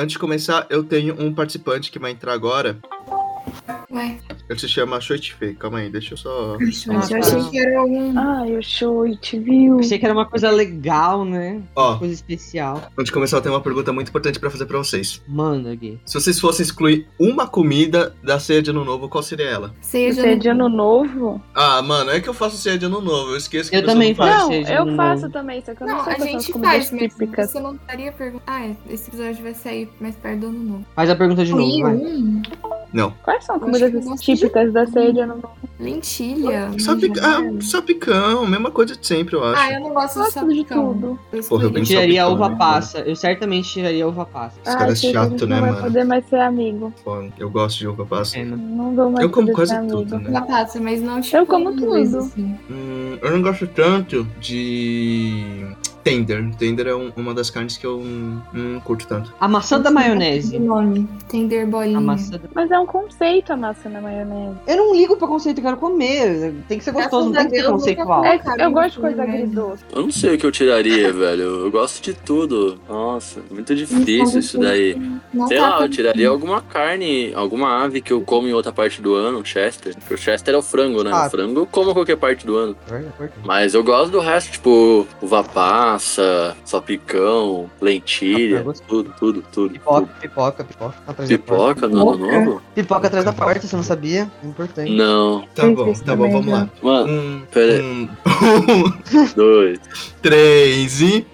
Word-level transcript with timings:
antes 0.00 0.14
de 0.14 0.18
começar, 0.18 0.66
eu 0.70 0.82
tenho 0.82 1.14
um 1.20 1.34
participante 1.34 1.90
que 1.90 1.98
vai 1.98 2.10
entrar 2.10 2.32
agora. 2.32 2.78
Ué, 3.90 4.18
Ele 4.50 4.58
se 4.58 4.68
chama 4.68 5.00
Shoitfe. 5.00 5.54
Calma 5.54 5.78
aí, 5.78 5.88
deixa 5.88 6.14
eu 6.14 6.18
só. 6.18 6.56
eu 6.60 6.92
Ah, 6.92 6.98
achei 6.98 7.42
que 7.50 7.58
era 7.60 7.84
um. 7.84 8.18
Ai, 8.18 8.56
o 8.58 8.62
show, 8.62 9.08
te 9.16 9.38
viu. 9.38 9.78
Achei 9.78 9.96
que 9.96 10.04
era 10.04 10.12
uma 10.12 10.26
coisa 10.26 10.50
legal, 10.50 11.24
né? 11.24 11.62
Ó, 11.76 11.90
Uma 11.90 11.98
coisa 12.00 12.14
especial. 12.14 12.82
antes 12.98 13.04
de 13.06 13.12
começar, 13.12 13.36
eu 13.36 13.42
tenho 13.42 13.54
uma 13.54 13.60
pergunta 13.60 13.92
muito 13.92 14.08
importante 14.08 14.40
pra 14.40 14.50
fazer 14.50 14.66
pra 14.66 14.76
vocês. 14.78 15.22
Manda, 15.28 15.72
Gui. 15.76 16.00
Se 16.04 16.14
vocês 16.20 16.40
fossem 16.40 16.64
excluir 16.64 17.06
uma 17.16 17.46
comida 17.46 18.12
da 18.24 18.40
ceia 18.40 18.60
de 18.60 18.70
ano 18.70 18.84
novo, 18.84 19.08
qual 19.08 19.22
seria 19.22 19.46
ela? 19.46 19.72
Ceia 19.80 20.12
Você 20.12 20.30
é 20.30 20.34
de 20.34 20.48
ano 20.48 20.68
novo? 20.68 21.40
Ah, 21.54 21.80
mano, 21.80 22.10
é 22.10 22.18
que 22.20 22.28
eu 22.28 22.34
faço 22.34 22.56
ceia 22.56 22.76
de 22.76 22.86
ano 22.86 23.00
novo. 23.00 23.30
Eu 23.30 23.36
esqueço 23.36 23.70
que 23.70 23.76
Eu 23.76 23.86
também 23.86 24.16
faço. 24.16 24.36
Não, 24.36 24.48
ceia 24.48 24.64
de 24.64 24.72
eu 24.72 24.96
faço 24.96 25.22
novo. 25.22 25.32
também, 25.32 25.62
só 25.64 25.72
que 25.76 25.82
eu 25.82 25.86
não, 25.86 25.96
Não, 25.98 26.04
sei 26.04 26.12
a 26.14 26.18
gente 26.18 26.52
comidas 26.52 26.72
faz, 26.72 26.90
mas 26.90 27.00
típicas. 27.14 27.50
você 27.52 27.60
não 27.60 27.74
estaria 27.76 28.10
perguntando. 28.10 28.42
Ah, 28.48 28.66
é, 28.66 28.76
esse 28.88 29.10
episódio 29.10 29.44
vai 29.44 29.54
sair 29.54 29.88
mais 30.00 30.16
perto 30.16 30.40
do 30.40 30.46
ano 30.48 30.58
novo. 30.58 30.86
Faz 30.96 31.08
a 31.08 31.14
pergunta 31.14 31.44
de 31.44 31.52
novo, 31.52 31.82
vai. 31.82 31.94
um? 31.94 32.42
Não. 32.92 33.12
Quais 33.22 33.44
são 33.44 33.56
Eu 33.56 33.60
comidas 33.60 33.92
eu 33.94 34.00
de 34.00 34.16
típicas 34.22 34.72
da 34.72 34.86
ceia 34.86 35.12
de 35.12 35.20
ano 35.20 35.34
novo? 35.36 35.50
Lentilha. 35.78 36.70
Só, 36.78 36.96
pica... 36.96 37.20
ah, 37.24 37.40
só 37.60 37.80
picão, 37.80 38.46
mesma 38.46 38.70
coisa 38.70 38.96
de 38.96 39.06
sempre, 39.06 39.34
eu 39.36 39.44
acho. 39.44 39.60
Ah, 39.60 39.72
eu 39.72 39.80
não 39.80 39.90
gosto 39.94 40.14
de 40.14 40.18
Gosto 40.20 40.28
de 40.48 40.56
sapicão. 40.56 40.92
tudo. 40.94 41.18
Eu 41.32 41.42
Porra, 41.44 41.64
eu 41.64 41.70
bem 41.70 41.82
Tiraria 41.82 42.28
uva 42.28 42.48
né? 42.50 42.56
passa. 42.58 42.98
Eu 42.98 43.16
certamente 43.16 43.68
tiraria 43.70 44.06
uva 44.06 44.26
passa. 44.26 44.58
Esse 44.64 44.76
cara 44.76 44.92
é 44.92 44.94
Chega, 44.94 45.20
a 45.20 45.24
chato, 45.30 45.46
né, 45.46 45.54
não 45.56 45.62
vai 45.62 45.70
mano? 45.72 45.82
poder 45.84 46.04
mais 46.04 46.28
ser 46.28 46.40
amigo. 46.40 46.92
Pô, 47.04 47.24
Eu 47.38 47.48
gosto 47.50 47.78
de 47.78 47.88
uva 47.88 48.04
passa. 48.04 48.38
É, 48.38 48.44
não- 48.44 48.56
Não 48.56 48.94
vou 48.94 49.10
mais 49.10 49.24
Eu 49.24 49.30
como 49.30 49.52
quase 49.52 49.80
tudo, 49.88 50.18
né? 50.18 50.28
Uva 50.30 50.42
passa, 50.42 50.80
mas 50.80 51.00
não 51.00 51.20
tipo. 51.20 51.36
Eu 51.36 51.46
como 51.46 51.70
inglês, 51.72 52.10
tudo. 52.10 52.18
assim. 52.24 52.56
Hum, 52.70 53.18
eu 53.22 53.30
não 53.30 53.42
gosto 53.42 53.66
tanto 53.68 54.26
de 54.38 55.66
tender. 56.02 56.54
Tender 56.56 56.86
é 56.86 56.94
um- 56.94 57.12
uma 57.16 57.34
das 57.34 57.50
carnes 57.50 57.76
que 57.76 57.86
eu 57.86 58.00
não, 58.02 58.42
não 58.52 58.80
curto 58.80 59.06
tanto. 59.06 59.32
A 59.40 59.48
maçã 59.48 59.80
da 59.80 59.90
maionese. 59.90 60.58
nome. 60.58 61.08
Tender 61.28 61.66
bolinha. 61.66 61.98
A 61.98 62.00
maçã 62.00 62.32
da... 62.32 62.40
Mas 62.54 62.70
é 62.70 62.78
um 62.78 62.86
conceito 62.86 63.52
a 63.52 63.56
massa 63.56 63.88
na 63.88 64.00
maionese. 64.00 64.56
Eu 64.66 64.76
não 64.76 64.94
ligo 64.94 65.16
pra 65.16 65.26
conceito, 65.28 65.58
eu 65.58 65.64
quero 65.64 65.76
comer. 65.76 66.54
Tem 66.68 66.78
que 66.78 66.84
ser 66.84 66.92
gostoso, 66.92 67.26
não 67.30 67.34
tem 67.34 67.48
que 67.50 67.56
ser 67.60 67.66
conceitual. 67.70 68.24
É, 68.24 68.38
cara, 68.38 68.62
eu 68.64 68.70
gosto 68.70 68.86
de 68.86 68.92
isso, 68.92 69.00
coisa 69.00 69.24
né? 69.24 69.32
agridoce. 69.34 69.84
Eu 69.92 70.02
não 70.02 70.10
sei 70.10 70.34
o 70.34 70.38
que 70.38 70.46
eu 70.46 70.52
tiraria, 70.52 71.12
velho. 71.12 71.42
Eu 71.42 71.70
gosto 71.70 72.02
de 72.02 72.14
tudo. 72.14 72.78
Nossa, 72.88 73.40
muito 73.50 73.74
difícil 73.74 74.40
isso 74.40 74.58
daí. 74.58 75.00
Sei 75.48 75.58
lá, 75.58 75.80
eu 75.82 75.88
tiraria 75.88 76.28
alguma 76.28 76.60
carne, 76.60 77.32
alguma 77.34 77.82
ave 77.84 78.00
que 78.00 78.12
eu 78.12 78.20
como 78.22 78.46
em 78.48 78.52
outra 78.52 78.72
parte 78.72 79.00
do 79.02 79.14
ano, 79.14 79.44
Chester. 79.44 79.94
Porque 79.96 80.14
o 80.14 80.18
Chester 80.18 80.54
é 80.54 80.58
o 80.58 80.62
frango, 80.62 81.02
né? 81.02 81.10
Ah. 81.12 81.26
O 81.26 81.30
frango 81.30 81.60
eu 81.60 81.66
como 81.66 81.92
qualquer 81.92 82.16
parte 82.16 82.46
do 82.46 82.56
ano. 82.56 82.76
Verdade. 82.86 83.32
Mas 83.44 83.74
eu 83.74 83.82
gosto 83.84 84.10
do 84.10 84.20
resto, 84.20 84.52
tipo, 84.52 85.06
uva 85.20 85.42
passa, 85.90 86.56
salpicão, 86.64 87.68
lentilha, 87.80 88.58
Ah, 88.58 88.60
eu 88.60 88.64
gosto. 88.64 88.84
tudo, 88.86 89.14
tudo, 89.18 89.44
tudo. 89.52 89.72
Pipoca, 89.72 90.00
tudo. 90.06 90.20
pipoca, 90.20 90.64
pipoca. 90.64 90.94
Atrás 91.06 91.28
da 91.30 91.38
porta. 91.38 91.74
Pipoca 91.74 91.88
no 91.88 92.10
ano 92.10 92.44
novo? 92.44 92.62
Pipoca 92.74 93.06
atrás 93.08 93.24
da 93.24 93.32
porta, 93.32 93.66
você 93.66 93.74
não 93.76 93.82
sabia? 93.82 94.30
É 94.42 94.46
Importante. 94.46 94.92
Não. 94.92 95.44
Tá 95.54 95.68
bom, 95.68 95.92
tá 95.92 96.14
bom, 96.16 96.30
vamos 96.30 96.46
lá. 96.52 96.68
Mano, 96.82 97.12
Um, 97.12 97.42
Pera- 97.50 97.82
um, 97.82 98.08
dois. 99.34 99.80
três 100.22 101.00
e. 101.00 101.26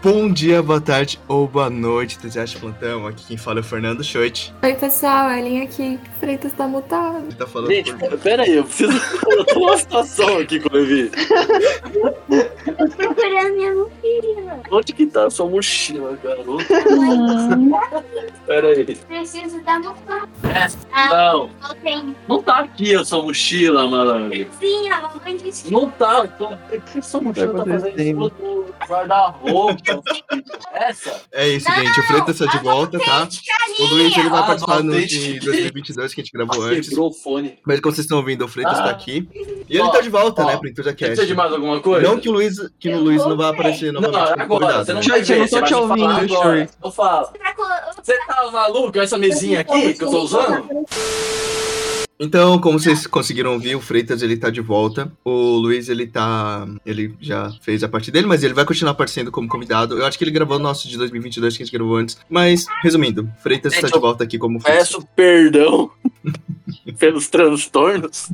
Bom 0.00 0.30
dia, 0.32 0.62
boa 0.62 0.80
tarde 0.80 1.18
ou 1.26 1.48
boa 1.48 1.68
noite, 1.68 2.16
entusiasta 2.16 2.54
de 2.54 2.60
plantão. 2.60 3.04
Aqui 3.04 3.24
quem 3.26 3.36
fala 3.36 3.58
é 3.58 3.62
o 3.62 3.64
Fernando 3.64 4.04
Schoit. 4.04 4.54
Oi, 4.62 4.74
pessoal, 4.74 5.28
Ellen 5.32 5.62
aqui. 5.62 5.98
Freitas 6.20 6.52
tá 6.52 6.68
mutado. 6.68 7.24
Ele 7.26 7.34
tá 7.34 7.46
falando 7.48 7.68
Gente, 7.72 7.92
por... 7.96 8.16
pera 8.18 8.44
aí, 8.44 8.54
eu 8.54 8.64
preciso. 8.64 8.92
Eu 9.28 9.44
tô 9.44 9.58
numa 9.58 9.76
situação 9.76 10.38
aqui 10.38 10.60
com 10.60 10.68
o 10.68 10.72
Levi. 10.78 11.10
procurando 12.96 13.54
minha 13.56 13.74
mochila. 13.74 14.60
Onde 14.70 14.92
que 14.92 15.04
tá 15.06 15.26
a 15.26 15.30
sua 15.30 15.48
mochila, 15.48 16.16
garoto? 16.22 16.64
Hum, 16.90 17.72
Pera 18.46 18.68
aí. 18.68 18.84
Preciso 18.94 19.60
da 19.64 19.80
mochila. 19.80 20.28
Não, 21.10 21.50
Eu 21.68 21.74
tenho. 21.82 22.16
não 22.28 22.40
tá 22.42 22.58
aqui 22.60 22.94
a 22.94 23.04
sua 23.04 23.20
mochila, 23.22 23.88
malandro. 23.88 24.46
Sim, 24.60 24.90
a 24.90 25.00
mamãe 25.00 25.36
disse. 25.36 25.72
Não 25.72 25.90
tá. 25.90 26.24
Tô... 26.28 26.46
O 26.50 26.56
que 26.92 26.98
a 27.00 27.02
sua 27.02 27.20
mochila 27.20 27.64
tá 27.64 27.64
fazendo 27.64 28.30
do 28.30 28.66
guarda-roupa? 28.88 29.87
Essa? 30.72 31.20
É 31.32 31.48
isso, 31.48 31.70
gente. 31.72 32.00
O 32.00 32.02
Freitas 32.04 32.38
tá 32.38 32.46
de 32.46 32.58
volta, 32.58 32.98
tá? 32.98 33.28
O 33.78 33.84
Luiz 33.86 34.16
ele 34.16 34.28
vai 34.28 34.40
Ah, 34.40 34.42
participar 34.44 34.82
no 34.82 34.92
de 35.06 35.40
2022 35.40 36.14
que 36.14 36.20
a 36.20 36.24
gente 36.24 36.32
gravou 36.32 36.62
antes. 36.62 36.88
quebrou 36.88 37.08
o 37.08 37.12
fone. 37.12 37.58
Mas 37.66 37.80
como 37.80 37.94
vocês 37.94 38.04
estão 38.04 38.18
ouvindo, 38.18 38.44
o 38.44 38.48
Freitas 38.48 38.78
Ah. 38.78 38.84
tá 38.84 38.90
aqui. 38.90 39.28
E 39.68 39.74
ele 39.76 39.82
Ó, 39.82 39.88
tá 39.90 40.00
de 40.00 40.08
volta, 40.10 40.42
ó. 40.42 40.46
né, 40.46 40.56
pro 40.56 40.68
EntusiaCast. 40.68 41.04
precisa 41.06 41.26
de 41.26 41.34
mais 41.34 41.52
alguma 41.52 41.80
coisa? 41.80 42.06
Não 42.08 42.18
que 42.18 42.28
o 42.28 42.32
Luiz, 42.32 42.56
que 42.78 42.88
o 42.90 43.00
Luiz 43.00 43.24
não 43.24 43.36
vai 43.36 43.50
aparecer 43.50 43.92
Não, 43.92 44.00
novamente 44.00 44.30
como 44.30 44.42
agora, 44.42 44.60
convidado, 44.60 44.84
você 44.86 44.92
não 44.94 45.02
vai 45.02 45.20
eu 45.20 45.24
ver, 45.24 45.38
não 45.38 45.44
tô 45.44 45.48
você 45.48 45.60
vai 45.60 45.68
te 45.68 45.74
ouvindo. 45.74 46.28
Shuri. 46.28 46.68
Eu 46.84 46.90
falo. 46.90 47.28
Você 48.02 48.18
tá 48.26 48.50
maluco 48.50 48.98
essa 48.98 49.18
mesinha 49.18 49.60
aqui 49.60 49.94
que 49.94 50.04
eu 50.04 50.10
tô 50.10 50.22
usando? 50.22 50.68
Então, 52.20 52.58
como 52.58 52.78
vocês 52.80 53.06
conseguiram 53.06 53.52
ouvir, 53.52 53.76
o 53.76 53.80
Freitas 53.80 54.22
ele 54.22 54.36
tá 54.36 54.50
de 54.50 54.60
volta. 54.60 55.10
O 55.24 55.30
Luiz 55.30 55.88
ele 55.88 56.06
tá, 56.06 56.66
ele 56.84 57.14
já 57.20 57.52
fez 57.62 57.84
a 57.84 57.88
parte 57.88 58.10
dele, 58.10 58.26
mas 58.26 58.42
ele 58.42 58.54
vai 58.54 58.64
continuar 58.64 58.92
aparecendo 58.92 59.30
como 59.30 59.48
convidado. 59.48 59.96
Eu 59.98 60.04
acho 60.04 60.18
que 60.18 60.24
ele 60.24 60.32
gravou 60.32 60.56
o 60.56 60.60
nosso 60.60 60.88
de 60.88 60.98
2022 60.98 61.56
que 61.56 61.62
a 61.62 61.66
gente 61.66 61.72
gravou 61.72 61.96
antes. 61.96 62.18
Mas 62.28 62.66
resumindo, 62.82 63.28
Freitas 63.40 63.72
está 63.72 63.86
de 63.86 63.98
volta 64.00 64.24
aqui 64.24 64.36
como 64.36 64.58
fixo. 64.58 64.76
Peço 64.76 65.08
perdão 65.14 65.90
pelos 66.98 67.28
transtornos. 67.28 68.30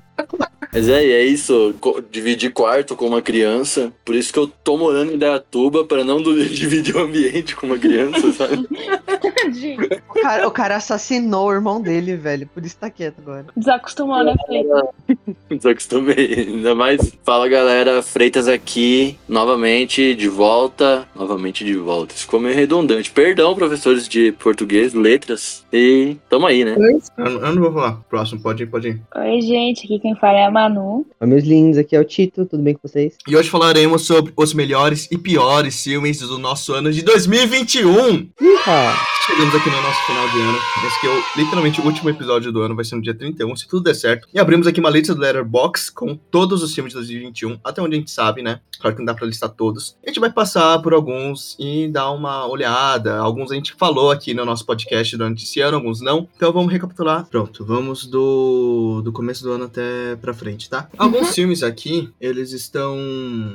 Mas 0.72 0.88
é, 0.88 1.04
é 1.04 1.24
isso. 1.24 1.74
Dividir 2.10 2.52
quarto 2.52 2.96
com 2.96 3.06
uma 3.06 3.20
criança. 3.20 3.92
Por 4.02 4.14
isso 4.14 4.32
que 4.32 4.38
eu 4.38 4.46
tô 4.46 4.78
morando 4.78 5.12
em 5.12 5.18
Dayatuba, 5.18 5.84
pra 5.84 6.02
não 6.02 6.22
dividir 6.48 6.96
o 6.96 7.00
ambiente 7.00 7.54
com 7.54 7.66
uma 7.66 7.78
criança, 7.78 8.32
sabe? 8.32 8.66
tadinho. 9.44 9.78
O 10.08 10.14
cara, 10.20 10.48
o 10.48 10.50
cara 10.50 10.76
assassinou 10.76 11.48
o 11.48 11.52
irmão 11.52 11.80
dele, 11.80 12.16
velho. 12.16 12.46
Por 12.46 12.64
isso 12.64 12.76
tá 12.76 12.90
quieto 12.90 13.18
agora. 13.18 13.46
Desacostumou, 13.74 14.22
né, 14.24 14.34
Felipe? 14.46 15.36
Desacostumei. 15.50 16.46
Ainda 16.48 16.74
mais. 16.74 17.12
Fala 17.24 17.48
galera, 17.48 18.02
Freitas 18.02 18.46
aqui, 18.46 19.18
novamente 19.28 20.14
de 20.14 20.28
volta. 20.28 21.06
Novamente 21.14 21.64
de 21.64 21.74
volta. 21.74 22.14
Isso 22.14 22.24
ficou 22.24 22.40
meio 22.40 22.54
redundante. 22.54 23.10
Perdão, 23.10 23.54
professores 23.54 24.08
de 24.08 24.32
português, 24.32 24.94
letras. 24.94 25.64
E 25.72 26.16
tamo 26.28 26.46
aí, 26.46 26.64
né? 26.64 26.76
Eu, 27.18 27.26
eu 27.26 27.54
não 27.54 27.62
vou 27.62 27.72
falar. 27.72 28.00
Próximo, 28.08 28.40
pode 28.40 28.62
ir, 28.62 28.66
pode 28.66 28.88
ir. 28.88 29.02
Oi, 29.16 29.40
gente. 29.40 29.84
Aqui 29.84 29.98
quem 29.98 30.14
fala 30.16 30.38
é 30.38 30.44
a 30.44 30.50
Manu. 30.50 31.06
Oi, 31.20 31.26
meus 31.26 31.44
lindos, 31.44 31.78
aqui 31.78 31.96
é 31.96 32.00
o 32.00 32.04
Tito, 32.04 32.46
tudo 32.46 32.62
bem 32.62 32.74
com 32.74 32.86
vocês? 32.86 33.16
E 33.28 33.36
hoje 33.36 33.50
falaremos 33.50 34.06
sobre 34.06 34.32
os 34.36 34.54
melhores 34.54 35.08
e 35.10 35.18
piores 35.18 35.82
filmes 35.82 36.20
do 36.20 36.38
nosso 36.38 36.72
ano 36.72 36.92
de 36.92 37.02
2021. 37.02 38.28
Ah, 38.66 38.94
Chegamos 39.26 39.54
aqui 39.54 39.70
no 39.70 39.80
nosso 39.80 40.04
final 40.04 40.28
de 40.28 40.38
ano. 40.38 40.58
Esse 40.86 41.00
que 41.00 41.06
é 41.06 41.10
o, 41.10 41.24
literalmente 41.38 41.80
o 41.80 41.84
último 41.84 42.10
episódio 42.10 42.52
do 42.52 42.60
ano, 42.60 42.76
vai 42.76 42.84
ser 42.84 42.96
no 42.96 43.00
dia 43.00 43.14
31, 43.14 43.56
se 43.64 43.68
tudo 43.68 43.84
der 43.84 43.94
certo. 43.94 44.28
E 44.32 44.38
abrimos 44.38 44.66
aqui 44.66 44.78
uma 44.78 44.90
lista 44.90 45.14
do 45.14 45.20
Letterboxd 45.20 45.92
com 45.92 46.16
todos 46.16 46.62
os 46.62 46.74
filmes 46.74 46.92
de 46.92 46.98
2021, 46.98 47.58
até 47.64 47.82
onde 47.82 47.96
a 47.96 47.98
gente 47.98 48.10
sabe, 48.10 48.42
né? 48.42 48.60
Claro 48.78 48.94
que 48.94 49.00
não 49.00 49.06
dá 49.06 49.14
pra 49.14 49.26
listar 49.26 49.50
todos. 49.50 49.96
A 50.04 50.08
gente 50.08 50.20
vai 50.20 50.30
passar 50.30 50.78
por 50.80 50.92
alguns 50.92 51.56
e 51.58 51.88
dar 51.88 52.10
uma 52.10 52.46
olhada. 52.46 53.16
Alguns 53.16 53.50
a 53.50 53.54
gente 53.54 53.74
falou 53.74 54.10
aqui 54.10 54.34
no 54.34 54.44
nosso 54.44 54.66
podcast 54.66 55.16
durante 55.16 55.44
esse 55.44 55.60
ano, 55.60 55.76
alguns 55.76 56.00
não. 56.00 56.28
Então 56.36 56.52
vamos 56.52 56.72
recapitular. 56.72 57.26
Pronto, 57.30 57.64
vamos 57.64 58.06
do, 58.06 59.00
do 59.02 59.12
começo 59.12 59.42
do 59.42 59.52
ano 59.52 59.64
até 59.64 60.16
pra 60.16 60.34
frente, 60.34 60.68
tá? 60.68 60.88
Alguns 60.98 61.34
filmes 61.34 61.62
aqui, 61.62 62.10
eles 62.20 62.52
estão 62.52 62.96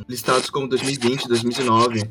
listados 0.07 0.49
como 0.49 0.67
2020, 0.67 1.27
2019. 1.27 2.09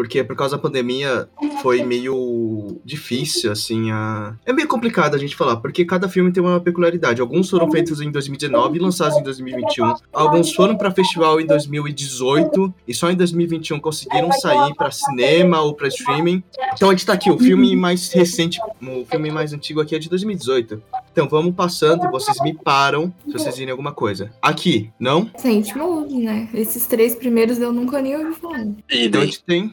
Porque 0.00 0.24
por 0.24 0.34
causa 0.34 0.56
da 0.56 0.62
pandemia 0.62 1.28
foi 1.60 1.82
meio 1.82 2.80
difícil, 2.82 3.52
assim, 3.52 3.90
a... 3.90 4.34
É 4.46 4.52
meio 4.52 4.66
complicado 4.66 5.14
a 5.14 5.18
gente 5.18 5.36
falar, 5.36 5.56
porque 5.56 5.84
cada 5.84 6.08
filme 6.08 6.32
tem 6.32 6.42
uma 6.42 6.58
peculiaridade. 6.58 7.20
Alguns 7.20 7.50
foram 7.50 7.70
feitos 7.70 8.00
em 8.00 8.10
2019 8.10 8.78
e 8.78 8.80
lançados 8.80 9.18
em 9.18 9.22
2021. 9.22 9.94
Alguns 10.10 10.54
foram 10.54 10.74
pra 10.74 10.90
festival 10.90 11.38
em 11.38 11.44
2018 11.44 12.74
e 12.88 12.94
só 12.94 13.10
em 13.10 13.14
2021 13.14 13.78
conseguiram 13.78 14.32
sair 14.32 14.74
pra 14.74 14.90
cinema 14.90 15.60
ou 15.60 15.74
pra 15.74 15.88
streaming. 15.88 16.42
Então 16.72 16.88
a 16.88 16.92
gente 16.92 17.04
tá 17.04 17.12
aqui, 17.12 17.30
o 17.30 17.38
filme 17.38 17.76
mais 17.76 18.10
recente, 18.10 18.58
o 18.80 19.04
filme 19.04 19.30
mais 19.30 19.52
antigo 19.52 19.82
aqui 19.82 19.94
é 19.94 19.98
de 19.98 20.08
2018. 20.08 20.82
Então 21.12 21.28
vamos 21.28 21.54
passando 21.54 22.04
e 22.06 22.10
vocês 22.10 22.36
me 22.40 22.54
param 22.54 23.12
se 23.26 23.32
vocês 23.32 23.56
virem 23.56 23.70
alguma 23.72 23.92
coisa. 23.92 24.30
Aqui, 24.40 24.90
não? 24.98 25.28
Saint 25.36 25.74
Maud, 25.74 26.14
né? 26.14 26.48
Esses 26.54 26.86
três 26.86 27.14
primeiros 27.16 27.58
eu 27.58 27.72
nunca 27.72 28.00
nem 28.00 28.16
ouvi 28.16 28.34
falar. 28.38 28.66
Então 28.90 29.20
a 29.20 29.24
gente 29.24 29.42
tem. 29.42 29.72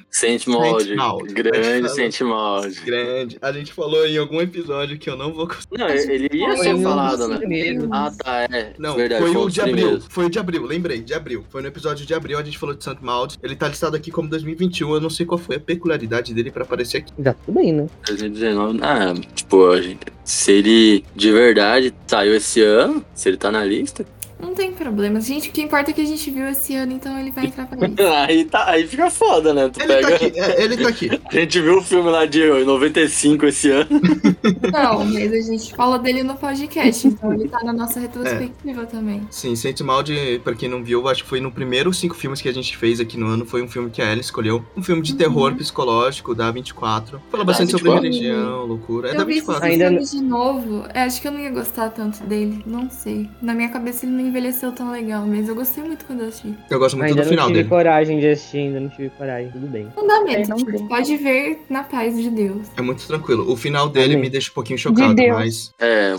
Grande 1.34 1.90
Saint 1.90 2.22
Maud. 2.22 2.82
grande. 2.86 3.38
A 3.42 3.52
gente 3.52 3.74
falou 3.74 4.06
em 4.06 4.18
algum 4.18 4.42
episódio 4.42 4.98
que 4.98 5.10
eu 5.10 5.16
não 5.18 5.34
vou 5.34 5.48
conseguir. 5.48 5.78
Não, 5.78 5.88
ele 5.90 6.30
ia 6.38 6.48
Foi 6.56 6.58
ser 6.66 6.74
um 6.76 6.82
falado, 6.84 7.28
né? 7.28 7.38
primeiros. 7.38 7.88
Ah, 7.92 8.12
tá, 8.18 8.44
é. 8.52 8.74
Não, 8.80 8.96
Verdade, 8.96 9.22
foi 9.22 9.32
um 9.36 9.44
o 9.44 9.50
de 9.50 9.62
abril. 9.62 9.76
primeiros. 9.76 10.06
Foi 10.10 10.26
o 10.26 10.30
de 10.30 10.40
abril, 10.40 10.64
lembrei, 10.66 11.02
de 11.02 11.14
abril. 11.14 11.46
Foi 11.50 11.62
no 11.62 11.68
episódio 11.68 12.06
de 12.06 12.14
abril, 12.14 12.38
a 12.40 12.44
gente 12.44 12.58
falou 12.58 12.76
de 12.76 12.84
Saint 12.84 13.00
Maud. 13.02 13.38
Ele 13.44 13.56
tá 13.56 13.68
listado 13.68 13.96
aqui 13.96 14.12
como 14.12 14.28
2021. 14.30 14.94
Eu 14.96 15.02
não 15.02 15.10
sei 15.10 15.26
qual 15.26 15.38
foi 15.38 15.58
a 15.58 15.60
peculiaridade 15.60 16.34
dele 16.34 16.52
pra 16.52 16.64
aparecer 16.64 16.98
aqui. 16.98 17.14
já 17.20 17.34
tudo 17.34 17.56
bem, 17.56 17.74
né? 17.74 17.88
2019. 18.08 18.80
Ah, 18.82 19.14
tipo, 19.36 19.68
a 19.70 19.82
gente, 19.82 20.00
se 20.24 20.52
ele 20.52 21.06
de 21.28 21.34
verdade 21.34 21.94
saiu 22.08 22.36
esse 22.36 22.62
ano, 22.62 23.04
se 23.14 23.28
ele 23.28 23.36
tá 23.36 23.52
na 23.52 23.62
lista, 23.62 24.06
Não 24.40 24.54
tem 24.54 24.72
problema. 24.72 25.20
Gente, 25.20 25.50
o 25.50 25.52
que 25.52 25.62
importa 25.62 25.92
é 25.92 25.94
que 25.94 26.02
a 26.02 26.06
gente 26.06 26.30
viu 26.30 26.48
esse 26.48 26.76
ano, 26.76 26.94
então 26.94 27.18
ele 27.20 27.32
vai 27.32 27.46
entrar 27.46 27.66
pra 27.68 27.78
isso. 27.88 27.96
Aí, 28.28 28.46
tá, 28.46 28.70
aí 28.70 28.88
fica 28.88 29.10
foda, 29.10 29.54
né? 29.54 29.70
Tu 29.70 29.82
Ele 29.82 29.88
pega. 29.88 30.08
tá 30.10 30.16
aqui, 30.16 30.40
é, 30.40 30.64
ele 30.64 30.78
tá 30.78 30.90
aqui. 30.90 31.10
A 31.28 31.40
gente 31.40 31.62
viu 31.62 31.78
o 31.80 31.84
filme 31.84 32.10
lá 32.10 32.26
de 32.26 32.48
95 32.64 33.46
esse 33.48 33.70
ano. 33.72 33.90
Não, 34.72 35.06
mas 35.06 35.34
a 35.34 35.52
gente 35.52 35.76
fala 35.76 36.00
dele 36.00 36.24
no 36.24 36.36
podcast, 36.36 37.08
então 37.08 37.34
ele 37.34 37.48
tá 37.50 37.60
na 37.64 37.74
nossa 37.74 38.00
retrospectiva 38.00 38.86
também. 38.86 39.28
Sim, 39.30 39.56
Sente 39.56 39.84
Mal 39.84 40.02
de, 40.04 40.40
pra 40.44 40.54
quem 40.56 40.70
não 40.70 40.84
viu, 40.84 41.08
acho 41.08 41.24
que 41.24 41.30
foi 41.30 41.40
no 41.42 41.52
primeiro 41.52 41.94
cinco 41.94 42.16
filmes 42.16 42.42
que 42.42 42.48
a 42.50 42.54
gente 42.54 42.76
fez 42.78 43.00
aqui 43.00 43.18
no 43.18 43.28
ano, 43.28 43.46
foi 43.46 43.62
um 43.62 43.68
filme 43.68 43.90
que 43.90 44.02
a 44.02 44.06
Ellie 44.10 44.22
escolheu. 44.22 44.64
Um 44.76 44.82
filme 44.82 45.02
de 45.02 45.16
terror 45.16 45.54
psicológico, 45.56 46.34
da 46.34 46.50
24. 46.52 47.22
Fala 47.30 47.44
bastante 47.44 47.72
sobre 47.72 47.90
24? 47.92 48.10
religião, 48.10 48.66
loucura. 48.66 49.10
É 49.10 49.14
eu 49.14 49.18
da 49.18 49.24
vi 49.26 49.34
esse 49.38 49.42
24. 49.42 49.66
Ainda 49.68 49.90
filme 49.90 50.06
de 50.06 50.22
novo, 50.22 50.86
é, 50.94 51.04
acho 51.04 51.22
que 51.22 51.28
eu 51.28 51.32
não 51.32 51.40
ia 51.40 51.52
gostar 51.52 51.90
tanto 51.90 52.24
dele, 52.24 52.64
não 52.66 52.90
sei. 52.90 53.30
Na 53.42 53.54
minha 53.54 53.70
cabeça 53.70 54.06
ele 54.06 54.14
não 54.14 54.27
envelheceu 54.28 54.72
tão 54.72 54.92
legal, 54.92 55.26
mas 55.26 55.48
eu 55.50 55.56
gostei 55.56 55.84
muito 55.84 56.06
quando 56.06 56.22
eu 56.22 56.28
assisti. 56.28 56.54
Eu 56.70 56.80
gosto 56.80 56.96
muito 56.98 57.10
Ainda 57.10 57.22
do 57.22 57.26
não 57.26 57.30
final 57.32 57.48
tive 57.48 57.60
dele. 57.60 57.70
coragem 57.70 58.20
de 58.20 58.28
assistir, 58.28 58.58
ainda 58.60 58.80
não 58.80 58.90
tive 58.90 59.10
coragem, 59.12 59.52
tudo 59.52 59.68
bem. 59.68 59.88
Não 59.96 60.06
dá 60.08 60.22
medo, 60.24 60.42
Eu 60.44 60.48
não 60.50 60.58
tipo, 60.58 60.88
pode 60.88 61.18
ver 61.18 61.62
na 61.70 61.84
paz 61.84 62.16
de 62.22 62.30
Deus. 62.30 62.68
É 62.76 62.82
muito 62.82 63.06
tranquilo. 63.08 63.52
O 63.52 63.56
final 63.56 63.90
dele 63.90 64.14
Amém. 64.14 64.24
me 64.24 64.30
deixa 64.30 64.52
um 64.52 64.54
pouquinho 64.54 64.78
chocado, 64.78 65.14
Deus. 65.16 65.36
mas. 65.36 65.74
É, 65.80 66.16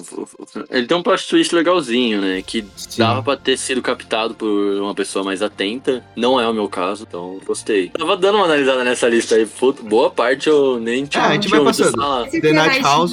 ele 0.70 0.86
tem 0.86 0.96
um 0.96 1.02
plot 1.02 1.28
twist 1.28 1.54
legalzinho, 1.54 2.20
né? 2.20 2.42
Que 2.44 2.64
Sim. 2.76 2.98
dava 2.98 3.22
pra 3.22 3.36
ter 3.36 3.56
sido 3.56 3.80
captado 3.82 4.34
por 4.34 4.48
uma 4.80 4.94
pessoa 4.94 5.24
mais 5.24 5.42
atenta. 5.42 6.02
Não 6.16 6.40
é 6.40 6.48
o 6.48 6.54
meu 6.54 6.68
caso, 6.68 7.04
então 7.08 7.38
gostei. 7.46 7.88
Tava 7.90 8.16
dando 8.16 8.36
uma 8.36 8.44
analisada 8.44 8.84
nessa 8.84 9.08
lista 9.08 9.34
aí. 9.34 9.46
boa 9.82 10.10
parte 10.10 10.48
eu 10.48 10.78
nem 10.80 11.04
tinha, 11.04 11.24
Ah, 11.24 11.28
a 11.28 11.32
gente 11.34 11.48
vai 11.48 11.62
passando. 11.62 12.26
Esse 12.26 12.40
The 12.40 12.52
Night 12.52 12.80
Night 12.80 12.82
House. 12.82 13.12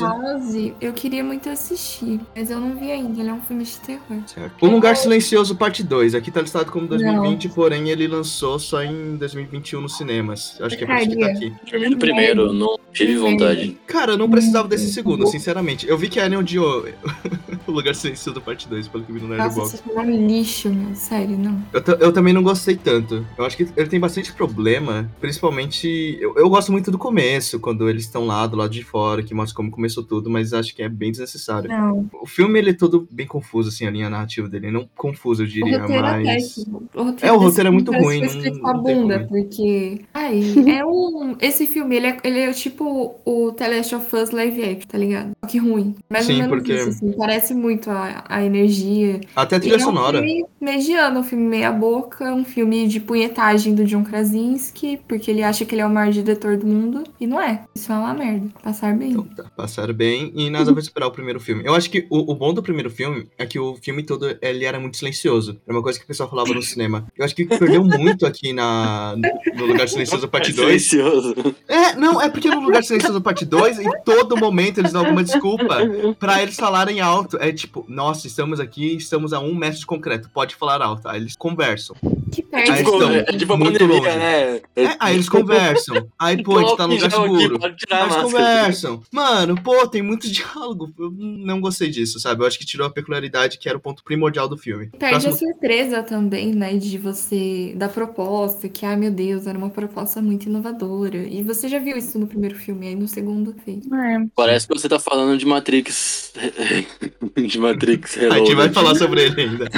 eu 0.81 0.93
queria 0.93 1.23
muito 1.23 1.49
assistir, 1.49 2.19
mas 2.35 2.49
eu 2.49 2.59
não 2.59 2.75
vi 2.75 2.91
ainda, 2.91 3.19
ele 3.19 3.29
é 3.29 3.33
um 3.33 3.41
filme 3.41 3.63
de 3.63 3.77
terror. 3.79 4.17
Certo. 4.27 4.65
O 4.65 4.69
Lugar 4.85 4.97
Silencioso, 4.97 5.55
parte 5.55 5.81
2. 5.81 6.13
Aqui 6.13 6.29
tá 6.29 6.41
listado 6.41 6.71
como 6.71 6.85
2020, 6.87 7.49
porém 7.49 7.89
ele 7.89 8.07
lançou 8.07 8.59
só 8.59 8.83
em 8.83 9.17
2021 9.17 9.81
nos 9.81 9.97
cinemas. 9.97 10.61
Acho 10.61 10.77
que 10.77 10.83
é 10.83 10.87
por 10.87 10.95
isso 10.97 11.09
que 11.09 11.19
tá 11.19 11.25
aqui. 11.25 11.53
Dormi 11.71 11.89
no 11.89 11.97
primeiro, 11.97 12.53
não 12.53 12.77
tive 12.93 13.17
vontade. 13.17 13.75
Cara, 13.87 14.11
eu 14.11 14.17
não 14.17 14.29
precisava 14.29 14.67
desse 14.67 14.93
segundo, 14.93 15.25
sinceramente. 15.25 15.87
Eu 15.87 15.97
vi 15.97 16.07
que 16.07 16.19
a 16.19 16.25
Annie 16.25 16.37
odiou 16.37 16.85
o 17.65 17.71
Lugar 17.71 17.95
Silencioso, 17.95 18.39
parte 18.41 18.67
2, 18.67 18.87
pelo 18.87 19.03
que 19.03 19.11
vi 19.11 19.19
no 19.19 19.27
Nossa, 19.29 19.41
Nerdbox. 19.41 19.73
esse 19.73 19.83
filme 19.83 19.99
é 19.99 20.03
um 20.03 20.27
lixo, 20.27 20.69
meu, 20.69 20.93
sério, 20.93 21.35
não. 21.35 21.63
Eu, 21.73 21.81
eu 21.99 22.13
também 22.13 22.31
não 22.31 22.43
gostei 22.43 22.75
tanto. 22.75 23.25
Eu 23.35 23.43
acho 23.43 23.57
que 23.57 23.67
ele 23.75 23.89
tem 23.89 23.99
bastante 23.99 24.31
problema, 24.33 25.09
principalmente. 25.19 26.15
Eu, 26.21 26.35
eu 26.37 26.47
gosto 26.47 26.71
muito 26.71 26.91
do 26.91 26.97
começo, 26.99 27.59
quando 27.59 27.89
eles 27.89 28.03
estão 28.03 28.27
lá 28.27 28.45
do 28.45 28.55
lado 28.55 28.71
de 28.71 28.83
fora, 28.83 29.23
que 29.23 29.33
mostra 29.33 29.55
como 29.55 29.71
começou 29.71 30.03
tudo, 30.03 30.29
mas 30.29 30.53
acho 30.53 30.75
que 30.75 30.83
é 30.83 30.89
bem 30.89 31.09
desnecessário. 31.09 31.69
Não, 31.69 32.07
O 32.21 32.27
filme 32.27 32.59
ele 32.59 32.69
é 32.69 32.73
todo 32.73 33.07
bem 33.11 33.25
confuso, 33.25 33.69
assim, 33.69 33.87
a 33.87 33.89
linha 33.91 34.11
narrativa 34.11 34.47
dele. 34.47 34.74
Não 34.75 34.89
confuso, 34.95 35.43
eu 35.43 35.47
o 35.47 35.49
diria, 35.49 35.79
roteiro 35.81 36.05
é 36.05 36.11
mas. 36.11 36.23
péssimo. 36.27 36.83
O 36.93 37.03
roteiro 37.03 37.25
É, 37.27 37.31
o 37.31 37.37
roteiro 37.39 37.69
é 37.69 37.71
filme 37.71 37.75
muito 37.75 37.91
ruim, 37.91 38.21
que 38.21 38.27
foi 38.27 38.37
escrito 38.37 38.53
não- 38.55 38.61
com 38.61 38.67
a 38.69 38.73
bunda, 38.73 39.25
porque. 39.29 40.01
Ai, 40.13 40.41
é 40.67 40.85
um. 40.85 41.35
Esse 41.41 41.65
filme, 41.65 41.95
ele 41.95 42.07
é, 42.07 42.17
ele 42.23 42.39
é 42.39 42.51
tipo 42.53 43.15
o 43.25 43.51
The 43.51 43.67
Last 43.67 43.95
of 43.95 44.15
Us 44.15 44.31
live 44.31 44.63
action, 44.63 44.87
tá 44.87 44.97
ligado? 44.97 45.31
Só 45.43 45.47
que 45.49 45.57
ruim. 45.57 45.95
Mais 46.09 46.25
Sim, 46.25 46.33
ou 46.33 46.39
menos 46.39 46.57
porque- 46.57 46.73
isso, 46.75 46.89
assim. 46.89 47.11
Parece 47.13 47.53
muito 47.53 47.89
a, 47.89 48.23
a 48.27 48.43
energia. 48.43 49.21
Até 49.35 49.55
a 49.55 49.57
E 49.57 49.61
trilha 49.61 49.75
é 49.75 49.77
um 49.77 49.81
sonora. 49.81 50.17
filme 50.21 50.45
mediano, 50.59 51.19
um 51.19 51.23
filme 51.23 51.45
meia 51.47 51.71
boca, 51.71 52.33
um 52.33 52.43
filme 52.43 52.87
de 52.87 52.99
punhetagem 52.99 53.73
do 53.75 53.85
John 53.85 54.03
Krasinski, 54.03 54.99
porque 55.07 55.29
ele 55.31 55.43
acha 55.43 55.63
que 55.65 55.73
ele 55.75 55.81
é 55.81 55.85
o 55.85 55.89
maior 55.89 56.11
diretor 56.11 56.57
do 56.57 56.65
mundo, 56.67 57.03
e 57.19 57.27
não 57.27 57.39
é. 57.41 57.63
Isso 57.75 57.91
é 57.91 57.95
uma 57.95 58.13
merda. 58.13 58.47
Passar 58.63 58.95
bem. 58.95 59.11
Então, 59.11 59.23
tá, 59.23 59.43
passaram 59.55 59.93
bem 59.93 60.31
e 60.35 60.49
nada 60.49 60.73
vai 60.73 60.81
superar 60.83 61.07
o 61.07 61.11
primeiro 61.11 61.39
filme. 61.39 61.63
Eu 61.65 61.73
acho 61.75 61.89
que 61.89 62.05
o, 62.09 62.31
o 62.31 62.35
bom 62.35 62.53
do 62.53 62.61
primeiro 62.63 62.89
filme 62.89 63.27
é 63.37 63.45
que 63.45 63.59
o 63.59 63.75
filme 63.75 64.03
todo 64.03 64.35
ele 64.41 64.64
era 64.65 64.79
muito 64.79 64.97
silencioso. 64.97 65.59
Era 65.67 65.75
uma 65.75 65.83
coisa 65.83 65.97
que 65.99 66.05
o 66.05 66.07
pessoal 66.07 66.29
falava 66.29 66.53
no 66.53 66.61
cinema. 66.61 67.05
Eu 67.17 67.25
acho 67.25 67.35
que 67.35 67.45
perdeu 67.45 67.83
muito 67.83 68.25
aqui 68.25 68.53
na, 68.53 69.15
no 69.55 69.65
Lugar 69.65 69.87
Silencioso 69.87 70.27
Parte 70.27 70.53
2. 70.53 70.81
Silencioso. 70.83 71.35
É, 71.67 71.95
não, 71.95 72.21
é 72.21 72.29
porque 72.29 72.49
no 72.49 72.59
Lugar 72.61 72.83
Silencioso 72.83 73.21
Parte 73.21 73.45
2, 73.45 73.79
em 73.79 73.89
todo 74.03 74.37
momento 74.37 74.79
eles 74.79 74.91
dão 74.91 75.01
alguma 75.01 75.23
desculpa 75.23 75.77
pra 76.19 76.41
eles 76.41 76.55
falarem 76.55 76.99
alto. 76.99 77.37
É 77.39 77.51
tipo, 77.51 77.85
nossa, 77.87 78.27
estamos 78.27 78.59
aqui, 78.59 78.95
estamos 78.95 79.33
a 79.33 79.39
um 79.39 79.55
metro 79.55 79.79
de 79.79 79.85
concreto, 79.85 80.29
pode 80.33 80.55
falar 80.55 80.81
alto. 80.81 81.07
Aí 81.07 81.21
eles 81.21 81.35
conversam. 81.37 81.95
Que 82.35 82.41
perde 82.43 82.71
Aí 82.71 82.81
estão 82.83 83.11
é 83.13 83.23
tipo 83.23 83.53
a 83.53 83.57
pandemia, 83.57 84.01
né? 84.17 84.61
É, 84.75 84.95
aí 84.99 85.15
eles 85.15 85.29
conversam. 85.29 86.07
Aí, 86.19 86.43
pô, 86.43 86.57
a 86.57 86.61
gente 86.63 86.75
tá 86.77 86.85
no 86.87 86.93
lugar 86.95 87.09
seguro. 87.11 87.59
Pode 87.59 87.77
tirar 87.77 88.01
a 88.01 88.03
Eles 88.03 88.15
conversam. 88.17 89.01
Mano, 89.11 89.61
pô, 89.63 89.87
tem 89.87 90.01
muito 90.01 90.27
diálogo. 90.31 90.91
Eu 90.99 91.11
não 91.17 91.61
gostei 91.61 91.89
disso, 91.89 92.19
sabe? 92.19 92.43
Eu 92.43 92.47
acho 92.47 92.59
que 92.59 92.65
tirou 92.65 92.85
a 92.85 92.89
peculiaridade 92.89 93.57
que 93.57 93.69
era 93.69 93.77
o 93.77 93.81
ponto 93.81 94.03
primordial 94.03 94.49
do 94.49 94.57
filme. 94.57 94.87
Perde 94.99 95.23
Próximo- 95.25 95.33
a 95.33 95.53
surpresa 95.53 96.03
também, 96.03 96.53
né, 96.53 96.73
de 96.73 96.97
você, 96.97 97.73
da 97.77 97.87
proposta, 97.87 98.67
que, 98.67 98.85
ai 98.85 98.95
meu 98.97 99.11
Deus, 99.11 99.47
era 99.47 99.57
uma 99.57 99.69
proposta 99.69 100.21
muito 100.21 100.47
inovadora. 100.49 101.17
E 101.17 101.41
você 101.41 101.69
já 101.69 101.79
viu 101.79 101.95
isso 101.95 102.19
no 102.19 102.27
primeiro 102.27 102.55
filme, 102.55 102.87
aí 102.87 102.95
no 102.95 103.07
segundo 103.07 103.55
fez. 103.63 103.85
É. 103.85 104.25
Parece 104.35 104.67
que 104.67 104.73
você 104.77 104.89
tá 104.89 104.99
falando 104.99 105.37
de 105.37 105.45
Matrix. 105.45 106.33
de 107.47 107.59
Matrix 107.59 108.17
A 108.17 108.21
gente 108.21 108.29
vai 108.55 108.67
Reloaded. 108.67 108.73
falar 108.73 108.95
sobre 108.95 109.23
ele 109.23 109.41
ainda. 109.41 109.69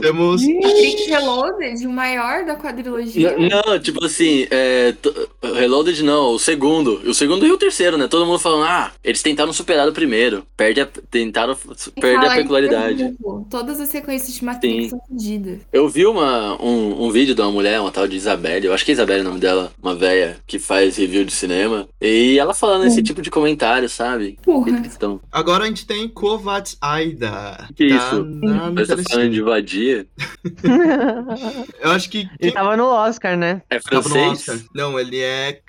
Temos. 0.00 0.42
Matrix 0.46 1.06
Reloaded, 1.08 1.86
maior 1.96 2.44
da 2.44 2.56
quadrilogia. 2.56 3.34
Não, 3.38 3.62
não, 3.66 3.78
tipo 3.78 4.04
assim, 4.04 4.46
é, 4.50 4.94
Reloaded 5.42 6.04
não, 6.04 6.34
o 6.34 6.38
segundo. 6.38 7.00
O 7.08 7.14
segundo 7.14 7.46
e 7.46 7.50
o 7.50 7.56
terceiro, 7.56 7.96
né? 7.96 8.06
Todo 8.06 8.26
mundo 8.26 8.38
falando, 8.38 8.64
ah, 8.64 8.92
eles 9.02 9.22
tentaram 9.22 9.52
superar 9.52 9.88
o 9.88 9.92
primeiro. 9.92 10.46
Perde 10.54 10.82
a, 10.82 10.86
tentaram 11.10 11.56
perder 11.98 12.26
a 12.26 12.34
peculiaridade. 12.34 13.16
Todas 13.48 13.80
as 13.80 13.88
sequências 13.88 14.34
de 14.34 14.44
Matrix 14.44 14.84
Sim. 14.84 14.90
são 14.90 15.00
fodidas. 15.08 15.58
Eu 15.72 15.88
vi 15.88 16.04
uma, 16.04 16.62
um, 16.62 17.06
um 17.06 17.10
vídeo 17.10 17.34
de 17.34 17.40
uma 17.40 17.50
mulher, 17.50 17.80
uma 17.80 17.90
tal 17.90 18.06
de 18.06 18.16
Isabelle, 18.16 18.66
eu 18.66 18.74
acho 18.74 18.84
que 18.84 18.90
é 18.90 18.94
Isabelle 18.94 19.22
o 19.22 19.24
nome 19.24 19.40
dela, 19.40 19.72
uma 19.82 19.94
véia 19.94 20.36
que 20.46 20.58
faz 20.58 20.98
review 20.98 21.24
de 21.24 21.32
cinema, 21.32 21.88
e 22.00 22.38
ela 22.38 22.52
falando 22.52 22.84
esse 22.84 23.02
tipo 23.02 23.22
de 23.22 23.30
comentário, 23.30 23.88
sabe? 23.88 24.38
Porra. 24.42 24.70
Então, 24.70 25.20
Agora 25.32 25.64
a 25.64 25.66
gente 25.66 25.86
tem 25.86 26.08
Kovacs 26.08 26.76
Aida. 26.80 27.68
Que 27.74 27.88
tá 27.88 27.96
isso? 27.96 28.24
Na, 28.24 28.70
você 28.70 28.96
tá 28.96 29.02
falando 29.10 29.30
de 29.30 29.40
vadia? 29.40 30.06
Eu 31.80 31.90
acho 31.92 32.08
que. 32.10 32.28
Ele 32.40 32.52
tava 32.52 32.76
no 32.76 32.86
Oscar, 32.86 33.36
né? 33.36 33.62
É 33.70 33.78
Tava 33.78 33.96
no 33.96 34.02
francês? 34.14 34.48
Oscar. 34.48 34.58
Não, 34.74 34.98
ele 34.98 35.20
é. 35.20 35.60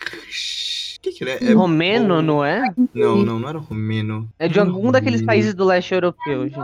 O 0.98 1.00
que, 1.02 1.12
que 1.12 1.24
ele 1.24 1.32
é? 1.32 1.52
é 1.52 1.54
Romeno, 1.54 2.16
bom- 2.16 2.22
não 2.22 2.44
é? 2.46 2.62
Não, 2.94 3.18
não, 3.18 3.40
não 3.40 3.48
era 3.50 3.60
romeno. 3.60 4.28
É 4.40 4.48
de 4.48 4.60
algum 4.60 4.92
daqueles 4.92 5.22
Romeno. 5.22 5.28
países 5.28 5.54
do 5.54 5.64
leste 5.64 5.94
europeu, 5.94 6.50
gente. 6.50 6.58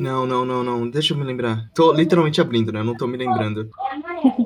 Não, 0.00 0.26
não, 0.26 0.44
não, 0.44 0.64
não. 0.64 0.88
Deixa 0.88 1.12
eu 1.14 1.18
me 1.18 1.24
lembrar. 1.24 1.68
Tô 1.74 1.92
literalmente 1.92 2.40
abrindo, 2.40 2.72
né? 2.72 2.80
Eu 2.80 2.84
não 2.84 2.96
tô 2.96 3.06
me 3.06 3.16
lembrando. 3.16 3.68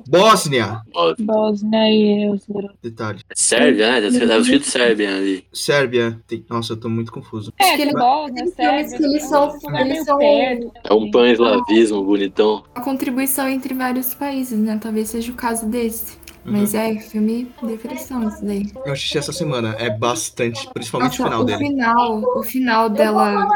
Bósnia! 0.08 0.81
Bósnia 1.19 1.90
e 1.90 2.25
Herzegovina. 2.25 2.75
Detalhe. 2.82 3.20
É 3.28 3.34
Sérvia, 3.34 4.00
né? 4.11 4.19
Tava 4.20 4.38
escrito 4.40 4.64
Sérvia 4.67 5.17
ali. 5.17 5.44
Sérvia. 5.52 6.20
Tem... 6.26 6.44
Nossa, 6.49 6.73
eu 6.73 6.76
tô 6.76 6.88
muito 6.88 7.12
confuso. 7.12 7.52
É, 7.58 7.76
que 7.76 7.83
ele- 7.83 7.92
Bósnia, 7.92 8.47
Sérvia. 8.49 8.99
que 8.99 9.04
eles 9.04 9.23
são- 9.25 9.49
um 9.64 9.76
eles 9.78 10.04
são-. 10.04 10.21
É 10.23 10.92
um 10.92 11.11
pan-eslavismo 11.11 12.04
bonitão. 12.04 12.64
A 12.75 12.80
contribuição 12.80 13.49
entre 13.49 13.75
vários 13.75 14.14
países, 14.14 14.59
né? 14.59 14.78
Talvez 14.80 15.09
seja 15.11 15.33
o 15.33 15.35
caso 15.35 15.66
desse. 15.66 16.18
Mas 16.49 16.75
Uhum. 16.75 16.80
é, 16.80 16.99
filme 17.00 17.50
depressão 17.61 18.28
isso 18.28 18.45
daí. 18.45 18.71
Eu 18.85 18.92
assisti 18.92 19.18
essa 19.18 19.33
semana. 19.33 19.75
É 19.80 19.90
bastante, 19.90 20.68
principalmente 20.73 21.18
Nossa, 21.18 21.23
o 21.23 21.26
final 21.26 21.45
dele. 21.45 21.59
final, 21.59 22.23
o 22.38 22.42
final 22.45 22.88
dela 22.88 23.49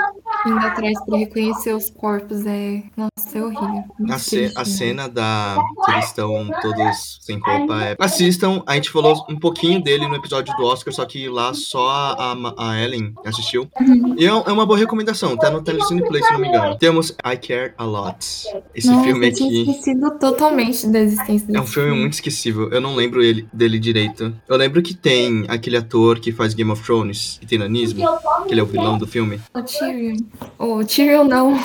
indo 0.46 0.58
atrás 0.58 0.98
pra 1.04 1.18
reconhecer 1.18 1.74
os 1.74 1.90
corpos 1.90 2.44
é. 2.46 2.82
Nossa, 2.96 3.38
é 3.38 3.42
horrível. 3.42 3.84
Muito 3.98 4.12
A, 4.12 4.16
triste, 4.16 4.56
a 4.56 4.60
né? 4.60 4.64
cena 4.64 5.08
da. 5.08 5.56
que 5.84 5.90
eles 5.92 6.06
estão 6.06 6.48
todos 6.62 7.18
sem 7.20 7.38
roupa 7.38 7.82
é. 7.82 7.96
Assistam, 7.98 8.62
a 8.66 8.74
gente 8.74 8.90
falou 8.90 9.24
um 9.28 9.38
pouquinho 9.38 9.82
dele 9.82 10.06
no 10.06 10.14
episódio 10.14 10.54
do 10.56 10.64
Oscar, 10.64 10.92
só 10.92 11.04
que 11.04 11.28
lá 11.28 11.52
só 11.54 11.88
a, 11.88 12.36
a, 12.56 12.80
Ellen 12.80 13.14
assistiu. 13.24 13.68
E 14.16 14.24
é, 14.24 14.28
é 14.28 14.32
uma 14.32 14.66
boa 14.66 14.78
recomendação, 14.78 15.36
tá 15.36 15.50
no 15.50 15.62
Telecine 15.62 16.06
Play, 16.06 16.22
se 16.22 16.32
não 16.32 16.40
me 16.40 16.48
engano. 16.48 16.76
Temos 16.78 17.10
I 17.10 17.36
Care 17.36 17.74
a 17.76 17.84
Lot. 17.84 18.26
Esse 18.74 18.88
Nossa, 18.88 19.04
filme 19.04 19.28
eu 19.28 19.34
tinha 19.34 19.48
aqui. 19.48 19.70
esquecido 19.70 20.10
totalmente 20.18 20.86
da 20.88 21.00
existência 21.00 21.46
desse 21.46 21.58
É 21.58 21.60
um 21.60 21.66
filme 21.66 21.92
muito 21.92 22.14
esquecível. 22.14 22.70
Eu 22.70 22.80
não 22.80 22.94
lembro 22.94 23.22
ele, 23.22 23.48
dele 23.52 23.78
direito. 23.78 24.34
Eu 24.48 24.56
lembro 24.56 24.82
que 24.82 24.94
tem 24.94 25.44
aquele 25.48 25.76
ator 25.76 26.18
que 26.18 26.32
faz 26.32 26.54
Game 26.54 26.70
of 26.70 26.82
Thrones, 26.82 27.38
que 27.40 27.46
tem 27.46 27.58
nanismo, 27.58 28.04
que 28.46 28.52
ele 28.52 28.60
é 28.60 28.62
o 28.62 28.66
vilão 28.66 28.98
do 28.98 29.06
filme. 29.06 29.40
O 29.54 29.62
Tyrion. 29.62 30.16
O 30.58 30.84
Tyrion 30.84 31.24
não. 31.24 31.58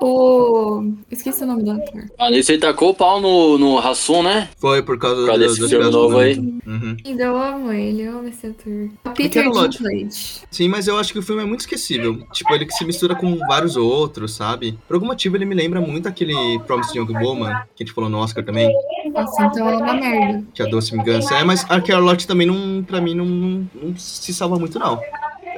O. 0.00 0.92
Esqueci 1.10 1.42
o 1.42 1.46
nome 1.46 1.62
do 1.64 1.72
ator. 1.72 2.04
Ah, 2.18 2.30
nisso 2.30 2.52
ele 2.52 2.60
tacou 2.60 2.90
o 2.90 2.94
pau 2.94 3.20
no, 3.20 3.58
no 3.58 3.78
Hassum, 3.78 4.22
né? 4.22 4.48
Foi 4.58 4.82
por 4.82 4.98
causa 4.98 5.16
Por 5.22 5.26
causa 5.26 5.38
do- 5.40 5.48
desse 5.48 5.60
das 5.60 5.70
filme 5.70 5.90
novo 5.90 6.18
aí. 6.18 6.38
Uhum. 6.38 6.96
Ainda 7.04 7.22
eu 7.24 7.36
amo 7.36 7.72
ele, 7.72 8.02
eu 8.02 8.18
amo 8.18 8.28
esse 8.28 8.46
ator. 8.46 8.88
O 9.04 9.10
Peter 9.10 9.42
quero 9.42 9.54
Lodge. 9.54 9.78
Dinklage. 9.78 10.40
Sim, 10.50 10.68
mas 10.68 10.86
eu 10.86 10.96
acho 10.98 11.12
que 11.12 11.18
o 11.18 11.22
filme 11.22 11.42
é 11.42 11.44
muito 11.44 11.60
esquecível. 11.60 12.18
Tipo, 12.32 12.54
ele 12.54 12.66
que 12.66 12.72
se 12.74 12.84
mistura 12.84 13.14
com 13.14 13.36
vários 13.48 13.76
outros, 13.76 14.32
sabe? 14.34 14.78
Por 14.86 14.94
algum 14.94 15.06
motivo 15.06 15.36
ele 15.36 15.44
me 15.44 15.54
lembra 15.54 15.80
muito 15.80 16.06
aquele 16.08 16.58
Promised 16.66 16.96
Young 16.96 17.12
Woman, 17.12 17.50
que 17.74 17.82
a 17.82 17.86
gente 17.86 17.92
falou 17.94 18.08
no 18.10 18.18
Oscar 18.18 18.44
também, 18.44 18.70
Nossa, 19.12 19.44
então 19.46 19.68
é 19.68 19.76
uma 19.76 19.94
merda. 19.94 20.44
que 20.54 20.62
é 20.62 20.66
a 20.66 20.68
Doce 20.68 20.92
Vingança. 20.92 21.34
É, 21.34 21.44
mas 21.44 21.64
a 21.68 21.84
Charlotte 21.84 22.26
também 22.26 22.46
não, 22.46 22.82
pra 22.84 23.00
mim, 23.00 23.14
não, 23.14 23.24
não, 23.24 23.70
não 23.82 23.96
se 23.96 24.32
salva 24.32 24.58
muito, 24.58 24.78
não. 24.78 25.00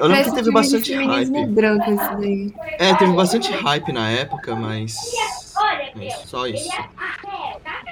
Eu 0.01 0.07
lembro 0.07 0.31
que 0.31 0.35
teve 0.35 0.51
bastante 0.51 0.93
hype. 0.95 1.45
branco 1.47 1.91
esse 1.91 2.15
daí. 2.15 2.53
É, 2.79 2.95
teve 2.95 3.13
bastante 3.13 3.51
hype 3.51 3.93
na 3.93 4.09
época, 4.09 4.55
mas. 4.55 4.95
mas 5.95 6.13
só 6.25 6.47
isso. 6.47 6.69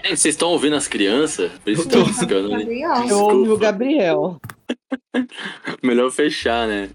Vocês 0.04 0.26
estão 0.26 0.50
ouvindo 0.50 0.76
as 0.76 0.88
crianças? 0.88 1.52
Por 1.64 1.72
isso 1.72 1.88
Eu 1.92 2.06
ficando 2.14 2.52
ouvi 2.52 2.84
o 2.86 3.04
Desculpa. 3.04 3.58
Gabriel. 3.58 4.42
Melhor 5.84 6.12
fechar, 6.12 6.68
né? 6.68 6.90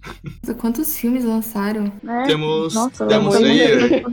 quantos 0.58 0.96
filmes 0.96 1.24
lançaram? 1.24 1.92
É, 2.06 2.22
Temos 2.26 2.74
Nossa, 2.74 3.06
Demon 3.06 3.30
Slayer. 3.30 4.04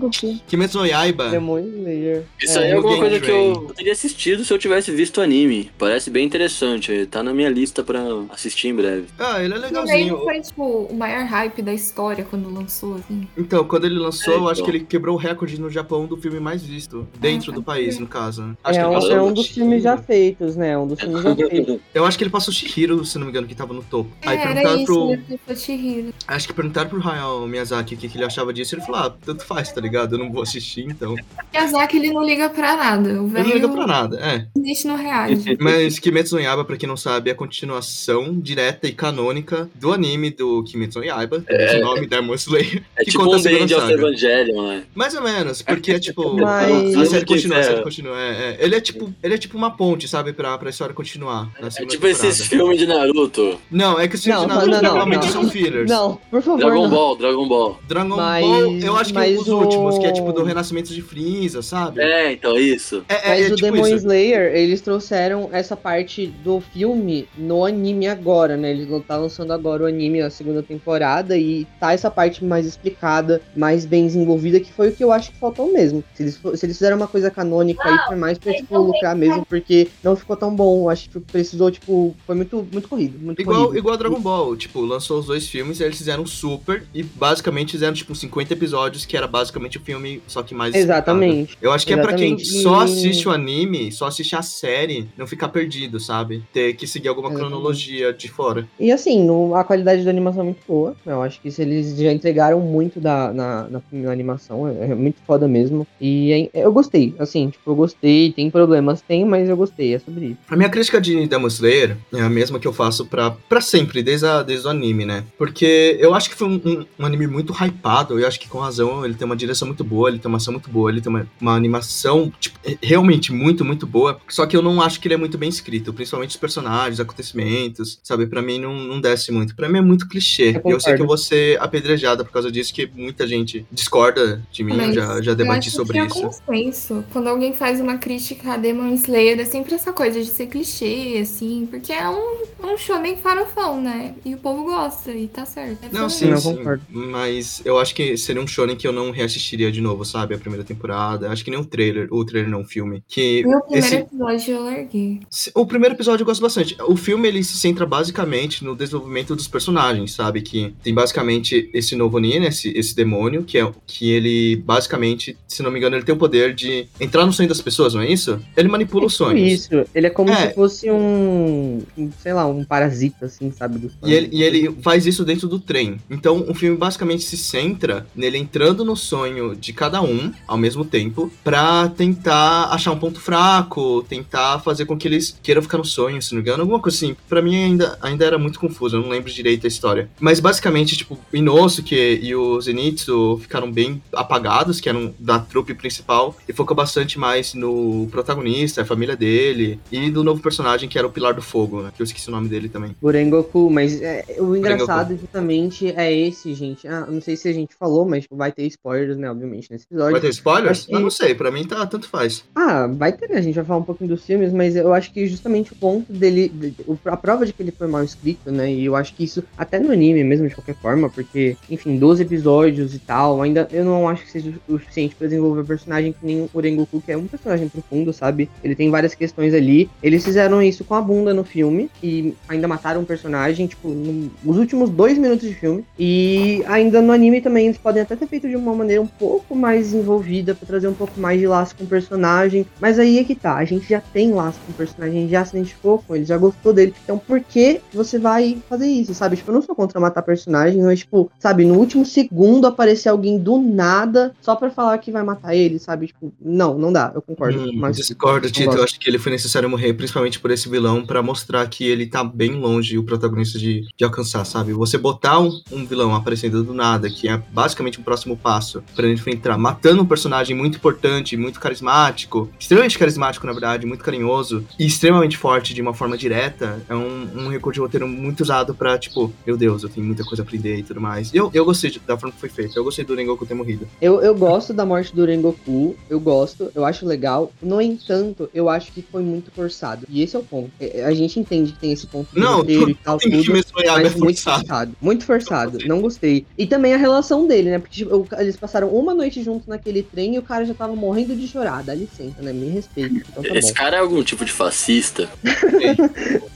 Kimetsu 0.48 0.80
no 0.80 0.86
Yaiba. 0.86 1.30
Demon 1.30 1.60
Slayer. 1.60 2.24
Isso 2.42 2.58
É, 2.60 2.64
aí 2.66 2.72
é 2.72 2.74
alguma 2.76 2.98
coisa 2.98 3.20
que 3.20 3.30
eu 3.32 3.72
teria 3.76 3.92
assistido 3.92 4.44
se 4.44 4.54
eu 4.54 4.58
tivesse 4.58 4.92
visto 4.92 5.18
o 5.18 5.22
anime. 5.22 5.72
Parece 5.78 6.10
bem 6.10 6.26
interessante. 6.26 7.06
Tá 7.08 7.22
na 7.24 7.34
minha 7.34 7.50
lista 7.50 7.84
pra 7.84 8.02
assistir 8.30 8.70
em 8.70 8.76
breve. 8.76 9.06
Ah, 9.20 9.44
ele 9.44 9.54
é 9.54 9.60
Também 9.60 9.72
legalzinho. 10.08 10.18
foi, 10.20 10.42
tipo, 10.42 10.64
o 10.86 10.96
maior 10.96 11.26
hype 11.26 11.62
da 11.62 11.74
história 11.74 12.26
quando 12.30 12.52
lançou, 12.54 12.96
assim. 12.96 13.28
Então, 13.38 13.64
quando 13.64 13.86
ele 13.86 14.00
lançou, 14.00 14.34
É, 14.34 14.38
eu 14.38 14.50
acho 14.50 14.62
então. 14.62 14.72
que 14.72 14.78
ele 14.78 14.86
quebrou 14.86 15.16
o 15.16 15.20
recorde 15.20 15.60
no 15.60 15.70
Japão 15.70 16.06
do 16.06 16.18
filme 16.18 16.40
mais 16.40 16.64
visto. 16.64 17.08
Dentro 17.20 17.52
Ah, 17.52 17.56
do 17.56 17.64
pode 17.64 17.80
país, 17.80 18.00
no 18.00 18.08
caso. 18.08 18.58
Acho 18.64 18.80
É 18.80 18.82
que 18.84 18.88
ele 18.88 18.96
um, 18.96 19.00
passou, 19.00 19.12
é 19.16 19.22
um 19.22 19.34
dos 19.34 19.48
filmes 19.48 19.84
já 19.84 19.98
feitos, 19.98 20.56
né? 20.56 20.78
Um 20.78 20.88
dos 20.88 21.00
filmes 21.00 21.22
já 21.24 21.36
feitos. 21.36 21.80
eu 21.94 22.06
acho 22.06 22.18
que 22.18 22.24
ele 22.24 22.32
passou 22.32 22.54
Shihiro, 22.54 23.04
se 23.06 23.18
não 23.18 23.26
me 23.26 23.32
engano, 23.32 23.48
que 23.52 23.58
tava 23.58 23.74
no 23.74 23.84
topo. 23.84 24.10
Aí 24.26 24.38
É, 24.38 24.42
era 24.42 24.54
perguntaram 24.54 24.78
isso, 24.82 25.36
pro. 25.46 25.56
Chihiro. 25.58 26.14
Acho 26.28 26.48
que 26.48 26.54
perguntaram 26.54 26.90
pro 26.90 27.06
Hayao 27.08 27.46
Miyazaki 27.48 27.96
o 27.96 27.98
que, 27.98 28.08
que 28.08 28.18
ele 28.18 28.24
achava 28.26 28.54
disso. 28.54 28.76
Ele 28.76 28.82
falou: 28.82 29.02
ah, 29.02 29.16
tanto 29.26 29.44
faz, 29.46 29.72
tá 29.72 29.82
ligado? 29.82 30.16
Eu 30.16 30.20
não 30.20 30.32
vou 30.32 30.42
assistir, 30.42 30.86
então. 30.86 31.16
Miyazaki, 31.54 31.98
ele 31.98 32.12
não 32.14 32.24
liga 32.24 32.50
pra 32.50 32.76
nada. 32.78 33.10
O 33.22 33.28
Ele 33.28 33.44
não 33.44 33.54
liga 33.54 33.68
pra 33.68 33.76
velho 33.78 33.88
nada, 33.88 34.18
é. 34.20 34.48
existe 34.58 34.88
no 34.88 34.96
reage. 34.96 35.58
Mas 35.60 36.00
Kimetsu 36.00 36.36
no 36.36 36.42
Yaiba, 36.42 36.64
pra 36.64 36.78
quem 36.78 36.88
não 36.88 36.96
sabe, 36.98 37.30
é 37.30 37.34
a 37.34 37.36
continuação 37.36 38.40
direta 38.40 38.88
e 38.88 38.92
canônica 38.94 39.70
do 39.76 39.92
anime 39.92 40.30
do 40.30 40.64
Kimetsu 40.64 41.00
no 41.00 41.06
Yaiba. 41.06 41.44
É. 41.48 41.78
O 41.78 41.82
nome 41.82 42.08
Demon 42.08 42.34
Slayer. 42.36 42.84
É 42.96 43.04
que 43.04 43.12
tipo 43.12 43.24
conta 43.26 43.50
um 43.50 43.52
End 43.52 43.74
of. 43.74 43.92
Evangelion, 43.92 44.68
né? 44.68 44.84
Mais 44.96 45.14
ou 45.16 45.22
menos, 45.22 45.62
porque 45.62 45.92
é 45.92 46.00
tipo. 46.00 46.36
Mas- 46.40 46.96
A 46.96 47.06
série 47.06 47.26
continua, 47.26 47.58
a 47.60 47.64
série 47.64 47.80
é- 47.80 47.84
continua. 47.84 48.20
É, 48.20 48.30
é. 48.30 48.58
Ele 48.60 48.76
é 48.76 48.82
tipo. 48.82 49.14
Ele 49.22 49.34
é 49.34 49.38
tipo 49.38 49.58
uma 49.58 49.72
ponte, 49.76 50.08
sabe, 50.08 50.32
pra, 50.34 50.58
pra 50.58 50.70
história 50.70 50.94
continuar. 50.96 51.50
É 51.60 51.86
tipo 51.86 52.08
esses 52.08 52.48
filmes 52.48 52.78
de 52.78 52.86
Naruto. 52.88 53.41
Não, 53.70 54.00
é 54.00 54.08
que 54.08 54.16
os 54.16 54.24
filmes 54.24 54.42
Não, 54.42 54.48
de 54.48 54.54
Naruto 54.56 54.72
não, 54.72 54.82
não, 54.82 54.90
normalmente 54.90 55.26
não. 55.26 55.32
são 55.32 55.50
fillers. 55.50 55.90
Não, 55.90 56.20
por 56.30 56.42
favor, 56.42 56.60
Dragon 56.60 56.84
não. 56.84 56.90
Ball, 56.90 57.16
Dragon 57.18 57.48
Ball. 57.48 57.80
Dragon 57.88 58.16
Mas- 58.16 58.46
Ball, 58.46 58.78
eu 58.80 58.96
acho 58.98 59.10
que 59.12 59.20
mas 59.20 59.40
os 59.40 59.48
o- 59.48 59.58
últimos, 59.60 59.98
que 59.98 60.06
é 60.06 60.12
tipo 60.12 60.32
do 60.34 60.44
Renascimento 60.44 60.94
de 60.94 61.02
Freeza, 61.02 61.62
sabe? 61.62 62.02
É, 62.02 62.32
então, 62.34 62.58
isso. 62.58 63.04
É, 63.10 63.14
é, 63.16 63.30
Mas 63.30 63.50
é 63.50 63.54
o 63.54 63.56
tipo 63.56 63.72
Demon 63.72 63.88
isso. 63.88 63.96
Slayer, 63.98 64.56
eles 64.56 64.82
trouxeram 64.82 65.50
essa 65.52 65.76
parte 65.76 66.28
do 66.28 66.60
filme 66.60 67.28
no 67.38 67.66
anime 67.66 68.08
agora, 68.08 68.58
né? 68.58 68.72
Eles 68.72 68.88
tá 69.08 69.18
lançando 69.18 69.52
agora 69.54 69.84
o 69.84 69.86
anime, 69.88 70.22
a 70.22 70.30
segunda 70.30 70.62
temporada, 70.62 71.38
e 71.38 71.66
tá 71.80 71.94
essa 71.94 72.10
parte 72.12 72.44
mais 72.44 72.66
explicada, 72.66 73.42
mais 73.56 73.86
bem 73.86 74.06
desenvolvida, 74.06 74.60
que 74.60 74.72
foi 74.72 74.90
o 74.90 74.92
que 74.92 75.04
eu 75.04 75.12
acho 75.12 75.32
que 75.32 75.38
faltou 75.40 75.72
mesmo. 75.72 76.04
Se 76.14 76.24
eles, 76.24 76.36
se 76.36 76.66
eles 76.66 76.78
fizeram 76.78 76.98
uma 76.98 77.08
coisa 77.08 77.30
canônica 77.32 77.82
aí, 77.88 77.98
foi 78.08 78.16
mais 78.16 78.38
pra, 78.38 78.54
tipo, 78.54 78.78
lucrar 78.78 79.16
mesmo, 79.16 79.46
porque 79.46 79.88
não 80.04 80.16
ficou 80.16 80.36
tão 80.36 80.54
bom. 80.56 80.84
Eu 80.84 80.90
Acho 80.90 81.10
que 81.10 81.20
precisou, 81.22 81.72
tipo, 81.72 82.14
foi 82.28 82.36
muito, 82.36 82.68
muito 82.72 82.88
corrido. 82.90 83.18
Muito 83.32 83.42
Igual, 83.42 83.62
corrido. 83.66 83.78
igual 83.78 83.98
Dragon 83.98 84.20
Ball, 84.20 84.56
tipo, 84.58 84.82
lançou 84.82 85.20
os 85.20 85.26
dois 85.28 85.48
filmes 85.48 85.80
e 85.80 85.84
eles 85.84 85.98
fizeram 85.98 86.26
super 86.26 86.84
e 86.94 87.02
basicamente 87.04 87.72
fizeram, 87.72 87.94
tipo, 87.94 88.14
50 88.14 88.54
episódios, 88.54 89.06
que 89.06 89.16
era 89.16 89.28
basicamente 89.28 89.78
o 89.78 89.82
filme, 89.82 90.22
só 90.28 90.44
que 90.44 90.54
mais. 90.54 90.74
explicado. 90.76 90.98
Exatamente. 91.00 91.58
Eu 91.62 91.72
acho 91.72 91.86
que 91.86 91.94
é 91.94 91.98
pra 91.98 92.14
quem 92.14 92.34
Exatamente. 92.36 92.62
só 92.64 92.80
assiste 92.82 93.28
o 93.28 93.32
anime, 93.32 93.92
só 93.92 94.08
assiste 94.08 94.36
a 94.36 94.42
série, 94.42 95.08
não 95.18 95.26
ficar 95.28 95.50
perdido, 95.50 96.00
sabe? 96.00 96.44
Ter 96.54 96.74
que 96.74 96.86
seguir 96.88 97.08
alguma 97.08 97.30
Exatamente. 97.30 97.50
cronologia 97.52 98.14
de 98.14 98.28
fora. 98.30 98.68
E 98.80 98.92
assim, 98.92 99.28
a 99.56 99.64
qualidade 99.64 100.04
da 100.04 100.10
animação 100.10 100.42
é 100.42 100.46
muito 100.46 100.62
boa. 100.68 100.96
Eu 101.06 101.22
acho 101.22 101.40
que 101.42 101.50
se 101.52 101.62
eles 101.62 101.96
já 101.98 102.12
entregaram 102.12 102.60
muito 102.60 103.00
da, 103.00 103.32
na, 103.34 103.68
na, 103.70 103.82
na 103.92 104.12
animação, 104.12 104.68
é, 104.68 104.92
é 104.92 104.96
muito 104.96 105.18
foda 105.26 105.48
mesmo. 105.48 105.86
E 106.00 106.50
é- 106.54 106.64
eu 106.66 106.72
gostei, 106.72 107.14
assim, 107.20 107.50
tipo, 107.50 107.72
eu 107.72 107.76
gostei. 107.76 108.32
Tem 108.32 108.50
problemas, 108.50 109.02
tem, 109.02 109.24
mas 109.26 109.48
eu 109.48 109.56
gostei, 109.58 109.94
é 109.94 110.00
sobre 110.00 110.26
isso. 110.28 110.38
A 110.50 110.56
minha 110.56 110.70
crítica 110.70 111.00
de 111.00 111.28
Demon 111.28 111.48
Slayer 111.48 111.98
é 112.14 112.22
a 112.22 112.30
mesma 112.30 112.60
que 112.60 112.68
eu 112.68 112.74
faço 112.74 113.06
pra, 113.06 113.21
pra 113.30 113.62
sempre, 113.62 114.02
desde, 114.02 114.26
a, 114.26 114.42
desde 114.42 114.66
o 114.66 114.70
anime, 114.70 115.06
né? 115.06 115.24
Porque 115.38 115.98
eu 116.00 116.16
acho 116.16 116.30
que 116.30 116.36
foi 116.36 116.48
um, 116.48 116.62
um- 116.66 116.86
um 117.00 117.06
anime 117.06 117.28
muito 117.28 117.54
hypado, 117.54 118.20
eu 118.20 118.28
acho 118.28 118.40
que 118.40 118.48
com 118.50 118.58
razão 118.60 119.06
ele 119.06 119.14
tem 119.14 119.26
uma 119.26 119.36
direção 119.36 119.68
muito 119.68 119.84
boa, 119.84 120.10
ele 120.10 120.18
tem 120.20 120.28
uma 120.30 120.38
ação 120.38 120.54
muito 120.54 120.70
boa, 120.70 120.90
ele 120.90 121.02
tem 121.02 121.10
uma, 121.10 121.28
uma 121.40 121.56
animação, 121.56 122.32
tipo, 122.40 122.58
é- 122.64 122.78
realmente 122.82 123.32
muito, 123.32 123.64
muito 123.64 123.86
boa. 123.86 124.20
Só 124.28 124.46
que 124.46 124.56
eu 124.58 124.62
não 124.62 124.82
acho 124.82 125.00
que 125.00 125.08
ele 125.08 125.14
é 125.16 125.18
muito 125.18 125.38
bem 125.38 125.50
escrito, 125.50 125.94
principalmente 125.94 126.32
os 126.32 126.38
personagens, 126.38 127.00
acontecimentos, 127.00 128.00
sabe? 128.04 128.26
Pra 128.28 128.42
mim 128.42 128.60
não, 128.60 128.74
não 128.74 129.02
desce 129.02 129.32
muito. 129.32 129.56
Pra 129.56 129.70
mim 129.70 129.78
é 129.80 129.82
muito 129.82 130.08
clichê. 130.08 130.60
Eu 130.64 130.72
Eu, 130.72 130.80
sei 130.80 130.96
que 130.96 131.02
eu 131.02 131.08
vou 131.08 131.18
ser 131.18 131.60
apedrejada 131.62 132.24
por 132.24 132.32
causa 132.32 132.52
disso, 132.52 132.74
que 132.74 132.90
muita 132.96 133.28
gente 133.28 133.66
discorda 133.72 134.42
de 134.52 134.64
mim, 134.64 134.72
eu 134.74 134.78
Mas 134.78 134.96
já, 134.96 135.22
já 135.22 135.32
eu 135.32 135.36
debati 135.36 135.68
acho 135.68 135.78
sobre 135.78 135.94
que 135.94 136.00
é 136.00 136.06
isso. 136.08 136.22
consenso. 136.22 137.04
Quando 137.12 137.28
alguém 137.28 137.54
faz 137.54 137.80
uma 137.80 137.98
crítica 137.98 138.54
a 138.54 138.58
Demon 138.58 138.94
Slayer, 138.94 139.40
é 139.40 139.46
sempre 139.46 139.74
essa 139.76 139.92
coisa 139.94 140.20
de 140.22 140.28
ser 140.30 140.48
clichê, 140.48 141.20
assim, 141.22 141.68
porque 141.70 141.92
é 141.94 142.08
um, 142.10 142.44
um 142.64 142.78
shonen 143.02 143.18
farofão, 143.18 143.82
né? 143.82 144.14
E 144.24 144.34
o 144.36 144.38
povo 144.38 144.64
gosta, 144.64 145.12
e 145.12 145.28
tá 145.28 145.46
certo. 145.46 145.86
É 145.86 145.90
Não, 145.92 146.10
sim. 146.10 146.30
Eu 146.30 146.38
sim. 146.38 146.56
concordo. 146.56 146.84
Mas 146.90 147.62
eu 147.66 147.80
acho 147.80 147.94
que 147.96 148.16
seria 148.18 148.42
um 148.42 148.48
shonen 148.48 148.76
que 148.76 148.88
eu 148.88 148.92
não 148.94 149.12
reassistiria 149.12 149.72
de 149.72 149.82
novo, 149.82 150.06
sabe? 150.06 150.36
A 150.36 150.38
primeira 150.38 150.64
temporada. 150.64 151.30
Acho 151.32 151.44
que 151.44 151.52
nem 151.52 151.60
o 151.60 151.66
trailer, 151.66 152.08
o 152.12 152.24
trailer 152.24 152.50
não, 152.50 152.62
o 152.62 152.66
filme. 152.66 153.04
Que 153.08 153.44
o 153.46 153.62
primeiro 153.62 153.86
esse, 153.86 153.96
episódio 153.96 154.54
eu 154.56 154.64
larguei. 154.64 155.20
o 155.56 155.66
primeiro 155.66 155.96
episódio 155.96 156.22
eu 156.24 156.26
gosto 156.28 156.42
bastante. 156.42 156.78
O 156.88 156.96
filme 156.96 157.28
ele 157.28 157.44
se 157.44 157.58
centra 157.58 157.86
basicamente 157.86 158.64
no 158.64 158.76
desenvolvimento 158.76 159.36
dos 159.36 159.48
personagens, 159.48 160.14
sabe? 160.14 160.42
Que 160.42 160.74
tem 160.84 160.94
basicamente 160.94 161.70
esse 161.74 161.96
novo 161.96 162.20
Nin, 162.20 162.46
esse, 162.46 162.70
esse 162.78 162.96
demônio, 162.96 163.44
que 163.44 163.58
é 163.58 163.72
que 163.88 164.12
ele 164.12 164.58
basicamente, 164.58 165.38
se 165.48 165.64
não 165.64 165.72
me 165.72 165.80
engano, 165.80 165.96
ele 165.96 166.04
tem 166.06 166.14
o 166.14 166.18
poder 166.18 166.54
de 166.54 166.88
entrar 167.00 167.26
no 167.26 167.34
sonho 167.34 167.50
das 167.50 167.62
pessoas, 167.62 167.94
não 167.94 168.02
é 168.02 168.12
isso? 168.12 168.40
Ele 168.56 168.68
manipula 168.68 169.06
os 169.06 169.14
sonhos. 169.14 169.52
Isso, 169.52 169.86
ele 169.94 170.08
é 170.08 170.10
como 170.10 170.30
É. 170.32 170.50
se 170.50 170.56
fosse 170.56 170.92
um, 170.92 171.82
um, 171.98 172.12
sei 172.22 172.34
lá, 172.34 172.46
um 172.46 172.64
parasita, 172.64 172.91
assim, 173.26 173.52
sabe? 173.52 173.78
do 173.80 173.92
E 174.06 174.14
ele, 174.14 174.30
e 174.32 174.44
ele 174.44 174.78
faz 174.82 175.06
isso 175.06 175.24
dentro 175.24 175.48
do 175.48 175.60
trem. 175.60 175.98
Então 176.10 176.46
o 176.48 176.54
filme 176.54 176.78
basicamente 176.78 177.24
se 177.24 177.38
centra 177.38 178.06
nele 178.16 178.38
entrando 178.38 178.84
no 178.84 178.96
sonho 178.96 179.56
de 179.56 179.74
cada 179.74 180.02
um 180.02 180.32
ao 180.48 180.58
mesmo 180.58 180.84
tempo 180.84 181.32
pra 181.44 181.90
tentar 181.90 182.66
achar 182.66 182.92
um 182.92 183.00
ponto 183.00 183.20
fraco, 183.20 184.04
tentar 184.08 184.60
fazer 184.60 184.86
com 184.86 184.98
que 184.98 185.08
eles 185.08 185.38
queiram 185.42 185.62
ficar 185.62 185.78
no 185.78 185.86
sonho, 185.86 186.22
se 186.22 186.34
não 186.34 186.42
me 186.42 186.48
engano, 186.48 186.64
alguma 186.64 186.80
coisa 186.80 186.98
assim. 186.98 187.16
Pra 187.28 187.42
mim 187.42 187.56
ainda, 187.56 187.98
ainda 188.02 188.26
era 188.26 188.38
muito 188.38 188.60
confuso, 188.60 188.98
eu 188.98 189.02
não 189.02 189.10
lembro 189.10 189.32
direito 189.32 189.66
a 189.66 189.68
história. 189.68 190.10
Mas 190.20 190.40
basicamente, 190.40 190.98
tipo, 190.98 191.18
o 191.32 191.36
Inosuke 191.36 192.20
e 192.22 192.36
o 192.36 192.60
Zenitsu 192.60 193.40
ficaram 193.42 193.72
bem 193.72 194.02
apagados, 194.14 194.80
que 194.80 194.90
eram 194.90 195.14
da 195.20 195.40
trupe 195.40 195.74
principal, 195.74 196.36
e 196.48 196.54
focou 196.54 196.76
bastante 196.76 197.20
mais 197.20 197.54
no 197.54 198.08
protagonista, 198.12 198.82
a 198.82 198.86
família 198.86 199.16
dele, 199.16 199.80
e 199.92 200.10
do 200.10 200.24
novo 200.24 200.42
personagem 200.42 200.90
que 200.90 200.98
era 200.98 201.08
o 201.08 201.12
Pilar 201.12 201.34
do 201.34 201.42
Fogo, 201.42 201.82
né? 201.82 201.92
Que 201.96 202.02
eu 202.02 202.04
esqueci 202.04 202.28
o 202.28 202.32
nome 202.32 202.48
dele 202.50 202.70
também. 202.70 202.81
Burengoku, 203.02 203.70
mas 203.70 204.02
é, 204.02 204.24
o 204.40 204.56
engraçado 204.56 205.16
justamente 205.18 205.92
é 205.96 206.12
esse, 206.14 206.54
gente. 206.54 206.88
Ah, 206.88 207.06
não 207.10 207.22
sei 207.22 207.36
se 207.36 207.48
a 207.48 207.54
gente 207.54 207.76
falou, 207.76 208.06
mas 208.06 208.24
tipo, 208.24 208.36
vai 208.36 208.52
ter 208.52 208.64
spoilers, 208.68 209.18
né, 209.18 209.30
obviamente, 209.30 209.70
nesse 209.72 209.86
episódio. 209.86 210.12
Vai 210.14 210.22
ter 210.22 210.30
spoilers? 210.30 210.86
Que- 210.86 210.94
Eu 210.96 211.00
não 211.00 211.10
sei, 211.10 211.34
pra 211.36 211.52
mim 211.52 211.66
tá, 211.66 211.86
tanto 211.86 212.08
faz. 212.08 212.44
Ah, 212.56 212.88
vai 212.88 213.12
ter, 213.12 213.30
né? 213.30 213.38
A 213.38 213.42
gente 213.42 213.56
vai 213.56 213.66
falar 213.66 213.80
um 213.80 213.84
pouquinho 213.84 214.10
dos 214.10 214.24
filmes, 214.26 214.52
mas 214.54 214.76
eu 214.76 214.94
acho 214.94 215.12
que 215.12 215.26
justamente 215.28 215.74
o 215.74 215.76
ponto 215.76 216.12
dele, 216.12 216.50
de- 216.50 216.74
a 217.06 217.18
prova 217.18 217.46
de 217.46 217.54
que 217.54 217.62
ele 217.64 217.72
foi 217.72 217.88
mal 217.88 218.04
escrito, 218.04 218.52
né? 218.52 218.72
E 218.72 218.86
eu 218.86 218.96
acho 218.96 219.14
que 219.14 219.24
isso, 219.24 219.44
até 219.58 219.80
no 219.80 219.92
anime 219.92 220.24
mesmo, 220.24 220.48
de 220.48 220.56
qualquer 220.56 220.76
forma, 220.76 221.10
porque, 221.10 221.56
enfim, 221.70 221.98
12 221.98 222.24
episódios 222.24 222.94
e 222.96 223.00
tal, 223.00 223.42
ainda 223.42 223.68
eu 223.72 223.84
não 223.86 224.08
acho 224.08 224.24
que 224.26 224.32
seja 224.32 224.54
o 224.68 224.74
suficiente 224.80 225.16
pra 225.16 225.28
desenvolver 225.28 225.62
o 225.62 225.66
personagem 225.66 226.14
que 226.14 226.26
nem 226.26 226.50
o 226.54 226.60
Rengoku, 226.60 227.02
que 227.02 227.12
é 227.12 227.18
um 227.18 227.28
personagem 227.28 227.68
profundo, 227.70 228.12
sabe? 228.14 228.50
Ele 228.64 228.76
tem 228.76 228.90
várias 228.90 229.14
questões 229.16 229.54
ali. 229.54 229.90
Eles 230.02 230.24
fizeram 230.24 230.62
isso 230.62 230.84
com 230.84 230.96
a 230.96 231.02
bunda 231.02 231.34
no 231.34 231.44
filme 231.44 231.90
e 232.04 232.34
ainda 232.48 232.68
mataram 232.72 233.02
o 233.02 233.06
personagem, 233.06 233.68
tipo, 233.68 233.90
no- 233.90 234.32
nos 234.44 234.58
últimos 234.58 234.90
dois 234.90 235.18
minutos 235.18 235.48
de 235.48 235.54
filme. 235.56 235.84
E 236.00 236.64
ainda 236.68 237.02
no 237.02 237.12
anime 237.12 237.42
também 237.42 237.66
eles 237.66 237.78
podem 237.78 238.02
até 238.02 238.16
ter 238.16 238.28
feito 238.28 238.48
de 238.48 238.56
uma 238.56 238.74
maneira 238.74 239.02
um 239.02 239.08
pouco 239.08 239.56
mais 239.56 239.88
desenvolvida 239.88 240.56
pra 240.56 240.66
trazer 240.66 240.88
um 240.88 240.94
pouco 240.94 241.20
mais 241.20 241.40
de 241.40 241.48
laço 241.48 241.76
com 241.76 241.84
o 241.84 241.88
personagem. 241.88 242.66
Mas 242.80 242.98
aí 242.98 243.20
é 243.20 243.24
que 243.24 243.36
tá, 243.36 243.56
a 243.56 243.66
gente 243.66 243.88
já 243.90 244.00
tem 244.00 244.32
laço 244.34 244.60
com 244.66 244.72
o 244.72 244.76
personagem, 244.76 245.18
a 245.18 245.22
gente 245.22 245.32
já 245.32 245.46
se 245.46 245.56
identificou 245.58 246.00
com 246.00 246.16
ele, 246.16 246.26
já 246.26 246.38
gostou 246.38 246.74
dele. 246.74 246.94
Então 247.04 247.18
por 247.18 247.40
que 247.42 247.82
você 247.94 248.18
vai 248.18 248.58
fazer 248.70 248.88
isso, 248.88 249.14
sabe? 249.14 249.36
Tipo, 249.36 249.52
eu 249.52 249.56
não 249.56 249.62
sou 249.62 249.76
contra 249.76 250.00
matar 250.00 250.22
personagem, 250.22 250.82
mas 250.82 251.00
tipo, 251.00 251.30
sabe, 251.40 251.66
no 251.66 251.76
último 251.76 252.06
segundo 252.06 252.66
aparecer 252.68 253.10
alguém 253.10 253.38
do 253.38 253.58
nada 253.60 254.34
só 254.42 254.56
pra 254.56 254.70
falar 254.70 254.98
que 254.98 255.12
vai 255.12 255.24
matar 255.24 255.56
ele, 255.56 255.80
sabe? 255.80 256.08
Tipo, 256.08 256.32
não, 256.42 256.78
não 256.78 256.92
dá, 256.94 257.12
eu 257.14 257.22
concordo. 257.22 257.60
Hum, 257.60 257.72
mas 257.76 257.98
discordo, 257.98 258.50
Tito. 258.50 258.76
Eu 258.78 258.84
acho 258.84 259.00
que 259.00 259.10
ele 259.10 259.18
foi 259.20 259.32
necessário 259.32 259.70
morrer, 259.70 259.94
principalmente 259.94 260.40
por 260.40 260.52
esse 260.52 260.70
vilão, 260.70 261.06
pra 261.06 261.22
mostrar 261.22 261.68
que 261.68 261.86
ele 261.86 262.06
tá 262.06 262.24
bem 262.24 262.60
longe 262.62 262.98
o 262.98 263.04
protagonista 263.04 263.58
de, 263.58 263.88
de 263.96 264.04
alcançar, 264.04 264.46
sabe? 264.46 264.74
Você 264.74 264.98
botar 264.98 265.40
um, 265.40 265.62
um 265.72 265.86
vilão 265.86 266.16
aparecendo 266.16 266.64
do 266.64 266.74
nada, 266.74 267.10
que 267.10 267.28
é 267.28 267.38
basicamente 267.52 268.00
um 268.00 268.04
próximo 268.04 268.38
passo 268.38 268.84
pra 268.96 269.08
gente 269.08 269.20
enfrentar, 269.20 269.58
matando 269.58 270.02
um 270.02 270.06
personagem 270.06 270.56
muito 270.56 270.78
importante, 270.78 271.36
muito 271.36 271.60
carismático, 271.60 272.50
extremamente 272.60 272.98
carismático, 272.98 273.46
na 273.46 273.54
verdade, 273.54 273.86
muito 273.86 274.04
carinhoso, 274.04 274.66
e 274.80 274.86
extremamente 274.86 275.38
forte 275.38 275.74
de 275.74 275.82
uma 275.82 275.94
forma 275.94 276.18
direta, 276.18 276.82
é 276.88 276.96
um, 276.96 277.46
um 277.46 277.50
recurso 277.50 277.76
de 277.76 277.80
roteiro 277.82 278.08
muito 278.08 278.42
usado 278.42 278.74
pra, 278.74 278.98
tipo, 278.98 279.32
meu 279.46 279.58
Deus, 279.58 279.84
eu 279.84 279.90
tenho 279.90 280.06
muita 280.06 280.24
coisa 280.24 280.44
a 280.44 280.46
aprender 280.46 280.78
e 280.78 280.84
tudo 280.84 281.02
mais. 281.02 281.34
Eu, 281.34 281.50
eu 281.54 281.66
gostei 281.66 281.92
da 282.06 282.18
forma 282.18 282.34
que 282.34 282.40
foi 282.40 282.50
feito, 282.50 282.78
eu 282.78 282.84
gostei 282.84 283.04
do 283.06 283.16
Rengoku 283.16 283.46
ter 283.46 283.54
morrido. 283.54 283.88
Eu, 284.02 284.22
eu 284.22 284.36
gosto 284.36 284.74
da 284.74 284.86
morte 284.86 285.16
do 285.16 285.26
Rengoku, 285.26 285.96
eu 286.10 286.20
gosto, 286.20 286.72
eu 286.76 286.86
acho 286.86 287.06
legal. 287.06 287.52
No 287.62 287.82
entanto, 287.82 288.50
eu 288.54 288.70
acho 288.70 288.92
que 288.92 289.02
foi 289.02 289.22
muito 289.22 289.52
forçado. 289.52 290.06
E 290.10 290.22
esse 290.22 290.36
é 290.36 290.40
o 290.40 290.44
ponto. 290.44 290.72
É, 290.80 291.04
A 291.06 291.14
gente 291.14 291.40
entende 291.40 291.72
que 291.74 291.80
tem 291.80 291.92
esse 291.92 292.08
ponto 292.08 292.34
do 292.34 292.40
Não, 292.52 292.58
roteiro 292.60 292.90
e 292.90 292.96
tal, 292.96 293.18
Tem 293.18 293.32
que 293.32 293.44
tudo. 293.44 293.58
é 293.84 294.02
Mas 294.02 294.16
muito 294.16 294.42
forçado. 294.42 294.96
Muito 295.02 295.26
forçado. 295.26 295.78
Não 295.86 296.02
gostei. 296.02 296.46
E 296.58 296.66
também 296.68 296.94
a 296.94 296.98
relação 296.98 297.48
dele, 297.48 297.70
né? 297.72 297.80
Porque 297.80 297.96
tipo, 298.04 298.28
eles 298.38 298.56
passaram 298.58 298.90
uma 298.90 299.14
noite 299.14 299.42
juntos 299.44 299.68
naquele 299.68 300.04
trem 300.04 300.36
e 300.36 300.40
o 300.40 300.42
cara 300.44 300.66
já 300.66 300.74
tava 300.74 300.96
morrendo 300.96 301.36
de 301.36 301.48
chorar. 301.48 301.84
Dá 301.84 301.94
licença, 301.94 302.42
né? 302.42 302.54
Me 302.54 302.70
respeita. 302.70 303.16
Então 303.30 303.44
tá 303.44 303.56
Esse 303.58 303.70
bom. 303.70 303.74
cara 303.76 303.98
é 303.98 304.00
algum 304.00 304.24
tipo 304.24 304.46
de 304.46 304.52
fascista. 304.52 305.30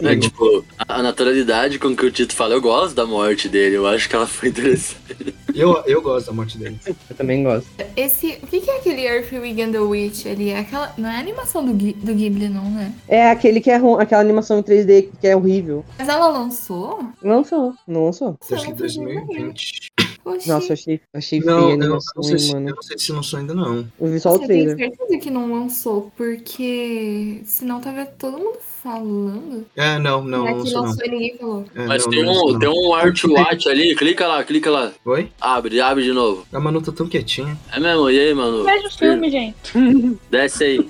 É, 0.02 0.16
tipo, 0.16 0.64
a 0.88 1.02
naturalidade 1.02 1.80
com 1.80 1.96
que 1.96 2.06
o 2.06 2.12
Tito 2.12 2.36
fala, 2.36 2.54
eu 2.54 2.62
gosto 2.62 2.94
da 2.96 3.06
morte 3.06 3.48
dele, 3.50 3.76
eu 3.78 3.88
acho 3.88 4.08
que 4.10 4.16
ela 4.16 4.28
foi 4.28 4.50
interessante. 4.50 4.96
Eu, 5.56 5.82
eu 5.88 6.02
gosto 6.02 6.26
da 6.26 6.34
morte 6.34 6.58
dele. 6.58 6.76
Eu 6.86 7.16
também 7.16 7.42
gosto. 7.42 7.66
Esse. 7.96 8.38
O 8.44 8.48
que, 8.48 8.60
que 8.60 8.70
é 8.70 8.76
aquele 8.76 9.04
Earthwig 9.08 9.62
and 9.62 9.72
the 9.72 9.80
Witch 9.80 10.26
ali? 10.26 10.50
É 10.50 10.60
aquela. 10.60 10.94
Não 10.98 11.08
é 11.08 11.16
a 11.16 11.20
animação 11.20 11.66
do, 11.66 11.74
Ghi- 11.74 11.94
do 11.94 12.14
Ghibli, 12.14 12.50
não, 12.50 12.70
né? 12.70 12.92
É 13.08 13.30
aquele 13.32 13.62
que 13.62 13.72
é 13.72 13.76
aquela 13.98 14.20
animação 14.22 14.60
em 14.60 14.64
3D 14.64 15.08
que 15.22 15.26
é 15.26 15.34
horrível. 15.34 15.85
Mas 15.98 16.10
ela 16.10 16.28
lançou? 16.28 17.00
Lançou, 17.22 17.74
não 17.88 18.06
lançou. 18.06 18.38
Acho 18.42 18.48
que 18.48 18.54
Não, 18.54 18.60
não 18.64 18.66
lembro. 18.68 18.78
2020. 18.78 19.92
Poxa, 20.24 20.54
Nossa, 20.54 20.74
achei, 20.74 21.00
achei 21.14 21.40
Não, 21.40 21.46
feia 21.46 21.56
eu 21.58 21.70
animação, 21.74 22.14
não 22.16 22.24
sei 22.24 22.40
se, 22.40 22.54
mano. 22.54 22.70
eu 22.70 22.76
não 22.76 22.82
sei 22.82 22.98
se 22.98 23.12
lançou 23.12 23.40
ainda 23.40 23.54
não. 23.54 23.88
Eu 24.00 24.08
vi 24.08 24.20
só 24.20 24.32
o 24.32 24.34
eu 24.34 24.40
tenho 24.40 24.48
trailer. 24.76 24.78
certeza 24.78 25.20
que 25.20 25.30
não 25.30 25.52
lançou, 25.54 26.12
porque 26.18 27.42
senão 27.46 27.80
tava 27.80 28.06
todo 28.08 28.38
mundo 28.40 28.58
falando. 28.90 29.66
É, 29.76 29.98
não, 29.98 30.24
não, 30.24 30.46
não 30.46 30.58
lançou 30.58 30.84
não. 30.84 30.96
e 31.04 31.10
ninguém 31.10 31.38
falou. 31.38 31.66
É, 31.74 31.86
Mas 31.88 32.04
não, 32.04 32.12
tem, 32.12 32.24
não 32.24 32.32
um, 32.34 32.52
não. 32.52 32.60
tem 32.60 32.70
um 32.70 32.94
Art 32.94 33.24
Watch 33.24 33.68
ali, 33.68 33.96
clica 33.96 34.28
lá, 34.28 34.44
clica 34.44 34.70
lá. 34.70 34.92
Oi? 35.04 35.32
Abre, 35.42 35.82
abre 35.82 36.04
de 36.04 36.12
novo. 36.14 36.46
A 36.54 36.60
Manu 36.60 36.82
tá 36.82 36.92
tão 36.92 37.08
quietinha. 37.08 37.58
É 37.74 37.80
mesmo, 37.80 38.10
e 38.12 38.20
aí, 38.20 38.34
mano? 38.36 38.64
Veja 38.64 38.88
o 38.88 38.92
filme, 38.92 39.32
gente. 39.32 39.56
Desce 40.30 40.64
aí. 40.64 40.88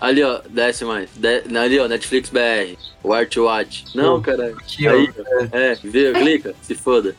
Ali, 0.00 0.22
ó, 0.22 0.40
desce 0.48 0.84
mais. 0.86 1.10
De- 1.16 1.44
ali, 1.58 1.78
ó, 1.78 1.86
Netflix 1.86 2.30
BR. 2.30 2.76
O 3.02 3.12
Art 3.12 3.36
Watch. 3.36 3.84
Não, 3.94 4.22
caralho. 4.22 4.56
Aqui, 4.56 4.88
ó. 4.88 4.92
Aí, 4.92 5.10
é, 5.52 5.74
viu? 5.74 6.14
Clica, 6.14 6.54
se 6.62 6.74
foda. 6.74 7.14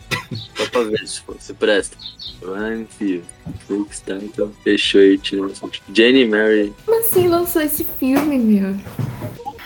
Só 0.55 0.65
pra 0.71 0.81
ver 0.81 1.07
se, 1.07 1.21
for- 1.21 1.35
se 1.39 1.53
presta. 1.53 1.95
Vai, 2.41 2.85
filho. 2.97 3.23
Netflix, 3.45 3.99
tá? 3.99 4.15
Então, 4.15 4.51
fechou 4.63 5.01
aí, 5.01 5.17
tirou. 5.19 5.51
Jenny 5.93 6.25
Mary. 6.25 6.73
Como 6.85 6.99
assim 6.99 7.27
lançou 7.27 7.61
esse 7.61 7.83
filme, 7.99 8.39
meu? 8.39 8.75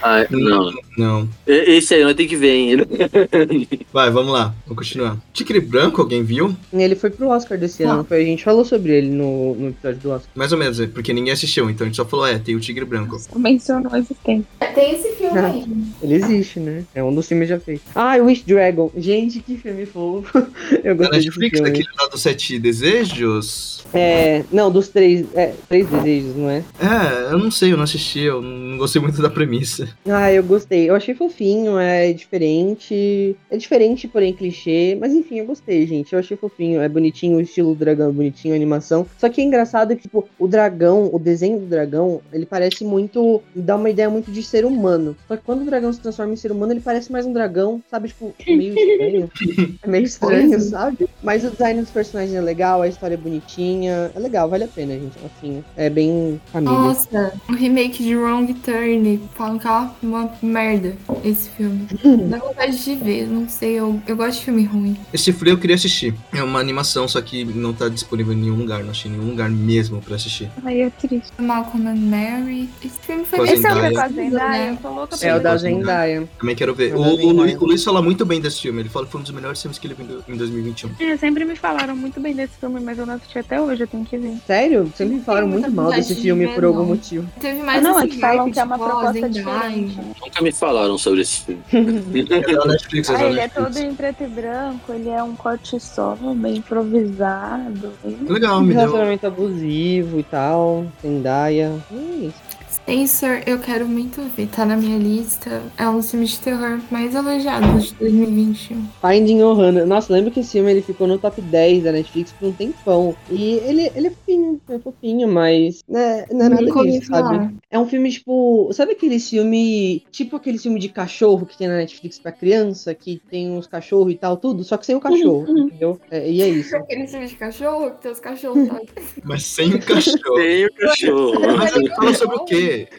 Ah, 0.02 0.26
não. 0.30 0.72
Não. 0.98 1.30
E- 1.48 1.78
Esse 1.78 1.94
aí 1.96 2.04
nós 2.04 2.14
tem 2.16 2.28
que 2.28 2.36
ver 2.36 2.52
ainda. 2.52 2.88
Vai, 3.94 4.10
vamos 4.10 4.32
lá. 4.34 4.54
Vamos 4.66 4.84
continuar. 4.84 5.18
Tigre 5.34 5.60
Branco, 5.60 6.02
alguém 6.02 6.24
viu? 6.24 6.56
Ele 6.74 6.96
foi 6.96 7.10
pro 7.10 7.28
Oscar 7.30 7.58
desse 7.58 7.84
Não. 7.84 7.92
ano. 7.92 8.04
Foi, 8.06 8.22
a 8.22 8.26
gente 8.26 8.44
falou 8.44 8.64
sobre 8.66 8.94
ele 8.94 9.10
no, 9.10 9.56
no 9.56 9.70
episódio 9.70 10.00
do 10.00 10.10
Oscar. 10.12 10.30
Mais 10.36 10.52
ou 10.52 10.58
menos, 10.58 10.80
é, 10.80 10.88
porque 10.88 11.14
ninguém 11.14 11.34
assistiu, 11.34 11.70
então 11.70 11.86
a 11.86 11.88
gente 11.88 11.96
só 11.98 12.06
falou, 12.06 12.26
é, 12.28 12.38
tem 12.40 12.56
o 12.56 12.60
Tigre 12.60 12.86
Branco. 12.86 13.18
Mencionou 13.36 13.92
a 13.94 14.00
existência. 14.00 14.46
Tem 14.76 14.96
esse 14.96 15.16
filme 15.16 15.38
Ah. 15.40 15.48
aí. 15.48 15.64
Ele 16.02 16.14
existe, 16.16 16.60
né? 16.60 16.84
É 16.94 17.04
um 17.04 17.14
dos 17.14 17.28
filmes 17.28 17.50
já 17.50 17.60
feitos. 17.60 17.86
Ah, 17.96 18.16
Wish 18.18 18.44
Dragon. 18.46 18.92
Gente, 18.98 19.40
que 19.40 19.58
filme 19.58 19.86
fofo. 19.86 20.38
Eu 20.84 20.96
Na 20.96 21.04
gostei 21.04 21.20
desse 21.20 21.28
Netflix, 21.30 21.58
filme. 21.58 21.70
aquele 21.70 21.88
lá 22.00 22.08
dos 22.08 22.22
Sete 22.22 22.60
Desejos? 22.60 23.84
É, 23.94 24.44
não, 24.52 24.72
dos 24.72 24.88
três, 24.90 25.26
é, 25.34 25.54
três 25.68 25.88
desejos, 25.88 26.36
não 26.36 26.50
é? 26.50 26.64
É, 26.80 27.34
eu 27.34 27.40
não 27.40 27.50
sei, 27.50 27.72
eu 27.74 27.78
não 27.78 27.84
assisti, 27.84 28.20
eu 28.20 28.40
não 28.42 28.78
gostei 28.78 29.02
muito 29.02 29.20
da 29.22 29.30
premissa. 29.30 29.89
Ah, 30.08 30.32
eu 30.32 30.44
gostei. 30.44 30.90
Eu 30.90 30.96
achei 30.96 31.14
fofinho, 31.14 31.78
é 31.78 32.12
diferente. 32.14 33.36
É 33.50 33.58
diferente, 33.58 34.08
porém 34.08 34.34
clichê. 34.34 34.98
Mas 35.00 35.14
enfim, 35.14 35.40
eu 35.40 35.46
gostei, 35.46 35.86
gente. 35.86 36.14
Eu 36.14 36.20
achei 36.20 36.36
fofinho. 36.36 36.82
É 36.82 36.90
bonitinho, 36.90 37.38
o 37.38 37.42
estilo 37.42 37.74
do 37.74 37.80
dragão 37.80 38.10
é 38.10 38.12
bonitinho, 38.12 38.54
a 38.54 38.58
animação. 38.58 39.06
Só 39.18 39.30
que 39.30 39.42
é 39.42 39.44
engraçado 39.44 39.96
que, 39.96 40.04
tipo, 40.04 40.28
o 40.38 40.48
dragão, 40.48 41.10
o 41.12 41.20
desenho 41.20 41.60
do 41.60 41.66
dragão, 41.66 42.22
ele 42.32 42.46
parece 42.46 42.84
muito. 42.84 43.42
dá 43.56 43.76
uma 43.76 43.90
ideia 43.90 44.10
muito 44.10 44.32
de 44.32 44.44
ser 44.44 44.66
humano. 44.66 45.16
Só 45.28 45.36
que 45.36 45.44
quando 45.44 45.62
o 45.62 45.66
dragão 45.66 45.92
se 45.92 46.00
transforma 46.00 46.34
em 46.34 46.38
ser 46.38 46.52
humano, 46.52 46.74
ele 46.74 46.82
parece 46.82 47.12
mais 47.12 47.26
um 47.26 47.34
dragão, 47.34 47.82
sabe? 47.90 48.10
Tipo, 48.10 48.34
meio 48.48 48.74
estranho. 48.78 49.30
É 49.82 49.88
meio 49.88 50.04
estranho, 50.04 50.60
sabe? 50.60 51.08
Mas 51.24 51.44
o 51.44 51.52
design 51.52 51.82
dos 51.82 51.90
personagens 51.90 52.36
é 52.36 52.42
legal, 52.42 52.82
a 52.82 52.88
história 52.88 53.14
é 53.14 53.18
bonitinha. 53.18 54.12
É 54.16 54.20
legal, 54.20 54.50
vale 54.50 54.66
a 54.66 54.68
pena, 54.68 54.94
gente. 54.94 55.18
Assim, 55.26 55.64
é 55.76 55.90
bem 55.90 56.40
família. 56.52 56.78
Nossa, 56.78 57.34
o 57.48 57.54
remake 57.54 58.04
de 58.04 58.16
Wrong 58.16 58.54
Turn. 58.56 59.20
Falam 59.34 59.60
que 59.60 59.68
é 59.68 59.72
uma 60.02 60.32
merda 60.42 60.96
esse 61.24 61.50
filme. 61.50 61.88
Dá 62.30 62.38
vontade 62.38 62.84
de 62.84 62.96
ver, 62.96 63.28
não 63.28 63.48
sei. 63.48 63.74
Eu, 63.74 64.00
eu 64.08 64.16
gosto 64.16 64.40
de 64.40 64.46
filme 64.46 64.64
ruim. 64.64 64.98
Esse 65.14 65.32
Free 65.34 65.52
eu 65.52 65.58
queria 65.58 65.76
assistir. 65.76 66.14
É 66.34 66.44
uma 66.44 66.60
animação, 66.60 67.08
só 67.08 67.22
que 67.22 67.44
não 67.46 67.74
tá 67.74 67.90
disponível 67.90 68.34
em 68.34 68.38
nenhum 68.38 68.56
lugar, 68.56 68.84
não 68.84 68.92
achei 68.92 69.10
nenhum 69.12 69.30
lugar 69.30 69.50
mesmo 69.50 70.02
pra 70.02 70.16
assistir. 70.16 70.50
Aí 70.64 70.82
é 70.82 70.90
triste. 70.90 71.30
Malcolm 71.40 71.88
and 71.88 71.96
Mary. 71.96 72.70
Esse 72.84 73.00
filme 73.00 73.26
foi 73.26 73.50
Esse 73.50 73.66
é 73.68 73.74
o 73.74 73.80
que 73.80 73.86
é 73.86 73.92
com 73.92 74.00
a 74.00 74.08
Zendaya. 74.08 74.30
Zendaya? 74.30 74.50
né? 74.66 74.72
Eu 74.72 74.78
tô 74.78 74.90
louca 74.94 75.16
É 75.26 75.36
o 75.36 75.40
da. 75.42 75.58
Zendaya. 75.58 76.28
Também 76.40 76.56
quero 76.56 76.74
ver. 76.74 76.96
O, 76.96 77.04
é 77.04 77.08
o, 77.14 77.18
bem 77.18 77.32
Luiz, 77.34 77.62
o 77.62 77.66
Luiz 77.66 77.84
fala 77.84 78.02
muito 78.02 78.26
bem 78.26 78.40
desse 78.42 78.62
filme. 78.62 78.82
Ele 78.82 78.90
fala 78.90 79.06
que 79.06 79.12
foi 79.12 79.20
um 79.20 79.24
dos 79.24 79.32
melhores 79.32 79.62
filmes 79.62 79.78
que 79.78 79.88
ele 79.88 79.94
viu 79.94 80.22
em 80.28 80.36
2021. 80.38 80.90
É, 81.00 81.18
sempre 81.18 81.46
me 81.46 81.56
falaram 81.56 81.96
muito 81.96 82.20
bem 82.20 82.36
desse 82.36 82.54
filme, 82.60 82.80
mas 82.80 82.98
eu 82.98 83.06
não 83.06 83.16
assisti 83.16 83.40
até 83.40 83.60
hoje, 83.62 83.84
eu 83.84 83.88
tenho 83.88 84.06
que 84.06 84.18
ver. 84.18 84.38
Sério? 84.46 84.92
Sempre 84.96 85.16
me 85.16 85.22
falaram 85.22 85.48
muito 85.48 85.72
mal 85.72 85.92
desse 85.92 86.16
de 86.16 86.22
filme 86.22 86.48
por 86.50 86.64
algum 86.64 86.86
motivo. 86.86 87.28
Teve 87.40 87.60
Ah, 87.62 87.64
mais 87.64 87.84
não, 87.84 87.98
esse 88.00 88.08
eles 88.10 88.20
falam 88.20 88.52
que 88.52 88.60
é 88.60 88.64
uma 88.64 88.78
proposta 88.78 89.30
diferente. 89.30 89.69
Nunca 89.78 90.42
me 90.42 90.52
falaram 90.52 90.98
sobre 90.98 91.22
esse 91.22 91.42
filme. 91.42 91.60
É 92.30 92.68
Netflix, 92.68 93.10
é 93.10 93.16
Ah, 93.16 93.24
ele 93.26 93.40
é 93.40 93.48
todo 93.48 93.78
em 93.78 93.94
preto 93.96 94.24
e 94.24 94.28
branco, 94.28 94.92
ele 94.94 95.10
é 95.10 95.22
um 95.24 95.36
corte 95.36 95.80
só, 95.80 96.16
bem 96.36 96.58
improvisado. 96.58 97.92
bem- 98.04 98.18
Legal, 98.28 98.62
me 98.62 98.68
deu. 98.74 98.80
Relacionamento 98.82 99.28
abusivo 99.28 100.20
e 100.20 100.24
tal. 100.24 100.86
Zendaya. 101.02 101.74
É 101.92 101.96
isso. 102.26 102.49
Sensor, 102.90 103.44
eu 103.46 103.60
quero 103.60 103.88
muito 103.88 104.20
ver. 104.36 104.48
Tá 104.48 104.66
na 104.66 104.76
minha 104.76 104.98
lista. 104.98 105.62
É 105.78 105.88
um 105.88 105.98
dos 105.98 106.10
filmes 106.10 106.32
de 106.32 106.40
terror 106.40 106.80
mais 106.90 107.14
elogiados 107.14 107.90
de 107.90 107.94
2021. 107.94 108.84
Finding 109.00 109.44
Ohana. 109.44 109.86
Nossa, 109.86 110.12
lembro 110.12 110.32
que 110.32 110.40
esse 110.40 110.54
filme 110.54 110.72
ele 110.72 110.82
ficou 110.82 111.06
no 111.06 111.20
top 111.20 111.40
10 111.40 111.84
da 111.84 111.92
Netflix 111.92 112.32
por 112.32 112.48
um 112.48 112.52
tempão. 112.52 113.16
E 113.30 113.60
ele, 113.64 113.92
ele 113.96 114.08
é 114.08 114.10
fofinho, 114.10 114.62
é 114.68 114.80
fofinho, 114.80 115.28
mas 115.28 115.84
né, 115.88 116.26
não 116.32 116.48
é 116.48 116.50
nada 116.50 116.84
disso, 116.84 117.06
sabe? 117.06 117.56
É 117.70 117.78
um 117.78 117.88
filme 117.88 118.10
tipo. 118.10 118.72
Sabe 118.74 118.94
aquele 118.94 119.20
filme. 119.20 120.04
Tipo 120.10 120.38
aquele 120.38 120.58
filme 120.58 120.80
de 120.80 120.90
cachorro 120.90 121.46
que 121.46 121.56
tem 121.56 121.68
na 121.68 121.78
Netflix 121.78 122.18
pra 122.18 122.32
criança, 122.32 122.96
que 122.96 123.22
tem 123.30 123.52
uns 123.52 123.68
cachorros 123.68 124.12
e 124.12 124.18
tal, 124.18 124.36
tudo, 124.36 124.64
só 124.64 124.78
que 124.78 124.88
sem 124.88 124.96
o 124.96 125.00
cachorro, 125.00 125.46
entendeu? 125.48 126.02
É, 126.10 126.28
e 126.28 126.42
é 126.42 126.50
isso. 126.50 126.74
Aquele 126.90 127.06
filme 127.06 127.28
de 127.28 127.36
cachorro, 127.36 127.92
que 127.92 128.02
tem 128.02 128.12
os 128.12 128.20
cachorros. 128.20 128.68
tá? 128.68 128.82
Mas 129.24 129.44
sem 129.46 129.76
o 129.76 129.80
cachorro. 129.80 130.34
Tem 130.38 130.66
o 130.66 130.74
cachorro. 130.74 131.40
Mas 131.56 131.76
ele 131.76 131.90
fala 131.90 132.14
sobre 132.16 132.36
o 132.36 132.46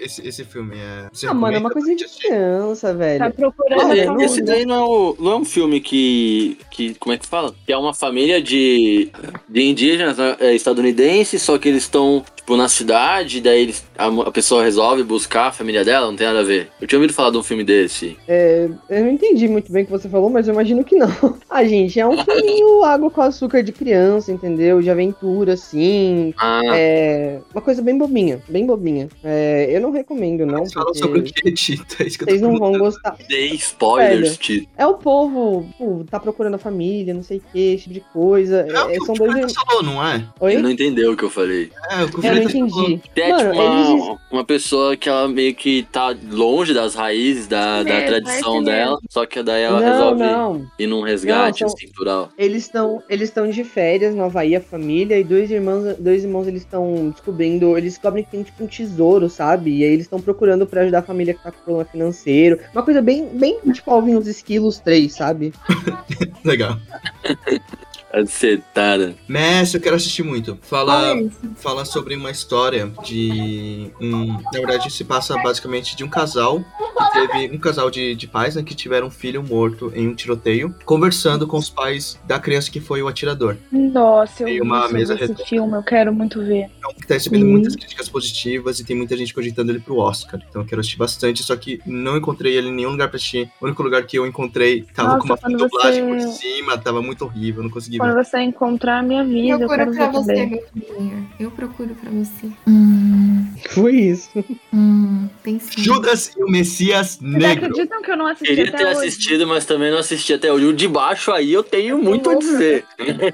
esse, 0.01 0.27
esse 0.27 0.45
filme? 0.45 0.77
É, 0.77 1.09
você 1.13 1.27
Ah, 1.27 1.35
mano, 1.35 1.57
é 1.57 1.59
uma 1.59 1.71
coisa 1.71 1.95
de 1.95 2.05
criança, 2.07 2.93
velho. 2.95 3.19
Tá 3.19 3.31
procurando 3.31 3.87
Olha, 3.87 4.25
Esse 4.25 4.41
onda. 4.41 4.53
daí 4.53 4.67
não 4.67 4.75
é, 4.75 4.85
o- 4.89 5.17
não 5.19 5.33
é 5.33 5.37
um 5.37 5.45
filme 5.45 5.81
que, 5.81 6.59
que. 6.71 6.95
Como 6.95 7.13
é 7.15 7.19
que 7.19 7.27
fala? 7.27 7.55
Que 7.67 7.73
é 7.73 7.77
uma 7.77 7.95
família 7.95 8.43
de, 8.43 9.11
de 9.49 9.63
indígenas 9.63 10.17
né, 10.19 10.37
é, 10.41 10.55
estadunidenses, 10.55 11.43
só 11.43 11.59
que 11.59 11.69
eles 11.69 11.83
estão, 11.85 12.25
tipo, 12.37 12.57
na 12.57 12.69
cidade, 12.69 13.41
daí 13.41 13.63
eles, 13.63 13.85
a, 13.97 14.07
a 14.07 14.31
pessoa 14.31 14.63
resolve 14.63 15.03
buscar 15.03 15.49
a 15.49 15.53
família 15.53 15.85
dela, 15.85 16.07
não 16.07 16.17
tem 16.17 16.27
nada 16.27 16.41
a 16.41 16.45
ver. 16.45 16.69
Eu 16.81 16.87
tinha 16.87 16.99
ouvido 16.99 17.13
falar 17.15 17.31
de 17.31 17.37
um 17.39 17.43
filme 17.43 17.65
desse. 17.65 18.17
É, 18.27 18.69
eu 18.89 19.05
não 19.05 19.11
entendi 19.11 19.47
muito 19.49 19.71
bem 19.73 19.83
o 19.83 19.87
que 19.87 19.93
você 19.93 20.09
falou, 20.09 20.31
mas 20.31 20.49
eu 20.49 20.55
imagino 20.55 20.85
que 20.85 20.97
não. 20.97 21.09
Ah, 21.51 21.65
gente, 21.65 21.99
é 21.99 22.07
um 22.07 22.17
filminho 22.25 22.85
água 22.85 23.11
com 23.11 23.21
açúcar 23.23 23.63
de 23.63 23.73
criança, 23.73 24.31
entendeu? 24.31 24.81
De 24.81 24.89
aventura, 24.89 25.55
assim. 25.55 26.33
Ah, 26.39 26.61
É 26.75 27.41
uma 27.53 27.61
coisa 27.61 27.83
bem 27.83 27.99
bobinha, 27.99 28.41
bem 28.49 28.65
bobinha. 28.65 29.09
É, 29.25 29.67
eu 29.75 29.81
não 29.81 29.91
recomendo, 29.91 30.45
não, 30.47 30.61
Mas 30.61 30.73
fala 30.73 30.93
sobre 30.95 31.21
o 31.21 31.23
que, 31.23 31.53
Tita? 31.53 32.03
É 32.03 32.07
isso 32.07 32.19
que 32.19 32.25
eu 32.25 32.27
tô 32.27 32.31
vocês 32.33 32.41
não 32.43 32.59
vão 32.59 32.79
gostar. 32.79 33.17
dei 33.29 33.51
spoilers. 33.55 34.37
Tito. 34.39 34.69
É 34.77 34.87
o 34.87 34.95
povo, 34.95 35.67
pô, 35.79 36.05
tá 36.11 36.19
procurando 36.21 36.55
a 36.55 36.59
família, 36.59 37.15
não 37.15 37.23
sei 37.23 37.39
o 37.39 37.43
que, 37.53 37.75
esse 37.75 37.83
tipo 37.85 37.95
de 37.95 38.01
coisa. 38.13 38.61
É 38.69 38.85
o 38.85 38.91
É, 38.91 38.99
que 38.99 39.05
são 39.07 39.15
dois. 39.15 39.33
Fernando 39.33 39.55
falou, 39.55 39.83
não 39.83 40.07
é? 40.07 40.25
Oi? 40.41 40.53
Ele 40.55 40.63
não 40.63 40.71
entendeu 40.71 41.13
o 41.13 41.17
que 41.17 41.25
eu 41.25 41.31
falei. 41.31 41.71
É, 41.91 42.05
o 42.05 42.09
que 42.09 42.21
o 42.21 42.25
Eu 42.27 42.35
não 42.35 42.43
entendi. 42.43 43.01
É 43.17 43.29
Mano, 43.31 43.51
tipo 43.51 43.63
eles 43.63 43.89
uma, 43.89 44.19
uma 44.33 44.45
pessoa 44.45 44.97
que 44.97 45.09
ela 45.09 45.29
meio 45.29 45.55
que 45.55 45.83
tá 45.93 46.15
longe 46.31 46.73
das 46.73 46.95
raízes 46.95 47.47
da, 47.47 47.83
da 47.83 47.95
É, 47.95 48.07
tradição 48.07 48.63
dela, 48.63 48.99
só 49.11 49.27
que 49.27 49.43
daí 49.43 49.63
ela 49.63 49.81
Não, 49.81 49.87
resolve 49.93 50.23
não. 50.23 50.67
ir 50.79 50.87
num 50.87 51.03
resgate 51.03 51.63
Não, 51.63 51.69
são- 51.69 51.77
assim, 51.77 51.87
cultural. 51.87 52.31
Eles 52.39 52.63
estão 52.65 53.03
eles 53.09 53.29
estão 53.29 53.49
de 53.49 53.63
férias 53.65 54.15
no 54.15 54.25
Havaí, 54.25 54.57
a 54.57 54.61
família, 54.61 55.19
e 55.19 55.25
dois 55.25 55.51
irmãos, 55.51 55.97
dois 55.99 56.25
irmãos 56.25 56.47
eles 56.47 56.63
estão 56.63 57.11
descobrindo, 57.11 57.77
eles 57.77 57.95
descobrem 57.95 58.25
que 58.25 58.31
tem 58.31 58.43
tipo 58.43 58.65
um 58.65 58.67
tesouro, 58.67 59.29
sabe? 59.29 59.60
E 59.69 59.85
aí 59.85 59.93
eles 59.93 60.07
estão 60.07 60.21
procurando 60.21 60.67
pra 60.67 60.83
ajudar 60.83 61.01
a 61.01 61.03
família 61.03 61.35
que 61.35 61.43
tá 61.43 61.51
com 61.51 61.59
problema 61.59 61.85
financeiro. 61.91 62.59
Uma 62.73 62.83
coisa 62.83 63.03
bem, 63.03 63.27
bem 63.27 63.59
tipo 63.73 63.91
Alvin 63.91 64.17
os 64.17 64.27
Esquilos 64.27 64.79
3, 64.79 65.13
sabe? 65.13 65.53
Legal. 66.45 66.77
Acertada. 68.13 69.15
Messi, 69.29 69.77
eu 69.77 69.81
quero 69.81 69.97
assistir 69.97 70.23
muito. 70.23 70.59
Fala, 70.63 71.17
é 71.17 71.29
fala 71.57 71.85
sobre 71.85 72.17
uma 72.17 72.31
história 72.31 72.91
de 73.05 73.91
um. 74.01 74.27
Na 74.27 74.51
verdade, 74.53 74.91
se 74.91 75.05
passa 75.05 75.35
basicamente 75.43 75.95
de 75.97 76.03
um 76.05 76.09
casal. 76.09 76.61
que 76.61 77.27
Teve 77.27 77.55
um 77.57 77.59
casal 77.59 77.91
de, 77.91 78.15
de 78.15 78.27
pais 78.27 78.55
né, 78.57 78.63
que 78.63 78.75
tiveram 78.75 79.09
um 79.09 79.11
filho 79.11 79.43
morto 79.43 79.93
em 79.95 80.09
um 80.09 80.15
tiroteio, 80.15 80.75
conversando 80.85 81.47
com 81.47 81.57
os 81.57 81.69
pais 81.71 82.19
da 82.27 82.39
criança 82.39 82.71
que 82.71 82.81
foi 82.81 83.03
o 83.03 83.09
atirador. 83.09 83.57
Nossa, 83.71 84.43
eu 84.43 84.47
vi 84.47 84.61
uma 84.61 84.89
mesa 84.89 85.15
esse 85.15 85.23
redonda. 85.23 85.45
filme, 85.45 85.77
eu 85.77 85.83
quero 85.83 86.13
muito 86.13 86.41
ver. 86.41 86.67
Então, 86.79 86.93
que 86.95 87.07
tá 87.07 87.15
recebendo 87.15 87.47
muitas 87.47 87.75
críticas 87.77 88.09
positivas 88.09 88.81
e 88.81 88.85
tem 88.85 88.97
muita 88.97 89.17
gente 89.17 89.33
cogitando 89.35 89.71
ele 89.73 89.81
pro 89.81 89.99
Oscar. 89.99 90.41
Então 90.49 90.63
eu 90.63 90.67
quero 90.67 90.81
assistir 90.81 90.99
bastante, 90.99 91.43
só 91.43 91.55
que 91.57 91.81
não 91.87 92.17
encontrei 92.17 92.57
ele 92.57 92.69
em 92.69 92.73
nenhum 92.73 92.91
lugar 92.91 93.09
pra 93.09 93.17
assistir. 93.17 93.51
O 93.61 93.67
único 93.67 93.83
lugar 93.83 94.05
que 94.05 94.19
eu 94.19 94.27
encontrei 94.27 94.83
tava 94.95 95.17
Nossa, 95.17 95.21
com 95.21 95.49
uma 95.49 95.59
dublagem 95.59 96.05
você- 96.07 96.27
por 96.27 96.33
cima, 96.35 96.79
tava 96.79 97.03
muito 97.03 97.25
horrível, 97.25 97.63
não 97.63 97.71
consegui. 97.71 98.00
Quando 98.01 98.15
você 98.25 98.39
encontrar, 98.41 99.03
me 99.03 99.19
avisa, 99.19 99.63
eu 99.63 99.69
Procuro 99.69 99.93
pra 99.95 100.07
ver 100.07 100.13
você, 100.13 100.35
também. 100.35 100.51
meu 100.51 100.63
filhinho. 100.87 101.31
Eu 101.39 101.51
procuro 101.51 101.95
pra 102.01 102.11
você. 102.11 102.47
Hum, 102.67 103.47
Foi 103.71 103.95
isso. 103.95 104.31
hum. 104.73 105.29
Judas 105.77 106.33
e 106.37 106.43
o 106.43 106.49
Messias 106.51 107.17
Vocês 107.17 107.21
Negro. 107.33 107.67
acreditam 107.67 108.03
que 108.03 108.11
eu 108.11 108.17
não 108.17 108.27
assisti 108.27 108.55
Queria 108.55 108.69
até 108.69 108.79
ter 108.79 108.85
hoje? 108.87 108.97
assistido, 109.09 109.47
mas 109.47 109.65
também 109.65 109.91
não 109.91 109.99
assisti 109.99 110.33
até 110.33 110.53
hoje. 110.53 110.67
O 110.67 110.73
de 110.73 110.87
baixo 110.89 111.33
aí 111.33 111.53
eu 111.53 111.63
tenho 111.63 111.99
muito 111.99 112.31
a 112.31 112.35
dizer. 112.35 112.85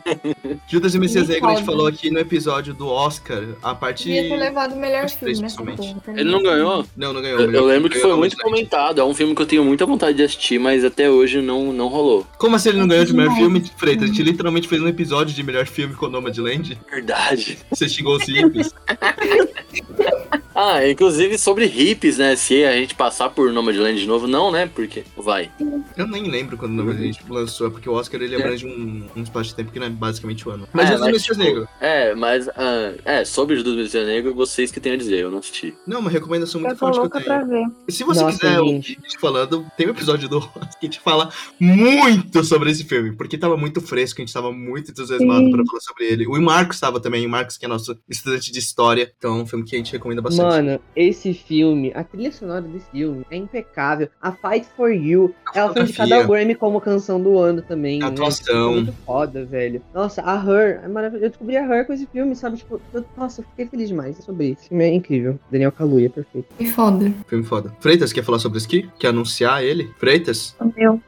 Judas 0.68 0.94
e 0.94 0.98
o 0.98 1.00
Messias 1.00 1.28
Me 1.28 1.34
Negro, 1.34 1.48
a 1.50 1.54
gente 1.56 1.64
falou 1.66 1.86
aqui 1.86 2.10
no 2.10 2.18
episódio 2.18 2.72
do 2.74 2.86
Oscar, 2.88 3.42
a 3.62 3.74
parte. 3.74 4.04
Devia 4.04 4.28
ter 4.28 4.36
levado 4.36 4.72
o 4.74 4.76
melhor 4.76 5.08
filme 5.08 5.40
nessa 5.40 5.62
principalmente. 5.62 6.00
porra. 6.04 6.20
Ele 6.20 6.30
não 6.30 6.42
ganhou? 6.42 6.84
Não, 6.96 7.12
não 7.12 7.20
ganhou. 7.20 7.40
Eu, 7.40 7.52
eu 7.52 7.64
lembro 7.66 7.90
que 7.90 7.98
foi 7.98 8.14
muito 8.16 8.36
comentado. 8.36 9.00
É 9.00 9.04
um 9.04 9.14
filme 9.14 9.34
que 9.34 9.42
eu 9.42 9.46
tenho 9.46 9.64
muita 9.64 9.84
vontade 9.84 10.16
de 10.16 10.22
assistir, 10.22 10.58
mas 10.58 10.84
até 10.84 11.10
hoje 11.10 11.40
não, 11.42 11.72
não 11.72 11.88
rolou. 11.88 12.26
Como 12.38 12.56
assim 12.56 12.70
ele 12.70 12.78
não 12.78 12.88
ganhou 12.88 13.04
de 13.04 13.14
melhor 13.14 13.34
filme, 13.36 13.62
Freitas? 13.76 14.04
A 14.04 14.06
gente 14.06 14.22
literalmente 14.22 14.55
fez 14.64 14.80
um 14.80 14.88
episódio 14.88 15.34
de 15.34 15.42
melhor 15.42 15.66
filme 15.66 15.94
com 15.94 16.08
Nomadland. 16.08 16.78
Verdade. 16.90 17.58
Você 17.70 17.88
xingou 17.88 18.16
os 18.16 18.24
hippies. 18.24 18.72
Ah, 20.58 20.88
inclusive 20.88 21.36
sobre 21.36 21.66
hippies, 21.66 22.16
né? 22.16 22.34
Se 22.34 22.64
a 22.64 22.72
gente 22.72 22.94
passar 22.94 23.28
por 23.28 23.52
Nomadland 23.52 24.00
de 24.00 24.06
novo, 24.06 24.26
não, 24.26 24.50
né? 24.50 24.66
Porque 24.74 25.04
vai. 25.14 25.50
Eu 25.94 26.08
nem 26.08 26.30
lembro 26.30 26.56
quando 26.56 26.72
o 26.72 26.74
Nomadland 26.74 27.18
lançou, 27.28 27.66
é 27.66 27.70
porque 27.70 27.88
o 27.88 27.92
Oscar 27.92 28.22
ele 28.22 28.34
abrange 28.34 28.66
um, 28.66 29.06
um 29.14 29.22
espaço 29.22 29.50
de 29.50 29.54
tempo 29.54 29.70
que 29.70 29.78
não 29.78 29.86
é 29.86 29.90
basicamente 29.90 30.48
o 30.48 30.52
ano. 30.52 30.66
Mas 30.72 30.90
É, 30.90 30.92
Judas 30.92 31.06
e 31.06 31.10
o 31.10 31.12
Messias 31.12 31.36
tipo, 31.36 31.48
Negro. 31.48 31.68
É, 31.78 32.14
mas 32.14 32.48
ah, 32.48 32.94
é, 33.04 33.24
sobre 33.26 33.56
Judas 33.56 33.74
Messias 33.74 34.06
Negro, 34.06 34.34
vocês 34.34 34.70
que 34.72 34.80
têm 34.80 34.92
a 34.92 34.96
dizer, 34.96 35.20
eu 35.20 35.30
não 35.30 35.38
assisti. 35.38 35.74
Não, 35.86 36.00
uma 36.00 36.10
recomendação 36.10 36.58
muito 36.58 36.72
Eu 36.72 36.78
tô 36.78 36.86
forte 36.86 37.00
que 37.00 37.06
eu 37.06 37.10
tenho. 37.10 37.24
pra 37.24 37.44
ver. 37.44 37.66
Se 37.90 38.02
você 38.02 38.22
Nossa, 38.22 38.38
quiser 38.38 38.58
ouvir 38.58 38.72
gente. 38.76 38.98
a 38.98 39.08
gente 39.08 39.20
falando, 39.20 39.66
tem 39.76 39.86
um 39.86 39.90
episódio 39.90 40.26
do 40.26 40.38
Oscar 40.38 40.70
que 40.80 40.86
a 40.86 40.90
gente 40.90 41.00
fala 41.00 41.30
muito 41.60 42.42
sobre 42.44 42.70
esse 42.70 42.84
filme, 42.84 43.12
porque 43.12 43.36
tava 43.36 43.58
muito 43.58 43.82
fresco, 43.82 44.22
a 44.22 44.24
gente 44.24 44.32
tava 44.32 44.50
muito 44.52 44.90
entusiasmado 44.90 45.44
Sim. 45.44 45.50
pra 45.50 45.64
falar 45.66 45.80
sobre 45.80 46.06
ele. 46.06 46.26
O 46.26 46.40
Marcos 46.40 46.80
tava 46.80 46.98
também, 46.98 47.26
o 47.26 47.30
Marcos 47.30 47.58
que 47.58 47.66
é 47.66 47.68
nosso 47.68 47.98
estudante 48.08 48.50
de 48.50 48.58
história, 48.58 49.12
então 49.18 49.38
é 49.38 49.42
um 49.42 49.46
filme 49.46 49.62
que 49.64 49.74
a 49.74 49.78
gente 49.78 49.92
recomenda 49.92 50.22
bastante. 50.22 50.45
Mano, 50.48 50.80
esse 50.94 51.34
filme, 51.34 51.92
a 51.94 52.04
trilha 52.04 52.32
sonora 52.32 52.62
desse 52.62 52.90
filme 52.90 53.24
é 53.30 53.36
impecável. 53.36 54.08
A 54.20 54.32
Fight 54.32 54.66
for 54.76 54.90
You, 54.92 55.34
ela 55.54 55.72
foi 55.72 55.82
indicada 55.82 56.16
ao. 56.16 56.26
Grammy 56.26 56.54
como 56.54 56.80
canção 56.80 57.20
do 57.20 57.38
ano 57.38 57.62
também. 57.62 58.02
A 58.02 58.06
né? 58.06 58.12
atuação. 58.12 58.70
É 58.70 58.74
muito 58.74 58.92
foda, 59.04 59.44
velho. 59.44 59.82
Nossa, 59.94 60.22
a 60.22 60.34
Her 60.36 60.80
é 60.84 60.88
maravilhoso. 60.88 61.24
Eu 61.24 61.30
descobri 61.30 61.56
a 61.56 61.64
Her 61.64 61.86
com 61.86 61.92
esse 61.92 62.06
filme, 62.06 62.34
sabe? 62.34 62.56
Tipo, 62.58 62.80
eu- 62.92 63.04
nossa, 63.16 63.40
eu 63.40 63.44
fiquei 63.50 63.66
feliz 63.66 63.88
demais 63.88 64.16
sobre 64.24 64.46
isso. 64.48 64.60
Esse 64.60 64.68
filme 64.68 64.84
é 64.84 64.94
incrível. 64.94 65.38
Daniel 65.50 65.72
Kaluuya, 65.72 66.10
perfeito. 66.10 66.48
Que 66.56 66.66
foda. 66.66 67.12
Filme 67.28 67.44
foda. 67.44 67.72
Freitas, 67.80 68.12
quer 68.12 68.24
falar 68.24 68.38
sobre 68.38 68.58
aqui? 68.58 68.88
Quer 68.98 69.08
anunciar 69.08 69.62
ele? 69.62 69.90
Freitas? 69.98 70.56
Meu. 70.76 71.00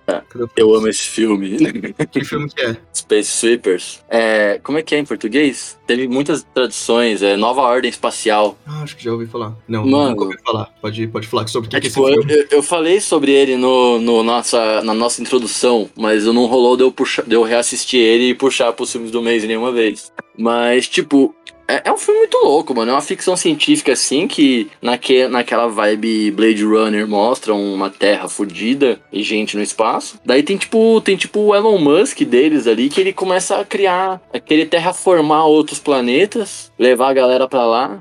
Eu 0.56 0.74
amo 0.74 0.88
esse 0.88 1.02
filme. 1.02 1.58
Que 2.10 2.24
filme 2.24 2.48
que 2.48 2.62
é? 2.62 2.76
Space 2.94 3.30
Sweepers. 3.30 4.02
É, 4.08 4.58
como 4.62 4.78
é 4.78 4.82
que 4.82 4.94
é 4.94 4.98
em 4.98 5.04
português? 5.04 5.78
Teve 5.86 6.08
muitas 6.08 6.42
traduções, 6.42 7.22
é 7.22 7.36
Nova 7.36 7.62
Ordem 7.62 7.88
Espacial. 7.90 8.58
Ah, 8.66 8.82
acho 8.82 8.96
que 8.96 9.04
já 9.04 9.12
ouvi 9.12 9.26
falar. 9.28 9.54
Não, 9.68 9.86
Mano. 9.86 10.10
nunca 10.10 10.24
ouvi 10.24 10.36
falar. 10.44 10.70
Pode, 10.80 11.06
pode 11.08 11.26
falar 11.26 11.46
sobre 11.48 11.66
o 11.68 11.70
que, 11.70 11.76
É, 11.76 11.80
que 11.80 11.88
tipo, 11.88 12.08
eu, 12.08 12.22
eu- 12.50 12.62
falei 12.62 13.00
sobre 13.00 13.32
ele 13.32 13.56
no, 13.56 13.98
no 13.98 14.22
nossa, 14.22 14.82
na 14.82 14.94
nossa 14.94 15.20
introdução, 15.22 15.88
mas 15.96 16.24
não 16.26 16.46
rolou 16.46 16.76
de 16.76 16.82
eu, 16.82 16.90
puxar, 16.92 17.22
de 17.24 17.34
eu 17.34 17.42
reassistir 17.42 18.00
ele 18.00 18.30
e 18.30 18.34
puxar 18.34 18.72
pros 18.72 18.90
filmes 18.92 19.10
do 19.10 19.22
mês 19.22 19.44
nenhuma 19.44 19.72
vez. 19.72 20.12
Mas, 20.36 20.86
tipo, 20.88 21.34
é, 21.66 21.82
é 21.88 21.92
um 21.92 21.98
filme 21.98 22.20
muito 22.20 22.38
louco, 22.44 22.74
mano. 22.74 22.90
É 22.90 22.94
uma 22.94 23.00
ficção 23.02 23.36
científica, 23.36 23.92
assim, 23.92 24.26
que 24.26 24.68
naque, 24.80 25.26
naquela 25.28 25.66
vibe 25.66 26.30
Blade 26.30 26.64
Runner 26.64 27.06
mostra 27.06 27.52
uma 27.54 27.90
terra 27.90 28.26
fodida 28.28 28.98
e 29.12 29.22
gente 29.22 29.56
no 29.56 29.62
espaço. 29.62 30.18
Daí 30.24 30.42
tem, 30.42 30.56
tipo, 30.56 31.00
tem, 31.02 31.16
tipo, 31.16 31.40
o 31.40 31.54
Elon 31.54 31.76
Musk 31.78 32.20
deles 32.22 32.66
ali, 32.66 32.88
que 32.88 33.00
ele 33.00 33.12
começa 33.12 33.58
a 33.58 33.64
criar, 33.64 34.20
a 34.32 34.38
querer 34.40 34.66
terraformar 34.66 35.44
outros 35.46 35.78
planetas, 35.78 36.72
levar 36.78 37.10
a 37.10 37.14
galera 37.14 37.46
pra 37.48 37.66
lá. 37.66 37.98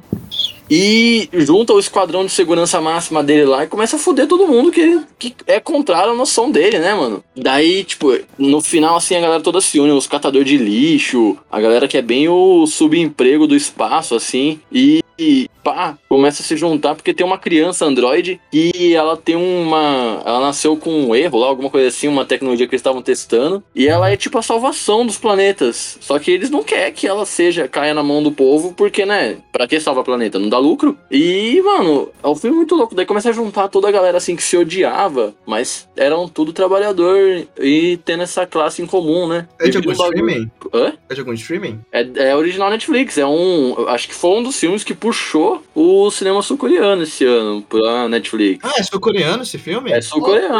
E 0.70 1.30
junta 1.34 1.74
o 1.74 1.80
esquadrão 1.80 2.26
de 2.26 2.32
segurança 2.32 2.82
máxima 2.82 3.24
dele 3.24 3.46
lá 3.46 3.64
e 3.64 3.68
começa 3.68 3.96
a 3.96 4.00
foder 4.00 4.28
todo 4.28 4.48
mundo 4.48 4.72
que, 4.72 5.02
que 5.18 5.36
é 5.46 5.60
contrário 5.60 6.12
à 6.12 6.16
noção 6.16 6.52
dele, 6.52 6.80
né, 6.80 6.94
mano? 6.94 7.24
Daí, 7.36 7.84
tipo, 7.84 8.18
no 8.38 8.62
final, 8.62 8.96
assim, 8.96 9.16
a 9.16 9.22
galera 9.22 9.42
toda 9.42 9.62
se 9.62 9.80
une, 9.80 9.92
os 9.92 10.08
catadores 10.08 10.48
de 10.48 10.58
lixo, 10.58 11.38
a 11.52 11.60
galera 11.62 11.88
que 11.88 11.98
é 11.98 12.02
bem 12.02 12.28
o 12.28 12.66
subemprego 12.68 13.48
do 13.48 13.56
espaço, 13.56 14.16
assim, 14.16 14.60
e. 14.72 15.02
e 15.18 15.47
pá, 15.68 15.98
começa 16.08 16.42
a 16.42 16.46
se 16.46 16.56
juntar 16.56 16.96
porque 16.96 17.14
tem 17.14 17.26
uma 17.26 17.38
criança 17.38 17.86
androide 17.86 18.40
que 18.50 18.96
ela 18.96 19.18
tem 19.18 19.36
uma. 19.36 20.22
Ela 20.26 20.40
nasceu 20.40 20.78
com 20.78 20.90
um 20.90 21.16
erro 21.16 21.40
lá, 21.40 21.48
alguma 21.48 21.70
coisa 21.70 21.90
assim, 21.90 22.08
uma 22.08 22.24
tecnologia 22.24 22.66
que 22.66 22.74
eles 22.74 22.80
estavam 22.80 23.02
testando. 23.02 23.62
E 23.76 23.86
ela 23.86 24.10
é 24.10 24.16
tipo 24.16 24.38
a 24.38 24.42
salvação 24.42 25.06
dos 25.06 25.18
planetas. 25.18 25.98
Só 26.00 26.18
que 26.20 26.32
eles 26.32 26.50
não 26.50 26.64
querem 26.64 26.94
que 26.94 27.06
ela 27.06 27.26
seja, 27.26 27.68
caia 27.68 27.94
na 27.94 28.02
mão 28.02 28.24
do 28.24 28.32
povo, 28.32 28.74
porque, 28.74 29.06
né? 29.06 29.38
Pra 29.52 29.68
que 29.68 29.78
salvar 29.80 30.04
o 30.04 30.06
planeta? 30.06 30.40
Não 30.40 30.48
dá 30.48 30.58
lucro. 30.58 30.98
E, 31.12 31.62
mano, 31.62 32.10
é 32.24 32.28
um 32.28 32.36
filme 32.36 32.56
muito 32.56 32.76
louco. 32.76 32.96
Daí 32.96 33.06
começa 33.06 33.30
a 33.30 33.34
juntar 33.34 33.68
toda 33.68 33.90
a 33.90 33.92
galera 33.92 34.18
assim 34.18 34.36
que 34.36 34.44
se 34.44 34.56
odiava, 34.56 35.34
mas 35.46 35.88
eram 35.98 36.30
tudo 36.30 36.54
trabalhador 36.54 37.46
e 37.60 37.98
tendo 38.06 38.24
essa 38.24 38.46
classe 38.46 38.82
em 38.82 38.86
comum, 38.86 39.28
né? 39.28 39.48
É 39.60 39.68
de 39.68 39.78
E 39.78 39.80
algum 39.80 39.90
um 39.90 39.94
streaming? 39.94 40.52
Hã? 40.74 40.94
É 41.10 41.14
de 41.14 41.20
algum 41.20 41.34
streaming? 41.34 41.80
É, 41.92 42.08
é 42.30 42.36
original 42.36 42.70
Netflix, 42.70 43.18
é 43.18 43.26
um. 43.26 43.88
Acho 43.90 44.08
que 44.08 44.16
foi 44.16 44.32
um 44.32 44.44
dos 44.44 44.58
filmes 44.58 44.84
que 44.84 44.94
puxou 44.94 45.57
o 45.76 46.10
cinema 46.12 46.41
sul-coreano 46.41 47.04
esse 47.04 47.26
ano 47.26 47.62
pra 47.62 48.08
Netflix. 48.08 48.60
Ah, 48.63 48.74
é 48.80 48.84
sul-coreano 48.84 49.43
esse 49.43 49.58
filme? 49.58 49.91
É 49.91 50.02
sul-coreano. 50.02 50.58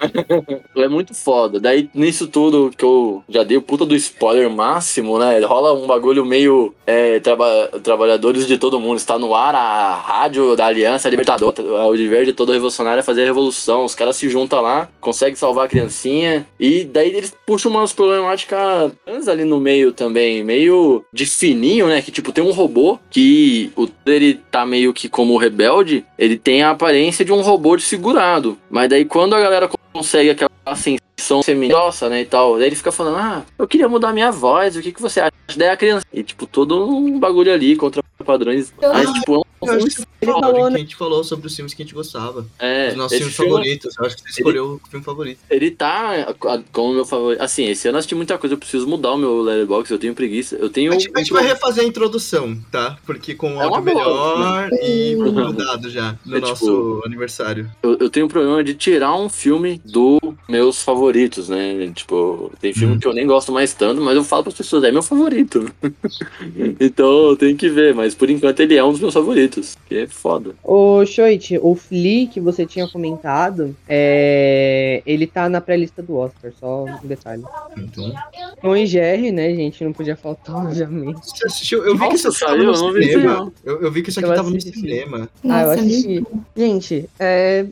É 0.76 0.88
muito 0.88 1.14
foda. 1.14 1.58
Daí, 1.58 1.88
nisso 1.94 2.26
tudo 2.28 2.70
que 2.76 2.84
eu 2.84 3.22
já 3.28 3.42
dei 3.42 3.56
o 3.56 3.62
puta 3.62 3.84
do 3.84 3.94
spoiler 3.96 4.48
máximo, 4.50 5.18
né? 5.18 5.38
Rola 5.40 5.72
um 5.72 5.86
bagulho 5.86 6.24
meio 6.24 6.74
é, 6.86 7.18
traba- 7.20 7.68
trabalhadores 7.82 8.46
de 8.46 8.58
todo 8.58 8.78
mundo. 8.78 8.98
Está 8.98 9.18
no 9.18 9.34
ar 9.34 9.54
a 9.54 9.94
rádio 9.94 10.54
da 10.54 10.66
Aliança 10.66 11.08
Libertador. 11.08 11.54
O 11.58 11.96
dever 11.96 12.24
de 12.26 12.32
todo 12.32 12.52
revolucionário 12.52 13.00
é 13.00 13.02
fazer 13.02 13.22
a 13.22 13.26
revolução. 13.26 13.84
Os 13.84 13.94
caras 13.94 14.16
se 14.16 14.28
juntam 14.28 14.60
lá, 14.60 14.88
conseguem 15.00 15.34
salvar 15.34 15.64
a 15.66 15.68
criancinha. 15.68 16.46
E 16.60 16.84
daí 16.84 17.08
eles 17.08 17.34
puxam 17.46 17.70
umas 17.70 17.92
problemáticas 17.92 18.92
trans 19.04 19.28
ali 19.28 19.44
no 19.44 19.58
meio 19.58 19.92
também. 19.92 20.44
Meio 20.44 21.04
de 21.12 21.26
fininho, 21.26 21.86
né? 21.88 22.02
Que 22.02 22.10
tipo, 22.12 22.32
tem 22.32 22.44
um 22.44 22.52
robô 22.52 22.98
que 23.10 23.72
o 23.76 23.88
ele 24.06 24.40
tá 24.50 24.64
meio 24.64 24.92
que 24.92 25.08
como 25.08 25.36
rebelde. 25.36 26.04
Ele 26.18 26.36
tem 26.36 26.62
a 26.62 26.70
aparência 26.70 27.24
de 27.24 27.32
um 27.32 27.42
robô 27.42 27.76
desfigurado. 27.76 28.58
Mas 28.70 28.88
daí 28.88 29.04
quando 29.04 29.34
a 29.34 29.40
galera 29.40 29.68
consegue 29.92 30.30
aquela 30.30 30.50
ascensão 30.64 31.42
seminossa, 31.42 32.08
né, 32.08 32.22
e 32.22 32.24
tal. 32.24 32.58
Daí 32.58 32.66
ele 32.66 32.76
fica 32.76 32.92
falando, 32.92 33.16
ah, 33.18 33.44
eu 33.58 33.66
queria 33.68 33.88
mudar 33.88 34.12
minha 34.12 34.30
voz, 34.30 34.76
o 34.76 34.82
que 34.82 34.92
que 34.92 35.00
você 35.00 35.20
acha? 35.20 35.32
Daí 35.56 35.68
a 35.68 35.76
criança... 35.76 36.04
E, 36.12 36.22
tipo, 36.22 36.46
todo 36.46 36.88
um 36.88 37.18
bagulho 37.18 37.52
ali 37.52 37.76
contra 37.76 38.02
padrões. 38.24 38.72
Mas, 38.80 39.12
tipo, 39.12 39.36
é 39.36 39.38
um 39.38 39.42
Eu 39.62 39.72
acho 39.72 39.86
que 39.86 40.02
Ele 40.22 40.32
Falou, 40.32 40.40
falou, 40.40 40.64
que 40.66 40.70
né? 40.70 40.76
a 40.76 40.78
gente 40.80 40.96
falou 40.96 41.24
sobre 41.24 41.46
os 41.46 41.54
filmes 41.54 41.74
que 41.74 41.82
a 41.82 41.84
gente 41.84 41.94
gostava. 41.94 42.46
é, 42.58 42.88
os 42.88 42.94
nossos 42.96 43.18
filmes 43.18 43.36
filme, 43.36 43.50
favoritos. 43.52 43.94
Eu 43.98 44.06
acho 44.06 44.16
que 44.16 44.22
você 44.22 44.40
escolheu 44.40 44.80
o 44.84 44.88
filme 44.88 45.04
favorito. 45.04 45.38
ele 45.50 45.70
tá 45.70 46.34
como 46.72 46.94
meu 46.94 47.04
favorito. 47.04 47.40
Assim, 47.42 47.66
esse 47.66 47.86
ano 47.86 47.96
eu 47.96 47.98
assisti 47.98 48.14
muita 48.14 48.38
coisa, 48.38 48.54
eu 48.54 48.58
preciso 48.58 48.86
mudar 48.88 49.12
o 49.12 49.18
meu 49.18 49.42
letterbox, 49.42 49.90
eu 49.90 49.98
tenho 49.98 50.14
preguiça. 50.14 50.56
Eu 50.56 50.68
tenho... 50.70 50.90
A 50.92 50.98
gente, 50.98 51.10
a 51.14 51.18
gente 51.18 51.32
vai 51.32 51.44
refazer 51.46 51.84
a 51.84 51.86
introdução, 51.86 52.56
tá? 52.72 52.98
Porque 53.04 53.34
com 53.34 53.56
o 53.56 53.60
É 53.60 53.64
áudio 53.64 53.82
boa. 53.82 53.84
melhor 53.94 54.68
e 54.82 55.16
Uhum. 55.16 55.32
mudado 55.32 55.90
já 55.90 56.18
no 56.24 56.36
É, 56.36 56.40
nosso 56.40 57.02
aniversário. 57.04 57.70
eu, 57.82 57.96
eu 58.00 58.10
tenho 58.10 58.26
um 58.26 58.28
problema 58.30 58.64
de 58.64 58.74
tirar 58.74 59.14
um 59.16 59.28
filme 59.28 59.80
dos 59.84 60.18
meus 60.48 60.82
favoritos, 60.82 61.48
né? 61.50 61.92
Tipo, 61.94 62.50
tem 62.60 62.72
filme 62.72 62.96
Hum. 62.96 62.98
que 62.98 63.06
eu 63.06 63.12
nem 63.12 63.26
gosto 63.26 63.52
mais 63.52 63.72
tanto, 63.74 64.00
mas 64.00 64.16
eu 64.16 64.24
falo 64.24 64.44
pras 64.44 64.54
pessoas, 64.54 64.82
é 64.84 64.90
meu 64.90 65.02
favorito. 65.02 65.70
então 66.80 67.28
eu 67.30 67.36
tenho 67.36 67.56
que 67.56 67.68
ver, 67.68 67.94
mas 67.94 68.14
por 68.14 68.30
enquanto 68.30 68.60
ele 68.60 68.74
é 68.76 68.82
um 68.84 68.90
dos 68.92 69.00
meus 69.00 69.14
favoritos. 69.14 69.45
Que 69.88 69.98
é 69.98 70.06
foda. 70.06 70.54
Ô, 70.62 71.04
Shoit, 71.04 71.58
o 71.62 71.74
Flea 71.74 72.26
que 72.26 72.40
você 72.40 72.66
tinha 72.66 72.88
comentado, 72.88 73.74
é... 73.88 75.02
ele 75.06 75.26
tá 75.26 75.48
na 75.48 75.60
pré-lista 75.60 76.02
do 76.02 76.16
Oscar, 76.16 76.52
só 76.58 76.84
um 76.84 77.06
detalhe. 77.06 77.42
Então, 77.76 78.12
Tom 78.60 78.76
e 78.76 78.86
Jerry, 78.86 79.30
né, 79.32 79.54
gente? 79.54 79.82
Não 79.84 79.92
podia 79.92 80.16
faltar, 80.16 80.56
obviamente. 80.56 81.20
você 81.24 81.46
assistiu? 81.46 81.84
Eu 81.84 81.96
vi 81.96 82.08
que 82.08 82.14
isso 82.14 82.28
Nossa, 82.28 82.46
tava 82.46 82.56
saiu, 82.56 82.64
no 82.64 82.74
eu 82.74 82.80
não 82.82 82.92
vi 82.92 83.00
isso, 83.00 83.10
cinema. 83.12 83.34
não. 83.36 83.52
Eu, 83.64 83.82
eu 83.82 83.90
vi 83.92 84.02
que 84.02 84.10
isso 84.10 84.20
aqui 84.20 84.28
Eu 84.28 84.34
tava 84.34 84.50
no 84.50 84.56
assisti. 84.56 84.80
cinema. 84.80 85.28
ah, 85.44 85.62
eu 85.62 85.68
Nossa, 85.68 85.80
assisti. 85.80 86.24
Gente, 86.56 87.10
é. 87.18 87.66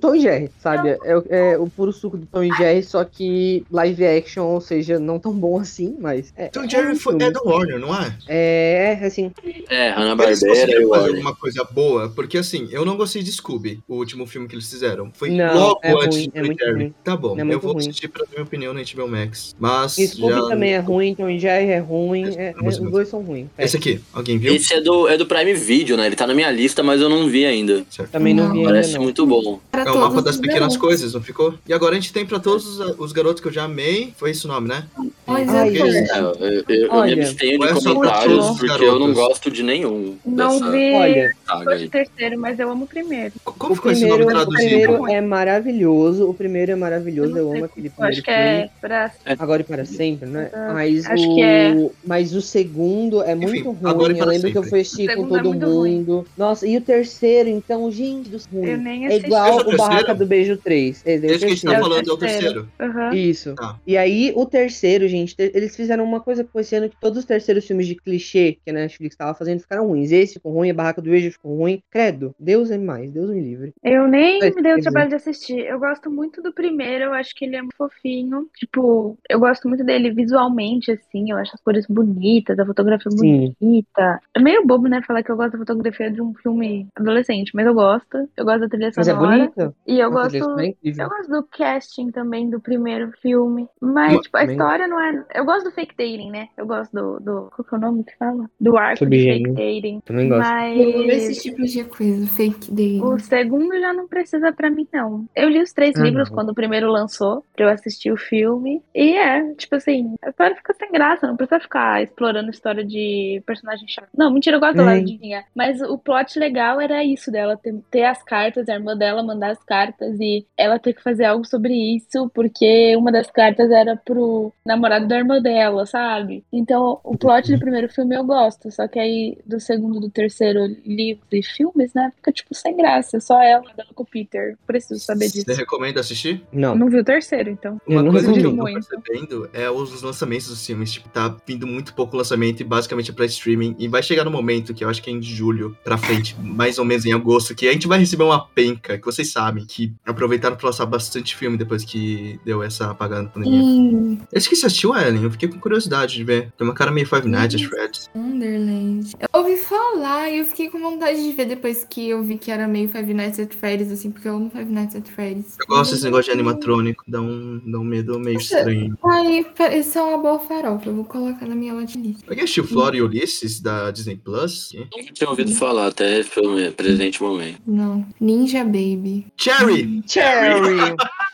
Tom 0.00 0.14
e 0.14 0.20
Jerry, 0.20 0.50
sabe? 0.58 0.90
É, 0.90 1.52
é 1.52 1.58
o 1.58 1.68
puro 1.68 1.92
suco 1.92 2.16
do 2.16 2.26
Tom 2.26 2.42
e 2.42 2.52
Jerry, 2.56 2.82
só 2.82 3.04
que 3.04 3.64
live 3.70 4.06
action, 4.06 4.44
ou 4.44 4.60
seja, 4.60 4.98
não 4.98 5.18
tão 5.18 5.32
bom 5.32 5.58
assim, 5.58 5.96
mas. 5.98 6.32
É, 6.36 6.50
é 6.54 6.68
Jerry 6.68 6.92
um 6.92 6.96
foi, 6.96 7.12
filme. 7.14 7.24
é 7.24 7.30
do 7.30 7.40
Warner, 7.44 7.78
não 7.78 7.94
é? 7.94 8.14
É, 8.28 9.00
assim. 9.02 9.32
É, 9.68 9.90
Hanna-Barbera 9.90 10.38
conseguiram 10.38 10.82
e 10.82 10.84
Warner. 10.84 11.15
Alguma 11.16 11.34
coisa 11.34 11.64
boa, 11.64 12.08
porque 12.14 12.38
assim, 12.38 12.68
eu 12.70 12.84
não 12.84 12.96
gostei 12.96 13.22
de 13.22 13.32
Scooby, 13.32 13.80
o 13.88 13.96
último 13.96 14.26
filme 14.26 14.46
que 14.48 14.54
eles 14.54 14.68
fizeram. 14.70 15.10
Foi 15.14 15.30
Não, 15.30 15.54
logo 15.54 15.80
é 15.82 15.92
antes 15.92 16.16
ruim, 16.18 16.28
do 16.30 16.38
é 16.38 16.42
muito 16.42 16.58
Jerry. 16.64 16.72
ruim. 16.74 16.94
Tá 17.04 17.16
bom, 17.16 17.38
É 17.38 17.42
eu 17.42 17.60
vou 17.60 17.72
ruim. 17.72 17.82
assistir 17.82 18.08
pra 18.08 18.24
minha 18.30 18.42
opinião 18.42 18.72
na 18.74 18.80
HBO 18.82 19.08
Max. 19.08 19.54
Mas 19.58 19.92
Scooby 19.92 20.32
já... 20.34 20.42
também 20.48 20.72
é 20.74 20.78
ruim, 20.78 21.14
Tom 21.14 21.28
e 21.28 21.38
Jerry 21.38 21.70
é 21.70 21.78
ruim. 21.78 22.24
é- 22.36 22.46
é- 22.48 22.52
Vamos 22.52 22.78
os 22.78 22.90
dois 22.90 23.08
são 23.08 23.20
ruins. 23.22 23.46
É, 23.56 23.64
Esse 23.64 23.76
aqui, 23.76 24.00
alguém 24.12 24.38
viu? 24.38 24.54
Esse 24.54 24.74
é 24.74 24.80
do, 24.80 25.08
é 25.08 25.16
do 25.16 25.26
Prime 25.26 25.54
Video, 25.54 25.96
né? 25.96 26.06
Ele 26.06 26.16
tá 26.16 26.26
na 26.26 26.34
minha 26.34 26.50
lista, 26.50 26.82
mas 26.82 27.00
eu 27.00 27.08
não 27.08 27.28
vi 27.28 27.44
ainda. 27.44 27.84
Certo. 27.90 28.10
também 28.10 28.34
não, 28.34 28.44
Não. 28.44 28.52
vi 28.52 28.58
ainda, 28.60 28.70
Parece 28.70 28.94
não. 28.94 29.02
muito 29.02 29.26
bom. 29.26 29.60
Pra 29.70 29.82
É 29.82 29.90
o 29.90 29.98
mapa 30.00 30.20
das 30.22 30.36
pequenas 30.36 30.58
garotos. 30.60 30.76
coisas, 30.76 31.14
não 31.14 31.22
ficou? 31.22 31.54
E 31.68 31.72
agora 31.72 31.92
a 31.92 31.94
gente 32.00 32.12
tem 32.12 32.24
pra 32.26 32.38
todos 32.38 32.66
os, 32.78 32.98
os 32.98 33.12
garotos 33.12 33.40
que 33.40 33.48
eu 33.48 33.52
já 33.52 33.64
amei. 33.64 34.12
Foi 34.16 34.30
esse 34.30 34.44
o 34.44 34.48
nome, 34.48 34.68
né? 34.68 34.84
Pois 35.24 35.48
Ai, 35.48 35.76
é. 35.76 35.80
É, 35.80 36.20
eu, 36.20 36.32
eu- 36.34 36.64
eu 36.68 36.92
Olha, 36.92 37.16
me 37.16 37.22
abstenho 37.22 37.64
é 37.64 37.72
de 37.72 37.84
comentários 37.84 38.46
porque 38.58 38.84
eu 38.84 38.98
não 38.98 39.12
gosto 39.12 39.50
de 39.50 39.62
nenhum 39.62 40.16
Não 40.24 40.52
dessa 40.58 40.70
vi 40.70 40.92
Olha, 41.12 41.32
saga 41.46 41.64
o 41.64 41.68
aí. 41.72 41.88
terceiro, 41.88 42.38
mas 42.38 42.58
eu 42.58 42.70
amo 42.70 42.84
o 42.84 42.88
primeiro. 42.88 43.32
Como 43.44 43.72
o 43.72 43.76
ficou 43.76 43.90
esse 43.92 44.06
nome 44.06 44.24
primeiro, 44.24 44.40
o 44.40 44.44
traduzido? 44.46 44.68
primeiro 44.80 45.08
é 45.08 45.20
maravilhoso. 45.20 46.28
O 46.28 46.34
primeiro 46.34 46.72
é 46.72 46.76
maravilhoso. 46.76 47.30
Eu 47.36 47.46
Eu 47.46 47.52
amo 47.54 47.64
aquele 47.64 47.86
Eu 47.88 47.92
primeiro 47.92 48.12
acho 48.12 48.22
que 48.22 48.30
filme. 48.32 48.46
é 48.48 48.70
pra. 48.80 49.12
Agora 49.38 49.62
e 49.62 49.64
para 49.64 49.84
sempre, 49.84 50.28
né? 50.28 50.50
Ah, 50.52 50.70
Mas 50.74 51.06
acho 51.06 51.30
o, 51.30 51.34
que 51.34 51.42
é. 51.42 51.90
mas 52.04 52.34
o 52.34 52.40
segundo 52.42 53.22
é 53.22 53.32
Enfim, 53.34 53.62
muito 53.64 53.86
Agora 53.86 54.12
e 54.12 54.14
ruim. 54.14 54.20
Eu 54.20 54.26
lembro 54.26 54.50
que 54.52 54.58
eu 54.58 54.62
sempre. 54.62 54.70
fui 54.70 54.80
assistir 54.80 55.10
O 55.10 55.26
com 55.28 55.36
é 55.36 55.42
todo 55.42 55.50
ruim. 55.78 55.96
mundo. 55.98 56.26
Nossa, 56.36 56.66
e 56.66 56.76
o 56.76 56.80
terceiro, 56.80 57.48
então, 57.48 57.90
gente 57.90 58.28
do 58.28 58.36
Eu 58.36 58.60
ruim. 58.60 58.76
nem 58.76 59.06
É 59.06 59.16
igual 59.16 59.60
é 59.60 59.64
o 59.64 59.74
o 59.74 59.76
Barraca 59.76 60.14
do 60.14 60.26
Beijo 60.26 60.56
3. 60.56 61.02
Esse 61.04 61.26
é 61.26 61.28
o 61.28 61.30
Esse 61.30 61.38
que 61.38 61.44
a 61.44 61.48
gente 61.48 61.64
tá 61.66 61.78
falando 61.80 62.10
é 62.10 62.12
o 62.12 62.16
terceiro. 62.16 62.68
Aham. 62.80 63.14
Isso. 63.14 63.54
Tá. 63.54 63.76
E 63.86 63.96
aí, 63.96 64.32
o 64.34 64.44
terceiro, 64.46 65.06
gente, 65.08 65.36
te- 65.36 65.50
eles 65.54 65.76
fizeram 65.76 66.04
uma 66.04 66.20
coisa 66.20 66.42
com 66.44 66.58
esse 66.60 66.74
ano 66.74 66.88
que 66.88 66.96
todos 67.00 67.18
os 67.18 67.24
terceiros 67.24 67.66
filmes 67.66 67.86
de 67.86 67.94
clichê 67.94 68.56
que 68.64 68.70
a 68.70 68.72
Netflix 68.72 69.16
tava 69.16 69.34
fazendo 69.34 69.60
ficaram 69.60 69.86
ruins. 69.86 70.10
Esse 70.12 70.34
ficou 70.34 70.52
ruim, 70.52 70.70
a 70.70 70.74
Barraca 70.74 70.95
do 71.02 71.10
Beijo 71.10 71.30
ficou 71.32 71.56
ruim. 71.56 71.82
Credo, 71.90 72.34
Deus 72.38 72.70
é 72.70 72.78
mais, 72.78 73.10
Deus 73.10 73.30
me 73.30 73.40
livre. 73.40 73.72
Eu 73.82 74.06
nem 74.08 74.42
É, 74.42 74.50
me 74.50 74.62
dei 74.62 74.74
o 74.74 74.80
trabalho 74.82 75.08
de 75.08 75.14
assistir. 75.16 75.58
Eu 75.60 75.78
gosto 75.78 76.10
muito 76.10 76.42
do 76.42 76.52
primeiro, 76.52 77.04
eu 77.04 77.12
acho 77.12 77.34
que 77.34 77.44
ele 77.44 77.56
é 77.56 77.60
muito 77.62 77.76
fofinho. 77.76 78.48
Tipo, 78.56 79.18
eu 79.28 79.38
gosto 79.40 79.68
muito 79.68 79.84
dele 79.84 80.10
visualmente, 80.10 80.90
assim. 80.90 81.30
Eu 81.30 81.36
acho 81.38 81.52
as 81.54 81.60
cores 81.62 81.86
bonitas, 81.86 82.58
a 82.58 82.66
fotografia 82.66 83.10
Sim. 83.12 83.54
bonita. 83.60 84.20
É 84.34 84.40
meio 84.40 84.66
bobo, 84.66 84.88
né, 84.88 85.02
falar 85.06 85.22
que 85.22 85.30
eu 85.30 85.36
gosto 85.36 85.52
da 85.52 85.58
fotografia 85.58 86.10
de 86.10 86.20
um 86.20 86.34
filme 86.34 86.86
adolescente, 86.96 87.52
mas 87.54 87.66
eu 87.66 87.74
gosto. 87.74 88.28
Eu 88.36 88.44
gosto 88.44 88.60
da 88.60 88.68
trilha 88.68 88.90
Mas 88.96 89.08
é 89.08 89.12
sonora. 89.12 89.36
bonita. 89.38 89.74
E 89.86 89.98
eu 89.98 90.10
gosto. 90.10 90.36
É. 90.36 90.74
Eu 90.84 91.08
gosto 91.08 91.30
do 91.30 91.42
casting 91.44 92.10
também 92.10 92.48
do 92.50 92.60
primeiro 92.60 93.12
filme. 93.22 93.68
Mas, 93.80 94.12
Mas- 94.14 94.22
tipo, 94.22 94.36
a 94.36 94.40
também. 94.40 94.56
história 94.56 94.86
não 94.88 95.00
é. 95.00 95.24
Eu 95.34 95.44
gosto 95.44 95.64
do 95.64 95.70
fake 95.72 95.94
dating, 95.96 96.30
né? 96.30 96.48
Eu 96.56 96.66
gosto 96.66 96.92
do. 96.92 97.20
do... 97.20 97.50
Qual 97.54 97.64
que 97.68 97.74
é 97.74 97.78
o 97.78 97.80
nome 97.80 98.04
que 98.04 98.16
fala? 98.16 98.48
Do 98.60 98.76
arco 98.76 98.98
Sobre 98.98 99.18
de 99.18 99.24
fake 99.24 99.50
dating. 99.50 100.00
Também 100.04 100.28
gosto. 100.28 100.52
Eu 100.52 100.85
amo 100.88 101.06
Mas. 101.06 101.28
esse 101.28 101.42
tipo 101.42 101.62
de 101.62 101.84
coisa, 101.84 102.26
fake 102.28 102.70
dele. 102.70 103.00
O 103.02 103.18
segundo 103.18 103.78
já 103.78 103.92
não 103.92 104.06
precisa 104.08 104.52
pra 104.52 104.70
mim, 104.70 104.86
não. 104.92 105.26
Eu 105.34 105.48
li 105.48 105.60
os 105.62 105.72
três 105.72 105.96
Ah, 105.96 106.02
livros 106.02 106.28
não. 106.28 106.34
quando 106.36 106.50
o 106.50 106.54
primeiro 106.54 106.90
lançou, 106.90 107.44
pra 107.54 107.66
eu 107.66 107.70
assistir 107.70 108.10
o 108.12 108.16
filme. 108.16 108.82
E 108.94 109.12
é, 109.16 109.52
tipo 109.54 109.74
assim, 109.76 110.14
a 110.22 110.30
história 110.30 110.56
fica 110.56 110.74
sem 110.74 110.90
graça, 110.92 111.26
não 111.26 111.36
precisa 111.36 111.60
ficar 111.60 112.02
explorando 112.02 112.50
história 112.50 112.84
de 112.84 113.42
personagem 113.46 113.86
chato. 113.88 114.08
Não, 114.16 114.32
mentira, 114.32 114.56
eu 114.56 114.60
gosto 114.60 114.76
da 114.76 114.82
É. 114.82 114.86
Lara 114.86 115.02
de 115.02 115.16
Vinha. 115.18 115.44
Mas 115.54 115.80
o 115.80 115.98
plot 115.98 116.38
legal 116.38 116.80
era 116.80 117.04
isso, 117.04 117.30
dela 117.30 117.56
ter, 117.56 117.74
ter 117.90 118.04
as 118.04 118.22
cartas, 118.22 118.68
a 118.68 118.74
irmã 118.74 118.96
dela 118.96 119.22
mandar 119.22 119.50
as 119.50 119.62
cartas 119.64 120.18
e 120.20 120.46
ela 120.56 120.78
ter 120.78 120.92
que 120.92 121.02
fazer 121.02 121.24
algo 121.24 121.44
sobre 121.44 121.74
isso, 121.96 122.30
porque 122.34 122.94
uma 122.96 123.10
das 123.12 123.30
cartas 123.30 123.70
era 123.70 123.96
pro 123.96 124.52
namorado 124.64 125.06
da 125.06 125.16
irmã 125.16 125.40
dela, 125.40 125.86
sabe? 125.86 126.44
Então, 126.52 127.00
o 127.04 127.16
plot 127.16 127.52
do 127.52 127.58
primeiro 127.58 127.88
filme 127.88 128.14
eu 128.16 128.24
gosto, 128.24 128.70
só 128.70 128.86
que 128.88 128.98
aí 128.98 129.38
do 129.46 129.58
segundo, 129.60 130.00
do 130.00 130.10
terceiro, 130.10 130.75
livros 130.84 131.26
e 131.32 131.42
filmes, 131.42 131.92
né? 131.94 132.12
Fica 132.16 132.32
tipo 132.32 132.54
sem 132.54 132.76
graça, 132.76 133.20
só 133.20 133.40
ela 133.42 133.60
andando 133.60 133.94
com 133.94 134.02
o 134.02 134.06
Peter. 134.06 134.56
Preciso 134.66 135.00
saber 135.00 135.26
disso. 135.26 135.44
Você 135.46 135.54
recomenda 135.54 136.00
assistir? 136.00 136.42
Não. 136.52 136.70
Eu 136.70 136.78
não 136.78 136.88
vi 136.88 136.98
o 136.98 137.04
terceiro, 137.04 137.50
então. 137.50 137.80
Uma 137.86 138.02
não 138.02 138.12
coisa 138.12 138.32
que 138.32 138.40
eu 138.40 138.56
tô 138.56 138.64
percebendo 138.64 139.50
é 139.52 139.70
os 139.70 140.02
lançamentos 140.02 140.48
dos 140.48 140.64
filmes. 140.64 140.92
Tipo, 140.92 141.08
tá 141.08 141.34
vindo 141.46 141.66
muito 141.66 141.94
pouco 141.94 142.16
lançamento 142.16 142.60
e 142.60 142.64
basicamente 142.64 143.10
é 143.10 143.14
pra 143.14 143.26
streaming. 143.26 143.76
E 143.78 143.88
vai 143.88 144.02
chegar 144.02 144.24
no 144.24 144.30
momento, 144.30 144.74
que 144.74 144.84
eu 144.84 144.88
acho 144.88 145.02
que 145.02 145.10
é 145.10 145.12
em 145.12 145.22
julho 145.22 145.76
pra 145.84 145.98
frente, 145.98 146.36
mais 146.40 146.78
ou 146.78 146.84
menos 146.84 147.04
em 147.04 147.12
agosto, 147.12 147.54
que 147.54 147.68
a 147.68 147.72
gente 147.72 147.86
vai 147.86 147.98
receber 147.98 148.24
uma 148.24 148.46
penca, 148.46 148.98
que 148.98 149.04
vocês 149.04 149.30
sabem, 149.30 149.64
que 149.64 149.92
aproveitaram 150.04 150.56
pra 150.56 150.66
lançar 150.66 150.86
bastante 150.86 151.36
filme 151.36 151.56
depois 151.56 151.84
que 151.84 152.38
deu 152.44 152.62
essa 152.62 152.90
apagada 152.90 153.22
na 153.22 153.28
pandemia. 153.28 153.60
Sim, 153.60 154.20
Eu 154.32 154.38
esqueci 154.38 154.62
de 154.62 154.66
assistir 154.66 154.86
o 154.86 154.96
Ellen, 154.96 155.22
eu 155.22 155.30
fiquei 155.30 155.48
com 155.48 155.58
curiosidade 155.58 156.14
de 156.14 156.24
ver. 156.24 156.52
Tem 156.56 156.66
uma 156.66 156.74
cara 156.74 156.90
meio 156.90 157.06
Five 157.06 157.28
Nights 157.28 157.62
at 157.62 157.68
Freddy's. 157.68 158.10
Wonderland. 158.14 159.12
Eu 159.20 159.40
ouvi 159.40 159.56
falar 159.56 160.30
e 160.30 160.38
eu 160.38 160.44
fiquei 160.44 160.65
com 160.70 160.78
vontade 160.78 161.22
de 161.22 161.32
ver 161.32 161.46
depois 161.46 161.86
que 161.88 162.08
eu 162.08 162.22
vi 162.22 162.38
que 162.38 162.50
era 162.50 162.66
meio 162.66 162.88
Five 162.88 163.12
Nights 163.12 163.40
at 163.40 163.54
Freddy's, 163.54 163.90
assim, 163.90 164.10
porque 164.10 164.28
eu 164.28 164.36
amo 164.36 164.50
Five 164.50 164.72
Nights 164.72 164.96
at 164.96 165.08
Freddy's. 165.08 165.56
Eu 165.58 165.66
gosto 165.66 165.92
desse 165.92 166.04
negócio 166.04 166.24
de 166.26 166.30
animatrônico, 166.32 167.04
dá 167.06 167.20
um, 167.20 167.60
dá 167.64 167.78
um 167.78 167.84
medo 167.84 168.18
meio 168.18 168.34
Nossa. 168.34 168.58
estranho. 168.58 168.98
Ai, 169.04 169.46
parece 169.56 169.98
uma 169.98 170.18
boa 170.18 170.38
farofa, 170.38 170.88
eu 170.88 170.94
vou 170.94 171.04
colocar 171.04 171.46
na 171.46 171.54
minha 171.54 171.74
watchlist. 171.74 172.22
Alguém 172.28 172.44
assistiu 172.44 172.66
Flora 172.66 172.96
e 172.96 173.02
Ulysses 173.02 173.60
da 173.60 173.90
Disney 173.90 174.16
Plus? 174.16 174.72
Nunca 174.74 175.12
tinha 175.12 175.30
ouvido 175.30 175.54
falar 175.54 175.88
até 175.88 176.22
pelo 176.22 176.72
presente 176.72 177.22
momento. 177.22 177.60
Não, 177.66 178.06
Ninja 178.20 178.64
Baby. 178.64 179.26
Cherry! 179.36 180.02
Cherry! 180.06 180.96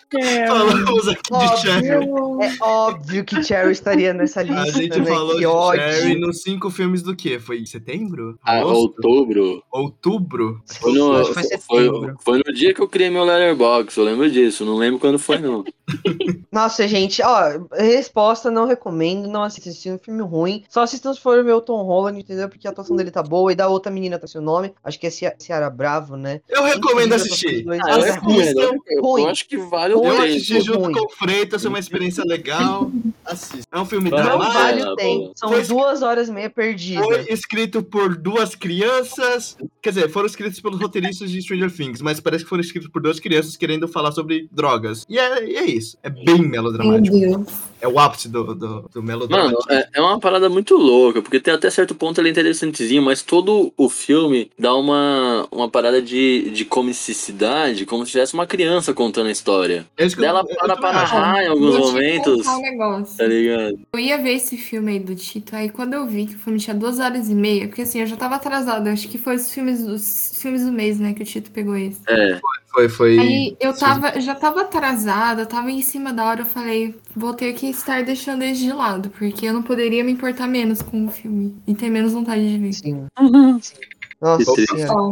Falamos 0.47 1.09
aqui 1.09 1.23
de 1.23 1.35
Óbvio. 1.35 1.59
Cherry. 1.59 1.87
É 1.89 2.65
óbvio 2.65 3.25
que 3.25 3.43
Cherry 3.43 3.73
estaria 3.73 4.13
nessa 4.13 4.43
lista. 4.43 4.63
A 4.63 4.71
gente 4.71 5.01
né? 5.01 5.07
falou 5.07 5.33
que 5.33 5.39
de 5.39 5.47
ódio. 5.47 5.83
Cherry 5.83 6.21
nos 6.21 6.43
cinco 6.43 6.71
filmes 6.71 7.03
do 7.03 7.17
quê? 7.17 7.39
Foi 7.39 7.59
em 7.59 7.67
setembro? 7.67 8.39
Ah, 8.45 8.65
outubro. 8.65 9.63
Outubro? 9.71 10.61
Foi 10.81 10.93
no, 10.93 11.25
foi 11.27 11.43
foi, 11.59 12.15
foi 12.21 12.43
no 12.47 12.53
dia 12.55 12.75
que 12.75 12.81
eu 12.81 12.89
criei 12.89 13.11
meu 13.11 13.25
letterbox, 13.25 13.97
eu 13.97 14.05
lembro 14.05 14.31
disso. 14.31 14.65
Não 14.65 14.77
lembro 14.77 14.99
quando 15.01 15.19
foi, 15.19 15.39
não. 15.39 15.65
Nossa, 16.53 16.87
gente, 16.87 17.23
ó, 17.23 17.67
resposta, 17.73 18.51
não 18.51 18.67
recomendo, 18.67 19.27
não 19.27 19.43
assistir 19.43 19.91
um 19.91 19.99
filme 19.99 20.23
ruim. 20.23 20.65
Só 20.69 20.83
assistam 20.83 21.15
se 21.15 21.21
for 21.21 21.43
ver 21.43 21.53
o 21.53 21.61
Tom 21.61 21.83
Holland, 21.83 22.21
entendeu? 22.21 22.49
Porque 22.49 22.67
a 22.67 22.71
atuação 22.71 22.95
dele 22.95 23.11
tá 23.11 23.23
boa. 23.23 23.51
E 23.53 23.55
da 23.55 23.69
outra 23.69 23.91
menina 23.91 24.19
tá 24.19 24.27
seu 24.27 24.43
nome. 24.43 24.73
Acho 24.85 24.99
que 25.01 25.07
é 25.07 25.11
Cia- 25.11 25.35
Ciara 25.39 25.71
Bravo, 25.71 26.17
né? 26.17 26.41
Eu 26.49 26.63
recomendo 26.63 27.15
assistir. 27.15 27.65
Ah, 27.69 27.75
eu 27.75 27.79
Nossa, 27.97 28.13
recomendo. 28.13 28.61
Eu, 28.61 29.19
eu 29.19 29.29
acho 29.29 29.49
que 29.49 29.57
vale 29.57 29.95
o 29.95 30.02
Eu 30.05 30.23
assisti 30.23 30.61
junto 30.61 30.81
ruim. 30.81 30.93
com 30.95 31.05
o 31.07 31.09
Freitas, 31.11 31.65
é 31.65 31.69
uma 31.69 31.79
experiência 31.79 32.25
legal. 32.25 32.91
Assista. 33.25 33.67
É 33.71 33.79
um 33.79 33.85
filme 33.85 34.11
Não 34.11 34.19
Não 34.19 34.25
dramático. 34.25 34.55
vale 34.59 34.83
o 34.85 34.97
tempo. 34.97 35.33
São 35.37 35.49
Foi- 35.51 35.65
duas 35.65 36.03
horas 36.03 36.29
e 36.29 36.33
meia 36.33 36.51
perdidas. 36.51 37.05
Foi 37.05 37.25
escrito 37.29 37.83
por 37.83 38.17
duas 38.17 38.55
crianças. 38.55 39.57
Quer 39.81 39.91
dizer, 39.91 40.09
foram 40.11 40.27
escritos 40.27 40.61
pelos 40.61 40.81
roteiristas 40.81 41.31
de 41.31 41.41
Stranger 41.43 41.71
Things, 41.75 42.01
mas 42.03 42.21
parece 42.21 42.45
que 42.45 42.51
foram 42.51 42.61
escritos 42.63 42.89
por 42.91 43.01
duas 43.03 43.19
crianças 43.21 43.57
querendo 43.57 43.87
falar 43.89 44.13
sobre 44.13 44.49
drogas. 44.51 45.05
E 45.09 45.19
é, 45.19 45.45
e 45.45 45.57
é 45.57 45.65
isso. 45.65 45.97
É 46.03 46.11
bem 46.11 46.25
Meu 46.25 46.39
melodramático. 46.49 47.17
Deus. 47.19 47.47
É 47.81 47.89
o 47.89 47.99
ápice 47.99 48.29
do, 48.29 48.55
do, 48.55 48.55
do 48.55 49.03
Mano, 49.03 49.07
melodramático. 49.07 49.65
é, 49.73 49.89
é 49.95 50.01
uma 50.01 50.21
parada 50.21 50.49
muito 50.49 50.77
louca, 50.77 51.21
porque 51.21 51.41
tem 51.41 51.53
até 51.53 51.69
certo 51.69 51.97
ponto 51.97 52.21
ele 52.21 52.29
é 52.29 52.31
interessantezinho, 52.31 53.03
mas 53.03 53.23
todo 53.23 53.73
o 53.77 53.89
filme 53.91 54.49
dá 54.57 54.73
uma, 54.77 55.49
uma 55.51 55.69
parada 55.69 56.01
de, 56.01 56.49
de 56.51 56.65
comicidade, 56.65 57.85
como 57.85 58.05
se 58.07 58.13
tivesse 58.13 58.35
uma 58.35 58.47
criança 58.47 58.95
contando 58.95 59.27
a 59.27 59.33
história. 59.33 59.85
É 59.97 60.07
isso 60.07 60.17
que 60.17 60.23
eu- 60.23 60.27
Dela 60.27 60.41
eu 60.49 60.57
para 60.57 60.77
pra 60.77 60.89
acho. 61.03 61.15
narrar 61.15 61.45
em 61.45 61.49
alguns 61.49 61.79
momentos, 61.79 62.47
um 62.47 62.61
negócio. 62.63 63.17
tá 63.19 63.27
ligado? 63.27 63.79
Eu 63.93 64.01
ia 64.01 64.17
ver 64.17 64.33
esse 64.37 64.57
filme 64.57 64.93
aí 64.93 64.99
do 64.99 65.15
Tito, 65.15 65.55
aí 65.55 65.69
quando 65.69 65.93
eu 65.95 66.07
vi 66.07 66.27
que 66.27 66.35
o 66.35 66.39
filme 66.39 66.59
tinha 66.59 66.75
duas 66.75 66.99
horas 66.99 67.29
e 67.29 67.35
meia, 67.35 67.69
porque 67.69 67.83
assim, 67.83 68.01
eu 68.01 68.07
já 68.07 68.17
tava 68.17 68.37
atrasada, 68.37 68.91
acho 68.91 69.07
que 69.09 69.19
foi 69.19 69.37
os 69.37 69.53
filmes 69.53 69.85
dos 69.85 70.33
filmes 70.41 70.65
do 70.65 70.73
mês, 70.73 70.99
né, 70.99 71.13
que 71.13 71.23
o 71.23 71.27
Tito 71.27 71.51
pegou 71.51 71.77
esse. 71.77 72.01
É, 72.09 72.41
Foi, 72.73 72.89
foi. 72.89 73.19
Aí 73.19 73.57
eu 73.61 73.77
tava, 73.77 74.19
já 74.19 74.35
tava 74.35 74.63
atrasada, 74.63 75.45
tava 75.45 75.71
em 75.71 75.83
cima 75.83 76.11
da 76.11 76.25
hora, 76.25 76.41
eu 76.41 76.47
falei, 76.47 76.95
vou 77.15 77.35
ter 77.35 77.53
que 77.53 77.67
estar 77.67 78.03
deixando 78.03 78.43
eles 78.43 78.59
de 78.59 78.73
lado, 78.73 79.11
porque 79.11 79.45
eu 79.45 79.53
não 79.53 79.63
poderia 79.63 80.03
me 80.03 80.13
importar 80.13 80.47
menos 80.47 80.81
com 80.81 81.05
o 81.05 81.11
filme 81.11 81.55
e 81.67 81.75
ter 81.75 81.91
menos 81.91 82.15
vontade 82.15 82.51
de 82.51 82.57
ver. 82.59 82.73
Sim. 82.73 83.05
Nossa 83.21 83.75
Que 83.75 83.92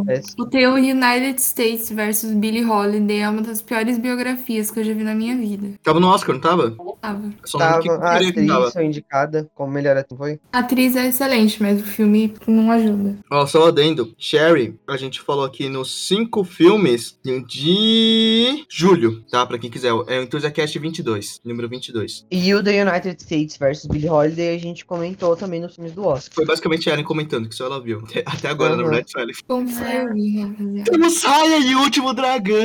péssimo. 0.05 0.35
O 0.39 0.45
teu 0.45 0.73
United 0.73 1.41
States 1.41 1.89
versus 1.91 2.31
Billie 2.31 2.63
Holiday 2.65 3.19
é 3.19 3.29
uma 3.29 3.41
das 3.41 3.61
piores 3.61 3.97
biografias 3.97 4.71
que 4.71 4.79
eu 4.79 4.83
já 4.83 4.93
vi 4.93 5.03
na 5.03 5.13
minha 5.13 5.35
vida. 5.37 5.69
Tava 5.83 5.99
no 5.99 6.07
Oscar, 6.07 6.33
não 6.33 6.41
tava? 6.41 6.75
Tava. 7.01 7.33
Só 7.45 7.57
Tava, 7.57 7.93
a 7.95 8.15
atriz 8.15 8.47
tava. 8.47 8.71
foi 8.71 8.85
indicada 8.85 9.49
como 9.55 9.71
melhor 9.71 9.97
atriz, 9.97 10.17
foi? 10.17 10.39
A 10.51 10.59
atriz 10.59 10.95
é 10.95 11.07
excelente, 11.07 11.61
mas 11.61 11.81
o 11.81 11.83
filme 11.83 12.33
não 12.47 12.71
ajuda. 12.71 13.17
Ó, 13.31 13.45
só 13.45 13.67
adendo. 13.67 14.13
Sherry, 14.17 14.79
a 14.87 14.97
gente 14.97 15.19
falou 15.19 15.43
aqui 15.45 15.67
nos 15.67 16.07
cinco 16.07 16.43
filmes 16.43 17.17
de 17.47 18.65
julho, 18.69 19.23
tá? 19.29 19.45
Pra 19.45 19.57
quem 19.57 19.69
quiser. 19.69 19.89
É 20.07 20.19
o 20.19 20.23
Enthusiast 20.23 20.77
22, 20.79 21.41
número 21.43 21.67
22. 21.67 22.25
E 22.31 22.53
o 22.53 22.63
The 22.63 22.83
United 22.83 23.21
States 23.21 23.57
versus 23.57 23.85
Billie 23.87 24.09
Holiday 24.09 24.55
a 24.55 24.59
gente 24.59 24.85
comentou 24.85 25.35
também 25.35 25.59
nos 25.59 25.75
filmes 25.75 25.93
do 25.93 26.05
Oscar. 26.05 26.33
Foi 26.35 26.45
basicamente 26.45 26.89
a 26.89 26.93
Ellen 26.93 27.05
comentando 27.05 27.49
que 27.49 27.55
só 27.55 27.65
ela 27.65 27.81
viu. 27.81 28.03
Até, 28.25 28.47
agora, 28.47 28.75
na 28.75 28.81
Aham. 28.83 28.89
verdade, 28.89 29.00
só 29.07 29.19
ela. 29.19 29.31
Como 29.47 29.69
eu 29.69 30.13
vi, 30.13 30.41
rapaziada. 30.41 30.91
Temos 30.91 31.23
Raya 31.23 31.57
e 31.59 31.75
o 31.75 31.79
Último 31.81 32.13
Dragão! 32.13 32.55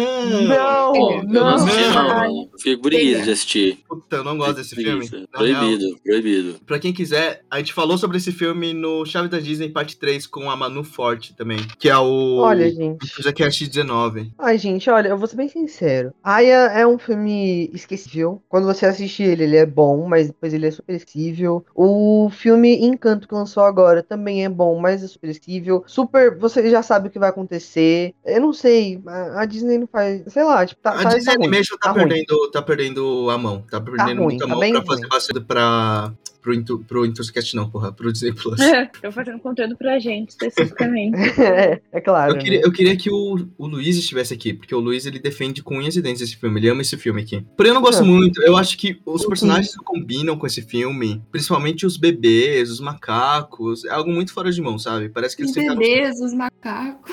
Não, 0.47 0.97
Eu 0.97 1.13
Eu 1.13 1.23
não 1.25 1.57
não, 1.57 1.67
não. 1.67 2.35
não. 2.35 2.49
Fiquei 2.59 2.77
preguiça 2.77 3.23
de 3.23 3.31
assistir. 3.31 3.79
Puta, 3.89 4.17
eu 4.17 4.25
não 4.25 4.37
gosto 4.37 4.55
desse 4.57 4.75
filme. 4.75 5.09
Proibido, 5.31 5.99
proibido. 6.05 6.61
Pra 6.67 6.79
quem 6.79 6.93
quiser, 6.93 7.43
a 7.51 7.59
gente 7.59 7.73
falou 7.73 7.99
sobre 7.99 8.17
esse 8.17 8.33
filme 8.33 8.73
no 8.73 9.05
Chave 9.05 9.29
da 9.29 9.39
Disney 9.39 9.69
parte 9.69 9.97
3 9.97 10.27
com 10.27 10.51
a 10.51 10.57
Manu 10.57 10.83
Forte 10.83 11.35
também. 11.35 11.59
Que 11.79 11.89
é 11.89 11.99
o. 11.99 12.39
Olha, 12.39 12.69
gente. 12.71 13.05
Enthusiast 13.05 13.67
19. 13.67 14.33
Ai, 14.39 14.59
gente, 14.59 14.89
olha, 14.91 15.09
eu 15.09 15.19
vou 15.19 15.27
ser 15.27 15.37
bem 15.37 15.49
sincero. 15.49 16.13
Aya 16.23 16.71
é 16.75 16.87
um 16.87 16.99
filme 16.99 17.71
esquecível. 17.73 18.43
Quando 18.49 18.65
você 18.65 18.87
assiste 18.87 19.23
ele, 19.23 19.45
ele 19.45 19.57
é 19.57 19.67
bom, 19.67 20.07
mas 20.09 20.29
depois 20.29 20.53
ele 20.53 20.67
é 20.67 20.71
super 20.71 20.95
esquecível. 20.95 21.65
O 21.75 22.31
filme 22.31 22.77
Encanto 22.85 23.29
que 23.29 23.35
lançou 23.35 23.63
agora 23.63 24.03
também 24.03 24.45
é 24.45 24.49
bom, 24.49 24.79
mas 24.79 25.03
é 25.03 25.07
super 25.07 25.31
esquecível. 25.31 25.85
Super, 25.87 26.26
você 26.31 26.69
já 26.71 26.83
sabe 26.83 27.09
o 27.09 27.11
que 27.11 27.19
vai 27.19 27.29
acontecer. 27.31 28.15
Eu 28.25 28.41
não 28.41 28.53
sei, 28.53 29.03
a, 29.35 29.45
Disney 29.45 29.79
não 29.79 29.87
faz, 29.87 30.23
sei 30.33 30.45
lá, 30.45 30.65
tipo, 30.67 30.81
tá, 30.83 30.91
A 30.91 31.03
tá, 31.03 31.09
Disney 31.11 31.25
tá 31.25 31.33
ruim, 31.33 31.47
Animation 31.47 31.77
tá, 31.77 31.89
tá 31.89 31.93
ruim. 31.93 32.09
perdendo, 32.09 32.51
tá 32.51 32.63
perdendo 32.63 33.31
a 33.31 33.39
mão. 33.39 33.65
Tá 33.71 33.81
perdendo 33.81 34.23
ruim, 34.23 34.37
muita 34.37 34.47
tá 34.47 34.55
mão 34.55 34.61
pra 34.61 34.85
fazer 34.85 35.01
ruim. 35.03 35.09
bastante 35.09 35.41
pra. 35.41 36.13
Pro, 36.47 36.55
Intu- 36.55 36.79
pro 36.87 37.05
Enthusiast 37.05 37.57
não, 37.57 37.69
porra, 37.69 37.91
pro 37.91 38.13
Disney 38.13 38.33
Plus. 38.33 38.61
Tô 39.03 39.11
fazendo 39.11 39.41
conteúdo 39.41 39.77
pra 39.77 39.99
gente, 39.99 40.31
especificamente. 40.31 41.17
é, 41.43 41.81
é 41.91 42.01
claro. 42.01 42.35
Eu 42.35 42.39
queria, 42.39 42.61
né? 42.61 42.65
eu 42.65 42.71
queria 42.73 42.97
que 42.97 43.11
o, 43.11 43.49
o 43.59 43.67
Luiz 43.67 43.97
estivesse 43.97 44.33
aqui, 44.33 44.55
porque 44.55 44.73
o 44.73 44.79
Luiz 44.79 45.07
ele 45.07 45.19
defende 45.19 45.61
com 45.61 45.77
unhas 45.77 45.97
e 45.97 46.01
dentes 46.03 46.23
esse 46.23 46.37
filme, 46.37 46.61
ele 46.61 46.69
ama 46.69 46.83
esse 46.83 46.97
filme 46.97 47.21
aqui. 47.21 47.45
Porém, 47.57 47.71
eu 47.71 47.75
não 47.75 47.83
gosto 47.83 48.03
Ah. 48.03 48.07
muito, 48.07 48.41
eu 48.45 48.57
acho 48.57 48.79
que 48.79 49.01
os 49.05 49.23
Uhum. 49.23 49.29
personagens 49.29 49.77
que 49.77 49.83
combinam 49.83 50.39
com 50.39 50.47
esse 50.47 50.63
filme, 50.63 51.21
principalmente 51.33 51.85
os 51.85 51.97
bebês, 51.97 52.71
os 52.71 52.79
macacos, 52.79 53.85
é 53.85 53.91
algo 53.91 54.13
muito 54.13 54.33
fora 54.33 54.53
de 54.53 54.63
mão, 54.63 54.79
sabe? 54.79 55.09
Parece 55.09 55.37
que 55.37 55.43
Os 55.43 55.57
eles 55.57 55.69
bebês, 55.71 56.21
os 56.21 56.33
macacos. 56.33 57.11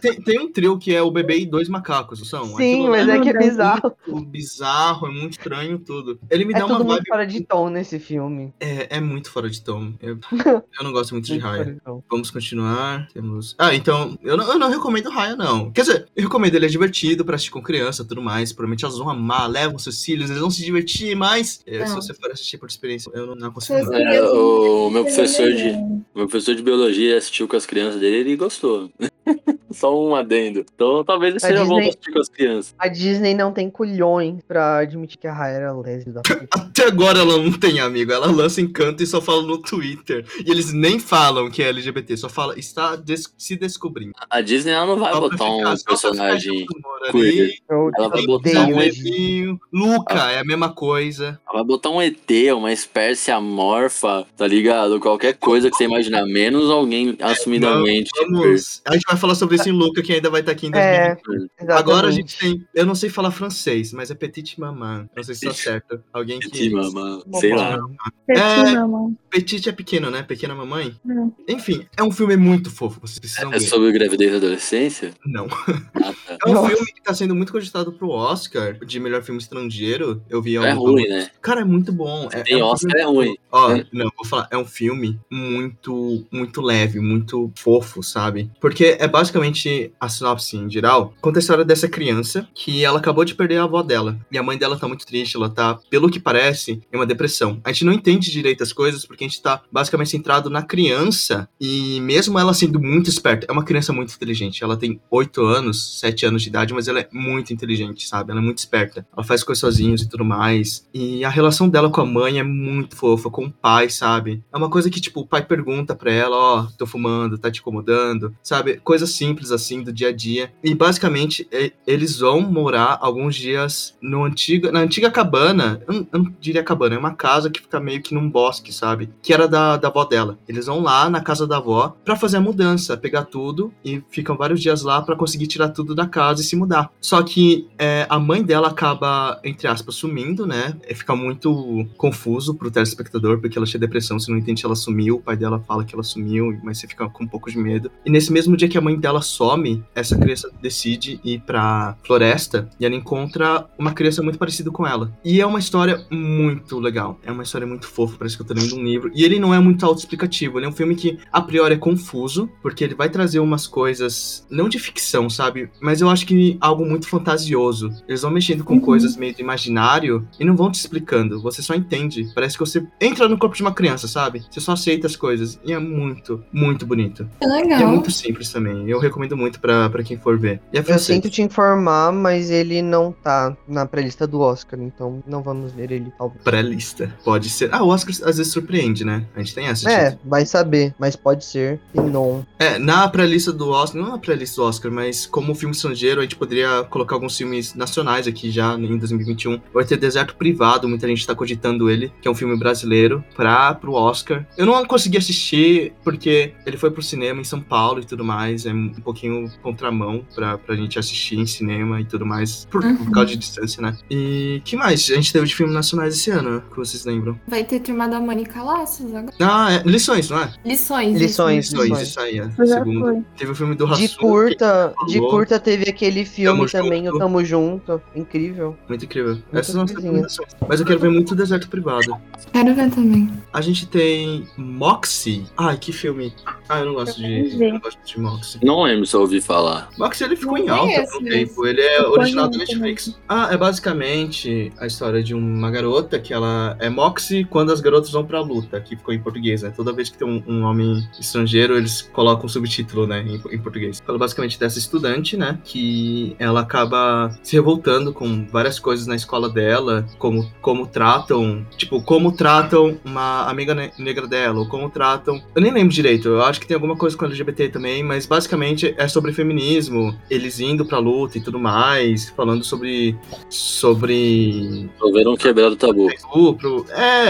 Tem, 0.00 0.14
tem 0.22 0.38
um 0.40 0.50
trio 0.50 0.78
que 0.78 0.94
é 0.94 1.02
o 1.02 1.10
bebê 1.10 1.40
e 1.40 1.44
dois 1.46 1.68
macacos, 1.68 2.26
são? 2.28 2.46
Sim, 2.46 2.52
Aquilo 2.54 2.88
mas 2.88 3.06
lá 3.06 3.14
é 3.16 3.20
que 3.20 3.28
é 3.28 3.38
bizarro. 3.38 3.92
muito 4.06 4.28
bizarro, 4.30 5.06
é 5.06 5.10
muito 5.10 5.32
estranho 5.32 5.78
tudo. 5.78 6.18
Ele 6.30 6.46
me 6.46 6.54
É 6.54 6.58
dá 6.58 6.64
uma 6.66 6.76
vibe. 6.78 6.88
muito 6.88 7.06
fora 7.08 7.26
de 7.26 7.42
tom 7.44 7.68
nesse 7.68 7.98
filme. 7.98 8.37
É, 8.60 8.96
é 8.96 9.00
muito 9.00 9.30
fora 9.30 9.48
de 9.48 9.60
tom. 9.60 9.92
Eu, 10.00 10.18
eu 10.78 10.84
não 10.84 10.92
gosto 10.92 11.12
muito 11.12 11.26
de 11.26 11.38
Raya. 11.38 11.76
Vamos 12.10 12.30
continuar. 12.30 13.08
Temos. 13.12 13.54
Ah, 13.58 13.74
então. 13.74 14.18
Eu 14.22 14.36
não, 14.36 14.52
eu 14.52 14.58
não 14.58 14.70
recomendo 14.70 15.10
Raya, 15.10 15.36
não. 15.36 15.70
Quer 15.70 15.82
dizer, 15.82 16.06
eu 16.14 16.22
recomendo 16.22 16.54
ele 16.54 16.66
é 16.66 16.68
divertido 16.68 17.24
pra 17.24 17.34
assistir 17.34 17.50
com 17.50 17.62
criança 17.62 18.02
e 18.02 18.06
tudo 18.06 18.22
mais. 18.22 18.52
Provavelmente 18.52 18.84
elas 18.84 18.98
vão 18.98 19.08
amar, 19.10 19.48
levam 19.48 19.78
seus 19.78 20.04
filhos, 20.04 20.30
eles 20.30 20.40
vão 20.40 20.50
se 20.50 20.64
divertir, 20.64 21.16
mas 21.16 21.62
eh, 21.66 21.86
se 21.86 21.94
você 21.94 22.14
for 22.14 22.30
assistir 22.30 22.58
por 22.58 22.68
experiência, 22.68 23.10
eu 23.14 23.26
não, 23.26 23.34
não. 23.34 23.60
Seus 23.60 23.86
não. 23.86 23.94
É, 23.94 24.22
o 24.22 24.90
meu 24.90 25.04
professor 25.04 25.50
de, 25.52 25.72
meu 26.14 26.28
professor 26.28 26.54
de 26.54 26.62
biologia 26.62 27.16
assistiu 27.16 27.48
com 27.48 27.56
as 27.56 27.66
crianças 27.66 28.00
dele 28.00 28.30
e 28.30 28.36
gostou. 28.36 28.90
Só 29.70 29.94
um 29.96 30.14
adendo. 30.14 30.64
Então 30.74 31.04
talvez 31.04 31.36
A 31.36 31.40
seja 31.40 31.64
bom 31.64 31.76
pra 31.76 31.88
assistir 31.88 32.12
com 32.12 32.20
as 32.20 32.28
crianças. 32.28 32.74
A 32.78 32.88
Disney 32.88 33.34
não 33.34 33.52
tem 33.52 33.70
culhões 33.70 34.42
pra 34.46 34.78
admitir 34.78 35.18
que 35.18 35.26
a 35.26 35.32
Raya 35.32 35.56
era 35.56 35.72
lésbica. 35.72 36.22
Até 36.50 36.86
agora 36.86 37.18
ela 37.18 37.36
não 37.36 37.52
tem 37.52 37.80
amigo. 37.80 38.12
Ela 38.12 38.27
lança 38.30 38.60
encanto 38.60 39.02
e 39.02 39.06
só 39.06 39.20
fala 39.20 39.42
no 39.42 39.58
Twitter. 39.58 40.24
E 40.44 40.50
eles 40.50 40.72
nem 40.72 40.98
falam 40.98 41.50
que 41.50 41.62
é 41.62 41.68
LGBT, 41.68 42.16
só 42.16 42.28
fala 42.28 42.58
está 42.58 42.96
des- 42.96 43.32
se 43.36 43.56
descobrindo. 43.56 44.12
A 44.30 44.40
Disney 44.40 44.72
ela 44.72 44.86
não 44.86 44.98
vai 44.98 45.12
botar 45.12 45.44
um 45.50 45.74
personagem. 45.84 46.66
queer. 47.10 47.54
Eu 47.70 47.90
Ela 47.96 48.08
vai 48.08 48.24
botar 48.26 48.66
um. 48.66 49.58
Luca 49.72 50.30
é 50.32 50.38
a 50.40 50.44
mesma 50.44 50.70
coisa. 50.72 51.40
Ela 51.46 51.58
vai 51.58 51.64
botar 51.64 51.90
um 51.90 52.00
ET, 52.02 52.30
uma 52.54 52.72
espécie 52.72 53.30
amorfa, 53.30 54.26
tá 54.36 54.46
ligado? 54.46 54.98
Qualquer 55.00 55.34
coisa 55.34 55.70
que 55.70 55.76
você 55.76 55.84
imaginar, 55.84 56.24
menos 56.26 56.70
alguém 56.70 57.16
assumidamente. 57.20 58.10
Vamos. 58.30 58.82
A 58.86 58.94
gente 58.94 59.04
vai 59.06 59.16
falar 59.16 59.34
sobre 59.34 59.56
isso 59.56 59.68
em 59.68 59.72
Luca, 59.72 60.02
que 60.02 60.12
ainda 60.12 60.30
vai 60.30 60.40
estar 60.40 60.52
aqui 60.52 60.66
em 60.66 60.70
É, 60.74 61.14
2020. 61.14 61.50
Exatamente. 61.60 61.70
Agora 61.80 62.08
a 62.08 62.10
gente 62.10 62.38
tem. 62.38 62.66
Eu 62.74 62.86
não 62.86 62.94
sei 62.94 63.08
falar 63.10 63.30
francês, 63.30 63.92
mas 63.92 64.10
é 64.10 64.14
Petit 64.14 64.58
Maman. 64.60 65.08
Não 65.16 65.22
sei 65.22 65.34
se 65.34 65.46
tá 65.46 65.54
certo. 65.54 66.00
Alguém 66.12 66.38
que. 66.38 66.48
Petit 66.50 66.70
Maman, 66.70 67.22
sei 67.34 67.54
lá. 67.54 67.78
Petit 68.26 69.66
É. 69.66 69.70
é 69.70 69.72
pequeno, 69.72 70.10
né? 70.10 70.22
Pequena 70.22 70.54
mamãe? 70.54 70.94
Não. 71.04 71.34
Enfim, 71.48 71.86
é 71.96 72.02
um 72.02 72.10
filme 72.10 72.36
muito 72.36 72.70
fofo, 72.70 73.00
vocês 73.00 73.18
precisam 73.18 73.52
É 73.52 73.58
ver. 73.58 73.64
sobre 73.66 73.92
gravidez 73.92 74.32
e 74.32 74.36
adolescência? 74.36 75.14
Não. 75.24 75.46
Ah, 75.94 76.12
tá. 76.12 76.38
É 76.46 76.48
um 76.50 76.52
Nossa. 76.54 76.68
filme 76.68 76.92
que 76.92 77.02
tá 77.02 77.12
sendo 77.14 77.34
muito 77.34 77.50
cogitado 77.50 77.90
pro 77.92 78.10
Oscar 78.10 78.74
de 78.84 79.00
melhor 79.00 79.22
filme 79.24 79.40
estrangeiro. 79.40 80.22
Eu 80.30 80.40
vi 80.40 80.56
É 80.56 80.70
ruim, 80.72 81.08
né? 81.08 81.30
Cara, 81.42 81.62
é 81.62 81.64
muito 81.64 81.90
bom. 81.92 82.28
É, 82.32 82.42
Tem 82.42 82.60
é 82.60 82.64
um 82.64 82.68
Oscar, 82.68 82.92
filme- 82.92 83.00
é 83.00 83.04
ruim. 83.06 83.36
Ó, 83.50 83.72
É. 83.72 83.84
não, 83.92 84.08
vou 84.16 84.24
falar, 84.24 84.46
é 84.50 84.56
um 84.56 84.64
filme 84.64 85.18
muito, 85.30 86.24
muito 86.30 86.60
leve, 86.60 87.00
muito 87.00 87.50
fofo, 87.56 88.02
sabe? 88.02 88.50
Porque 88.60 88.96
é 89.00 89.08
basicamente 89.08 89.92
a 89.98 90.08
sinopse 90.08 90.56
em 90.56 90.70
geral. 90.70 91.12
Conta 91.20 91.38
a 91.38 91.40
história 91.40 91.64
dessa 91.64 91.88
criança 91.88 92.46
que 92.54 92.84
ela 92.84 92.98
acabou 92.98 93.24
de 93.24 93.34
perder 93.34 93.56
a 93.56 93.64
avó 93.64 93.82
dela. 93.82 94.16
E 94.30 94.38
a 94.38 94.42
mãe 94.42 94.56
dela 94.56 94.78
tá 94.78 94.86
muito 94.86 95.04
triste, 95.06 95.36
ela 95.36 95.48
tá, 95.50 95.78
pelo 95.90 96.08
que 96.10 96.20
parece, 96.20 96.80
em 96.92 96.96
uma 96.96 97.06
depressão. 97.06 97.60
A 97.64 97.72
gente 97.72 97.84
não 97.84 97.92
entende 97.98 98.30
direito 98.30 98.62
as 98.62 98.72
coisas 98.72 99.04
porque 99.04 99.24
a 99.24 99.28
gente 99.28 99.42
tá 99.42 99.62
basicamente 99.70 100.10
centrado 100.10 100.48
na 100.48 100.62
criança. 100.62 101.48
E 101.60 102.00
mesmo 102.00 102.38
ela 102.38 102.54
sendo 102.54 102.80
muito 102.80 103.10
esperta, 103.10 103.46
é 103.48 103.52
uma 103.52 103.64
criança 103.64 103.92
muito 103.92 104.14
inteligente. 104.14 104.62
Ela 104.62 104.76
tem 104.76 105.00
8 105.10 105.44
anos, 105.44 106.00
7 106.00 106.26
anos 106.26 106.42
de 106.42 106.48
idade, 106.48 106.72
mas 106.72 106.88
ela 106.88 107.00
é 107.00 107.08
muito 107.12 107.52
inteligente, 107.52 108.08
sabe? 108.08 108.30
Ela 108.30 108.40
é 108.40 108.44
muito 108.44 108.58
esperta. 108.58 109.06
Ela 109.14 109.24
faz 109.24 109.42
coisas 109.42 109.60
sozinhos 109.60 110.02
e 110.02 110.08
tudo 110.08 110.24
mais. 110.24 110.86
E 110.94 111.24
a 111.24 111.28
relação 111.28 111.68
dela 111.68 111.90
com 111.90 112.00
a 112.00 112.06
mãe 112.06 112.38
é 112.38 112.42
muito 112.42 112.96
fofa, 112.96 113.30
com 113.30 113.46
o 113.46 113.50
pai, 113.50 113.90
sabe? 113.90 114.42
É 114.52 114.56
uma 114.56 114.70
coisa 114.70 114.90
que, 114.90 115.00
tipo, 115.00 115.20
o 115.20 115.26
pai 115.26 115.44
pergunta 115.44 115.94
pra 115.94 116.12
ela, 116.12 116.36
ó, 116.36 116.66
tô 116.76 116.86
fumando, 116.86 117.38
tá 117.38 117.50
te 117.50 117.60
incomodando, 117.60 118.34
sabe? 118.42 118.78
Coisas 118.78 119.10
simples 119.10 119.50
assim 119.50 119.82
do 119.82 119.92
dia 119.92 120.08
a 120.08 120.12
dia. 120.12 120.52
E 120.62 120.74
basicamente 120.74 121.48
eles 121.86 122.18
vão 122.18 122.40
morar 122.40 122.98
alguns 123.00 123.34
dias 123.34 123.96
no 124.00 124.24
antigo, 124.24 124.70
na 124.70 124.80
antiga 124.80 125.10
cabana. 125.10 125.82
Eu 125.86 125.94
não, 125.94 126.08
eu 126.12 126.22
não 126.22 126.34
diria 126.40 126.62
cabana, 126.62 126.94
é 126.94 126.98
uma 126.98 127.14
casa 127.14 127.50
que 127.50 127.60
fica 127.60 127.80
meio 127.88 128.02
que 128.02 128.14
num 128.14 128.28
bosque, 128.28 128.70
sabe? 128.72 129.08
Que 129.22 129.32
era 129.32 129.48
da, 129.48 129.78
da 129.78 129.88
avó 129.88 130.04
dela. 130.04 130.38
Eles 130.46 130.66
vão 130.66 130.80
lá 130.80 131.08
na 131.08 131.22
casa 131.22 131.46
da 131.46 131.56
avó 131.56 131.96
pra 132.04 132.16
fazer 132.16 132.36
a 132.36 132.40
mudança, 132.40 132.96
pegar 132.96 133.24
tudo 133.24 133.72
e 133.82 134.02
ficam 134.10 134.36
vários 134.36 134.60
dias 134.60 134.82
lá 134.82 135.00
pra 135.00 135.16
conseguir 135.16 135.46
tirar 135.46 135.70
tudo 135.70 135.94
da 135.94 136.06
casa 136.06 136.42
e 136.42 136.44
se 136.44 136.54
mudar. 136.54 136.90
Só 137.00 137.22
que 137.22 137.66
é, 137.78 138.06
a 138.10 138.18
mãe 138.18 138.42
dela 138.42 138.68
acaba, 138.68 139.40
entre 139.42 139.66
aspas, 139.66 139.94
sumindo, 139.94 140.46
né? 140.46 140.76
É, 140.82 140.94
Fica 140.98 141.14
muito 141.14 141.86
confuso 141.96 142.54
pro 142.54 142.70
telespectador, 142.70 143.40
porque 143.40 143.56
ela 143.56 143.66
tinha 143.66 143.80
depressão, 143.80 144.18
você 144.18 144.30
não 144.30 144.38
entende 144.38 144.60
se 144.60 144.66
ela 144.66 144.74
sumiu, 144.74 145.16
o 145.16 145.22
pai 145.22 145.36
dela 145.36 145.60
fala 145.60 145.84
que 145.84 145.94
ela 145.94 146.02
sumiu, 146.02 146.58
mas 146.62 146.78
você 146.78 146.88
fica 146.88 147.08
com 147.08 147.24
um 147.24 147.26
pouco 147.26 147.50
de 147.50 147.56
medo. 147.56 147.90
E 148.04 148.10
nesse 148.10 148.32
mesmo 148.32 148.56
dia 148.56 148.68
que 148.68 148.76
a 148.76 148.80
mãe 148.80 148.98
dela 148.98 149.22
some, 149.22 149.82
essa 149.94 150.18
criança 150.18 150.50
decide 150.60 151.20
ir 151.24 151.40
pra 151.40 151.96
floresta 152.04 152.68
e 152.80 152.84
ela 152.84 152.94
encontra 152.94 153.66
uma 153.78 153.92
criança 153.92 154.22
muito 154.22 154.38
parecida 154.38 154.70
com 154.70 154.86
ela. 154.86 155.12
E 155.24 155.40
é 155.40 155.46
uma 155.46 155.60
história 155.60 156.04
muito 156.10 156.78
legal. 156.80 157.18
É 157.24 157.30
uma 157.30 157.42
história 157.44 157.66
muito 157.66 157.77
fofa, 157.86 158.16
parece 158.18 158.36
que 158.36 158.42
eu 158.42 158.46
tô 158.46 158.54
lendo 158.54 158.76
um 158.76 158.82
livro. 158.84 159.10
E 159.14 159.24
ele 159.24 159.38
não 159.38 159.54
é 159.54 159.58
muito 159.58 159.84
autoexplicativo, 159.84 160.58
ele 160.58 160.66
é 160.66 160.68
um 160.68 160.72
filme 160.72 160.94
que 160.94 161.18
a 161.32 161.40
priori 161.40 161.74
é 161.74 161.78
confuso, 161.78 162.48
porque 162.62 162.82
ele 162.84 162.94
vai 162.94 163.08
trazer 163.08 163.38
umas 163.40 163.66
coisas, 163.66 164.46
não 164.50 164.68
de 164.68 164.78
ficção, 164.78 165.28
sabe? 165.30 165.70
Mas 165.80 166.00
eu 166.00 166.08
acho 166.10 166.26
que 166.26 166.56
algo 166.60 166.84
muito 166.84 167.08
fantasioso. 167.08 167.90
Eles 168.08 168.22
vão 168.22 168.30
mexendo 168.30 168.64
com 168.64 168.74
Uhum. 168.74 168.80
coisas 168.80 169.16
meio 169.16 169.34
do 169.34 169.40
imaginário 169.40 170.26
e 170.38 170.44
não 170.44 170.56
vão 170.56 170.70
te 170.70 170.76
explicando. 170.76 171.40
Você 171.42 171.62
só 171.62 171.74
entende. 171.74 172.30
Parece 172.34 172.56
que 172.56 172.60
você 172.64 172.84
entra 173.00 173.28
no 173.28 173.38
corpo 173.38 173.56
de 173.56 173.62
uma 173.62 173.72
criança, 173.72 174.06
sabe? 174.08 174.44
Você 174.50 174.60
só 174.60 174.72
aceita 174.72 175.06
as 175.06 175.16
coisas. 175.16 175.58
E 175.64 175.72
é 175.72 175.78
muito, 175.78 176.42
muito 176.52 176.86
bonito. 176.86 177.28
É 177.40 177.46
E 177.46 177.48
é 177.48 177.62
legal. 177.62 177.88
muito 177.88 178.10
simples 178.10 178.50
também. 178.52 178.88
Eu 178.88 178.98
recomendo 178.98 179.36
muito 179.36 179.60
pra, 179.60 179.88
pra 179.90 180.02
quem 180.02 180.16
for 180.18 180.38
ver. 180.38 180.60
E 180.72 180.78
é 180.78 180.84
Eu 180.86 180.98
sinto 180.98 181.28
te 181.28 181.42
informar, 181.42 182.12
mas 182.12 182.50
ele 182.50 182.82
não 182.82 183.12
tá 183.12 183.56
na 183.66 183.84
pré-lista 183.86 184.26
do 184.26 184.40
Oscar, 184.40 184.78
então 184.80 185.22
não 185.26 185.42
vamos 185.42 185.72
ver 185.72 185.90
ele, 185.92 186.12
talvez. 186.16 186.42
Pré-lista. 186.42 187.14
Pode 187.24 187.48
ser. 187.48 187.67
Ah, 187.72 187.82
o 187.82 187.88
Oscar 187.88 188.14
às 188.28 188.36
vezes 188.38 188.52
surpreende, 188.52 189.04
né? 189.04 189.24
A 189.34 189.38
gente 189.40 189.54
tem 189.54 189.66
essa. 189.66 189.90
É, 189.90 190.10
gente. 190.10 190.20
vai 190.24 190.46
saber, 190.46 190.94
mas 190.98 191.16
pode 191.16 191.44
ser 191.44 191.80
e 191.94 192.00
não. 192.00 192.46
É, 192.58 192.78
na 192.78 193.06
pré-lista 193.08 193.52
do 193.52 193.68
Oscar, 193.70 194.00
não 194.00 194.10
na 194.10 194.18
pré-lista 194.18 194.56
do 194.56 194.66
Oscar, 194.66 194.90
mas 194.90 195.26
como 195.26 195.54
filme 195.54 195.74
estrangeiro 195.74 195.98
estrangeiro, 195.98 196.20
a 196.20 196.22
gente 196.22 196.36
poderia 196.36 196.84
colocar 196.84 197.16
alguns 197.16 197.36
filmes 197.36 197.74
nacionais 197.74 198.26
aqui 198.26 198.50
já 198.50 198.74
em 198.74 198.96
2021. 198.98 199.60
Vai 199.72 199.84
ter 199.84 199.96
Deserto 199.96 200.36
Privado, 200.36 200.88
muita 200.88 201.06
gente 201.08 201.26
tá 201.26 201.34
cogitando 201.34 201.90
ele, 201.90 202.12
que 202.20 202.28
é 202.28 202.30
um 202.30 202.34
filme 202.34 202.56
brasileiro, 202.58 203.24
pra, 203.34 203.74
pro 203.74 203.92
Oscar. 203.92 204.46
Eu 204.56 204.66
não 204.66 204.84
consegui 204.84 205.16
assistir 205.18 205.92
porque 206.04 206.52
ele 206.66 206.76
foi 206.76 206.90
pro 206.90 207.02
cinema 207.02 207.40
em 207.40 207.44
São 207.44 207.60
Paulo 207.60 208.00
e 208.00 208.04
tudo 208.04 208.24
mais, 208.24 208.66
é 208.66 208.72
um 208.72 208.90
pouquinho 208.90 209.50
contramão 209.62 210.24
pra, 210.34 210.58
pra 210.58 210.76
gente 210.76 210.98
assistir 210.98 211.38
em 211.38 211.46
cinema 211.46 212.00
e 212.00 212.04
tudo 212.04 212.24
mais, 212.26 212.64
por, 212.70 212.84
Uhum. 212.84 212.96
por 212.96 213.10
causa 213.10 213.30
de 213.30 213.36
distância, 213.36 213.82
né? 213.82 213.96
E 214.10 214.60
que 214.64 214.76
mais? 214.76 215.10
A 215.10 215.14
gente 215.14 215.32
teve 215.32 215.46
de 215.46 215.54
filmes 215.54 215.74
nacionais 215.74 216.14
esse 216.14 216.30
ano, 216.30 216.62
que 216.70 216.76
vocês 216.76 217.04
lembram? 217.04 217.38
Vai 217.46 217.57
ter 217.64 217.80
turma 217.80 218.08
da 218.08 218.20
Mônica 218.20 218.62
Laços 218.62 219.14
agora. 219.14 219.34
Ah, 219.40 219.72
é, 219.72 219.82
Lições, 219.88 220.30
não 220.30 220.38
é? 220.42 220.52
Lições. 220.64 221.18
Lições. 221.20 221.70
Lições, 221.72 222.02
isso 222.02 222.20
aí, 222.20 222.38
é. 222.38 222.50
Segundo. 222.66 223.24
Teve 223.36 223.52
o 223.52 223.54
filme 223.54 223.74
do 223.74 223.86
De 223.94 224.04
Hassum, 224.06 224.16
curta, 224.18 224.94
de 225.06 225.18
curta 225.20 225.58
teve 225.58 225.88
aquele 225.88 226.24
filme 226.24 226.66
Tamo 226.66 226.70
também, 226.70 227.04
Junto. 227.04 227.16
o 227.16 227.18
Tamo 227.18 227.44
Junto. 227.44 228.02
Incrível. 228.14 228.76
Muito 228.88 229.04
incrível. 229.04 229.32
Muitas 229.34 229.60
Essas 229.60 229.72
são 229.74 229.82
as 229.82 229.90
coisinhas. 229.92 230.14
recomendações. 230.14 230.48
Mas 230.68 230.80
eu 230.80 230.86
quero 230.86 230.98
ver 231.00 231.10
muito 231.10 231.34
Deserto 231.34 231.68
Privado. 231.68 232.16
Quero 232.52 232.74
ver 232.74 232.90
também. 232.90 233.30
A 233.52 233.60
gente 233.60 233.86
tem 233.86 234.46
Moxie. 234.56 235.46
Ai, 235.56 235.76
que 235.76 235.92
filme. 235.92 236.32
Ah, 236.68 236.80
eu 236.80 236.86
não 236.86 236.94
gosto 236.94 237.20
Eu 237.22 237.48
de. 237.48 237.64
Eu 237.64 237.72
não 237.74 237.80
gosto 237.80 237.98
de 238.04 238.20
Moxie. 238.20 238.58
Não 238.62 238.82
lembro 238.82 239.06
se 239.06 239.14
eu 239.16 239.20
ouvi 239.20 239.40
falar. 239.40 239.88
Moxie 239.98 240.24
ele 240.24 240.36
ficou 240.36 240.58
Não 240.58 240.64
em 240.64 240.68
alta 240.68 241.10
por 241.10 241.22
um 241.22 241.24
tempo. 241.24 241.66
Ele 241.66 241.80
é 241.80 242.00
Eu 242.00 242.12
original 242.12 242.46
da 242.48 242.52
conheço 242.56 242.72
Netflix. 242.78 243.18
Ah, 243.28 243.48
é 243.50 243.56
basicamente 243.56 244.72
a 244.78 244.86
história 244.86 245.22
de 245.22 245.34
uma 245.34 245.70
garota 245.70 246.18
que 246.18 246.32
ela 246.32 246.76
é 246.78 246.88
Moxie 246.88 247.44
quando 247.48 247.72
as 247.72 247.80
garotas 247.80 248.10
vão 248.10 248.24
pra 248.24 248.40
luta, 248.40 248.80
que 248.80 248.96
ficou 248.96 249.12
em 249.14 249.18
português, 249.20 249.62
né? 249.62 249.72
Toda 249.74 249.92
vez 249.92 250.08
que 250.08 250.18
tem 250.18 250.26
um, 250.28 250.42
um 250.46 250.62
homem 250.64 251.06
estrangeiro, 251.18 251.76
eles 251.76 252.02
colocam 252.12 252.46
um 252.46 252.48
subtítulo, 252.48 253.06
né, 253.06 253.22
em, 253.26 253.34
em 253.54 253.58
português. 253.58 254.00
Fala 254.04 254.18
basicamente 254.18 254.58
dessa 254.58 254.78
estudante, 254.78 255.36
né, 255.36 255.58
que 255.64 256.34
ela 256.38 256.60
acaba 256.60 257.36
se 257.42 257.56
revoltando 257.56 258.12
com 258.12 258.46
várias 258.46 258.78
coisas 258.78 259.06
na 259.06 259.16
escola 259.16 259.48
dela, 259.48 260.06
como, 260.18 260.50
como 260.60 260.86
tratam, 260.86 261.66
tipo, 261.76 262.00
como 262.02 262.32
tratam 262.32 262.98
uma 263.04 263.44
amiga 263.48 263.74
ne- 263.74 263.92
negra 263.98 264.26
dela, 264.26 264.60
ou 264.60 264.66
como 264.66 264.88
tratam. 264.90 265.42
Eu 265.54 265.62
nem 265.62 265.72
lembro 265.72 265.92
direito, 265.92 266.28
eu 266.28 266.42
acho 266.42 266.60
que 266.60 266.66
tem 266.66 266.74
alguma 266.74 266.96
coisa 266.96 267.16
com 267.16 267.24
LGBT 267.24 267.68
também, 267.68 268.02
mas 268.02 268.26
basicamente 268.26 268.94
é 268.96 269.08
sobre 269.08 269.32
feminismo, 269.32 270.16
eles 270.30 270.60
indo 270.60 270.84
pra 270.84 270.98
luta 270.98 271.38
e 271.38 271.40
tudo 271.40 271.58
mais, 271.58 272.28
falando 272.30 272.64
sobre. 272.64 273.16
sobre. 273.48 274.88
Resolveram 274.94 275.36
quebrar 275.36 275.72
o 275.72 275.76
tabu. 275.76 276.10
estupro. 276.10 276.84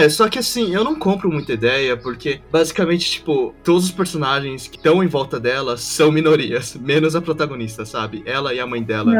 É, 0.09 0.11
só 0.11 0.27
que 0.27 0.39
assim, 0.39 0.73
eu 0.73 0.83
não 0.83 0.95
compro 0.95 1.31
muita 1.31 1.53
ideia, 1.53 1.95
porque 1.95 2.41
basicamente, 2.51 3.09
tipo, 3.11 3.53
todos 3.63 3.85
os 3.85 3.91
personagens 3.91 4.67
que 4.67 4.77
estão 4.77 5.03
em 5.03 5.07
volta 5.07 5.39
dela 5.39 5.77
são 5.77 6.11
minorias, 6.11 6.75
menos 6.81 7.15
a 7.15 7.21
protagonista, 7.21 7.85
sabe? 7.85 8.23
Ela 8.25 8.53
e 8.53 8.59
a 8.59 8.65
mãe 8.67 8.81
dela. 8.83 9.11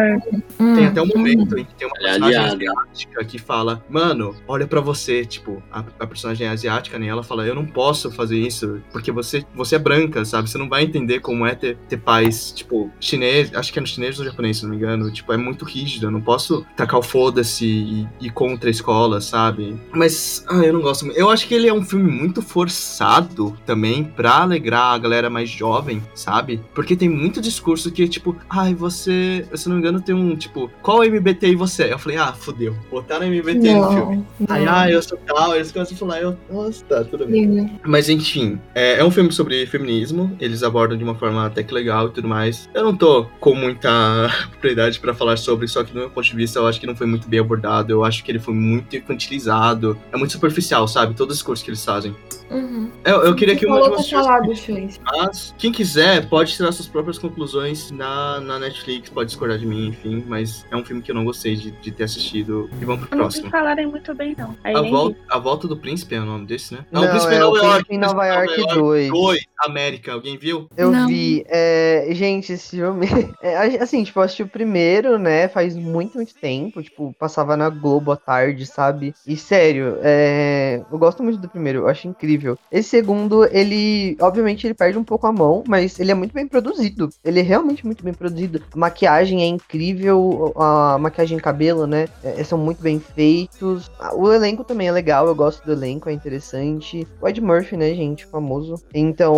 Hum, 0.59 0.75
Tem 0.75 0.87
até 0.87 1.01
um 1.01 1.05
momento 1.07 1.57
em 1.57 1.63
que 1.65 1.73
tem 1.75 1.87
uma 1.87 1.95
É 1.99 2.03
personagem 2.11 2.37
aliada. 2.39 2.55
asiática 2.81 3.25
que 3.25 3.37
fala, 3.37 3.83
mano, 3.89 4.35
olha 4.47 4.65
pra 4.67 4.81
você, 4.81 5.25
tipo, 5.25 5.61
a, 5.71 5.83
a 5.99 6.07
personagem 6.07 6.47
é 6.47 6.49
asiática, 6.49 6.97
né? 6.97 7.07
Ela 7.07 7.23
fala, 7.23 7.45
eu 7.45 7.55
não 7.55 7.65
posso 7.65 8.11
fazer 8.11 8.37
isso, 8.37 8.81
porque 8.91 9.11
você, 9.11 9.45
você 9.55 9.75
é 9.75 9.79
branca, 9.79 10.25
sabe? 10.25 10.49
Você 10.49 10.57
não 10.57 10.67
vai 10.69 10.83
entender 10.83 11.19
como 11.19 11.45
é 11.45 11.55
ter, 11.55 11.77
ter 11.87 11.97
pais, 11.97 12.51
tipo, 12.51 12.91
chinês, 12.99 13.53
acho 13.53 13.71
que 13.71 13.79
é 13.79 13.81
no 13.81 13.87
chinês 13.87 14.19
ou 14.19 14.25
japonês, 14.25 14.57
se 14.57 14.63
não 14.63 14.71
me 14.71 14.77
engano, 14.77 15.11
tipo, 15.11 15.31
é 15.33 15.37
muito 15.37 15.65
rígido, 15.65 16.07
eu 16.07 16.11
não 16.11 16.21
posso 16.21 16.65
tacar 16.75 16.99
o 16.99 17.03
foda-se 17.03 17.65
e 17.65 18.07
ir 18.21 18.29
contra 18.31 18.69
a 18.69 18.71
escola, 18.71 19.21
sabe? 19.21 19.79
Mas, 19.93 20.43
ah, 20.49 20.63
eu 20.63 20.73
não 20.73 20.78
gosto 20.82 21.05
muito. 21.05 21.17
Eu 21.19 21.30
acho 21.30 21.47
que 21.47 21.53
ele 21.53 21.67
é 21.67 21.73
um 21.73 21.84
filme 21.84 22.09
muito 22.09 22.41
forçado 22.41 23.55
também 23.65 24.03
pra 24.03 24.41
alegrar 24.41 24.93
a 24.93 24.97
galera 24.97 25.30
mais 25.30 25.49
jovem, 25.49 26.01
sabe? 26.13 26.61
Porque 26.73 26.95
tem 26.95 27.09
muito 27.09 27.41
discurso 27.41 27.91
que, 27.91 28.07
tipo, 28.07 28.36
ai, 28.49 28.73
você, 28.73 29.45
se 29.53 29.67
não 29.67 29.75
me 29.75 29.82
engano, 29.82 30.01
tem 30.01 30.15
um, 30.15 30.36
tipo, 30.36 30.69
qual 30.82 30.99
MBTI 30.99 31.55
você 31.55 31.84
é? 31.84 31.93
Eu 31.93 31.99
falei, 31.99 32.17
ah, 32.17 32.34
fodeu, 32.34 32.75
botaram 32.89 33.27
MBTI 33.27 33.73
no 33.73 33.91
filme. 33.91 34.25
Não, 34.39 34.55
Aí, 34.55 34.65
não. 34.65 34.73
ah, 34.73 34.89
eu 34.89 35.01
sou 35.01 35.17
tal, 35.25 35.55
eles 35.55 35.71
começam 35.71 35.95
a 35.95 35.99
falar, 35.99 36.21
eu, 36.21 36.38
nossa, 36.51 36.84
tá, 36.86 37.03
tudo 37.03 37.25
bem. 37.25 37.45
Liga. 37.45 37.69
Mas 37.86 38.09
enfim, 38.09 38.59
é, 38.73 38.99
é 38.99 39.05
um 39.05 39.11
filme 39.11 39.32
sobre 39.32 39.65
feminismo, 39.65 40.36
eles 40.39 40.63
abordam 40.63 40.97
de 40.97 41.03
uma 41.03 41.15
forma 41.15 41.45
até 41.45 41.63
que 41.63 41.73
legal 41.73 42.07
e 42.07 42.11
tudo 42.11 42.27
mais. 42.27 42.69
Eu 42.73 42.84
não 42.84 42.95
tô 42.95 43.25
com 43.39 43.55
muita 43.55 43.89
propriedade 44.51 44.99
pra 44.99 45.13
falar 45.13 45.38
sobre, 45.38 45.67
só 45.67 45.84
que 45.84 45.91
do 45.91 45.99
meu 45.99 46.09
ponto 46.09 46.25
de 46.25 46.36
vista 46.36 46.59
eu 46.59 46.67
acho 46.67 46.80
que 46.80 46.88
não 46.88 46.95
foi 46.95 47.07
muito 47.07 47.27
bem 47.27 47.39
abordado, 47.39 47.91
eu 47.91 48.03
acho 48.03 48.23
que 48.23 48.32
ele 48.32 48.39
foi 48.39 48.53
muito 48.53 48.95
infantilizado, 48.95 49.97
é 50.11 50.17
muito 50.17 50.32
superficial, 50.32 50.59
sabe? 50.88 51.14
Todo 51.16 51.30
o 51.30 51.34
discurso 51.34 51.64
que 51.64 51.70
eles 51.70 51.84
fazem. 51.84 52.16
Uhum. 52.49 52.89
Eu, 53.05 53.24
eu 53.26 53.36
queria 53.36 53.55
que 53.55 53.66
uma 53.66 53.80
de 53.84 53.89
vocês 53.89 54.10
falar 54.10 54.39
do 54.41 54.55
Shoes. 54.55 54.99
mas 55.05 55.53
quem 55.57 55.72
quiser 55.72 56.28
pode 56.28 56.53
tirar 56.53 56.72
suas 56.72 56.88
próprias 56.88 57.20
conclusões 57.20 57.91
na, 57.91 58.39
na 58.41 58.57
Netflix, 58.57 59.07
pode 59.10 59.28
discordar 59.30 59.60
de 59.60 59.68
mim, 59.68 59.89
enfim. 59.89 60.24
Mas 60.28 60.66
é 60.72 60.76
um 60.76 60.84
filme 60.84 61.01
que 61.01 61.12
eu 61.12 61.16
não 61.16 61.24
gostei 61.24 61.55
de, 61.55 61.70
de 61.72 61.91
ter 61.91 62.05
assistido. 62.05 62.68
E 62.82 62.86
vamos 62.86 63.05
pro 63.05 63.16
Eu 63.16 63.18
não 63.20 63.26
próximo. 63.26 63.49
falarem 63.51 63.86
muito 63.88 64.14
bem, 64.16 64.36
não. 64.38 64.55
Aí 64.64 64.76
A 64.76 64.82
volta, 64.82 65.16
vi. 65.16 65.22
a 65.30 65.38
volta 65.39 65.68
do 65.68 65.78
Príncipe 65.78 66.16
é 66.16 66.20
o 66.20 66.26
nome 66.26 66.45
desse, 66.47 66.74
né? 66.74 66.86
Não, 66.91 67.05
o 67.05 67.10
Príncipe 67.10 67.34
é 67.36 67.45
o 67.45 67.51
Nova 67.51 67.57
York. 67.57 67.74
Príncipe 67.86 67.95
em 67.95 67.97
Nova 67.99 68.26
York 68.26 68.68
2. 68.74 69.10
2, 69.12 69.39
América. 69.66 70.14
Alguém 70.14 70.38
viu? 70.38 70.68
Eu 70.76 70.91
Não. 70.91 71.07
vi. 71.07 71.45
é, 71.47 72.07
gente, 72.12 72.53
esse 72.53 72.72
filme. 72.78 73.07
é, 73.43 73.57
a- 73.57 73.84
assim, 73.84 74.03
tipo, 74.03 74.20
eu 74.20 74.24
assisti 74.24 74.41
o 74.43 74.47
primeiro, 74.47 75.20
né? 75.20 75.47
Faz 75.47 75.76
muito, 75.76 76.16
muito 76.16 76.34
tempo. 76.34 76.82
Tipo, 76.82 77.14
passava 77.20 77.55
na 77.55 77.70
Globo 77.70 78.12
à 78.12 78.16
tarde, 78.18 78.66
sabe? 78.66 79.14
E 79.28 79.38
sério, 79.38 79.97
é, 80.01 80.48
eu 80.91 80.97
gosto 80.97 81.23
muito 81.23 81.39
do 81.39 81.49
primeiro, 81.49 81.79
eu 81.79 81.87
acho 81.87 82.07
incrível. 82.07 82.57
Esse 82.71 82.89
segundo, 82.89 83.45
ele. 83.45 84.17
Obviamente, 84.21 84.65
ele 84.67 84.73
perde 84.73 84.97
um 84.97 85.03
pouco 85.03 85.27
a 85.27 85.31
mão, 85.31 85.63
mas 85.67 85.99
ele 85.99 86.11
é 86.11 86.15
muito 86.15 86.33
bem 86.33 86.47
produzido. 86.47 87.09
Ele 87.23 87.39
é 87.39 87.43
realmente 87.43 87.85
muito 87.85 88.03
bem 88.03 88.13
produzido. 88.13 88.61
A 88.73 88.77
maquiagem 88.77 89.41
é 89.41 89.45
incrível, 89.45 90.53
a 90.55 90.97
maquiagem 90.99 91.37
e 91.37 91.41
cabelo, 91.41 91.87
né? 91.87 92.07
é, 92.23 92.43
são 92.43 92.57
muito 92.57 92.81
bem 92.81 92.99
feitos. 92.99 93.89
O 94.13 94.31
elenco 94.31 94.63
também 94.63 94.87
é 94.87 94.91
legal, 94.91 95.27
eu 95.27 95.35
gosto 95.35 95.65
do 95.65 95.71
elenco, 95.71 96.09
é 96.09 96.13
interessante. 96.13 97.07
O 97.21 97.27
Ed 97.27 97.41
Murphy, 97.41 97.77
né, 97.77 97.93
gente? 97.93 98.25
Famoso. 98.25 98.75
Então, 98.93 99.35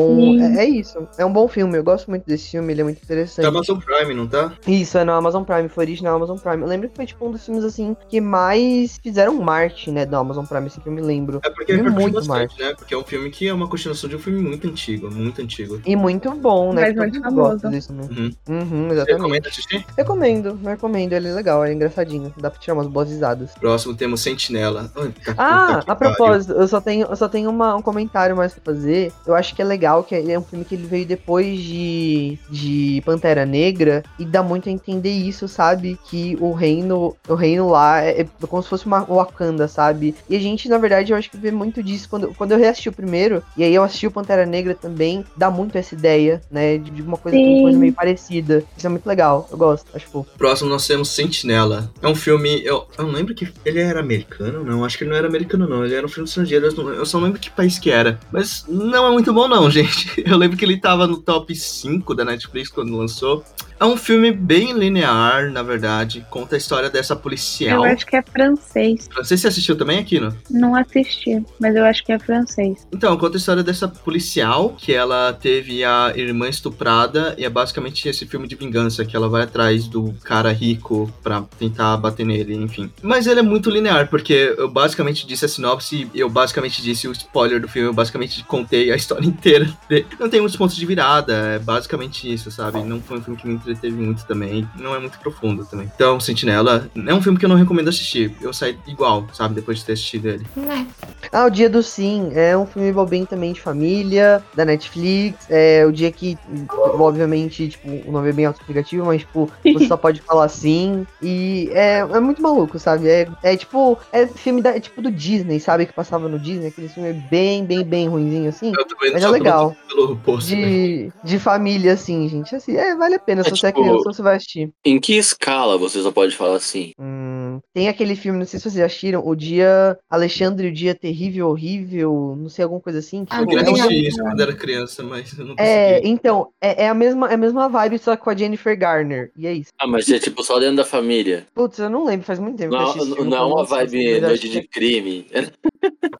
é, 0.56 0.64
é 0.64 0.66
isso. 0.66 1.08
É 1.18 1.26
um 1.26 1.32
bom 1.32 1.48
filme, 1.48 1.78
eu 1.78 1.84
gosto 1.84 2.10
muito 2.10 2.26
desse 2.26 2.52
filme, 2.52 2.74
ele 2.74 2.82
é 2.82 2.84
muito 2.84 3.02
Tá 3.02 3.06
interessante. 3.06 3.46
Amazon 3.46 3.80
Prime, 3.80 4.14
não 4.14 4.28
tá? 4.28 4.54
Isso, 4.68 4.98
é 4.98 5.04
no 5.04 5.12
Amazon 5.12 5.44
Prime, 5.44 5.68
foi 5.68 5.86
original 5.86 6.16
Amazon 6.16 6.38
Prime. 6.38 6.62
Eu 6.62 6.68
lembro 6.68 6.90
que 6.90 6.96
foi 6.96 7.06
tipo 7.06 7.26
um 7.26 7.32
dos 7.32 7.44
filmes 7.44 7.64
assim 7.64 7.96
que 8.08 8.22
mais 8.22 9.00
fizeram 9.02 9.34
marketing, 9.42 9.92
né, 9.92 10.06
do 10.06 10.16
Amazon 10.16 10.46
Prime, 10.46 10.70
que 10.70 10.88
eu 10.88 10.94
me 11.02 11.08
lembro. 11.08 11.40
É 11.44 11.50
porque 11.50 11.74
Vi 11.74 11.78
repercutiu 11.80 12.02
muito 12.12 12.28
bastante, 12.28 12.60
né? 12.62 12.74
Porque 12.76 12.94
é 12.94 12.98
um 12.98 13.04
filme 13.04 13.30
que 13.30 13.48
é 13.48 13.54
uma 13.54 13.68
continuação 13.68 14.10
de 14.10 14.16
um 14.16 14.20
filme 14.20 14.40
muito 14.42 14.68
antigo, 14.68 15.12
muito 15.12 15.42
antigo. 15.42 15.82
E 15.86 15.96
muito 15.96 16.32
bom, 16.32 16.74
né? 16.74 16.82
Mas 16.88 16.96
muito 16.96 17.22
famoso. 17.22 17.70
desse, 17.70 17.92
né? 17.92 18.04
Uhum. 18.10 18.32
Uhum, 18.50 18.88
Você 18.88 18.94
exatamente. 18.94 19.18
recomenda 19.18 19.50
assistir? 19.50 19.86
Recomendo, 19.98 20.60
recomendo, 20.64 21.14
ele 21.14 21.28
é 21.28 21.34
legal, 21.34 21.64
ele 21.64 21.74
é 21.74 21.76
engraçadinho. 21.76 22.34
Dá 22.38 22.50
pra 22.50 22.60
tirar 22.60 22.74
umas 22.76 22.88
boas 22.88 23.10
risadas. 23.10 23.52
Próximo 23.60 23.96
temos 23.96 24.22
Sentinela. 24.22 24.92
Ai, 24.96 25.14
tá- 25.26 25.34
Ah, 25.38 25.80
a 25.88 25.96
pariu. 25.96 26.16
propósito, 26.16 26.54
eu 26.54 26.68
só 26.68 26.80
tenho, 26.82 27.08
eu 27.08 27.16
só 27.16 27.28
tenho 27.28 27.50
uma- 27.50 27.76
um 27.76 27.82
comentário 27.82 28.36
mais 28.36 28.54
pra 28.54 28.74
fazer. 28.74 29.12
Eu 29.26 29.36
acho 29.36 29.56
que 29.56 29.62
é 29.62 29.66
legal 29.66 30.04
que 30.04 30.14
ele 30.16 30.32
é 30.32 30.40
um 30.40 30.44
filme 30.44 30.64
que 30.66 30.76
ele 30.76 30.86
veio 30.88 31.06
depois 31.06 31.60
de, 31.60 32.38
de 32.50 33.02
Pantera 33.06 33.46
Negra 33.46 34.04
e 34.20 34.26
dá 34.26 34.44
muito 34.44 34.70
a 34.70 34.72
entender 34.72 35.12
isso, 35.12 35.48
sabe? 35.48 35.98
Que 36.06 36.38
o 36.40 36.52
reino, 36.52 37.16
o 37.28 37.34
reino 37.36 37.70
lá 37.70 38.02
é, 38.02 38.22
é 38.22 38.28
como 38.48 38.62
se 38.62 38.70
fosse 38.70 38.86
uma 38.86 39.02
Wakanda, 39.02 39.68
sabe? 39.68 40.16
E 40.30 40.36
a 40.36 40.40
gente, 40.40 40.70
na 40.70 40.78
verdade, 40.78 40.91
eu 41.00 41.16
acho 41.18 41.30
que 41.30 41.38
vê 41.38 41.52
muito 41.52 41.82
disso 41.82 42.08
quando, 42.10 42.34
quando 42.36 42.52
eu 42.52 42.58
reassisti 42.58 42.90
o 42.90 42.94
primeiro 42.94 43.42
e 43.56 43.64
aí 43.64 43.74
eu 43.74 43.84
assisti 43.84 44.08
o 44.08 44.12
Pantera 44.12 44.46
Negra 44.46 44.76
também, 44.76 45.24
dá 45.38 45.50
muito 45.50 45.78
essa 45.78 45.94
ideia, 45.96 46.42
né? 46.52 46.78
De, 46.78 46.92
de 46.92 47.02
uma 47.02 47.18
coisa, 47.18 47.38
uma 47.38 47.56
Sim. 47.56 47.62
coisa 47.62 47.78
meio 47.78 47.94
parecida. 47.94 48.64
Isso 48.78 48.86
é 48.88 48.90
muito 48.90 49.06
legal, 49.08 49.48
eu 49.52 49.58
gosto, 49.58 49.86
acho 49.96 50.08
fofo. 50.08 50.30
Próximo 50.38 50.70
nós 50.70 50.86
temos 50.88 51.10
Sentinela. 51.10 51.92
É 52.02 52.08
um 52.08 52.16
filme. 52.16 52.62
Eu, 52.64 52.88
eu 52.98 53.06
não 53.06 53.12
lembro 53.12 53.34
que. 53.34 53.52
Ele 53.64 53.80
era 53.80 54.00
americano? 54.00 54.64
Não, 54.64 54.84
acho 54.84 54.98
que 54.98 55.04
ele 55.04 55.12
não 55.12 55.18
era 55.18 55.28
americano, 55.28 55.68
não. 55.68 55.86
Ele 55.86 55.94
era 55.96 56.06
um 56.06 56.10
filme 56.10 56.28
estrangeiro. 56.28 56.66
Eu, 56.68 56.74
não- 56.74 56.94
eu 56.94 57.06
só 57.06 57.18
não 57.18 57.26
lembro 57.26 57.40
que 57.40 57.50
país 57.50 57.78
que 57.80 57.90
era. 57.90 58.20
Mas 58.32 58.66
não 58.68 59.08
é 59.08 59.12
muito 59.12 59.34
bom, 59.34 59.48
não, 59.48 59.70
gente. 59.72 60.24
Eu 60.26 60.38
lembro 60.38 60.58
que 60.58 60.66
ele 60.66 60.78
tava 60.80 61.08
no 61.08 61.18
top 61.18 61.56
5 61.56 62.14
da 62.16 62.26
Netflix 62.26 62.70
quando 62.70 62.96
lançou. 62.98 63.44
É 63.82 63.86
um 63.86 63.98
filme 63.98 64.32
bem 64.32 64.74
linear, 64.74 65.52
na 65.52 65.64
verdade. 65.64 66.24
Conta 66.30 66.54
a 66.54 66.58
história 66.60 66.88
dessa 66.88 67.16
policial. 67.16 67.84
Eu 67.84 67.92
acho 67.92 68.06
que 68.06 68.16
é 68.16 68.22
francês. 68.22 69.10
Não 69.18 69.24
sei 69.24 69.36
se 69.36 69.42
você 69.42 69.48
assistiu 69.48 69.76
também, 69.76 69.98
Aquino. 69.98 70.38
Não 70.52 70.76
assisti, 70.76 71.44
mas 71.60 71.76
eu 71.76 71.84
acho 71.84 72.06
que 72.06 72.12
é 72.12 72.20
francês. 72.20 72.86
Então, 72.94 73.18
conta 73.18 73.38
a 73.38 73.40
história 73.40 73.64
dessa 73.64 73.88
policial 73.88 74.76
que 74.78 74.94
ela 74.94 75.34
teve 75.34 75.84
a 75.84 76.14
irmã 76.16 76.48
estuprada 76.48 77.34
e 77.40 77.44
é 77.44 77.50
basicamente 77.50 78.08
esse 78.08 78.28
filme 78.28 78.48
de 78.48 78.54
vingança 78.54 79.04
que 79.04 79.16
ela 79.16 79.28
vai 79.28 79.42
atrás 79.42 79.88
do 79.88 80.14
cara 80.24 80.52
rico 80.52 81.12
pra 81.24 81.44
tentar 81.58 81.98
bater 81.98 82.24
nele, 82.24 82.54
enfim. 82.54 82.92
Mas 83.02 83.26
ele 83.26 83.40
é 83.40 83.44
muito 83.44 83.72
linear, 83.72 84.08
porque 84.10 84.54
eu 84.60 84.70
basicamente 84.70 85.26
disse 85.26 85.46
a 85.46 85.48
sinopse 85.48 86.08
eu 86.14 86.30
basicamente 86.30 86.84
disse 86.84 87.08
o 87.08 87.12
spoiler 87.14 87.60
do 87.60 87.68
filme, 87.68 87.90
eu 87.90 87.94
basicamente 87.94 88.44
contei 88.44 88.92
a 88.92 88.96
história 88.96 89.26
inteira. 89.28 89.68
dele. 89.90 90.06
Não 90.20 90.30
tem 90.30 90.40
muitos 90.40 90.56
pontos 90.56 90.76
de 90.76 90.86
virada, 90.86 91.34
é 91.34 91.58
basicamente 91.58 92.32
isso, 92.32 92.52
sabe? 92.52 92.84
Não 92.84 93.02
foi 93.02 93.18
um 93.18 93.24
filme 93.24 93.40
que 93.40 93.48
me 93.48 93.71
entreteve 93.72 93.96
muito 93.96 94.26
também. 94.26 94.68
Não 94.78 94.96
é 94.96 95.00
muito 95.00 95.20
profundo 95.20 95.66
também. 95.66 95.90
Então, 95.94 96.20
Sentinela 96.20 96.90
é 97.08 97.14
um 97.14 97.22
filme 97.22 97.38
que 97.38 97.46
eu 97.46 97.50
não 97.50 97.56
recomendo 97.56 97.90
assistir. 97.90 98.36
Eu 98.42 98.54
saí 98.54 98.78
igual, 98.88 99.28
sabe, 99.34 99.56
depois 99.56 99.80
de 99.80 99.86
ter 99.86 99.94
assistido 99.94 100.28
ele. 100.28 100.46
Né? 100.56 100.88
Ah, 101.32 101.46
O 101.46 101.50
Dia 101.50 101.70
do 101.70 101.82
Sim 101.82 102.32
é 102.34 102.58
um 102.58 102.66
filme 102.66 102.92
bem 103.10 103.26
também 103.26 103.54
de 103.54 103.62
família, 103.62 104.44
da 104.56 104.66
Netflix. 104.66 105.46
É 105.50 105.86
o 105.86 105.92
dia 105.92 106.12
que, 106.12 106.38
obviamente, 106.70 107.70
tipo, 107.70 107.90
o 108.08 108.12
nome 108.12 108.30
é 108.30 108.34
bem 108.34 108.46
autoexplicativo, 108.46 109.06
mas, 109.06 109.22
tipo, 109.22 109.50
você 109.64 109.88
só 109.88 109.98
pode 109.98 110.22
falar 110.22 110.48
sim. 110.50 111.06
E 111.22 111.70
é, 111.74 112.00
é 112.00 112.20
muito 112.20 112.42
maluco, 112.42 112.78
sabe? 112.80 113.08
É, 113.08 113.28
é 113.44 113.58
tipo, 113.58 113.98
é 114.12 114.28
filme 114.28 114.62
da, 114.62 114.76
é 114.76 114.80
tipo 114.80 115.02
do 115.02 115.12
Disney, 115.12 115.60
sabe? 115.60 115.86
Que 115.86 115.94
passava 115.94 116.28
no 116.28 116.40
Disney, 116.40 116.68
aquele 116.68 116.90
filme 116.90 117.14
bem, 117.30 117.66
bem, 117.66 117.84
bem 117.84 118.08
ruinzinho 118.08 118.50
assim. 118.50 118.72
Mas 119.02 119.24
é 119.24 119.26
tô 119.26 119.32
legal. 119.32 119.76
Pelo 119.88 120.16
post, 120.18 120.56
né? 120.56 120.62
De, 120.62 121.12
de 121.24 121.40
família, 121.40 121.94
assim, 121.94 122.28
gente. 122.30 122.56
Assim, 122.56 122.76
é, 122.76 122.96
vale 122.96 123.16
a 123.16 123.20
pena. 123.20 123.42
É 123.42 123.44
Se 123.44 123.52
você 123.62 123.68
é 123.68 123.72
tipo- 123.72 123.82
criança, 123.84 124.04
você 124.14 124.22
vai 124.22 124.36
assistir. 124.36 124.70
Em 124.86 125.00
que 125.00 125.14
escala 125.18 125.78
você 125.78 126.02
só 126.02 126.12
pode 126.12 126.36
falar 126.36 126.56
assim? 126.58 126.92
Hum, 127.00 127.60
tem 127.74 127.88
aquele 127.88 128.16
filme, 128.16 128.40
não 128.40 128.46
sei 128.46 128.60
se 128.60 128.70
vocês 128.70 128.84
assistiram, 128.84 129.22
O 129.26 129.36
Dia 129.36 129.98
Alexandre, 130.10 130.68
o 130.68 130.74
Dia 130.74 130.94
Terrível, 130.96 131.48
Horrível, 131.50 132.36
não 132.38 132.50
sei, 132.50 132.64
alguma 132.64 132.82
coisa 132.82 133.00
assim. 133.00 133.24
que 133.26 133.34
Ah, 133.34 133.42
Eu 133.42 133.48
queria 133.48 133.64
é 133.64 133.70
assistir 133.72 134.08
isso 134.08 134.22
quando 134.22 134.42
era 134.42 134.54
criança, 134.54 135.04
mas 135.04 135.38
eu 135.38 135.46
não 135.46 135.56
É, 135.58 135.94
consegui. 135.96 136.10
então, 136.10 136.48
é, 136.62 136.84
é 136.86 136.90
a 136.90 136.94
mesma, 136.94 137.30
é 137.30 137.34
a 137.34 137.38
mesma 137.38 137.70
vibe, 137.70 138.00
só 138.00 138.16
com 138.18 138.30
a 138.30 138.36
Jennifer 138.36 138.78
Garner. 138.78 139.32
E 139.38 139.48
é 139.48 139.54
isso. 139.54 139.70
Ah, 139.80 139.88
mas 139.88 140.10
é 140.10 140.20
tipo 140.20 140.44
só 140.44 140.60
dentro 140.60 140.78
da 140.78 140.86
família. 140.86 141.46
Putz, 141.54 141.80
eu 141.80 141.90
não 141.90 142.04
lembro, 142.06 142.26
faz 142.26 142.40
muito 142.40 142.58
tempo 142.58 142.70
que 142.72 142.76
eu 142.76 142.80
Não, 142.82 142.90
assisti 142.90 143.10
não, 143.10 143.26
não 143.26 143.38
é 143.38 143.42
uma 143.42 143.56
não 143.58 143.66
vibe 143.66 144.22
noite 144.22 144.50
de 144.50 144.68
crime. 144.68 145.26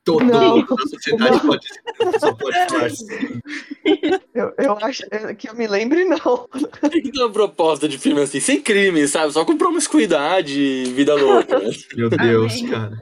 Todo 0.04 0.24
Não. 0.26 0.58
mundo 0.58 0.76
da 0.76 0.84
sociedade 0.88 1.40
pode, 1.42 1.68
só 2.20 2.34
pode 2.34 2.58
falar 2.70 2.86
assim. 2.88 3.08
Eu, 4.34 4.54
eu 4.58 4.78
acho 4.82 5.04
é, 5.12 5.34
que 5.36 5.50
eu 5.50 5.56
me 5.56 5.68
lembre, 5.68 6.04
não. 6.06 6.48
Tem 6.90 7.02
que 7.02 7.12
ter 7.12 7.20
uma 7.20 7.32
proposta 7.32 7.88
de 7.88 7.98
filme 7.98 8.22
assim, 8.22 8.40
sem 8.40 8.62
crime, 8.62 9.08
sabe? 9.08 9.32
Só 9.34 9.46
com 9.46 9.58
promiscuidade 9.58 10.60
e 10.60 10.84
vida 10.86 11.14
louca. 11.16 11.60
Meu 11.96 12.10
Deus, 12.10 12.54
Amém. 12.54 12.68
cara. 12.70 12.98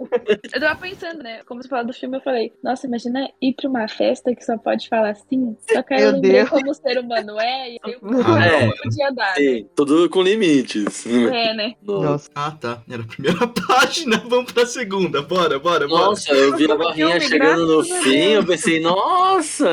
Eu 0.54 0.60
tava 0.60 0.80
pensando, 0.80 1.24
né? 1.24 1.42
Como 1.46 1.62
você 1.62 1.70
falou 1.70 1.86
do 1.86 1.94
filme, 1.94 2.18
eu 2.18 2.22
falei, 2.22 2.52
nossa, 2.64 2.88
imagina 2.88 3.30
ir 3.42 3.54
pra 3.54 3.70
uma 3.70 3.88
festa 3.88 4.34
que 4.36 4.44
só 4.44 4.58
pode 4.58 4.88
falar 4.90 5.16
sim. 5.16 5.56
Só 5.72 5.82
que 5.82 5.94
aí 5.94 6.04
eu 6.04 6.12
lembrei 6.12 6.32
Deus. 6.34 6.50
como 6.50 6.72
o 6.72 6.74
ser 6.74 7.00
humano 7.00 7.40
é, 7.40 7.72
e 7.76 7.80
aí 7.84 7.94
eu 7.94 8.00
Ah, 8.26 8.46
É. 8.46 8.66
não. 8.66 8.74
podia 8.84 9.12
dar, 9.12 9.30
né? 9.30 9.36
Sim, 9.36 9.68
tudo 9.76 10.10
com 10.10 10.22
limites. 10.22 11.06
É, 11.06 11.54
né? 11.54 11.74
Nossa. 11.84 12.30
Ah, 12.36 12.52
tá. 12.52 12.82
Era 12.90 13.04
a 13.04 13.06
primeira 13.08 13.48
página. 13.48 14.18
Vamos 14.28 14.52
pra 14.52 14.66
segunda. 14.66 15.22
Bora, 15.22 15.60
bora, 15.60 15.88
bora. 15.88 16.06
Nossa, 16.06 16.32
eu 16.34 16.49
vi 16.56 16.72
a 16.72 16.76
barrinha 16.76 17.08
Filme, 17.20 17.22
chegando 17.28 17.66
no 17.78 17.84
fim, 17.84 18.16
eu 18.34 18.46
pensei, 18.46 18.80
nossa! 18.80 19.70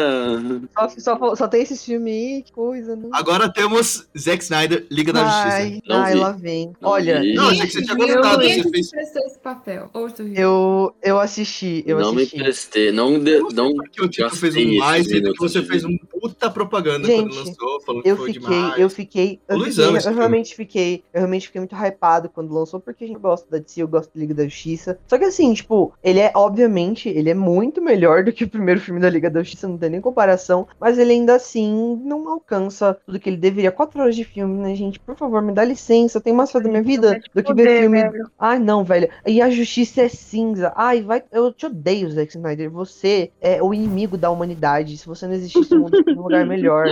Só, 0.74 0.88
só, 1.18 1.34
só 1.36 1.48
tem 1.48 1.62
esse 1.62 1.76
filme 1.84 2.10
aí, 2.10 2.42
que 2.42 2.52
coisa, 2.52 2.94
né? 2.96 3.08
Agora 3.12 3.52
temos 3.52 4.06
Zack 4.18 4.42
Snyder, 4.42 4.86
Liga 4.90 5.12
da 5.12 5.24
Justiça. 5.24 5.56
Ai, 5.56 5.80
Não 5.86 5.96
ai, 5.96 6.12
vi. 6.14 6.18
lá 6.20 6.32
vem. 6.32 6.72
Não 6.80 6.90
Olha, 6.90 7.20
vi. 7.20 7.34
Não, 7.34 7.48
achei 7.48 7.66
que 7.66 7.72
você 7.72 7.82
tinha 7.82 7.94
Eu 7.94 8.14
gostado. 8.16 8.42
vi 8.42 8.54
Você 8.54 8.62
que 8.62 8.70
fez. 8.70 8.92
esse 9.16 9.38
papel. 9.38 9.90
Eu, 10.34 10.94
eu 11.02 11.18
assisti, 11.20 11.84
eu 11.86 11.98
não 11.98 12.12
me 12.12 12.22
assisti. 12.22 12.38
prestei, 12.38 12.92
não, 12.92 13.18
de, 13.18 13.38
não 13.52 13.74
Porque 13.74 14.02
o 14.02 14.30
fez 14.30 14.56
um 14.56 14.76
mais 14.78 15.06
esses 15.06 15.12
e 15.18 15.32
que 15.32 15.38
você 15.38 15.62
fez 15.62 15.84
um 15.84 15.96
puta 15.98 16.50
propaganda 16.50 17.06
Gente, 17.06 17.28
quando 17.34 17.34
lançou, 17.46 17.80
falando 17.82 18.02
que 18.02 18.08
Eu 18.08 18.16
foi 18.16 18.32
fiquei, 18.32 18.40
demais. 18.56 18.78
eu 18.80 18.90
fiquei, 18.90 19.40
eu, 19.48 19.56
Luiz 19.56 19.74
fiquei, 19.76 19.96
eu 19.96 20.14
realmente 20.14 20.54
fiquei, 20.54 21.04
eu 21.12 21.20
realmente 21.20 21.46
fiquei 21.46 21.60
muito 21.60 21.74
hypado 21.74 22.28
quando 22.28 22.52
lançou, 22.52 22.80
porque 22.80 23.04
a 23.04 23.06
gente 23.06 23.18
gosta 23.20 23.46
da 23.50 23.58
DC, 23.58 23.82
eu 23.82 23.88
gosto 23.88 24.10
da 24.14 24.20
Liga 24.20 24.34
da 24.34 24.44
Justiça. 24.44 24.98
Só 25.06 25.18
que 25.18 25.24
assim, 25.24 25.52
tipo, 25.54 25.92
ele 26.02 26.20
é, 26.20 26.32
obviamente, 26.34 26.65
ele 27.08 27.30
é 27.30 27.34
muito 27.34 27.82
melhor 27.82 28.24
do 28.24 28.32
que 28.32 28.44
o 28.44 28.48
primeiro 28.48 28.80
filme 28.80 29.00
da 29.00 29.10
Liga 29.10 29.30
da 29.30 29.42
Justiça, 29.42 29.68
não 29.68 29.78
tem 29.78 29.90
nem 29.90 30.00
comparação, 30.00 30.66
mas 30.80 30.98
ele 30.98 31.12
ainda 31.12 31.34
assim 31.34 32.00
não 32.04 32.28
alcança 32.28 32.98
tudo 33.06 33.18
que 33.18 33.28
ele 33.28 33.36
deveria. 33.36 33.72
Quatro 33.72 34.00
horas 34.00 34.16
de 34.16 34.24
filme, 34.24 34.58
né, 34.58 34.74
gente? 34.74 34.98
Por 34.98 35.16
favor, 35.16 35.42
me 35.42 35.52
dá 35.52 35.64
licença, 35.64 36.18
eu 36.18 36.22
tenho 36.22 36.36
mais 36.36 36.50
coisa 36.50 36.64
da 36.66 36.70
minha 36.70 36.82
vida 36.82 37.20
do 37.34 37.42
que 37.42 37.54
ver 37.54 37.80
filme 37.80 37.96
Ai, 38.38 38.58
não, 38.58 38.84
velho. 38.84 39.08
E 39.26 39.40
a 39.40 39.50
justiça 39.50 40.02
é 40.02 40.08
cinza. 40.08 40.72
Ai, 40.76 41.02
vai. 41.02 41.22
Eu 41.32 41.52
te 41.52 41.66
odeio, 41.66 42.10
Zack 42.10 42.36
Snyder. 42.36 42.70
Você 42.70 43.30
é 43.40 43.62
o 43.62 43.72
inimigo 43.72 44.16
da 44.16 44.30
humanidade. 44.30 44.96
Se 44.96 45.06
você 45.06 45.26
não 45.26 45.34
existisse, 45.34 45.74
o 45.74 45.80
mundo 45.80 45.96
seria 45.96 46.20
um 46.20 46.22
lugar 46.22 46.44
melhor. 46.46 46.86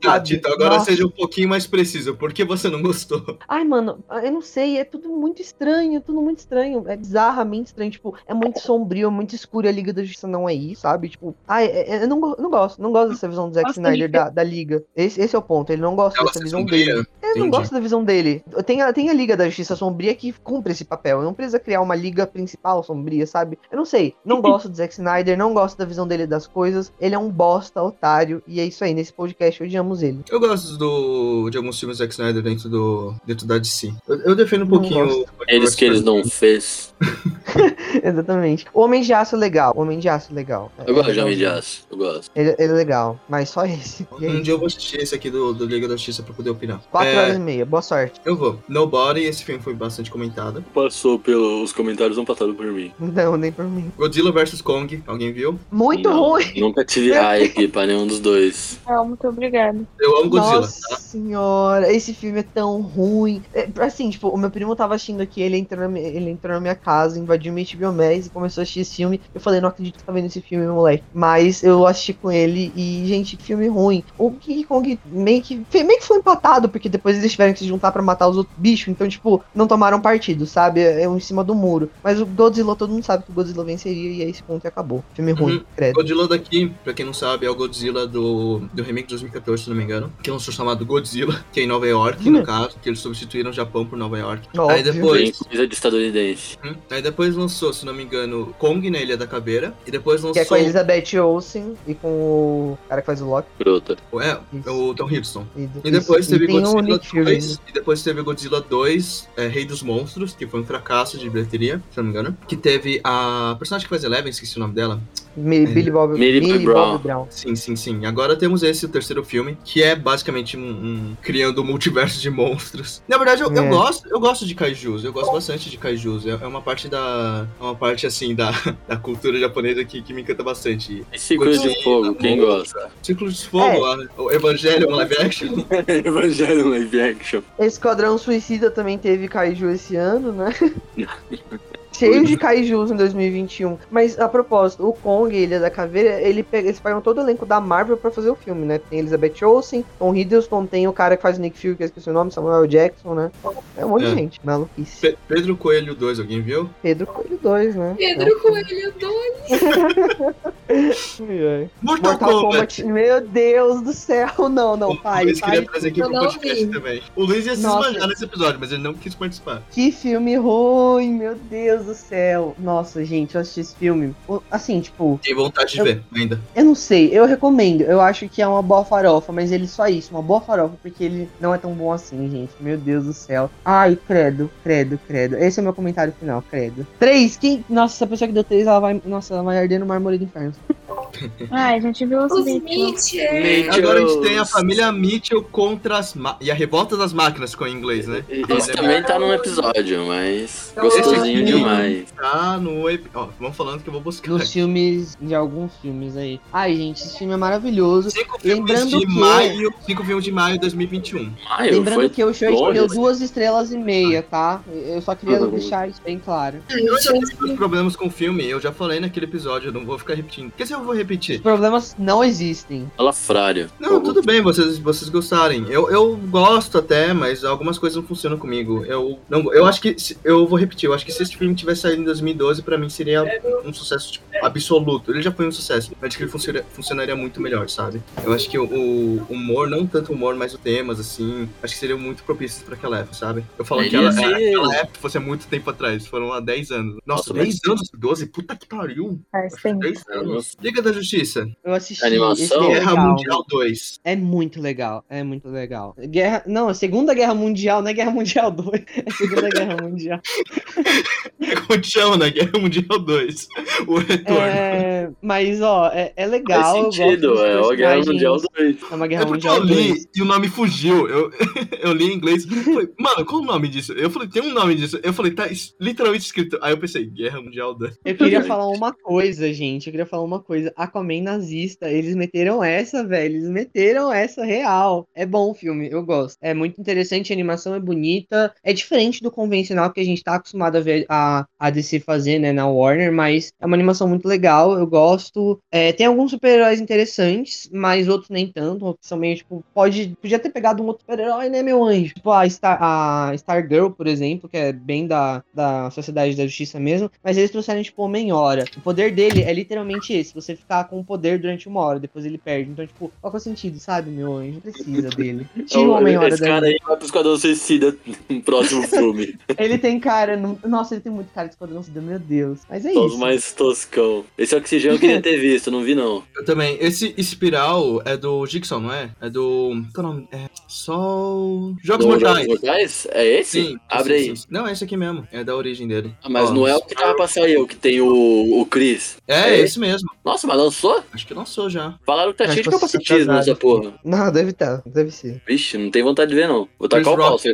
Tá? 0.00 0.20
Tito, 0.20 0.48
agora 0.48 0.74
Nossa. 0.74 0.86
seja 0.86 1.06
um 1.06 1.10
pouquinho 1.10 1.48
mais 1.48 1.66
preciso. 1.66 2.16
Por 2.16 2.32
que 2.32 2.44
você 2.44 2.68
não 2.68 2.82
gostou? 2.82 3.38
Ai, 3.48 3.64
mano, 3.64 4.02
eu 4.22 4.32
não 4.32 4.42
sei. 4.42 4.78
É 4.78 4.84
tudo 4.84 5.08
muito 5.08 5.40
estranho. 5.40 6.00
Tudo 6.00 6.20
muito 6.20 6.38
estranho. 6.38 6.84
É 6.86 6.96
bizarramente 6.96 7.68
estranho. 7.68 7.90
Tipo, 7.90 8.14
é 8.26 8.34
muito 8.34 8.60
sombrio, 8.60 9.08
é 9.08 9.10
muito 9.20 9.34
escuro. 9.34 9.66
E 9.66 9.68
a 9.68 9.72
Liga 9.72 9.92
da 9.92 10.02
Justiça 10.02 10.26
não 10.26 10.48
é 10.48 10.54
isso, 10.54 10.82
sabe? 10.82 11.08
Tipo, 11.08 11.34
é- 11.48 11.96
é- 11.96 12.02
eu 12.04 12.08
não, 12.08 12.18
go- 12.20 12.36
não 12.38 12.50
gosto. 12.50 12.80
Não 12.82 12.90
gosto 12.92 13.10
dessa 13.10 13.28
visão 13.28 13.48
do 13.48 13.54
Zack 13.54 13.66
Nossa, 13.68 13.80
Snyder 13.80 14.10
da, 14.10 14.28
da 14.30 14.42
Liga. 14.42 14.82
Esse, 14.96 15.20
esse 15.20 15.36
é 15.36 15.38
o 15.38 15.42
ponto. 15.42 15.70
Ele 15.72 15.82
não 15.82 15.94
gosta 15.94 16.22
dessa 16.24 16.40
visão 16.40 16.60
sombria. 16.60 16.94
dele. 16.94 17.06
Eu 17.22 17.36
não 17.36 17.50
gosto 17.50 17.72
da 17.72 17.78
visão 17.80 18.02
dele. 18.02 18.42
Tem 18.66 18.82
a, 18.82 18.92
tem 18.92 19.08
a 19.08 19.12
Liga 19.12 19.36
da 19.36 19.46
Justiça 19.46 19.76
Sombria 19.76 20.14
que 20.14 20.32
cumpre 20.32 20.72
esse 20.72 20.84
papel. 20.84 21.22
Não 21.22 21.32
precisa 21.32 21.60
criar 21.60 21.80
uma 21.80 21.94
liga 21.94 22.26
principal 22.26 22.82
sombria, 22.82 23.24
sabe? 23.26 23.56
Eu 23.70 23.76
não 23.78 23.84
sei. 23.84 24.14
Não 24.24 24.40
gosto 24.40 24.68
do 24.68 24.74
Zack 24.76 24.92
Snyder, 24.94 25.38
não 25.38 25.54
gosto 25.54 25.76
da 25.78 25.84
visão 25.84 26.08
dele 26.08 26.26
das 26.26 26.46
coisas. 26.46 26.92
Ele 27.00 27.14
é 27.14 27.18
um 27.18 27.30
bosta, 27.30 27.80
otário. 27.82 28.42
E 28.48 28.58
é 28.58 28.64
isso 28.64 28.82
aí. 28.82 28.92
Nesse 28.94 29.12
podcast 29.12 29.62
odiamos 29.62 30.02
ele. 30.02 30.20
Eu 30.28 30.40
gosto 30.40 30.76
do, 30.76 31.48
de 31.50 31.56
alguns 31.56 31.78
filmes 31.78 31.98
do 31.98 32.02
Zack 32.02 32.12
Snyder 32.12 32.42
dentro, 32.42 32.68
do, 32.68 33.14
dentro 33.24 33.46
da 33.46 33.58
DC. 33.58 33.92
Eu, 34.08 34.16
eu 34.22 34.34
defendo 34.36 34.62
um 34.62 34.68
Não 34.68 34.78
pouquinho. 34.80 35.24
Eles 35.46 35.74
que 35.76 35.84
eles 35.84 36.02
não 36.02 36.24
fez. 36.28 36.92
Exatamente. 38.02 38.66
O 38.74 38.80
Homem 38.80 39.02
de 39.02 39.09
Aço 39.12 39.36
é 39.36 39.38
legal. 39.38 39.72
O 39.76 39.82
Homem 39.82 39.98
de 39.98 40.08
Aço 40.08 40.28
é 40.32 40.34
legal. 40.34 40.70
Eu 40.86 40.94
gosto 40.94 41.12
de 41.12 41.20
Homem 41.20 41.36
de. 41.36 41.46
Aço, 41.46 41.82
eu 41.90 41.96
gosto. 41.96 42.30
Ele, 42.34 42.50
ele 42.58 42.72
é 42.72 42.76
legal. 42.76 43.18
Mas 43.28 43.48
só 43.50 43.64
esse. 43.64 44.06
E 44.20 44.26
Um 44.26 44.30
aí? 44.32 44.42
dia 44.42 44.52
eu 44.54 44.58
vou 44.58 44.66
assistir 44.66 44.98
esse 45.00 45.14
aqui 45.14 45.30
do, 45.30 45.52
do 45.52 45.64
Liga 45.66 45.86
da 45.88 45.94
Justiça 45.96 46.22
pra 46.22 46.32
poder 46.34 46.50
opinar. 46.50 46.80
Quatro 46.90 47.08
É, 47.10 47.16
horas 47.16 47.36
e 47.36 47.40
meia. 47.40 47.64
Boa 47.66 47.82
sorte. 47.82 48.20
Eu 48.24 48.36
vou. 48.36 48.58
Nobody, 48.68 49.22
esse 49.24 49.44
filme 49.44 49.62
foi 49.62 49.74
bastante 49.74 50.10
comentado. 50.10 50.64
Passou 50.74 51.18
pelos 51.18 51.72
comentários, 51.72 52.16
não 52.16 52.24
passaram 52.24 52.54
por 52.54 52.66
mim. 52.66 52.92
Não, 53.00 53.36
nem 53.36 53.50
por 53.52 53.64
mim. 53.64 53.90
Godzilla 53.96 54.30
vs 54.32 54.60
Kong, 54.62 55.02
alguém 55.06 55.32
viu? 55.32 55.58
Muito 55.70 56.08
Não, 56.08 56.20
ruim. 56.30 56.60
Nunca 56.60 56.84
tive 56.84 57.12
hype 57.18 57.68
pra 57.68 57.86
nenhum 57.86 58.06
dos 58.06 58.20
dois. 58.20 58.78
Não, 58.86 59.08
muito 59.08 59.26
obrigada. 59.28 59.78
Eu 59.98 60.18
amo 60.20 60.30
Godzilla, 60.30 60.60
Nossa 60.60 60.80
tá? 60.88 60.96
senhora, 60.96 61.92
esse 61.92 62.14
filme 62.14 62.40
é 62.40 62.42
tão 62.42 62.80
ruim. 62.80 63.42
É, 63.52 63.68
assim, 63.80 64.08
tipo, 64.10 64.28
o 64.28 64.38
meu 64.38 64.50
primo 64.50 64.74
tava 64.76 64.94
assistindo 64.94 65.20
aqui, 65.20 65.40
ele 65.42 65.56
entrou 65.56 65.80
na 65.82 65.88
minha, 65.88 66.06
ele 66.06 66.30
entrou 66.30 66.54
na 66.54 66.60
minha 66.60 66.74
casa, 66.74 67.18
invadiu 67.18 67.52
minha 67.52 67.66
HBO 67.74 67.92
Max 67.92 68.26
e 68.26 68.30
começou 68.30 68.60
a 68.60 68.62
assistir 68.62 68.80
esse 68.90 68.96
filme. 68.96 69.20
Eu 69.34 69.40
falei, 69.40 69.60
não 69.60 69.68
acredito 69.68 69.98
que 69.98 70.04
tá 70.04 70.12
vendo 70.12 70.26
esse 70.26 70.40
filme, 70.40 70.66
moleque. 70.66 71.04
Mas 71.14 71.62
eu 71.62 71.86
assisti 71.86 72.12
com 72.14 72.30
ele 72.30 72.72
e, 72.74 73.06
gente, 73.06 73.36
que 73.36 73.44
filme 73.44 73.68
ruim. 73.68 74.02
O 74.18 74.32
King 74.32 74.64
Kong 74.64 74.98
meio 75.06 75.42
que, 75.42 75.62
meio 75.74 75.98
que 76.00 76.06
foi 76.06 76.18
empatado, 76.18 76.68
porque 76.68 76.88
depois 76.88 77.16
eles 77.18 77.30
tiveram 77.32 77.52
que 77.52 77.60
se 77.60 77.66
juntar 77.66 77.92
pra 77.92 78.02
matar 78.02 78.28
os 78.28 78.36
outros 78.36 78.56
bichos. 78.58 78.88
Então, 78.88 79.08
tipo, 79.08 79.42
não 79.54 79.66
tomaram 79.66 80.00
partido, 80.00 80.46
sabe? 80.46 80.80
É 80.80 81.08
um 81.08 81.16
em 81.16 81.20
cima 81.20 81.44
do 81.44 81.54
muro. 81.54 81.90
Mas 82.02 82.20
o 82.20 82.26
Godzilla, 82.26 82.76
todo 82.76 82.92
mundo 82.92 83.04
sabe 83.04 83.24
que 83.24 83.30
o 83.30 83.34
Godzilla 83.34 83.64
venceria 83.64 84.10
e 84.10 84.22
é 84.22 84.28
esse 84.30 84.42
ponto 84.42 84.64
e 84.64 84.68
acabou. 84.68 85.02
Filme 85.14 85.32
ruim, 85.32 85.56
Uhum. 85.56 85.62
credo. 85.76 85.94
Godzilla 85.94 86.28
daqui, 86.28 86.72
pra 86.82 86.92
quem 86.92 87.04
não 87.06 87.12
sabe, 87.14 87.46
é 87.46 87.50
o 87.50 87.54
Godzilla 87.54 88.06
do, 88.06 88.60
do 88.72 88.82
remake 88.82 89.06
de 89.08 89.14
2014, 89.14 89.64
se 89.64 89.70
não 89.70 89.76
me 89.76 89.84
engano. 89.84 90.12
Que 90.22 90.30
é 90.30 90.32
um 90.32 90.38
chamado 90.38 90.84
Godzilla, 90.84 91.44
que 91.52 91.60
é 91.60 91.62
em 91.64 91.66
Nova 91.66 91.86
York, 91.86 92.28
no 92.28 92.40
Hum. 92.40 92.42
caso, 92.42 92.78
que 92.80 92.88
eles 92.88 93.00
substituíram 93.00 93.50
o 93.50 93.52
Japão 93.52 93.84
por 93.86 93.96
Nova 93.98 94.18
York. 94.18 94.48
Aí 94.54 94.60
Óbvio. 94.60 94.84
Bem 94.84 94.92
depois. 95.02 95.38
coisa 95.38 95.66
de 95.66 95.74
estadunidense. 95.74 96.56
Hum, 96.64 96.74
Aí 96.90 97.02
depois 97.02 97.36
lançou, 97.36 97.72
se 97.72 97.84
não 97.86 97.92
me 97.94 98.02
engano, 98.02 98.54
Kong 98.58 98.79
na 98.88 98.98
Ilha 98.98 99.16
da 99.16 99.26
Caveira. 99.26 99.74
E 99.86 99.90
depois 99.90 100.22
lançou. 100.22 100.32
Que 100.32 100.38
é 100.38 100.44
com 100.44 100.54
a 100.54 100.60
Elizabeth 100.60 101.18
Olsen 101.20 101.74
e 101.86 101.94
com 101.94 102.08
o 102.08 102.78
cara 102.88 103.02
que 103.02 103.06
faz 103.06 103.20
o 103.20 103.26
Loki. 103.26 103.48
Brota. 103.58 103.96
É, 104.22 104.38
Isso. 104.56 104.70
o 104.72 104.94
Tom 104.94 105.06
Hiddleston. 105.08 105.46
E, 105.56 105.68
E 105.84 105.90
depois 105.90 106.20
isso. 106.26 106.30
teve 106.38 106.44
e 106.44 106.60
Godzilla 106.60 106.82
Nick 106.82 107.08
Fury. 107.08 107.24
2. 107.24 107.60
E 107.68 107.72
depois 107.72 108.02
teve 108.02 108.22
Godzilla 108.22 108.60
2, 108.60 109.28
é, 109.36 109.46
Rei 109.48 109.64
dos 109.64 109.82
Monstros, 109.82 110.34
que 110.34 110.46
foi 110.46 110.60
um 110.60 110.64
fracasso 110.64 111.18
de 111.18 111.28
bilheteria, 111.28 111.82
se 111.90 111.96
não 111.98 112.04
me 112.04 112.10
engano. 112.10 112.36
Que 112.46 112.56
teve 112.56 113.00
a 113.02 113.56
personagem 113.58 113.84
que 113.86 113.90
faz 113.90 114.04
Eleven, 114.04 114.30
esqueci 114.30 114.56
o 114.56 114.60
nome 114.60 114.74
dela. 114.74 115.00
Mi- 115.36 115.66
Billy 115.66 115.90
Bob, 115.90 116.12
Millie 116.18 116.40
Millie 116.40 116.64
Brown. 116.64 116.92
Bob 116.92 117.02
Brown. 117.02 117.26
Sim, 117.30 117.54
sim, 117.54 117.76
sim. 117.76 118.04
Agora 118.04 118.34
temos 118.36 118.62
esse, 118.62 118.84
o 118.84 118.88
terceiro 118.88 119.24
filme, 119.24 119.56
que 119.64 119.82
é 119.82 119.94
basicamente 119.94 120.56
um, 120.56 120.60
um- 120.70 121.16
criando 121.22 121.62
um 121.62 121.64
multiverso 121.64 122.20
de 122.20 122.28
monstros. 122.30 123.02
Na 123.08 123.16
verdade, 123.16 123.42
eu, 123.42 123.52
eu 123.52 123.62
É. 123.64 123.68
gosto, 123.68 124.08
eu 124.08 124.18
gosto 124.20 124.44
de 124.46 124.54
kaijus, 124.54 125.04
eu 125.04 125.12
gosto 125.12 125.32
bastante 125.32 125.70
de 125.70 125.76
kaijus. 125.78 126.26
É, 126.26 126.30
é 126.30 126.46
uma 126.46 126.60
parte 126.60 126.88
da. 126.88 127.46
É 127.60 127.62
uma 127.62 127.74
parte 127.74 128.06
assim 128.06 128.34
da, 128.34 128.50
da 128.88 128.96
cultura 128.96 129.38
japonesa 129.38 129.84
que, 129.84 130.02
que 130.02 130.12
me 130.12 130.22
encanta 130.22 130.42
bastante. 130.42 131.06
E 131.12 131.18
Círculo 131.18 131.56
de 131.56 131.82
Fogo, 131.82 132.14
quem 132.14 132.38
gosta? 132.38 132.90
Círculo 133.02 133.30
de 133.30 133.46
Fogo, 133.48 133.84
a- 133.84 134.08
o 134.18 134.30
Evangelho 134.32 134.90
live 134.90 135.14
action. 135.18 135.48
Evangelho 136.04 136.68
live 136.70 137.00
action. 137.00 137.40
Esquadrão 137.58 138.18
Suicida 138.18 138.70
também 138.70 138.98
teve 138.98 139.28
Kaiju 139.28 139.70
esse 139.70 139.96
ano, 139.96 140.32
né? 140.32 140.54
cheio 142.00 142.24
de 142.24 142.36
kaijus 142.36 142.90
em 142.90 142.96
2021. 142.96 143.78
Mas, 143.90 144.18
a 144.18 144.28
propósito, 144.28 144.88
o 144.88 144.92
Kong, 144.92 145.36
Ilha 145.36 145.60
da 145.60 145.70
Caveira, 145.70 146.20
ele 146.20 146.42
pega, 146.42 146.68
eles 146.68 146.80
pegam 146.80 147.00
todo 147.00 147.18
o 147.18 147.20
elenco 147.20 147.46
da 147.46 147.60
Marvel 147.60 147.96
pra 147.96 148.10
fazer 148.10 148.30
o 148.30 148.34
filme, 148.34 148.64
né? 148.66 148.78
Tem 148.90 148.98
Elizabeth 148.98 149.44
Olsen, 149.44 149.84
Tom 149.98 150.14
Hiddleston, 150.14 150.66
tem 150.66 150.88
o 150.88 150.92
cara 150.92 151.16
que 151.16 151.22
faz 151.22 151.38
o 151.38 151.40
Nick 151.40 151.58
Fury, 151.58 151.76
que 151.76 151.82
eu 151.82 151.86
esqueci 151.86 152.10
o 152.10 152.12
nome, 152.12 152.32
Samuel 152.32 152.66
Jackson, 152.66 153.14
né? 153.14 153.30
É 153.76 153.84
um 153.84 153.88
monte 153.90 154.04
É. 154.04 154.08
de 154.10 154.14
gente, 154.14 154.40
maluquice. 154.44 155.00
Pe- 155.00 155.18
Pedro 155.28 155.56
Coelho 155.56 155.94
2, 155.94 156.18
alguém 156.20 156.40
viu? 156.40 156.68
Pedro 156.82 157.06
Coelho 157.06 157.38
2, 157.42 157.74
né? 157.76 157.94
Pedro 157.98 158.40
Coelho 158.40 158.92
2. 158.98 159.60
Ai, 160.70 161.46
ai. 161.46 161.70
Mortal, 161.82 162.12
Mortal 162.12 162.28
Kombat. 162.30 162.82
Kombat, 162.82 162.84
meu 162.84 163.20
Deus 163.20 163.80
do 163.82 163.92
céu, 163.92 164.28
não, 164.48 164.76
não, 164.76 164.90
O 164.92 164.96
pai, 165.00 165.24
Luiz 165.24 165.40
pai. 165.40 165.50
queria 165.50 165.68
trazer 165.68 165.88
aqui 165.88 166.00
pro 166.00 166.10
podcast 166.12 166.64
vi. 166.64 166.70
também. 166.72 167.02
O 167.16 167.24
Luiz 167.24 167.44
ia 167.46 167.54
se 167.56 167.66
esbanjar 167.66 168.06
nesse 168.08 168.24
episódio, 168.24 168.60
mas 168.60 168.70
ele 168.72 168.82
não 168.82 168.94
quis 168.94 169.14
participar. 169.14 169.62
Que 169.70 169.90
filme 169.90 170.36
ruim, 170.36 171.12
meu 171.12 171.34
Deus 171.34 171.88
do 171.90 171.94
céu. 171.94 172.54
Nossa, 172.58 173.04
gente, 173.04 173.34
eu 173.34 173.40
assisti 173.40 173.60
esse 173.60 173.76
filme. 173.76 174.14
Assim, 174.50 174.80
tipo, 174.80 175.18
Tem 175.22 175.34
vontade 175.34 175.72
de 175.72 175.78
Eu- 175.78 175.84
ver 175.84 176.02
ainda. 176.14 176.40
eu 176.54 176.64
não 176.64 176.74
sei, 176.74 177.10
eu 177.12 177.26
recomendo. 177.26 177.82
Eu 177.82 178.00
acho 178.00 178.28
que 178.28 178.40
é 178.40 178.46
uma 178.46 178.62
boa 178.62 178.84
farofa, 178.84 179.32
mas 179.32 179.50
ele 179.52 179.66
só 179.66 179.86
isso, 179.88 180.12
uma 180.14 180.22
boa 180.22 180.40
farofa, 180.40 180.74
porque 180.82 181.02
ele 181.04 181.28
não 181.40 181.54
é 181.54 181.58
tão 181.58 181.72
bom 181.74 181.92
assim, 181.92 182.30
gente. 182.30 182.52
Meu 182.60 182.78
Deus 182.78 183.04
do 183.04 183.12
céu. 183.12 183.50
Ai, 183.64 183.98
credo, 184.06 184.50
credo, 184.62 184.98
credo. 185.06 185.36
Esse 185.36 185.58
é 185.58 185.62
o 185.62 185.64
meu 185.64 185.74
comentário 185.74 186.12
final, 186.18 186.42
credo. 186.42 186.86
Três, 186.98 187.36
quem. 187.36 187.64
Nossa, 187.68 187.94
essa 187.96 188.06
pessoa 188.06 188.28
que 188.28 188.34
deu 188.34 188.44
três, 188.44 188.66
ela 188.66 188.80
vai. 188.80 189.00
Nossa, 189.04 189.34
ela 189.34 189.42
vai 189.42 189.58
arder 189.58 189.80
no 189.80 189.86
mármore 189.86 190.18
do 190.18 190.24
inferno. 190.24 190.52
Ai, 191.50 191.76
a 191.76 191.80
gente 191.80 192.04
viu 192.06 192.18
os 192.24 192.32
Os 192.32 192.44
vídeos. 192.44 193.12
Mitchell. 193.12 193.72
Agora 193.72 194.02
a 194.04 194.06
gente 194.06 194.20
tem 194.22 194.38
a 194.38 194.44
família 194.44 194.90
Mitchell 194.92 195.42
contra 195.42 195.98
as. 195.98 196.14
E 196.40 196.50
a 196.50 196.54
revolta 196.54 196.96
das 196.96 197.12
máquinas 197.12 197.54
com 197.54 197.64
o 197.64 197.68
inglês, 197.68 198.06
né? 198.06 198.24
Esse 198.28 198.72
também 198.72 199.02
tá 199.02 199.18
num 199.18 199.32
episódio, 199.32 200.06
mas 200.06 200.70
Então, 200.72 200.84
gostosinho 200.84 201.44
demais. 201.44 202.10
Tá 202.12 202.58
no. 202.58 202.82
Ó, 203.14 203.28
vamos 203.38 203.56
falando 203.56 203.82
que 203.82 203.88
eu 203.88 203.92
vou 203.92 204.02
buscar. 204.02 204.30
Nos 204.30 204.52
filmes, 204.52 205.16
de 205.20 205.34
alguns 205.34 205.72
filmes 205.80 206.16
aí. 206.16 206.40
Ai, 206.52 206.74
gente, 206.76 207.02
esse 207.02 207.18
filme 207.18 207.32
é 207.34 207.36
maravilhoso. 207.36 208.10
Cinco 208.10 208.40
filmes 208.40 208.58
Lembrando 208.70 208.98
de 209.00 209.06
que- 209.06 209.12
maio. 209.18 209.74
Cinco 209.86 210.04
filmes 210.04 210.24
de 210.24 210.32
maio 210.32 210.54
de 210.54 210.60
2021. 210.60 211.32
Maio 211.48 211.72
Lembrando 211.74 211.94
foi 212.00 212.08
que 212.08 212.24
o 212.24 212.32
show 212.34 212.72
deu 212.72 212.86
duas 212.86 213.20
estrelas 213.20 213.72
e 213.72 213.78
meia, 213.78 214.22
tá? 214.22 214.62
Eu 214.72 215.00
só 215.02 215.14
queria 215.14 215.40
Uhum. 215.40 215.50
deixar 215.50 215.88
isso 215.88 216.00
bem 216.04 216.18
claro. 216.18 216.58
Eu 216.70 217.00
já 217.00 217.12
tive 217.12 217.54
problemas 217.56 217.96
com 217.96 218.06
o 218.06 218.10
filme, 218.10 218.44
eu 218.48 218.60
já 218.60 218.72
falei 218.72 219.00
naquele 219.00 219.26
episódio, 219.26 219.68
eu 219.68 219.72
não 219.72 219.84
vou 219.84 219.98
ficar 219.98 220.14
repetindo. 220.14 220.50
Porque 220.50 220.66
se 220.66 220.72
eu 220.72 220.82
vou 220.82 220.94
repetir? 221.02 221.36
Os 221.36 221.42
problemas 221.42 221.96
não 221.98 222.22
existem. 222.24 222.90
Fala 222.96 223.12
frário. 223.12 223.68
Não, 223.78 224.00
tudo 224.02 224.22
bem, 224.22 224.40
vocês, 224.40 224.78
vocês 224.78 225.08
gostarem. 225.10 225.66
Eu, 225.68 225.90
eu 225.90 226.16
gosto 226.16 226.78
até, 226.78 227.12
mas 227.12 227.44
algumas 227.44 227.78
coisas 227.78 227.96
não 227.96 228.02
funcionam 228.06 228.38
comigo. 228.38 228.84
Eu, 228.84 229.18
não, 229.28 229.52
eu 229.52 229.64
acho 229.66 229.80
que. 229.80 229.96
Eu 230.24 230.46
vou 230.46 230.58
repetir, 230.58 230.88
eu 230.88 230.94
acho 230.94 231.04
que 231.04 231.12
se 231.12 231.22
esse 231.22 231.36
filme 231.36 231.54
tivesse 231.54 231.82
saído 231.82 232.02
em 232.02 232.04
2012, 232.04 232.62
pra 232.62 232.78
mim 232.78 232.88
seria 232.88 233.22
um 233.64 233.72
sucesso 233.72 234.12
tipo, 234.12 234.24
absoluto. 234.42 235.10
Ele 235.12 235.22
já 235.22 235.32
foi 235.32 235.46
um 235.46 235.52
sucesso, 235.52 235.92
mas 236.00 236.08
acho 236.08 236.16
que 236.16 236.24
ele 236.24 236.30
funciona- 236.30 236.62
funcionaria 236.72 237.16
muito 237.16 237.40
melhor, 237.40 237.68
sabe? 237.68 238.00
Eu 238.24 238.32
acho 238.32 238.48
que 238.48 238.58
o, 238.58 238.64
o 238.64 239.26
humor, 239.30 239.68
não 239.68 239.86
tanto 239.86 240.12
o 240.12 240.14
humor, 240.14 240.34
mas 240.34 240.54
o 240.54 240.58
temas, 240.58 240.98
assim, 241.00 241.48
acho 241.62 241.74
que 241.74 241.80
seriam 241.80 241.98
muito 241.98 242.22
propícios 242.24 242.62
pra 242.62 242.74
aquela 242.74 242.98
época, 242.98 243.14
sabe? 243.14 243.44
Eu 243.58 243.64
falo 243.64 243.82
que 243.88 243.94
ela, 243.96 244.12
ser- 244.12 244.24
aquela 244.24 244.76
época 244.76 244.98
fosse 245.00 245.16
há 245.18 245.20
muito 245.20 245.46
tempo 245.46 245.68
atrás, 245.70 246.06
foram 246.06 246.32
há 246.32 246.40
10 246.40 246.70
anos. 246.70 246.94
Nossa, 247.06 247.30
Nossa, 247.30 247.34
10 247.34 247.46
mas- 247.64 247.72
anos? 247.72 247.90
12? 247.96 248.26
Puta 248.26 248.56
que 248.56 248.66
pariu! 248.66 249.20
Tempo. 249.62 249.80
10 249.80 250.02
anos. 250.10 250.56
Liga 250.62 250.82
da 250.82 250.89
Justiça, 250.92 251.46
Eu 251.64 251.72
assisti. 251.74 252.04
Animação? 252.04 252.64
é 252.64 252.68
Guerra 252.74 252.90
legal. 252.90 253.08
Mundial 253.08 253.44
2. 253.48 254.00
É 254.04 254.16
muito 254.16 254.60
legal, 254.60 255.04
é 255.08 255.22
muito 255.22 255.48
legal. 255.48 255.94
Guerra. 255.98 256.42
Não, 256.46 256.68
a 256.68 256.74
Segunda 256.74 257.14
Guerra 257.14 257.34
Mundial, 257.34 257.82
não 257.82 257.88
é 257.90 257.94
Guerra 257.94 258.10
Mundial 258.10 258.50
2, 258.50 258.82
é 259.06 259.10
Segunda 259.12 259.48
Guerra 259.48 259.76
Mundial. 259.82 260.20
Como 261.66 261.80
te 261.80 261.90
chama, 261.90 262.16
né? 262.16 262.30
Guerra 262.30 262.58
Mundial 262.58 262.98
2. 262.98 263.48
O 263.86 263.98
retorno. 263.98 264.40
É, 264.40 265.10
mas, 265.22 265.60
ó, 265.60 265.88
é, 265.88 266.12
é 266.16 266.26
legal. 266.26 266.62
Faz 266.62 266.94
sentido, 266.94 267.44
é 267.44 267.60
o 267.60 267.68
Guerra. 267.70 267.96
Mundial 268.04 268.36
2. 268.36 268.76
É 268.90 268.94
uma 268.94 269.06
Guerra 269.06 269.22
É 269.22 269.26
porque 269.26 269.46
Mundial 269.48 269.56
eu 269.58 269.64
li 269.64 269.88
2. 269.88 270.08
e 270.16 270.22
o 270.22 270.24
nome 270.24 270.48
fugiu. 270.48 271.08
Eu, 271.08 271.30
eu 271.80 271.92
li 271.92 272.06
em 272.06 272.14
inglês. 272.14 272.44
Falei, 272.44 272.88
mano, 272.98 273.24
qual 273.24 273.40
o 273.40 273.44
nome 273.44 273.68
disso? 273.68 273.92
Eu 273.92 274.10
falei, 274.10 274.28
tem 274.28 274.42
um 274.42 274.52
nome 274.52 274.74
disso. 274.74 274.98
Eu 275.02 275.12
falei, 275.12 275.32
tá 275.32 275.48
literalmente 275.80 276.24
escrito. 276.24 276.58
Aí 276.62 276.72
eu 276.72 276.78
pensei, 276.78 277.06
Guerra 277.06 277.40
Mundial 277.40 277.74
2. 277.74 277.98
Eu 278.04 278.14
queria 278.14 278.44
falar 278.44 278.68
uma 278.68 278.92
coisa, 278.92 279.52
gente. 279.52 279.86
Eu 279.86 279.92
queria 279.92 280.06
falar 280.06 280.24
uma 280.24 280.40
coisa. 280.40 280.72
Aquaman 280.82 281.22
nazista, 281.22 281.90
eles 281.90 282.14
meteram 282.14 282.62
essa, 282.62 283.04
velho. 283.04 283.36
Eles 283.36 283.48
meteram 283.48 284.12
essa 284.12 284.44
real. 284.44 285.06
É 285.14 285.26
bom 285.26 285.50
o 285.50 285.54
filme, 285.54 285.88
eu 285.90 286.04
gosto. 286.04 286.38
É 286.40 286.54
muito 286.54 286.80
interessante, 286.80 287.32
a 287.32 287.36
animação 287.36 287.74
é 287.74 287.80
bonita. 287.80 288.52
É 288.62 288.72
diferente 288.72 289.22
do 289.22 289.30
convencional 289.30 289.92
que 289.92 290.00
a 290.00 290.04
gente 290.04 290.22
tá 290.22 290.34
acostumado 290.36 290.76
a 290.76 290.80
ver 290.80 291.06
a, 291.08 291.46
a 291.58 291.70
DC 291.70 292.00
fazer, 292.00 292.38
né, 292.38 292.52
na 292.52 292.68
Warner, 292.68 293.12
mas 293.12 293.52
é 293.60 293.66
uma 293.66 293.76
animação 293.76 294.08
muito 294.08 294.26
legal, 294.26 294.78
eu 294.78 294.86
gosto. 294.86 295.60
É, 295.70 295.92
tem 295.92 296.06
alguns 296.06 296.30
super-heróis 296.30 296.80
interessantes, 296.80 297.68
mas 297.72 298.08
outros 298.08 298.30
nem 298.30 298.46
tanto. 298.50 298.84
Outros 298.84 299.08
são 299.08 299.18
meio, 299.18 299.36
tipo, 299.36 299.64
pode, 299.74 300.16
podia 300.20 300.38
ter 300.38 300.50
pegado 300.50 300.82
um 300.82 300.86
outro 300.86 301.02
super-herói, 301.02 301.48
né, 301.48 301.62
meu 301.62 301.84
anjo? 301.84 302.14
Tipo, 302.14 302.30
a 302.30 302.48
Star, 302.48 302.78
a 302.80 303.32
Stargirl, 303.34 303.90
por 303.90 304.06
exemplo, 304.06 304.48
que 304.48 304.56
é 304.56 304.72
bem 304.72 305.06
da, 305.06 305.42
da 305.54 305.90
Sociedade 305.90 306.36
da 306.36 306.46
Justiça 306.46 306.80
mesmo, 306.80 307.10
mas 307.22 307.36
eles 307.36 307.50
trouxeram, 307.50 307.82
tipo, 307.82 308.02
Homem-Hora. 308.02 308.64
O 308.76 308.80
poder 308.80 309.12
dele 309.12 309.42
é 309.42 309.52
literalmente 309.52 310.12
esse, 310.12 310.34
você 310.34 310.56
ficar 310.70 310.84
com 310.84 311.00
o 311.00 311.04
poder 311.04 311.40
durante 311.40 311.66
uma 311.68 311.80
hora, 311.80 311.98
depois 311.98 312.24
ele 312.24 312.38
perde. 312.38 312.70
Então, 312.70 312.86
tipo, 312.86 313.10
qual 313.20 313.30
que 313.32 313.36
é 313.36 313.40
o 313.40 313.42
sentido, 313.42 313.78
sabe, 313.80 314.08
meu 314.10 314.36
anjo? 314.36 314.52
Não 314.54 314.60
precisa 314.60 315.08
dele. 315.16 315.46
Tira 315.66 315.80
o 315.80 315.84
Então, 315.84 315.90
Homem-Hora 315.90 316.28
Esse 316.28 316.42
cara 316.42 316.66
aí 316.66 316.78
vai 316.86 316.96
pro 316.96 317.04
Esquadrão 317.06 317.36
Suicida 317.36 317.96
no 318.30 318.40
próximo 318.40 318.82
filme. 318.86 319.36
Ele 319.58 319.76
tem 319.78 319.98
cara. 319.98 320.36
no- 320.36 320.58
Nossa, 320.64 320.94
ele 320.94 321.00
tem 321.02 321.10
muito 321.12 321.32
cara 321.32 321.48
de 321.48 321.54
Esquadrão 321.54 321.82
Suicida, 321.82 322.00
meu 322.00 322.18
Deus. 322.20 322.60
Mas 322.68 322.86
é 322.86 322.92
Todos 322.92 323.12
isso. 323.12 323.20
mais 323.20 323.52
toscão. 323.52 324.24
Esse 324.38 324.54
Oxigênio 324.54 324.94
eu 324.94 325.00
queria 325.00 325.20
ter 325.20 325.38
visto, 325.38 325.70
não 325.72 325.82
vi 325.82 325.94
não. 325.96 326.22
Eu 326.36 326.44
também. 326.44 326.76
Esse 326.80 327.12
Espiral 327.18 328.00
é 328.04 328.16
do 328.16 328.46
Jigsaw, 328.46 328.78
não 328.80 328.92
é? 328.92 329.10
É 329.20 329.28
do. 329.28 329.82
Qual 329.92 330.06
é 330.06 330.10
o 330.10 330.12
nome? 330.14 330.28
É. 330.30 330.46
Sol. 330.68 331.74
Jogos 331.82 332.06
Do 332.06 332.12
Mortais. 332.12 332.46
Jogos 332.46 332.60
Mortais? 332.62 333.06
É 333.10 333.26
esse? 333.40 333.62
Sim, 333.64 333.78
Abre 333.88 334.18
sim, 334.22 334.30
aí. 334.30 334.36
sim. 334.36 334.46
Não, 334.50 334.66
é 334.68 334.72
esse 334.72 334.84
aqui 334.84 334.96
mesmo. 334.96 335.26
É 335.32 335.42
da 335.42 335.56
origem 335.56 335.88
dele. 335.88 336.14
Ah, 336.22 336.28
Mas 336.28 336.50
Ó, 336.50 336.54
não 336.54 336.68
é 336.68 336.76
o 336.76 336.80
que 336.80 336.94
tava 336.94 337.14
pra 337.14 337.26
sair, 337.26 337.54
é 337.54 337.58
o 337.58 337.66
que 337.66 337.76
tem 337.76 338.00
o, 338.00 338.60
o 338.60 338.66
Chris. 338.66 339.16
É, 339.26 339.50
É 339.54 339.58
esse 339.60 339.78
mesmo. 339.80 340.08
Nossa, 340.24 340.46
mas 340.46 340.58
lançou? 340.60 341.02
Acho 341.12 341.26
que 341.26 341.34
lançou 341.34 341.68
já. 341.70 341.94
Falaram 342.06 342.32
que 342.32 342.38
tá 342.38 342.44
Acho 342.44 342.52
cheio 342.54 342.64
de 342.64 342.70
que 342.70 342.76
você 342.76 342.80
tá 342.80 342.86
capacitismo 342.92 343.32
atrasado. 343.32 343.46
nessa 343.46 343.54
porra. 343.58 343.92
Não, 344.04 344.32
deve 344.32 344.50
estar, 344.50 344.82
deve 344.86 345.10
ser. 345.10 345.42
Vixe, 345.46 345.76
não 345.78 345.90
tem 345.90 346.02
vontade 346.02 346.30
de 346.30 346.36
ver 346.36 346.48
não. 346.48 346.68
Vou 346.78 346.88
tacar 346.88 347.12
o 347.12 347.16
pau, 347.16 347.38
você 347.38 347.52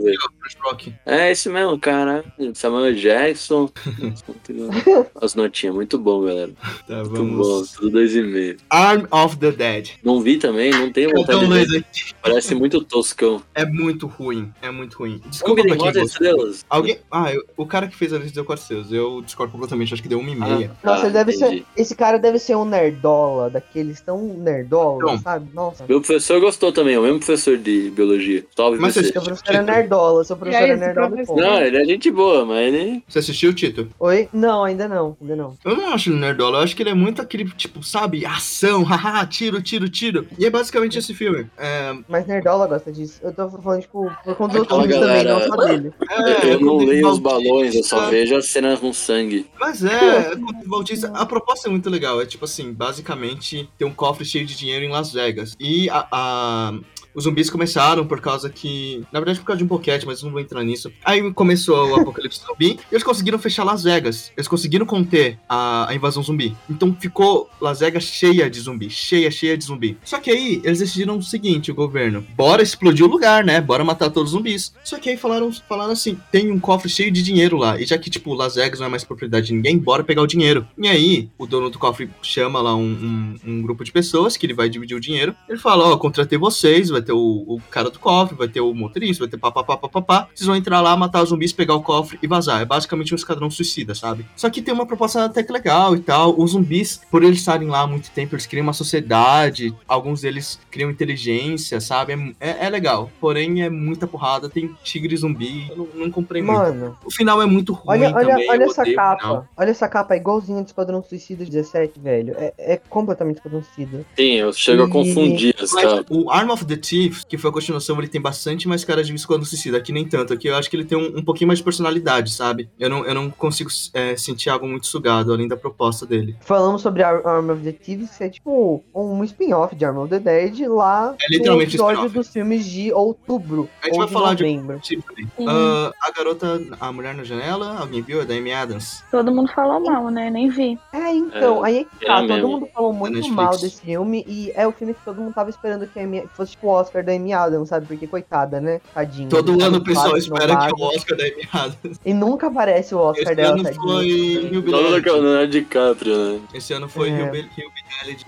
Rock. 0.62 0.94
É 1.04 1.30
esse 1.32 1.48
mesmo, 1.48 1.78
cara. 1.78 2.24
Samuel 2.54 2.94
Jackson. 2.94 3.70
As 5.20 5.34
notinhas, 5.34 5.74
muito 5.74 5.98
bom, 5.98 6.24
galera. 6.24 6.52
Tá, 6.86 6.96
Muito 7.04 7.24
bom, 7.24 7.42
vamos. 7.42 7.72
tudo 7.72 7.90
dois 7.90 8.14
e 8.14 8.22
meio. 8.22 8.56
Arm 8.70 9.04
of 9.10 9.36
the 9.38 9.50
Dead. 9.50 9.90
Não 10.04 10.20
vi 10.20 10.36
também, 10.38 10.70
não 10.70 10.90
tenho 10.92 11.10
vontade 11.10 11.44
Então, 11.44 11.56
de 11.58 11.64
ver. 11.66 11.84
Parece 12.22 12.54
muito 12.54 12.82
toscão. 12.84 13.42
é 13.54 13.64
muito 13.64 14.06
ruim. 14.06 14.52
É 14.62 14.70
muito 14.70 14.98
ruim. 14.98 15.20
Desculpa 15.26 15.62
pra 15.62 15.76
tem 15.76 15.92
quem 15.92 16.02
estrelas? 16.04 16.64
Alguém. 16.68 16.98
Ah, 17.10 17.32
eu- 17.32 17.44
o 17.56 17.66
cara 17.66 17.86
que 17.88 17.96
fez 17.96 18.12
a 18.12 18.18
lista 18.18 18.34
deu 18.34 18.44
4 18.44 18.64
seus. 18.64 18.92
Eu 18.92 19.22
discordo 19.22 19.52
completamente. 19.52 19.92
Acho 19.92 20.02
que 20.02 20.08
deu 20.08 20.18
uma 20.18 20.30
e 20.30 20.36
meia. 20.36 20.70
Nossa, 20.82 21.02
Ah, 21.02 21.04
ele 21.06 21.12
deve 21.12 21.32
entendi. 21.34 21.58
ser. 21.58 21.80
Esse 21.82 21.94
cara 21.94 22.18
deve 22.18 22.38
ser 22.38 22.56
um 22.56 22.64
nerdola, 22.86 23.50
daqueles 23.50 24.00
tão 24.00 24.18
nerdola, 24.18 25.02
Então. 25.02 25.18
sabe? 25.18 25.50
Nossa. 25.52 25.84
Meu 25.88 26.00
professor 26.00 26.40
gostou 26.40 26.72
também, 26.72 26.94
é 26.94 26.98
o 26.98 27.02
mesmo 27.02 27.18
professor 27.18 27.56
de 27.56 27.90
biologia. 27.90 28.44
Salve 28.56 28.78
Mas 28.78 28.94
você. 28.94 29.04
Seu 29.04 29.22
professor 29.22 29.54
é 29.54 29.62
nerdola, 29.62 30.24
seu 30.24 30.36
professor 30.36 30.62
é 30.62 30.76
nerdola 30.76 31.08
professor? 31.08 31.36
Não, 31.36 31.60
ele 31.60 31.76
é 31.76 31.84
gente 31.84 32.10
boa, 32.10 32.44
mas 32.44 32.72
ele. 32.72 33.02
Você 33.08 33.18
assistiu, 33.18 33.54
Tito? 33.54 33.88
Oi? 33.98 34.28
Não, 34.32 34.64
ainda 34.64 34.88
não, 34.88 35.16
ainda 35.20 35.36
não. 35.36 35.54
Eu 35.64 35.76
não 35.76 35.92
acho 35.92 36.10
ele 36.10 36.18
nerdola. 36.18 36.58
Eu 36.58 36.62
acho 36.62 36.76
que 36.76 36.82
ele 36.82 36.90
é 36.90 36.94
muito 36.94 37.20
aquele, 37.20 37.48
tipo, 37.50 37.82
sabe? 37.82 38.24
Ação, 38.24 38.82
haha, 38.84 39.26
tiro, 39.26 39.60
tiro, 39.62 39.88
tiro. 39.88 40.26
E 40.38 40.46
é 40.46 40.50
basicamente 40.50 40.98
esse 40.98 41.14
filme. 41.14 41.46
É. 41.58 41.94
Mas 42.08 42.26
nerdola 42.26 42.66
gosta 42.66 42.92
disso. 42.92 43.20
Eu 43.22 43.32
tô 43.32 43.48
falando, 43.48 43.82
tipo, 43.82 44.10
por 44.24 44.34
conta 44.36 44.58
outros 44.58 44.78
filmes 44.78 44.98
também, 44.98 45.24
não 45.24 45.40
só 45.40 45.56
dele. 45.56 45.92
é 46.10 46.54
eu 46.54 46.60
não 46.60 46.78
com 46.78 46.84
leio 46.84 47.08
os 47.08 47.18
balões, 47.18 47.74
eu 47.74 47.82
só 47.82 48.08
vejo 48.08 48.36
as 48.36 48.46
cenas 48.46 48.78
com 48.78 48.92
sangue. 48.92 49.46
Mas 49.58 49.84
é, 49.84 50.32
é 50.32 50.34
o 50.34 50.68
Bautista. 50.68 51.10
A 51.14 51.26
proposta 51.26 51.68
é 51.68 51.70
muito 51.70 51.88
legal. 51.90 52.20
É 52.20 52.26
tipo 52.26 52.44
assim, 52.44 52.72
basicamente, 52.76 53.68
tem 53.78 53.86
um 53.86 53.92
cofre 53.94 54.24
cheio 54.24 54.46
de 54.46 54.56
dinheiro 54.56 54.84
em 54.84 54.88
Las 54.90 55.12
Vegas. 55.12 55.56
E 55.58 55.88
a. 55.90 56.06
a- 56.10 56.72
Os 57.16 57.24
zumbis 57.24 57.48
começaram 57.50 58.06
por 58.06 58.20
causa 58.20 58.50
que. 58.50 59.02
Na 59.10 59.18
verdade, 59.18 59.38
por 59.40 59.46
causa 59.46 59.58
de 59.58 59.64
um 59.64 59.66
boquete, 59.66 60.06
mas 60.06 60.22
não 60.22 60.30
vou 60.30 60.40
entrar 60.40 60.62
nisso. 60.62 60.92
Aí 61.04 61.32
começou 61.32 61.90
o 61.90 61.94
apocalipse 61.96 62.40
zumbi 62.46 62.78
e 62.90 62.94
eles 62.94 63.02
conseguiram 63.02 63.38
fechar 63.38 63.64
Las 63.64 63.82
Vegas. 63.82 64.30
Eles 64.36 64.46
conseguiram 64.46 64.84
conter 64.84 65.38
a, 65.48 65.90
a 65.90 65.94
invasão 65.94 66.22
zumbi. 66.22 66.54
Então 66.68 66.94
ficou 67.00 67.48
Las 67.60 67.80
Vegas 67.80 68.04
cheia 68.04 68.50
de 68.50 68.60
zumbi. 68.60 68.90
Cheia, 68.90 69.30
cheia 69.30 69.56
de 69.56 69.64
zumbi. 69.64 69.96
Só 70.04 70.18
que 70.20 70.30
aí 70.30 70.60
eles 70.62 70.78
decidiram 70.78 71.16
o 71.16 71.22
seguinte: 71.22 71.70
o 71.70 71.74
governo, 71.74 72.24
bora 72.36 72.62
explodir 72.62 73.04
o 73.06 73.08
lugar, 73.08 73.42
né? 73.44 73.60
Bora 73.60 73.82
matar 73.82 74.10
todos 74.10 74.32
os 74.32 74.36
zumbis. 74.36 74.74
Só 74.84 74.98
que 74.98 75.08
aí 75.08 75.16
falaram, 75.16 75.50
falaram 75.66 75.92
assim: 75.92 76.18
tem 76.30 76.50
um 76.52 76.60
cofre 76.60 76.90
cheio 76.90 77.10
de 77.10 77.22
dinheiro 77.22 77.56
lá. 77.56 77.80
E 77.80 77.86
já 77.86 77.96
que, 77.96 78.10
tipo, 78.10 78.34
Las 78.34 78.56
Vegas 78.56 78.78
não 78.80 78.86
é 78.86 78.90
mais 78.90 79.04
propriedade 79.04 79.46
de 79.46 79.54
ninguém, 79.54 79.78
bora 79.78 80.04
pegar 80.04 80.20
o 80.22 80.26
dinheiro. 80.26 80.66
E 80.76 80.86
aí, 80.86 81.30
o 81.38 81.46
dono 81.46 81.70
do 81.70 81.78
cofre 81.78 82.10
chama 82.22 82.60
lá 82.60 82.76
um, 82.76 82.82
um- 82.82 83.36
um 83.52 83.62
grupo 83.62 83.84
de 83.84 83.90
pessoas 83.92 84.36
que 84.36 84.44
ele 84.44 84.52
vai 84.54 84.68
dividir 84.68 84.96
o 84.96 85.00
dinheiro. 85.00 85.34
Ele 85.48 85.58
fala: 85.58 85.86
Ó, 85.92 85.96
contratei 85.96 86.38
vocês, 86.38 86.90
vai 86.90 87.05
ter 87.06 87.12
o, 87.12 87.44
o 87.46 87.60
cara 87.70 87.90
do 87.90 87.98
cofre, 87.98 88.36
vai 88.36 88.48
ter 88.48 88.60
o 88.60 88.74
motorista, 88.74 89.24
vai 89.24 89.30
ter 89.30 89.38
papapá, 89.38 89.76
papapá. 89.76 90.28
Vocês 90.34 90.46
vão 90.46 90.56
entrar 90.56 90.80
lá, 90.80 90.96
matar 90.96 91.22
os 91.22 91.28
zumbis, 91.30 91.52
pegar 91.52 91.74
o 91.74 91.82
cofre 91.82 92.18
e 92.22 92.26
vazar. 92.26 92.60
É 92.60 92.64
basicamente 92.64 93.12
um 93.14 93.16
esquadrão 93.16 93.50
suicida, 93.50 93.94
sabe? 93.94 94.26
Só 94.36 94.50
que 94.50 94.60
tem 94.60 94.74
uma 94.74 94.86
proposta 94.86 95.24
até 95.24 95.42
que 95.42 95.52
legal 95.52 95.94
e 95.96 96.00
tal. 96.00 96.34
Os 96.38 96.50
zumbis, 96.52 97.00
por 97.10 97.22
eles 97.22 97.38
estarem 97.38 97.68
lá 97.68 97.80
há 97.80 97.86
muito 97.86 98.10
tempo, 98.10 98.34
eles 98.34 98.46
criam 98.46 98.64
uma 98.64 98.72
sociedade, 98.72 99.74
alguns 99.88 100.20
deles 100.20 100.58
criam 100.70 100.90
inteligência, 100.90 101.80
sabe? 101.80 102.34
É, 102.40 102.50
é, 102.50 102.66
é 102.66 102.70
legal. 102.70 103.10
Porém, 103.20 103.62
é 103.62 103.70
muita 103.70 104.06
porrada, 104.06 104.48
tem 104.48 104.74
tigre 104.82 105.16
zumbi. 105.16 105.68
Eu 105.70 105.76
não, 105.76 105.88
não 105.94 106.10
comprei 106.10 106.42
muito. 106.42 106.56
Mano, 106.58 106.96
O 107.04 107.10
final 107.10 107.40
é 107.40 107.46
muito 107.46 107.72
ruim 107.72 107.86
olha, 107.88 108.14
olha, 108.14 108.28
também. 108.28 108.50
olha 108.50 108.64
essa 108.64 108.84
capa. 108.94 109.48
Olha 109.56 109.70
essa 109.70 109.88
capa, 109.88 110.14
é 110.14 110.18
igualzinha 110.18 110.60
do 110.62 110.66
Esquadrão 110.66 111.02
Suicida 111.02 111.44
17, 111.44 111.98
velho. 112.00 112.34
É, 112.36 112.52
é 112.58 112.76
completamente 112.88 113.36
Esquadrão 113.36 113.62
Suicida. 113.62 114.04
Sim, 114.16 114.32
eu 114.34 114.52
chego 114.52 114.82
a 114.84 114.86
E- 114.86 114.90
confundir 114.90 115.54
as 115.60 115.72
Mas 115.72 115.84
caras. 115.84 116.04
o 116.10 116.30
Arm 116.30 116.50
of 116.50 116.64
the 116.64 116.76
Thief, 116.96 117.24
que 117.26 117.36
foi 117.36 117.50
a 117.50 117.52
continuação, 117.52 117.98
ele 117.98 118.08
tem 118.08 118.20
bastante 118.20 118.66
mais 118.68 118.84
cara 118.84 119.02
de 119.04 119.14
Esquadrão 119.14 119.44
Suicida. 119.44 119.76
Aqui 119.76 119.92
nem 119.92 120.06
tanto. 120.08 120.32
Aqui 120.32 120.48
eu 120.48 120.56
acho 120.56 120.70
que 120.70 120.76
ele 120.76 120.84
tem 120.84 120.96
um, 120.96 121.18
um 121.18 121.22
pouquinho 121.24 121.48
mais 121.48 121.58
de 121.58 121.64
personalidade, 121.64 122.30
sabe? 122.32 122.70
Eu 122.78 122.88
não, 122.88 123.04
eu 123.04 123.14
não 123.14 123.30
consigo 123.30 123.70
é, 123.92 124.16
sentir 124.16 124.48
algo 124.50 124.66
muito 124.66 124.86
sugado, 124.86 125.32
além 125.32 125.46
da 125.48 125.56
proposta 125.56 126.06
dele. 126.06 126.36
Falamos 126.40 126.82
sobre 126.82 127.02
Ar- 127.02 127.26
Arm 127.26 127.50
of 127.50 127.62
the 127.62 127.72
Thieves, 127.72 128.16
que 128.16 128.24
é 128.24 128.28
tipo 128.30 128.82
um 128.94 129.22
spin-off 129.24 129.74
de 129.76 129.84
Arm 129.84 129.98
of 129.98 130.08
the 130.10 130.18
Dead 130.18 130.66
lá 130.68 131.14
É 131.20 131.26
literalmente 131.30 131.76
no 131.76 131.88
episódio 131.90 132.10
dos 132.10 132.28
filmes 132.28 132.64
de 132.66 132.92
outubro 132.92 133.68
A 133.82 133.86
gente 133.86 133.94
ou 133.94 133.98
vai 134.00 134.06
de 134.06 134.12
falar 134.12 134.34
de- 134.34 134.42
novembro. 134.44 134.78
Tipo, 134.80 135.04
Sim. 135.14 135.46
ah, 135.48 135.92
a 136.02 136.10
garota, 136.12 136.60
a 136.80 136.92
mulher 136.92 137.14
na 137.14 137.24
janela, 137.24 137.78
alguém 137.78 138.02
viu? 138.02 138.20
É 138.20 138.24
da 138.24 138.34
Amy 138.34 138.52
Adams. 138.52 139.02
Todo 139.10 139.32
mundo 139.32 139.50
falou 139.52 139.80
mal, 139.80 140.10
né? 140.10 140.30
Nem 140.30 140.48
vi. 140.48 140.78
É, 140.92 141.12
então, 141.12 141.62
aí 141.62 141.78
é 141.78 141.84
que 141.84 142.06
tá, 142.06 142.18
é 142.18 142.20
todo 142.20 142.28
mesmo. 142.28 142.48
mundo 142.48 142.68
falou 142.72 142.92
muito 142.92 143.14
Netflix. 143.14 143.36
mal 143.36 143.50
desse 143.58 143.80
filme 143.82 144.24
e 144.26 144.52
é 144.54 144.66
o 144.66 144.72
filme 144.72 144.94
que 144.94 145.00
todo 145.04 145.20
mundo 145.20 145.34
tava 145.34 145.50
esperando 145.50 145.86
que, 145.86 145.98
a 145.98 146.02
Amy- 146.04 146.22
que 146.22 146.28
fosse 146.36 146.52
tipo 146.52 146.66
Oscar 146.86 147.04
da 147.04 147.12
Amy 147.12 147.32
Adams, 147.32 147.68
sabe? 147.68 147.86
Porque 147.86 148.06
coitada, 148.06 148.60
né? 148.60 148.80
Tadinha. 148.94 149.28
Todo 149.28 149.52
ano 149.62 149.78
o 149.78 149.84
pessoal 149.84 150.16
espera 150.16 150.56
que 150.56 150.66
o 150.74 150.78
vago. 150.78 150.82
Oscar 150.96 151.16
da 151.18 151.24
Amy 151.24 151.48
Adams. 151.52 152.00
E 152.04 152.14
nunca 152.14 152.46
aparece 152.46 152.94
o 152.94 152.98
Oscar 152.98 153.24
Esse 153.26 153.34
dela, 153.34 153.54
ano 153.54 153.62
tadinha. 153.64 153.82
foi 153.82 154.06
Rio 154.50 155.22
não 155.22 155.36
é 155.38 155.46
DiCaprio, 155.46 156.16
né? 156.16 156.40
Esse 156.54 156.72
ano 156.72 156.88
foi 156.88 157.10
É. 157.10 157.16
Rio 157.22 157.30
Billy. 157.32 157.48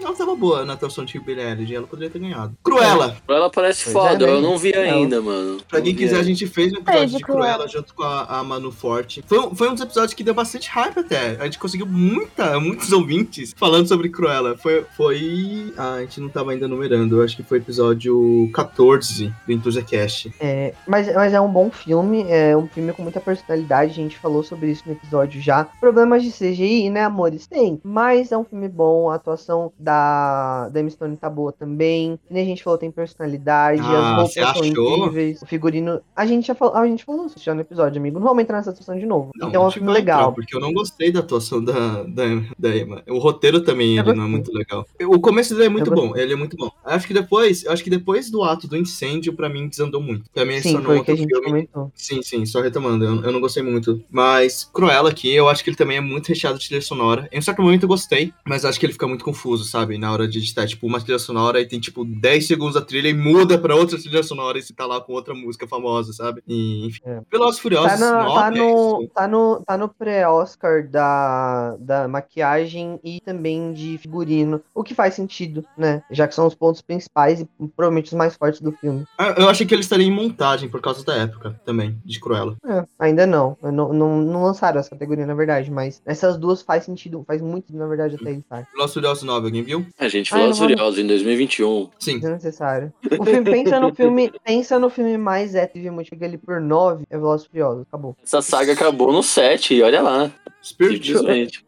Ela 0.01 0.13
tava 0.15 0.35
boa 0.35 0.65
na 0.65 0.73
atuação 0.75 1.05
de 1.05 1.13
Rio 1.15 1.23
Billy. 1.23 1.75
Ela 1.75 1.87
poderia 1.87 2.11
ter 2.11 2.19
ganhado. 2.19 2.55
Cruella. 2.63 3.17
Ela 3.29 3.51
parece 3.51 3.85
Pois 3.85 3.93
foda, 3.93 4.25
é, 4.25 4.29
eu 4.29 4.35
mas- 4.35 4.43
não 4.43 4.59
vi 4.59 4.73
não. 4.73 4.81
ainda, 4.83 5.21
mano. 5.21 5.59
Pra 5.69 5.81
quem 5.81 5.95
quiser, 5.95 6.19
a 6.19 6.23
gente 6.23 6.47
fez 6.47 6.73
um 6.73 6.77
episódio 6.77 7.03
É, 7.03 7.07
de 7.07 7.17
de 7.17 7.23
Cruella 7.23 7.53
Cruella. 7.55 7.69
junto 7.69 7.95
com 7.95 8.03
a, 8.03 8.25
a 8.41 8.45
Manu 8.45 8.73
Forte. 8.73 9.23
Foi, 9.27 9.39
um- 9.39 9.55
foi 9.55 9.69
um 9.69 9.75
dos 9.75 9.83
episódios 9.83 10.15
que 10.15 10.25
deu 10.25 10.35
bastante 10.35 10.69
hype 10.69 10.99
até. 10.99 11.37
A 11.41 11.45
gente 11.45 11.59
conseguiu 11.59 11.87
muita, 11.87 12.59
muitos 12.61 12.93
ouvintes 12.93 13.55
falando 13.57 13.87
sobre 13.87 14.09
Cruella. 14.09 14.57
Foi. 14.57 14.85
foi... 14.97 15.73
Ah, 15.77 15.95
a 15.95 16.01
gente 16.01 16.21
não 16.21 16.29
tava 16.29 16.53
ainda 16.53 16.67
numerando. 16.67 17.19
Eu 17.19 17.25
acho 17.25 17.37
que 17.37 17.43
foi 17.43 17.59
episódio 17.59 18.38
14 18.53 19.33
do 19.47 19.53
Enthusiast. 19.53 20.33
É, 20.41 20.75
mas, 20.87 21.13
mas 21.15 21.33
é 21.33 21.41
um 21.41 21.51
bom 21.51 21.71
filme, 21.71 22.25
é 22.29 22.57
um 22.57 22.67
filme 22.67 22.93
com 22.93 23.03
muita 23.03 23.21
personalidade, 23.21 23.93
a 23.93 23.95
gente 23.95 24.19
falou 24.19 24.43
sobre 24.43 24.71
isso 24.71 24.85
no 24.87 24.93
episódio 24.93 25.41
já. 25.41 25.65
Problemas 25.81 26.23
de 26.23 26.31
CGI, 26.31 26.91
né, 26.91 27.05
amores? 27.05 27.47
Tem, 27.47 27.81
mas 27.83 28.33
é 28.33 28.39
um 28.39 28.45
filme 28.45 28.69
bom, 28.69 29.11
a 29.11 29.15
atuação 29.15 29.73
da, 29.79 30.69
da 30.69 30.81
Emma 30.81 30.91
Stone 30.91 31.17
tá 31.17 31.29
boa 31.31 31.53
também. 31.53 32.19
Nem 32.31 32.43
a 32.43 32.47
gente 32.47 32.63
falou, 32.63 32.79
tem 32.79 32.91
personalidade, 32.91 33.81
Ah, 33.83 34.23
as 34.23 34.35
roupas 34.37 34.57
são 34.57 34.65
incríveis, 34.65 35.43
o 35.43 35.47
figurino. 35.47 36.01
A 36.15 36.27
gente 36.27 36.47
já 36.47 36.55
falou, 36.55 36.75
a 36.77 36.87
gente 36.87 37.05
falou 37.05 37.27
isso 37.27 37.39
já 37.39 37.55
no 37.55 37.61
episódio, 37.61 37.99
amigo. 37.99 38.19
Não 38.19 38.27
vamos 38.27 38.43
entrar 38.43 38.59
nessa 38.59 38.71
discussão 38.71 38.99
de 38.99 39.07
novo. 39.07 39.31
então 39.37 39.65
é 39.65 39.67
um 39.67 39.71
filme 39.71 39.93
vai 39.93 40.01
entrar, 40.01 40.17
legal. 40.17 40.33
porque 40.33 40.55
eu 40.55 40.61
não 40.61 40.73
gostei 40.73 41.11
da 41.11 41.21
atuação 41.21 41.63
da, 41.63 42.03
da, 42.05 42.25
da 42.59 42.77
Emma. 42.77 43.03
O 43.09 43.19
roteiro 43.19 43.63
também, 43.63 43.97
Eu 43.97 44.05
ele 44.05 44.15
não 44.15 44.25
é 44.25 44.29
muito 44.29 44.53
legal. 44.53 44.87
O 45.07 45.21
começo 45.21 45.55
dele 45.55 45.67
é 45.67 45.71
muito 45.71 45.91
Eu 45.91 45.95
bom, 45.95 46.17
ele 46.17 46.33
é 46.33 46.37
muito 46.37 46.57
bom. 46.57 46.71
Eu 46.85 46.93
Acho 46.93 47.07
que 47.07 47.15
depois, 47.15 47.67
acho 47.67 47.85
que 47.85 47.91
depois 47.91 48.28
do 48.31 48.43
ato 48.43 48.67
do 48.69 48.77
incêndio, 48.77 49.33
pra 49.35 49.49
mim, 49.49 49.69
desandou 49.69 50.01
muito. 50.01 50.25
Se 50.35 50.63
Sim, 50.63 50.83
foi 50.83 51.03
que 51.03 51.11
a 51.11 51.17
gente 51.17 51.29
filme. 51.29 51.45
comentou. 51.47 51.93
Sim, 51.95 52.23
sim, 52.23 52.45
só 52.47 52.61
retomando, 52.61 53.05
eu, 53.05 53.23
eu 53.25 53.33
não 53.33 53.41
gostei 53.41 53.63
muito. 53.63 54.03
Mas 54.11 54.65
Cruella 54.73 55.11
aqui, 55.11 55.33
eu 55.35 55.49
acho 55.49 55.63
que 55.63 55.71
ele 55.71 55.77
também 55.77 55.97
é 55.97 56.01
muito 56.01 56.29
recheado 56.29 56.59
de 56.59 56.67
trilha 56.67 56.81
sonora. 56.83 57.29
Em 57.33 57.39
um 57.39 57.43
certo 57.43 57.63
momento 57.63 57.83
eu 57.85 57.89
gostei, 57.89 58.33
mas 58.47 58.65
acho 58.65 58.79
que 58.79 58.87
ele 58.87 58.93
fica 58.93 59.07
muito 59.07 59.25
confuso, 59.25 59.65
sabe? 59.65 59.99
Na 59.99 60.13
hora 60.13 60.27
de 60.29 60.39
editar, 60.39 60.67
tipo, 60.67 60.87
uma 60.87 61.01
trilha 61.01 61.19
sonora 61.19 61.61
e 61.61 61.67
tem, 61.67 61.79
tipo, 61.81 62.05
10 62.05 62.47
segundos 62.47 62.75
da 62.75 62.81
trilha 62.83 63.09
e 63.09 63.15
muda 63.15 63.59
pra 63.59 63.75
outra 63.75 63.99
trilha 63.99 64.23
sonora 64.23 64.59
e 64.59 64.63
você 64.63 64.73
tá 64.73 64.87
lá 64.87 65.01
com 65.01 65.13
outra 65.13 65.35
música 65.35 65.67
famosa, 65.67 66.13
sabe? 66.13 66.43
E, 66.47 66.87
enfim. 66.87 67.01
É. 67.05 67.21
Velozes 67.31 67.61
Furiosos, 67.61 67.93
Tá, 67.93 67.99
na- 67.99 68.25
nove, 68.25 68.41
tá 68.41 68.47
é 68.49 68.51
no, 68.59 69.03
isso. 69.03 69.11
tá 69.15 69.29
no, 69.29 69.63
tá 69.67 69.79
no 69.79 69.89
pré-Oscar 69.89 70.89
da, 70.89 71.77
da 71.79 72.09
maquiagem 72.09 72.99
e 73.03 73.21
também 73.21 73.73
de 73.73 73.99
figurino, 73.99 74.61
o 74.75 74.83
que 74.83 74.95
faz 74.95 75.15
sentido, 75.15 75.65
né? 75.77 76.03
Já 76.11 76.27
que 76.29 76.35
são 76.35 76.47
os 76.47 76.55
pontos 76.55 76.81
principais 76.83 77.41
e 77.41 77.49
provavelmente 77.77 78.07
os 78.07 78.13
mais 78.19 78.35
fortes 78.37 78.61
do 78.61 78.73
filme. 78.73 79.07
Ah, 79.17 79.35
Eu 79.39 79.49
achei 79.49 79.65
que 79.67 79.75
ele 79.75 79.81
estaria 79.83 80.07
em 80.07 80.11
montagem 80.13 80.69
por 80.69 80.81
causa 80.81 81.05
da 81.05 81.15
época 81.15 81.59
também, 81.65 81.99
de 82.05 82.21
Cruella. 82.21 82.57
É, 82.67 82.85
ainda 82.99 83.27
não. 83.27 83.57
Não, 83.63 83.93
não. 83.93 84.19
não 84.23 84.43
lançaram 84.45 84.79
essa 84.81 84.91
categoria, 84.91 85.25
na 85.25 85.35
verdade, 85.35 85.71
mas 85.71 86.03
essas 86.05 86.37
duas 86.37 86.61
faz 86.63 86.85
sentido, 86.85 87.25
faz 87.27 87.41
muito, 87.41 87.75
na 87.75 87.87
verdade, 87.87 88.17
até 88.17 88.31
ele 88.31 88.41
estar. 88.41 88.67
Velozes 88.75 88.95
Furiosos 88.95 89.23
9, 89.25 89.47
alguém 89.47 89.63
viu? 89.63 89.87
A 89.99 90.09
gente 90.09 90.35
Ah, 90.35 90.39
não 90.39 90.47
vou- 90.53 90.55
Furiosos 90.69 90.99
em 90.99 91.07
2021. 91.07 91.89
Sim. 91.99 92.19
Desnecessário. 92.19 92.93
O 93.19 93.25
filme, 93.25 93.45
pensa 93.51 93.79
no 93.81 93.95
filme, 93.95 94.33
pensa 94.45 94.79
no 94.79 94.91
filme 94.91 95.17
mais 95.17 95.55
hétero 95.55 95.87
e 95.87 95.91
multiplica 95.91 96.25
ele 96.25 96.39
por 96.39 96.61
9, 96.61 97.05
é 97.09 97.17
Velozes 97.17 97.47
e 97.47 97.51
Furiosos, 97.51 97.83
acabou. 97.89 98.17
Essa 98.23 98.43
saga 98.43 98.73
acabou 98.73 99.13
no 99.13 99.23
7, 99.23 99.75
e 99.75 99.83
olha 99.83 100.03
lá. 100.03 100.31
Spirit. 100.63 101.13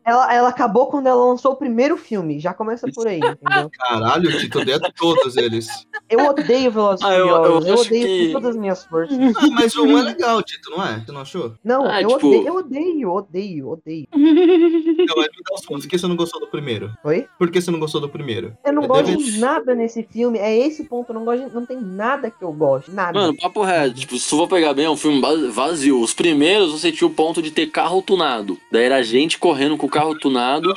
Ela, 0.05 0.34
ela 0.34 0.49
acabou 0.49 0.86
quando 0.88 1.07
ela 1.07 1.24
lançou 1.24 1.53
o 1.53 1.57
primeiro 1.57 1.97
filme, 1.97 2.38
já 2.41 2.53
começa 2.53 2.86
por 2.93 3.07
aí, 3.07 3.18
entendeu? 3.18 3.70
Caralho, 3.78 4.28
o 4.30 4.38
Tito 4.38 4.61
odeia 4.61 4.80
todos 4.97 5.36
eles. 5.36 5.68
Eu 6.09 6.26
odeio 6.26 6.70
Velozes 6.72 7.05
Ah, 7.05 7.14
eu- 7.14 7.28
eu 7.28 7.61
eu, 7.62 7.74
odeio 7.76 8.07
que- 8.07 8.26
com 8.26 8.32
todas 8.32 8.51
as 8.51 8.57
minhas 8.57 8.84
forças. 8.84 9.16
Ah, 9.36 9.47
mas 9.53 9.74
o 9.76 9.84
1 9.84 9.99
é 9.99 10.03
legal, 10.03 10.43
Tito, 10.43 10.70
não 10.70 10.84
é? 10.84 11.01
Você 11.05 11.12
não 11.12 11.20
achou? 11.20 11.55
Não, 11.64 11.84
Ah, 11.86 12.03
eu, 12.03 12.09
tipo- 12.09 12.26
odeio, 12.28 12.47
eu 12.49 12.55
odeio, 12.57 13.11
odeio, 13.12 13.68
odeio. 13.70 14.07
Então, 14.12 15.16
mas 15.16 15.26
me 15.28 15.43
dá 15.49 15.55
os 15.55 15.64
pontos. 15.64 15.84
Por 15.86 15.91
que 15.91 15.99
você 15.99 16.07
não 16.07 16.16
gostou 16.16 16.41
do 16.41 16.49
primeiro? 16.49 16.93
Oi? 17.05 17.26
Por 17.38 17.51
que 17.51 17.61
você 17.61 17.70
não 17.70 17.78
gostou 17.78 18.01
do 18.01 18.09
primeiro? 18.09 18.57
Eu 18.64 18.72
não 18.72 18.82
Eu 18.82 18.88
gosto 18.88 19.07
devo- 19.07 19.22
de 19.22 19.38
nada 19.38 19.74
nesse 19.74 20.03
filme, 20.03 20.38
é 20.38 20.57
esse 20.66 20.84
ponto, 20.84 21.11
eu 21.11 21.14
não 21.14 21.24
gosto 21.24 21.49
de, 21.49 21.55
não 21.55 21.64
tem 21.64 21.80
nada 21.80 22.30
que 22.30 22.43
eu 22.43 22.53
goste, 22.53 22.91
nada. 22.91 23.18
Mano, 23.18 23.36
papo 23.36 23.62
reto. 23.62 23.95
Tipo, 23.95 24.18
se 24.18 24.28
tu 24.28 24.36
for 24.36 24.49
pegar 24.49 24.74
bem, 24.74 24.86
é 24.86 24.91
um 24.91 24.97
filme 24.97 25.20
vazio. 25.51 26.01
Os 26.01 26.12
primeiros 26.12 26.72
você 26.72 26.91
tinha 26.93 27.07
o 27.07 27.11
ponto 27.14 27.41
de 27.41 27.51
ter 27.51 27.66
carro 27.66 28.03
tunado. 28.03 28.59
Daí 28.80 28.86
era 28.86 29.02
gente 29.02 29.38
correndo 29.38 29.76
com 29.76 29.86
o 29.86 29.90
carro 29.90 30.18
tunado 30.18 30.72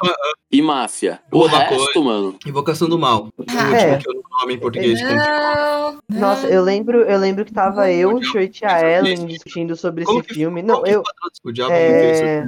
e 0.53 0.61
máfia. 0.61 1.19
O 1.31 1.39
Boa 1.39 1.49
resto, 1.49 2.03
mano. 2.03 2.35
Invocação 2.45 2.87
do 2.87 2.97
Mal. 2.99 3.27
O 3.37 3.43
Ah. 3.49 3.63
último 3.63 3.75
É. 3.75 3.97
que 3.97 4.09
eu 4.09 4.13
não 4.13 4.21
nome 4.39 4.53
em 4.53 4.59
português. 4.59 4.99
eu- 5.01 5.15
Não, 5.15 5.99
Nossa, 6.09 6.47
eu 6.47 6.61
lembro, 6.63 7.01
eu 7.01 7.17
lembro 7.19 7.43
que 7.45 7.51
tava 7.53 7.91
eu, 7.91 8.15
o 8.15 8.23
Shirt 8.23 8.61
e 8.61 8.65
a 8.65 8.81
Ellen 8.97 9.25
discutindo 9.25 9.75
sobre 9.75 10.05
Como 10.05 10.19
esse 10.19 10.27
que- 10.27 10.33
filme. 10.35 10.61
Não, 10.61 10.85
eu, 10.85 11.01
o 11.01 11.49
O 11.49 11.51
diabo 11.51 11.71
não 11.71 11.77
é, 11.77 12.45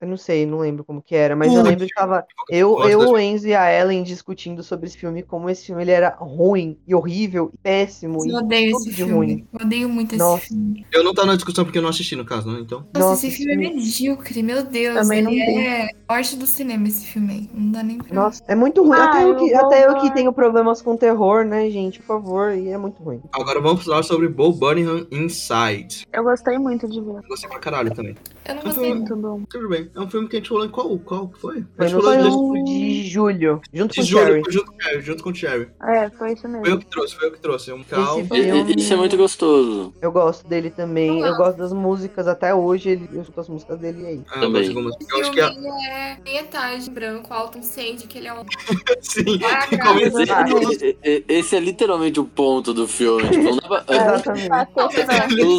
eu 0.00 0.08
não 0.08 0.16
sei, 0.16 0.46
não 0.46 0.58
lembro 0.58 0.84
como 0.84 1.02
que 1.02 1.14
era, 1.14 1.34
mas 1.36 1.52
eu 1.52 1.62
lembro 1.62 1.86
que 1.86 1.94
tava 1.94 2.24
eu, 2.48 2.78
eu, 2.88 3.00
o 3.10 3.18
Enzo 3.18 3.48
e 3.48 3.54
a 3.54 3.72
Ellen 3.72 4.02
discutindo 4.02 4.62
sobre 4.62 4.86
esse 4.86 4.96
filme, 4.96 5.22
como 5.22 5.50
esse 5.50 5.66
filme 5.66 5.82
ele 5.82 5.90
era 5.90 6.10
ruim 6.18 6.78
e 6.86 6.94
horrível, 6.94 7.50
e 7.52 7.58
péssimo. 7.58 8.18
eu 8.24 8.30
E, 8.30 8.34
odeio 8.42 8.76
esse 8.76 8.92
filme. 8.92 9.12
ruim. 9.12 9.46
Eu 9.58 9.66
odeio 9.66 9.88
muito 9.88 10.14
esse 10.14 10.18
Nossa. 10.24 10.46
filme. 10.46 10.86
Eu 10.92 11.02
não 11.04 11.12
tá 11.14 11.24
na 11.26 11.34
discussão 11.34 11.64
porque 11.64 11.78
eu 11.78 11.82
não 11.82 11.90
assisti 11.90 12.14
no 12.16 12.24
caso, 12.24 12.50
né? 12.50 12.60
Então. 12.60 12.86
Nossa, 12.94 13.08
Nossa, 13.08 13.26
esse 13.26 13.36
filme 13.36 13.52
é 13.66 13.70
medíocre, 13.70 14.42
meu 14.42 14.62
Deus. 14.64 14.94
Também 14.96 15.22
não 15.22 15.30
ele 15.32 15.44
vi. 15.44 15.66
é 15.66 15.88
morte 16.08 16.36
do 16.36 16.46
cinema 16.46 16.86
esse 16.88 17.06
filme 17.06 17.32
aí. 17.32 17.47
Não 17.52 17.72
dá 17.72 17.82
nem 17.82 17.98
pra. 17.98 18.14
nossa, 18.14 18.42
é 18.46 18.54
muito 18.54 18.82
ruim. 18.82 18.98
Ah, 18.98 19.04
até, 19.04 19.24
eu 19.24 19.36
que, 19.36 19.54
até 19.54 19.86
eu 19.86 19.94
que 19.96 20.14
tenho 20.14 20.32
problemas 20.32 20.82
com 20.82 20.96
terror, 20.96 21.44
né, 21.44 21.70
gente? 21.70 21.98
Por 22.00 22.06
favor, 22.06 22.52
e 22.52 22.68
é 22.68 22.78
muito 22.78 23.02
ruim. 23.02 23.20
Agora 23.32 23.60
vamos 23.60 23.84
falar 23.84 24.02
sobre 24.02 24.28
Bo 24.28 24.52
Burnham 24.52 25.06
Inside. 25.10 26.06
Eu 26.12 26.24
gostei 26.24 26.58
muito 26.58 26.88
de 26.88 27.00
ver. 27.00 27.22
Gostei 27.28 27.48
pra 27.48 27.58
caralho 27.58 27.94
também. 27.94 28.14
Eu 28.48 28.54
não 28.54 28.62
gostei 28.62 28.94
muito. 28.94 29.16
Bom. 29.16 29.42
Tudo 29.50 29.68
bem. 29.68 29.90
É 29.94 30.00
um 30.00 30.08
filme 30.08 30.28
que 30.28 30.36
a 30.36 30.38
gente 30.38 30.48
falou 30.48 30.64
em 30.64 30.68
qual? 30.70 30.98
Qual 31.00 31.28
que 31.28 31.38
foi? 31.38 31.58
A 31.58 31.62
Foi 31.76 31.88
gente 31.88 31.96
no 31.96 32.02
falou 32.02 32.54
filme 32.54 32.64
de 32.64 33.06
julho, 33.08 33.60
junto 33.72 33.92
de 33.94 34.00
com 34.00 34.06
julho, 34.06 34.24
Cherry. 34.26 34.42
foi 34.44 34.52
junto 34.52 34.66
com 34.72 34.76
o 34.78 34.82
Cherry, 34.82 35.00
junto 35.02 35.22
com 35.22 35.30
o 35.30 35.34
Cherry. 35.34 35.68
É, 35.82 36.10
foi 36.10 36.32
isso 36.32 36.42
Foi 36.42 36.50
eu 36.56 36.60
mesmo. 36.62 36.78
que 36.78 36.86
trouxe, 36.86 37.14
foi 37.16 37.26
eu 37.28 37.32
que 37.32 37.40
trouxe. 37.40 37.70
É 37.70 37.74
um 37.74 37.82
cal. 37.84 38.20
Esse 38.20 38.34
e- 38.34 38.42
filme- 38.44 38.74
Isso 38.76 38.92
é 38.92 38.96
muito 38.96 39.16
gostoso. 39.16 39.92
Eu 40.00 40.10
gosto 40.12 40.46
dele 40.48 40.70
também. 40.70 41.20
Eu 41.20 41.26
Eu 41.28 41.36
gosto 41.36 41.58
das 41.58 41.72
músicas 41.72 42.26
até 42.26 42.54
hoje. 42.54 42.88
Ele, 42.90 43.08
eu 43.12 43.20
escuto 43.20 43.40
as 43.40 43.48
músicas 43.48 43.78
dele 43.78 44.06
aí. 44.06 44.20
Ah, 44.30 44.40
Também. 44.40 44.50
mas 44.62 44.68
algumas- 44.68 44.94
Esse 45.00 45.12
Eu 45.12 45.20
acho 45.20 45.30
que 45.32 45.40
é. 45.40 45.52
filme 45.52 45.68
é 45.68 46.18
em 46.24 46.36
etage 46.38 46.90
branco, 46.90 47.32
alto 47.34 47.58
incêndio, 47.58 48.08
que 48.08 48.18
ele 48.18 48.28
é 48.28 48.34
um. 48.34 48.44
Sim, 49.02 49.38
Ah, 49.44 49.66
que 49.66 49.76
cara, 49.76 49.94
começa- 50.10 50.34
Ah, 50.34 50.44
E- 50.82 50.98
e- 51.04 51.24
Esse 51.28 51.54
é 51.56 51.60
literalmente 51.60 52.18
o 52.18 52.24
ponto 52.24 52.72
do 52.74 52.88
filme. 52.88 53.28
Tipo, 53.28 53.42
não 53.44 53.56
dá 53.56 53.68
pra... 53.68 53.84
Exatamente. 53.94 54.48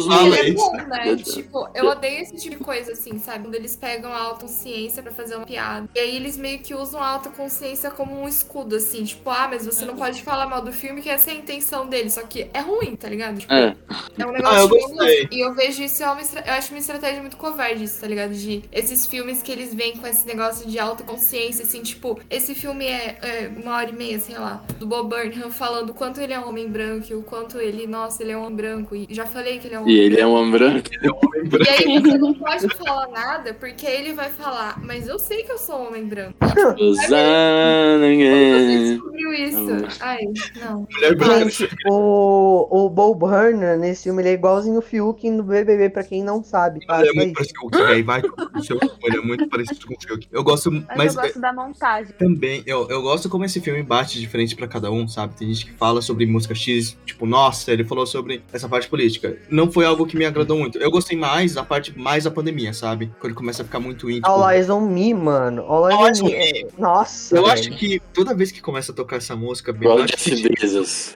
Não, 0.08 0.26
ele 0.26 0.36
é 0.36 0.48
isso. 0.50 0.56
bom, 0.56 0.72
né? 0.76 1.16
Tipo, 1.16 1.68
eu 1.74 1.86
odeio 1.86 2.22
esse 2.22 2.36
tipo 2.36 2.56
de 2.58 2.64
coisa, 2.64 2.79
assim, 2.88 3.18
sabe? 3.18 3.44
Quando 3.44 3.54
eles 3.54 3.76
pegam 3.76 4.12
a 4.12 4.18
autoconsciência 4.18 5.02
pra 5.02 5.12
fazer 5.12 5.36
uma 5.36 5.46
piada. 5.46 5.88
E 5.94 5.98
aí 5.98 6.16
eles 6.16 6.36
meio 6.36 6.58
que 6.60 6.74
usam 6.74 7.00
a 7.02 7.08
autoconsciência 7.08 7.90
como 7.90 8.20
um 8.20 8.28
escudo, 8.28 8.76
assim. 8.76 9.04
Tipo, 9.04 9.30
ah, 9.30 9.48
mas 9.50 9.64
você 9.66 9.84
não 9.84 9.96
pode 9.96 10.22
falar 10.22 10.46
mal 10.46 10.62
do 10.62 10.72
filme, 10.72 11.00
que 11.00 11.08
essa 11.08 11.30
é 11.30 11.34
a 11.34 11.36
intenção 11.36 11.88
dele. 11.88 12.10
Só 12.10 12.22
que 12.22 12.48
é 12.52 12.60
ruim, 12.60 12.96
tá 12.96 13.08
ligado? 13.08 13.38
Tipo, 13.38 13.52
É. 13.52 13.76
é 14.18 14.26
um 14.26 14.30
Ah, 14.30 14.32
negócio 14.32 14.58
eu 14.60 14.68
que 14.68 14.94
gostei. 14.94 15.28
E 15.30 15.40
eu 15.40 15.54
vejo 15.54 15.82
isso, 15.82 16.02
é 16.02 16.10
uma 16.10 16.20
eu 16.20 16.52
acho 16.52 16.70
uma 16.72 16.78
estratégia 16.78 17.20
muito 17.20 17.36
covarde, 17.36 17.84
isso, 17.84 18.00
tá 18.00 18.06
ligado? 18.06 18.34
De 18.34 18.62
esses 18.72 19.06
filmes 19.06 19.42
que 19.42 19.50
eles 19.50 19.74
vêm 19.74 19.96
com 19.96 20.06
esse 20.06 20.26
negócio 20.26 20.68
de 20.68 20.78
autoconsciência, 20.78 21.64
assim, 21.64 21.82
tipo, 21.82 22.20
esse 22.28 22.54
filme 22.54 22.86
é, 22.86 23.18
é 23.22 23.50
uma 23.62 23.76
hora 23.76 23.90
e 23.90 23.92
meia, 23.92 24.18
sei 24.18 24.36
lá, 24.38 24.62
do 24.78 24.86
Bob 24.86 25.08
Burnham 25.08 25.50
falando 25.50 25.90
o 25.90 25.94
quanto 25.94 26.20
ele 26.20 26.32
é 26.32 26.38
um 26.38 26.48
homem 26.48 26.68
branco 26.68 26.80
branco 26.80 27.06
e 27.10 27.14
o 27.14 27.22
quanto 27.22 27.58
ele, 27.58 27.86
nossa, 27.86 28.22
ele 28.22 28.32
é 28.32 28.36
um 28.36 28.42
homem 28.44 28.56
branco. 28.56 28.96
E 28.96 29.06
já 29.10 29.26
falei 29.26 29.58
que 29.58 29.66
ele 29.68 29.74
é 29.74 29.80
um 29.80 29.82
E 29.88 29.92
homem 29.92 29.96
ele 29.98 30.20
é 30.20 30.26
um 30.26 30.32
homem 30.34 30.50
branco. 30.50 30.88
E 30.92 31.68
aí 31.68 32.00
você 32.00 32.18
não 32.18 32.34
pode 32.34 32.69
falar 32.76 33.08
nada, 33.08 33.54
porque 33.54 33.86
ele 33.86 34.12
vai 34.12 34.30
falar, 34.30 34.80
mas 34.82 35.06
eu 35.08 35.18
sei 35.18 35.42
que 35.42 35.52
eu 35.52 35.58
sou 35.58 35.80
um 35.82 35.88
homem 35.88 36.06
branco. 36.06 36.34
Usando, 36.78 38.02
Como 38.02 38.16
você 38.16 38.24
é. 38.24 38.78
descobriu 38.94 39.32
isso? 39.32 39.96
Ai, 40.00 40.18
não. 40.60 40.86
Mulher 40.90 41.16
branca. 41.16 41.50
Gente, 41.50 41.68
o, 41.88 42.84
o 42.86 42.90
Bo 42.90 43.14
Burnham 43.14 43.78
nesse 43.78 44.04
filme 44.04 44.22
ele 44.22 44.28
é 44.30 44.32
igualzinho 44.32 44.78
o 44.78 44.82
Fiuk 44.82 45.28
no 45.30 45.42
BBB, 45.42 45.90
pra 45.90 46.02
quem 46.04 46.22
não 46.22 46.42
sabe, 46.42 46.84
tá? 46.86 47.00
Ele 47.00 47.10
é 47.10 47.12
muito 47.14 47.34
parecido 47.34 47.60
com 47.60 47.66
o 47.66 47.70
Fiuk, 47.70 47.92
aí 47.92 48.02
vai 48.02 48.22
com 48.22 48.58
o 48.58 48.62
seu 48.62 48.78
ele 49.02 49.16
é 49.16 49.20
muito 49.20 49.48
parecido 49.48 49.86
com 49.86 49.94
o 49.94 50.00
Fiuk. 50.00 50.26
Eu 50.30 50.42
gosto, 50.42 50.70
Mas, 50.70 50.84
mas 50.96 51.14
eu 51.16 51.22
gosto 51.22 51.40
da 51.40 51.52
montagem. 51.52 52.14
também, 52.18 52.62
eu, 52.66 52.88
eu 52.88 53.02
gosto 53.02 53.28
como 53.28 53.44
esse 53.44 53.60
filme 53.60 53.82
bate 53.82 54.20
diferente 54.20 54.54
pra 54.56 54.66
cada 54.68 54.90
um, 54.90 55.06
sabe? 55.08 55.34
Tem 55.36 55.48
gente 55.48 55.66
que 55.66 55.72
fala 55.72 56.00
sobre 56.02 56.26
música 56.26 56.54
X, 56.54 56.96
tipo, 57.04 57.26
nossa, 57.26 57.72
ele 57.72 57.84
falou 57.84 58.06
sobre 58.06 58.42
essa 58.52 58.68
parte 58.68 58.88
política. 58.88 59.36
Não 59.50 59.70
foi 59.70 59.84
algo 59.84 60.06
que 60.06 60.16
me 60.16 60.24
agradou 60.24 60.58
muito. 60.58 60.78
Eu 60.78 60.90
gostei 60.90 61.16
mais 61.16 61.54
da 61.54 61.62
parte 61.64 61.96
mais 61.98 62.24
da 62.24 62.30
pandemia, 62.30 62.59
sabe? 62.72 63.06
Quando 63.18 63.26
ele 63.26 63.34
começa 63.34 63.62
a 63.62 63.64
ficar 63.64 63.80
muito 63.80 64.10
íntimo. 64.10 64.26
All 64.26 64.50
Eyes 64.50 64.68
on 64.70 64.80
Me, 64.82 65.14
mano. 65.14 65.62
All 65.62 65.88
Eyes 65.88 65.98
All 65.98 66.04
on 66.04 66.08
Eyes 66.08 66.20
on 66.22 66.24
Me. 66.26 66.32
Me. 66.52 66.66
Nossa, 66.78 67.36
Eu 67.36 67.42
velho. 67.42 67.52
acho 67.54 67.70
que 67.72 68.00
toda 68.12 68.34
vez 68.34 68.50
que 68.52 68.60
começa 68.60 68.92
a 68.92 68.94
tocar 68.94 69.16
essa 69.16 69.34
música, 69.34 69.72
bem, 69.72 69.88
eu 69.88 70.02
acho 70.02 70.16
que 70.16 70.50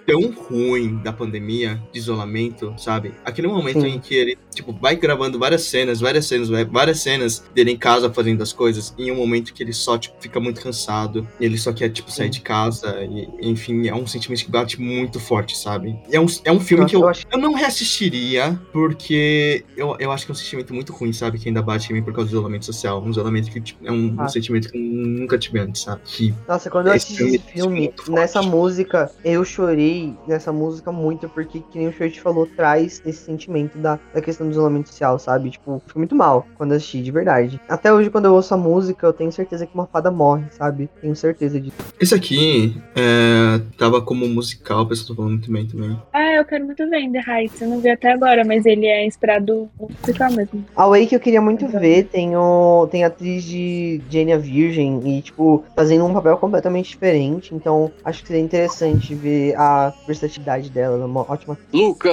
tão 0.06 0.30
ruim 0.30 0.96
da 1.02 1.12
pandemia, 1.12 1.80
de 1.92 1.98
isolamento, 1.98 2.74
sabe? 2.78 3.14
Aquele 3.24 3.48
momento 3.48 3.80
Sim. 3.82 3.88
em 3.88 4.00
que 4.00 4.14
ele, 4.14 4.38
tipo, 4.54 4.72
vai 4.72 4.96
gravando 4.96 5.38
várias 5.38 5.62
cenas, 5.62 6.00
várias 6.00 6.26
cenas, 6.26 6.48
várias 6.70 7.00
cenas 7.00 7.44
dele 7.54 7.70
em 7.72 7.76
casa 7.76 8.12
fazendo 8.12 8.42
as 8.42 8.52
coisas, 8.52 8.94
em 8.98 9.10
um 9.10 9.16
momento 9.16 9.52
que 9.52 9.62
ele 9.62 9.72
só, 9.72 9.96
tipo, 9.98 10.14
fica 10.20 10.38
muito 10.40 10.60
cansado, 10.60 11.26
e 11.40 11.44
ele 11.44 11.58
só 11.58 11.72
quer, 11.72 11.88
tipo, 11.90 12.10
sair 12.10 12.30
de 12.30 12.40
casa, 12.40 12.96
e, 13.04 13.28
enfim, 13.50 13.86
é 13.88 13.94
um 13.94 14.06
sentimento 14.06 14.44
que 14.44 14.50
bate 14.50 14.80
muito 14.80 15.18
forte, 15.20 15.56
sabe? 15.56 15.96
É 16.10 16.20
um, 16.20 16.26
é 16.44 16.52
um 16.52 16.60
filme 16.60 16.82
Nossa, 16.82 16.90
que 16.90 16.96
eu, 16.96 17.00
eu 17.02 17.08
acho- 17.08 17.26
eu 17.30 17.38
não 17.38 17.52
reassistiria, 17.54 18.58
porque 18.72 19.64
eu, 19.76 19.96
eu 19.98 20.10
acho 20.12 20.24
que 20.26 20.32
é 20.32 20.34
um 20.34 20.36
sentimento 20.36 20.74
muito 20.74 20.92
ruim, 20.92 21.12
sabe? 21.12 21.23
Que 21.32 21.48
ainda 21.48 21.62
bate 21.62 21.90
em 21.92 21.96
mim 21.96 22.02
por 22.02 22.12
causa 22.14 22.30
do 22.30 22.34
isolamento 22.36 22.64
social, 22.64 23.02
um 23.02 23.10
isolamento 23.10 23.50
que, 23.50 23.60
tipo, 23.60 23.86
é 23.86 23.90
um, 23.90 24.14
um 24.14 24.20
Ah. 24.20 24.28
sentimento 24.28 24.70
que 24.70 24.76
eu 24.78 24.82
nunca 24.82 25.38
tive 25.38 25.58
antes, 25.58 25.82
sabe? 25.82 26.00
Que 26.04 26.34
Nossa, 26.48 26.70
quando 26.70 26.88
eu 26.88 26.92
assisti 26.94 27.22
esse 27.22 27.36
é 27.36 27.40
filme, 27.52 27.92
nessa 28.08 28.40
música, 28.42 29.10
eu 29.24 29.44
chorei 29.44 30.14
nessa 30.26 30.52
música 30.52 30.90
muito, 30.92 31.28
porque, 31.28 31.60
que 31.60 31.78
nem 31.78 31.88
o 31.88 31.92
Shirt 31.92 32.18
falou, 32.20 32.46
traz 32.46 33.02
esse 33.04 33.24
sentimento 33.24 33.78
da, 33.78 33.98
da 34.12 34.20
questão 34.20 34.46
do 34.46 34.52
isolamento 34.52 34.88
social, 34.88 35.18
sabe? 35.18 35.50
Tipo, 35.50 35.82
fico 35.86 35.98
muito 35.98 36.14
mal 36.14 36.46
quando 36.56 36.70
eu 36.72 36.76
assisti, 36.76 37.02
de 37.02 37.10
verdade. 37.10 37.60
Até 37.68 37.92
hoje, 37.92 38.10
quando 38.10 38.26
eu 38.26 38.34
ouço 38.34 38.54
a 38.54 38.56
música, 38.56 39.06
eu 39.06 39.12
tenho 39.12 39.32
certeza 39.32 39.66
que 39.66 39.74
uma 39.74 39.86
fada 39.86 40.10
morre, 40.10 40.44
sabe? 40.50 40.88
Tenho 41.00 41.14
certeza 41.16 41.60
disso. 41.60 41.76
Esse 42.00 42.14
aqui 42.14 42.76
é, 42.94 43.60
tava 43.78 44.00
como 44.02 44.26
musical, 44.28 44.82
o 44.82 44.86
pessoal 44.86 45.08
tá 45.08 45.14
falando 45.16 45.32
muito 45.32 45.52
bem 45.52 45.66
também. 45.66 45.98
Ah, 46.12 46.32
eu 46.36 46.44
quero 46.44 46.64
muito 46.64 46.88
ver 46.88 47.10
The 47.10 47.22
Heights. 47.26 47.60
Eu 47.60 47.68
não 47.68 47.80
vi 47.80 47.90
até 47.90 48.12
agora, 48.12 48.44
mas 48.44 48.64
ele 48.66 48.86
é 48.86 49.06
inspirado 49.06 49.68
no 49.78 49.88
musical 50.00 50.32
mesmo. 50.32 50.64
A 50.76 50.86
Way 50.88 51.06
que 51.14 51.16
eu 51.16 51.20
queria 51.20 51.40
muito 51.40 51.64
Uhum. 51.64 51.78
ver, 51.80 52.04
tem, 52.04 52.36
o, 52.36 52.88
tem 52.90 53.04
a 53.04 53.06
atriz 53.06 53.44
de 53.44 54.00
Jane 54.10 54.32
a 54.32 54.38
Virgem 54.38 55.00
e, 55.04 55.22
tipo, 55.22 55.64
fazendo 55.76 56.04
um 56.04 56.12
papel 56.12 56.36
completamente 56.36 56.88
diferente. 56.90 57.54
Então, 57.54 57.90
acho 58.04 58.22
que 58.22 58.28
seria 58.28 58.42
interessante 58.42 59.14
ver 59.14 59.54
a 59.56 59.92
versatilidade 60.06 60.70
dela. 60.70 60.94
Ela 60.96 61.04
é 61.04 61.06
uma 61.06 61.20
ótima. 61.30 61.56
Luca! 61.72 62.10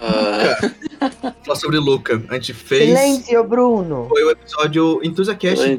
Falar 1.44 1.56
sobre 1.58 1.78
Luca. 1.78 2.22
A 2.28 2.34
gente 2.34 2.54
fez. 2.54 2.88
Silêncio, 2.88 3.44
Bruno! 3.44 4.06
Foi 4.08 4.22
o 4.24 4.30
episódio 4.30 5.00
Silêncio, 5.56 5.78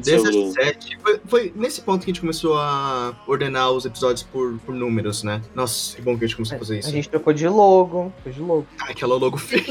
17. 0.52 0.98
Foi, 1.02 1.20
foi 1.26 1.52
nesse 1.56 1.80
ponto 1.80 2.04
que 2.04 2.10
a 2.10 2.12
gente 2.14 2.20
começou 2.20 2.56
a 2.56 3.14
ordenar 3.26 3.72
os 3.72 3.84
episódios 3.84 4.22
por, 4.22 4.58
por 4.64 4.74
números, 4.74 5.22
né? 5.24 5.40
Nossa, 5.54 5.96
que 5.96 6.02
bom 6.02 6.16
que 6.16 6.24
a 6.24 6.28
gente 6.28 6.36
começou 6.36 6.56
a 6.56 6.58
fazer 6.58 6.76
A 6.76 6.78
isso. 6.78 6.90
gente 6.90 7.08
trocou 7.08 7.32
de 7.32 7.48
logo. 7.48 8.12
Trocou 8.22 8.32
de 8.32 8.40
logo. 8.40 8.66
Ah, 8.80 8.90
aquela 8.90 9.16
logo 9.16 9.36
feia. 9.38 9.64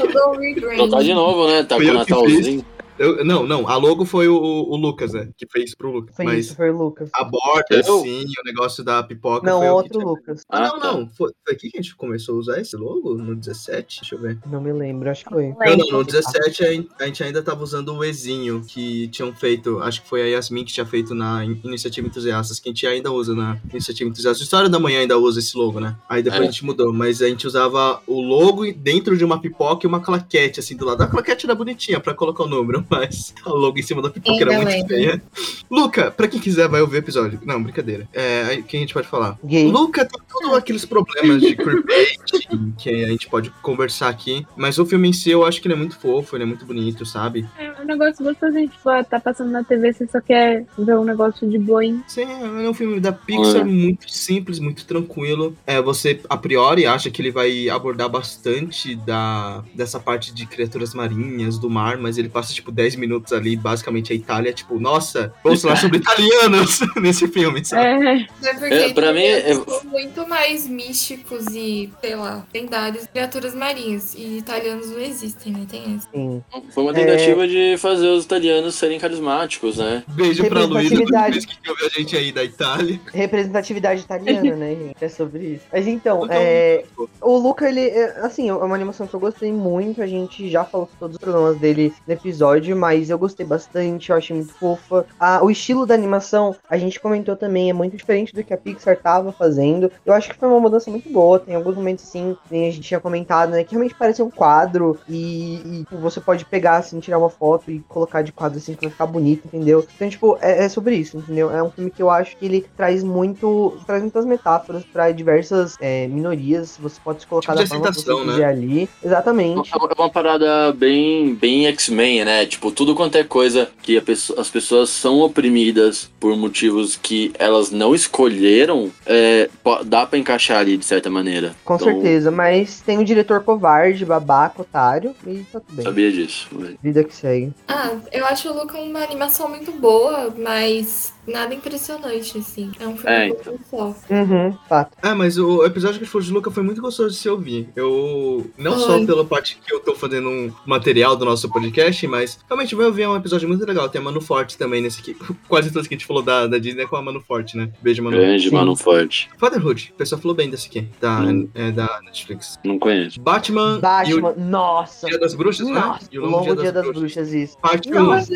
Tá 0.90 1.02
de 1.02 1.14
novo, 1.14 1.46
né? 1.48 1.62
Tá 1.62 1.76
com 1.76 1.82
o 1.82 1.94
Natalzinho. 1.94 2.64
Eu- 2.98 3.24
não, 3.24 3.46
não. 3.46 3.68
A 3.68 3.76
logo 3.76 4.04
foi 4.04 4.28
o, 4.28 4.36
o 4.36 4.76
Lucas, 4.76 5.12
né? 5.12 5.28
Que 5.36 5.46
fez 5.50 5.74
pro 5.74 5.90
Lucas. 5.90 6.14
Foi 6.16 6.24
Mas 6.24 6.46
isso, 6.46 6.56
foi 6.56 6.70
o 6.70 6.76
Lucas. 6.76 7.10
a 7.14 7.24
borda, 7.24 7.66
Eu? 7.70 7.80
assim, 8.00 8.24
o 8.24 8.44
negócio 8.44 8.82
da 8.84 9.02
pipoca 9.02 9.46
Não, 9.48 9.58
foi 9.58 9.68
o 9.68 9.70
que 9.70 9.76
outro 9.76 9.98
tinha- 10.00 10.04
Lucas. 10.04 10.42
Ah, 10.48 10.60
não, 10.60 10.66
Ah, 10.76 10.80
tá. 10.80 10.92
não. 10.92 11.08
Foi, 11.10 11.30
foi 11.44 11.54
aqui 11.54 11.70
que 11.70 11.78
a 11.78 11.82
gente 11.82 11.94
começou 11.96 12.36
a 12.36 12.38
usar 12.38 12.60
esse 12.60 12.76
logo? 12.76 13.14
No 13.14 13.34
17? 13.34 14.00
Deixa 14.00 14.14
eu 14.14 14.20
ver. 14.20 14.38
Não 14.50 14.60
me 14.60 14.72
lembro, 14.72 15.10
acho 15.10 15.24
que 15.24 15.30
foi. 15.30 15.48
Não, 15.48 15.76
não, 15.76 15.98
no 15.98 16.04
17 16.04 16.64
a 16.64 17.04
gente- 17.06 17.22
ainda 17.22 17.42
tava 17.42 17.62
usando 17.62 17.94
o 17.94 18.04
Ezinho 18.04 18.62
que 18.66 19.08
tinham 19.08 19.32
feito, 19.34 19.78
acho 19.80 20.02
que 20.02 20.08
foi 20.08 20.22
a 20.22 20.26
Yasmin 20.26 20.64
que 20.64 20.72
tinha 20.72 20.86
feito 20.86 21.14
na 21.14 21.44
In- 21.44 21.60
Iniciativa 21.64 22.06
Entusiastas, 22.06 22.58
que 22.60 22.68
a 22.68 22.72
gente 22.72 22.86
ainda 22.86 23.10
usa 23.12 23.34
na 23.34 23.58
Iniciativa 23.70 24.08
Entusiastas. 24.08 24.42
História 24.42 24.68
da 24.68 24.78
Manhã 24.78 25.00
ainda 25.00 25.18
usa 25.18 25.38
esse 25.40 25.56
logo, 25.56 25.80
né? 25.80 25.96
Aí 26.08 26.22
depois 26.22 26.40
É. 26.42 26.44
a 26.44 26.50
gente 26.50 26.64
mudou, 26.64 26.92
mas 26.92 27.20
a 27.22 27.28
gente 27.28 27.46
usava 27.46 28.00
o 28.06 28.20
logo 28.20 28.70
dentro 28.72 29.16
de 29.16 29.24
uma 29.24 29.40
pipoca 29.40 29.86
e 29.86 29.88
uma 29.88 30.00
claquete, 30.00 30.60
assim, 30.60 30.76
do 30.76 30.84
lado. 30.84 31.02
A 31.02 31.06
claquete 31.06 31.46
era 31.46 31.54
bonitinha 31.54 31.98
pra 32.00 32.14
colocar 32.14 32.44
o 32.44 32.48
número, 32.48 32.85
mas 32.90 33.34
o 33.44 33.50
logo 33.50 33.78
em 33.78 33.82
cima 33.82 34.00
da 34.02 34.10
pipoca 34.10 34.42
era 34.42 34.50
Ainda 34.52 34.64
muito 34.64 34.74
lembro. 34.74 34.88
feia. 34.96 35.22
Luca, 35.70 36.10
pra 36.10 36.28
quem 36.28 36.40
quiser 36.40 36.68
vai 36.68 36.80
ouvir 36.80 36.96
o 36.96 36.98
episódio. 36.98 37.40
Não, 37.44 37.62
brincadeira. 37.62 38.08
É, 38.12 38.62
quem 38.66 38.78
a 38.78 38.80
gente 38.82 38.94
pode 38.94 39.08
falar? 39.08 39.38
Gay. 39.44 39.70
Luca 39.70 40.04
tem 40.04 40.20
todos 40.28 40.56
aqueles 40.56 40.84
problemas 40.84 41.40
de 41.40 41.56
queerbaiting 41.56 42.72
que 42.78 42.90
a 43.04 43.08
gente 43.08 43.28
pode 43.28 43.50
conversar 43.62 44.08
aqui, 44.08 44.46
mas 44.56 44.78
o 44.78 44.86
filme 44.86 45.08
em 45.08 45.12
si 45.12 45.30
eu 45.30 45.44
acho 45.44 45.60
que 45.60 45.66
ele 45.66 45.74
é 45.74 45.76
muito 45.78 45.98
fofo, 45.98 46.36
ele 46.36 46.44
é 46.44 46.46
muito 46.46 46.64
bonito, 46.64 47.04
sabe? 47.06 47.46
É 47.58 47.72
um 47.80 47.84
negócio 47.84 48.24
gostosinho, 48.24 48.68
tipo, 48.68 48.88
ah, 48.88 49.02
tá 49.04 49.18
passando 49.20 49.50
na 49.50 49.64
TV, 49.64 49.92
você 49.92 50.06
só 50.06 50.20
quer 50.20 50.64
ver 50.78 50.96
um 50.96 51.04
negócio 51.04 51.48
de 51.48 51.58
boinha. 51.58 52.02
Sim, 52.06 52.22
é 52.64 52.68
um 52.68 52.74
filme 52.74 53.00
da 53.00 53.12
Pixar 53.12 53.62
É. 53.62 53.64
muito 53.64 54.10
simples, 54.10 54.58
muito 54.58 54.84
tranquilo. 54.86 55.56
É, 55.66 55.80
você 55.80 56.20
a 56.28 56.36
priori 56.36 56.86
acha 56.86 57.10
que 57.10 57.20
ele 57.22 57.30
vai 57.30 57.68
abordar 57.68 58.08
bastante 58.08 58.94
da 58.96 59.62
dessa 59.74 59.98
parte 59.98 60.32
de 60.34 60.46
criaturas 60.46 60.94
marinhas, 60.94 61.58
do 61.58 61.68
mar, 61.70 61.96
mas 61.98 62.18
ele 62.18 62.28
passa 62.28 62.52
tipo 62.52 62.70
10 62.76 62.96
minutos 62.96 63.32
ali, 63.32 63.56
basicamente 63.56 64.12
a 64.12 64.16
Itália, 64.16 64.52
tipo, 64.52 64.78
nossa, 64.78 65.32
vamos 65.42 65.62
falar 65.62 65.76
sobre 65.76 65.98
italianos 65.98 66.80
nesse 67.00 67.26
filme, 67.28 67.64
sabe? 67.64 68.06
É, 68.06 68.48
É 68.50 68.54
porque 68.54 68.74
É, 68.74 68.92
pra 68.92 69.12
mim, 69.12 69.24
é- 69.24 69.54
são 69.54 69.84
muito 69.84 70.28
mais 70.28 70.66
místicos 70.68 71.46
e, 71.54 71.90
sei 72.00 72.14
lá, 72.14 72.44
lendários 72.54 73.06
criaturas 73.06 73.54
marinhas. 73.54 74.14
E 74.14 74.38
italianos 74.38 74.90
não 74.90 75.00
existem, 75.00 75.52
né? 75.52 75.66
Tem. 75.68 75.98
Sim. 76.12 76.42
Foi 76.72 76.82
uma 76.84 76.92
tentativa 76.92 77.48
de 77.48 77.76
fazer 77.78 78.08
os 78.08 78.24
italianos 78.24 78.74
serem 78.74 78.98
carismáticos, 79.00 79.78
né? 79.78 80.04
Beijo 80.08 80.44
pra 80.48 80.64
Luísa, 80.64 80.94
Representatividade. 80.96 81.46
que 81.62 81.70
ouve 81.70 81.84
a 81.84 81.88
gente 81.88 82.16
aí 82.16 82.30
da 82.32 82.44
Itália. 82.44 83.00
Representatividade 83.12 84.00
italiana, 84.02 84.56
né, 84.56 84.74
gente? 84.74 84.96
É 85.00 85.08
sobre 85.08 85.44
isso. 85.54 85.64
Mas 85.72 85.86
então, 85.86 86.24
Então, 86.24 86.36
é, 86.38 86.84
o 87.20 87.36
Luca, 87.38 87.68
ele, 87.68 87.80
é, 87.80 88.18
assim, 88.22 88.48
é 88.48 88.52
uma 88.54 88.74
animação 88.74 89.06
que 89.06 89.14
eu 89.14 89.20
gostei 89.20 89.52
muito. 89.52 90.02
A 90.02 90.06
gente 90.06 90.48
já 90.50 90.64
falou 90.64 90.88
todos 90.98 91.16
os 91.16 91.20
problemas 91.20 91.58
dele 91.58 91.92
no 92.06 92.12
episódio, 92.14 92.65
mas 92.74 93.10
eu 93.10 93.18
gostei 93.18 93.46
bastante, 93.46 94.10
eu 94.10 94.16
achei 94.16 94.36
muito 94.36 94.54
fofa. 94.54 95.06
Ah, 95.18 95.40
o 95.42 95.50
estilo 95.50 95.86
da 95.86 95.94
animação, 95.94 96.54
a 96.68 96.76
gente 96.76 97.00
comentou 97.00 97.36
também, 97.36 97.70
é 97.70 97.72
muito 97.72 97.96
diferente 97.96 98.34
do 98.34 98.42
que 98.42 98.54
a 98.54 98.56
Pixar 98.56 98.96
tava 98.96 99.32
fazendo. 99.32 99.90
Eu 100.04 100.12
acho 100.12 100.30
que 100.30 100.38
foi 100.38 100.48
uma 100.48 100.60
mudança 100.60 100.90
muito 100.90 101.10
boa. 101.10 101.38
Tem 101.38 101.54
alguns 101.54 101.76
momentos, 101.76 102.04
assim, 102.04 102.36
nem 102.50 102.68
a 102.68 102.72
gente 102.72 102.86
tinha 102.86 103.00
comentado, 103.00 103.50
né, 103.50 103.64
que 103.64 103.72
realmente 103.72 103.94
parece 103.94 104.22
um 104.22 104.30
quadro 104.30 104.98
e, 105.08 105.60
e, 105.64 105.78
tipo, 105.84 105.96
você 105.98 106.20
pode 106.20 106.44
pegar, 106.44 106.76
assim, 106.78 107.00
tirar 107.00 107.18
uma 107.18 107.30
foto 107.30 107.70
e 107.70 107.80
colocar 107.88 108.22
de 108.22 108.32
quadro, 108.32 108.58
assim, 108.58 108.74
que 108.74 108.82
vai 108.82 108.90
ficar 108.90 109.06
bonito, 109.06 109.46
entendeu? 109.46 109.86
Então, 109.94 110.08
tipo, 110.08 110.38
é, 110.40 110.64
é 110.64 110.68
sobre 110.68 110.96
isso, 110.96 111.18
entendeu? 111.18 111.50
É 111.50 111.62
um 111.62 111.70
filme 111.70 111.90
que 111.90 112.02
eu 112.02 112.10
acho 112.10 112.36
que 112.36 112.46
ele 112.46 112.66
traz 112.76 113.02
muito, 113.02 113.78
traz 113.86 114.02
muitas 114.02 114.24
metáforas 114.24 114.84
pra 114.84 115.10
diversas 115.10 115.76
é, 115.80 116.06
minorias. 116.08 116.76
Você 116.80 117.00
pode 117.02 117.20
se 117.20 117.26
colocar 117.26 117.54
Tipo 117.54 117.64
da 117.64 117.68
forma 117.68 117.92
que 117.92 118.00
você 118.00 118.14
né? 118.14 118.32
quiser 118.32 118.44
ali. 118.44 118.88
Exatamente. 119.04 119.70
É 119.72 119.76
uma 120.00 120.10
parada 120.10 120.72
bem, 120.72 121.34
bem 121.34 121.66
X-Men, 121.66 122.24
né? 122.24 122.46
Tipo, 122.46 122.55
tudo 122.72 122.94
quanto 122.94 123.16
é 123.16 123.24
coisa 123.24 123.68
que 123.82 123.96
a 123.96 124.02
pesso- 124.02 124.34
as 124.38 124.48
pessoas 124.50 124.90
são 124.90 125.20
oprimidas 125.20 126.10
por 126.18 126.36
motivos 126.36 126.96
que 126.96 127.32
elas 127.38 127.70
não 127.70 127.94
escolheram, 127.94 128.90
é, 129.04 129.48
dá 129.84 130.06
pra 130.06 130.18
encaixar 130.18 130.58
ali 130.58 130.76
de 130.76 130.84
certa 130.84 131.10
maneira. 131.10 131.54
Com 131.64 131.74
Então, 131.76 131.86
certeza, 131.86 132.30
mas 132.30 132.80
tem 132.80 132.98
o 132.98 133.04
diretor 133.04 133.42
covarde, 133.42 134.04
babaca, 134.04 134.62
otário, 134.62 135.14
e 135.26 135.38
tá 135.52 135.60
tudo 135.60 135.76
bem. 135.76 135.84
Sabia 135.84 136.10
disso. 136.12 136.48
Vida 136.82 137.04
que 137.04 137.14
segue. 137.14 137.52
Ah, 137.68 137.92
eu 138.12 138.24
acho 138.26 138.48
o 138.50 138.54
Luca 138.58 138.78
uma 138.78 139.00
animação 139.02 139.48
muito 139.48 139.72
boa, 139.72 140.34
mas 140.38 141.12
nada 141.26 141.54
impressionante, 141.54 142.38
assim. 142.38 142.70
É 142.78 142.86
um 142.86 142.96
filme 142.96 143.16
É, 143.16 143.32
um 143.32 143.34
pouco 143.36 143.60
só. 143.70 143.94
Uhum, 144.10 144.56
fato. 144.68 144.96
É, 145.02 145.14
mas 145.14 145.38
o 145.38 145.64
episódio 145.64 145.98
que 145.98 146.02
a 146.02 146.04
gente 146.04 146.12
falou 146.12 146.26
de 146.26 146.32
Luca 146.32 146.50
foi 146.50 146.62
muito 146.62 146.80
gostoso 146.80 147.10
de 147.10 147.16
se 147.16 147.28
ouvir. 147.28 147.68
Eu. 147.76 148.50
Não 148.58 148.78
só 148.78 149.04
pela 149.04 149.24
parte 149.24 149.58
que 149.64 149.72
eu 149.72 149.80
tô 149.80 149.94
fazendo 149.94 150.28
um 150.28 150.52
material 150.64 151.16
do 151.16 151.24
nosso 151.24 151.50
podcast, 151.50 152.06
mas 152.06 152.38
realmente 152.48 152.74
vai 152.74 152.86
ouvir 152.86 153.02
é 153.02 153.08
um 153.08 153.16
episódio 153.16 153.48
muito 153.48 153.64
legal. 153.66 153.88
Tem 153.88 154.00
a 154.00 154.04
Manu 154.04 154.20
Forte 154.20 154.56
também 154.58 154.80
nesse 154.82 155.00
aqui. 155.00 155.16
Quase 155.48 155.70
todos 155.72 155.86
que 155.86 155.94
a 155.94 155.98
gente 155.98 156.06
falou 156.06 156.22
da, 156.22 156.46
da 156.46 156.58
Disney 156.58 156.82
é 156.82 156.86
com 156.86 156.96
a 156.96 157.02
Manu 157.02 157.20
Forte, 157.20 157.56
né? 157.56 157.70
Beijo, 157.80 158.02
Manu. 158.02 158.16
Grande, 158.16 158.48
Sim. 158.48 158.54
mano, 158.54 158.76
forte. 158.76 159.28
Fatherhood, 159.38 159.92
o 159.94 159.98
pessoal 159.98 160.20
falou 160.20 160.34
bem 160.36 160.50
desse 160.50 160.68
aqui, 160.68 160.88
da, 161.00 161.20
Hum. 161.20 161.48
é, 161.54 161.70
da 161.70 162.00
Netflix. 162.04 162.58
Não 162.64 162.78
conheço. 162.78 163.20
Batman, 163.20 163.78
Batman, 163.80 164.34
e 164.36 164.40
nossa. 164.40 165.06
o 165.06 165.10
Dia 165.10 165.18
das 165.18 165.34
Bruxas, 165.34 165.66
Nossa, 165.68 166.04
né? 166.04 166.08
E 166.12 166.18
o 166.18 166.26
Longo 166.26 166.54
Dia 166.56 166.72
das 166.72 166.86
Bruxas, 166.86 167.32
isso. 167.32 167.56
Parte 167.58 167.88
1. 167.92 168.02
Nossa. 168.02 168.32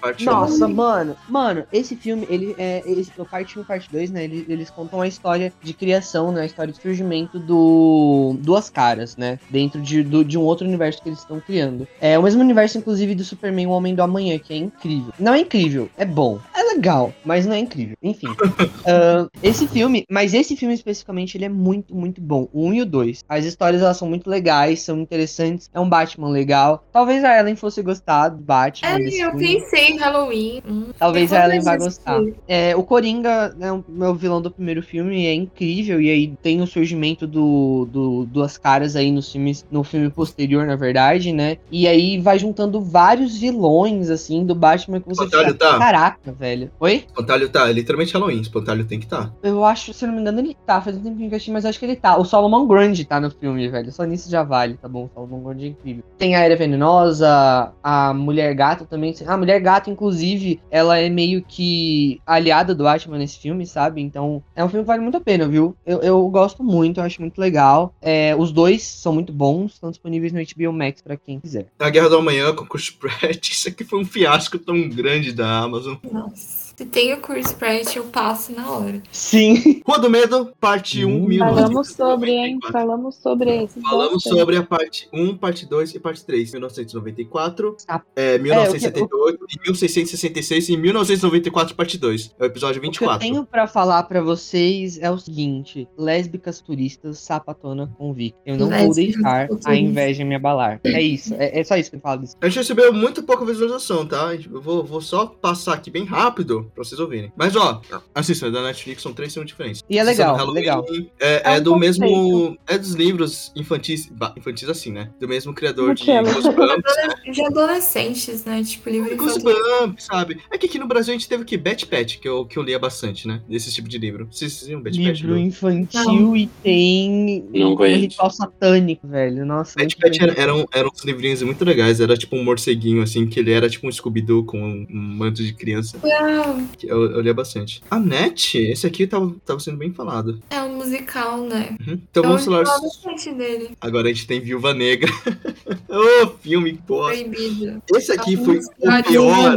Parte 0.00 0.22
1. 0.28 0.32
Nossa, 0.32 0.68
mano, 0.68 1.16
mano, 1.28 1.64
esse 1.72 1.96
filme, 1.98 2.26
ele 2.30 2.54
é. 2.58 2.82
Esse, 2.86 3.10
o 3.18 3.24
parte 3.24 3.58
1 3.58 3.62
e 3.62 3.64
parte 3.64 3.88
2, 3.90 4.10
né? 4.10 4.24
Eles, 4.24 4.48
eles 4.48 4.70
contam 4.70 5.00
a 5.00 5.08
história 5.08 5.52
de 5.62 5.74
criação, 5.74 6.32
né? 6.32 6.42
A 6.42 6.46
história 6.46 6.72
de 6.72 6.80
surgimento 6.80 7.38
do. 7.38 8.36
Duas 8.40 8.70
Caras, 8.70 9.16
né? 9.16 9.38
Dentro 9.50 9.80
de, 9.80 10.02
do, 10.02 10.24
de 10.24 10.38
um 10.38 10.42
outro 10.42 10.66
universo 10.66 11.02
que 11.02 11.08
eles 11.08 11.20
estão 11.20 11.40
criando. 11.40 11.86
É 12.00 12.18
o 12.18 12.22
mesmo 12.22 12.40
universo, 12.40 12.78
inclusive, 12.78 13.14
do 13.14 13.24
Superman 13.24 13.66
o 13.66 13.70
Homem 13.70 13.94
do 13.94 14.02
Amanhã, 14.02 14.38
que 14.38 14.52
é 14.52 14.56
incrível. 14.56 15.12
Não 15.18 15.34
é 15.34 15.40
incrível, 15.40 15.90
é 15.96 16.04
bom. 16.04 16.38
É 16.54 16.62
legal, 16.74 17.12
mas 17.24 17.46
não 17.46 17.54
é 17.54 17.58
incrível. 17.58 17.96
Enfim. 18.02 18.28
Ah, 18.86 19.28
esse 19.42 19.66
filme, 19.66 20.04
mas 20.08 20.32
esse 20.32 20.56
filme 20.56 20.74
especificamente, 20.74 21.36
ele 21.36 21.44
é 21.44 21.48
muito, 21.48 21.94
muito 21.94 22.20
bom. 22.20 22.48
O 22.52 22.66
1 22.66 22.74
e 22.74 22.82
o 22.82 22.86
2. 22.86 23.24
As 23.28 23.44
histórias 23.44 23.82
elas 23.82 23.96
são 23.96 24.08
muito 24.08 24.30
legais, 24.30 24.80
são 24.80 24.98
interessantes. 24.98 25.68
É 25.74 25.80
um 25.80 25.88
Batman 25.88 26.28
legal. 26.28 26.84
Talvez 26.92 27.22
a 27.24 27.38
Ellen 27.38 27.56
fosse 27.56 27.82
gostar 27.82 28.30
do 28.30 28.38
Batman. 28.38 28.88
É, 28.88 28.96
eu 28.98 29.30
filme. 29.30 29.38
pensei 29.38 29.88
em 29.88 29.98
Halloween. 29.98 30.62
Hum, 30.66 30.86
Talvez 30.98 31.32
eu 31.32 31.38
a 31.38 31.44
Ellen 31.44 31.60
vá 31.60 31.74
assistir. 31.74 31.87
Gostar. 31.88 32.20
É, 32.46 32.76
o 32.76 32.82
Coringa 32.82 33.54
é 33.60 33.72
o 33.72 33.84
meu 33.88 34.14
vilão 34.14 34.40
do 34.40 34.50
primeiro 34.50 34.82
filme, 34.82 35.26
é 35.26 35.34
incrível. 35.34 36.00
E 36.00 36.10
aí 36.10 36.34
tem 36.42 36.60
o 36.60 36.66
surgimento 36.66 37.26
do, 37.26 37.88
do 37.90 38.26
Duas 38.26 38.56
Caras 38.56 38.96
aí 38.96 39.10
nos 39.10 39.30
filmes, 39.30 39.64
no 39.70 39.82
filme 39.82 40.10
posterior, 40.10 40.66
na 40.66 40.76
verdade, 40.76 41.32
né? 41.32 41.58
E 41.70 41.86
aí 41.86 42.18
vai 42.18 42.38
juntando 42.38 42.80
vários 42.80 43.36
vilões, 43.36 44.10
assim, 44.10 44.44
do 44.44 44.54
Batman 44.54 45.00
que 45.00 45.08
você 45.08 45.24
Espantalho 45.24 45.52
fica, 45.52 45.70
tá? 45.70 45.78
caraca, 45.78 46.32
velho. 46.32 46.70
Oi? 46.80 47.04
Espantalho 47.06 47.48
tá, 47.48 47.68
é 47.68 47.72
literalmente 47.72 48.12
Halloween. 48.12 48.40
Espantalho 48.40 48.84
tem 48.84 49.00
que 49.00 49.06
tá. 49.06 49.32
Eu 49.42 49.64
acho, 49.64 49.92
se 49.92 50.04
eu 50.04 50.08
não 50.08 50.14
me 50.14 50.20
engano, 50.20 50.40
ele 50.40 50.56
tá. 50.66 50.80
Faz 50.80 50.96
um 50.96 51.00
tempinho 51.00 51.28
que 51.28 51.34
eu 51.34 51.36
assisti, 51.36 51.50
mas 51.50 51.64
acho 51.64 51.78
que 51.78 51.84
ele 51.84 51.96
tá. 51.96 52.16
O 52.16 52.24
Solomon 52.24 52.66
Grundy 52.66 53.04
tá 53.04 53.20
no 53.20 53.30
filme, 53.30 53.68
velho. 53.68 53.92
Só 53.92 54.04
nisso 54.04 54.30
já 54.30 54.42
vale, 54.42 54.74
tá 54.74 54.88
bom? 54.88 55.04
O 55.04 55.10
Solomon 55.14 55.40
Grundy 55.40 55.66
é 55.66 55.68
incrível. 55.68 56.04
Tem 56.16 56.36
a 56.36 56.40
Era 56.40 56.56
Venenosa, 56.56 57.72
a 57.82 58.12
Mulher 58.14 58.54
Gato 58.54 58.84
também. 58.84 59.14
A 59.26 59.36
Mulher 59.36 59.60
Gato, 59.60 59.90
inclusive, 59.90 60.60
ela 60.70 60.98
é 60.98 61.08
meio 61.08 61.42
que 61.42 61.77
aliada 62.26 62.74
do 62.74 62.84
Batman 62.84 63.18
nesse 63.18 63.38
filme, 63.38 63.66
sabe? 63.66 64.00
Então, 64.00 64.42
é 64.54 64.64
um 64.64 64.68
filme 64.68 64.84
que 64.84 64.88
vale 64.88 65.02
muito 65.02 65.16
a 65.16 65.20
pena, 65.20 65.46
viu? 65.46 65.76
Eu, 65.84 66.00
eu 66.00 66.28
gosto 66.28 66.62
muito, 66.62 67.00
eu 67.00 67.04
acho 67.04 67.20
muito 67.20 67.38
legal. 67.38 67.94
É, 68.00 68.34
os 68.36 68.52
dois 68.52 68.82
são 68.82 69.12
muito 69.12 69.32
bons, 69.32 69.74
estão 69.74 69.90
disponíveis 69.90 70.32
no 70.32 70.40
HBO 70.40 70.72
Max 70.72 71.02
pra 71.02 71.16
quem 71.16 71.40
quiser. 71.40 71.66
A 71.78 71.90
Guerra 71.90 72.08
do 72.08 72.16
Amanhã 72.16 72.54
com 72.54 72.64
o 72.64 72.68
Chris 72.68 72.90
Pratt. 72.90 73.48
Isso 73.50 73.68
aqui 73.68 73.84
foi 73.84 74.00
um 74.00 74.04
fiasco 74.04 74.58
tão 74.58 74.88
grande 74.88 75.32
da 75.32 75.58
Amazon. 75.58 75.96
Nossa. 76.10 76.67
Se 76.78 76.86
tem 76.86 77.12
o 77.12 77.16
Chris 77.20 77.52
Pratt, 77.52 77.96
eu 77.96 78.04
passo 78.04 78.52
na 78.52 78.70
hora. 78.70 79.02
Sim. 79.10 79.82
Rua 79.84 79.98
do 79.98 80.08
Medo, 80.08 80.52
parte 80.60 81.04
1, 81.04 81.08
Hum. 81.08 81.26
1994. 81.26 81.56
Falamos 81.66 81.88
sobre, 81.90 82.30
hein? 82.30 82.58
Falamos 82.70 83.14
sobre 83.16 83.64
esse. 83.64 83.80
Falamos 83.80 84.22
sobre 84.22 84.56
a 84.56 84.62
parte 84.62 85.08
1, 85.12 85.36
parte 85.38 85.66
2 85.66 85.96
e 85.96 85.98
parte 85.98 86.24
3. 86.24 86.52
1994, 86.52 87.76
Ah. 87.88 88.00
é, 88.14 88.38
1978, 88.38 89.44
e 89.50 89.58
1666 89.60 90.68
e 90.68 90.76
1994, 90.76 91.74
parte 91.74 91.98
2. 91.98 92.32
É 92.38 92.44
o 92.44 92.46
episódio 92.46 92.78
O 92.78 92.80
que 92.80 92.86
eu 92.86 92.90
24. 92.92 93.18
tenho 93.26 93.44
pra 93.44 93.66
falar 93.66 94.04
pra 94.04 94.20
vocês 94.22 95.00
é 95.02 95.10
o 95.10 95.18
seguinte: 95.18 95.88
lésbicas 95.98 96.60
turistas, 96.60 97.18
sapatona 97.18 97.92
convicta. 97.98 98.38
Eu 98.46 98.56
não 98.56 98.68
vou 98.68 98.78
Lésbicas 98.78 99.14
deixar 99.16 99.48
a 99.64 99.74
inveja 99.74 100.24
me 100.24 100.36
abalar. 100.36 100.80
É 100.84 101.02
isso, 101.02 101.34
é, 101.34 101.58
é 101.58 101.64
só 101.64 101.76
isso 101.76 101.90
que 101.90 101.96
eu 101.96 102.00
falo 102.00 102.20
disso. 102.20 102.36
A 102.40 102.46
gente 102.48 102.58
recebeu 102.58 102.92
muito 102.92 103.24
pouca 103.24 103.44
visualização, 103.44 104.06
tá? 104.06 104.32
Eu 104.32 104.60
vou, 104.62 104.84
vou 104.84 105.00
só 105.00 105.26
passar 105.26 105.74
aqui 105.74 105.90
bem 105.90 106.04
rápido 106.04 106.67
pra 106.74 106.84
vocês 106.84 107.00
ouvirem. 107.00 107.32
Mas, 107.36 107.54
ó, 107.56 107.80
assista, 108.14 108.46
é 108.46 108.50
da 108.50 108.62
Netflix, 108.62 109.02
são 109.02 109.12
três 109.12 109.32
filmes 109.32 109.50
diferentes. 109.50 109.82
E 109.88 109.98
é 109.98 110.02
legal, 110.02 110.36
Halloween, 110.36 110.54
legal. 110.60 110.84
É, 111.20 111.42
É 111.52 111.56
é 111.56 111.58
um 111.58 111.62
do 111.62 111.72
conceito. 111.72 112.00
mesmo... 112.00 112.58
É 112.66 112.78
dos 112.78 112.92
livros 112.94 113.52
infantis... 113.56 114.10
Infantis 114.36 114.68
assim, 114.68 114.92
né? 114.92 115.10
Do 115.20 115.28
mesmo 115.28 115.52
criador 115.54 115.94
de. 115.94 116.04
Goosebumps, 116.04 116.92
De 117.32 117.44
adolescentes, 117.44 118.44
né? 118.44 118.62
Tipo, 118.62 118.90
livro 118.90 119.14
infantil. 119.14 119.42
Goosebumps, 119.42 120.04
sabe? 120.04 120.38
É 120.50 120.58
que 120.58 120.66
aqui 120.66 120.78
no 120.78 120.86
Brasil 120.86 121.12
a 121.14 121.16
gente 121.16 121.28
teve 121.28 121.42
o 121.42 121.46
que? 121.46 121.56
Betty 121.56 121.86
Pet, 121.86 122.18
que 122.18 122.28
eu, 122.28 122.44
que 122.46 122.58
eu 122.58 122.62
lia 122.62 122.78
bastante, 122.78 123.26
né? 123.26 123.40
Desse 123.48 123.72
tipo 123.72 123.88
de 123.88 123.98
livro. 123.98 124.28
Vocês 124.30 124.62
viram 124.66 124.80
Betty 124.80 124.98
Pet? 125.02 125.22
Livro 125.22 125.34
do- 125.34 125.38
infantil 125.40 126.36
e 126.36 126.46
tem 126.62 127.44
Não 127.52 127.72
um 127.72 127.76
conheço. 127.76 128.00
ritual 128.00 128.30
satânico, 128.30 129.06
velho. 129.08 129.44
Nossa. 129.44 129.74
Muito 129.78 129.96
Pet 129.96 130.22
era, 130.22 130.32
eram, 130.40 130.66
eram 130.72 130.90
uns 130.94 131.04
livrinhos 131.04 131.42
muito 131.42 131.64
legais. 131.64 132.00
Era 132.00 132.16
tipo 132.16 132.36
um 132.36 132.44
morceguinho, 132.44 133.02
assim, 133.02 133.26
que 133.26 133.38
ele 133.40 133.52
era 133.52 133.68
tipo 133.68 133.86
um 133.86 133.92
Scooby-Doo 133.92 134.44
com 134.44 134.58
um, 134.60 134.86
um 134.90 134.98
manto 135.16 135.42
de 135.42 135.52
criança. 135.52 135.98
Não, 136.02 136.56
que 136.56 136.57
Eu, 136.82 137.10
eu 137.12 137.20
lia 137.20 137.34
bastante. 137.34 137.82
A 137.90 137.98
Net, 137.98 138.56
esse 138.58 138.86
aqui 138.86 139.06
tava, 139.06 139.34
tava 139.44 139.60
sendo 139.60 139.76
bem 139.78 139.92
falado. 139.92 140.40
é 140.50 140.60
um 140.62 140.76
musical, 140.76 141.38
né? 141.42 141.76
Uhum. 141.86 142.00
Então 142.10 142.22
Eu 142.24 142.28
vamos 142.30 142.44
falar. 142.44 142.64
bastante 142.64 143.32
dele. 143.34 143.70
Agora 143.80 144.08
a 144.08 144.12
gente 144.12 144.26
tem 144.26 144.40
Viúva 144.40 144.72
Negra. 144.74 145.10
Ô, 145.88 146.28
filme 146.40 146.72
bosta. 146.86 147.14
Proibido. 147.24 147.82
Esse 147.94 148.12
aqui 148.12 148.36
Tá 148.36 148.44
foi 148.44 148.58
o 148.58 149.02
pior. 149.04 149.56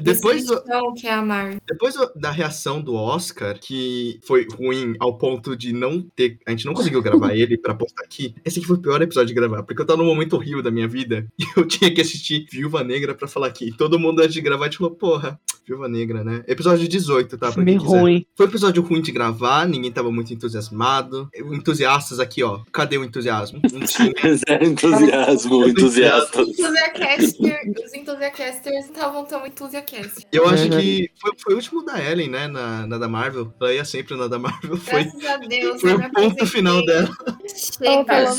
Depois, 0.00 0.46
do- 0.46 0.62
que 0.96 1.06
é 1.06 1.12
a 1.12 1.22
Marvel. 1.22 1.60
depois 1.66 1.94
da 2.16 2.30
reação 2.30 2.80
do 2.80 2.94
Oscar, 2.94 3.58
que 3.58 4.18
foi 4.24 4.46
ruim 4.56 4.94
ao 4.98 5.16
ponto 5.18 5.56
de 5.56 5.72
não 5.72 6.00
ter. 6.02 6.38
A 6.46 6.50
gente 6.50 6.66
não 6.66 6.74
conseguiu 6.74 7.02
gravar 7.02 7.34
ele 7.34 7.56
pra 7.58 7.74
postar 7.74 8.04
aqui. 8.04 8.34
Esse 8.44 8.58
aqui 8.58 8.66
foi 8.66 8.76
o 8.76 8.80
pior 8.80 9.00
episódio 9.02 9.28
de 9.28 9.34
gravar, 9.34 9.62
porque 9.62 9.80
eu 9.82 9.86
tava 9.86 10.02
num 10.02 10.08
momento 10.08 10.34
horrível 10.34 10.62
da 10.62 10.70
minha 10.70 10.88
vida 10.88 11.26
e 11.38 11.44
eu 11.56 11.66
tinha 11.66 11.92
que 11.92 12.00
assistir 12.00 12.46
Viúva 12.50 12.82
Negra 12.82 13.14
pra 13.14 13.28
falar 13.28 13.48
aqui. 13.48 13.72
Todo 13.76 13.98
mundo 13.98 14.20
antes 14.20 14.34
de 14.34 14.40
gravar, 14.40 14.66
a 14.68 14.72
falou, 14.72 14.94
porra, 14.94 15.38
Viúva 15.68 15.88
Negra, 15.88 16.24
né? 16.24 16.42
Episódio 16.48 16.88
18, 16.88 17.30
tá? 17.36 17.46
Pra 17.46 17.52
Filme 17.52 17.72
quem 17.72 17.80
quiser. 17.80 18.00
ruim. 18.00 18.26
Foi 18.34 18.46
um 18.46 18.48
episódio 18.48 18.82
ruim 18.82 19.02
de 19.02 19.12
gravar, 19.12 19.66
ninguém 19.68 19.92
tava 19.92 20.10
muito 20.10 20.32
entusiasmado. 20.32 21.28
Entusiastas 21.34 22.18
aqui, 22.18 22.42
ó. 22.42 22.60
Cadê 22.72 22.96
o 22.98 23.04
entusiasmo? 23.04 23.60
Não 23.72 23.80
tinha. 23.80 24.12
Zero 24.48 24.64
entusiasmo, 24.64 25.68
entusiasta. 25.68 26.40
Enthusiacaster, 26.42 27.72
os 27.84 27.94
Enthusiacasters 27.94 28.74
não 28.86 28.92
estavam 28.94 29.24
tão 29.24 29.46
entusiastas. 29.46 30.26
Eu 30.32 30.48
acho 30.48 30.64
Uhum. 30.64 30.70
que 30.80 31.10
foi, 31.20 31.32
foi 31.38 31.52
o 31.54 31.56
último 31.56 31.84
da 31.84 32.02
Ellen, 32.02 32.28
né? 32.30 32.46
Na, 32.48 32.86
na 32.86 32.98
da 32.98 33.08
Marvel. 33.08 33.52
Ela 33.60 33.74
ia 33.74 33.84
sempre 33.84 34.16
na 34.16 34.26
da 34.26 34.38
Marvel. 34.38 34.76
Foi, 34.76 35.04
Graças 35.04 35.24
a 35.26 35.36
Deus. 35.38 35.80
foi 35.80 35.96
me 35.98 36.06
o 36.06 36.12
ponto 36.12 36.46
final 36.46 36.84
dela. 36.84 37.08
Chega. 37.54 38.34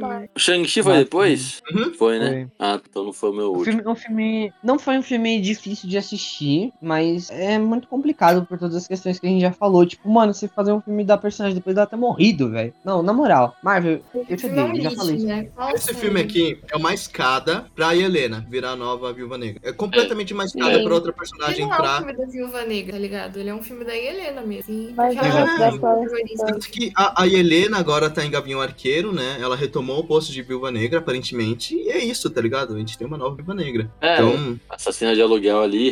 Marvel. 0.00 0.28
O 0.34 0.38
Shang-Chi 0.38 0.82
foi 0.82 0.98
depois? 0.98 1.62
Uhum. 1.72 1.94
Foi, 1.94 2.18
né? 2.18 2.30
Foi. 2.30 2.48
Ah, 2.58 2.80
então 2.88 3.04
não 3.04 3.12
foi 3.12 3.30
o 3.30 3.32
meu 3.32 3.52
último. 3.52 3.64
filme, 3.76 3.88
um 3.90 3.94
filme 3.94 4.52
não 4.62 4.78
foi 4.78 4.98
um 4.98 5.02
filme 5.02 5.40
difícil 5.40 5.88
de 5.88 5.96
assistir, 5.96 6.55
mas 6.80 7.30
é 7.30 7.58
muito 7.58 7.88
complicado 7.88 8.44
por 8.46 8.58
todas 8.58 8.76
as 8.76 8.86
questões 8.86 9.18
que 9.18 9.26
a 9.26 9.30
gente 9.30 9.40
já 9.40 9.52
falou. 9.52 9.84
Tipo, 9.86 10.08
mano, 10.10 10.32
você 10.34 10.48
fazer 10.48 10.72
um 10.72 10.80
filme 10.80 11.04
da 11.04 11.16
personagem 11.16 11.56
depois 11.56 11.74
dela 11.74 11.86
ter 11.86 11.96
morrido, 11.96 12.50
velho. 12.50 12.72
Não, 12.84 13.02
na 13.02 13.12
moral, 13.12 13.54
Marvel, 13.62 14.00
eu 14.14 14.36
te 14.36 14.46
odeio, 14.46 14.82
já 14.82 14.90
falei 14.90 15.16
isso. 15.16 15.26
né? 15.26 15.48
Esse 15.74 15.94
filme 15.94 16.20
aqui 16.20 16.58
é 16.72 16.76
uma 16.76 16.92
escada 16.94 17.66
pra 17.74 17.94
Helena 17.96 18.46
virar 18.48 18.70
a 18.72 18.76
nova 18.76 19.12
Viúva 19.12 19.36
Negra. 19.38 19.60
É 19.64 19.72
completamente 19.72 20.32
uma 20.32 20.44
escada 20.44 20.78
Sim. 20.78 20.84
pra 20.84 20.94
outra 20.94 21.10
Ele 21.10 21.18
personagem 21.18 21.66
não 21.66 21.74
é 21.74 21.78
um 21.78 21.96
filme 21.96 22.16
da 22.16 22.26
Viúva 22.26 22.64
Negra, 22.64 22.92
tá 22.92 22.98
ligado? 22.98 23.38
Ele 23.38 23.48
é 23.48 23.54
um 23.54 23.62
filme 23.62 23.84
da 23.84 23.96
Helena 23.96 24.42
mesmo. 24.42 24.64
Sim, 24.64 24.94
Mas 24.96 25.16
é 25.16 25.20
da 25.58 25.70
protagonista. 25.70 26.46
Tanto 26.46 26.68
que 26.70 26.92
a, 26.96 27.22
a 27.22 27.26
Helena 27.28 27.78
agora 27.78 28.08
tá 28.10 28.24
em 28.24 28.30
Gavião 28.30 28.60
Arqueiro, 28.60 29.12
né? 29.12 29.38
Ela 29.40 29.56
retomou 29.56 30.00
o 30.00 30.04
posto 30.04 30.32
de 30.32 30.42
Viúva 30.42 30.70
Negra, 30.70 30.98
aparentemente. 30.98 31.74
E 31.74 31.90
é 31.90 32.04
isso, 32.04 32.28
tá 32.30 32.40
ligado? 32.40 32.74
A 32.74 32.78
gente 32.78 32.96
tem 32.98 33.06
uma 33.06 33.16
nova 33.16 33.34
Viúva 33.36 33.54
Negra. 33.54 33.90
É, 34.00 34.14
Então, 34.14 34.58
assassina 34.68 35.14
de 35.14 35.22
aluguel 35.22 35.60
ali, 35.62 35.90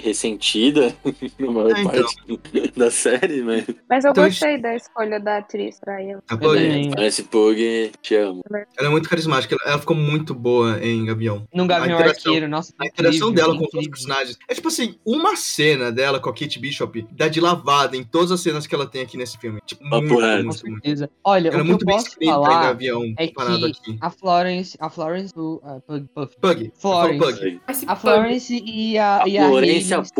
ressentida, 0.58 0.94
na 1.38 1.50
maior 1.50 1.76
É, 1.76 1.80
então. 1.80 1.92
parte 1.92 2.72
da 2.78 2.90
série, 2.90 3.42
mas. 3.42 3.64
Mas 3.88 4.04
eu 4.04 4.10
Então, 4.10 4.24
gostei 4.24 4.58
da 4.60 4.74
escolha 4.74 5.20
da 5.20 5.38
atriz 5.38 5.78
pra 5.80 6.00
ela. 6.02 6.22
a 6.28 6.36
Pug, 6.36 6.54
também. 6.54 6.90
Parece 6.90 7.22
Pug, 7.24 7.92
te 8.02 8.14
amo. 8.14 8.42
ela 8.78 8.88
é 8.88 8.90
muito 8.90 9.08
carismática. 9.08 9.56
Ela, 9.64 9.78
ficou 9.78 9.96
muito 9.96 10.34
boa 10.34 10.78
em 10.84 11.04
Gavião. 11.04 11.46
Num 11.52 11.66
Gavião 11.66 11.96
A 11.96 12.00
interação- 12.00 12.32
Arqueiro, 12.32 12.48
nossa. 12.48 12.72
A 12.80 12.86
interação 12.86 13.28
incrível, 13.30 13.34
dela 13.34 13.52
com 13.58 13.64
todos 13.66 13.74
os 13.74 13.86
incrível. 13.86 13.90
personagens. 13.92 14.38
É 14.48 14.54
tipo 14.54 14.68
assim, 14.68 14.94
uma 15.04 15.36
cena 15.36 15.90
dela 15.92 16.20
com 16.20 16.28
a 16.30 16.32
Kate 16.34 16.58
Bishop 16.58 17.06
dá 17.12 17.28
de 17.28 17.40
lavada 17.40 17.96
em 17.96 18.04
todas 18.04 18.30
as 18.30 18.40
cenas 18.40 18.66
que 18.66 18.74
ela 18.74 18.86
tem 18.86 19.02
aqui 19.02 19.16
nesse 19.16 19.38
filme. 19.38 19.60
Tipo, 19.66 19.82
Papo 19.88 20.02
muito. 20.02 20.14
Com 20.14 20.42
muito, 20.44 20.70
muito. 20.70 21.10
Olha, 21.24 21.48
Ela 21.48 21.56
é 21.58 21.60
o 21.60 21.62
que 21.64 21.68
muito 21.70 21.82
eu 21.82 21.86
bem 21.86 21.96
posso 21.96 22.08
escrita 22.08 22.24
em 22.24 22.34
falar 22.34 22.62
Gavião 22.64 23.14
é 23.18 23.26
parado 23.28 23.60
que 23.60 23.66
aqui. 23.90 23.98
a 24.00 24.10
Florence, 24.10 24.76
a 24.80 24.90
Florence, 24.90 25.34
a 25.62 25.80
Pug, 25.80 26.06
Pug. 26.14 26.30
Florence. 26.40 26.64
Eu 26.74 26.80
falo 26.80 27.18
Pug. 27.18 27.60
A 27.86 27.96
Florence 27.96 28.62
e 28.64 28.98
a, 28.98 29.22
A 29.22 29.28
e 29.28 29.38
a 29.38 29.46
Florência 29.48 29.96
Hayley 29.96 30.10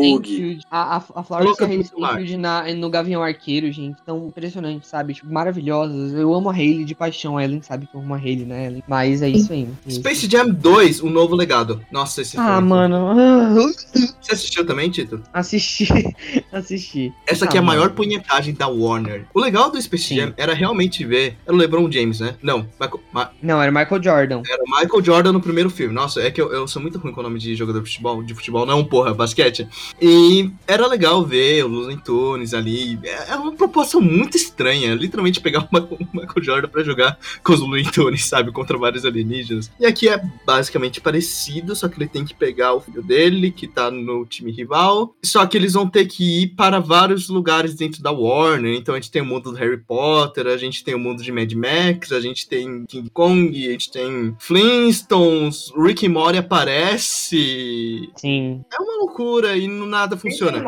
A, 0.69 0.97
a, 0.97 1.03
a 1.15 1.23
Florence 1.23 1.63
e. 1.63 1.83
Steinfeld 1.83 2.37
na, 2.37 2.73
no 2.73 2.89
Gavião 2.89 3.21
Arqueiro, 3.23 3.71
gente, 3.71 3.97
tão 4.05 4.27
impressionantes, 4.27 4.87
sabe? 4.89 5.13
Tipo, 5.13 5.31
maravilhosas. 5.31 6.13
Eu 6.13 6.33
amo 6.33 6.49
a 6.49 6.53
Hayley 6.53 6.85
de 6.85 6.95
paixão. 6.95 7.37
A 7.37 7.43
Ellen 7.43 7.61
sabe 7.61 7.87
que 7.87 7.95
eu 7.95 8.01
amo 8.01 8.13
a 8.13 8.17
Hayley, 8.17 8.45
né, 8.45 8.65
Ellen? 8.67 8.83
Mas 8.87 9.21
é 9.21 9.29
isso 9.29 9.51
aí. 9.53 9.63
é 9.85 9.89
isso. 9.89 9.99
Space 9.99 10.29
Jam 10.29 10.49
2, 10.49 11.01
um 11.01 11.09
novo 11.09 11.35
legado. 11.35 11.81
Nossa, 11.91 12.21
esse 12.21 12.37
Ah, 12.37 12.59
mano. 12.61 13.13
Você 14.21 14.33
assistiu 14.33 14.65
também, 14.65 14.89
Tito? 14.89 15.21
Assisti. 15.33 15.87
Assisti. 16.51 17.13
Essa 17.27 17.45
aqui 17.45 17.57
Ah, 17.57 17.59
é 17.59 17.63
a 17.63 17.65
maior 17.65 17.83
mano. 17.83 17.95
punhetagem 17.95 18.53
da 18.53 18.67
Warner. 18.67 19.25
O 19.33 19.39
legal 19.39 19.69
do 19.71 19.81
Space 19.81 20.05
Sim. 20.05 20.15
Jam 20.17 20.33
era 20.37 20.53
realmente 20.53 21.05
ver. 21.05 21.37
Era 21.45 21.53
o 21.53 21.57
LeBron 21.57 21.91
James, 21.91 22.19
né? 22.19 22.35
Não, 22.41 22.67
Michael, 22.79 22.99
Ma- 23.11 23.31
Não, 23.41 23.61
era 23.61 23.71
Michael 23.71 24.01
Jordan. 24.03 24.41
era 24.49 24.63
o 24.63 24.69
Michael 24.81 25.03
Jordan 25.03 25.31
no 25.33 25.41
primeiro 25.41 25.69
filme. 25.69 25.93
Nossa, 25.93 26.21
é 26.21 26.31
que 26.31 26.41
eu, 26.41 26.51
eu 26.51 26.67
sou 26.67 26.81
muito 26.81 26.97
ruim 26.97 27.11
com 27.13 27.19
o 27.19 27.23
nome 27.23 27.39
de 27.39 27.55
jogador 27.55 27.81
de 27.81 27.89
futebol. 27.89 28.23
De 28.23 28.33
futebol, 28.33 28.65
não, 28.65 28.83
porra, 28.83 29.13
basquete. 29.13 29.67
E 30.07 30.51
era 30.67 30.85
legal 30.87 31.25
ver 31.25 31.65
o 31.65 31.67
Looney 31.67 31.97
Tunes 31.97 32.53
ali. 32.53 32.99
É 33.03 33.25
é 33.31 33.35
uma 33.35 33.53
proposta 33.53 33.99
muito 33.99 34.37
estranha. 34.37 34.93
Literalmente 34.93 35.41
pegar 35.41 35.61
o 35.61 35.67
Ma- 35.71 35.79
o 35.89 35.97
Michael 36.13 36.43
Jordan 36.43 36.67
pra 36.69 36.83
jogar 36.83 37.17
com 37.43 37.53
os 37.53 37.59
Looney 37.59 37.85
Tunes, 37.91 38.25
sabe? 38.25 38.51
Contra 38.51 38.77
vários 38.77 39.03
alienígenas. 39.05 39.71
E 39.79 39.85
aqui 39.85 40.07
é 40.07 40.21
basicamente 40.45 41.01
parecido, 41.01 41.75
só 41.75 41.87
que 41.87 41.97
ele 41.97 42.07
tem 42.07 42.23
que 42.23 42.33
pegar 42.35 42.73
o 42.73 42.81
filho 42.81 43.01
dele, 43.01 43.49
que 43.51 43.67
tá 43.67 43.89
no 43.89 44.05
no 44.05 44.23
time 44.25 44.51
rival. 44.51 45.15
Só 45.23 45.45
que 45.47 45.57
eles 45.57 45.73
vão 45.73 45.89
ter 45.89 46.05
que 46.05 46.43
ir 46.43 46.47
para 46.49 46.79
vários 46.79 47.27
lugares 47.27 47.73
dentro 47.73 48.03
da 48.03 48.11
Warner. 48.11 48.75
Então 48.75 48.93
a 48.93 48.99
gente 48.99 49.09
tem 49.09 49.21
o 49.21 49.25
mundo 49.25 49.51
do 49.51 49.57
Harry 49.57 49.77
Potter, 49.79 50.45
a 50.47 50.57
gente 50.57 50.83
tem 50.83 50.93
o 50.93 50.99
mundo 50.99 51.23
de 51.23 51.31
Mad 51.31 51.51
Max, 51.53 52.11
a 52.11 52.21
gente 52.21 52.47
tem 52.47 52.85
King 52.85 53.09
Kong, 53.09 53.67
a 53.67 53.71
gente 53.71 53.89
tem 53.91 54.35
Flintstones, 54.39 55.71
Rick 55.75 56.05
e 56.05 56.09
Morty 56.09 56.37
aparece. 56.37 58.09
Sim. 58.15 58.63
É 58.71 58.81
uma 58.81 58.97
loucura 58.97 59.57
e 59.57 59.67
não- 59.67 59.94
nada 59.95 60.17
funciona. 60.17 60.63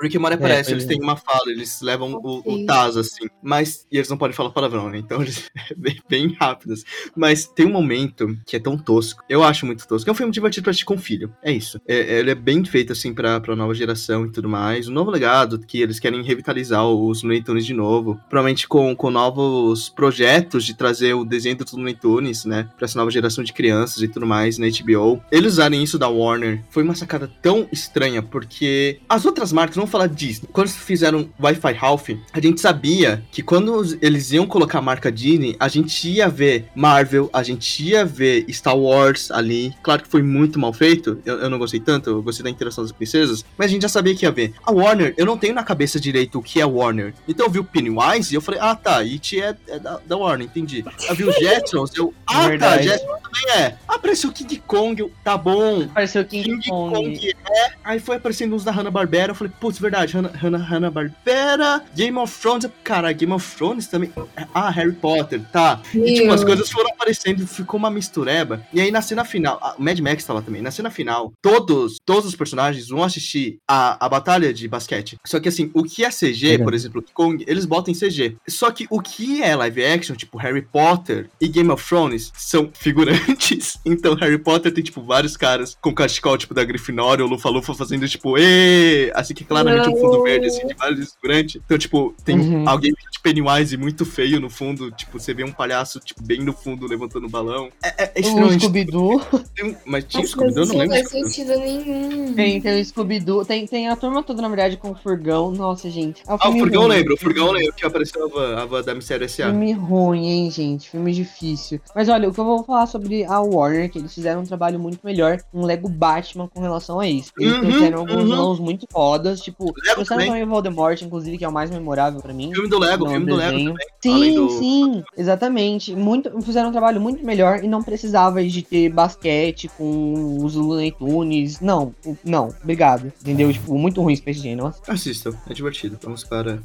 Rick 0.00 0.16
e 0.16 0.18
Morty 0.18 0.34
aparece, 0.34 0.70
pois 0.70 0.82
eles 0.82 0.84
é. 0.84 0.88
têm 0.88 1.02
uma 1.02 1.16
fala, 1.16 1.50
eles 1.50 1.80
levam 1.80 2.12
o, 2.14 2.42
o 2.44 2.66
Taz, 2.66 2.96
assim. 2.96 3.26
Mas. 3.42 3.86
E 3.90 3.96
eles 3.96 4.08
não 4.08 4.16
podem 4.16 4.34
falar 4.34 4.50
palavrão, 4.50 4.90
né? 4.90 4.98
Então 4.98 5.20
eles 5.22 5.50
é 5.70 5.74
bem, 5.74 6.00
bem 6.08 6.36
rápidos. 6.40 6.84
Mas 7.16 7.46
tem 7.46 7.66
um 7.66 7.72
momento 7.72 8.36
que 8.46 8.56
é 8.56 8.60
tão 8.60 8.76
tosco. 8.76 9.22
Eu 9.28 9.42
acho 9.42 9.66
muito 9.66 9.86
tosco. 9.86 10.08
É 10.08 10.12
um 10.12 10.16
filme 10.16 10.32
divertido 10.32 10.64
pra 10.64 10.70
assistir 10.70 10.86
com 10.86 10.98
filho. 10.98 11.34
É 11.42 11.52
isso. 11.52 11.80
É- 11.86 12.20
ele 12.20 12.30
é 12.30 12.34
bem 12.34 12.64
feito, 12.64 12.92
assim, 12.92 13.12
pra, 13.12 13.40
pra 13.40 13.56
nova 13.56 13.74
geração 13.74 14.26
e 14.26 14.30
tudo 14.30 14.48
mais. 14.48 14.88
Um 14.88 14.92
novo 14.92 15.10
legado 15.10 15.58
que 15.58 15.80
eles 15.80 15.98
querem 16.00 16.22
revitalizar 16.22 16.86
os 16.86 17.22
Looney 17.22 17.42
Tunes 17.42 17.66
de 17.66 17.74
novo. 17.74 18.18
Provavelmente 18.28 18.66
com, 18.68 18.94
com 18.94 19.10
novos 19.10 19.88
projetos 19.88 20.64
de 20.64 20.74
trazer 20.74 21.14
o 21.14 21.24
desenho 21.24 21.56
dos 21.56 21.72
Looney 21.72 21.94
Tunes, 21.94 22.44
né? 22.44 22.68
Pra 22.76 22.84
essa 22.84 22.98
nova 22.98 23.10
geração 23.10 23.42
de 23.44 23.52
crianças 23.52 24.02
e 24.02 24.08
tudo 24.08 24.26
mais 24.26 24.58
na 24.58 24.66
HBO. 24.68 25.22
Eles 25.30 25.54
usarem 25.54 25.82
isso 25.82 25.98
da 25.98 26.08
Warner 26.08 26.62
foi 26.70 26.82
uma 26.82 26.94
sacada 26.94 27.30
tão 27.40 27.68
estranha, 27.72 28.22
porque 28.22 28.61
as 29.08 29.24
outras 29.24 29.52
marcas, 29.52 29.76
vamos 29.76 29.90
falar 29.90 30.06
Disney, 30.06 30.48
quando 30.52 30.68
fizeram 30.68 31.28
Wi-Fi 31.40 31.72
Ralph, 31.72 32.10
a 32.32 32.40
gente 32.40 32.60
sabia 32.60 33.22
que 33.30 33.42
quando 33.42 33.98
eles 34.00 34.32
iam 34.32 34.46
colocar 34.46 34.78
a 34.78 34.82
marca 34.82 35.10
Disney, 35.10 35.56
a 35.58 35.68
gente 35.68 36.08
ia 36.08 36.28
ver 36.28 36.66
Marvel, 36.74 37.30
a 37.32 37.42
gente 37.42 37.82
ia 37.84 38.04
ver 38.04 38.44
Star 38.50 38.76
Wars 38.76 39.30
ali. 39.30 39.74
Claro 39.82 40.02
que 40.02 40.08
foi 40.08 40.22
muito 40.22 40.58
mal 40.58 40.72
feito, 40.72 41.20
eu, 41.24 41.40
eu 41.40 41.50
não 41.50 41.58
gostei 41.58 41.80
tanto, 41.80 42.10
eu 42.10 42.22
gostei 42.22 42.44
da 42.44 42.50
interação 42.50 42.84
das 42.84 42.92
princesas, 42.92 43.44
mas 43.56 43.66
a 43.66 43.70
gente 43.70 43.82
já 43.82 43.88
sabia 43.88 44.14
que 44.14 44.24
ia 44.24 44.30
ver. 44.30 44.54
A 44.64 44.72
Warner, 44.72 45.14
eu 45.16 45.26
não 45.26 45.36
tenho 45.38 45.54
na 45.54 45.64
cabeça 45.64 45.98
direito 45.98 46.38
o 46.38 46.42
que 46.42 46.60
é 46.60 46.66
Warner. 46.66 47.14
Então 47.26 47.46
eu 47.46 47.50
vi 47.50 47.58
o 47.58 47.64
Pennywise 47.64 48.32
e 48.32 48.36
eu 48.36 48.40
falei, 48.40 48.60
ah 48.60 48.74
tá, 48.74 48.98
It 48.98 49.40
é, 49.40 49.56
é 49.68 49.78
da, 49.78 49.98
da 50.04 50.16
Warner, 50.16 50.46
entendi. 50.46 50.84
Eu 51.08 51.14
vi 51.14 51.24
o 51.24 51.32
Jetsons, 51.32 51.92
eu, 51.94 52.14
ah 52.26 52.32
tá, 52.32 52.48
Verdade. 52.48 52.84
Jetsons 52.84 53.20
também 53.22 53.56
é. 53.56 53.76
Apareceu 53.88 54.30
o 54.30 54.32
King 54.32 54.62
Kong, 54.66 55.00
eu, 55.00 55.10
tá 55.24 55.36
bom. 55.36 55.82
Apareceu 55.82 56.24
King, 56.24 56.44
King 56.44 56.68
Kong. 56.68 56.94
Kong 56.94 57.34
é. 57.50 57.72
Aí 57.82 57.98
foi 57.98 58.16
aparecendo 58.16 58.51
uns 58.54 58.64
da 58.64 58.70
Hanna-Barbera. 58.72 59.32
Eu 59.32 59.34
falei, 59.34 59.52
putz, 59.60 59.78
verdade, 59.78 60.14
Hanna- 60.14 60.32
Hanna- 60.34 60.58
Hanna-Barbera, 60.58 61.82
Game 61.94 62.16
of 62.18 62.38
Thrones. 62.40 62.66
Cara, 62.84 63.12
Game 63.12 63.32
of 63.32 63.56
Thrones 63.56 63.86
também. 63.86 64.12
Ah, 64.54 64.70
Harry 64.70 64.92
Potter, 64.92 65.40
tá. 65.52 65.80
E 65.94 66.14
tipo, 66.14 66.32
as 66.32 66.44
coisas 66.44 66.70
foram 66.70 66.90
aparecendo, 66.90 67.46
ficou 67.46 67.78
uma 67.78 67.90
mistureba. 67.90 68.62
E 68.72 68.80
aí 68.80 68.90
na 68.90 69.02
cena 69.02 69.24
final, 69.24 69.58
a- 69.62 69.74
o 69.78 69.82
Mad 69.82 69.98
Max 70.00 70.24
tá 70.24 70.32
lá 70.32 70.42
também. 70.42 70.62
Na 70.62 70.70
cena 70.70 70.90
final, 70.90 71.32
todos, 71.42 71.96
todos 72.04 72.26
os 72.26 72.36
personagens 72.36 72.88
vão 72.88 73.02
assistir 73.02 73.58
a, 73.68 74.04
a 74.04 74.08
batalha 74.08 74.52
de 74.52 74.66
basquete. 74.68 75.16
Só 75.26 75.40
que 75.40 75.48
assim, 75.48 75.70
o 75.74 75.82
que 75.82 76.04
é 76.04 76.10
CG, 76.10 76.48
Legal. 76.50 76.64
por 76.64 76.74
exemplo, 76.74 77.04
Kong, 77.14 77.44
eles 77.46 77.64
botam 77.64 77.92
em 77.92 77.96
CG. 77.98 78.36
Só 78.48 78.70
que 78.70 78.86
o 78.90 79.00
que 79.00 79.42
é 79.42 79.54
live 79.56 79.84
action, 79.84 80.14
tipo 80.14 80.38
Harry 80.38 80.62
Potter 80.62 81.28
e 81.40 81.48
Game 81.48 81.70
of 81.70 81.86
Thrones, 81.86 82.32
são 82.36 82.70
figurantes. 82.74 83.78
Então 83.84 84.14
Harry 84.14 84.38
Potter 84.38 84.72
tem, 84.72 84.82
tipo, 84.84 85.02
vários 85.02 85.36
caras 85.36 85.76
com 85.80 85.94
cachecol, 85.94 86.38
tipo, 86.38 86.54
da 86.54 86.64
Grifinória 86.64 87.24
ou 87.24 87.30
Lufa-Lufa 87.30 87.74
fazendo, 87.74 88.08
tipo, 88.08 88.38
ê! 88.42 89.12
Assim 89.14 89.34
que 89.34 89.44
claramente 89.44 89.88
um 89.88 89.96
fundo 89.96 90.22
verde, 90.22 90.46
assim, 90.46 90.66
de 90.66 90.74
vários 90.74 91.12
figurantes. 91.14 91.60
Então, 91.64 91.78
tipo, 91.78 92.14
tem 92.24 92.38
Uhum. 92.38 92.68
alguém 92.68 92.90
de 92.92 93.20
Pennywise 93.22 93.76
muito 93.76 94.04
feio 94.04 94.40
no 94.40 94.50
fundo, 94.50 94.90
tipo, 94.90 95.18
você 95.20 95.32
vê 95.32 95.44
um 95.44 95.52
palhaço, 95.52 96.00
tipo, 96.00 96.22
bem 96.24 96.40
no 96.40 96.52
fundo, 96.52 96.86
levantando 96.86 97.26
o 97.26 97.30
balão. 97.30 97.68
É, 97.82 97.88
é, 97.88 98.04
é 98.04 98.12
O 98.16 98.20
extremamente... 98.20 98.60
Scooby-Doo. 98.60 99.20
Tem 99.54 99.66
um- 99.70 99.76
Mas 99.86 100.04
tinha 100.04 100.20
Nossa, 100.22 100.32
Scooby-Doo? 100.32 100.66
Não 100.66 100.76
lembro. 100.78 100.96
não 100.96 101.02
faz 101.08 101.08
sentido 101.10 101.58
nenhum. 101.58 102.34
Tem, 102.34 102.60
tem 102.60 102.80
o 102.80 102.84
Scooby-Doo. 102.84 103.44
Tem, 103.44 103.66
tem 103.66 103.88
a 103.88 103.96
turma 103.96 104.22
toda, 104.22 104.42
na 104.42 104.48
verdade, 104.48 104.76
com 104.76 104.90
o 104.90 104.94
Furgão. 104.94 105.52
Nossa, 105.52 105.88
gente. 105.90 106.22
É 106.26 106.32
um 106.32 106.38
Ah, 106.40 106.48
o 106.48 106.52
Furgão 106.58 106.82
ruim. 106.82 106.90
lembro, 106.96 107.14
o 107.14 107.16
Furgão 107.16 107.50
lembro 107.52 107.72
que 107.74 107.86
apareceu 107.86 108.24
a 108.24 108.28
van, 108.28 108.56
a 108.56 108.64
van 108.64 108.82
da 108.82 108.94
Mistério 108.94 109.24
S.A. 109.24 109.50
Filme 109.50 109.72
ruim, 109.72 110.26
hein, 110.26 110.50
gente? 110.50 110.90
Filme 110.90 111.12
difícil. 111.12 111.80
Mas 111.94 112.08
olha, 112.08 112.28
o 112.28 112.32
que 112.34 112.40
eu 112.40 112.44
vou 112.44 112.64
falar 112.64 112.86
sobre 112.86 113.24
a 113.24 113.40
Warner, 113.40 113.90
que 113.90 113.98
eles 113.98 114.12
fizeram 114.14 114.40
um 114.42 114.46
trabalho 114.46 114.78
muito 114.80 114.98
melhor, 115.04 115.38
um 115.54 115.64
Lego 115.64 115.88
Batman 115.88 116.48
com 116.48 116.60
relação 116.60 116.98
a 116.98 117.06
isso. 117.08 117.30
Eles 117.38 117.52
Uhum, 117.54 117.60
trouxeram 117.60 117.98
alguns 118.00 118.30
uhum. 118.30 118.31
Vilões 118.36 118.58
muito 118.58 118.86
fodas, 118.90 119.40
tipo, 119.40 119.64
Lego 119.66 119.74
trouxeram 119.82 120.04
também. 120.06 120.26
também 120.28 120.42
o 120.44 120.46
Voldemort, 120.48 121.00
inclusive, 121.02 121.38
que 121.38 121.44
é 121.44 121.48
o 121.48 121.52
mais 121.52 121.70
memorável 121.70 122.20
pra 122.20 122.32
mim. 122.32 122.52
Filme 122.52 122.68
do 122.68 122.78
Lego, 122.78 123.08
filme 123.08 123.26
do 123.26 123.36
Lego 123.36 123.58
também. 123.58 123.74
Sim, 124.02 124.34
do- 124.34 124.48
sim, 124.58 125.04
exatamente. 125.16 125.94
Muito, 125.94 126.30
fizeram 126.42 126.68
um 126.68 126.72
trabalho 126.72 127.00
muito 127.00 127.24
melhor 127.24 127.62
e 127.62 127.68
não 127.68 127.82
precisava 127.82 128.42
de 128.44 128.62
ter 128.62 128.88
basquete 128.90 129.70
com 129.76 130.38
os 130.44 130.54
Looney 130.54 130.92
Tunes. 130.92 131.60
Não, 131.60 131.94
não, 132.24 132.48
obrigado. 132.62 133.12
Entendeu? 133.20 133.52
Tipo, 133.52 133.76
muito 133.78 134.00
ruim 134.02 134.16
Space 134.16 134.40
Jam, 134.40 134.56
nossa. 134.56 134.80
Assistam, 134.88 135.32
é 135.48 135.54
divertido. 135.54 135.98
Vamos 136.02 136.24
para. 136.24 136.60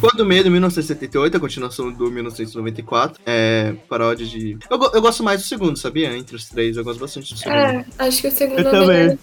Quando 0.00 0.24
Medo, 0.24 0.48
1978, 0.50 1.36
a 1.36 1.40
continuação 1.40 1.90
do 1.90 2.08
1994. 2.10 3.20
É 3.26 3.74
paródia 3.88 4.24
de. 4.24 4.56
Eu, 4.70 4.78
eu 4.94 5.02
gosto 5.02 5.24
mais 5.24 5.42
do 5.42 5.46
segundo, 5.46 5.76
sabia? 5.76 6.16
Entre 6.16 6.36
os 6.36 6.44
três, 6.48 6.76
eu 6.76 6.84
gosto 6.84 7.00
bastante 7.00 7.32
do 7.34 7.38
segundo. 7.38 7.56
É, 7.56 7.84
acho 7.98 8.20
que 8.22 8.28
o 8.28 8.30
segundo 8.30 8.60
Eu 8.60 8.68
é 8.68 8.70
também. 8.70 9.18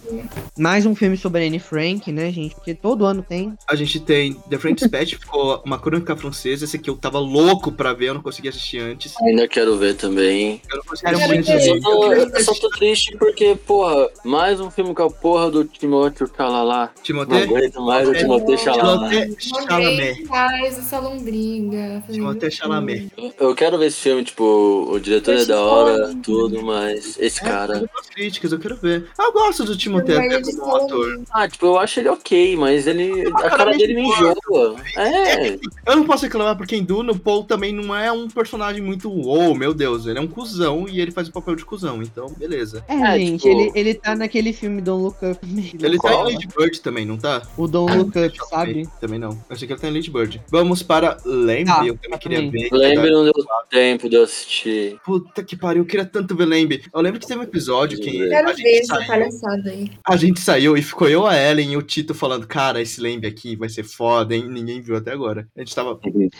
Mais 0.57 0.85
um 0.85 0.93
filme 0.93 1.15
sobre 1.15 1.47
Anne 1.47 1.59
Frank, 1.59 2.11
né, 2.11 2.29
gente? 2.31 2.55
Porque 2.55 2.73
todo 2.73 3.05
ano 3.05 3.23
tem. 3.23 3.53
A 3.69 3.75
gente 3.75 3.99
tem 4.01 4.33
The 4.49 4.57
French 4.57 4.79
Dispatch, 4.83 5.15
ficou 5.15 5.61
uma 5.65 5.79
crônica 5.79 6.15
francesa. 6.15 6.65
Esse 6.65 6.75
aqui 6.75 6.89
eu 6.89 6.97
tava 6.97 7.19
louco 7.19 7.71
pra 7.71 7.93
ver, 7.93 8.09
eu 8.09 8.13
não 8.15 8.21
consegui 8.21 8.49
assistir 8.49 8.79
antes. 8.79 9.13
Ainda 9.21 9.47
quero 9.47 9.77
ver 9.77 9.95
também. 9.95 10.61
Eu 10.69 10.77
não 10.77 10.83
consegui 10.83 11.27
muito. 11.27 11.51
Eu 11.51 11.81
tô, 11.81 12.13
eu 12.13 12.43
só 12.43 12.53
tô 12.53 12.69
triste 12.69 13.15
porque, 13.17 13.55
porra, 13.65 14.09
mais 14.25 14.59
um 14.59 14.69
filme 14.69 14.93
com 14.93 15.03
a 15.03 15.09
porra 15.09 15.49
do 15.51 15.63
Timóteo 15.63 16.27
Calalá. 16.29 16.91
Não 16.95 17.03
Timothée? 17.03 17.43
aguento 17.43 17.81
mais 17.81 18.09
o 18.09 18.13
É, 18.13 18.17
Timothée 18.19 18.57
Chalamet. 18.57 19.35
Timothée 19.35 19.65
Chalamet. 19.67 20.64
Ninguém 20.65 20.71
faz 20.71 20.77
essa 20.79 20.99
lombriga. 20.99 22.03
Timothée 22.11 22.49
Chalamet. 22.51 23.11
Eu 23.39 23.53
quero 23.55 23.77
ver 23.77 23.87
esse 23.87 23.97
filme, 23.99 24.23
tipo, 24.23 24.43
o 24.91 24.99
diretor 24.99 25.35
é 25.35 25.45
da 25.45 25.61
hora, 25.61 26.15
tudo, 26.23 26.63
mas 26.63 27.17
esse 27.19 27.39
É, 27.41 27.43
cara. 27.43 27.73
eu 27.77 27.89
gosto 27.93 28.11
críticas, 28.11 28.51
eu 28.51 28.59
quero 28.59 28.75
ver. 28.77 29.07
Ah, 29.17 29.25
Eu 29.25 29.33
gosto 29.33 29.63
do 29.65 29.75
Timothée 29.77 30.17
até 30.17 30.41
como 30.41 30.75
ator. 30.75 31.21
Ah, 31.31 31.47
tipo, 31.47 31.65
eu 31.65 31.77
acho 31.79 31.99
ele 31.99 32.09
ok, 32.09 32.55
mas 32.55 32.87
ele. 32.87 33.27
A 33.35 33.49
cara 33.49 33.71
dele 33.77 33.93
me 33.95 34.07
enjoa. 34.07 34.75
É. 34.97 35.55
Eu 35.85 35.95
não 35.95 36.05
posso 36.05 36.23
reclamar 36.23 36.55
porque 36.57 36.75
em 36.75 36.83
Duna 36.83 37.11
o 37.11 37.19
Paul 37.19 37.43
também 37.43 37.73
não 37.73 37.95
é 37.95 38.11
um 38.11 38.27
personagem 38.29 38.81
muito, 38.81 39.11
oh, 39.11 39.53
meu 39.53 39.73
Deus, 39.73 40.05
ele 40.07 40.17
é 40.17 40.21
um 40.21 40.27
cuzão 40.27 40.87
e 40.89 40.99
ele 41.01 41.11
faz 41.11 41.27
o 41.27 41.31
papel 41.31 41.55
de 41.55 41.65
cuzão, 41.65 42.01
então 42.01 42.27
beleza. 42.37 42.83
É, 42.87 42.95
É, 42.95 43.19
gente, 43.19 43.41
tipo- 43.43 43.47
ele, 43.61 43.71
ele 43.75 43.93
tá 43.93 44.15
naquele 44.15 44.53
filme 44.53 44.81
Don't 44.81 45.03
Look 45.03 45.17
Up. 45.25 45.39
Ele 45.83 45.97
tá 45.99 46.13
em 46.13 46.23
Lady 46.33 46.47
Bird 46.57 46.81
também, 46.81 47.05
não 47.05 47.17
tá? 47.17 47.41
O 47.57 47.67
Don't 47.67 47.95
Look 47.97 48.17
Up, 48.17 48.37
sabe? 48.49 48.87
Também 48.99 49.19
não. 49.19 49.31
Eu 49.31 49.37
achei 49.49 49.67
que 49.67 49.73
ele 49.73 49.79
tá 49.81 49.87
em 49.89 49.93
Lady 49.93 50.09
Bird. 50.09 50.41
Vamos 50.55 50.81
para 50.81 51.17
Lembre, 51.25 51.73
Ah, 51.75 51.85
eu 51.85 51.97
também 51.97 52.17
queria 52.17 52.37
também. 52.39 52.69
ver. 52.69 52.69
Lembre, 52.71 53.11
não 53.11 53.23
deu 53.25 53.33
tempo 53.69 54.07
de 54.07 54.15
eu 54.15 54.23
assistir. 54.23 54.97
Puta 55.03 55.43
que 55.43 55.57
pariu, 55.57 55.81
eu 55.81 55.85
queria 55.85 56.05
tanto 56.05 56.33
ver 56.33 56.45
Lembre. 56.45 56.83
Eu 56.93 57.01
lembro 57.01 57.19
que 57.19 57.27
teve 57.27 57.39
um 57.41 57.43
episódio 57.43 57.99
que 57.99 58.23
a 58.23 58.29
Quero 58.29 58.47
ver 58.47 58.55
gente, 58.55 58.77
essa 58.83 58.95
saiu, 58.95 59.07
palhaçada 59.07 59.69
aí. 59.69 59.91
a 60.07 60.15
gente 60.15 60.39
saiu 60.39 60.77
e 60.77 60.81
ficou 60.81 61.09
eu, 61.09 61.27
a 61.27 61.35
Ellen 61.37 61.73
e 61.73 61.77
o 61.77 61.81
Tito 61.81 62.13
falando, 62.13 62.47
cara, 62.47 62.81
esse 62.81 63.01
Lembre 63.01 63.27
aqui 63.27 63.57
vai 63.57 63.67
ser 63.67 63.83
foda, 63.83 64.33
hein? 64.33 64.47
Ninguém 64.49 64.79
viu 64.81 64.95
até 64.95 65.11
agora. 65.11 65.45
A 65.57 65.59
gente 65.59 65.75
tava... 65.75 65.99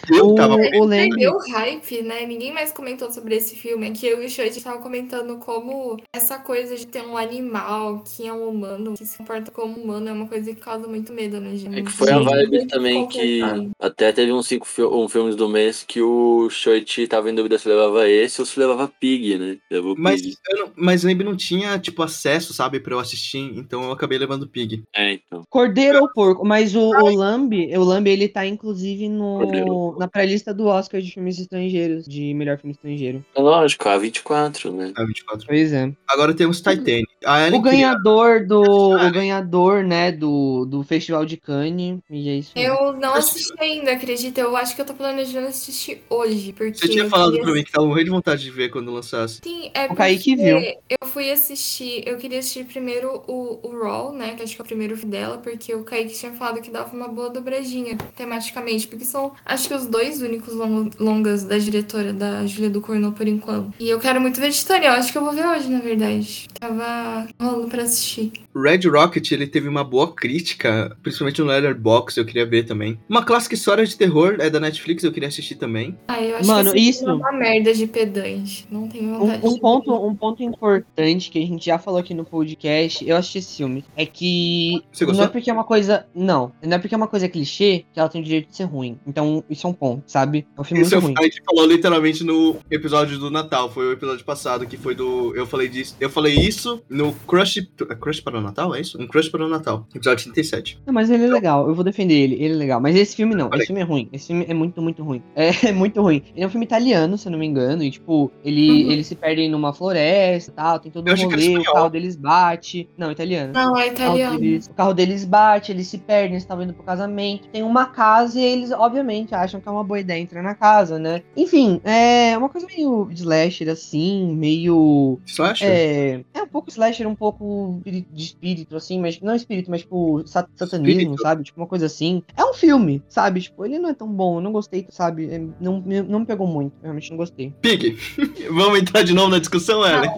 Eu 0.10 0.28
O, 0.30 0.36
tava... 0.36 0.56
o 0.56 0.86
Lembre. 0.86 1.10
Perdeu 1.10 1.34
o 1.34 1.52
hype, 1.52 2.02
né? 2.04 2.26
Ninguém 2.26 2.54
mais 2.54 2.72
comentou 2.72 3.12
sobre 3.12 3.36
esse 3.36 3.56
filme. 3.56 3.88
É 3.88 3.92
que 3.92 4.08
eu 4.08 4.24
e 4.24 4.28
o 4.28 4.30
Shoji 4.30 4.50
estavam 4.58 4.82
comentando 4.82 5.38
como 5.40 5.98
essa 6.14 6.38
coisa 6.40 6.76
de 6.78 6.88
ter 6.88 7.02
um 7.02 7.18
animal 7.18 8.02
que 8.06 8.26
é 8.26 8.32
um 8.32 8.48
humano, 8.48 8.94
que 8.94 9.06
se 9.06 9.18
comporta 9.18 9.52
como 9.52 9.76
humano, 9.76 10.08
é 10.08 10.14
uma 10.14 10.28
coisa 10.28 10.54
que 10.54 10.62
causa 10.62 10.88
muito 10.88 11.12
medo, 11.12 11.40
né, 11.42 11.56
gente? 11.56 11.80
É 11.80 11.82
que 11.82 11.92
foi 11.92 12.12
a 12.12 12.20
vibe 12.20 12.68
também 12.68 13.08
que 13.08 13.42
Complicado. 13.42 13.72
Até 14.06 14.22
teve 14.22 14.32
uns 14.34 14.48
cinco 14.48 14.66
fi 14.68 14.82
um 14.84 15.08
filmes 15.08 15.36
do 15.36 15.48
mês 15.50 15.84
que 15.88 16.02
o 16.02 16.50
Shoichi 16.50 17.08
tava 17.08 17.30
em 17.30 17.36
dúvida 17.36 17.58
se 17.58 17.68
levava 17.68 18.08
esse 18.10 18.40
ou 18.42 18.46
se 18.46 18.60
levava 18.60 18.88
Pig, 19.00 19.38
né? 19.38 19.58
Levou 19.72 19.96
Mas, 19.98 20.22
Pig. 20.22 20.36
eu 20.50 20.60
não, 20.60 20.72
mas 20.76 21.04
Lembre 21.04 21.26
não 21.26 21.36
tinha, 21.36 21.78
tipo, 21.80 22.02
acesso, 22.04 22.54
sabe, 22.54 22.80
pra 22.80 22.94
eu 22.96 23.00
assistir, 23.00 23.40
então 23.56 23.84
eu 23.84 23.92
acabei 23.92 24.18
levando 24.18 24.48
Pig. 24.48 24.84
É, 24.96 25.14
então. 25.14 25.44
Cordeiro 25.50 26.02
ou 26.02 26.10
porco? 26.12 26.46
Mas 26.46 26.76
o, 26.76 26.82
o 26.90 27.16
Lambi, 27.16 27.76
o 27.78 27.84
Lambi, 27.84 28.10
ele 28.12 28.28
tá 28.28 28.46
inclusive 28.46 29.08
Cordeiro. 29.10 29.66
no, 29.68 29.98
na 30.00 30.08
pré-lista 30.08 30.54
do 30.54 30.66
Oscar 30.66 31.02
de 31.02 31.12
filmes 31.12 31.38
estrangeiros, 31.40 32.06
de 32.06 32.34
melhor 32.34 32.58
filme 32.58 32.74
estrangeiro. 32.74 33.24
É 33.36 33.42
lógico, 33.42 33.88
a 33.90 33.98
24, 33.98 34.72
né? 34.72 34.94
A 34.96 35.04
24. 35.06 35.46
Pois 35.48 35.74
é. 35.74 35.92
Agora 36.08 36.34
temos 36.34 36.58
Titanic. 36.58 37.06
O 37.24 37.62
queria- 37.62 37.62
ganhador 37.62 38.46
do. 38.46 38.62
O 38.96 39.12
ganhador, 39.12 39.84
né, 39.84 40.12
do, 40.12 40.66
do 40.66 40.84
Festival 40.84 41.26
de 41.26 41.38
Cannes. 41.38 42.00
E 42.10 42.30
é 42.30 42.36
isso. 42.38 42.52
Eu 42.56 42.94
não 42.94 43.14
assisti 43.14 43.54
ainda, 43.60 43.95
acredita? 43.96 44.42
Eu 44.42 44.56
acho 44.56 44.76
que 44.76 44.82
eu 44.82 44.86
tô 44.86 44.94
planejando 44.94 45.48
assistir 45.48 46.02
hoje, 46.10 46.54
porque... 46.54 46.78
Você 46.78 46.88
tinha 46.88 47.10
falado 47.10 47.32
queria 47.32 47.46
pra 47.46 47.54
mim 47.54 47.64
que 47.64 47.72
tava 47.72 47.88
morrendo 47.88 48.06
de 48.06 48.12
vontade 48.12 48.44
de 48.44 48.52
ver 48.52 48.70
quando 48.70 48.92
lançasse. 48.92 49.40
Sim, 49.44 49.72
é 49.74 49.86
O 49.86 49.96
Kaique 49.96 50.36
porque 50.36 50.44
viu. 50.46 50.60
eu 51.02 51.08
fui 51.08 51.32
assistir, 51.32 52.04
eu 52.08 52.18
queria 52.18 52.40
assistir 52.40 52.66
primeiro 52.66 53.24
o, 53.28 53.60
o 53.64 53.84
Raw, 53.84 54.14
né, 54.14 54.36
que 54.36 54.44
acho 54.44 54.56
que 54.56 54.62
é 54.62 54.64
o 54.64 54.68
primeiro 54.68 54.96
dela, 55.06 55.38
porque 55.38 55.74
o 55.74 55.84
Kaique 55.84 56.14
tinha 56.14 56.32
falado 56.34 56.62
que 56.62 56.70
dava 56.72 56.96
uma 56.96 57.08
boa 57.08 57.30
dobradinha, 57.30 57.98
tematicamente, 58.16 58.88
porque 58.88 59.06
são, 59.06 59.34
acho 59.46 59.68
que 59.68 59.74
os 59.74 59.86
dois 59.86 60.22
únicos 60.22 60.54
lon- 60.54 60.90
longas 61.00 61.44
da 61.44 61.58
diretora, 61.58 62.12
da 62.14 62.46
Julia 62.46 62.70
do 62.70 62.82
Cornô, 62.82 63.12
por 63.12 63.28
enquanto. 63.28 63.74
E 63.80 63.90
eu 63.90 64.00
quero 64.00 64.20
muito 64.20 64.40
ver 64.40 64.52
Titânia, 64.52 64.88
eu 64.88 64.94
acho 64.94 65.12
que 65.12 65.18
eu 65.18 65.24
vou 65.24 65.34
ver 65.34 65.46
hoje, 65.46 65.70
na 65.70 65.80
verdade. 65.80 66.48
Tava 66.60 67.28
rolando 67.40 67.68
pra 67.68 67.84
assistir. 67.84 68.32
Red 68.56 68.88
Rocket, 68.90 69.32
ele 69.32 69.48
teve 69.48 69.68
uma 69.68 69.84
boa 69.84 70.14
crítica, 70.14 70.96
principalmente 71.04 71.42
no 71.42 71.48
Letterboxd, 71.48 72.20
eu 72.20 72.26
queria 72.26 72.46
ver 72.46 72.64
também. 72.64 73.00
Uma 73.10 73.24
clássica 73.24 73.54
história 73.56 73.85
de 73.86 73.96
terror, 73.98 74.36
é 74.40 74.50
da 74.50 74.60
Netflix, 74.60 75.04
eu 75.04 75.12
queria 75.12 75.30
assistir 75.30 75.56
também. 75.56 75.98
Ah, 76.08 76.22
eu 76.22 76.38
acho 76.38 76.48
Mano, 76.48 76.72
que 76.72 76.78
esse 76.78 76.90
isso- 76.90 77.00
filme 77.06 77.14
é 77.22 77.26
uma 77.30 77.32
merda 77.32 77.74
de 77.74 77.88
pedante. 77.88 78.68
Não 78.70 78.88
tenho 78.88 79.18
vontade 79.20 79.46
Um, 79.46 79.50
um 79.50 79.54
de 79.54 79.60
ponto, 79.60 79.94
um 80.08 80.16
ponto 80.16 80.44
importante 80.44 81.30
que 81.30 81.40
a 81.40 81.46
gente 81.46 81.66
já 81.66 81.78
falou 81.80 82.00
aqui 82.00 82.14
no 82.14 82.26
podcast, 82.26 83.08
eu 83.08 83.16
assisti 83.16 83.38
esse 83.40 83.58
filme, 83.58 83.84
é 83.96 84.06
que 84.06 84.84
Você 84.92 85.06
não 85.06 85.24
é 85.24 85.28
porque 85.28 85.50
é 85.50 85.54
uma 85.54 85.64
coisa. 85.64 86.06
Não, 86.14 86.52
não 86.64 86.76
é 86.76 86.80
porque 86.80 86.94
é 86.94 86.98
uma 86.98 87.08
coisa 87.08 87.28
clichê 87.30 87.86
que 87.94 88.00
ela 88.00 88.10
tem 88.10 88.22
o 88.22 88.24
direito 88.24 88.50
de 88.50 88.56
ser 88.58 88.64
ruim. 88.66 88.98
Então, 89.06 89.44
isso 89.50 89.66
é 89.68 89.70
um 89.70 89.74
ponto, 89.74 90.04
sabe? 90.08 90.46
É 90.58 90.62
um 90.62 90.64
filme 90.64 90.82
Isso 90.84 90.96
muito 90.96 91.04
eu- 91.04 91.08
ruim. 91.08 91.16
a 91.20 91.24
gente 91.24 91.42
falou 91.46 91.66
literalmente 91.66 92.24
no 92.24 92.58
episódio 92.70 93.18
do 93.20 93.30
Natal, 93.30 93.72
foi 93.72 93.88
o 93.88 93.92
episódio 93.92 94.26
passado, 94.26 94.66
que 94.66 94.78
foi 94.78 94.96
do. 94.96 95.36
Eu 95.36 95.46
falei 95.46 95.68
disso. 95.70 95.96
Eu 96.00 96.10
falei 96.10 96.34
isso 96.36 96.82
no 96.90 97.14
Crush. 97.28 97.58
é 97.90 97.96
Crush 97.96 98.22
para 98.22 98.38
o 98.38 98.42
Natal? 98.42 98.74
É 98.76 98.82
isso? 98.82 99.02
Um 99.02 99.08
Crush 99.08 99.30
para 99.30 99.46
o 99.46 99.50
Natal. 99.50 99.88
Episódio 99.94 100.24
37. 100.26 100.80
Não, 100.86 100.94
mas 100.94 101.10
ele 101.10 101.26
é 101.26 101.28
legal, 101.28 101.68
eu 101.68 101.76
vou 101.76 101.84
defender 101.84 102.14
ele, 102.16 102.36
ele 102.36 102.54
é 102.54 102.58
legal. 102.58 102.80
Mas 102.82 102.96
esse 102.96 103.16
filme 103.16 103.36
não, 103.36 103.46
Olha 103.48 103.56
aí. 103.56 103.60
esse 103.60 103.68
filme 103.68 103.75
é 103.80 103.84
ruim. 103.84 104.10
Esse 104.12 104.28
filme 104.28 104.46
é 104.48 104.54
muito, 104.54 104.82
muito 104.82 105.04
ruim. 105.04 105.22
É, 105.36 105.72
muito 105.72 106.02
ruim. 106.02 106.22
Ele 106.36 106.44
é 106.44 106.48
um 106.48 106.50
filme 106.50 106.66
italiano, 106.66 107.18
se 107.18 107.28
eu 107.28 107.32
não 107.32 107.40
me 107.40 107.46
engano, 107.46 107.84
e 107.84 107.92
tipo, 107.92 108.32
ele, 108.44 108.86
Uhum. 108.86 108.92
eles 108.92 109.08
se 109.08 109.16
perdem 109.16 109.50
numa 109.50 109.74
floresta 109.74 110.52
e 110.52 110.54
tal, 110.54 110.80
tem 110.80 110.92
todo 110.92 111.08
Eu 111.08 111.14
um 111.16 111.30
rolê, 111.30 111.58
o 111.58 111.64
carro 111.64 111.90
deles 111.90 112.16
bate. 112.16 112.90
Não, 112.98 113.12
italiano. 113.12 113.54
Não, 113.54 113.76
é 113.78 113.88
O 113.88 113.94
carro, 113.94 114.16
italiano. 114.18 114.40
deles, 114.40 114.68
o 114.68 114.74
carro 114.74 114.94
deles 114.94 115.26
bate, 115.26 115.72
eles 115.72 115.88
se 115.88 115.98
perdem, 115.98 116.32
eles 116.32 116.44
estavam 116.44 116.64
indo 116.64 116.74
pro 116.74 116.84
casamento. 116.84 117.48
Tem 117.50 117.64
uma 117.64 117.86
casa 117.88 118.40
e 118.40 118.44
eles, 118.44 118.72
obviamente, 118.72 119.34
acham 119.36 119.60
que 119.62 119.68
é 119.68 119.72
uma 119.72 119.84
boa 119.84 120.00
ideia 120.00 120.20
entrar 120.22 120.42
na 120.42 120.56
casa, 120.56 120.98
né? 121.00 121.22
Enfim, 121.36 121.80
é 121.84 122.38
uma 122.38 122.50
coisa 122.50 122.66
meio 122.68 123.08
slasher, 123.12 123.70
assim, 123.70 124.36
meio. 124.36 125.20
Acha? 125.40 125.66
É, 125.66 126.22
é 126.34 126.42
um 126.44 126.48
pouco 126.48 126.70
slasher, 126.70 127.08
um 127.08 127.16
pouco 127.16 127.80
de 127.86 128.06
espírito, 128.14 128.76
assim, 128.76 129.00
mas 129.00 129.20
não 129.22 129.36
espírito, 129.36 129.70
mas 129.70 129.82
tipo 129.82 130.24
sa- 130.26 130.48
satanismo, 130.56 131.00
Espírito. 131.02 131.22
sabe? 131.22 131.44
Tipo 131.44 131.62
uma 131.62 131.68
coisa 131.68 131.86
assim. 131.86 132.24
É 132.36 132.44
um 132.44 132.54
filme, 132.54 133.02
sabe? 133.08 133.42
Tipo, 133.42 133.55
ele 133.64 133.80
não 133.80 133.90
é 133.90 133.94
tão 133.94 134.08
bom, 134.08 134.38
eu 134.38 134.42
não 134.42 134.52
gostei, 134.52 134.86
sabe? 134.90 135.30
É, 135.32 135.42
Não, 135.62 135.82
me- 135.82 136.02
não 136.02 136.20
me 136.20 136.26
pegou 136.26 136.48
muito, 136.48 136.74
eu 136.78 136.84
realmente 136.84 137.10
não 137.12 137.18
gostei. 137.18 137.54
Pig, 137.62 137.98
vamos 138.52 138.80
entrar 138.80 139.04
de 139.04 139.14
novo 139.14 139.30
na 139.30 139.40
discussão, 139.40 139.86
Ellen? 139.86 140.10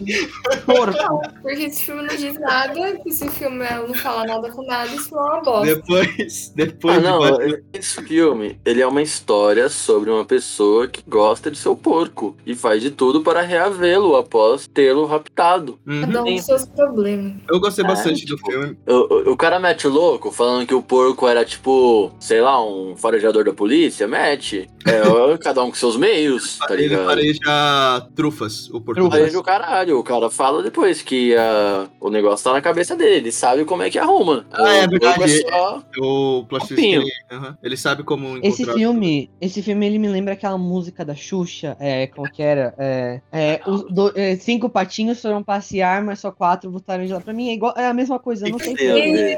Porco! 0.66 1.22
Porque 1.42 1.64
esse 1.64 1.84
filme 1.84 2.04
não 2.04 2.16
diz 2.16 2.40
nada, 2.40 3.00
esse 3.06 3.30
filme 3.30 3.66
não 3.88 3.94
fala 3.94 4.26
nada 4.26 4.50
com 4.52 4.64
nada, 4.66 4.88
isso 4.94 5.16
é 5.16 5.20
uma 5.22 5.42
bosta. 5.42 5.76
Depois. 5.76 6.52
Depois 6.56 6.98
Ah, 6.98 7.00
de 7.00 7.06
não, 7.06 7.58
esse 7.74 8.02
filme, 8.04 8.60
ele 8.66 8.82
é 8.82 8.88
uma 8.88 9.02
história 9.02 9.70
sobre 9.70 10.10
uma 10.10 10.26
pessoa 10.26 10.88
que 10.88 11.04
gosta 11.08 11.52
de 11.52 11.58
seu 11.58 11.76
porco 11.76 12.36
e 12.46 12.56
faz 12.56 12.82
de 12.82 12.92
tudo 12.92 13.22
para 13.22 13.42
reavê-lo 13.42 14.16
após 14.16 14.68
tê-lo 14.68 15.06
raptado. 15.06 15.80
Uhum. 15.86 16.02
Cada 16.02 16.24
um 16.24 16.38
seus 16.38 16.66
problemas. 16.66 17.34
Eu 17.50 17.60
gostei 17.60 17.84
É, 17.84 17.88
bastante 17.88 18.26
do 18.26 18.36
tipo, 18.36 18.52
filme. 18.52 18.78
O, 18.88 18.94
o, 19.30 19.32
o 19.34 19.38
cara 19.38 19.60
mete 19.60 19.88
o 19.88 19.92
louco 19.92 20.32
falando 20.32 20.66
que 20.68 20.74
o 20.74 20.82
porco 20.82 21.28
era 21.28 21.44
tipo, 21.46 22.12
sei 22.20 22.42
lá, 22.42 22.64
um 22.64 22.96
farejador 23.28 23.44
da 23.44 23.54
polícia, 23.54 24.08
mete. 24.08 24.68
É, 24.86 25.38
cada 25.40 25.64
um 25.64 25.70
com 25.70 25.76
seus 25.76 25.98
meios, 25.98 26.58
tá 26.60 26.74
Ele 26.74 26.84
ligado? 26.88 27.06
fareja 27.06 28.08
trufas, 28.16 28.70
o 28.70 28.80
português. 28.82 29.14
Fareja 29.14 29.40
o 29.40 29.44
caralho, 29.44 30.00
o 30.00 30.04
cara 30.04 30.30
fala 30.30 30.64
depois 30.64 31.02
que 31.02 31.36
ah, 31.36 31.88
o 32.00 32.10
negócio 32.10 32.44
tá 32.46 32.54
na 32.54 32.62
cabeça 32.62 32.96
dele, 32.96 33.16
ele 33.16 33.32
sabe 33.32 33.66
como 33.66 33.84
é 33.84 33.90
que 33.90 34.00
arruma. 34.00 34.46
Ah, 34.52 34.74
é 34.76 34.86
O 34.86 34.90
porco 34.90 35.20
verdade. 35.20 35.42
só- 35.42 35.84
O 36.00 36.46
plot 36.46 36.68
twist 36.68 36.76
Copinho. 36.76 37.02
ele, 37.02 37.12
aham, 37.32 37.58
ele 37.62 37.78
sabe 37.78 38.04
como 38.04 38.38
Esse 38.42 38.62
encontrar- 38.64 38.76
filme, 38.80 39.30
esse 39.42 39.62
filme 39.62 39.86
ele 39.86 40.00
me 40.00 40.08
lembra 40.08 40.34
aquela 40.34 40.58
música 40.58 41.04
da 41.04 41.16
Xuxa, 41.16 41.76
é, 41.80 42.08
como 42.08 42.30
que 42.32 42.42
era? 42.42 42.74
É, 42.78 43.22
é, 43.32 43.62
os 43.68 43.84
do- 43.94 44.14
é, 44.16 44.36
cinco 44.38 44.70
patinhos 44.70 45.22
foram 45.22 45.44
passear, 45.44 46.04
mas 46.04 46.20
só 46.20 46.32
quatro 46.32 46.72
voltaram 46.72 47.06
de 47.06 47.12
lá. 47.14 47.20
Pra 47.20 47.34
mim 47.34 47.50
é, 47.50 47.54
igual, 47.54 47.74
é 47.78 47.88
a 47.88 47.94
mesma 47.94 48.20
coisa, 48.20 48.48
eu 48.48 48.52
não 48.52 48.60
sei 48.60 48.74
eu 48.80 48.94
ver. 48.96 49.38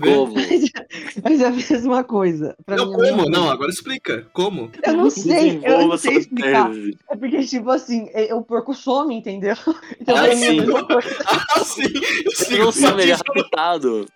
Como? 0.00 0.34
mas 1.22 1.40
é 1.40 1.46
a 1.46 1.50
mesma 1.50 2.04
coisa. 2.04 2.54
Pra 2.64 2.76
Não, 2.76 2.86
mim 2.86 2.92
é 2.92 2.94
a 2.94 2.98
mesma 2.98 3.01
como? 3.10 3.30
Não, 3.30 3.50
agora 3.50 3.70
explica. 3.70 4.26
Como? 4.32 4.70
Eu 4.82 4.94
não 4.96 5.10
sei, 5.10 5.60
eu 5.64 5.88
não 5.88 5.96
sei 5.98 6.16
explicar. 6.18 6.70
tese. 6.70 6.98
É 7.10 7.16
porque, 7.16 7.40
tipo 7.44 7.70
assim, 7.70 8.08
é- 8.12 8.34
o 8.34 8.42
porco 8.42 8.74
some, 8.74 9.14
entendeu? 9.14 9.54
Então, 10.00 10.16
Ah, 10.16 10.26
é 10.28 10.32
a 10.32 10.36
sim. 10.36 10.56
Ah, 11.56 11.60
sim! 11.64 11.82
Ele 12.50 12.58
não 12.64 12.72
sabe, 12.72 13.02
ele 13.02 13.12
é 13.12 13.14
raptado. 13.14 14.06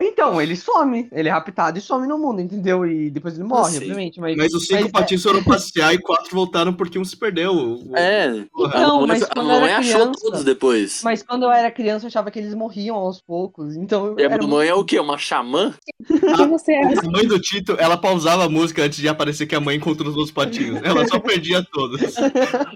Então, 0.00 0.40
ele 0.40 0.54
some. 0.56 1.08
Ele 1.12 1.28
é 1.28 1.32
raptado 1.32 1.78
e 1.78 1.80
some 1.80 2.06
no 2.06 2.18
mundo, 2.18 2.40
entendeu? 2.40 2.86
E 2.86 3.10
depois 3.10 3.34
ele 3.34 3.44
morre, 3.44 3.72
sim. 3.72 3.78
obviamente. 3.78 4.20
Mas, 4.20 4.36
Mas 4.36 4.52
os 4.54 4.66
cinco 4.66 4.82
mas, 4.82 4.88
é- 4.88 4.92
patinhos 4.92 5.22
foram 5.22 5.42
passear 5.42 5.92
e 5.94 5.98
quatro 5.98 6.30
voltaram 6.34 6.72
porque 6.72 6.98
um 6.98 7.04
se 7.04 7.16
perdeu. 7.16 7.52
O- 7.54 7.96
É, 7.96 8.44
Porra. 8.52 8.76
a 8.78 8.88
mamãe, 8.88 9.06
mas 9.08 9.22
a 9.22 9.26
quando 9.26 9.48
eu 9.48 9.54
mamãe 9.54 9.70
era 9.70 9.78
achou 9.80 10.00
criança- 10.00 10.20
todos 10.22 10.44
depois. 10.44 11.00
mas 11.02 11.22
quando 11.22 11.42
eu 11.44 11.50
era 11.52 11.70
criança, 11.70 12.04
eu 12.04 12.08
achava 12.08 12.30
que 12.30 12.38
eles 12.38 12.54
morriam 12.54 12.96
aos 12.96 13.20
poucos. 13.20 13.74
Então, 13.76 14.14
E 14.18 14.24
a 14.24 14.30
mamãe 14.30 14.68
é 14.68 14.74
o 14.74 14.84
quê? 14.84 14.98
Uma 15.00 15.18
xamã? 15.18 15.74
Você 16.52 16.72
acha? 16.74 17.00
A 17.06 17.10
mãe 17.10 17.26
do 17.26 17.38
Tito, 17.40 17.76
ela 17.78 17.96
pausava 17.96 18.31
a 18.40 18.48
música 18.48 18.82
antes 18.82 18.98
de 18.98 19.08
aparecer 19.08 19.46
que 19.46 19.54
a 19.54 19.60
mãe 19.60 19.76
encontrou 19.76 20.10
os 20.10 20.16
outros 20.16 20.32
patinhos. 20.32 20.80
Ela 20.82 21.06
só 21.06 21.18
perdia 21.18 21.62
todos. 21.62 22.00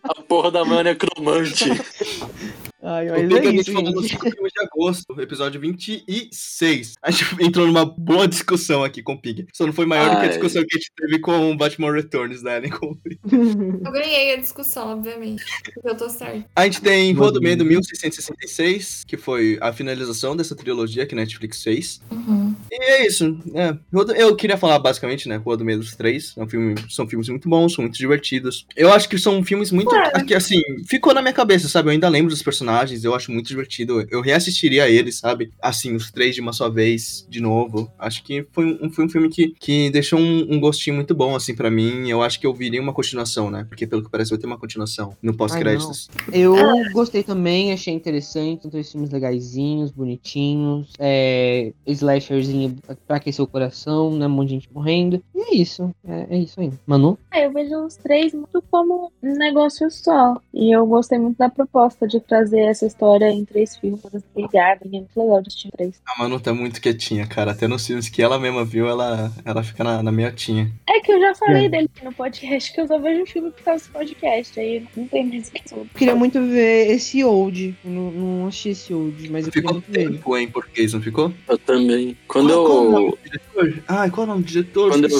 A 0.03 0.23
porra 0.23 0.51
da 0.51 0.65
mãe 0.65 0.81
é 0.81 0.85
necromante. 0.85 1.65
Ai, 2.89 3.09
O 3.09 3.11
mas 3.11 3.23
Pig, 3.23 3.35
é 3.35 3.39
a 3.39 3.43
gente 3.51 3.61
isso, 3.63 3.73
falou 3.73 3.91
nos 3.91 4.03
gente. 4.03 4.13
cinco 4.13 4.31
filmes 4.31 4.53
de 4.53 4.65
agosto, 4.65 5.21
episódio 5.21 5.61
26. 5.61 6.95
A 7.03 7.11
gente 7.11 7.25
entrou 7.43 7.67
numa 7.67 7.85
boa 7.85 8.29
discussão 8.29 8.85
aqui 8.85 9.03
com 9.03 9.15
o 9.15 9.21
Pig. 9.21 9.49
Só 9.53 9.67
não 9.67 9.73
foi 9.73 9.87
maior 9.87 10.09
do 10.11 10.21
que 10.21 10.27
a 10.27 10.29
discussão 10.29 10.63
que 10.65 10.77
a 10.77 10.79
gente 10.79 10.93
teve 10.97 11.19
com 11.19 11.51
o 11.51 11.57
Batman 11.57 11.93
Returns, 11.93 12.45
né? 12.45 12.59
Ellen 12.59 12.71
Compre. 12.71 13.19
Eu 13.27 13.91
ganhei 13.91 14.35
a 14.35 14.37
discussão, 14.37 14.93
obviamente. 14.93 15.45
Porque 15.75 15.89
eu 15.89 15.97
tô 15.97 16.09
certo. 16.09 16.45
A 16.55 16.65
gente 16.65 16.81
tem 16.81 17.13
Rua 17.13 17.33
do 17.33 17.41
Medo 17.41 17.65
Deus. 17.65 17.89
1666, 17.89 19.05
que 19.05 19.17
foi 19.17 19.59
a 19.61 19.73
finalização 19.73 20.37
dessa 20.37 20.55
trilogia 20.55 21.07
que 21.07 21.15
a 21.15 21.17
Netflix 21.17 21.63
fez. 21.63 22.01
Uhum. 22.11 22.55
E 22.71 22.83
é 22.85 23.07
isso. 23.07 23.37
É. 23.55 23.77
Eu 24.17 24.37
queria 24.37 24.57
falar 24.57 24.79
basicamente, 24.79 25.29
né? 25.29 25.37
Rua 25.37 25.57
do 25.57 25.65
Medo 25.65 25.85
3. 25.97 26.35
É 26.37 26.43
um 26.43 26.49
filme... 26.49 26.75
São 26.89 27.09
filmes 27.09 27.29
muito 27.29 27.49
bons, 27.49 27.75
são 27.75 27.83
muito 27.83 27.99
divertidos. 27.99 28.67
Eu 28.77 28.93
acho 28.93 29.09
que 29.09 29.19
são 29.19 29.43
filmes 29.45 29.73
muito. 29.73 29.91
Que 30.27 30.35
assim, 30.35 30.61
ficou 30.89 31.13
na 31.13 31.23
minha 31.23 31.35
cabeça, 31.35 31.69
sabe? 31.69 31.89
Eu 31.89 31.93
ainda 31.93 32.09
lembro 32.09 32.31
dos 32.31 32.43
personagens, 32.43 32.76
eu 33.05 33.15
acho 33.15 33.33
muito 33.33 33.49
divertido. 33.49 34.07
Eu 34.11 34.21
reassistiria 34.21 34.89
eles, 34.89 35.19
sabe? 35.19 35.51
Assim, 35.61 35.95
os 35.95 36.11
três 36.11 36.35
de 36.35 36.41
uma 36.41 36.53
só 36.53 36.69
vez, 36.69 37.27
de 37.29 37.41
novo. 37.41 37.91
Acho 37.99 38.23
que 38.25 38.47
foi 38.53 38.79
um, 38.81 38.91
foi 38.91 39.05
um 39.05 39.09
filme 39.09 39.29
que, 39.29 39.55
que 39.59 39.91
deixou 39.91 40.19
um, 40.19 40.55
um 40.55 40.61
gostinho 40.61 40.97
muito 40.97 41.15
bom, 41.15 41.35
assim, 41.35 41.55
pra 41.55 41.71
mim. 41.71 42.09
Eu 42.09 42.23
acho 42.23 42.41
que 42.41 42.47
eu 42.47 42.55
viria 42.55 42.81
uma 42.81 42.93
continuação, 42.93 43.51
né? 43.51 43.65
Porque 43.69 43.87
pelo 43.87 44.03
que 44.03 44.11
parece 44.11 44.31
vai 44.31 44.39
ter 44.39 44.47
uma 44.47 44.59
continuação 44.59 45.17
no 45.23 45.37
pós-créditos. 45.37 46.09
Eu 46.33 46.55
gostei 46.93 47.23
também, 47.23 47.73
achei 47.73 47.95
interessante. 47.95 48.69
Três 48.69 48.91
filmes 48.91 49.11
legaisinhos, 49.11 49.91
bonitinhos. 49.91 50.93
É, 50.99 51.73
slasherzinho 51.87 52.77
pra 53.07 53.17
aquecer 53.17 53.45
o 53.45 53.49
coração, 53.49 54.17
né? 54.17 54.27
Um 54.27 54.31
monte 54.31 54.49
de 54.49 54.55
gente 54.55 54.69
morrendo. 54.73 55.23
E 55.37 55.41
é 55.43 55.55
isso. 55.57 55.95
É, 56.09 56.27
é 56.31 56.39
isso 56.39 56.59
aí. 56.59 56.73
Manu? 56.87 57.19
Ah, 57.31 57.41
eu 57.41 57.53
vejo 57.53 57.77
os 57.85 57.95
três 57.97 58.33
muito 58.33 58.63
como 58.71 59.13
um 59.23 59.37
negócio 59.37 59.91
só. 59.91 60.41
E 60.55 60.75
eu 60.75 60.87
gostei 60.87 61.19
muito 61.19 61.37
da 61.37 61.51
proposta 61.51 62.09
de 62.09 62.19
trazer 62.21 62.61
essa 62.61 62.87
história 62.87 63.29
em 63.31 63.45
três 63.45 63.77
filmes 63.77 64.01
ligados. 64.35 64.87
É 64.87 64.89
muito 64.97 65.11
legal 65.21 65.43
de 65.43 65.49
assistir 65.49 65.71
três. 65.73 66.01
A 66.07 66.23
Manu 66.23 66.41
tá 66.41 66.55
muito 66.55 66.81
quietinha, 66.81 67.27
cara. 67.27 67.51
Até 67.53 67.69
nos 67.69 67.87
filmes 67.87 68.09
que 68.09 68.23
ela 68.23 68.39
mesma 68.39 68.65
viu, 68.65 68.89
ela, 68.89 69.31
ela 69.45 69.63
fica 69.63 69.85
na, 69.85 70.03
na 70.03 70.11
meiatinha. 70.11 70.73
É 70.89 71.01
que 71.01 71.13
eu 71.13 71.21
já 71.21 71.35
falei 71.35 71.67
É. 71.67 71.69
dele 71.69 71.91
no 72.03 72.13
podcast, 72.15 72.73
que 72.73 72.81
eu 72.81 72.87
só 72.87 72.99
vejo 72.99 73.27
filme 73.31 73.51
por 73.51 73.63
causa 73.63 73.85
do 73.85 73.91
podcast. 73.93 74.59
Aí 74.59 74.87
não 74.97 75.07
tem 75.07 75.27
mais 75.27 75.51
que 75.51 75.63
tudo. 75.69 75.83
Eu 75.83 75.99
queria 75.99 76.17
muito 76.17 76.41
ver 76.41 76.91
esse 76.93 77.23
old. 77.23 77.77
Eu 77.85 77.91
não, 77.91 78.11
não 78.11 78.47
achei 78.47 78.73
esse 78.73 78.95
old, 78.95 79.31
mas 79.31 79.47
eu 79.47 79.53
queria 79.53 79.69
Ficou 79.69 79.75
muito 79.83 79.93
ver. 79.93 80.01
ele. 80.01 80.13
tempo 80.17 80.37
em 80.39 80.49
português, 80.49 80.95
não 80.95 81.03
ficou? 81.03 81.31
Eu 81.47 81.59
também. 81.59 82.17
Quando 82.27 82.49
Qual- 82.55 82.65
qual 82.67 82.87
o 82.87 82.91
nome 82.91 83.07
eu. 83.07 83.11
do 83.11 83.19
diretor? 83.23 83.83
Ai, 83.89 84.11
qual 84.11 84.23
é 84.27 84.31
o 84.31 84.33
nome 84.33 84.43
do 84.45 84.49
diretor? 84.49 84.91
Quando 84.91 85.05
eu 85.05 85.11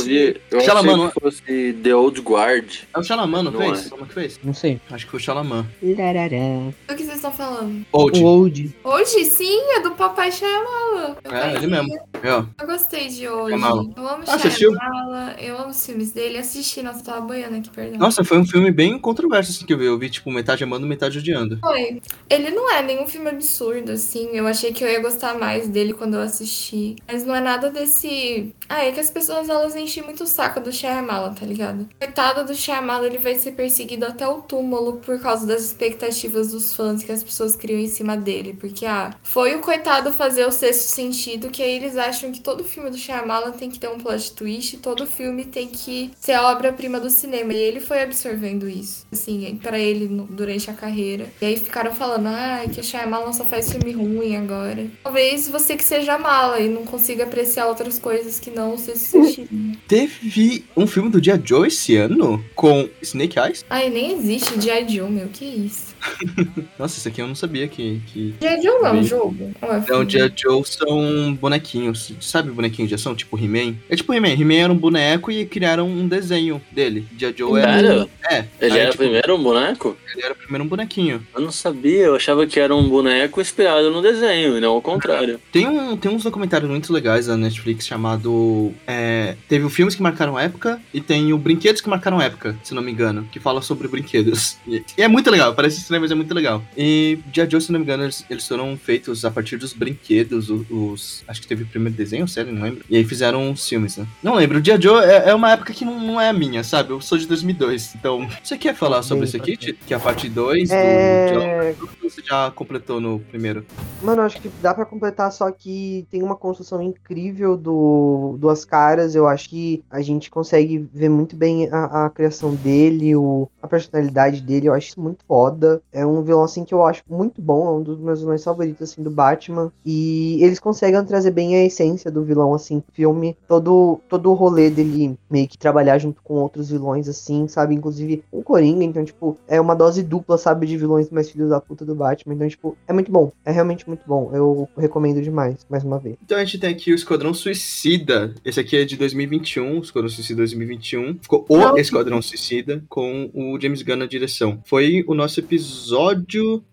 Eu 0.51 0.59
achei 0.59 0.75
não 0.97 1.07
é? 1.07 1.11
que 1.11 1.21
fosse 1.21 1.73
The 1.83 1.95
Old 1.95 2.21
Guard. 2.21 2.73
É 2.95 2.99
o 2.99 3.03
Shalaman, 3.03 3.43
não, 3.45 3.53
Não 3.53 3.61
fez? 3.61 3.87
é. 3.87 3.89
Como 3.91 4.07
que 4.07 4.15
fez? 4.15 4.41
Não 4.43 4.55
sei. 4.55 4.81
Acho 4.91 5.05
que 5.05 5.11
foi 5.11 5.21
o 5.21 5.23
Shalaman. 5.23 5.67
Larará. 5.83 6.73
Do 6.89 6.95
que 6.95 7.05
vocês 7.05 7.17
estão 7.17 7.33
falando? 7.33 7.85
Old. 7.93 8.19
O 8.21 8.25
old. 8.27 8.77
Hoje, 8.83 9.25
sim, 9.27 9.61
é 9.77 9.81
do 9.81 9.93
Papai 9.93 10.33
Shyamala. 10.33 11.17
Eu 11.25 11.33
É, 11.33 11.55
ele 11.57 11.67
mesmo. 11.67 11.89
É, 12.23 12.33
ó. 12.33 12.45
Eu 12.61 12.67
gostei 12.67 13.09
de 13.09 13.29
hoje. 13.29 13.57
Shyamala. 13.57 13.85
Eu 13.97 14.09
amo 14.09 14.25
Ah? 14.27 14.39
Shyamala, 14.51 15.37
eu 15.39 15.59
amo 15.59 15.71
os 15.71 15.85
filmes 15.87 16.13
dele. 16.13 16.39
Assisti, 16.39 16.83
nossa, 16.83 17.03
tava 17.05 17.21
boiando 17.21 17.57
aqui, 17.57 17.71
perdão. 17.71 17.99
Nossa, 17.99 18.25
foi 18.25 18.39
um 18.39 18.47
filme 18.47 18.71
bem 18.71 18.99
controverso 18.99 19.51
assim 19.51 19.65
que 19.67 19.73
eu 19.73 19.79
vi. 19.79 19.87
Eu 19.87 19.99
vi, 19.99 20.11
tipo, 20.11 20.31
metade 20.31 20.65
amando, 20.65 20.87
metade 20.87 21.19
odiando. 21.19 21.59
Foi. 21.61 22.01
Ele 22.29 22.51
não 22.51 22.71
é 22.73 22.83
nenhum 22.83 23.07
filme 23.07 23.29
absurdo, 23.29 23.93
assim. 23.93 24.31
Eu 24.33 24.47
achei 24.47 24.73
que 24.73 24.83
eu 24.83 24.89
ia 24.89 25.01
gostar 25.01 25.39
mais 25.39 25.69
dele 25.69 25.93
quando 25.93 26.15
eu 26.15 26.21
assisti. 26.21 26.97
Mas 27.07 27.25
não 27.25 27.35
é 27.35 27.41
nada 27.41 27.71
desse 27.71 28.07
que. 28.07 28.55
Ah, 28.69 28.85
é 28.85 28.93
que 28.93 29.01
as 29.01 29.11
pessoas 29.11 29.49
elas 29.49 29.77
enchem 29.77 29.96
muito 30.03 30.25
o 30.25 30.27
saco 30.27 30.61
do 30.61 30.73
Shyamalan, 30.73 31.35
tá 31.35 31.47
ligado? 31.47 31.89
Coitado 31.99 32.45
do 32.45 32.55
Shyamalan, 32.55 33.07
ele 33.07 33.19
vai 33.19 33.37
ser 33.37 33.53
perseguido 33.53 34.07
até 34.07 34.27
o 34.27 34.43
túmulo 34.43 34.95
por 34.99 35.21
causa 35.21 35.47
das 35.47 35.63
expectativas 35.63 36.51
dos 36.53 36.75
fãs 36.75 37.03
que 37.03 37.13
as 37.13 37.23
pessoas 37.23 37.57
criam 37.57 37.81
em 37.81 37.89
cima 37.89 38.17
dele. 38.17 38.57
Porque, 38.59 38.87
ah, 38.87 39.15
foi 39.23 39.55
o 39.55 39.61
coitado 39.61 40.13
fazer 40.13 40.47
o 40.47 40.53
sexto 40.53 40.89
sentido, 40.89 41.51
que 41.51 41.63
aí 41.63 41.77
eles 41.77 41.97
acham 41.97 42.33
que 42.33 42.41
todo 42.41 42.65
filme 42.65 42.91
do 42.91 42.97
Shyamalan 42.97 43.53
tem 43.53 43.71
que 43.71 43.79
ter 43.79 43.89
um 43.89 43.99
plot 43.99 44.33
twist, 44.33 44.79
todo 44.79 45.07
filme 45.07 45.45
tem 45.45 45.69
que 45.69 46.11
ser 46.19 46.33
a 46.33 46.51
obra-prima 46.51 47.01
do 47.01 47.11
cinema. 47.11 47.53
E 47.53 47.57
ele 47.57 47.81
foi 47.81 48.03
absorvendo 48.03 48.69
isso, 48.69 49.07
assim, 49.13 49.59
pra 49.63 49.79
ele 49.79 50.07
durante 50.31 50.71
a 50.71 50.75
carreira. 50.75 51.27
E 51.41 51.47
aí 51.47 51.57
ficaram 51.57 51.95
falando, 51.95 52.27
ah, 52.29 52.65
que 52.73 52.81
o 52.81 52.85
Shyamalan 52.85 53.33
só 53.33 53.45
faz 53.45 53.71
filme 53.71 53.93
ruim 53.93 54.37
agora. 54.37 54.87
Talvez 55.03 55.49
você 55.49 55.77
que 55.77 55.85
seja 55.85 56.19
mala 56.19 56.61
e 56.61 56.69
não 56.69 56.85
consiga 56.85 57.25
apreciar 57.25 57.67
outras 57.67 57.99
coisas 57.99 58.39
que 58.39 58.51
não 58.51 58.75
o 58.75 58.79
sexto 58.79 59.05
sentido. 59.05 59.49
Teve 59.89 60.65
um 60.77 60.87
filme 60.87 61.09
do 61.09 61.21
Dia 61.21 61.41
Joe 61.43 61.69
esse 61.69 61.97
ano 61.97 62.45
com 62.55 62.89
Snake 63.01 63.39
Eyes. 63.39 63.65
Ai, 63.71 63.89
nem 63.89 64.13
existe 64.19 64.61
G.I. 64.61 64.89
Joe, 64.97 65.11
meu, 65.11 65.29
que 65.29 65.45
isso? 65.45 65.96
Nossa, 66.79 66.99
isso 66.99 67.09
aqui 67.09 67.21
eu 67.21 67.27
não 67.27 67.35
sabia 67.35 67.69
que. 67.69 68.01
que... 68.07 68.35
G.I. 68.41 68.63
Joe 68.63 68.79
não 68.81 68.87
é 68.87 68.93
um 68.93 69.05
jogo? 69.05 69.51
Não? 69.89 70.05
Dia 70.05 70.33
Joe 70.35 70.63
são 70.65 71.35
bonequinhos. 71.35 72.13
Sabe 72.21 72.51
bonequinhos 72.51 72.89
de 72.89 72.95
ação? 72.95 73.15
Tipo 73.15 73.39
He-Man? 73.39 73.77
É 73.89 73.97
tipo 73.97 74.13
He-Man. 74.13 74.33
He-Man 74.33 74.55
era 74.55 74.73
um 74.73 74.77
boneco 74.77 75.31
e 75.31 75.45
criaram 75.45 75.89
um 75.89 76.07
desenho 76.07 76.61
dele. 76.71 77.07
Dia 77.13 77.35
Joe 77.37 77.61
era. 77.61 77.73
Sério? 77.73 78.11
É. 78.31 78.45
Ele 78.61 78.73
Aí, 78.73 78.79
era 78.79 78.91
tipo, 78.91 79.03
primeiro 79.03 79.37
um 79.37 79.43
boneco? 79.43 79.97
ele 80.17 80.25
era 80.25 80.35
primeiro 80.35 80.65
um 80.65 80.69
bonequinho. 80.69 81.25
Eu 81.35 81.41
não 81.41 81.53
sabia, 81.53 82.05
eu 82.05 82.17
achava 82.17 82.47
que 82.47 82.59
era 82.59 82.75
um 82.75 82.89
boneco 82.89 83.41
inspirado 83.41 83.91
no 83.91 84.03
desenho, 84.03 84.57
e 84.57 84.61
não 84.61 84.73
ao 84.73 84.83
contrário. 84.83 85.41
Tem, 85.53 85.67
um, 85.67 85.97
tem 85.97 86.11
uns 86.11 86.23
documentários 86.23 86.69
muito 86.69 86.93
legais 86.93 87.27
da 87.27 87.37
Netflix 87.37 87.87
chamado. 87.87 88.73
É, 88.87 89.37
teve 89.49 89.65
o 89.65 89.71
filmes 89.71 89.95
que 89.95 90.03
marcaram 90.03 90.39
época 90.39 90.81
e 90.93 91.01
tem 91.01 91.33
o 91.33 91.39
Brinquedos 91.39 91.81
que 91.81 91.89
marcaram 91.89 92.21
época, 92.21 92.57
se 92.63 92.75
não 92.75 92.83
me 92.83 92.93
engano, 92.93 93.27
que 93.31 93.41
fala 93.41 93.63
sobre 93.63 93.89
brinquedos. 93.89 94.59
E, 94.67 94.83
e 94.97 95.03
é 95.03 95.09
muito 95.09 95.31
legal, 95.31 95.55
parece 95.55 95.79
estranho, 95.79 95.96
mas 95.99 96.11
é 96.11 96.15
muito 96.15 96.35
legal. 96.35 96.63
E 96.77 97.19
Dia 97.27 97.49
Joe, 97.49 97.61
se 97.61 97.73
não 97.73 97.79
me 97.81 97.85
engano, 97.85 98.05
eles, 98.05 98.25
eles 98.29 98.47
foram 98.47 98.77
feitos 98.77 99.25
a 99.25 99.31
partir 99.31 99.57
dos 99.57 99.73
brinquedos, 99.73 100.51
o- 100.51 100.67
os. 100.71 101.23
Acho 101.29 101.41
que 101.41 101.47
teve 101.49 101.63
o 101.65 101.67
primeiro 101.67 101.97
desenho, 101.97 102.27
sério, 102.29 102.53
não 102.53 102.63
lembro. 102.63 102.85
E 102.89 102.97
aí 102.97 103.05
fizeram 103.05 103.51
os 103.51 103.69
filmes, 103.69 103.97
né? 103.97 104.07
Não 104.23 104.35
lembro. 104.35 104.59
O 104.59 104.61
Dia 104.61 104.81
Joe 104.81 105.03
é, 105.05 105.31
é 105.31 105.35
uma 105.35 105.51
época 105.53 105.73
que 105.73 105.85
não, 105.85 105.99
não 106.01 106.21
é 106.21 106.29
a 106.29 106.33
minha, 106.33 106.63
sabe? 106.65 106.91
Eu 106.91 107.01
sou 107.01 107.17
de 107.19 107.27
2002. 107.27 107.95
Então, 107.95 108.29
você 108.43 108.57
quer 108.59 108.75
falar 108.75 109.03
sobre 109.03 109.21
Bem, 109.23 109.29
isso 109.29 109.37
aqui. 109.37 109.57
Tito? 109.57 109.85
Que 109.87 109.95
é 109.95 109.97
a 109.97 110.01
parte 110.01 110.29
2 110.29 110.69
do. 110.69 110.75
É... 110.75 111.33
John? 111.33 111.87
Ou 112.03 112.11
Você 112.11 112.23
já 112.23 112.51
completou 112.51 113.01
no 113.01 113.19
primeiro? 113.21 113.65
Mano, 114.03 114.23
acho 114.23 114.41
que 114.41 114.51
dá 114.61 114.73
pra 114.75 114.85
completar, 114.85 115.31
só 115.33 115.51
que 115.51 116.07
tem 116.11 116.23
uma 116.23 116.37
construção 116.37 116.81
incrível 116.83 117.57
do 117.57 118.37
Duas 118.39 118.65
Caras. 118.65 119.15
Eu 119.15 119.27
acho 119.27 119.49
que 119.49 119.83
a 119.91 120.01
gente 120.03 120.31
consegue 120.31 120.87
ver 120.93 121.09
muito 121.09 121.35
bem 121.37 121.69
a, 121.71 122.07
a 122.07 122.11
criação 122.11 122.55
dele, 122.55 123.15
o, 123.17 123.49
a 123.63 123.67
personalidade 123.67 124.41
dele. 124.41 124.69
Eu 124.69 124.75
acho 124.75 124.89
isso 124.89 125.01
muito 125.01 125.25
foda. 125.27 125.81
É 125.93 126.05
um 126.05 126.23
vilão, 126.23 126.43
assim, 126.43 126.65
que 126.65 126.75
eu 126.75 126.85
acho 126.85 127.03
muito 127.09 127.41
bom. 127.41 127.67
É 127.67 127.71
um 127.73 127.83
dos 127.83 127.99
meus 127.99 128.21
vilões 128.21 128.45
favoritos, 128.45 128.91
assim, 128.91 129.03
do 129.03 129.11
Batman. 129.11 129.73
E 129.85 130.43
eles 130.43 130.59
conseguem 130.59 131.03
trazer 131.05 131.31
bem 131.31 131.57
a 131.57 131.65
essência 131.65 132.11
do 132.11 132.23
vilão, 132.23 132.55
assim, 132.55 132.83
filme. 132.93 133.37
Todo, 133.49 134.01
todo 134.09 134.31
o 134.31 134.35
rolê 134.35 134.71
dele 134.71 135.19
meio 135.31 135.49
que 135.49 135.59
trabalhar 135.59 135.99
junto 135.99 136.21
com 136.23 136.35
outros 136.35 136.71
vilões, 136.71 137.09
assim, 137.09 137.49
sabe? 137.49 137.75
Inclusive 137.75 138.23
o 138.31 138.43
Coringa. 138.43 138.85
Então, 138.85 139.05
tipo, 139.05 139.39
é 139.49 139.61
uma 139.61 139.75
dose 139.75 140.03
dupla, 140.03 140.37
sabe? 140.39 140.67
De 140.67 140.77
vilões 140.77 141.11
mais 141.11 141.31
filhos 141.31 141.51
da 141.51 141.61
puta 141.61 141.85
do 141.85 141.95
Batman. 141.95 142.35
Então, 142.35 142.49
tipo, 142.49 142.77
é 142.87 142.93
muito 142.93 143.11
bom. 143.11 143.33
É 143.45 143.51
realmente 143.51 143.87
muito 143.87 144.03
bom. 144.07 144.31
Eu 144.33 144.69
recomendo 144.77 145.23
demais, 145.23 145.67
mais 145.69 145.85
uma 145.85 145.99
vez. 145.99 146.17
Então 146.25 146.39
a 146.39 146.45
gente 146.45 146.59
tem 146.59 146.71
aqui 146.71 146.93
o 146.93 146.95
Esquadrão 146.95 147.33
Suicida. 147.33 148.35
Esse 148.45 148.61
aqui 148.61 148.77
é 148.77 148.85
de 148.85 148.97
2021, 148.97 149.79
Esquadrão 149.81 150.09
Suicida 150.09 150.39
2021. 150.39 151.19
Ficou 151.21 151.45
o 151.49 151.57
Não. 151.57 151.77
Esquadrão 151.79 152.21
Suicida 152.21 152.83
com 152.89 153.31
o 153.33 153.59
James 153.61 153.83
Gunn 153.83 153.97
na 153.97 154.07
direção. 154.07 154.59
Foi 154.65 155.05
o 155.07 155.15
nosso 155.15 155.41
episódio 155.41 155.66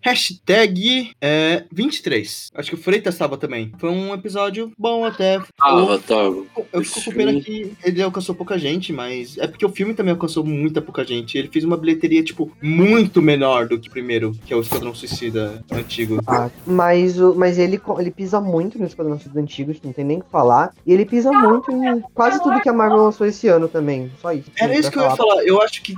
hashtag 0.00 1.10
é, 1.20 1.64
23. 1.72 2.50
Acho 2.54 2.70
que 2.70 2.74
o 2.74 2.78
Freitas 2.78 3.14
estava 3.14 3.36
também. 3.36 3.72
Foi 3.78 3.90
um 3.90 4.12
episódio 4.14 4.72
bom 4.78 5.04
até. 5.04 5.40
Ah, 5.60 5.74
Otávio. 5.76 6.46
Eu 6.72 6.80
esse 6.80 6.94
fico 6.94 7.10
com 7.10 7.16
pena 7.16 7.40
que 7.40 7.72
ele 7.84 8.02
alcançou 8.02 8.34
pouca 8.34 8.58
gente, 8.58 8.92
mas 8.92 9.38
é 9.38 9.46
porque 9.46 9.64
o 9.64 9.68
filme 9.68 9.94
também 9.94 10.12
alcançou 10.12 10.44
muita 10.44 10.80
pouca 10.80 11.04
gente. 11.04 11.36
Ele 11.36 11.48
fez 11.48 11.64
uma 11.64 11.76
bilheteria, 11.76 12.22
tipo, 12.22 12.50
muito 12.62 13.22
menor 13.22 13.68
do 13.68 13.78
que 13.78 13.88
o 13.88 13.90
primeiro, 13.90 14.32
que 14.44 14.52
é 14.52 14.56
o 14.56 14.60
Esquadrão 14.60 14.94
Suicida 14.94 15.62
antigo. 15.72 16.20
Ah, 16.26 16.50
mas, 16.66 17.18
o, 17.18 17.34
mas 17.34 17.58
ele, 17.58 17.80
ele 17.98 18.10
pisa 18.10 18.40
muito 18.40 18.78
no 18.78 18.86
Esquadrão 18.86 19.18
Suicida 19.18 19.40
antigo, 19.40 19.74
não 19.82 19.92
tem 19.92 20.04
nem 20.04 20.18
o 20.18 20.22
que 20.22 20.30
falar. 20.30 20.74
E 20.86 20.92
ele 20.92 21.04
pisa 21.04 21.30
muito 21.30 21.70
em 21.70 22.00
quase 22.14 22.42
tudo 22.42 22.60
que 22.60 22.68
a 22.68 22.72
Marvel 22.72 23.04
lançou 23.04 23.26
esse 23.26 23.48
ano 23.48 23.68
também. 23.68 24.10
Só 24.20 24.32
isso. 24.32 24.50
Era 24.56 24.76
isso 24.76 24.90
que 24.90 24.98
eu 24.98 25.02
ia 25.02 25.16
falar. 25.16 25.42
Eu 25.44 25.60
acho 25.62 25.82
que 25.82 25.94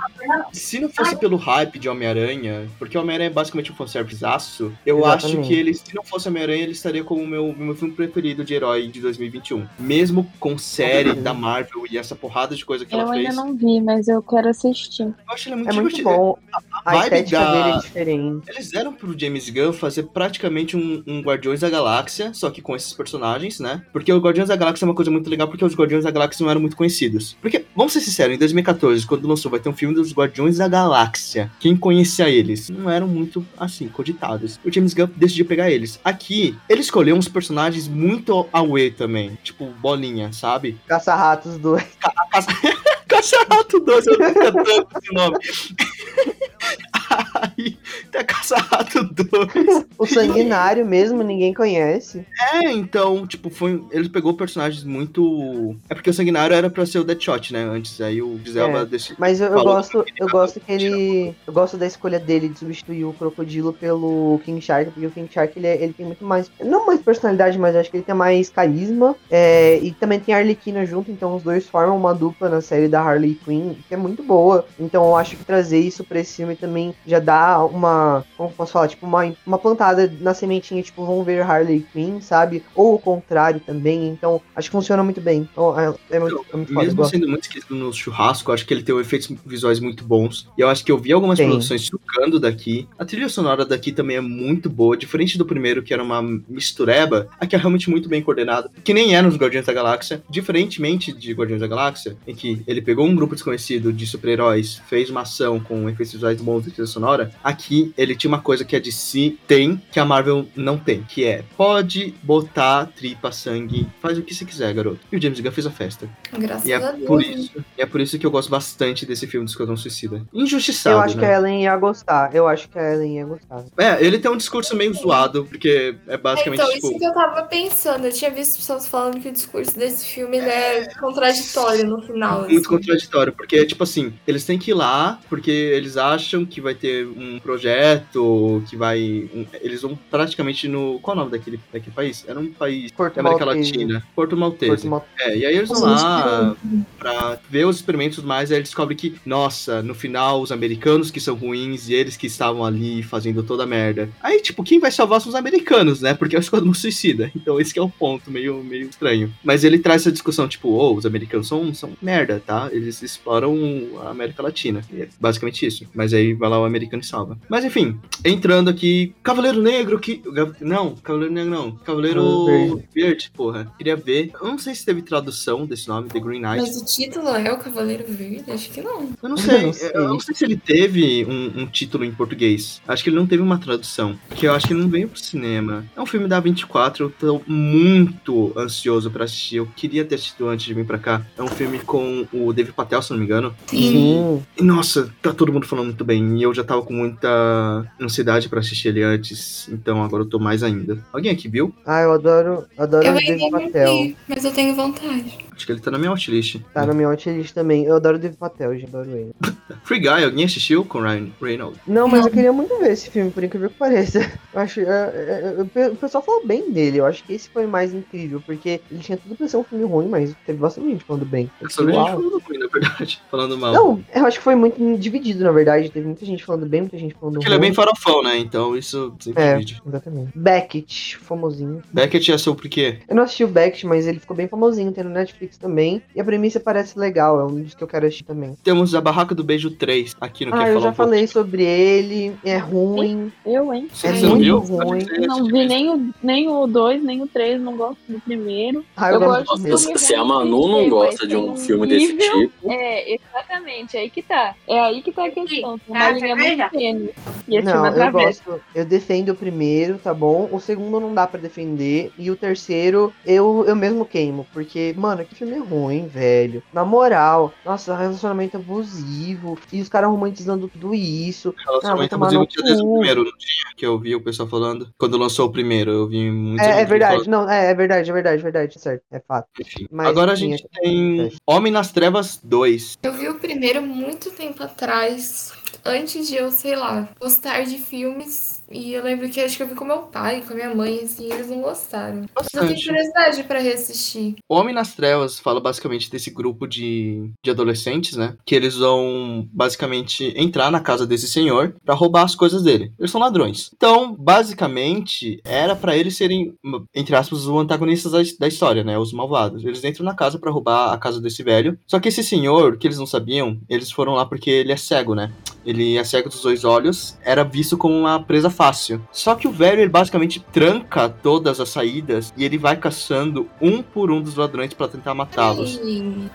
se 0.52 0.78
não 0.78 0.88
fosse 0.88 1.16
pelo 1.16 1.36
hype 1.36 1.78
de 1.78 1.88
Homem-Aranha, 1.88 2.68
porque 2.86 2.98
Homem-Aranha 2.98 3.28
é 3.28 3.32
basicamente 3.32 3.72
um 3.72 3.74
fanservice-aço, 3.74 4.72
eu 4.84 5.04
acho 5.04 5.26
Exatamente. 5.26 5.48
que 5.48 5.54
ele, 5.54 5.74
se 5.74 5.94
não 5.94 6.02
fosse 6.02 6.28
Homem-Aranha, 6.28 6.62
ele 6.62 6.72
estaria 6.72 7.02
como 7.04 7.22
o 7.22 7.26
meu, 7.26 7.54
meu 7.56 7.74
filme 7.74 7.92
preferido 7.94 8.44
de 8.44 8.54
herói 8.54 8.86
de 8.88 9.00
2021. 9.00 9.66
Mesmo 9.78 10.30
com 10.38 10.56
série 10.56 11.12
da 11.14 11.34
Marvel 11.34 11.84
e 11.90 11.98
essa 11.98 12.14
porrada 12.14 12.54
de 12.54 12.64
coisa 12.64 12.84
que 12.84 12.94
Eu 12.94 13.00
ela 13.00 13.12
ainda 13.14 13.24
fez. 13.24 13.36
não 13.36 13.54
vi, 13.56 13.80
mas 13.80 14.08
eu 14.08 14.22
quero 14.22 14.48
assistir. 14.48 15.02
Eu 15.04 15.14
acho 15.28 15.48
ele 15.48 15.56
muito 15.56 15.70
É 15.70 15.72
muito 15.74 15.96
divertido. 15.96 16.08
bom. 16.16 16.38
A 16.84 16.92
vibe 16.92 17.02
estética 17.04 17.38
da- 17.40 17.52
dele 17.62 17.76
é 17.76 17.80
diferente. 17.80 18.42
Eles 18.48 18.70
deram 18.70 18.92
pro 18.92 19.18
James 19.18 19.48
Gunn 19.50 19.72
fazer 19.72 20.04
praticamente 20.04 20.76
um, 20.76 21.02
um 21.06 21.20
Guardiões 21.20 21.60
da 21.60 21.68
Galáxia, 21.70 22.32
só 22.32 22.50
que 22.50 22.60
com 22.62 22.74
esses 22.76 22.92
personagens, 22.92 23.60
né? 23.60 23.82
Porque 23.92 24.12
o 24.12 24.18
Guardiões 24.18 24.48
da 24.48 24.56
Galáxia 24.56 24.84
é 24.84 24.88
uma 24.88 24.94
coisa 24.94 25.10
muito 25.10 25.28
legal, 25.28 25.48
porque 25.48 25.64
os 25.64 25.74
Guardiões 25.74 26.04
da 26.04 26.10
Galáxia 26.10 26.42
não 26.44 26.50
eram 26.50 26.60
muito 26.60 26.76
conhecidos. 26.76 27.36
Porque, 27.40 27.64
vamos 27.74 27.92
ser 27.92 28.00
sinceros, 28.00 28.34
em 28.34 28.38
2014, 28.38 29.06
quando 29.06 29.26
lançou, 29.28 29.50
vai 29.50 29.60
ter 29.60 29.68
um 29.68 29.74
filme 29.74 29.94
dos 29.94 30.12
Guardiões 30.12 30.58
da 30.58 30.68
Galáxia. 30.68 31.50
Quem 31.60 31.76
conhecia 31.76 32.28
eles? 32.28 32.70
Não 32.76 32.90
eram 32.90 33.08
muito, 33.08 33.44
assim, 33.56 33.88
cogitados. 33.88 34.60
O 34.64 34.72
James 34.72 34.94
Gunn 34.94 35.08
decidiu 35.16 35.46
pegar 35.46 35.70
eles. 35.70 35.98
Aqui, 36.04 36.56
ele 36.68 36.80
escolheu 36.80 37.16
uns 37.16 37.28
personagens 37.28 37.88
muito 37.88 38.46
away 38.52 38.90
também. 38.90 39.38
Tipo, 39.42 39.66
bolinha, 39.80 40.32
sabe? 40.32 40.78
Caça-ratos 40.86 41.58
do. 41.58 41.76
Caça-rato 43.08 43.80
2, 43.80 44.06
eu 44.06 44.18
nunca 44.18 44.52
tanto 44.52 44.98
esse 44.98 45.14
nome. 45.14 45.36
Aí, 47.40 47.76
tem 48.10 48.20
a 48.20 48.24
Caça-rato 48.24 49.02
2. 49.04 49.86
O 49.98 50.06
sanguinário 50.06 50.84
mesmo, 50.86 51.22
ninguém 51.22 51.52
conhece. 51.54 52.24
É, 52.52 52.70
então, 52.72 53.26
tipo, 53.26 53.50
foi. 53.50 53.82
Ele 53.90 54.08
pegou 54.08 54.34
personagens 54.34 54.84
muito. 54.84 55.76
É 55.88 55.94
porque 55.94 56.10
o 56.10 56.14
Sanguinário 56.14 56.54
era 56.54 56.70
pra 56.70 56.86
ser 56.86 56.98
o 56.98 57.04
Deadshot, 57.04 57.52
né? 57.52 57.62
Antes. 57.64 58.00
Aí 58.00 58.20
o 58.22 58.38
Giselba 58.44 58.80
É. 58.80 58.86
decidiu. 58.86 59.16
Mas 59.18 59.40
eu, 59.40 59.48
eu 59.48 59.62
gosto, 59.64 60.04
eu 60.18 60.28
gosto 60.28 60.60
que 60.60 60.72
ele. 60.72 61.34
Eu 61.46 61.52
gosto 61.52 61.76
da 61.76 61.86
escolha 61.86 62.18
dele 62.18 62.48
de 62.48 62.58
substituir 62.58 63.04
o 63.04 63.12
crocodilo 63.12 63.72
pelo 63.72 64.40
King 64.44 64.60
Shark, 64.60 64.90
porque 64.90 65.06
o 65.06 65.10
King 65.10 65.32
Shark 65.32 65.58
ele, 65.58 65.66
é- 65.66 65.82
ele 65.82 65.92
tem 65.92 66.06
muito 66.06 66.24
mais. 66.24 66.50
Não 66.62 66.86
mais 66.86 67.00
personalidade, 67.00 67.58
mas 67.58 67.74
acho 67.76 67.90
que 67.90 67.96
ele 67.98 68.04
tem 68.04 68.14
mais 68.14 68.48
carisma. 68.48 69.14
é, 69.30 69.78
e 69.78 69.92
também 69.92 70.18
tem 70.20 70.34
a 70.34 70.38
Arlequina 70.38 70.84
junto, 70.86 71.10
então 71.10 71.34
os 71.36 71.42
dois 71.42 71.66
formam 71.68 71.96
uma 71.96 72.14
dupla 72.14 72.48
na 72.48 72.60
série 72.60 72.88
da 72.88 73.00
Harley 73.00 73.34
Quinn, 73.44 73.74
que 73.88 73.94
é 73.94 73.96
muito 73.96 74.22
boa. 74.22 74.66
Então 74.78 75.04
eu 75.04 75.16
acho 75.16 75.36
que 75.36 75.44
trazer 75.44 75.78
isso 75.78 76.04
pra 76.04 76.20
esse 76.20 76.36
filme 76.36 76.54
também 76.56 76.94
já 77.06 77.18
dá 77.26 77.64
uma. 77.64 78.24
Como 78.36 78.50
posso 78.52 78.72
falar? 78.72 78.88
Tipo, 78.88 79.04
uma, 79.04 79.34
uma 79.44 79.58
plantada 79.58 80.12
na 80.20 80.32
sementinha, 80.32 80.82
tipo, 80.82 81.04
vamos 81.04 81.26
ver 81.26 81.42
Harley 81.42 81.84
Quinn, 81.92 82.20
sabe? 82.20 82.62
Ou 82.74 82.94
o 82.94 82.98
contrário 82.98 83.60
também. 83.60 84.08
Então, 84.08 84.40
acho 84.54 84.68
que 84.68 84.72
funciona 84.72 85.02
muito 85.02 85.20
bem. 85.20 85.48
Então, 85.50 85.78
é, 85.78 85.94
é 86.10 86.20
muito, 86.20 86.46
é 86.52 86.56
muito 86.56 86.72
foda. 86.72 86.84
Mesmo 86.84 86.96
gosto. 86.96 87.10
sendo 87.10 87.28
muito 87.28 87.42
esquisito 87.42 87.74
no 87.74 87.92
churrasco, 87.92 88.52
acho 88.52 88.64
que 88.64 88.72
ele 88.72 88.82
tem 88.82 88.98
efeitos 88.98 89.30
visuais 89.44 89.80
muito 89.80 90.04
bons. 90.04 90.48
E 90.56 90.60
eu 90.60 90.68
acho 90.68 90.84
que 90.84 90.92
eu 90.92 90.98
vi 90.98 91.12
algumas 91.12 91.38
Tem. 91.38 91.48
produções 91.48 91.88
trucando 91.88 92.38
daqui. 92.38 92.88
A 92.98 93.04
trilha 93.04 93.28
sonora 93.28 93.64
daqui 93.64 93.90
também 93.90 94.16
é 94.16 94.20
muito 94.20 94.70
boa, 94.70 94.96
diferente 94.96 95.36
do 95.36 95.44
primeiro, 95.44 95.82
que 95.82 95.92
era 95.92 96.02
uma 96.02 96.22
mistureba. 96.48 97.28
Aqui 97.40 97.56
é 97.56 97.58
realmente 97.58 97.90
muito 97.90 98.08
bem 98.08 98.22
coordenado. 98.22 98.70
Que 98.84 98.94
nem 98.94 99.16
é 99.16 99.22
nos 99.22 99.36
Guardiões 99.36 99.66
da 99.66 99.72
Galáxia. 99.72 100.22
Diferentemente 100.30 101.12
de 101.12 101.32
Guardiões 101.32 101.60
da 101.60 101.66
Galáxia, 101.66 102.16
em 102.26 102.34
que 102.34 102.62
ele 102.66 102.80
pegou 102.80 103.06
um 103.06 103.14
grupo 103.14 103.34
desconhecido 103.34 103.92
de 103.92 104.06
super-heróis, 104.06 104.80
fez 104.88 105.10
uma 105.10 105.22
ação 105.22 105.58
com 105.58 105.88
efeitos 105.88 106.12
visuais 106.12 106.40
bons 106.40 106.66
e 106.66 106.70
trilha 106.70 106.86
sonora. 106.86 107.15
Aqui 107.42 107.92
ele 107.96 108.14
tinha 108.14 108.28
uma 108.28 108.40
coisa 108.40 108.64
que 108.64 108.76
a 108.76 108.80
DC 108.80 109.36
tem, 109.46 109.80
que 109.90 109.98
a 110.00 110.04
Marvel 110.04 110.46
não 110.54 110.78
tem. 110.78 111.02
Que 111.02 111.24
é, 111.24 111.44
pode 111.56 112.14
botar 112.22 112.86
tripa, 112.86 113.32
sangue, 113.32 113.86
faz 114.00 114.18
o 114.18 114.22
que 114.22 114.34
você 114.34 114.44
quiser, 114.44 114.72
garoto. 114.74 115.00
E 115.10 115.16
o 115.16 115.20
James 115.22 115.40
Gunn 115.40 115.52
fez 115.52 115.66
a 115.66 115.70
festa. 115.70 116.08
Graças 116.32 116.66
E 116.66 116.72
é 116.72 116.76
a 116.76 116.92
Deus. 116.92 117.06
por 117.06 117.20
né? 117.20 117.26
isso, 117.26 117.64
e 117.76 117.82
é 117.82 117.86
por 117.86 118.00
isso 118.00 118.18
que 118.18 118.26
eu 118.26 118.30
gosto 118.30 118.50
bastante 118.50 119.04
desse 119.06 119.26
filme 119.26 119.46
do 119.46 119.50
Esquadrão 119.50 119.76
Suicida. 119.76 120.22
Injustiçado, 120.32 120.96
Eu 120.96 121.00
acho 121.00 121.16
né? 121.16 121.26
que 121.26 121.32
a 121.32 121.36
Ellen 121.36 121.62
ia 121.62 121.76
gostar. 121.76 122.34
Eu 122.34 122.46
acho 122.48 122.68
que 122.68 122.78
a 122.78 122.94
Ellen 122.94 123.16
ia 123.16 123.24
gostar. 123.26 123.64
É, 123.78 124.04
ele 124.04 124.18
tem 124.18 124.30
um 124.30 124.36
discurso 124.36 124.74
meio 124.76 124.92
zoado, 124.94 125.44
porque 125.44 125.96
é 126.06 126.16
basicamente 126.16 126.60
então, 126.60 126.72
tipo. 126.72 126.88
isso 126.88 126.98
que 126.98 127.04
eu 127.04 127.14
tava 127.14 127.42
pensando. 127.44 128.06
Eu 128.06 128.12
tinha 128.12 128.30
visto 128.30 128.56
pessoas 128.56 128.86
falando 128.86 129.20
que 129.20 129.28
o 129.28 129.32
discurso 129.32 129.76
desse 129.76 130.06
filme 130.06 130.38
ele 130.38 130.48
é 130.48 130.88
contraditório 130.94 131.86
no 131.86 132.02
final. 132.02 132.40
Muito 132.40 132.56
assim. 132.56 132.64
contraditório, 132.64 133.32
porque, 133.32 133.64
tipo 133.64 133.82
assim, 133.82 134.14
eles 134.26 134.44
têm 134.44 134.58
que 134.58 134.70
ir 134.70 134.74
lá 134.74 135.20
porque 135.28 135.50
eles 135.50 135.96
acham 135.96 136.44
que 136.44 136.60
vai 136.60 136.74
ter 136.74 137.05
um 137.16 137.38
projeto 137.38 138.62
que 138.68 138.76
vai. 138.76 139.28
um- 139.34 139.46
Eles 139.60 139.82
vão 139.82 139.98
praticamente 140.10 140.68
no. 140.68 140.98
Qual 141.00 141.14
é 141.14 141.18
o 141.18 141.20
nome 141.24 141.32
daquele, 141.32 141.60
daquele 141.72 141.94
país? 141.94 142.24
Era 142.26 142.38
um 142.38 142.46
país 142.52 142.90
Porto 142.92 143.14
da 143.16 143.20
América 143.20 143.44
Maltese. 143.46 143.72
Latina. 143.72 144.06
Porto 144.14 144.36
Maltese. 144.36 144.70
Porto 144.72 144.86
Mal- 144.88 145.06
É, 145.18 145.36
e 145.36 145.46
aí 145.46 145.56
eles 145.56 145.68
vão 145.68 145.80
lá 145.80 146.56
pra 146.98 147.38
ver 147.48 147.66
os 147.66 147.76
experimentos 147.76 148.22
mais, 148.22 148.50
aí 148.50 148.58
eles 148.58 148.68
descobrem 148.68 148.96
que, 148.96 149.14
nossa, 149.24 149.82
no 149.82 149.94
final 149.94 150.40
os 150.40 150.50
americanos 150.52 151.10
que 151.10 151.20
são 151.20 151.34
ruins 151.34 151.88
e 151.88 151.94
eles 151.94 152.16
que 152.16 152.26
estavam 152.26 152.64
ali 152.64 153.02
fazendo 153.02 153.42
toda 153.42 153.62
a 153.64 153.66
merda. 153.66 154.08
Aí, 154.22 154.40
tipo, 154.40 154.62
quem 154.64 154.78
vai 154.78 154.90
salvar 154.90 155.20
são 155.20 155.28
os 155.28 155.34
americanos, 155.34 156.00
né? 156.00 156.14
Porque 156.14 156.34
é 156.36 156.38
o 156.38 156.40
Esquadrão 156.40 156.72
Suicida. 156.74 157.30
Então 157.46 157.60
esse 157.60 157.72
que 157.72 157.78
é 157.78 157.82
o 157.82 157.88
ponto, 157.88 158.28
meio, 158.30 158.62
meio 158.64 158.88
estranho. 158.88 159.32
Mas 159.44 159.62
ele 159.62 159.78
traz 159.78 160.02
essa 160.02 160.10
discussão, 160.10 160.48
tipo, 160.48 160.68
oh, 160.70 160.94
os 160.94 161.06
americanos 161.06 161.46
são, 161.46 161.72
são 161.72 161.92
merda, 162.02 162.42
tá? 162.44 162.68
Eles 162.72 163.00
exploram 163.02 163.56
a 164.02 164.10
América 164.10 164.42
Latina. 164.42 164.80
E 164.92 165.02
é 165.02 165.08
basicamente 165.20 165.64
isso. 165.64 165.86
Mas 165.94 166.12
aí 166.12 166.32
vai 166.34 166.48
lá 166.50 166.60
o 166.60 166.64
americano 166.64 166.95
e 167.02 167.06
salva. 167.06 167.38
Mas 167.48 167.64
enfim, 167.64 167.98
entrando 168.24 168.70
aqui, 168.70 169.14
Cavaleiro 169.22 169.60
Negro 169.60 169.98
que. 169.98 170.22
Não, 170.60 170.94
Cavaleiro 170.96 171.32
Negro 171.32 171.50
não. 171.50 171.72
Cavaleiro 171.72 172.82
Verde, 172.94 173.30
porra. 173.34 173.72
Queria 173.76 173.96
ver. 173.96 174.30
Eu 174.40 174.48
não 174.48 174.58
sei 174.58 174.74
se 174.74 174.84
teve 174.84 175.02
tradução 175.02 175.66
desse 175.66 175.88
nome, 175.88 176.08
The 176.08 176.20
Green 176.20 176.40
Knight. 176.40 176.62
Mas 176.62 176.76
o 176.80 176.84
título 176.84 177.28
é 177.28 177.52
o 177.52 177.58
Cavaleiro 177.58 178.04
Verde? 178.08 178.50
Acho 178.50 178.70
que 178.70 178.82
não. 178.82 179.10
Eu 179.22 179.28
não 179.28 179.36
sei. 179.36 179.56
Eu 179.56 179.66
não 179.66 179.72
sei. 179.72 179.90
Eu 179.94 180.08
não 180.08 180.20
sei 180.20 180.34
se 180.34 180.44
ele 180.44 180.56
teve 180.56 181.24
um, 181.26 181.62
um 181.62 181.66
título 181.66 182.04
em 182.04 182.12
português. 182.12 182.80
Acho 182.86 183.02
que 183.02 183.10
ele 183.10 183.16
não 183.16 183.26
teve 183.26 183.42
uma 183.42 183.58
tradução. 183.58 184.18
Porque 184.28 184.46
eu 184.46 184.54
acho 184.54 184.66
que 184.66 184.72
ele 184.72 184.82
não 184.82 184.88
veio 184.88 185.08
pro 185.08 185.18
cinema. 185.18 185.84
É 185.96 186.00
um 186.00 186.06
filme 186.06 186.28
da 186.28 186.40
24. 186.40 187.04
Eu 187.04 187.10
tô 187.10 187.42
muito 187.46 188.52
ansioso 188.56 189.10
pra 189.10 189.24
assistir. 189.24 189.56
Eu 189.56 189.66
queria 189.74 190.04
ter 190.04 190.16
assistido 190.16 190.48
antes 190.48 190.66
de 190.66 190.74
vir 190.74 190.86
pra 190.86 190.98
cá. 190.98 191.26
É 191.36 191.42
um 191.42 191.48
filme 191.48 191.78
com 191.78 192.26
o 192.32 192.52
Dave 192.52 192.72
Patel, 192.72 193.02
se 193.02 193.10
não 193.10 193.18
me 193.18 193.24
engano. 193.24 193.54
Sim. 193.66 194.42
E 194.58 194.62
nossa, 194.62 195.12
tá 195.22 195.32
todo 195.32 195.52
mundo 195.52 195.66
falando 195.66 195.86
muito 195.86 196.04
bem. 196.04 196.38
E 196.38 196.42
eu 196.42 196.54
já 196.54 196.64
tava 196.64 196.82
com 196.86 196.94
muita 196.94 197.84
ansiedade 198.00 198.48
pra 198.48 198.60
assistir 198.60 198.88
ele 198.88 199.02
antes. 199.02 199.68
Então 199.68 200.02
agora 200.02 200.22
eu 200.22 200.28
tô 200.28 200.38
mais 200.38 200.62
ainda. 200.62 200.98
Alguém 201.12 201.32
aqui 201.32 201.48
viu? 201.48 201.74
Ah, 201.84 202.00
eu 202.02 202.12
adoro, 202.12 202.64
adoro 202.78 203.06
Eu 203.06 203.14
Dave 203.14 203.36
não 203.38 203.50
Patel. 203.50 203.92
vi, 203.94 204.16
mas 204.28 204.44
eu 204.44 204.52
tenho 204.52 204.74
vontade. 204.74 205.45
Acho 205.56 205.64
que 205.64 205.72
ele 205.72 205.80
tá 205.80 205.90
na 205.90 205.98
minha 205.98 206.10
watchlist. 206.10 206.60
Tá 206.74 206.84
na 206.84 206.92
minha 206.92 207.08
watchlist 207.08 207.54
também. 207.54 207.84
Eu 207.86 207.96
adoro 207.96 208.16
o 208.16 208.18
Dave 208.20 208.36
Patel, 208.36 208.74
eu 208.74 208.86
adoro 208.86 209.10
ele. 209.10 209.32
Free 209.84 209.98
Guy, 210.00 210.24
alguém 210.24 210.44
assistiu 210.44 210.84
com 210.84 211.00
Ryan 211.00 211.28
Reynolds? 211.40 211.80
Não, 211.86 212.06
mas 212.08 212.20
Não. 212.20 212.28
eu 212.28 212.32
queria 212.32 212.52
muito 212.52 212.78
ver 212.78 212.92
esse 212.92 213.08
filme, 213.10 213.30
por 213.30 213.42
incrível 213.42 213.70
que 213.70 213.76
pareça. 213.76 214.20
Eu 214.56 214.60
acho. 214.62 214.80
é, 214.80 214.84
é, 214.84 215.54
é, 215.58 215.62
o 215.62 215.66
pe- 215.66 215.88
o 215.88 215.96
pessoal 215.96 216.22
falou 216.24 216.46
bem 216.46 216.70
dele. 216.72 216.98
Eu 216.98 217.04
acho 217.06 217.22
que 217.24 217.34
esse 217.34 217.48
foi 217.50 217.66
mais 217.66 217.92
incrível, 217.92 218.40
porque 218.44 218.80
ele 218.90 219.00
tinha 219.00 219.18
tudo 219.18 219.34
pra 219.36 219.46
ser 219.46 219.58
um 219.58 219.64
filme 219.64 219.84
ruim, 219.84 220.08
mas 220.08 220.34
teve 220.46 220.58
bastante 220.58 220.88
gente 220.88 221.04
falando 221.04 221.26
bem. 221.26 221.50
Eu 221.60 221.68
Só 221.68 221.84
vi 221.84 221.92
gente 221.92 222.10
falando 222.10 222.38
ruim, 222.38 222.58
na 222.58 222.66
verdade. 222.66 223.20
Falando 223.30 223.58
mal. 223.58 223.72
Não, 223.74 224.04
eu 224.14 224.24
acho 224.26 224.38
que 224.38 224.44
foi 224.44 224.54
muito 224.54 224.78
dividido, 224.98 225.44
na 225.44 225.52
verdade. 225.52 225.90
Teve 225.90 226.06
muita 226.06 226.24
gente 226.24 226.42
falando 226.44 226.64
bem, 226.66 226.80
muita 226.82 226.96
gente 226.98 227.14
falando 227.14 227.34
Porque 227.34 227.46
ele 227.48 227.54
é 227.54 227.58
ruim. 227.58 227.66
bem 227.68 227.74
farofão, 227.74 228.22
né? 228.22 228.38
Então 228.38 228.74
isso 228.76 229.14
sempre 229.20 229.42
É, 229.42 229.52
divide. 229.58 229.82
exatamente. 229.86 230.32
Beckett, 230.34 231.18
famosinho. 231.18 231.82
Beckett 231.92 232.32
é 232.32 232.38
sobre 232.38 232.66
o 232.66 232.70
quê? 232.70 233.00
Eu 233.08 233.14
não 233.14 233.24
assisti 233.24 233.44
o 233.44 233.48
Beckett, 233.48 233.86
mas 233.86 234.06
ele 234.06 234.18
ficou 234.18 234.34
bem 234.36 234.48
famosinho, 234.48 234.90
tem 234.90 235.04
no 235.04 235.10
Netflix 235.10 235.45
também. 235.58 236.02
E 236.14 236.20
a 236.20 236.24
premissa 236.24 236.58
parece 236.58 236.98
legal, 236.98 237.38
é 237.40 237.44
um 237.44 237.62
dos 237.62 237.74
que 237.74 237.82
eu 237.84 237.88
quero 237.88 238.06
assistir 238.06 238.24
também. 238.24 238.56
Temos 238.64 238.94
a 238.94 239.00
Barraca 239.00 239.34
do 239.34 239.44
Beijo 239.44 239.70
3 239.70 240.16
aqui 240.20 240.44
no 240.46 240.54
Ah, 240.54 240.58
Quer 240.58 240.68
eu 240.70 240.74
Falar 240.74 240.80
já 240.80 240.90
um 240.90 240.94
pouco. 240.94 241.10
falei 241.10 241.26
sobre 241.26 241.62
ele, 241.64 242.34
é 242.44 242.56
ruim. 242.56 243.30
Eu, 243.44 243.72
hein? 243.72 243.88
Você 243.92 244.06
É 244.08 244.12
não 244.12 244.30
muito 244.30 244.42
viu? 244.42 244.58
ruim. 244.58 245.06
Não 245.26 245.44
vi 245.44 245.66
nem 245.66 245.90
o, 245.90 246.10
nem 246.22 246.48
o 246.48 246.66
2, 246.66 247.02
nem 247.04 247.22
o 247.22 247.26
3, 247.26 247.60
não 247.60 247.76
gosto 247.76 247.98
do 248.08 248.18
primeiro. 248.20 248.84
Ah, 248.96 249.10
eu, 249.10 249.14
Eu 249.20 249.20
gosto 249.20 249.56
do- 249.62 249.78
Se 249.78 249.98
se 249.98 250.14
a 250.14 250.24
Manu 250.24 250.68
não 250.68 250.88
gosta 250.88 251.26
de 251.26 251.36
um 251.36 251.56
filme 251.56 251.86
desse 251.86 252.16
tipo, 252.16 252.70
É, 252.70 253.14
exatamente, 253.14 253.96
aí 253.96 254.08
que 254.10 254.22
tá. 254.22 254.54
É 254.66 254.80
aí 254.80 255.02
que 255.02 255.12
tá 255.12 255.26
a 255.26 255.30
questão. 255.30 255.78
Tem 255.78 255.94
uma 255.94 256.04
Ah, 256.06 256.10
linha 256.12 256.26
cerveja? 256.36 256.56
muito 256.56 256.70
tênue. 256.70 257.10
E 257.48 257.56
esse 257.56 257.64
Não, 257.64 257.72
filme 257.72 257.86
eu 257.88 257.92
atravessa. 257.92 258.42
gosto. 258.46 258.62
Eu 258.74 258.84
defendo 258.84 259.28
o 259.30 259.34
primeiro, 259.34 259.98
tá 259.98 260.12
bom? 260.14 260.48
O 260.50 260.58
segundo 260.60 260.98
não 260.98 261.14
dá 261.14 261.26
pra 261.26 261.38
defender. 261.40 262.10
E 262.18 262.30
o 262.30 262.36
terceiro, 262.36 263.12
eu, 263.24 263.64
eu 263.66 263.76
mesmo 263.76 264.04
queimo. 264.04 264.46
Porque, 264.52 264.94
mano, 264.96 265.24
que 265.24 265.35
filme 265.36 265.58
ruim, 265.58 266.06
velho. 266.08 266.62
Na 266.72 266.84
moral, 266.84 267.52
nossa, 267.64 267.96
relacionamento 267.96 268.56
abusivo. 268.56 269.58
E 269.72 269.80
os 269.80 269.88
caras 269.88 270.10
romantizando 270.10 270.68
tudo 270.68 270.94
isso. 270.94 271.54
Relacionamento 271.64 271.86
Ah, 271.86 271.96
vai 271.96 272.08
tomar 272.08 272.26
abusivo 272.26 272.46
tinha 272.46 272.64
desde 272.64 272.82
o 272.84 272.92
primeiro, 272.92 273.24
não 273.24 273.32
tinha? 273.36 273.74
Que 273.76 273.86
eu 273.86 273.98
vi 273.98 274.14
o 274.14 274.20
pessoal 274.20 274.48
falando. 274.48 274.88
Quando 274.98 275.16
lançou 275.18 275.46
o 275.46 275.52
primeiro, 275.52 275.90
eu 275.90 276.06
vi 276.08 276.30
muitos 276.30 276.66
É, 276.66 276.80
é 276.80 276.84
verdade, 276.84 277.24
falando. 277.24 277.28
não, 277.28 277.50
é, 277.50 277.70
é 277.70 277.74
verdade, 277.74 278.10
é 278.10 278.12
verdade, 278.12 278.40
é 278.40 278.42
verdade, 278.42 278.78
certo, 278.80 279.02
é 279.10 279.20
fato. 279.20 279.48
Enfim. 279.60 279.86
Mas, 279.90 280.06
Agora 280.08 280.32
a 280.32 280.34
enfim, 280.34 280.50
gente 280.52 280.64
é- 280.64 280.80
tem 280.80 281.32
Homem 281.46 281.72
nas 281.72 281.92
Trevas 281.92 282.40
2. 282.42 282.96
Eu 283.02 283.12
vi 283.12 283.28
o 283.28 283.38
primeiro 283.38 283.82
muito 283.82 284.30
tempo 284.30 284.62
atrás, 284.62 285.52
antes 285.84 286.28
de 286.28 286.36
eu, 286.36 286.50
sei 286.50 286.74
lá, 286.76 287.08
gostar 287.20 287.62
de 287.64 287.78
filmes. 287.78 288.55
E 288.70 288.92
eu 288.92 289.02
lembro 289.02 289.28
que 289.28 289.40
acho 289.40 289.56
que 289.56 289.62
eu 289.62 289.68
vi 289.68 289.74
com 289.74 289.84
meu 289.84 289.98
pai, 290.02 290.42
com 290.46 290.52
a 290.52 290.56
minha 290.56 290.74
mãe, 290.74 291.00
assim, 291.02 291.32
eles 291.32 291.48
não 291.48 291.60
gostaram. 291.62 292.24
Mas 292.34 292.46
eu 292.52 292.60
tenho 292.60 292.72
Bastante. 292.72 292.86
curiosidade 292.86 293.42
pra 293.44 293.58
reassistir. 293.60 294.34
O 294.48 294.56
Homem 294.56 294.74
nas 294.74 294.94
Trevas 294.94 295.38
fala 295.38 295.60
basicamente 295.60 296.10
desse 296.10 296.30
grupo 296.30 296.66
de, 296.66 297.30
de 297.42 297.50
adolescentes, 297.50 298.16
né? 298.16 298.36
Que 298.44 298.54
eles 298.54 298.76
vão 298.76 299.48
basicamente 299.52 300.32
entrar 300.36 300.70
na 300.70 300.80
casa 300.80 301.06
desse 301.06 301.28
senhor 301.28 301.74
pra 301.84 301.94
roubar 301.94 302.24
as 302.24 302.34
coisas 302.34 302.62
dele. 302.62 302.92
Eles 302.98 303.10
são 303.10 303.20
ladrões. 303.20 303.70
Então, 303.76 304.14
basicamente, 304.18 305.40
era 305.44 305.76
pra 305.76 305.96
eles 305.96 306.16
serem, 306.16 306.54
entre 306.94 307.14
aspas, 307.14 307.46
os 307.46 307.48
antagonistas 307.48 308.12
da, 308.12 308.18
da 308.40 308.48
história, 308.48 308.82
né? 308.82 308.98
Os 308.98 309.12
malvados. 309.12 309.64
Eles 309.64 309.84
entram 309.84 310.04
na 310.04 310.14
casa 310.14 310.38
pra 310.38 310.50
roubar 310.50 310.92
a 310.92 310.98
casa 310.98 311.20
desse 311.20 311.42
velho. 311.42 311.78
Só 311.86 312.00
que 312.00 312.08
esse 312.08 312.22
senhor, 312.22 312.76
que 312.78 312.86
eles 312.86 312.98
não 312.98 313.06
sabiam, 313.06 313.58
eles 313.68 313.90
foram 313.90 314.14
lá 314.14 314.26
porque 314.26 314.50
ele 314.50 314.72
é 314.72 314.76
cego, 314.76 315.14
né? 315.14 315.32
Ele 315.64 315.96
é 315.96 316.04
cego 316.04 316.28
dos 316.28 316.40
dois 316.42 316.64
olhos, 316.64 317.16
era 317.22 317.42
visto 317.42 317.76
como 317.76 317.94
uma 317.94 318.22
presa 318.22 318.48
fácil. 318.56 319.00
Só 319.12 319.34
que 319.34 319.46
o 319.46 319.52
velho, 319.52 319.80
ele 319.80 319.88
basicamente 319.88 320.40
tranca 320.40 321.08
todas 321.08 321.60
as 321.60 321.68
saídas 321.68 322.32
e 322.36 322.44
ele 322.44 322.58
vai 322.58 322.76
caçando 322.76 323.48
um 323.60 323.82
por 323.82 324.10
um 324.10 324.20
dos 324.20 324.36
ladrões 324.36 324.72
pra 324.72 324.88
tentar 324.88 325.14
matá-los. 325.14 325.80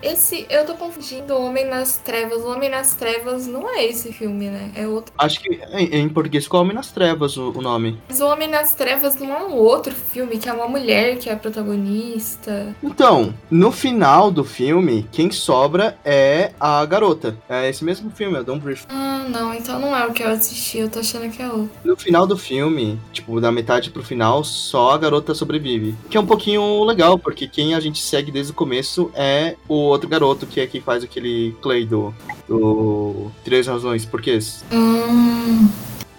Esse, 0.01 0.45
eu 0.49 0.65
tô 0.65 0.75
confundindo 0.75 1.33
o 1.33 1.45
Homem 1.45 1.65
nas 1.65 1.97
Trevas. 1.97 2.41
O 2.43 2.51
Homem 2.51 2.69
nas 2.69 2.93
Trevas 2.93 3.47
não 3.47 3.69
é 3.69 3.85
esse 3.85 4.13
filme, 4.13 4.49
né? 4.49 4.71
É 4.75 4.87
outro. 4.87 5.13
Acho 5.17 5.39
que 5.39 5.59
em, 5.73 6.01
em 6.01 6.09
português 6.09 6.43
ficou 6.43 6.61
Homem 6.61 6.75
nas 6.75 6.91
Trevas 6.91 7.37
o, 7.37 7.51
o 7.51 7.61
nome. 7.61 7.99
Mas 8.07 8.21
o 8.21 8.27
Homem 8.27 8.47
nas 8.47 8.73
Trevas 8.73 9.15
não 9.15 9.33
é 9.33 9.43
um 9.43 9.55
outro 9.55 9.93
filme, 9.93 10.37
que 10.37 10.47
é 10.47 10.53
uma 10.53 10.67
mulher 10.67 11.17
que 11.17 11.29
é 11.29 11.33
a 11.33 11.37
protagonista. 11.37 12.75
Então, 12.83 13.33
no 13.49 13.71
final 13.71 14.29
do 14.31 14.43
filme, 14.43 15.07
quem 15.11 15.31
sobra 15.31 15.97
é 16.05 16.51
a 16.59 16.85
garota. 16.85 17.37
É 17.49 17.69
esse 17.69 17.83
mesmo 17.83 18.11
filme, 18.11 18.37
é 18.37 18.43
Don't 18.43 18.61
Breathe. 18.61 18.85
Ah, 18.89 19.25
não, 19.29 19.53
então 19.53 19.79
não 19.79 19.95
é 19.95 20.05
o 20.05 20.13
que 20.13 20.23
eu 20.23 20.29
assisti, 20.29 20.79
eu 20.79 20.89
tô 20.89 20.99
achando 20.99 21.29
que 21.31 21.41
é 21.41 21.47
outro. 21.47 21.71
No 21.83 21.95
final 21.95 22.10
do 22.27 22.37
filme, 22.37 22.99
tipo, 23.11 23.39
da 23.39 23.51
metade 23.51 23.89
pro 23.89 24.03
final, 24.03 24.43
só 24.43 24.91
a 24.91 24.97
garota 24.97 25.33
sobrevive. 25.33 25.95
Que 26.09 26.17
é 26.17 26.19
um 26.19 26.25
pouquinho 26.25 26.83
legal, 26.83 27.17
porque 27.17 27.47
quem 27.47 27.73
a 27.73 27.79
gente 27.79 28.01
segue 28.01 28.31
desde 28.31 28.51
o 28.51 28.55
começo 28.55 29.11
é 29.15 29.55
o 29.67 29.75
outro 29.75 30.09
garoto, 30.09 30.45
que 30.45 30.59
é 30.59 30.67
quem 30.67 30.81
faz 30.81 31.03
aquele 31.03 31.55
Clay 31.61 31.85
do, 31.85 32.13
do 32.47 33.31
Três 33.43 33.67
Razões 33.67 34.05
Porquês. 34.05 34.63
Hum, 34.71 35.69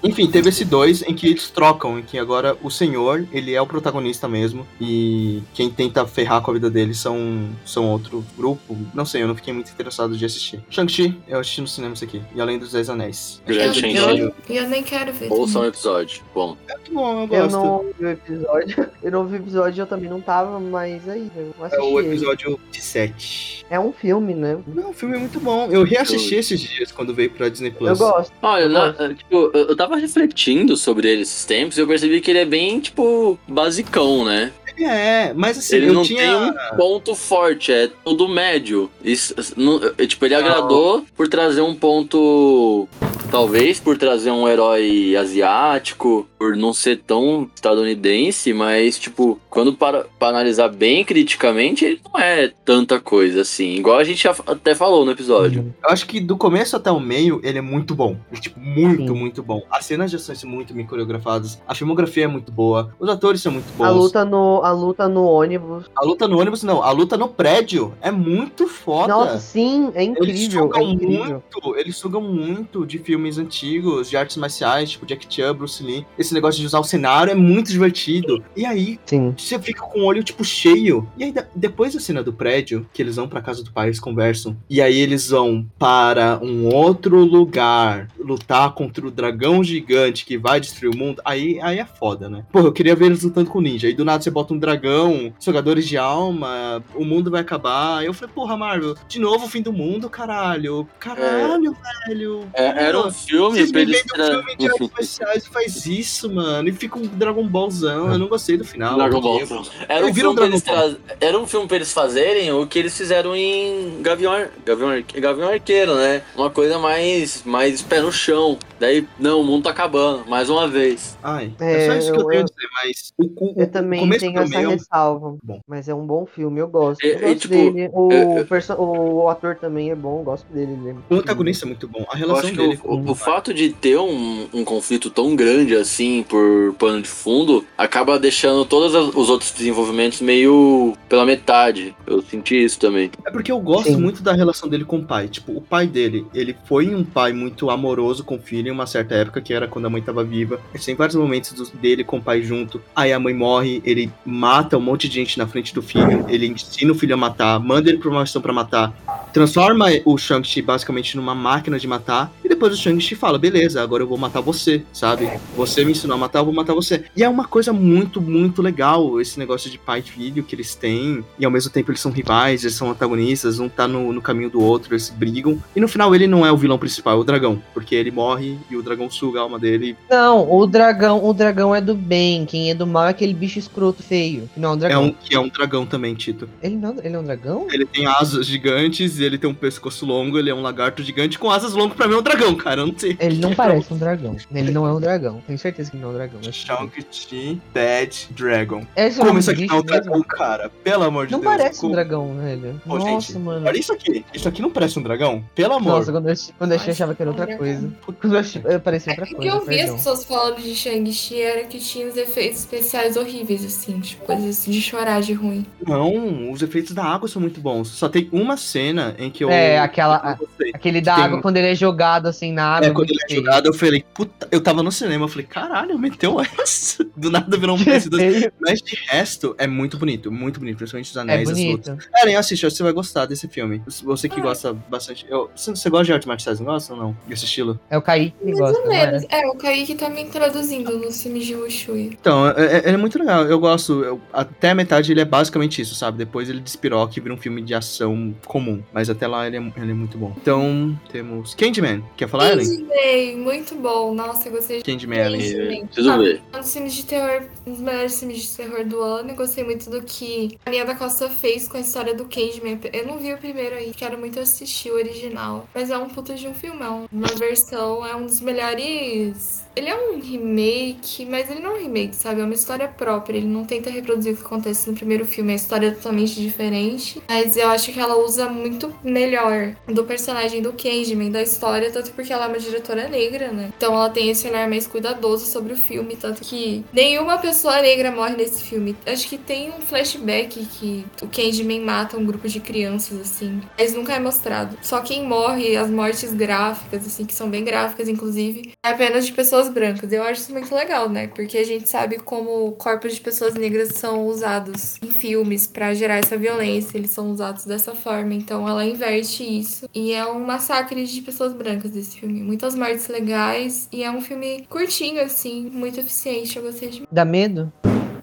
Enfim, 0.02 0.26
teve 0.30 0.48
esse 0.48 0.64
dois 0.64 1.02
em 1.02 1.14
que 1.14 1.26
eles 1.28 1.48
trocam, 1.50 1.98
em 1.98 2.02
que 2.02 2.18
agora 2.18 2.56
o 2.62 2.70
senhor, 2.70 3.26
ele 3.32 3.54
é 3.54 3.60
o 3.62 3.66
protagonista 3.66 4.26
mesmo, 4.28 4.66
e 4.80 5.42
quem 5.54 5.70
tenta 5.70 6.06
ferrar 6.06 6.40
com 6.42 6.50
a 6.50 6.54
vida 6.54 6.68
dele 6.70 6.94
são, 6.94 7.48
são 7.64 7.88
outro 7.90 8.24
grupo. 8.36 8.76
Não 8.94 9.04
sei, 9.04 9.22
eu 9.22 9.28
não 9.28 9.34
fiquei 9.36 9.52
muito 9.54 9.70
interessado 9.70 10.16
de 10.16 10.24
assistir. 10.24 10.60
Shang-Chi, 10.70 11.16
eu 11.28 11.38
assisti 11.40 11.60
no 11.60 11.68
cinema 11.68 11.94
isso 11.94 12.04
aqui, 12.04 12.20
e 12.34 12.40
além 12.40 12.58
dos 12.58 12.72
Dez 12.72 12.90
Anéis. 12.90 13.40
Grande 13.46 13.94
eu, 13.96 14.08
eu, 14.16 14.34
eu 14.48 14.68
nem 14.68 14.82
quero 14.82 15.12
ver. 15.12 15.30
ouça 15.32 15.60
um 15.60 15.64
episódio. 15.64 16.22
Bom, 16.34 16.56
É 16.68 16.74
muito 16.76 16.92
bom, 16.92 17.12
eu 17.12 17.20
Eu 17.22 17.26
gosto. 17.48 17.52
não 17.56 17.84
vi 17.98 18.04
o 18.04 18.08
episódio. 18.10 18.90
Eu 19.02 19.10
não 19.10 19.26
vi 19.26 19.34
o 19.34 19.38
episódio, 19.40 19.82
eu 19.82 19.86
também 19.86 20.08
não 20.08 20.20
tava, 20.20 20.60
mas 20.60 21.08
aí, 21.08 21.28
eu 21.34 21.52
É 21.60 21.66
assisti 21.66 21.84
o 21.84 21.98
ele. 21.98 22.08
episódio 22.10 22.60
7. 22.70 23.66
É 23.68 23.80
um 23.80 23.92
filme, 23.92 24.32
né? 24.34 24.56
Não, 24.66 24.90
o 24.90 24.92
filme 24.92 25.16
é 25.16 25.18
muito 25.18 25.40
bom. 25.40 25.66
Eu 25.70 25.82
reassisti 25.82 26.34
esses 26.36 26.60
dias 26.60 26.92
quando 26.92 27.12
veio 27.14 27.30
pra 27.30 27.48
Disney 27.48 27.70
Plus. 27.72 27.90
Eu 27.90 27.96
gosto. 28.06 28.32
olha, 28.42 28.62
Eu 28.62 28.68
na- 28.68 28.92
gosto. 28.92 29.14
tipo, 29.14 29.34
eu, 29.54 29.68
eu 29.68 29.76
tava 29.93 30.01
refletindo 30.01 30.77
sobre 30.77 31.09
ele 31.10 31.23
esses 31.23 31.44
tempos 31.44 31.77
e 31.77 31.81
eu 31.81 31.86
percebi 31.86 32.20
que 32.20 32.31
ele 32.31 32.39
é 32.39 32.44
bem, 32.44 32.81
tipo, 32.81 33.39
basicão, 33.47 34.24
né? 34.24 34.51
É, 34.84 35.32
mas 35.34 35.59
assim, 35.59 35.76
ele 35.76 35.88
eu 35.88 35.92
não 35.94 36.02
tinha. 36.02 36.20
tem 36.22 36.34
um 36.34 36.76
ponto 36.76 37.14
forte, 37.14 37.72
é 37.72 37.88
tudo 38.04 38.28
médio. 38.28 38.90
Isso, 39.04 39.34
não- 39.56 39.80
é, 39.98 40.06
tipo, 40.06 40.24
ele 40.24 40.34
Não. 40.36 40.40
agradou 40.44 41.04
por 41.16 41.28
trazer 41.28 41.60
um 41.60 41.74
ponto. 41.74 42.88
Talvez 43.30 43.80
por 43.80 43.96
trazer 43.96 44.30
um 44.30 44.46
herói 44.46 45.16
asiático, 45.16 46.28
por 46.38 46.54
não 46.54 46.74
ser 46.74 46.98
tão 46.98 47.48
estadunidense, 47.54 48.52
mas, 48.52 48.98
tipo, 48.98 49.40
quando 49.48 49.72
para, 49.72 50.04
para 50.18 50.28
analisar 50.28 50.68
bem 50.68 51.02
criticamente, 51.02 51.82
ele 51.84 52.00
não 52.12 52.20
é 52.20 52.52
tanta 52.62 53.00
coisa 53.00 53.40
assim. 53.40 53.76
Igual 53.76 53.98
a 53.98 54.04
gente 54.04 54.22
já 54.22 54.34
até 54.46 54.74
falou 54.74 55.06
no 55.06 55.12
episódio. 55.12 55.74
Eu 55.82 55.90
acho 55.90 56.06
que 56.06 56.20
do 56.20 56.36
começo 56.36 56.76
até 56.76 56.90
o 56.90 57.00
meio 57.00 57.40
ele 57.42 57.56
é 57.56 57.62
muito 57.62 57.94
bom. 57.94 58.16
É, 58.30 58.36
tipo, 58.38 58.60
muito, 58.60 59.12
Sim. 59.14 59.18
muito 59.18 59.42
bom. 59.42 59.62
As 59.70 59.86
cenas 59.86 60.10
de 60.10 60.16
ação 60.16 60.34
são 60.34 60.50
muito 60.50 60.74
bem 60.74 60.84
coreografadas. 60.86 61.59
A 61.66 61.74
filmografia 61.74 62.24
é 62.24 62.28
muito 62.28 62.52
boa. 62.52 62.92
Os 63.00 63.09
atores 63.09 63.40
são 63.40 63.50
muito 63.52 63.72
bons. 63.78 63.84
A 63.86 63.90
luta, 63.90 64.24
no, 64.26 64.60
a 64.62 64.71
luta 64.72 65.08
no 65.08 65.24
ônibus. 65.24 65.84
A 65.94 66.04
luta 66.04 66.26
no 66.26 66.40
ônibus, 66.40 66.62
não. 66.62 66.82
A 66.82 66.90
luta 66.90 67.16
no 67.16 67.28
prédio 67.28 67.92
é 68.00 68.10
muito 68.10 68.66
foda. 68.66 69.08
Nossa, 69.12 69.38
sim, 69.38 69.90
é 69.94 70.02
Eles 70.04 70.10
incrível. 70.18 70.60
É 70.60 70.62
sugam 70.62 70.82
incrível. 70.82 71.42
muito, 71.54 71.76
eles 71.78 71.96
sugam 71.96 72.20
muito 72.20 72.86
de 72.86 72.98
filmes 72.98 73.38
antigos 73.38 74.08
de 74.10 74.16
artes 74.16 74.36
marciais, 74.36 74.90
tipo 74.90 75.06
Jack 75.06 75.26
Chan, 75.28 75.54
Bruce 75.54 75.82
Lee. 75.82 76.06
Esse 76.18 76.34
negócio 76.34 76.60
de 76.60 76.66
usar 76.66 76.80
o 76.80 76.84
cenário 76.84 77.30
é 77.30 77.34
muito 77.34 77.70
divertido. 77.70 78.42
E 78.56 78.64
aí, 78.66 78.98
Sim. 79.06 79.34
você 79.36 79.58
fica 79.58 79.82
com 79.82 80.00
o 80.00 80.04
olho, 80.04 80.22
tipo, 80.22 80.44
cheio. 80.44 81.06
E 81.16 81.24
aí, 81.24 81.34
depois 81.54 81.94
da 81.94 82.00
cena 82.00 82.22
do 82.22 82.32
prédio, 82.32 82.86
que 82.92 83.02
eles 83.02 83.16
vão 83.16 83.28
pra 83.28 83.40
casa 83.42 83.62
do 83.62 83.70
pai, 83.72 83.88
eles 83.88 84.00
conversam. 84.00 84.56
E 84.68 84.80
aí 84.80 84.98
eles 84.98 85.28
vão 85.28 85.66
para 85.78 86.38
um 86.42 86.66
outro 86.66 87.24
lugar 87.24 88.08
lutar 88.18 88.72
contra 88.74 89.06
o 89.06 89.10
dragão 89.10 89.62
gigante 89.62 90.24
que 90.24 90.38
vai 90.38 90.60
destruir 90.60 90.94
o 90.94 90.96
mundo. 90.96 91.20
Aí, 91.24 91.60
aí 91.60 91.78
é 91.78 91.84
foda, 91.84 92.28
né? 92.28 92.44
Pô, 92.52 92.60
eu 92.60 92.72
queria 92.72 92.94
ver 92.96 93.06
eles 93.06 93.22
lutando 93.22 93.50
com 93.50 93.60
ninja. 93.60 93.86
Aí 93.88 93.94
do 93.94 94.04
nada 94.04 94.22
você 94.22 94.30
bota 94.30 94.51
um 94.52 94.58
dragão, 94.58 95.32
jogadores 95.40 95.86
de 95.86 95.96
alma, 95.96 96.82
o 96.94 97.04
mundo 97.04 97.30
vai 97.30 97.40
acabar. 97.40 98.04
Eu 98.04 98.12
falei, 98.14 98.34
porra, 98.34 98.56
Marvel, 98.56 98.94
de 99.08 99.18
novo 99.18 99.46
o 99.46 99.48
fim 99.48 99.62
do 99.62 99.72
mundo, 99.72 100.08
caralho. 100.08 100.86
Caralho, 100.98 101.76
velho. 102.06 102.44
É, 102.54 102.84
era 102.86 102.98
um 103.06 103.10
filme 103.10 103.56
Vocês 103.58 103.72
me 103.72 103.80
eles 103.82 104.02
vendem 104.02 104.22
um 104.36 104.42
filme 104.42 104.56
de 104.56 104.66
artes 104.68 104.90
marciais 104.94 105.44
e 105.44 105.48
faz 105.50 105.86
isso, 105.86 106.30
mano. 106.32 106.68
E 106.68 106.72
fica 106.72 106.98
um 106.98 107.02
Dragon 107.02 107.46
Ballzão. 107.46 108.12
Eu 108.12 108.18
não 108.18 108.28
gostei 108.28 108.56
do 108.56 108.64
final. 108.64 108.96
Dragon 108.96 109.20
Ball. 109.20 109.40
Era 109.88 110.06
um, 110.06 110.10
um 110.10 110.14
filme 110.14 110.34
pra 110.34 110.46
eles 110.46 110.62
Dragon 110.62 110.94
tra- 110.94 111.16
era 111.20 111.38
um 111.38 111.46
filme 111.46 111.66
pra 111.66 111.76
eles 111.76 111.92
fazerem 111.92 112.52
o 112.52 112.66
que 112.66 112.78
eles 112.78 112.96
fizeram 112.96 113.34
em 113.36 114.00
Gavião, 114.02 114.32
Ar- 114.32 114.50
Gavião, 114.64 114.88
Arque- 114.88 115.20
Gavião 115.20 115.48
Arqueiro, 115.48 115.94
né? 115.94 116.22
Uma 116.36 116.50
coisa 116.50 116.78
mais, 116.78 117.42
mais 117.44 117.82
pé 117.82 118.00
no 118.00 118.12
chão. 118.12 118.58
Daí, 118.78 119.06
não, 119.18 119.40
o 119.40 119.44
mundo 119.44 119.64
tá 119.64 119.70
acabando, 119.70 120.28
mais 120.28 120.50
uma 120.50 120.66
vez. 120.66 121.16
Ai, 121.22 121.52
é, 121.60 121.86
só 121.86 121.92
É, 121.92 121.98
isso 121.98 122.12
que 122.12 122.18
eu 122.18 122.22
eu- 122.22 122.28
tenho 122.28 122.40
a 122.40 122.44
dizer, 122.44 122.68
mas 122.82 123.12
o, 123.16 123.24
o, 123.24 123.54
Eu 123.60 123.64
o 123.66 123.70
também 123.70 124.00
começo 124.00 124.20
tenho 124.20 124.32
pro 124.34 124.41
essa 124.43 124.60
é 124.60 124.69
um- 124.69 124.70
ressalva. 124.73 125.36
Bom. 125.43 125.60
Mas 125.66 125.89
é 125.89 125.94
um 125.94 126.06
bom 126.06 126.27
filme, 126.27 126.60
eu 126.60 126.69
gosto. 126.69 127.02
É- 127.05 127.12
Eu 127.12 127.16
é 127.16 127.20
gosto 127.20 127.39
tipo, 127.40 127.55
dele. 127.55 127.90
O, 127.93 128.12
é- 128.12 128.40
é- 128.40 128.44
perso- 128.44 128.74
o 128.74 129.28
ator 129.28 129.56
também 129.56 129.90
é 129.90 129.94
bom, 129.94 130.19
eu 130.20 130.24
gosto 130.24 130.47
dele. 130.52 130.73
ele 130.73 130.90
é 130.90 130.93
muito 130.93 131.05
O 131.10 131.14
antagonista 131.16 131.64
é 131.64 131.69
muito 131.69 131.89
bom. 131.89 132.05
A 132.10 132.16
relação 132.16 132.51
dele 132.52 132.78
o, 132.85 132.94
o- 132.94 133.05
com 133.05 133.10
o 133.10 133.14
fato 133.14 133.52
de 133.55 133.70
ter 133.70 133.98
um, 133.98 134.47
um 134.52 134.64
conflito 134.64 135.10
tão 135.10 135.35
grande 135.36 135.74
assim 135.77 136.24
por 136.28 136.74
pano 136.78 137.02
de 137.02 137.09
fundo 137.09 137.64
acaba 137.77 138.19
deixando 138.19 138.64
todos 138.64 138.94
os 139.14 139.28
outros 139.28 139.51
desenvolvimentos 139.52 140.20
meio 140.20 140.94
pela 141.09 141.24
metade. 141.24 141.94
Eu 142.06 142.23
senti 142.23 142.62
isso 142.62 142.78
também. 142.78 143.10
É 143.27 143.31
porque 143.31 143.51
eu 143.52 143.60
gosto 143.60 143.90
Sim. 143.90 143.97
muito 143.97 144.23
da 144.23 144.32
relação 144.32 144.69
dele 144.69 144.85
com 144.85 144.98
o 144.98 145.05
pai. 145.05 145.28
Tipo, 145.28 145.52
o 145.56 145.60
pai 145.60 145.86
dele, 145.86 146.27
ele 146.35 146.56
foi 146.64 146.94
um 146.94 147.05
pai 147.05 147.32
muito 147.32 147.70
amoroso 147.70 148.24
com 148.24 148.36
o 148.36 148.39
filho 148.39 148.69
em 148.69 148.70
uma 148.70 148.86
certa 148.86 149.14
época, 149.14 149.40
que 149.40 149.52
era 149.52 149.66
quando 149.69 149.86
a 149.86 149.90
mãe 149.90 150.02
tava 150.02 150.23
viva. 150.24 150.60
Tem 150.85 150.94
vários 150.94 151.16
momentos 151.16 151.70
dele 151.70 152.05
com 152.05 152.19
o 152.19 152.23
pai 152.23 152.43
junto. 152.43 152.81
Aí 152.94 153.12
a 153.12 153.19
mãe 153.20 153.35
morre, 153.35 153.81
ele 153.85 154.10
mata 154.32 154.78
um 154.78 154.80
monte 154.80 155.09
de 155.09 155.14
gente 155.14 155.38
na 155.38 155.46
frente 155.46 155.74
do 155.74 155.82
filho, 155.82 156.24
ele 156.28 156.46
ensina 156.46 156.92
o 156.92 156.94
filho 156.94 157.14
a 157.14 157.16
matar, 157.16 157.60
manda 157.60 157.90
ele 157.90 157.98
pra 157.98 158.10
uma 158.10 158.22
missão 158.22 158.40
pra 158.40 158.52
matar, 158.52 158.92
transforma 159.32 159.86
o 160.04 160.16
Shang-Chi 160.16 160.62
basicamente 160.62 161.16
numa 161.16 161.34
máquina 161.34 161.78
de 161.78 161.86
matar, 161.86 162.32
e 162.44 162.48
depois 162.48 162.72
o 162.72 162.76
Shang-Chi 162.76 163.14
fala, 163.14 163.38
beleza, 163.38 163.82
agora 163.82 164.02
eu 164.02 164.06
vou 164.06 164.18
matar 164.18 164.40
você, 164.40 164.82
sabe? 164.92 165.30
Você 165.56 165.84
me 165.84 165.92
ensinou 165.92 166.16
a 166.16 166.18
matar, 166.18 166.40
eu 166.40 166.44
vou 166.44 166.54
matar 166.54 166.74
você. 166.74 167.04
E 167.16 167.22
é 167.22 167.28
uma 167.28 167.46
coisa 167.46 167.72
muito, 167.72 168.20
muito 168.20 168.62
legal, 168.62 169.20
esse 169.20 169.38
negócio 169.38 169.70
de 169.70 169.78
pai 169.78 170.00
e 170.00 170.02
filho 170.02 170.42
que 170.42 170.54
eles 170.54 170.74
têm, 170.74 171.24
e 171.38 171.44
ao 171.44 171.50
mesmo 171.50 171.70
tempo 171.70 171.90
eles 171.90 172.00
são 172.00 172.10
rivais, 172.10 172.62
eles 172.62 172.74
são 172.74 172.90
antagonistas, 172.90 173.59
um 173.59 173.68
tá 173.68 173.86
no, 173.86 174.12
no 174.12 174.22
caminho 174.22 174.50
do 174.50 174.62
outro, 174.62 174.92
eles 174.94 175.10
brigam, 175.10 175.62
e 175.74 175.80
no 175.80 175.88
final 175.88 176.14
ele 176.14 176.26
não 176.26 176.46
é 176.46 176.52
o 176.52 176.56
vilão 176.56 176.78
principal, 176.78 177.18
é 177.18 177.20
o 177.20 177.24
dragão, 177.24 177.62
porque 177.74 177.94
ele 177.94 178.10
morre 178.10 178.59
e 178.70 178.76
o 178.76 178.82
dragão 178.82 179.10
suga 179.10 179.40
a 179.40 179.42
alma 179.42 179.59
dele. 179.59 179.96
Não, 180.10 180.50
o 180.52 180.66
dragão, 180.66 181.24
o 181.24 181.32
dragão 181.32 181.74
é 181.74 181.80
do 181.80 181.94
bem. 181.94 182.44
Quem 182.46 182.70
é 182.70 182.74
do 182.74 182.86
mal 182.86 183.06
é 183.06 183.10
aquele 183.10 183.34
bicho 183.34 183.59
escroto 183.59 184.02
feio. 184.02 184.21
Que 184.30 184.48
Não, 184.56 184.70
é 184.70 184.72
um 184.72 184.76
É 184.76 184.78
dragão. 184.78 185.04
um, 185.04 185.12
que 185.12 185.34
é 185.34 185.40
um 185.40 185.48
dragão 185.48 185.86
também, 185.86 186.14
Tito. 186.14 186.48
Ele, 186.62 186.76
não, 186.76 186.96
ele 187.02 187.14
é 187.14 187.18
um 187.18 187.24
dragão? 187.24 187.66
Ele 187.70 187.84
tem 187.86 188.06
asas 188.06 188.46
gigantes, 188.46 189.18
ele 189.20 189.38
tem 189.38 189.48
um 189.48 189.54
pescoço 189.54 190.04
longo, 190.06 190.38
ele 190.38 190.50
é 190.50 190.54
um 190.54 190.62
lagarto 190.62 191.02
gigante 191.02 191.38
com 191.38 191.50
asas 191.50 191.72
longas, 191.72 191.96
pra 191.96 192.06
mim 192.08 192.14
é 192.14 192.18
um 192.18 192.22
dragão, 192.22 192.54
cara, 192.54 192.82
eu 192.82 192.86
não 192.86 192.98
sei. 192.98 193.16
Ele 193.20 193.38
não 193.38 193.52
parece 193.54 193.92
um 193.92 193.96
dragão. 193.98 194.36
Ele 194.54 194.70
não 194.70 194.86
é 194.86 194.92
um 194.92 195.00
dragão. 195.00 195.42
Tenho 195.46 195.58
certeza 195.58 195.90
que 195.90 195.96
ele 195.96 196.02
não 196.02 196.10
é 196.10 196.12
um 196.12 196.16
dragão. 196.16 196.40
Shang-Chi 196.52 197.60
Dead 197.74 198.14
Dragon. 198.30 198.86
Esse 198.96 199.20
é 199.20 199.22
o 199.22 199.26
Como 199.26 199.38
isso 199.38 199.50
aqui 199.50 199.66
não 199.66 199.76
é 199.76 199.80
um 199.80 199.84
mesmo? 199.84 200.02
dragão, 200.02 200.22
cara? 200.22 200.70
Pelo 200.82 201.04
amor 201.04 201.26
de 201.26 201.32
Não 201.32 201.40
Deus. 201.40 201.52
parece 201.56 201.78
um 201.78 201.80
como- 201.82 201.92
dragão, 201.94 202.36
velho. 202.36 202.80
Pô, 202.86 202.98
Nossa, 202.98 203.10
gente, 203.32 203.38
mano. 203.38 203.66
Olha 203.66 203.78
isso 203.78 203.92
aqui. 203.92 204.24
Isso 204.32 204.48
aqui 204.48 204.62
não 204.62 204.70
parece 204.70 204.98
um 204.98 205.02
dragão? 205.02 205.44
Pelo 205.54 205.74
amor. 205.74 205.92
Nossa, 205.98 206.12
quando 206.12 206.28
eu, 206.28 206.34
quando 206.58 206.72
eu 206.72 206.78
achava 206.78 207.14
que 207.14 207.22
era 207.22 207.30
outra 207.30 207.56
coisa. 207.56 207.92
Quando 208.20 208.36
eu 208.36 208.42
eu 208.72 208.80
parecia 208.80 209.12
outra 209.12 209.24
O 209.24 209.28
que 209.28 209.34
coisa. 209.36 209.56
eu 209.56 209.64
vi 209.64 209.80
as 209.80 209.90
pessoas 209.90 210.24
falando 210.24 210.60
de 210.62 210.74
Shang-Chi 210.74 211.40
era 211.40 211.64
que 211.64 211.78
tinha 211.78 212.06
os 212.06 212.16
efeitos 212.16 212.60
especiais 212.60 213.16
horríveis, 213.16 213.64
assim, 213.64 214.00
tipo, 214.12 214.24
coisas 214.24 214.64
de 214.64 214.80
chorar 214.80 215.20
de 215.20 215.32
ruim. 215.32 215.64
Não, 215.86 216.51
os 216.51 216.62
efeitos 216.62 216.93
da 216.93 217.05
água 217.05 217.28
são 217.28 217.40
muito 217.43 217.60
bons. 217.60 217.89
Só 217.89 218.09
tem 218.09 218.28
uma 218.32 218.56
cena 218.56 219.14
em 219.18 219.30
que 219.30 219.44
eu. 219.44 219.51
É, 219.51 219.78
aquela-. 219.78 220.39
Aquele 220.74 221.01
da 221.01 221.14
Tem- 221.16 221.24
água 221.24 221.43
quando 221.43 221.56
ele 221.56 221.68
é 221.68 221.74
jogado 221.74 222.26
assim 222.26 222.52
na 222.52 222.64
água. 222.76 222.89
É, 222.89 222.90
quando 222.90 223.10
ele 223.10 223.18
é 223.24 223.28
feio. 223.28 223.40
jogado, 223.40 223.66
eu 223.66 223.74
falei, 223.74 224.05
puta, 224.14 224.48
eu 224.51 224.60
tava 224.60 224.82
no 224.82 224.90
cinema, 224.93 225.24
eu 225.24 225.28
falei, 225.28 225.47
caralho, 225.47 225.98
meteu 225.98 226.36
essa. 226.40 227.05
Do 227.16 227.30
nada 227.30 227.56
virou 227.56 227.76
um 227.76 227.80
PS2. 227.84 228.16
Feio. 228.16 228.52
Mas 228.60 228.80
de 228.80 228.97
resto, 229.09 229.55
é 229.59 229.66
muito 229.66 229.97
bonito, 229.98 230.30
muito 230.30 230.59
bonito, 230.60 230.76
principalmente 230.78 231.10
os 231.10 231.16
É 231.16 231.20
anéis, 231.20 231.48
as 231.51 231.59
lutas. 231.59 231.89
bonito. 231.94 232.09
Eren, 232.16 232.36
assiste, 232.36 232.64
acho 232.66 232.74
que 232.74 232.78
você 232.78 232.82
vai 232.82 232.93
gostar 232.93 233.26
desse 233.26 233.48
filme. 233.48 233.82
Você 234.05 234.28
que 234.28 234.39
Ah. 234.40 234.43
gosta 234.43 234.72
bastante. 234.72 235.26
Eu, 235.28 235.51
você, 235.55 235.70
você 235.70 235.90
gosta 235.90 236.05
de 236.06 236.12
artes 236.12 236.26
marciais, 236.26 236.59
não 236.60 236.66
gosta 236.66 236.93
ou 236.94 236.98
não? 236.98 237.16
Desse 237.26 237.44
estilo? 237.44 237.78
É 237.90 237.98
o 237.98 238.02
Kaique 238.02 238.34
que 238.39 238.44
Mais 238.47 238.59
gosta, 238.59 238.78
ou 238.80 238.93
é? 238.93 239.06
menos. 239.06 239.26
É, 239.30 239.47
o 239.48 239.55
Kaique 239.55 239.94
tá 239.94 240.09
me 240.09 240.24
traduzindo 240.24 240.98
nos 240.98 241.22
filmes 241.22 241.47
de 241.47 241.55
Wushui. 241.55 242.16
Então, 242.20 242.47
é, 242.48 242.52
é- 242.78 242.78
ele 242.86 242.94
é 242.94 242.97
muito 242.97 243.18
legal. 243.18 243.44
Eu 243.44 243.59
gosto. 243.59 244.01
Eu- 244.04 244.20
até 244.32 244.70
a 244.70 244.74
metade 244.74 245.12
ele 245.12 245.20
é 245.20 245.24
basicamente 245.24 245.80
isso, 245.80 245.94
sabe? 245.94 246.18
Depois 246.18 246.48
ele 246.48 246.60
despiroca 246.60 247.14
e 247.16 247.20
vira 247.20 247.34
um 247.34 247.36
filme 247.38 247.62
de 247.62 247.74
ação 247.74 248.34
comum. 248.46 248.82
Mas 248.92 249.08
até 249.10 249.26
lá 249.26 249.46
ele 249.46 249.56
é, 249.56 249.60
ele 249.76 249.90
é 249.90 249.94
muito 249.94 250.16
bom. 250.18 250.34
Então, 250.40 250.98
temos. 251.10 251.54
Candyman. 251.54 252.02
Quer 252.16 252.28
falar, 252.28 252.50
Ellen? 252.52 252.66
Candyman, 252.66 253.36
muito 253.38 253.74
bom. 253.76 254.14
Nossa, 254.14 254.48
eu 254.48 254.52
gostei 254.52 254.78
de 254.78 254.84
Candyman, 254.84 255.18
Ellen. 255.18 255.86
Preciso 255.86 256.10
Ah, 256.10 256.18
ver. 256.18 256.40
Um 256.54 256.60
dos 256.60 256.72
filmes 256.72 256.94
de 256.94 257.04
terror, 257.04 257.42
um 257.66 257.72
dos 257.72 257.80
melhores 257.80 258.18
filmes 258.18 258.42
de 258.42 258.56
terror 258.56 258.84
do 258.84 259.00
ano. 259.00 259.30
Eu 259.30 259.36
gostei 259.36 259.64
muito 259.64 259.88
do 259.90 260.02
que 260.02 260.58
a 260.64 260.70
Nia 260.70 260.84
da 260.84 260.94
Costa 260.94 261.28
fez 261.28 261.68
com 261.68 261.76
a 261.76 261.80
história 261.80 262.14
do 262.14 262.24
Candyman. 262.24 262.78
Eu 262.92 263.06
não 263.06 263.18
vi 263.18 263.32
o 263.32 263.38
primeiro 263.38 263.76
aí, 263.76 263.92
quero 263.96 264.18
muito 264.18 264.38
assistir 264.40 264.90
o 264.90 264.94
original. 264.94 265.68
Mas 265.74 265.90
é 265.90 265.96
um 265.98 266.08
puta 266.08 266.34
de 266.34 266.46
um 266.48 266.54
filmão. 266.54 267.06
Uma 267.12 267.28
versão, 267.38 268.04
é 268.06 268.14
um 268.14 268.26
dos 268.26 268.40
melhores. 268.40 269.62
Ele 269.74 269.88
é 269.88 269.96
um 269.96 270.20
remake, 270.20 271.24
mas 271.24 271.50
ele 271.50 271.60
não 271.60 271.76
é 271.76 271.80
um 271.80 271.82
remake, 271.82 272.14
sabe? 272.14 272.40
É 272.40 272.44
uma 272.44 272.54
história 272.54 272.86
própria. 272.88 273.38
Ele 273.38 273.46
não 273.46 273.64
tenta 273.64 273.90
reproduzir 273.90 274.34
o 274.34 274.36
que 274.36 274.42
acontece 274.42 274.88
no 274.88 274.96
primeiro 274.96 275.24
filme. 275.24 275.52
A 275.52 275.56
história 275.56 275.88
é 275.88 275.90
totalmente 275.90 276.40
diferente. 276.40 277.22
Mas 277.28 277.56
eu 277.56 277.68
acho 277.68 277.92
que 277.92 277.98
ela 277.98 278.18
usa 278.18 278.48
muito 278.48 278.94
melhor 279.02 279.74
do 279.86 280.04
personagem 280.04 280.60
do 280.60 280.72
Candyman, 280.72 281.30
da 281.30 281.42
história, 281.42 281.90
tanto 281.90 282.12
porque 282.12 282.32
ela 282.32 282.44
é 282.44 282.48
uma 282.48 282.58
diretora 282.58 283.08
negra, 283.08 283.50
né? 283.50 283.72
Então 283.76 283.94
ela 283.94 284.10
tem 284.10 284.28
esse 284.28 284.46
olhar 284.46 284.68
mais 284.68 284.86
cuidadoso 284.86 285.46
sobre 285.46 285.72
o 285.72 285.76
filme, 285.76 286.16
tanto 286.16 286.42
que 286.42 286.84
nenhuma 286.92 287.38
pessoa 287.38 287.80
negra 287.80 288.10
morre 288.10 288.36
nesse 288.36 288.64
filme. 288.64 288.96
Acho 289.06 289.28
que 289.28 289.38
tem 289.38 289.70
um 289.70 289.80
flashback 289.80 290.64
que 290.66 291.04
o 291.22 291.26
Candyman 291.26 291.80
mata 291.80 292.18
um 292.18 292.24
grupo 292.24 292.46
de 292.46 292.60
crianças, 292.60 293.20
assim. 293.20 293.60
Mas 293.78 293.94
nunca 293.94 294.14
é 294.14 294.20
mostrado. 294.20 294.76
Só 294.82 295.00
quem 295.00 295.26
morre, 295.26 295.76
as 295.76 295.88
mortes 295.88 296.32
gráficas, 296.32 297.06
assim, 297.06 297.24
que 297.24 297.34
são 297.34 297.48
bem 297.48 297.64
gráficas, 297.64 298.08
inclusive, 298.08 298.72
é 298.84 298.90
apenas 298.90 299.24
de 299.26 299.32
pessoas 299.32 299.61
brancas. 299.68 300.12
Eu 300.12 300.22
acho 300.22 300.43
isso 300.43 300.52
muito 300.52 300.74
legal, 300.74 301.09
né? 301.09 301.26
Porque 301.28 301.59
a 301.59 301.64
gente 301.64 301.89
sabe 301.89 302.18
como 302.18 302.72
corpos 302.72 303.14
de 303.14 303.20
pessoas 303.20 303.55
negras 303.55 303.90
são 303.94 304.26
usados 304.26 304.97
em 305.02 305.10
filmes 305.10 305.66
pra 305.66 305.94
gerar 305.94 306.16
essa 306.16 306.36
violência. 306.36 306.97
Eles 306.97 307.10
são 307.10 307.30
usados 307.30 307.64
dessa 307.64 307.94
forma. 307.94 308.34
Então 308.34 308.68
ela 308.68 308.84
inverte 308.84 309.43
isso. 309.43 309.89
E 309.94 310.12
é 310.12 310.26
um 310.26 310.44
massacre 310.44 311.05
de 311.05 311.20
pessoas 311.22 311.52
brancas 311.52 311.90
desse 311.90 312.18
filme. 312.18 312.43
Muitas 312.43 312.74
mortes 312.74 313.09
legais. 313.09 313.89
E 313.93 314.02
é 314.02 314.10
um 314.10 314.20
filme 314.20 314.66
curtinho, 314.68 315.22
assim, 315.22 315.70
muito 315.72 316.01
eficiente. 316.01 316.56
Eu 316.56 316.62
gostei 316.62 316.89
de. 316.89 317.02
Dá 317.10 317.24
medo? 317.24 317.72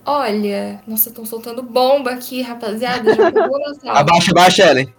Olha, 0.06 0.82
nossa, 0.88 1.10
estão 1.10 1.26
soltando 1.26 1.61
bomba 1.61 2.11
aqui, 2.11 2.41
rapaziada. 2.41 3.14
Já 3.14 3.32
pegou 3.32 3.60
na 3.60 3.74
sala. 3.76 3.99
Abaixa, 3.99 4.32
abaixa, 4.32 4.72
Ellen. 4.72 4.94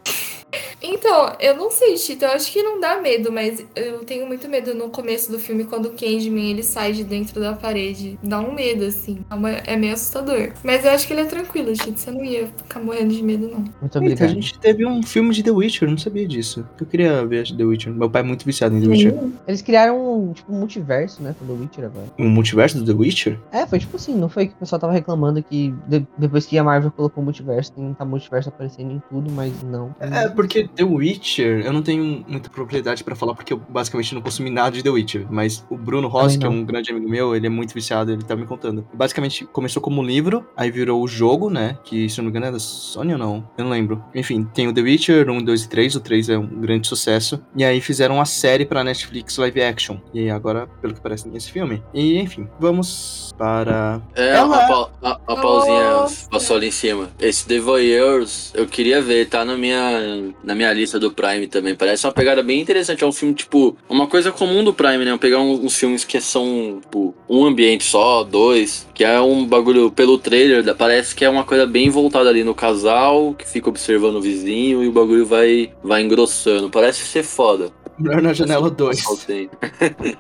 Então, 0.83 1.33
eu 1.41 1.55
não 1.57 1.71
sei, 1.71 1.95
Tito, 1.95 2.25
eu 2.25 2.31
acho 2.31 2.51
que 2.51 2.63
não 2.63 2.81
dá 2.81 3.01
medo, 3.01 3.31
mas 3.31 3.65
eu 3.77 3.99
tenho 4.05 4.27
muito 4.27 4.49
medo 4.49 4.75
no 4.75 4.89
começo 4.89 5.31
do 5.31 5.39
filme, 5.39 5.65
quando 5.65 5.87
o 5.87 5.91
Candyman, 5.91 6.51
ele 6.51 6.63
sai 6.63 6.93
de 6.93 7.05
dentro 7.05 7.41
da 7.41 7.53
parede. 7.53 8.19
Dá 8.23 8.41
um 8.41 8.53
medo, 8.55 8.85
assim. 8.85 9.19
É, 9.31 9.35
uma- 9.35 9.51
é 9.51 9.77
meio 9.77 9.93
assustador. 9.95 10.53
Mas 10.65 10.85
eu 10.85 10.91
acho 10.91 11.07
que 11.07 11.13
ele 11.13 11.21
é 11.23 11.25
tranquilo, 11.27 11.73
Tito. 11.75 11.99
Você 11.99 12.11
não 12.11 12.25
ia 12.25 12.47
ficar 12.47 12.81
morrendo 12.81 13.15
de 13.15 13.23
medo, 13.23 13.49
não. 13.49 13.59
Muito 13.61 13.75
Eita, 13.85 13.99
a 13.99 14.01
obrigado. 14.01 14.29
gente 14.31 14.59
teve 14.59 14.87
um 14.87 15.03
filme 15.03 15.35
de 15.35 15.43
The 15.43 15.51
Witcher, 15.51 15.87
eu 15.87 15.91
não 15.93 15.99
sabia 15.99 16.27
disso. 16.27 16.67
Eu 16.81 16.87
queria 16.87 17.25
ver 17.27 17.55
The 17.55 17.65
Witcher. 17.65 17.93
Meu 17.93 18.09
pai 18.11 18.23
é 18.23 18.25
muito 18.25 18.45
viciado 18.45 18.75
em 18.77 18.81
The 18.81 18.89
Witcher. 18.89 19.15
Eles 19.47 19.63
criaram 19.63 20.31
um, 20.31 20.33
tipo, 20.33 20.53
um 20.53 20.59
multiverso, 20.59 21.23
né? 21.23 21.35
Com 21.39 21.47
The 21.47 21.53
Witcher 21.63 21.85
agora. 21.85 22.07
O 22.19 22.25
multiverso 22.25 22.79
do 22.79 22.85
The 22.87 22.99
Witcher? 22.99 23.39
É, 23.53 23.67
foi 23.67 23.79
tipo 23.79 23.97
assim, 23.97 24.15
não 24.15 24.29
foi 24.29 24.47
que 24.47 24.55
o 24.55 24.57
pessoal 24.57 24.81
tava 24.81 24.93
reclamando 24.93 25.43
que 25.43 25.75
de- 25.87 26.07
depois 26.17 26.47
que 26.47 26.57
a 26.59 26.65
Marvel 26.65 26.91
colocou 26.91 27.23
o 27.23 27.25
multiverso, 27.25 27.73
tem 27.73 27.93
tá 27.95 28.05
multiverso 28.05 28.49
aparecendo 28.49 28.93
em 28.93 29.03
tudo, 29.11 29.31
mas 29.31 29.53
não. 29.63 29.95
É, 30.01 30.29
porque 30.41 30.67
The 30.69 30.85
Witcher, 30.85 31.67
eu 31.67 31.73
não 31.73 31.83
tenho 31.83 32.25
muita 32.27 32.49
propriedade 32.49 33.05
pra 33.05 33.15
falar 33.15 33.35
porque 33.35 33.53
eu 33.53 33.59
basicamente 33.59 34.15
não 34.15 34.23
consumi 34.23 34.49
nada 34.49 34.71
de 34.71 34.83
The 34.83 34.89
Witcher, 34.89 35.27
mas 35.31 35.67
o 35.69 35.77
Bruno 35.77 36.09
Rossi, 36.09 36.39
que 36.39 36.47
é 36.47 36.49
um 36.49 36.65
grande 36.65 36.91
amigo 36.91 37.09
meu, 37.09 37.37
ele 37.37 37.47
é 37.47 37.51
muito 37.51 37.75
viciado, 37.75 38.11
ele 38.11 38.23
tá 38.23 38.35
me 38.35 38.47
contando. 38.47 38.87
Basicamente 38.95 39.45
começou 39.45 39.83
como 39.83 40.03
livro, 40.03 40.47
aí 40.57 40.71
virou 40.71 41.03
o 41.03 41.07
jogo, 41.07 41.51
né? 41.51 41.79
Que 41.85 42.09
se 42.09 42.19
eu 42.19 42.23
não 42.23 42.31
me 42.31 42.39
engano 42.39 42.47
é 42.47 42.53
da 42.53 42.59
Sony 42.59 43.13
ou 43.13 43.19
não? 43.19 43.47
Eu 43.59 43.65
não 43.65 43.71
lembro. 43.71 44.03
Enfim, 44.15 44.45
tem 44.55 44.67
o 44.67 44.73
The 44.73 44.81
Witcher 44.81 45.29
1, 45.29 45.43
2 45.43 45.65
e 45.65 45.69
3, 45.69 45.95
o 45.97 46.01
3 46.01 46.29
é 46.31 46.39
um 46.39 46.47
grande 46.47 46.89
sucesso. 46.89 47.45
E 47.55 47.63
aí 47.63 47.81
fizeram 47.81 48.15
uma 48.15 48.25
série 48.25 48.65
pra 48.65 48.83
Netflix 48.83 49.37
live 49.37 49.63
action. 49.63 49.99
E 50.15 50.21
aí 50.21 50.31
agora, 50.31 50.67
pelo 50.81 50.95
que 50.95 51.03
parece, 51.03 51.25
tem 51.25 51.37
esse 51.37 51.53
filme. 51.53 51.83
E 51.93 52.19
enfim, 52.19 52.49
vamos 52.59 53.30
para. 53.41 54.03
É, 54.15 54.35
Ela- 54.37 54.55
a, 54.65 54.69
pau- 54.69 54.91
a- 55.03 55.21
a 55.29 55.37
pausinha 55.37 56.07
passou 56.31 56.57
ali 56.59 56.67
em 56.67 56.71
cima. 56.71 57.09
Esse 57.19 57.47
The 57.47 57.59
Voyeurs, 57.59 58.53
eu 58.55 58.67
queria 58.67 59.01
ver, 59.01 59.31
tá 59.31 59.47
na 59.47 59.57
minha, 59.57 60.31
na 60.45 60.55
minha 60.55 60.71
lista 60.75 60.99
do 61.01 61.11
Prime 61.11 61.47
também. 61.47 61.75
Parece 61.75 62.07
uma 62.07 62.13
pegada 62.13 62.43
bem 62.43 62.61
interessante. 62.61 63.03
É 63.03 63.07
um 63.07 63.13
filme, 63.13 63.35
tipo, 63.35 63.75
uma 63.89 64.07
coisa 64.07 64.31
comum 64.31 64.63
do 64.63 64.75
Prime, 64.75 65.07
né? 65.07 65.17
Pegar 65.17 65.39
uns, 65.39 65.59
uns 65.61 65.75
filmes 65.75 66.05
que 66.05 66.21
são, 66.21 66.81
tipo, 66.83 67.15
um 67.27 67.47
ambiente 67.47 67.83
só, 67.85 68.23
dois, 68.25 68.87
que 68.93 69.03
é 69.05 69.19
um 69.23 69.47
bagulho 69.47 69.91
pelo 69.91 70.19
trailer, 70.19 70.75
parece 70.77 71.15
que 71.15 71.25
é 71.25 71.31
uma 71.31 71.45
coisa 71.45 71.65
bem 71.67 71.89
voltada 71.89 72.29
ali 72.29 72.45
no 72.45 72.55
casal, 72.55 73.33
que 73.33 73.49
fica 73.49 73.71
observando 73.71 74.17
o 74.17 74.21
vizinho 74.21 74.85
e 74.85 74.89
o 74.89 74.93
bagulho 74.93 75.25
vai, 75.25 75.73
vai 75.83 76.03
engrossando. 76.03 76.69
Parece 76.69 77.07
ser 77.07 77.23
foda. 77.23 77.71
Mulher 78.01 78.23
na 78.23 78.33
Janela 78.33 78.71
2. 78.71 79.03
Só 79.03 79.17
tem. 79.27 79.49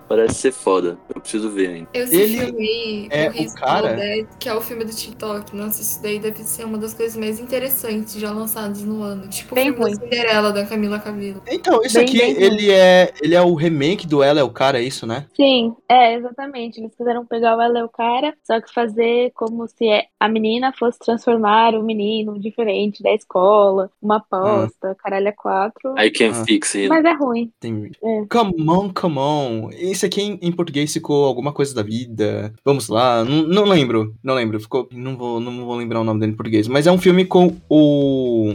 Parece 0.09 0.35
ser 0.35 0.53
foda. 0.53 0.99
Eu 1.15 1.21
preciso 1.21 1.51
ver 1.51 1.69
ainda. 1.69 1.89
Eu 1.95 2.07
Ele 2.07 2.39
filmei 2.39 3.09
é 3.11 3.31
o 3.31 3.43
o 3.43 3.55
cara- 3.55 3.95
Dead, 3.95 4.27
que 4.39 4.49
é 4.49 4.55
o 4.55 4.61
filme 4.61 4.85
do 4.85 4.93
TikTok. 4.93 5.57
Nossa, 5.57 5.81
isso 5.83 6.03
daí 6.03 6.19
deve 6.19 6.43
ser 6.45 6.65
uma 6.65 6.79
das 6.79 6.95
coisas 6.95 7.17
mais 7.17 7.41
interessantes 7.41 8.15
já 8.15 8.31
lançadas 8.31 8.83
no 8.83 9.03
ano. 9.03 9.29
Tipo 9.29 9.55
Bem 9.55 9.71
o 9.71 9.75
filme 9.75 9.89
ruim. 9.91 9.95
da 9.97 10.03
Cinderela, 10.05 10.53
da 10.53 10.67
Camila 10.67 10.99
Cabello. 10.99 11.43
Então, 11.49 11.83
isso 11.83 11.97
Bem, 11.97 12.05
aqui, 12.07 12.19
bem 12.19 12.35
ruim. 12.35 12.43
ele 12.43 12.71
é, 12.71 13.13
ele 13.23 13.35
é 13.35 13.43
o 13.43 13.55
remake 13.55 14.07
do 14.07 14.23
Ela 14.23 14.41
é 14.41 14.43
o 14.45 14.51
Cara, 14.51 14.79
é 14.79 14.83
isso, 14.83 15.07
né? 15.07 15.27
Sim, 15.35 15.75
é, 15.89 16.15
exatamente. 16.15 16.81
Eles 16.81 16.95
quiseram 16.95 17.25
pegar 17.25 17.57
o 17.57 17.61
ela 17.61 17.79
é 17.79 17.85
o 17.85 17.89
cara, 17.89 18.35
só 18.45 18.61
que 18.61 18.73
fazer 18.73 19.31
como 19.35 19.67
se 19.69 19.89
é- 19.89 20.05
a 20.19 20.29
menina 20.29 20.73
fosse 20.79 20.99
transformar 20.99 21.75
o 21.75 21.83
menino 21.83 22.39
diferente 22.39 23.03
da 23.03 23.13
escola, 23.15 23.91
uma 24.03 24.17
aposta, 24.17 24.95
caralho, 25.03 25.29
é 25.29 25.33
quatro. 25.33 25.95
I 25.99 26.11
can 26.11 26.31
Ah. 26.33 26.45
fix 26.45 26.75
it. 26.75 26.89
Mas 26.89 27.05
é 27.05 27.13
ruim. 27.13 27.51
Tem... 27.71 27.91
É. 28.03 28.27
Come 28.29 28.71
on, 28.71 28.91
come 28.93 29.19
on. 29.19 29.71
Esse 29.73 30.07
aqui 30.07 30.23
em, 30.23 30.39
em 30.43 30.53
português 30.53 30.93
ficou 30.93 31.25
alguma 31.25 31.53
coisa 31.53 31.75
da 31.75 31.83
vida. 31.83 32.53
Vamos 32.65 32.89
lá. 32.89 33.25
Não, 33.25 33.43
não 33.43 33.65
lembro. 33.65 34.15
Não 34.23 34.35
lembro. 34.35 34.61
Ficou. 34.61 34.89
Não 34.93 35.17
vou, 35.17 35.41
não 35.41 35.65
vou 35.65 35.77
lembrar 35.77 36.01
o 36.01 36.05
nome 36.05 36.21
dele 36.21 36.33
em 36.33 36.37
português. 36.37 36.69
Mas 36.69 36.87
é 36.87 36.93
um 36.93 36.99
filme 36.99 37.25
com 37.25 37.57
o. 37.69 38.55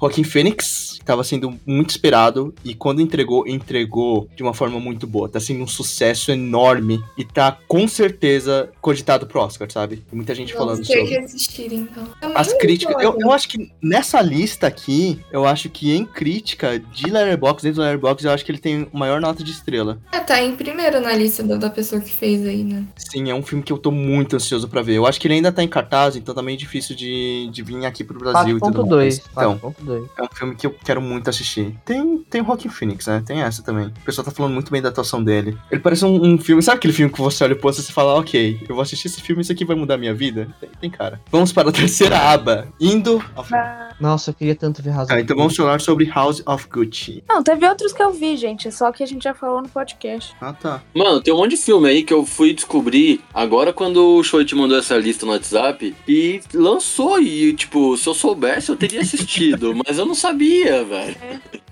Joaquim 0.00 0.24
Phoenix 0.24 0.93
estava 1.04 1.22
sendo 1.22 1.54
muito 1.66 1.90
esperado 1.90 2.54
e 2.64 2.74
quando 2.74 3.00
entregou, 3.00 3.46
entregou 3.46 4.28
de 4.34 4.42
uma 4.42 4.54
forma 4.54 4.80
muito 4.80 5.06
boa. 5.06 5.28
Tá 5.28 5.38
sendo 5.38 5.62
um 5.62 5.66
sucesso 5.66 6.32
enorme 6.32 7.02
e 7.16 7.24
tá 7.24 7.56
com 7.68 7.86
certeza 7.86 8.70
cogitado 8.80 9.26
pro 9.26 9.40
Oscar, 9.40 9.70
sabe? 9.70 9.96
Tem 9.96 10.16
muita 10.16 10.34
gente 10.34 10.52
falando 10.52 10.76
Vamos 10.76 10.88
ter 10.88 10.98
sobre. 10.98 11.10
que 11.10 11.18
assistir, 11.18 11.72
então. 11.72 12.04
As 12.34 12.52
críticas. 12.54 12.96
Eu, 13.02 13.16
eu 13.20 13.30
acho 13.30 13.48
que 13.48 13.70
nessa 13.82 14.20
lista 14.20 14.66
aqui, 14.66 15.20
eu 15.30 15.46
acho 15.46 15.68
que 15.68 15.94
em 15.94 16.04
crítica 16.04 16.78
de 16.78 17.10
Letterboxd, 17.10 17.62
dentro 17.68 17.82
do 17.82 17.84
Letterboxd, 17.84 18.26
eu 18.26 18.32
acho 18.32 18.44
que 18.44 18.50
ele 18.50 18.58
tem 18.58 18.88
maior 18.92 19.20
nota 19.20 19.44
de 19.44 19.50
estrela. 19.50 19.98
É, 20.10 20.20
tá 20.20 20.42
em 20.42 20.56
primeiro 20.56 21.00
na 21.00 21.14
lista 21.14 21.42
da, 21.42 21.56
da 21.56 21.70
pessoa 21.70 22.00
que 22.00 22.10
fez 22.10 22.46
aí, 22.46 22.64
né? 22.64 22.84
Sim, 22.96 23.30
é 23.30 23.34
um 23.34 23.42
filme 23.42 23.62
que 23.62 23.72
eu 23.72 23.78
tô 23.78 23.90
muito 23.90 24.36
ansioso 24.36 24.68
pra 24.68 24.82
ver. 24.82 24.94
Eu 24.94 25.06
acho 25.06 25.20
que 25.20 25.26
ele 25.26 25.34
ainda 25.34 25.52
tá 25.52 25.62
em 25.62 25.68
cartaz, 25.68 26.16
então 26.16 26.34
tá 26.34 26.42
meio 26.42 26.56
difícil 26.56 26.96
de, 26.96 27.48
de 27.52 27.62
vir 27.62 27.84
aqui 27.84 28.02
pro 28.02 28.18
Brasil 28.18 28.56
e 28.56 28.60
tudo 28.60 28.86
mais. 28.86 29.20
4.2. 29.20 29.22
Então, 29.32 29.58
4.2. 29.58 30.08
é 30.16 30.22
um 30.22 30.28
filme 30.34 30.54
que 30.54 30.66
eu 30.66 30.74
quero 30.84 30.93
muito 31.00 31.28
assistir. 31.30 31.74
Tem, 31.84 32.18
tem 32.30 32.40
o 32.40 32.44
Rockin' 32.44 32.68
Phoenix, 32.68 33.06
né? 33.06 33.22
Tem 33.24 33.42
essa 33.42 33.62
também. 33.62 33.86
O 33.86 34.04
pessoal 34.04 34.24
tá 34.24 34.30
falando 34.30 34.52
muito 34.52 34.70
bem 34.70 34.82
da 34.82 34.88
atuação 34.88 35.22
dele. 35.22 35.56
Ele 35.70 35.80
parece 35.80 36.04
um, 36.04 36.24
um 36.24 36.38
filme. 36.38 36.62
Sabe 36.62 36.78
aquele 36.78 36.92
filme 36.92 37.12
que 37.12 37.20
você 37.20 37.44
olha 37.44 37.54
o 37.54 37.58
posto 37.58 37.80
e 37.80 37.92
fala, 37.92 38.14
ok, 38.14 38.60
eu 38.68 38.74
vou 38.74 38.82
assistir 38.82 39.08
esse 39.08 39.20
filme, 39.20 39.42
isso 39.42 39.52
aqui 39.52 39.64
vai 39.64 39.76
mudar 39.76 39.94
a 39.94 39.98
minha 39.98 40.14
vida? 40.14 40.48
Tem, 40.60 40.70
tem 40.80 40.90
cara. 40.90 41.20
Vamos 41.30 41.52
para 41.52 41.68
a 41.68 41.72
terceira 41.72 42.18
aba. 42.18 42.68
Indo. 42.80 43.22
ao 43.34 43.44
filme. 43.44 43.62
Nossa, 44.00 44.30
eu 44.30 44.34
queria 44.34 44.54
tanto 44.54 44.82
ver 44.82 44.90
Razão. 44.90 45.16
Ah, 45.16 45.20
então 45.20 45.36
vamos 45.36 45.54
falar 45.54 45.80
sobre 45.80 46.06
House 46.06 46.42
of 46.46 46.68
Gucci. 46.68 47.22
Não, 47.28 47.42
teve 47.42 47.66
outros 47.66 47.92
que 47.92 48.02
eu 48.02 48.12
vi, 48.12 48.36
gente, 48.36 48.70
só 48.72 48.90
que 48.92 49.02
a 49.02 49.06
gente 49.06 49.22
já 49.22 49.34
falou 49.34 49.62
no 49.62 49.68
podcast. 49.68 50.34
Ah, 50.40 50.52
tá. 50.52 50.82
Mano, 50.94 51.20
tem 51.20 51.32
um 51.32 51.38
monte 51.38 51.50
de 51.50 51.56
filme 51.56 51.88
aí 51.88 52.02
que 52.02 52.12
eu 52.12 52.24
fui 52.24 52.52
descobrir 52.52 53.20
agora 53.32 53.72
quando 53.72 54.16
o 54.16 54.22
Shoei 54.22 54.44
te 54.44 54.54
mandou 54.54 54.78
essa 54.78 54.96
lista 54.96 55.24
no 55.24 55.32
WhatsApp 55.32 55.94
e 56.06 56.40
lançou 56.52 57.20
e, 57.20 57.52
tipo, 57.54 57.96
se 57.96 58.08
eu 58.08 58.14
soubesse 58.14 58.70
eu 58.70 58.76
teria 58.76 59.00
assistido, 59.00 59.74
mas 59.86 59.98
eu 59.98 60.06
não 60.06 60.14
sabia, 60.14 60.83
velho. 60.84 61.16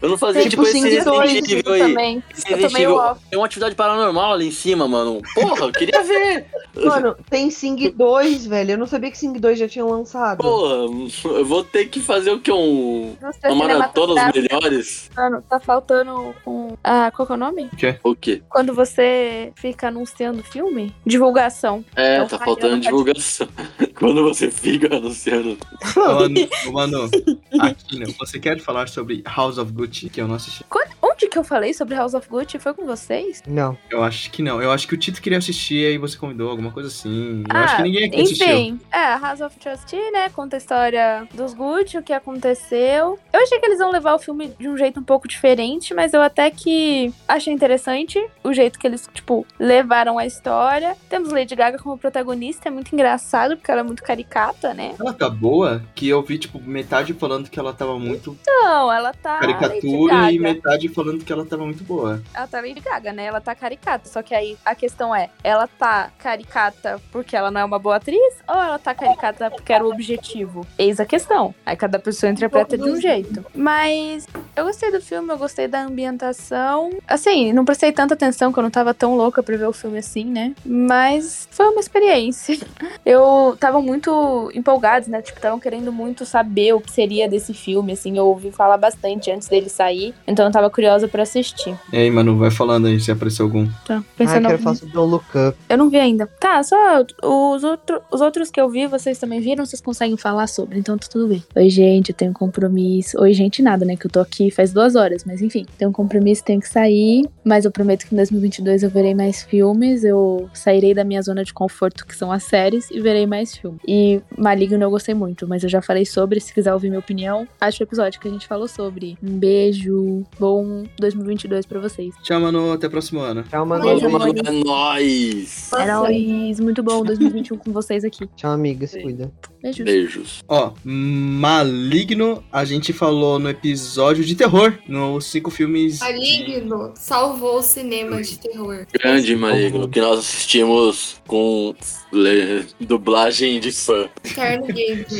Eu 0.00 0.08
não 0.08 0.18
fazia, 0.18 0.42
Tipo, 0.48 0.64
tipo, 0.64 0.76
esse 0.76 0.80
Resident 0.80 1.48
Evil 1.48 1.72
aí. 1.72 2.22
Esse 2.36 2.48
Resident 2.48 2.74
Evil-. 2.74 3.16
Tem 3.30 3.38
uma 3.38 3.46
atividade 3.46 3.74
paranormal 3.74 4.32
ali 4.32 4.48
em 4.48 4.52
cima, 4.52 4.88
mano. 4.88 5.22
Porra, 5.34 5.66
eu 5.66 5.72
queria 5.72 6.02
ver. 6.02 6.46
Mano, 6.74 7.14
tem 7.30 7.50
Sing 7.50 7.90
2, 7.90 8.46
velho. 8.46 8.72
Eu 8.72 8.78
não 8.78 8.86
sabia 8.86 9.10
que 9.10 9.18
Sing 9.18 9.32
2 9.38 9.58
já 9.58 9.68
tinha 9.68 9.84
lançado. 9.84 10.38
Porra, 10.38 10.86
eu 11.24 11.44
vou 11.44 11.62
ter 11.62 11.86
que 11.86 12.00
fazer 12.00 12.32
o 12.32 12.40
que? 12.40 12.50
Um, 12.50 13.14
uma 13.44 13.54
maratona 13.54 14.14
os 14.14 14.20
cinematográfica, 14.20 14.40
melhores? 14.56 15.10
mano, 15.14 15.42
tá 15.48 15.60
faltando 15.60 16.34
um. 16.46 16.74
Ah, 16.82 17.12
qual 17.14 17.26
que 17.26 17.32
é 17.32 17.36
o 17.36 17.38
nome? 17.38 17.70
O 18.02 18.16
quê? 18.16 18.42
Quando 18.48 18.74
você 18.74 19.52
fica 19.56 19.88
anunciando 19.88 20.42
filme? 20.42 20.94
Divulgação. 21.06 21.84
É, 21.94 22.16
Então, 22.16 22.38
tá 22.38 22.44
faltando 22.44 22.80
divulgação. 22.80 23.46
Quando 23.98 24.22
você 24.24 24.50
fica 24.50 24.96
anunciando. 24.96 25.56
Mano, 25.94 26.48
mano, 26.72 27.10
Aquino, 27.60 28.12
você 28.18 28.40
quer 28.40 28.58
falar 28.60 28.88
sobre 28.88 29.01
House 29.26 29.58
of 29.58 29.72
Gucci, 29.72 30.08
que 30.08 30.20
eu 30.20 30.28
não 30.28 30.34
assisti? 30.36 30.64
Quando- 30.68 30.90
onde 31.02 31.28
que 31.28 31.38
eu 31.38 31.44
falei 31.44 31.72
sobre 31.74 31.94
House 31.94 32.14
of 32.14 32.28
Gucci? 32.28 32.58
Foi 32.58 32.72
com 32.74 32.84
vocês? 32.86 33.42
Não. 33.46 33.76
Eu 33.90 34.02
acho 34.02 34.30
que 34.30 34.42
não. 34.42 34.60
Eu 34.62 34.70
acho 34.70 34.86
que 34.88 34.94
o 34.94 34.98
Tito 34.98 35.20
queria 35.20 35.38
assistir 35.38 35.86
aí 35.86 35.98
você 35.98 36.16
convidou, 36.16 36.50
alguma 36.50 36.70
coisa 36.70 36.88
assim. 36.88 37.40
Eu 37.48 37.56
Ah, 37.56 37.64
acho 37.64 37.76
que 37.76 37.82
ninguém 37.82 38.04
aqui 38.08 38.20
assistiu. 38.22 38.46
Enfim, 38.46 38.80
é, 38.92 39.16
House 39.18 39.40
of 39.40 39.56
Trustee, 39.58 40.10
né? 40.10 40.28
Conta 40.30 40.56
a 40.56 40.58
história 40.58 41.26
dos 41.34 41.54
Gucci, 41.54 41.98
o 41.98 42.02
que 42.02 42.12
aconteceu. 42.12 43.18
Eu 43.32 43.40
achei 43.42 43.58
que 43.58 43.66
eles 43.66 43.78
iam 43.80 43.90
levar 43.90 44.14
o 44.14 44.18
filme 44.18 44.52
de 44.58 44.68
um 44.68 44.76
jeito 44.76 45.00
um 45.00 45.02
pouco 45.02 45.26
diferente, 45.28 45.94
mas 45.94 46.12
eu 46.12 46.20
até 46.22 46.50
que 46.50 47.12
achei 47.26 47.52
interessante 47.52 48.18
o 48.44 48.52
jeito 48.52 48.78
que 48.78 48.86
eles, 48.86 49.08
tipo, 49.12 49.46
levaram 49.58 50.18
a 50.18 50.26
história. 50.26 50.96
Temos 51.08 51.32
Lady 51.32 51.54
Gaga 51.54 51.78
como 51.78 51.96
protagonista, 51.98 52.68
é 52.68 52.70
muito 52.70 52.92
engraçado, 52.92 53.56
porque 53.56 53.70
ela 53.70 53.80
é 53.80 53.84
muito 53.84 54.02
caricata, 54.02 54.74
né? 54.74 54.94
Ela 54.98 55.12
tá 55.12 55.28
boa, 55.30 55.82
que 55.94 56.08
eu 56.08 56.22
vi, 56.22 56.38
tipo, 56.38 56.60
metade 56.60 57.14
falando 57.14 57.48
que 57.48 57.58
ela 57.58 57.72
tava 57.72 57.98
muito 57.98 58.36
Não, 58.46 58.91
ela 58.92 59.12
tá. 59.12 59.40
Lady 59.40 59.54
caricatura 59.54 60.32
e 60.32 60.38
metade 60.38 60.88
falando 60.88 61.24
que 61.24 61.32
ela 61.32 61.44
tava 61.44 61.64
muito 61.64 61.84
boa. 61.84 62.22
Ela 62.34 62.46
tá 62.46 62.60
Lady 62.60 62.80
Gaga, 62.80 63.12
né? 63.12 63.24
Ela 63.24 63.40
tá 63.40 63.54
caricata. 63.54 64.08
Só 64.08 64.22
que 64.22 64.34
aí 64.34 64.56
a 64.64 64.74
questão 64.74 65.14
é, 65.14 65.30
ela 65.42 65.66
tá 65.66 66.10
caricata 66.18 67.00
porque 67.10 67.36
ela 67.36 67.50
não 67.50 67.60
é 67.60 67.64
uma 67.64 67.78
boa 67.78 67.96
atriz 67.96 68.34
ou 68.48 68.54
ela 68.54 68.78
tá 68.78 68.94
caricata 68.94 69.50
porque 69.50 69.72
era 69.72 69.84
o 69.84 69.90
objetivo? 69.90 70.66
Eis 70.78 71.00
a 71.00 71.06
questão. 71.06 71.54
Aí 71.64 71.76
cada 71.76 71.98
pessoa 71.98 72.30
interpreta 72.30 72.76
de 72.76 72.88
um 72.88 73.00
jeito. 73.00 73.44
Mas 73.54 74.26
eu 74.56 74.64
gostei 74.64 74.90
do 74.90 75.00
filme, 75.00 75.32
eu 75.32 75.38
gostei 75.38 75.68
da 75.68 75.82
ambientação. 75.82 76.90
Assim, 77.06 77.52
não 77.52 77.64
prestei 77.64 77.92
tanta 77.92 78.14
atenção 78.14 78.52
que 78.52 78.58
eu 78.58 78.62
não 78.62 78.70
tava 78.70 78.92
tão 78.92 79.16
louca 79.16 79.42
pra 79.42 79.56
ver 79.56 79.66
o 79.66 79.72
filme 79.72 79.98
assim, 79.98 80.24
né? 80.24 80.54
Mas 80.64 81.48
foi 81.50 81.66
uma 81.68 81.80
experiência. 81.80 82.58
Eu 83.04 83.56
tava 83.58 83.80
muito 83.80 84.50
empolgada, 84.54 85.06
né? 85.08 85.20
Tipo, 85.22 85.38
estavam 85.38 85.58
querendo 85.58 85.92
muito 85.92 86.24
saber 86.24 86.72
o 86.72 86.80
que 86.80 86.90
seria 86.90 87.28
desse 87.28 87.52
filme, 87.52 87.92
assim. 87.92 88.16
Eu 88.16 88.26
ouvi 88.26 88.52
falar 88.52 88.76
bastante 88.82 89.30
antes 89.30 89.46
dele 89.48 89.68
sair. 89.68 90.12
Então 90.26 90.44
eu 90.44 90.50
tava 90.52 90.68
curiosa 90.68 91.06
pra 91.06 91.22
assistir. 91.22 91.74
E 91.92 91.96
aí, 91.96 92.10
Manu, 92.10 92.36
vai 92.36 92.50
falando 92.50 92.88
aí 92.88 92.98
se 93.00 93.10
apareceu 93.12 93.46
algum. 93.46 93.66
Tá, 93.86 93.98
Ah, 93.98 94.02
pensando 94.18 94.42
quero 94.42 94.52
algum- 94.54 94.62
falar 94.64 94.74
sobre 94.76 94.92
Don't 94.94 95.10
Look 95.12 95.24
Up. 95.48 95.56
Eu 95.68 95.78
não 95.78 95.88
vi 95.88 95.98
ainda. 95.98 96.26
Tá, 96.40 96.60
só 96.62 96.76
os, 97.22 97.62
outro, 97.64 98.02
os 98.10 98.20
outros 98.20 98.50
que 98.50 98.60
eu 98.60 98.68
vi, 98.68 98.86
vocês 98.88 99.18
também 99.18 99.40
viram, 99.40 99.64
vocês 99.64 99.80
conseguem 99.80 100.16
falar 100.16 100.46
sobre, 100.48 100.78
então 100.78 100.98
tá 100.98 101.06
tudo 101.08 101.28
bem. 101.28 101.42
Oi, 101.54 101.70
gente, 101.70 102.10
eu 102.10 102.16
tenho 102.16 102.32
um 102.32 102.34
compromisso. 102.34 103.18
Oi, 103.20 103.32
gente, 103.32 103.62
nada, 103.62 103.84
né? 103.84 103.96
Que 103.96 104.06
eu 104.06 104.10
tô 104.10 104.18
aqui 104.20 104.50
faz 104.50 104.72
duas 104.72 104.96
horas, 104.96 105.24
mas 105.24 105.40
enfim, 105.40 105.64
tenho 105.78 105.90
um 105.90 105.94
compromisso, 105.94 106.42
tenho 106.44 106.60
que 106.60 106.68
sair. 106.68 107.24
Mas 107.44 107.64
eu 107.64 107.70
prometo 107.70 108.06
que 108.06 108.14
em 108.14 108.16
2022 108.16 108.82
eu 108.82 108.90
verei 108.90 109.14
mais 109.14 109.42
filmes, 109.42 110.02
eu 110.04 110.48
sairei 110.52 110.92
da 110.94 111.04
minha 111.04 111.22
zona 111.22 111.44
de 111.44 111.52
conforto, 111.54 112.04
que 112.06 112.16
são 112.16 112.32
as 112.32 112.42
séries, 112.42 112.90
e 112.90 113.00
verei 113.00 113.26
mais 113.26 113.56
filmes. 113.56 113.80
E 113.86 114.20
Maligno 114.36 114.82
eu 114.82 114.90
gostei 114.90 115.14
muito, 115.14 115.46
mas 115.46 115.62
eu 115.62 115.68
já 115.68 115.80
falei 115.80 116.04
sobre, 116.04 116.40
se 116.40 116.52
quiser 116.52 116.72
ouvir 116.72 116.88
minha 116.88 116.98
opinião, 116.98 117.46
acho 117.60 117.82
o 117.82 117.84
episódio 117.84 118.20
que 118.20 118.26
a 118.28 118.30
gente 118.30 118.46
falou 118.46 118.66
sobre. 118.74 119.16
Um 119.22 119.38
beijo, 119.38 120.24
bom 120.38 120.84
2022 120.98 121.66
pra 121.66 121.80
vocês. 121.80 122.14
Tchau, 122.22 122.40
Manu, 122.40 122.72
até 122.72 122.86
o 122.86 122.90
próximo 122.90 123.20
ano. 123.20 123.42
Tchau, 123.44 123.64
mano. 123.66 123.84
Beijo, 123.84 124.08
Mano, 124.10 124.24
amores. 124.24 124.42
é 124.46 124.50
nóis! 124.64 125.70
Heróis, 125.72 126.60
muito 126.60 126.82
bom 126.82 127.02
2021 127.04 127.58
com 127.58 127.72
vocês 127.72 128.04
aqui. 128.04 128.26
Tchau, 128.36 128.50
amigas. 128.52 128.92
Cuida. 128.92 129.30
Beijos. 129.62 129.84
Beijos. 129.84 130.44
Ó, 130.48 130.72
Maligno, 130.84 132.42
a 132.52 132.64
gente 132.64 132.92
falou 132.92 133.38
no 133.38 133.48
episódio 133.48 134.24
de 134.24 134.34
terror, 134.34 134.76
nos 134.88 135.26
cinco 135.26 135.50
filmes. 135.50 135.98
de- 135.98 136.04
Maligno 136.04 136.92
salvou 136.96 137.58
o 137.58 137.62
cinema 137.62 138.20
de 138.22 138.38
terror. 138.38 138.86
Grande 138.92 139.36
Maligno, 139.36 139.88
que 139.88 140.00
nós 140.00 140.18
assistimos 140.18 141.20
com 141.28 141.74
le- 142.12 142.64
dublagem 142.80 143.60
de 143.60 143.70
fã. 143.70 144.08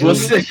Você. 0.01 0.45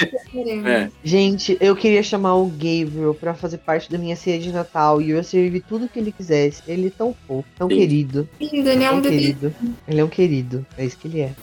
É. 0.66 0.90
Gente, 1.04 1.58
eu 1.60 1.76
queria 1.76 2.02
chamar 2.04 2.36
o 2.36 2.48
Gabriel 2.92 3.14
pra 3.16 3.34
fazer 3.34 3.58
parte 3.60 3.90
da 3.92 3.98
minha 3.98 4.16
ceia 4.16 4.40
de 4.40 4.52
Natal 4.52 5.02
e 5.02 5.10
eu 5.12 5.18
ia 5.18 5.24
servir 5.24 5.64
tudo 5.68 5.88
que 5.88 5.98
ele 6.00 6.12
quisesse. 6.12 6.62
Ele 6.68 6.88
é 6.88 6.90
tão 6.90 7.16
fofo, 7.28 7.48
tão 7.58 7.70
Sim. 7.70 7.78
querido. 7.78 8.30
Lindo, 8.40 8.70
ele 8.70 8.84
é 8.84 8.92
um 8.92 9.02
bebê. 9.02 9.16
querido. 9.18 9.56
Ele 9.88 10.02
é 10.02 10.04
um 10.04 10.08
querido. 10.10 10.66
É 10.78 10.86
isso 10.86 10.98
que 10.98 11.08
ele 11.08 11.22
é. 11.22 11.34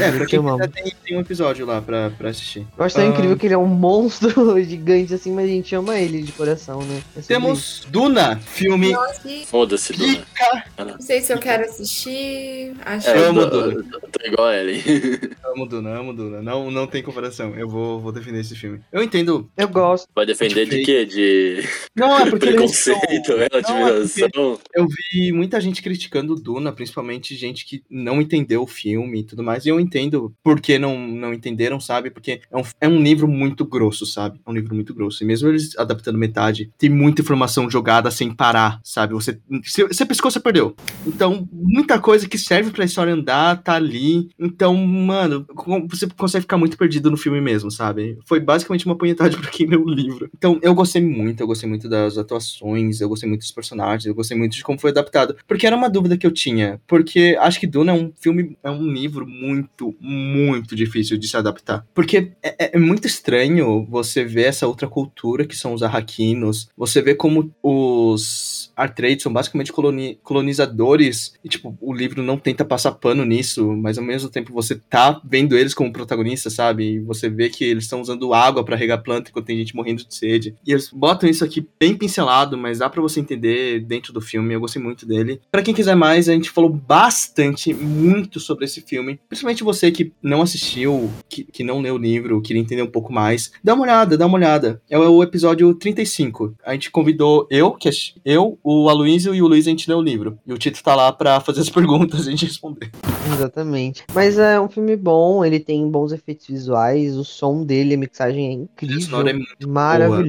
É, 0.00 0.26
quem 0.26 0.38
amo. 0.38 0.52
quiser, 0.58 0.70
tem, 0.70 0.92
tem 1.04 1.16
um 1.16 1.20
episódio 1.20 1.66
lá 1.66 1.80
pra, 1.82 2.10
pra 2.10 2.30
assistir. 2.30 2.66
Eu 2.76 2.84
acho 2.84 2.94
tão 2.96 3.04
Ah. 3.04 3.08
incrível 3.08 3.36
que 3.36 3.46
ele 3.46 3.54
é 3.54 3.58
um 3.58 3.66
monstro 3.66 4.30
gigante 4.62 5.14
assim, 5.14 5.32
mas 5.32 5.44
a 5.46 5.48
gente 5.48 5.74
ama 5.74 5.96
ele 5.98 6.22
de 6.22 6.32
coração, 6.32 6.80
né? 6.82 6.96
É 6.96 7.00
sobre 7.00 7.18
isso. 7.20 7.28
Temos 7.28 7.86
Duna, 7.90 8.36
filme. 8.38 8.94
E 9.24 9.46
Foda-se, 9.46 9.92
Duna. 9.92 10.14
Pica. 10.18 10.64
não 10.84 11.00
sei 11.00 11.20
se 11.20 11.32
eu 11.32 11.38
quero 11.38 11.64
assistir. 11.64 12.74
Acho 12.84 13.08
É, 13.08 13.12
que 13.12 13.18
Eu 13.18 13.24
amo 13.30 13.46
Duna. 13.46 13.84
tô, 13.90 14.00
tô 14.08 14.26
igual 14.26 14.48
a 14.48 14.56
Ellen. 14.56 14.82
Amo 15.54 15.66
Duna, 15.66 15.90
amo 16.00 16.12
Duna. 16.12 16.42
Não, 16.42 16.68
não 16.70 16.84
tem 16.86 17.00
comparação. 17.02 17.54
Eu 17.54 17.68
vou, 17.68 18.00
vou 18.00 18.10
defender 18.10 18.40
esse 18.40 18.56
filme. 18.56 18.80
Eu 18.92 19.02
entendo. 19.02 19.48
Eu 19.56 19.68
gosto. 19.68 20.08
Vai 20.14 20.26
defender 20.26 20.63
de 20.66 20.82
quê? 20.82 21.04
De 21.04 21.62
Não, 21.94 22.18
é 22.18 22.30
porque 22.30 22.46
são- 22.68 22.98
preconceito, 22.98 23.32
Não, 23.32 23.38
é 23.42 23.48
relativização? 23.52 24.58
Eu 24.74 24.86
vi 24.88 25.32
muita 25.32 25.60
gente 25.60 25.82
criticando 25.82 26.34
Duna, 26.34 26.72
principalmente 26.72 27.34
gente 27.36 27.64
que 27.64 27.82
não 27.90 28.20
entendeu 28.20 28.62
o 28.62 28.66
filme 28.66 29.20
e 29.20 29.24
tudo 29.24 29.42
mais. 29.42 29.64
E 29.64 29.68
eu 29.68 29.78
entendo 29.80 30.34
por 30.42 30.60
que 30.60 30.78
não, 30.78 30.98
não 31.08 31.32
entenderam, 31.32 31.78
sabe? 31.80 32.10
Porque 32.10 32.40
é 32.50 32.56
um, 32.56 32.62
é 32.80 32.88
um 32.88 33.02
livro 33.02 33.26
muito 33.28 33.64
grosso, 33.64 34.04
sabe? 34.06 34.40
É 34.46 34.50
um 34.50 34.54
livro 34.54 34.74
muito 34.74 34.94
grosso. 34.94 35.22
E 35.22 35.26
mesmo 35.26 35.48
eles 35.48 35.76
adaptando 35.78 36.18
metade, 36.18 36.70
tem 36.78 36.90
muita 36.90 37.22
informação 37.22 37.70
jogada 37.70 38.10
sem 38.10 38.32
parar, 38.34 38.80
sabe? 38.82 39.14
Você, 39.14 39.38
se 39.64 39.82
você 39.84 40.04
pescou, 40.04 40.30
você 40.30 40.40
perdeu. 40.40 40.74
Então, 41.06 41.48
muita 41.52 41.98
coisa 41.98 42.28
que 42.28 42.38
serve 42.38 42.70
pra 42.70 42.84
história 42.84 43.12
andar 43.12 43.62
tá 43.62 43.74
ali. 43.74 44.28
Então, 44.38 44.74
mano, 44.76 45.46
você 45.88 46.06
consegue 46.16 46.42
ficar 46.42 46.56
muito 46.58 46.76
perdido 46.76 47.10
no 47.10 47.16
filme 47.16 47.40
mesmo, 47.40 47.70
sabe? 47.70 48.18
Foi 48.26 48.40
basicamente 48.40 48.86
uma 48.86 48.96
punhetagem 48.96 49.38
pra 49.40 49.50
quem 49.50 49.66
leu 49.66 49.82
o 49.84 49.88
livro. 49.90 50.30
Então, 50.36 50.53
eu 50.62 50.74
gostei 50.74 51.02
muito, 51.02 51.40
eu 51.40 51.46
gostei 51.46 51.68
muito 51.68 51.88
das 51.88 52.16
atuações, 52.18 53.00
eu 53.00 53.08
gostei 53.08 53.28
muito 53.28 53.42
dos 53.42 53.50
personagens, 53.52 54.06
eu 54.06 54.14
gostei 54.14 54.36
muito 54.36 54.54
de 54.56 54.62
como 54.62 54.78
foi 54.78 54.90
adaptado. 54.90 55.36
Porque 55.46 55.66
era 55.66 55.76
uma 55.76 55.88
dúvida 55.90 56.16
que 56.16 56.26
eu 56.26 56.30
tinha. 56.32 56.80
Porque 56.86 57.36
acho 57.40 57.58
que 57.60 57.66
Duna 57.66 57.92
é 57.92 57.94
um 57.94 58.12
filme, 58.20 58.56
é 58.62 58.70
um 58.70 58.86
livro 58.90 59.26
muito, 59.26 59.94
muito 60.00 60.74
difícil 60.76 61.16
de 61.18 61.28
se 61.28 61.36
adaptar. 61.36 61.86
Porque 61.94 62.32
é, 62.42 62.54
é- 62.66 62.76
é 62.76 62.78
muito 62.78 63.06
estranho 63.06 63.86
você 63.88 64.24
ver 64.24 64.44
essa 64.44 64.66
outra 64.66 64.86
cultura 64.88 65.46
que 65.46 65.56
são 65.56 65.72
os 65.74 65.82
arraquinos, 65.82 66.68
você 66.76 67.00
vê 67.02 67.14
como 67.14 67.50
os 67.62 68.72
Artrades 68.76 69.22
são 69.22 69.32
basicamente 69.32 69.72
coloni- 69.72 70.18
colonizadores 70.22 71.34
e, 71.44 71.48
tipo, 71.48 71.76
o 71.80 71.92
livro 71.92 72.22
não 72.22 72.36
tenta 72.36 72.64
passar 72.64 72.92
pano 72.92 73.24
nisso, 73.24 73.66
mas 73.76 73.98
ao 73.98 74.04
mesmo 74.04 74.28
tempo 74.28 74.52
você 74.52 74.74
tá 74.74 75.20
vendo 75.24 75.56
eles 75.56 75.74
como 75.74 75.92
protagonistas, 75.92 76.52
sabe? 76.54 76.94
E 76.94 76.98
você 77.00 77.28
vê 77.28 77.48
que 77.48 77.64
eles 77.64 77.84
estão 77.84 78.00
usando 78.00 78.32
água 78.34 78.64
pra 78.64 78.76
regar 78.76 79.02
planta 79.02 79.30
enquanto 79.30 79.46
tem 79.46 79.58
gente 79.58 79.76
morrendo 79.76 80.04
de 80.04 80.14
sede. 80.14 80.43
E 80.66 80.72
eles 80.72 80.90
botam 80.92 81.28
isso 81.28 81.44
aqui 81.44 81.66
bem 81.78 81.94
pincelado, 81.96 82.56
mas 82.58 82.78
dá 82.78 82.88
pra 82.90 83.00
você 83.00 83.20
entender 83.20 83.80
dentro 83.80 84.12
do 84.12 84.20
filme. 84.20 84.54
Eu 84.54 84.60
gostei 84.60 84.82
muito 84.82 85.06
dele. 85.06 85.40
Pra 85.50 85.62
quem 85.62 85.72
quiser 85.74 85.94
mais, 85.94 86.28
a 86.28 86.32
gente 86.32 86.50
falou 86.50 86.70
bastante, 86.70 87.72
muito 87.72 88.40
sobre 88.40 88.64
esse 88.64 88.80
filme. 88.80 89.20
Principalmente 89.28 89.62
você 89.64 89.90
que 89.90 90.12
não 90.22 90.42
assistiu, 90.42 91.10
que, 91.28 91.44
que 91.44 91.62
não 91.64 91.80
leu 91.80 91.94
o 91.94 91.98
livro, 91.98 92.40
queria 92.42 92.60
entender 92.62 92.82
um 92.82 92.86
pouco 92.90 93.12
mais. 93.12 93.52
Dá 93.62 93.74
uma 93.74 93.82
olhada, 93.84 94.16
dá 94.16 94.26
uma 94.26 94.36
olhada. 94.36 94.80
É 94.90 94.98
o 94.98 95.22
episódio 95.22 95.74
35. 95.74 96.54
A 96.64 96.72
gente 96.72 96.90
convidou 96.90 97.46
eu, 97.50 97.72
que 97.72 97.88
assisti- 97.88 98.20
eu, 98.24 98.58
o 98.62 98.88
Aloysio 98.88 99.34
e 99.34 99.42
o 99.42 99.46
Luiz, 99.46 99.66
a 99.66 99.70
gente 99.70 99.88
leu 99.88 99.98
o 99.98 100.02
livro. 100.02 100.38
E 100.46 100.52
o 100.52 100.58
Tito 100.58 100.82
tá 100.82 100.94
lá 100.94 101.12
pra 101.12 101.40
fazer 101.40 101.60
as 101.60 101.68
perguntas 101.70 102.26
e 102.26 102.28
a 102.28 102.30
gente 102.30 102.46
responder. 102.46 102.90
Exatamente. 103.32 104.04
Mas 104.14 104.38
é 104.38 104.60
um 104.60 104.68
filme 104.68 104.96
bom, 104.96 105.44
ele 105.44 105.60
tem 105.60 105.88
bons 105.90 106.12
efeitos 106.12 106.46
visuais, 106.46 107.16
o 107.16 107.24
som 107.24 107.64
dele, 107.64 107.94
a 107.94 107.98
mixagem 107.98 108.46
é 108.46 108.50
A 108.50 108.52
incrível. 108.54 108.98
história 108.98 109.30
é 109.30 109.34
muito 109.34 109.68
Maravilhoso. 109.68 110.22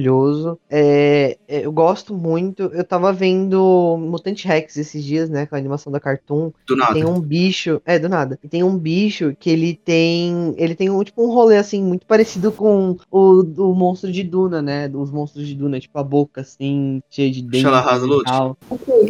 É, 0.70 1.36
é, 1.48 1.66
eu 1.66 1.72
gosto 1.72 2.14
muito. 2.14 2.64
Eu 2.64 2.84
tava 2.84 3.12
vendo 3.12 3.96
Mutante 3.98 4.46
Rex 4.46 4.76
esses 4.76 5.04
dias, 5.04 5.30
né? 5.30 5.46
Com 5.46 5.54
a 5.54 5.58
animação 5.58 5.92
da 5.92 6.00
Cartoon. 6.00 6.50
do 6.66 6.76
nada. 6.76 6.94
Tem 6.94 7.04
um 7.04 7.20
bicho. 7.20 7.80
É, 7.84 7.98
do 7.98 8.08
nada. 8.08 8.38
E 8.42 8.48
tem 8.48 8.62
um 8.62 8.76
bicho 8.76 9.34
que 9.38 9.50
ele 9.50 9.74
tem. 9.74 10.54
Ele 10.56 10.74
tem 10.74 10.90
um, 10.90 11.02
tipo, 11.02 11.24
um 11.24 11.32
rolê 11.32 11.56
assim, 11.56 11.82
muito 11.82 12.06
parecido 12.06 12.52
com 12.52 12.96
o, 13.10 13.42
o 13.58 13.74
monstro 13.74 14.10
de 14.10 14.22
Duna, 14.22 14.60
né? 14.62 14.90
Os 14.92 15.10
monstros 15.10 15.46
de 15.46 15.54
Duna, 15.54 15.80
tipo, 15.80 15.98
a 15.98 16.02
boca 16.02 16.40
assim, 16.40 17.02
cheia 17.10 17.30
de 17.30 17.42
dentes. 17.42 17.62
Tal. 18.24 18.56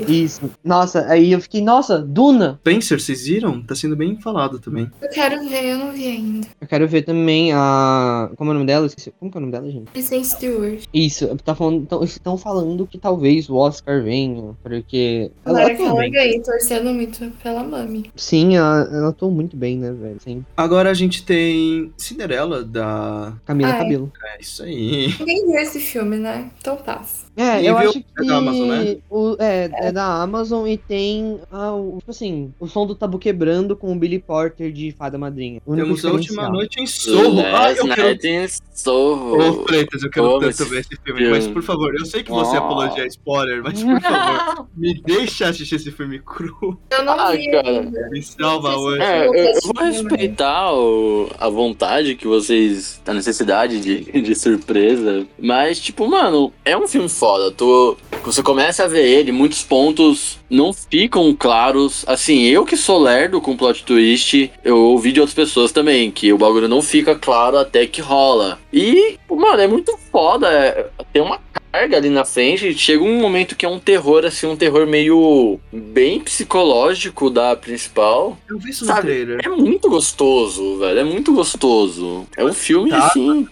Isso. 0.09 0.51
Nossa, 0.64 1.06
aí 1.06 1.32
eu 1.32 1.40
fiquei, 1.40 1.62
nossa, 1.62 1.98
Duna! 1.98 2.59
Spencer, 2.60 3.01
vocês 3.01 3.27
viram? 3.27 3.62
Tá 3.62 3.74
sendo 3.74 3.97
bem 3.97 4.16
falado 4.20 4.59
também. 4.59 4.90
Eu 5.01 5.09
quero 5.09 5.48
ver, 5.48 5.64
eu 5.64 5.78
não 5.78 5.93
vi 5.93 6.06
ainda. 6.06 6.47
Eu 6.60 6.66
quero 6.66 6.89
ver 6.89 7.02
também 7.02 7.52
a. 7.52 8.31
Como 8.36 8.51
é 8.51 8.52
o 8.52 8.55
nome 8.55 8.66
dela? 8.66 8.86
Esqueci. 8.86 9.12
Como 9.18 9.31
que 9.31 9.36
é 9.36 9.40
o 9.40 9.40
nome 9.40 9.52
dela, 9.52 9.70
gente? 9.70 9.90
Kristen 9.90 10.24
Stewart. 10.24 10.85
Isso, 10.92 11.36
tá 11.44 11.54
falando, 11.54 11.86
tão, 11.86 12.02
estão 12.04 12.38
falando 12.38 12.86
que 12.86 12.98
talvez 12.98 13.48
o 13.48 13.56
Oscar 13.56 14.02
venha, 14.02 14.54
porque. 14.62 15.30
Ela 15.44 15.74
que 15.74 15.82
ela 15.82 16.00
bem. 16.00 16.10
ganhe, 16.10 16.42
torcendo 16.42 16.92
muito 16.92 17.30
pela 17.42 17.62
Mami. 17.62 18.10
Sim, 18.14 18.56
ela, 18.56 18.88
ela 18.92 19.08
atuou 19.10 19.30
muito 19.30 19.56
bem, 19.56 19.76
né, 19.78 19.92
velho? 19.92 20.20
Sim. 20.20 20.44
Agora 20.56 20.90
a 20.90 20.94
gente 20.94 21.24
tem 21.24 21.92
Cinderela 21.96 22.64
da. 22.64 23.34
Camila 23.44 23.72
Ai. 23.72 23.78
Cabelo. 23.78 24.12
É 24.24 24.40
isso 24.40 24.62
aí. 24.62 25.14
Ninguém 25.18 25.46
viu 25.46 25.56
esse 25.56 25.80
filme, 25.80 26.16
né? 26.16 26.50
Então 26.58 26.76
passa. 26.76 27.26
É, 27.36 27.56
Ninguém 27.56 27.66
eu 27.68 27.78
acho 27.78 27.92
que. 27.92 28.04
É 28.18 28.24
da 28.26 28.36
Amazon, 28.38 28.68
né? 28.68 28.96
o, 29.10 29.36
é, 29.38 29.70
é 29.88 29.92
da 29.92 30.22
Amazon 30.22 30.66
e 30.66 30.76
tem. 30.78 31.38
ah, 31.52 31.72
o, 31.74 31.98
tipo 31.98 32.10
assim, 32.10 32.52
o 32.58 32.66
som 32.66 32.86
do 32.86 32.94
tabu 32.94 33.18
quebrando 33.18 33.76
com 33.76 33.92
o 33.92 33.96
Billy 33.96 34.18
Porter 34.18 34.72
de 34.72 34.90
Fada 34.92 35.18
Madrinha. 35.18 35.60
Temos 35.66 36.04
a 36.04 36.12
última 36.12 36.48
noite 36.48 36.80
em 36.80 36.86
Sorro. 36.86 37.40
Ah, 37.40 37.72
eu 37.72 37.88
quero. 37.88 38.16
In 38.26 38.46
Soho. 38.72 39.38
Ô, 39.60 39.64
Freitas, 39.66 40.02
eu 40.02 40.10
quero 40.10 40.38
tanto 40.40 40.64
ver 40.64 40.80
esse 40.80 40.96
filme, 41.04 41.20
filme. 41.20 41.30
mas 41.30 41.46
por 41.46 41.62
favor, 41.62 41.94
eu 41.98 42.06
sei 42.06 42.22
que 42.22 42.30
você 42.30 42.56
Oh. 42.56 42.60
apologia 42.60 43.04
a 43.04 43.06
spoiler, 43.06 43.62
mas 43.62 43.82
por 43.82 44.00
favor, 44.00 44.66
me 44.76 44.94
deixa 45.02 45.48
assistir 45.48 45.74
esse 45.76 45.90
filme 45.90 46.18
cru. 46.20 46.78
Eu 46.90 47.04
não 47.04 47.12
Ah, 47.20 47.32
vi 47.32 47.50
cara. 47.50 47.82
Me 48.10 48.22
salva 48.22 48.76
hoje. 48.76 49.02
É, 49.02 49.26
Eu 49.26 49.34
eu, 49.34 49.52
vou 49.74 49.84
respeitar 49.84 50.72
o- 50.74 51.28
a 51.38 51.48
vontade 51.50 52.14
que 52.14 52.26
vocês. 52.26 53.00
a 53.06 53.12
necessidade 53.12 53.80
de, 53.80 54.00
de 54.22 54.34
surpresa. 54.34 55.26
Mas, 55.38 55.78
tipo, 55.80 56.08
mano, 56.08 56.50
é 56.64 56.76
um 56.76 56.88
filme 56.88 57.08
foda. 57.08 57.26
Tu, 57.57 57.97
você 58.24 58.43
começa 58.43 58.85
a 58.85 58.89
ver 58.89 59.05
ele, 59.05 59.32
muitos 59.32 59.62
pontos 59.62 60.39
não 60.48 60.73
ficam 60.73 61.35
claros. 61.35 62.05
Assim, 62.07 62.43
eu 62.44 62.65
que 62.65 62.77
sou 62.77 62.98
lerdo 63.01 63.40
com 63.40 63.57
plot 63.57 63.85
twist, 63.85 64.51
eu 64.65 64.77
ouvi 64.78 65.12
de 65.12 65.20
outras 65.20 65.35
pessoas 65.35 65.73
também, 65.73 66.11
que 66.11 66.32
o 66.32 66.39
bagulho 66.39 66.69
não 66.69 66.81
fica 66.82 67.15
claro 67.15 67.59
até 67.59 67.86
que 67.86 68.01
rola. 68.01 68.59
E, 68.73 69.16
mano, 69.28 69.61
é 69.61 69.66
muito 69.66 69.97
foda. 70.12 70.48
é- 70.48 70.86
Tem 71.12 71.23
uma 71.23 71.40
carga 71.73 71.97
ali 71.97 72.09
na 72.09 72.24
frente, 72.24 72.73
chega 72.78 73.03
um 73.03 73.20
momento 73.20 73.55
que 73.57 73.66
é 73.66 73.69
um 73.69 73.78
terror, 73.78 74.24
assim, 74.24 74.47
um 74.47 74.57
terror 74.57 74.86
meio 74.86 75.59
bem 75.73 76.20
psicológico 76.20 77.28
da 77.28 77.55
principal. 77.57 78.39
Eu 78.48 78.59
vi 78.59 78.70
isso 78.70 78.85
no 78.85 78.93
Sabe, 78.93 79.09
trailer, 79.09 79.40
É 79.44 79.48
muito 79.48 79.89
gostoso, 79.90 80.78
velho. 80.78 80.98
É 81.01 81.05
muito 81.05 81.32
gostoso. 81.35 82.27
É 82.36 82.44
um 82.44 82.53
filme 82.53 82.90
Tá. 82.90 83.07
assim. 83.07 83.47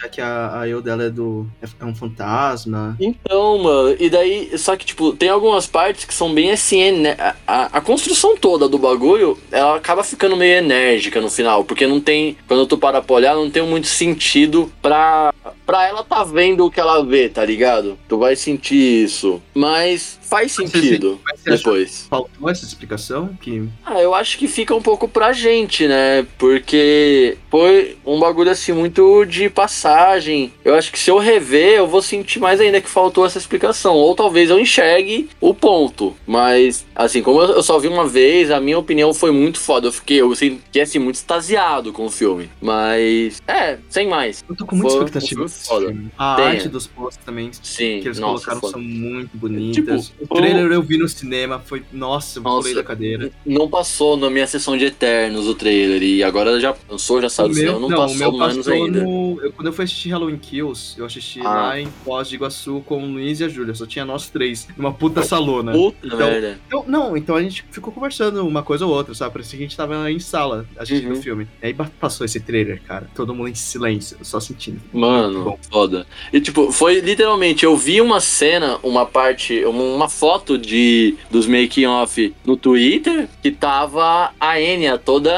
Já 0.00 0.08
que 0.08 0.20
a, 0.20 0.60
a 0.60 0.68
eu 0.68 0.80
dela 0.80 1.04
é 1.04 1.10
do. 1.10 1.46
é 1.62 1.84
um 1.84 1.94
fantasma. 1.94 2.96
Então, 3.00 3.58
mano, 3.58 3.96
e 3.98 4.08
daí, 4.08 4.56
só 4.58 4.76
que, 4.76 4.84
tipo, 4.84 5.12
tem 5.12 5.28
algumas 5.28 5.66
partes 5.66 6.04
que 6.04 6.14
são 6.14 6.32
bem 6.32 6.50
assim, 6.52 6.92
né? 6.92 7.16
A, 7.18 7.34
a, 7.46 7.64
a 7.78 7.80
construção 7.80 8.36
toda 8.36 8.68
do 8.68 8.78
bagulho, 8.78 9.38
ela 9.50 9.76
acaba 9.76 10.02
ficando 10.04 10.36
meio 10.36 10.58
enérgica 10.58 11.20
no 11.20 11.30
final, 11.30 11.64
porque 11.64 11.86
não 11.86 12.00
tem, 12.00 12.36
quando 12.46 12.66
tu 12.66 12.76
para 12.78 13.02
pra 13.02 13.16
olhar, 13.16 13.34
não 13.34 13.50
tem 13.50 13.62
muito 13.62 13.86
sentido 13.86 14.72
pra, 14.82 15.32
pra 15.66 15.86
ela 15.88 16.02
tá 16.04 16.22
vendo 16.24 16.66
o 16.66 16.70
que 16.70 16.80
ela 16.80 17.04
vê, 17.04 17.28
tá 17.28 17.44
ligado? 17.44 17.98
Tu 18.08 18.18
vai 18.18 18.36
sentir 18.36 19.04
isso, 19.04 19.42
mas 19.54 20.18
faz 20.22 20.52
sentido 20.52 21.20
Mas 21.24 21.40
você 21.40 21.50
acha 21.50 21.58
que 21.58 21.64
depois. 21.70 22.06
faltou 22.10 22.50
essa 22.50 22.64
explicação? 22.64 23.36
Que 23.40 23.68
Ah, 23.84 24.00
eu 24.00 24.14
acho 24.14 24.36
que 24.38 24.48
fica 24.48 24.74
um 24.74 24.82
pouco 24.82 25.06
pra 25.08 25.32
gente, 25.32 25.86
né? 25.86 26.26
Porque 26.38 27.36
foi 27.50 27.96
um 28.04 28.18
bagulho 28.18 28.50
assim 28.50 28.72
muito 28.72 29.24
de 29.24 29.48
passagem. 29.48 30.52
Eu 30.64 30.74
acho 30.74 30.90
que 30.90 30.98
se 30.98 31.10
eu 31.10 31.18
rever, 31.18 31.78
eu 31.78 31.86
vou 31.86 32.02
sentir 32.02 32.38
mais 32.40 32.60
ainda 32.60 32.80
que 32.80 32.88
faltou 32.88 33.24
essa 33.26 33.38
explicação. 33.38 33.94
Ou 33.94 34.14
talvez 34.14 34.50
eu 34.50 34.58
enxergue 34.58 35.28
o 35.40 35.54
ponto. 35.54 36.14
Mas, 36.26 36.84
assim, 36.94 37.22
como 37.22 37.40
eu 37.42 37.62
só 37.62 37.78
vi 37.78 37.88
uma 37.88 38.06
vez, 38.06 38.50
a 38.50 38.60
minha 38.60 38.78
opinião 38.78 39.12
foi 39.14 39.30
muito 39.30 39.58
foda. 39.60 39.88
Eu 39.88 39.92
fiquei, 39.92 40.20
eu 40.20 40.32
assim, 40.32 40.98
muito 40.98 41.16
extasiado 41.16 41.92
com 41.92 42.06
o 42.06 42.10
filme. 42.10 42.50
Mas, 42.60 43.40
é, 43.46 43.78
sem 43.88 44.08
mais. 44.08 44.44
eu 44.48 44.56
tô 44.56 44.66
com 44.66 44.74
muita 44.76 44.90
Foi- 44.90 45.04
expectativa 45.04 45.48
o 45.62 45.66
foda. 45.66 45.96
A 46.18 46.36
Tem. 46.36 46.44
arte 46.46 46.68
dos 46.68 46.86
posters 46.86 47.24
também 47.24 47.50
Sim, 47.62 48.00
que 48.00 48.08
eles 48.08 48.18
nossa, 48.18 48.44
colocaram 48.44 48.60
foda. 48.60 48.72
são 48.72 48.80
muito 48.82 49.36
bonitas. 49.36 50.08
Tipo, 50.08 50.24
o 50.34 50.36
trailer 50.36 50.72
eu 50.72 50.82
vi 50.82 50.98
no 50.98 51.08
cinema, 51.08 51.58
foi. 51.64 51.82
Nossa, 51.92 52.38
eu 52.38 52.42
Nossa. 52.42 52.58
pulei 52.60 52.74
da 52.74 52.82
cadeira. 52.84 53.30
Não 53.44 53.68
passou 53.68 54.16
na 54.16 54.28
minha 54.30 54.46
sessão 54.46 54.76
de 54.76 54.84
Eternos 54.86 55.46
o 55.46 55.54
trailer, 55.54 56.02
e 56.02 56.22
agora 56.22 56.58
já 56.60 56.74
lançou, 56.88 57.20
já 57.20 57.28
saiu 57.28 57.50
O 57.50 57.54
do 57.54 57.62
não, 57.64 57.80
não, 57.80 57.88
o 57.88 58.00
passou 58.02 58.16
meu 58.16 58.32
menos 58.32 58.56
passou 58.56 58.72
ainda. 58.72 59.02
no. 59.04 59.40
eu- 59.42 59.52
quando 59.52 59.66
eu 59.68 59.72
fui 59.72 59.84
assistir 59.84 60.10
Halloween 60.10 60.38
Kills, 60.38 60.94
eu 60.98 61.04
assisti 61.06 61.40
Ah. 61.40 61.44
lá 61.68 61.80
em 61.80 61.86
Foz 62.04 62.28
de 62.28 62.34
Iguaçu 62.36 62.82
com 62.86 63.02
o 63.02 63.06
Luiz 63.06 63.40
e 63.40 63.44
a 63.44 63.48
Júlia. 63.48 63.74
Só 63.74 63.86
tinha 63.86 64.04
nós 64.04 64.28
três. 64.28 64.66
Numa 64.76 64.92
puta 64.92 65.22
salona. 65.22 65.72
Puta 65.72 66.06
Então, 66.06 66.18
merda. 66.18 66.58
Então, 66.66 66.84
não, 66.86 67.16
então 67.16 67.36
a 67.36 67.42
gente 67.42 67.64
ficou 67.70 67.92
conversando 67.92 68.46
uma 68.46 68.62
coisa 68.62 68.86
ou 68.86 68.92
outra, 68.92 69.14
sabe? 69.14 69.32
Parecia 69.32 69.56
que 69.58 69.64
a 69.64 69.66
gente 69.68 69.76
tava 69.76 70.10
em 70.10 70.18
sala 70.18 70.66
assistindo 70.76 71.12
o 71.12 71.16
Uhum. 71.16 71.22
filme. 71.22 71.48
E 71.62 71.66
aí 71.66 71.74
passou 71.74 72.24
esse 72.24 72.40
trailer, 72.40 72.80
cara. 72.82 73.08
Todo 73.14 73.34
mundo 73.34 73.48
em 73.48 73.54
silêncio, 73.54 74.16
só 74.22 74.40
sentindo. 74.40 74.80
Mano, 74.92 75.43
Foda. 75.70 76.06
E 76.32 76.40
tipo, 76.40 76.70
foi 76.72 77.00
literalmente, 77.00 77.64
eu 77.64 77.76
vi 77.76 78.00
uma 78.00 78.20
cena, 78.20 78.78
uma 78.82 79.04
parte, 79.06 79.64
uma 79.64 80.08
foto 80.08 80.56
de 80.58 81.14
dos 81.30 81.46
making 81.46 81.86
off 81.86 82.34
no 82.44 82.56
Twitter 82.56 83.28
que 83.42 83.50
tava 83.50 84.30
a 84.40 84.60
Enya 84.60 84.98
toda 84.98 85.32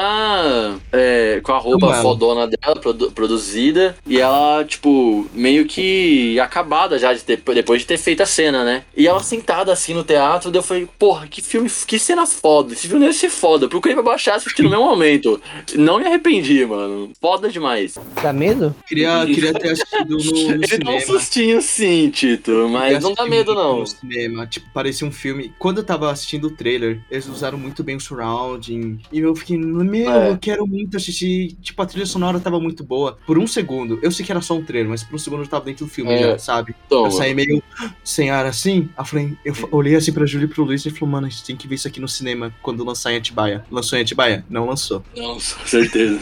é, 0.91 1.39
com 1.43 1.51
a 1.53 1.57
roupa 1.57 1.87
Mano. 1.87 2.01
fodona 2.01 2.47
dela, 2.47 2.75
produ- 2.79 3.11
produzida, 3.11 3.95
e 4.05 4.19
ela, 4.19 4.63
tipo, 4.65 5.27
meio 5.33 5.65
que 5.65 6.39
acabada 6.39 6.97
já 6.97 7.13
de 7.13 7.23
ter, 7.23 7.37
depois 7.53 7.81
de 7.81 7.87
ter 7.87 7.97
feito 7.97 8.21
a 8.21 8.25
cena, 8.25 8.63
né? 8.63 8.83
E 8.95 9.07
ela 9.07 9.21
sentada 9.21 9.71
assim 9.71 9.93
no 9.93 10.03
teatro, 10.03 10.51
daí 10.51 10.59
eu 10.59 10.63
falei, 10.63 10.87
porra, 10.97 11.27
que 11.27 11.41
filme, 11.41 11.69
que 11.87 11.99
cena 11.99 12.25
foda, 12.25 12.73
esse 12.73 12.87
filme 12.87 13.05
deve 13.05 13.17
ser 13.17 13.29
foda. 13.29 13.67
Procurei 13.67 13.95
pra 13.95 14.03
baixar 14.03 14.35
assistir 14.35 14.63
no 14.63 14.69
mesmo 14.69 14.85
momento. 14.85 15.41
Não 15.75 15.99
me 15.99 16.05
arrependi, 16.05 16.65
mano. 16.65 17.11
Foda 17.21 17.49
demais. 17.49 17.97
Dá 18.21 18.31
medo? 18.33 18.75
Queria, 18.87 19.25
queria 19.25 19.53
ter 19.53 19.71
assistido 19.71 19.96
no, 20.05 20.17
no 20.17 20.37
Ele 20.63 20.77
dá 20.77 20.91
um 20.91 20.99
cinema. 20.99 21.01
sustinho 21.01 21.61
sim, 21.61 22.09
Tito, 22.09 22.67
mas 22.69 23.01
não 23.03 23.13
dá 23.13 23.25
medo 23.25 23.53
não. 23.53 23.79
No 23.79 23.87
cinema, 23.87 24.45
tipo, 24.47 24.67
parecia 24.73 25.07
um 25.07 25.11
filme. 25.11 25.53
Quando 25.59 25.79
eu 25.79 25.83
tava 25.83 26.11
assistindo 26.11 26.47
o 26.47 26.51
trailer, 26.51 26.99
eles 27.09 27.27
usaram 27.27 27.57
muito 27.57 27.83
bem 27.83 27.95
o 27.95 27.99
surrounding. 27.99 28.99
E 29.11 29.19
eu 29.19 29.35
fiquei, 29.35 29.57
meu, 29.57 30.11
É. 30.11 30.29
eu 30.31 30.37
quero 30.37 30.65
muito 30.67 30.97
assistir. 30.97 31.53
Tipo, 31.61 31.81
a 31.81 31.85
trilha 31.85 32.05
sonora 32.05 32.39
tava 32.39 32.59
muito 32.59 32.83
boa. 32.83 33.17
Por 33.25 33.37
um 33.37 33.47
segundo, 33.47 33.99
eu 34.01 34.11
sei 34.11 34.25
que 34.25 34.31
era 34.31 34.41
só 34.41 34.53
um 34.55 34.63
trailer, 34.63 34.89
mas 34.89 35.03
por 35.03 35.15
um 35.15 35.19
segundo 35.19 35.43
eu 35.43 35.47
tava 35.47 35.65
dentro 35.65 35.85
do 35.85 35.91
filme 35.91 36.11
É. 36.13 36.17
já, 36.19 36.39
sabe? 36.39 36.75
Então, 36.85 37.05
Eu 37.05 37.11
saí 37.11 37.33
meio 37.33 37.61
sem 38.03 38.29
ar 38.29 38.45
assim. 38.45 38.89
Eu 38.97 39.05
falei, 39.05 39.33
eu 39.45 39.53
fa- 39.55 39.67
olhei 39.71 39.95
assim 39.95 40.11
pra 40.11 40.25
Júlia 40.25 40.45
e 40.45 40.47
pro 40.49 40.63
Luiz 40.63 40.85
e 40.85 40.89
falou, 40.89 41.09
mano, 41.11 41.27
a 41.27 41.29
gente 41.29 41.43
tem 41.43 41.55
que 41.55 41.67
ver 41.67 41.75
isso 41.75 41.87
aqui 41.87 41.99
no 41.99 42.07
cinema 42.07 42.53
quando 42.61 42.83
lançar 42.83 43.11
em 43.13 43.17
Atibaia. 43.17 43.63
Lançou 43.71 43.97
em 43.97 44.01
Atibaia? 44.01 44.45
Não 44.49 44.65
lançou. 44.67 45.03
não, 45.15 45.33
com 45.35 45.39
certeza. 45.65 46.19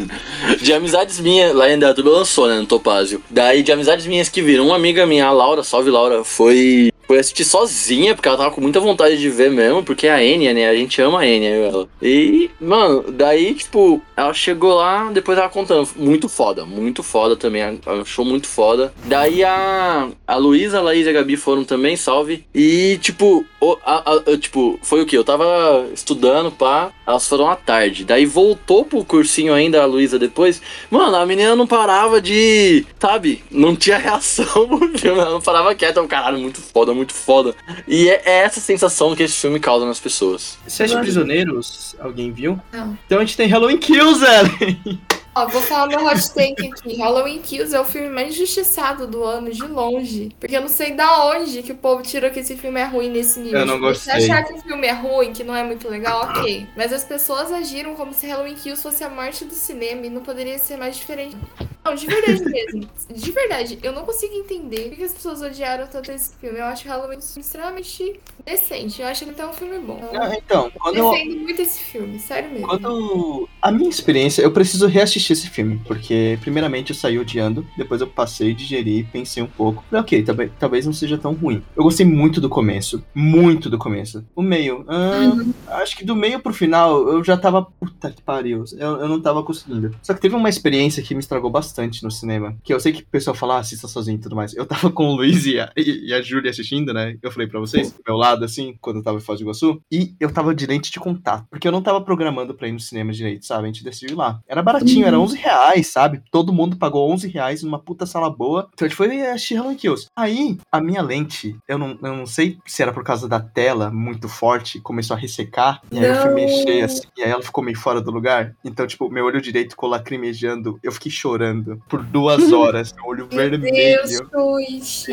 De 0.61 0.73
amizades 0.73 1.19
minhas, 1.19 1.53
lá 1.55 1.69
em 1.71 1.77
Datuba 1.79 2.09
lançou, 2.09 2.47
né, 2.47 2.59
no 2.59 2.65
Topázio. 2.65 3.21
Daí, 3.29 3.63
de 3.65 3.71
amizades 3.71 4.05
minhas 4.05 4.29
que 4.29 4.41
viram, 4.41 4.67
uma 4.67 4.75
amiga 4.75 5.05
minha, 5.05 5.25
a 5.25 5.31
Laura, 5.31 5.63
salve 5.63 5.89
Laura, 5.89 6.23
foi... 6.23 6.91
Foi 7.07 7.19
assistir 7.19 7.45
sozinha, 7.45 8.15
porque 8.15 8.27
ela 8.27 8.37
tava 8.37 8.51
com 8.51 8.61
muita 8.61 8.79
vontade 8.79 9.17
de 9.17 9.29
ver 9.29 9.51
mesmo, 9.51 9.83
porque 9.83 10.07
é 10.07 10.11
a 10.11 10.23
Enya, 10.23 10.53
né? 10.53 10.67
A 10.69 10.75
gente 10.75 11.01
ama 11.01 11.19
a 11.19 11.27
Enya, 11.27 11.49
ela. 11.49 11.87
E, 12.01 12.49
mano, 12.59 13.05
daí, 13.11 13.53
tipo, 13.53 14.01
ela 14.17 14.33
chegou 14.33 14.73
lá, 14.75 15.09
depois 15.11 15.37
ela 15.37 15.49
contando. 15.49 15.87
Muito 15.95 16.27
foda, 16.27 16.65
muito 16.65 17.03
foda 17.03 17.35
também. 17.35 17.61
Achou 18.01 18.25
muito 18.25 18.47
foda. 18.47 18.93
Daí 19.05 19.43
a, 19.43 20.07
a 20.27 20.35
Luísa, 20.37 20.79
a 20.79 20.81
Laís 20.81 21.05
e 21.05 21.09
a 21.09 21.13
Gabi 21.13 21.37
foram 21.37 21.63
também, 21.63 21.95
salve. 21.95 22.43
E, 22.53 22.97
tipo, 23.01 23.45
o- 23.61 23.77
a- 23.85 24.13
a- 24.31 24.37
tipo, 24.37 24.79
foi 24.81 25.01
o 25.01 25.05
que? 25.05 25.15
Eu 25.17 25.23
tava 25.23 25.85
estudando, 25.93 26.51
pá. 26.51 26.91
Elas 27.05 27.27
foram 27.27 27.47
à 27.49 27.55
tarde. 27.55 28.03
Daí 28.03 28.25
voltou 28.25 28.83
pro 28.83 29.05
cursinho 29.05 29.53
ainda, 29.53 29.81
a 29.81 29.85
Luísa 29.85 30.17
depois. 30.17 30.59
Mano, 30.89 31.15
a 31.15 31.25
menina 31.25 31.55
não 31.55 31.67
parava 31.67 32.19
de. 32.19 32.83
Sabe? 32.99 33.43
Não 33.51 33.75
tinha 33.75 33.97
reação. 33.99 34.45
Ela 35.03 35.29
não 35.29 35.41
parava 35.41 35.75
quieta. 35.75 35.99
Eu, 35.99 36.07
caralho, 36.07 36.39
muito 36.39 36.59
foda, 36.61 36.94
muito 36.95 37.13
foda. 37.13 37.55
E 37.87 38.09
é, 38.09 38.21
é 38.25 38.37
essa 38.39 38.59
sensação 38.59 39.15
que 39.15 39.23
esse 39.23 39.35
filme 39.35 39.59
causa 39.59 39.85
nas 39.85 39.99
pessoas. 39.99 40.57
Sete. 40.67 40.95
Prisioneiros, 40.95 41.95
alguém 41.99 42.31
viu? 42.31 42.59
Não. 42.71 42.97
Então 43.05 43.19
a 43.19 43.21
gente 43.21 43.37
tem 43.37 43.47
Halloween 43.47 43.77
Kills, 43.77 44.23
Ellen! 44.23 45.01
Ó, 45.35 45.47
vou 45.47 45.61
falar 45.61 45.87
meu 45.87 46.05
hot 46.05 46.33
take 46.33 46.67
aqui. 46.67 46.95
Halloween 46.95 47.39
Kills 47.41 47.75
é 47.75 47.79
o 47.79 47.83
filme 47.83 48.07
mais 48.09 48.29
injustiçado 48.33 49.05
do 49.05 49.21
ano, 49.23 49.51
de 49.51 49.63
longe. 49.63 50.31
Porque 50.39 50.55
eu 50.55 50.61
não 50.61 50.69
sei 50.69 50.93
da 50.93 51.25
onde 51.25 51.61
que 51.61 51.73
o 51.73 51.75
povo 51.75 52.01
tirou 52.01 52.31
que 52.31 52.39
esse 52.39 52.55
filme 52.55 52.79
é 52.79 52.85
ruim 52.85 53.09
nesse 53.09 53.39
nível. 53.41 53.59
Eu 53.59 53.65
não 53.65 53.73
Tipo, 53.75 53.87
gostei. 53.87 54.13
Se 54.21 54.31
achar 54.31 54.43
que 54.45 54.53
o 54.53 54.61
filme 54.61 54.87
é 54.87 54.93
ruim, 54.93 55.33
que 55.33 55.43
não 55.43 55.53
é 55.55 55.63
muito 55.63 55.89
legal, 55.89 56.21
ok. 56.29 56.65
Mas 56.77 56.93
as 56.93 57.03
pessoas 57.03 57.51
agiram 57.51 57.95
como 57.95 58.13
se 58.13 58.25
Halloween 58.27 58.55
Kills 58.55 58.81
fosse 58.81 59.03
a 59.03 59.09
morte 59.09 59.43
do 59.43 59.53
cinema 59.53 60.05
e 60.05 60.09
não 60.09 60.21
poderia 60.21 60.57
ser 60.57 60.77
mais 60.77 60.95
diferente. 60.95 61.35
Não, 61.83 61.93
de 61.93 62.07
verdade 62.07 62.43
mesmo. 62.49 62.89
De 63.13 63.31
verdade, 63.31 63.77
eu 63.83 63.91
não 63.91 64.05
consigo 64.05 64.33
entender 64.35 64.89
por 64.89 64.95
que 64.97 65.03
as 65.03 65.13
pessoas 65.13 65.41
odiaram 65.41 65.85
tanto 65.87 66.11
esse 66.11 66.33
filme. 66.37 66.59
Eu 66.59 66.65
acho 66.65 66.87
Halloween 66.87 67.19
extremamente 67.19 68.19
decente. 68.43 69.01
Eu 69.01 69.07
acho 69.07 69.23
ele 69.23 69.31
até 69.31 69.45
um 69.45 69.53
filme 69.53 69.77
bom. 69.79 69.99
Eu 70.13 70.33
Então, 70.33 70.71
quando 70.79 70.97
eu, 70.97 71.11
defendo 71.11 71.35
muito 71.41 71.61
esse 71.61 71.83
filme, 71.83 72.19
sério 72.19 72.49
mesmo. 72.49 72.67
Quando. 72.67 73.49
A 73.61 73.71
minha 73.71 73.89
experiência, 73.89 74.41
eu 74.41 74.51
preciso 74.51 74.87
reassistir 74.87 75.24
esse 75.33 75.49
filme, 75.49 75.81
porque 75.85 76.37
primeiramente 76.41 76.91
eu 76.91 76.95
saí 76.95 77.17
odiando, 77.17 77.65
depois 77.77 78.01
eu 78.01 78.07
passei, 78.07 78.53
digeri, 78.53 79.03
pensei 79.11 79.41
um 79.41 79.47
pouco. 79.47 79.83
Falei, 79.89 80.01
ok, 80.01 80.23
talvez, 80.23 80.51
talvez 80.59 80.85
não 80.85 80.93
seja 80.93 81.17
tão 81.17 81.33
ruim. 81.33 81.61
Eu 81.75 81.83
gostei 81.83 82.05
muito 82.05 82.39
do 82.41 82.49
começo, 82.49 83.03
muito 83.13 83.69
do 83.69 83.77
começo. 83.77 84.25
O 84.35 84.41
meio, 84.41 84.85
ah, 84.87 85.81
acho 85.81 85.97
que 85.97 86.05
do 86.05 86.15
meio 86.15 86.39
pro 86.39 86.53
final 86.53 87.07
eu 87.09 87.23
já 87.23 87.37
tava. 87.37 87.63
Puta 87.63 88.11
que 88.11 88.21
pariu, 88.21 88.63
eu, 88.77 88.97
eu 88.97 89.07
não 89.07 89.21
tava 89.21 89.43
conseguindo. 89.43 89.95
Só 90.01 90.13
que 90.13 90.21
teve 90.21 90.35
uma 90.35 90.49
experiência 90.49 91.03
que 91.03 91.13
me 91.13 91.19
estragou 91.19 91.49
bastante 91.49 92.03
no 92.03 92.11
cinema, 92.11 92.55
que 92.63 92.73
eu 92.73 92.79
sei 92.79 92.91
que 92.91 93.01
o 93.01 93.07
pessoal 93.07 93.35
fala, 93.35 93.57
ah, 93.57 93.59
assista 93.59 93.87
sozinho 93.87 94.17
e 94.17 94.21
tudo 94.21 94.35
mais. 94.35 94.55
Eu 94.55 94.65
tava 94.65 94.89
com 94.91 95.07
o 95.07 95.15
Luiz 95.15 95.45
e 95.45 95.59
a, 95.59 95.71
e, 95.75 96.09
e 96.09 96.13
a 96.13 96.21
Júlia 96.21 96.51
assistindo, 96.51 96.93
né? 96.93 97.17
Eu 97.21 97.31
falei 97.31 97.47
pra 97.47 97.59
vocês, 97.59 97.91
do 97.91 98.01
meu 98.05 98.17
lado, 98.17 98.45
assim, 98.45 98.75
quando 98.79 98.97
eu 98.97 99.03
tava 99.03 99.17
em 99.17 99.21
Foz 99.21 99.39
do 99.39 99.43
Iguaçu, 99.43 99.81
e 99.91 100.15
eu 100.19 100.31
tava 100.31 100.53
de 100.53 100.65
lente 100.65 100.91
de 100.91 100.99
contato, 100.99 101.45
porque 101.49 101.67
eu 101.67 101.71
não 101.71 101.81
tava 101.81 102.01
programando 102.01 102.53
pra 102.53 102.67
ir 102.67 102.71
no 102.71 102.79
cinema 102.79 103.11
direito, 103.11 103.45
sabe? 103.45 103.63
A 103.63 103.67
gente 103.67 103.83
decidiu 103.83 104.15
ir 104.15 104.17
lá. 104.17 104.39
Era 104.47 104.61
baratinho, 104.61 105.05
era 105.05 105.14
11 105.17 105.37
reais, 105.37 105.87
sabe? 105.87 106.21
Todo 106.31 106.53
mundo 106.53 106.77
pagou 106.77 107.11
11 107.11 107.27
reais 107.27 107.63
numa 107.63 107.79
puta 107.79 108.05
sala 108.05 108.29
boa. 108.29 108.69
Então 108.73 108.85
a 108.85 108.89
gente 108.89 108.97
foi 108.97 109.21
assistir 109.21 109.55
Halloween 109.55 109.75
Kills. 109.77 110.07
Aí, 110.15 110.57
a 110.71 110.79
minha 110.81 111.01
lente, 111.01 111.55
eu 111.67 111.77
não, 111.77 111.97
eu 112.01 112.15
não 112.15 112.25
sei 112.25 112.57
se 112.65 112.81
era 112.81 112.93
por 112.93 113.03
causa 113.03 113.27
da 113.27 113.39
tela 113.39 113.89
muito 113.91 114.27
forte, 114.27 114.79
começou 114.79 115.15
a 115.15 115.19
ressecar, 115.19 115.81
e 115.91 115.99
aí 115.99 116.05
eu 116.05 116.15
fui 116.15 116.29
Não. 116.29 116.35
mexer 116.35 116.81
assim, 116.83 117.07
e 117.17 117.23
aí 117.23 117.31
ela 117.31 117.41
ficou 117.41 117.63
meio 117.63 117.77
fora 117.77 118.01
do 118.01 118.11
lugar. 118.11 118.55
Então, 118.63 118.85
tipo, 118.87 119.09
meu 119.09 119.25
olho 119.25 119.41
direito 119.41 119.71
ficou 119.71 119.89
lacrimejando, 119.89 120.79
eu 120.83 120.91
fiquei 120.91 121.11
chorando 121.11 121.81
por 121.87 122.03
duas 122.03 122.51
horas, 122.53 122.93
meu 122.93 123.05
olho 123.05 123.27
Meu 123.31 123.37
vermelho. 123.37 124.01
Deus, 124.07 125.05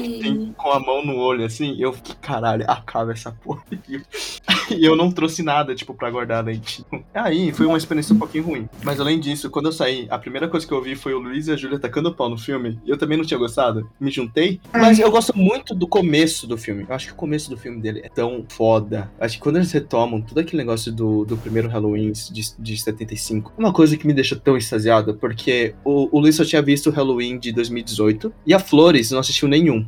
com 0.57 0.71
a 0.71 0.81
mão 0.81 1.05
no 1.05 1.17
olho, 1.17 1.45
assim, 1.45 1.77
eu 1.79 1.93
fiquei, 1.93 2.15
caralho, 2.21 2.65
acaba 2.69 3.13
essa 3.13 3.31
porra 3.33 3.63
aqui. 3.71 4.03
E 4.71 4.87
eu 4.87 4.97
não 4.97 5.11
trouxe 5.11 5.43
nada, 5.43 5.75
tipo, 5.75 5.93
pra 5.93 6.11
guardar 6.11 6.39
a 6.39 6.47
lente. 6.47 6.85
Aí, 7.13 7.53
foi 7.53 7.67
uma 7.67 7.77
experiência 7.77 8.15
um 8.15 8.19
pouquinho 8.19 8.45
ruim. 8.45 8.69
Mas 8.83 8.99
além 8.99 9.21
disso, 9.21 9.51
quando 9.51 9.67
eu 9.67 9.73
saí, 9.73 9.92
a 10.09 10.19
primeira 10.19 10.49
coisa 10.49 10.67
que 10.67 10.73
eu 10.73 10.83
vi 10.83 10.95
foi 10.95 11.15
o 11.15 11.19
Luiz 11.19 11.49
e 11.49 11.53
a 11.53 11.57
Júlia 11.57 11.79
tacando 11.79 12.15
pau 12.15 12.29
no 12.29 12.39
filme. 12.39 12.79
E 12.85 12.91
eu 12.91 12.99
também 12.99 13.17
não 13.17 13.25
tinha 13.25 13.39
gostado. 13.39 13.89
Me 14.01 14.11
juntei. 14.11 14.61
Mas 14.73 14.99
eu 14.99 15.11
gosto 15.11 15.37
muito 15.37 15.75
do 15.75 15.87
começo 15.87 16.47
do 16.47 16.57
filme. 16.57 16.85
Eu 16.89 16.95
acho 16.95 17.07
que 17.09 17.13
o 17.13 17.17
começo 17.17 17.51
do 17.51 17.57
filme 17.57 17.81
dele 17.81 18.01
é 18.05 18.09
tão 18.09 18.45
foda. 18.49 19.11
Acho 19.21 19.37
que 19.37 19.43
quando 19.43 19.57
eles 19.57 19.73
retomam 19.73 20.21
todo 20.21 20.39
aquele 20.39 20.59
negócio 20.63 20.93
do, 20.93 21.25
do 21.25 21.37
primeiro 21.37 21.69
Halloween 21.69 22.13
de, 22.13 22.43
de 22.59 22.77
75, 22.77 23.53
uma 23.57 23.73
coisa 23.73 23.97
que 23.97 24.07
me 24.07 24.13
deixa 24.13 24.37
tão 24.37 24.57
extasiado, 24.57 25.15
porque 25.15 25.75
o, 25.85 26.09
o 26.17 26.21
Luiz 26.21 26.37
só 26.37 26.45
tinha 26.45 26.63
visto 26.63 26.91
o 26.91 26.93
Halloween 26.93 27.39
de 27.39 27.53
2018 27.53 28.33
e 28.47 28.55
a 28.55 28.59
Flores 28.59 29.11
não 29.11 29.19
assistiu 29.19 29.49
nenhum. 29.49 29.87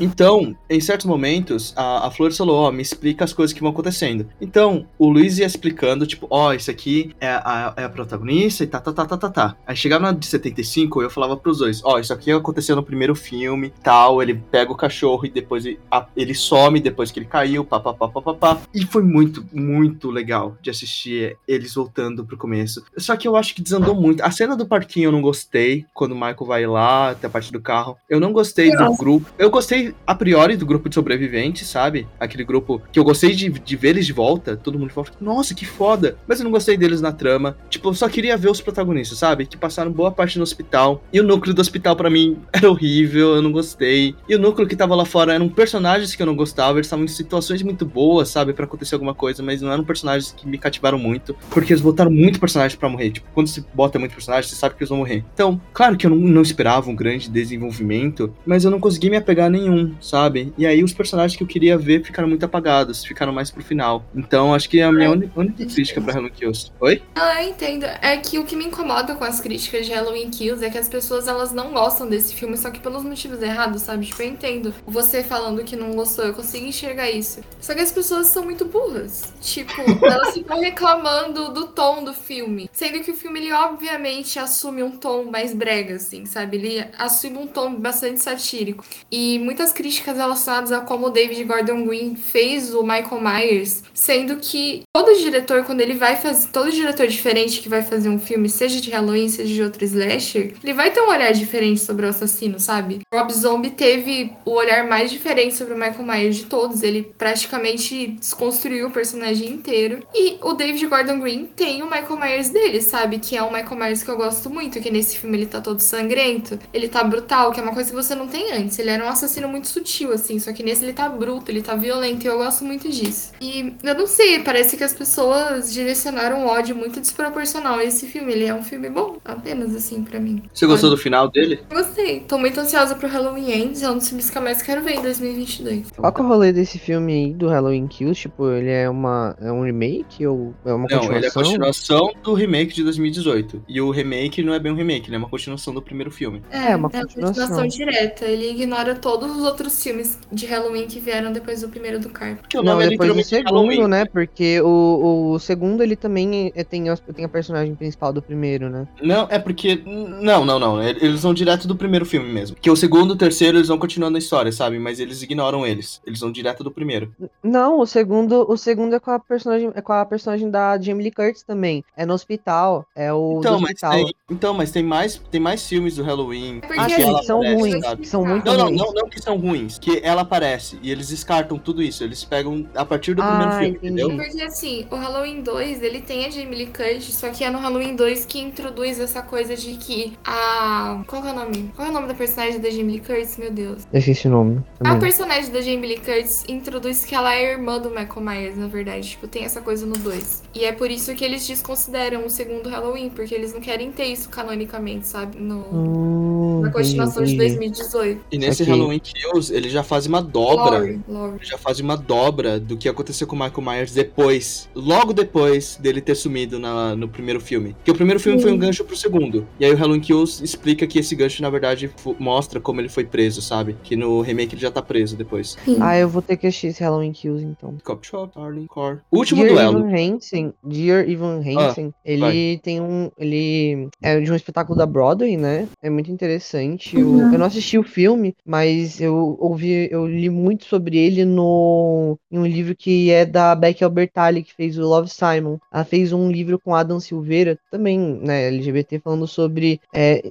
Então, 0.00 0.56
em 0.70 0.80
certos 0.80 1.06
momentos, 1.06 1.72
a, 1.76 2.06
a 2.06 2.10
Flores 2.10 2.36
falou, 2.36 2.56
ó, 2.56 2.70
me 2.70 2.82
explica 2.82 3.24
as 3.24 3.32
coisas 3.32 3.52
que 3.52 3.60
vão 3.60 3.70
acontecendo. 3.70 4.28
Então, 4.40 4.86
o 4.96 5.08
Luiz 5.08 5.38
ia 5.38 5.46
explicando, 5.46 6.06
tipo, 6.06 6.26
ó, 6.30 6.52
isso 6.52 6.70
aqui 6.70 7.10
é 7.20 7.28
a, 7.28 7.74
é 7.76 7.84
a 7.84 7.88
protagonista 7.88 8.62
e 8.62 8.66
tá, 8.66 8.80
tá, 8.80 8.92
tá, 8.92 9.06
tá, 9.06 9.16
tá, 9.16 9.30
tá. 9.38 9.56
Aí 9.66 9.76
chegava 9.76 10.02
na 10.02 10.12
de 10.12 10.26
75, 10.26 11.00
eu 11.02 11.08
falava 11.10 11.36
pros 11.36 11.58
dois, 11.58 11.80
ó, 11.84 11.98
isso 11.98 12.12
aqui 12.12 12.32
aconteceu 12.32 12.74
no 12.74 12.82
primeiro 12.82 13.14
filme, 13.14 13.72
tal, 13.84 14.20
ele 14.20 14.34
pega 14.34 14.72
o 14.72 14.76
cachorro 14.76 15.24
e 15.26 15.30
depois 15.30 15.64
ele, 15.64 15.78
a- 15.90 16.06
ele 16.16 16.34
some 16.34 16.80
depois 16.80 17.10
que 17.12 17.20
ele 17.20 17.26
caiu, 17.26 17.64
pá, 17.64 17.78
pá, 17.78 17.94
pá, 17.94 18.08
pá, 18.08 18.20
pá, 18.20 18.34
pá. 18.34 18.58
E 18.74 18.84
foi 18.84 19.02
muito, 19.02 19.44
muito 19.52 20.10
legal 20.10 20.56
de 20.60 20.70
assistir 20.70 21.36
eles 21.46 21.74
voltando 21.74 22.24
pro 22.24 22.36
começo. 22.36 22.82
Só 22.96 23.16
que 23.16 23.28
eu 23.28 23.36
acho 23.36 23.54
que 23.54 23.62
desandou 23.62 23.94
muito. 23.94 24.22
A 24.22 24.30
cena 24.30 24.56
do 24.56 24.66
parquinho 24.66 25.08
eu 25.08 25.12
não 25.12 25.22
gostei, 25.22 25.84
quando 25.94 26.12
o 26.12 26.14
Michael 26.14 26.46
vai 26.46 26.66
lá, 26.66 27.10
até 27.10 27.26
a 27.26 27.30
parte 27.30 27.52
do 27.52 27.60
carro. 27.60 27.96
Eu 28.08 28.18
não 28.18 28.32
gostei 28.32 28.70
do 28.70 28.96
grupo. 28.96 29.30
Eu 29.38 29.50
gostei, 29.50 29.94
a 30.06 30.14
priori, 30.14 30.56
do 30.56 30.66
grupo 30.66 30.88
de 30.88 30.94
sobreviventes, 30.94 31.68
sabe? 31.68 32.06
Aquele 32.18 32.44
grupo 32.44 32.82
que 32.92 32.98
eu 32.98 33.04
gostei 33.04 33.34
de, 33.34 33.48
de 33.50 33.76
ver 33.76 33.90
eles 33.90 34.06
de 34.06 34.12
volta. 34.12 34.56
Todo 34.56 34.78
mundo 34.78 34.90
falou, 34.92 35.10
nossa, 35.20 35.54
que 35.54 35.64
foda. 35.66 36.16
Mas 36.26 36.40
eu 36.40 36.44
não 36.44 36.50
gostei 36.50 36.76
deles 36.76 37.00
na 37.00 37.12
trama. 37.12 37.56
Tipo, 37.68 37.88
eu 37.90 37.94
só 37.94 38.08
queria 38.08 38.36
ver 38.36 38.50
os 38.50 38.60
protagonistas, 38.60 39.17
sabe? 39.18 39.46
Que 39.46 39.56
passaram 39.56 39.90
boa 39.90 40.10
parte 40.10 40.36
no 40.38 40.42
hospital. 40.42 41.02
E 41.12 41.20
o 41.20 41.24
núcleo 41.24 41.54
do 41.54 41.60
hospital, 41.60 41.96
pra 41.96 42.08
mim, 42.10 42.38
era 42.52 42.70
horrível, 42.70 43.34
eu 43.36 43.42
não 43.42 43.52
gostei. 43.52 44.14
E 44.28 44.34
o 44.34 44.38
núcleo 44.38 44.66
que 44.68 44.76
tava 44.76 44.94
lá 44.94 45.04
fora 45.04 45.34
eram 45.34 45.48
personagens 45.48 46.14
que 46.14 46.22
eu 46.22 46.26
não 46.26 46.36
gostava. 46.36 46.78
Eles 46.78 46.86
estavam 46.86 47.04
em 47.04 47.08
situações 47.08 47.62
muito 47.62 47.84
boas, 47.84 48.28
sabe? 48.28 48.52
Pra 48.52 48.64
acontecer 48.64 48.94
alguma 48.94 49.14
coisa. 49.14 49.42
Mas 49.42 49.60
não 49.62 49.72
eram 49.72 49.84
personagens 49.84 50.32
que 50.36 50.46
me 50.48 50.58
cativaram 50.58 50.98
muito. 50.98 51.34
Porque 51.50 51.72
eles 51.72 51.82
botaram 51.82 52.10
muito 52.10 52.38
personagem 52.40 52.76
pra 52.78 52.88
morrer. 52.88 53.10
Tipo, 53.10 53.26
quando 53.34 53.48
você 53.48 53.64
bota 53.74 53.98
muito 53.98 54.12
personagem, 54.14 54.48
você 54.48 54.56
sabe 54.56 54.74
que 54.74 54.82
eles 54.82 54.88
vão 54.88 54.98
morrer. 54.98 55.24
Então, 55.34 55.60
Claro 55.72 55.96
que 55.96 56.06
eu 56.06 56.10
não, 56.10 56.16
não 56.16 56.42
esperava 56.42 56.90
um 56.90 56.94
grande 56.96 57.28
desenvolvimento, 57.30 58.32
mas 58.46 58.64
eu 58.64 58.70
não 58.70 58.80
consegui 58.80 59.10
me 59.10 59.16
apegar 59.16 59.46
a 59.46 59.50
nenhum, 59.50 59.94
sabe? 60.00 60.52
E 60.56 60.66
aí 60.66 60.82
os 60.82 60.92
personagens 60.92 61.36
que 61.36 61.42
eu 61.42 61.46
queria 61.46 61.76
ver 61.76 62.02
ficaram 62.04 62.28
muito 62.28 62.44
apagados, 62.44 63.04
ficaram 63.04 63.32
mais 63.32 63.50
pro 63.50 63.62
final. 63.62 64.04
Então 64.14 64.54
acho 64.54 64.68
que 64.68 64.80
é 64.80 64.84
a 64.84 64.92
minha 64.92 65.10
uni- 65.10 65.30
única 65.36 65.64
crítica 65.66 66.00
pra 66.00 66.12
Halloween 66.14 66.32
Kills. 66.32 66.70
Oi? 66.80 67.02
Ah, 67.14 67.42
eu 67.42 67.50
entendo. 67.50 67.84
É 67.84 68.16
que 68.16 68.38
o 68.38 68.44
que 68.44 68.56
me 68.56 68.64
incomoda 68.66 69.07
com 69.14 69.24
as 69.24 69.40
críticas 69.40 69.86
de 69.86 69.92
Halloween 69.92 70.30
Kills 70.30 70.64
é 70.64 70.70
que 70.70 70.78
as 70.78 70.88
pessoas 70.88 71.28
elas 71.28 71.52
não 71.52 71.72
gostam 71.72 72.08
desse 72.08 72.34
filme, 72.34 72.56
só 72.56 72.70
que 72.70 72.80
pelos 72.80 73.02
motivos 73.02 73.42
errados, 73.42 73.82
sabe? 73.82 74.06
Tipo, 74.06 74.22
eu 74.22 74.28
entendo. 74.28 74.74
Você 74.86 75.22
falando 75.22 75.64
que 75.64 75.76
não 75.76 75.92
gostou, 75.92 76.24
eu 76.24 76.34
consigo 76.34 76.66
enxergar 76.66 77.10
isso. 77.10 77.40
Só 77.60 77.74
que 77.74 77.80
as 77.80 77.92
pessoas 77.92 78.28
são 78.28 78.44
muito 78.44 78.64
burras. 78.64 79.32
Tipo, 79.40 79.72
elas 80.04 80.34
ficam 80.34 80.60
reclamando 80.60 81.52
do 81.52 81.68
tom 81.68 82.04
do 82.04 82.14
filme. 82.14 82.68
Sendo 82.72 83.00
que 83.00 83.10
o 83.10 83.16
filme, 83.16 83.40
ele 83.40 83.52
obviamente 83.52 84.38
assume 84.38 84.82
um 84.82 84.90
tom 84.90 85.24
mais 85.24 85.52
brega, 85.52 85.96
assim, 85.96 86.26
sabe? 86.26 86.56
Ele 86.56 86.86
assume 86.98 87.38
um 87.38 87.46
tom 87.46 87.74
bastante 87.74 88.20
satírico. 88.20 88.84
E 89.10 89.38
muitas 89.38 89.72
críticas 89.72 90.16
relacionadas 90.16 90.72
a 90.72 90.80
como 90.80 91.06
o 91.06 91.10
David 91.10 91.44
Gordon 91.44 91.84
Green 91.84 92.16
fez 92.16 92.74
o 92.74 92.82
Michael 92.82 93.20
Myers, 93.20 93.82
sendo 93.92 94.36
que 94.36 94.82
todo 94.92 95.18
diretor, 95.18 95.64
quando 95.64 95.80
ele 95.80 95.94
vai 95.94 96.16
fazer. 96.16 96.48
Todo 96.48 96.70
diretor 96.70 97.06
diferente 97.06 97.60
que 97.60 97.68
vai 97.68 97.82
fazer 97.82 98.08
um 98.08 98.18
filme, 98.18 98.48
seja 98.48 98.80
de 98.80 98.90
Halloween, 98.98 99.28
seja 99.28 99.54
de 99.54 99.62
outro 99.62 99.84
slasher, 99.84 100.54
ele 100.62 100.74
vai 100.74 100.90
ter 100.90 101.00
um 101.00 101.08
olhar 101.08 101.32
diferente 101.32 101.80
sobre 101.80 102.06
o 102.06 102.08
assassino, 102.08 102.58
sabe? 102.58 103.00
Rob 103.12 103.32
Zombie 103.32 103.70
teve 103.70 104.32
o 104.44 104.52
olhar 104.52 104.86
mais 104.86 105.10
diferente 105.10 105.54
sobre 105.54 105.74
o 105.74 105.76
Michael 105.76 106.04
Myers 106.04 106.36
de 106.36 106.44
todos. 106.44 106.82
Ele 106.82 107.12
praticamente 107.16 108.08
desconstruiu 108.08 108.88
o 108.88 108.90
personagem 108.90 109.50
inteiro. 109.50 110.02
E 110.14 110.38
o 110.42 110.52
David 110.52 110.86
Gordon 110.86 111.20
Green 111.20 111.46
tem 111.46 111.82
o 111.82 111.86
Michael 111.86 112.18
Myers 112.18 112.50
dele, 112.50 112.80
sabe? 112.80 113.18
Que 113.18 113.36
é 113.36 113.42
um 113.42 113.52
Michael 113.52 113.76
Myers 113.76 114.02
que 114.02 114.10
eu 114.10 114.16
gosto 114.16 114.50
muito, 114.50 114.80
que 114.80 114.90
nesse 114.90 115.18
filme 115.18 115.36
ele 115.36 115.46
tá 115.46 115.60
todo 115.60 115.80
sangrento, 115.80 116.58
ele 116.72 116.88
tá 116.88 117.02
brutal, 117.04 117.52
que 117.52 117.60
é 117.60 117.62
uma 117.62 117.74
coisa 117.74 117.90
que 117.90 117.96
você 117.96 118.14
não 118.14 118.28
tem 118.28 118.52
antes. 118.52 118.78
Ele 118.78 118.90
era 118.90 119.04
um 119.04 119.08
assassino 119.08 119.48
muito 119.48 119.68
sutil, 119.68 120.12
assim, 120.12 120.38
só 120.38 120.52
que 120.52 120.62
nesse 120.62 120.84
ele 120.84 120.92
tá 120.92 121.08
bruto, 121.08 121.50
ele 121.50 121.62
tá 121.62 121.74
violento, 121.74 122.24
e 122.24 122.28
eu 122.28 122.38
gosto 122.38 122.64
muito 122.64 122.88
disso. 122.88 123.32
E 123.40 123.74
eu 123.82 123.94
não 123.94 124.06
sei, 124.06 124.40
parece 124.40 124.76
que 124.76 124.84
as 124.84 124.92
pessoas 124.92 125.72
direcionaram 125.72 126.40
um 126.40 126.46
ódio 126.46 126.74
muito 126.74 127.00
desproporcional 127.00 127.78
a 127.78 127.84
esse 127.84 128.06
filme. 128.06 128.32
Ele 128.32 128.46
é 128.46 128.54
um 128.54 128.62
filme 128.62 128.87
bom, 128.90 129.16
apenas 129.24 129.74
assim, 129.74 130.02
pra 130.02 130.18
mim. 130.20 130.42
Você 130.52 130.66
gostou 130.66 130.90
do 130.90 130.96
final 130.96 131.28
dele? 131.30 131.60
Gostei. 131.70 132.20
Tô 132.20 132.38
muito 132.38 132.58
ansiosa 132.60 132.94
pro 132.94 133.08
Halloween 133.08 133.50
Ends, 133.52 133.82
é 133.82 133.90
um 133.90 133.98
dos 133.98 134.08
filmes 134.08 134.30
que 134.30 134.38
eu 134.38 134.42
mais 134.42 134.62
quero 134.62 134.82
ver 134.82 134.94
em 134.94 135.02
2022. 135.02 135.90
Qual 135.96 136.12
que 136.12 136.20
é 136.20 136.24
o 136.24 136.28
rolê 136.28 136.52
desse 136.52 136.78
filme 136.78 137.12
aí 137.12 137.32
do 137.34 137.48
Halloween 137.48 137.86
Kills? 137.86 138.20
Tipo, 138.20 138.50
ele 138.50 138.70
é 138.70 138.88
uma 138.88 139.36
é 139.40 139.50
um 139.52 139.62
remake 139.64 140.26
ou 140.26 140.54
é 140.64 140.72
uma 140.72 140.86
Não, 140.90 141.02
ele 141.14 141.26
é 141.26 141.28
a 141.28 141.32
continuação? 141.32 141.42
continuação 141.42 142.10
do 142.22 142.34
remake 142.34 142.74
de 142.74 142.82
2018. 142.84 143.62
E 143.68 143.80
o 143.80 143.90
remake 143.90 144.42
não 144.42 144.52
é 144.54 144.58
bem 144.58 144.72
um 144.72 144.76
remake, 144.76 145.08
ele 145.08 145.16
é 145.16 145.18
uma 145.18 145.28
continuação 145.28 145.72
do 145.74 145.82
primeiro 145.82 146.10
filme. 146.10 146.42
É, 146.50 146.74
uma 146.76 146.88
é 146.92 147.00
continuação. 147.00 147.66
direta. 147.66 148.24
Ele 148.24 148.50
ignora 148.50 148.94
todos 148.94 149.30
os 149.36 149.42
outros 149.42 149.82
filmes 149.82 150.18
de 150.32 150.46
Halloween 150.46 150.86
que 150.86 151.00
vieram 151.00 151.32
depois 151.32 151.60
do 151.62 151.68
primeiro 151.68 151.98
do 151.98 152.08
Carp. 152.08 152.38
Porque 152.38 152.58
o 152.58 152.62
Não, 152.62 152.72
nome 152.72 152.86
é 152.86 152.88
depois 152.90 153.10
do 153.10 153.16
literalmente 153.16 153.28
segundo, 153.28 153.68
Halloween. 153.68 153.88
né? 153.88 154.04
Porque 154.06 154.60
o, 154.60 155.32
o 155.34 155.38
segundo 155.38 155.82
ele 155.82 155.96
também 155.96 156.52
é- 156.54 156.64
tem, 156.64 156.84
tem 157.14 157.24
a 157.24 157.28
personagem 157.28 157.74
principal 157.74 158.12
do 158.12 158.22
primeiro, 158.22 158.68
né? 158.70 158.77
Não, 159.02 159.26
é 159.30 159.38
porque. 159.38 159.82
Não, 159.84 160.44
não, 160.44 160.58
não. 160.58 160.82
Eles 160.82 161.22
vão 161.22 161.32
direto 161.34 161.66
do 161.66 161.76
primeiro 161.76 162.04
filme 162.06 162.30
mesmo. 162.30 162.56
Que 162.60 162.70
o 162.70 162.76
segundo 162.76 163.12
e 163.12 163.14
o 163.14 163.18
terceiro 163.18 163.58
eles 163.58 163.68
vão 163.68 163.78
continuando 163.78 164.16
a 164.16 164.18
história, 164.18 164.52
sabe? 164.52 164.78
Mas 164.78 165.00
eles 165.00 165.22
ignoram 165.22 165.66
eles. 165.66 166.00
Eles 166.06 166.20
vão 166.20 166.30
direto 166.32 166.62
do 166.64 166.70
primeiro. 166.70 167.12
Não, 167.42 167.80
o 167.80 167.86
segundo, 167.86 168.44
o 168.50 168.56
segundo 168.56 168.94
é 168.94 169.00
com 169.00 169.10
a 169.10 169.18
personagem, 169.18 169.70
é 169.74 169.80
com 169.80 169.92
a 169.92 170.04
personagem 170.04 170.50
da 170.50 170.78
Jamie 170.80 171.04
Lee 171.04 171.12
Curtis 171.12 171.42
também. 171.42 171.84
É 171.96 172.04
no 172.06 172.14
hospital, 172.14 172.86
é 172.94 173.12
o 173.12 173.38
Então 173.38 173.56
do 173.56 173.62
mas, 173.62 173.70
hospital. 173.72 173.92
tem, 173.92 174.14
então, 174.30 174.54
mas 174.54 174.70
tem 174.70 174.82
mais, 174.82 175.20
tem 175.30 175.40
mais 175.40 175.66
filmes 175.66 175.96
do 175.96 176.02
Halloween. 176.02 176.60
Porque 176.60 176.80
Ah, 176.80 176.86
que 176.86 176.94
sim, 176.96 177.22
são 177.24 177.38
aparece, 177.38 177.60
ruins, 177.60 177.84
sabe? 177.84 178.06
são 178.08 178.24
muito 178.24 178.44
Não, 178.44 178.56
não, 178.56 178.64
ruins. 178.66 178.78
não, 178.80 178.92
não 178.92 179.08
que 179.08 179.20
são 179.20 179.36
ruins. 179.38 179.78
Que 179.78 180.00
ela 180.02 180.22
aparece 180.22 180.78
e 180.82 180.90
eles 180.90 181.08
descartam 181.08 181.58
tudo 181.58 181.82
isso. 181.82 182.02
Eles 182.04 182.24
pegam 182.24 182.66
a 182.74 182.84
partir 182.84 183.14
do 183.14 183.22
primeiro 183.22 183.52
Ah, 183.52 183.58
filme, 183.58 183.76
entendi. 183.76 184.02
entendeu? 184.02 184.16
Porque 184.16 184.42
assim, 184.42 184.86
o 184.90 184.96
Halloween 184.96 185.42
2, 185.42 185.82
ele 185.82 186.00
tem 186.00 186.26
a 186.26 186.30
Jamie 186.30 186.54
Lee 186.56 186.66
Curtis, 186.66 187.14
só 187.14 187.28
que 187.30 187.44
é 187.44 187.50
no 187.50 187.58
Halloween 187.58 187.96
2 187.96 188.26
que 188.26 188.38
introduz 188.68 189.00
essa 189.00 189.22
coisa 189.22 189.56
de 189.56 189.74
que 189.74 190.12
a... 190.24 191.02
Qual 191.06 191.22
que 191.22 191.28
é 191.28 191.32
o 191.32 191.34
nome? 191.34 191.70
Qual 191.74 191.86
é 191.88 191.90
o 191.90 191.94
nome 191.94 192.06
da 192.08 192.14
personagem 192.14 192.60
da 192.60 192.68
Jamie 192.70 192.96
Lee 192.96 193.00
Curtis? 193.00 193.36
Meu 193.38 193.50
Deus. 193.50 193.86
O 194.24 194.28
nome. 194.28 194.62
A 194.80 194.84
também. 194.84 195.00
personagem 195.00 195.50
da 195.50 195.60
Jamie 195.60 195.86
Lee 195.88 195.96
Curtis 195.98 196.44
introduz 196.48 197.04
que 197.04 197.14
ela 197.14 197.34
é 197.34 197.52
irmã 197.52 197.78
do 197.78 197.88
Michael 197.90 198.20
Myers, 198.20 198.56
na 198.58 198.66
verdade. 198.66 199.08
Tipo, 199.10 199.26
tem 199.26 199.44
essa 199.44 199.60
coisa 199.60 199.86
no 199.86 199.96
2. 199.96 200.42
E 200.54 200.64
é 200.64 200.72
por 200.72 200.90
isso 200.90 201.14
que 201.14 201.24
eles 201.24 201.46
desconsideram 201.46 202.26
o 202.26 202.30
segundo 202.30 202.68
Halloween, 202.68 203.08
porque 203.10 203.34
eles 203.34 203.52
não 203.54 203.60
querem 203.60 203.90
ter 203.90 204.04
isso 204.04 204.28
canonicamente, 204.28 205.06
sabe? 205.06 205.38
No... 205.38 205.64
Hum, 205.72 206.60
Na 206.62 206.68
entendi, 206.68 206.84
continuação 206.84 207.24
de 207.24 207.34
entendi. 207.34 207.56
2018. 207.56 208.20
E 208.30 208.38
nesse 208.38 208.58
Saquei. 208.64 208.74
Halloween 208.74 208.98
Kills, 209.00 209.54
ele 209.54 209.68
já 209.68 209.82
faz 209.82 210.06
uma 210.06 210.20
dobra. 210.22 210.78
Lore, 210.78 211.00
lore. 211.08 211.38
já 211.42 211.56
faz 211.56 211.80
uma 211.80 211.96
dobra 211.96 212.60
do 212.60 212.76
que 212.76 212.88
aconteceu 212.88 213.26
com 213.26 213.34
o 213.34 213.38
Michael 213.38 213.62
Myers 213.62 213.92
depois, 213.92 214.68
logo 214.74 215.12
depois 215.12 215.76
dele 215.80 216.00
ter 216.00 216.14
sumido 216.14 216.58
na- 216.58 216.94
no 216.94 217.08
primeiro 217.08 217.40
filme. 217.40 217.74
Porque 217.74 217.90
o 217.90 217.94
primeiro 217.94 218.20
filme 218.20 218.40
foi 218.40 218.52
um 218.52 218.57
gancho 218.58 218.84
pro 218.84 218.96
segundo. 218.96 219.46
E 219.58 219.64
aí 219.64 219.72
o 219.72 219.76
Halloween 219.76 220.00
Kills 220.00 220.42
explica 220.44 220.86
que 220.86 220.98
esse 220.98 221.14
gancho, 221.14 221.42
na 221.42 221.50
verdade, 221.50 221.90
mostra 222.18 222.60
como 222.60 222.80
ele 222.80 222.88
foi 222.88 223.04
preso, 223.04 223.40
sabe? 223.40 223.76
Que 223.82 223.96
no 223.96 224.20
remake 224.20 224.54
ele 224.54 224.62
já 224.62 224.70
tá 224.70 224.82
preso 224.82 225.16
depois. 225.16 225.56
Ah, 225.80 225.96
eu 225.98 226.08
vou 226.08 226.22
ter 226.22 226.36
que 226.36 226.46
assistir 226.46 226.68
esse 226.68 226.82
Halloween 226.82 227.12
Kills 227.12 227.44
então. 227.44 227.76
Cop 227.84 228.06
Shop, 228.06 228.32
Darling 228.38 228.66
Core. 228.66 228.98
Último 229.12 229.42
Dear 229.42 229.54
duelo. 229.54 229.78
Ah, 229.78 229.80
Evan 229.80 230.14
Hansen, 230.14 230.54
Dear 230.64 231.08
Evan 231.08 231.40
Hansen, 231.44 231.92
ele 232.04 232.58
tem 232.58 232.80
um, 232.80 233.10
ele 233.18 233.88
é 234.02 234.18
de 234.20 234.30
um 234.30 234.34
espetáculo 234.36 234.76
da 234.76 234.86
Broadway, 234.86 235.36
né? 235.36 235.68
É 235.82 235.88
muito 235.90 236.10
interessante. 236.10 236.96
Eu, 236.98 237.08
Uhum. 237.08 237.32
eu 237.32 237.38
não 237.38 237.46
assisti 237.46 237.78
o 237.78 237.82
filme, 237.82 238.34
mas 238.44 239.00
eu 239.00 239.36
ouvi, 239.40 239.88
eu 239.90 240.06
li 240.06 240.28
muito 240.28 240.64
sobre 240.66 240.96
ele 240.98 241.24
no 241.24 242.18
em 242.30 242.38
um 242.38 242.46
livro 242.46 242.74
que 242.76 243.10
é 243.10 243.24
da 243.24 243.54
Becky 243.54 243.82
Albertalli, 243.84 244.42
que 244.42 244.52
fez 244.54 244.78
o 244.78 244.82
Love 244.82 245.08
Simon. 245.08 245.58
Ela 245.72 245.84
fez 245.84 246.12
um 246.12 246.30
livro 246.30 246.58
com 246.58 246.74
Adam 246.74 247.00
Silveira, 247.00 247.58
também, 247.70 247.98
né, 247.98 248.47
LGBT, 248.48 249.00
falando 249.00 249.26
sobre 249.26 249.80
é, 249.92 250.22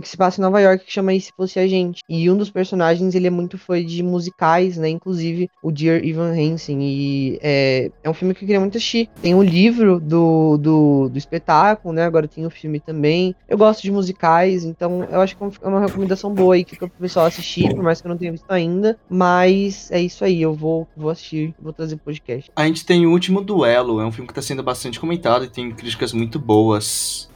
que 0.00 0.08
se 0.08 0.16
passa 0.16 0.40
em 0.40 0.44
Nova 0.44 0.60
York, 0.60 0.84
que 0.84 0.92
chama 0.92 1.14
E 1.14 1.20
Se 1.20 1.32
Fosse 1.36 1.58
a 1.58 1.66
Gente. 1.66 2.02
E 2.08 2.30
um 2.30 2.36
dos 2.36 2.50
personagens, 2.50 3.14
ele 3.14 3.26
é 3.26 3.30
muito 3.30 3.58
fã 3.58 3.84
de 3.84 4.02
musicais, 4.02 4.76
né? 4.76 4.88
Inclusive 4.88 5.48
o 5.62 5.70
Dear 5.70 6.04
Evan 6.04 6.32
Hansen. 6.32 6.78
E 6.82 7.38
é, 7.42 7.90
é 8.02 8.10
um 8.10 8.14
filme 8.14 8.34
que 8.34 8.44
eu 8.44 8.46
queria 8.46 8.60
muito 8.60 8.76
assistir. 8.76 9.08
Tem 9.20 9.34
o 9.34 9.42
livro 9.42 9.98
do, 10.00 10.56
do, 10.58 11.08
do 11.08 11.18
espetáculo, 11.18 11.94
né? 11.94 12.04
Agora 12.04 12.28
tem 12.28 12.46
o 12.46 12.50
filme 12.50 12.80
também. 12.80 13.34
Eu 13.48 13.58
gosto 13.58 13.82
de 13.82 13.90
musicais, 13.90 14.64
então 14.64 15.04
eu 15.10 15.20
acho 15.20 15.36
que 15.36 15.42
é 15.42 15.68
uma 15.68 15.80
recomendação 15.80 16.32
boa 16.32 16.54
aí 16.54 16.64
que 16.64 16.82
o 16.82 16.88
pessoal 16.88 17.26
assistir, 17.26 17.74
por 17.74 17.82
mais 17.82 18.00
que 18.00 18.06
eu 18.06 18.10
não 18.10 18.16
tenha 18.16 18.32
visto 18.32 18.50
ainda. 18.50 18.98
Mas 19.08 19.90
é 19.90 20.00
isso 20.00 20.24
aí, 20.24 20.40
eu 20.40 20.54
vou, 20.54 20.86
vou 20.96 21.10
assistir, 21.10 21.54
vou 21.60 21.72
trazer 21.72 21.96
podcast. 21.96 22.50
A 22.56 22.66
gente 22.66 22.84
tem 22.84 23.06
o 23.06 23.10
último 23.10 23.40
duelo. 23.40 24.00
É 24.00 24.06
um 24.06 24.12
filme 24.12 24.28
que 24.28 24.34
tá 24.34 24.42
sendo 24.42 24.62
bastante 24.62 24.98
comentado 24.98 25.44
e 25.44 25.48
tem 25.48 25.70
críticas 25.70 26.12
muito 26.12 26.38
boas. 26.38 27.28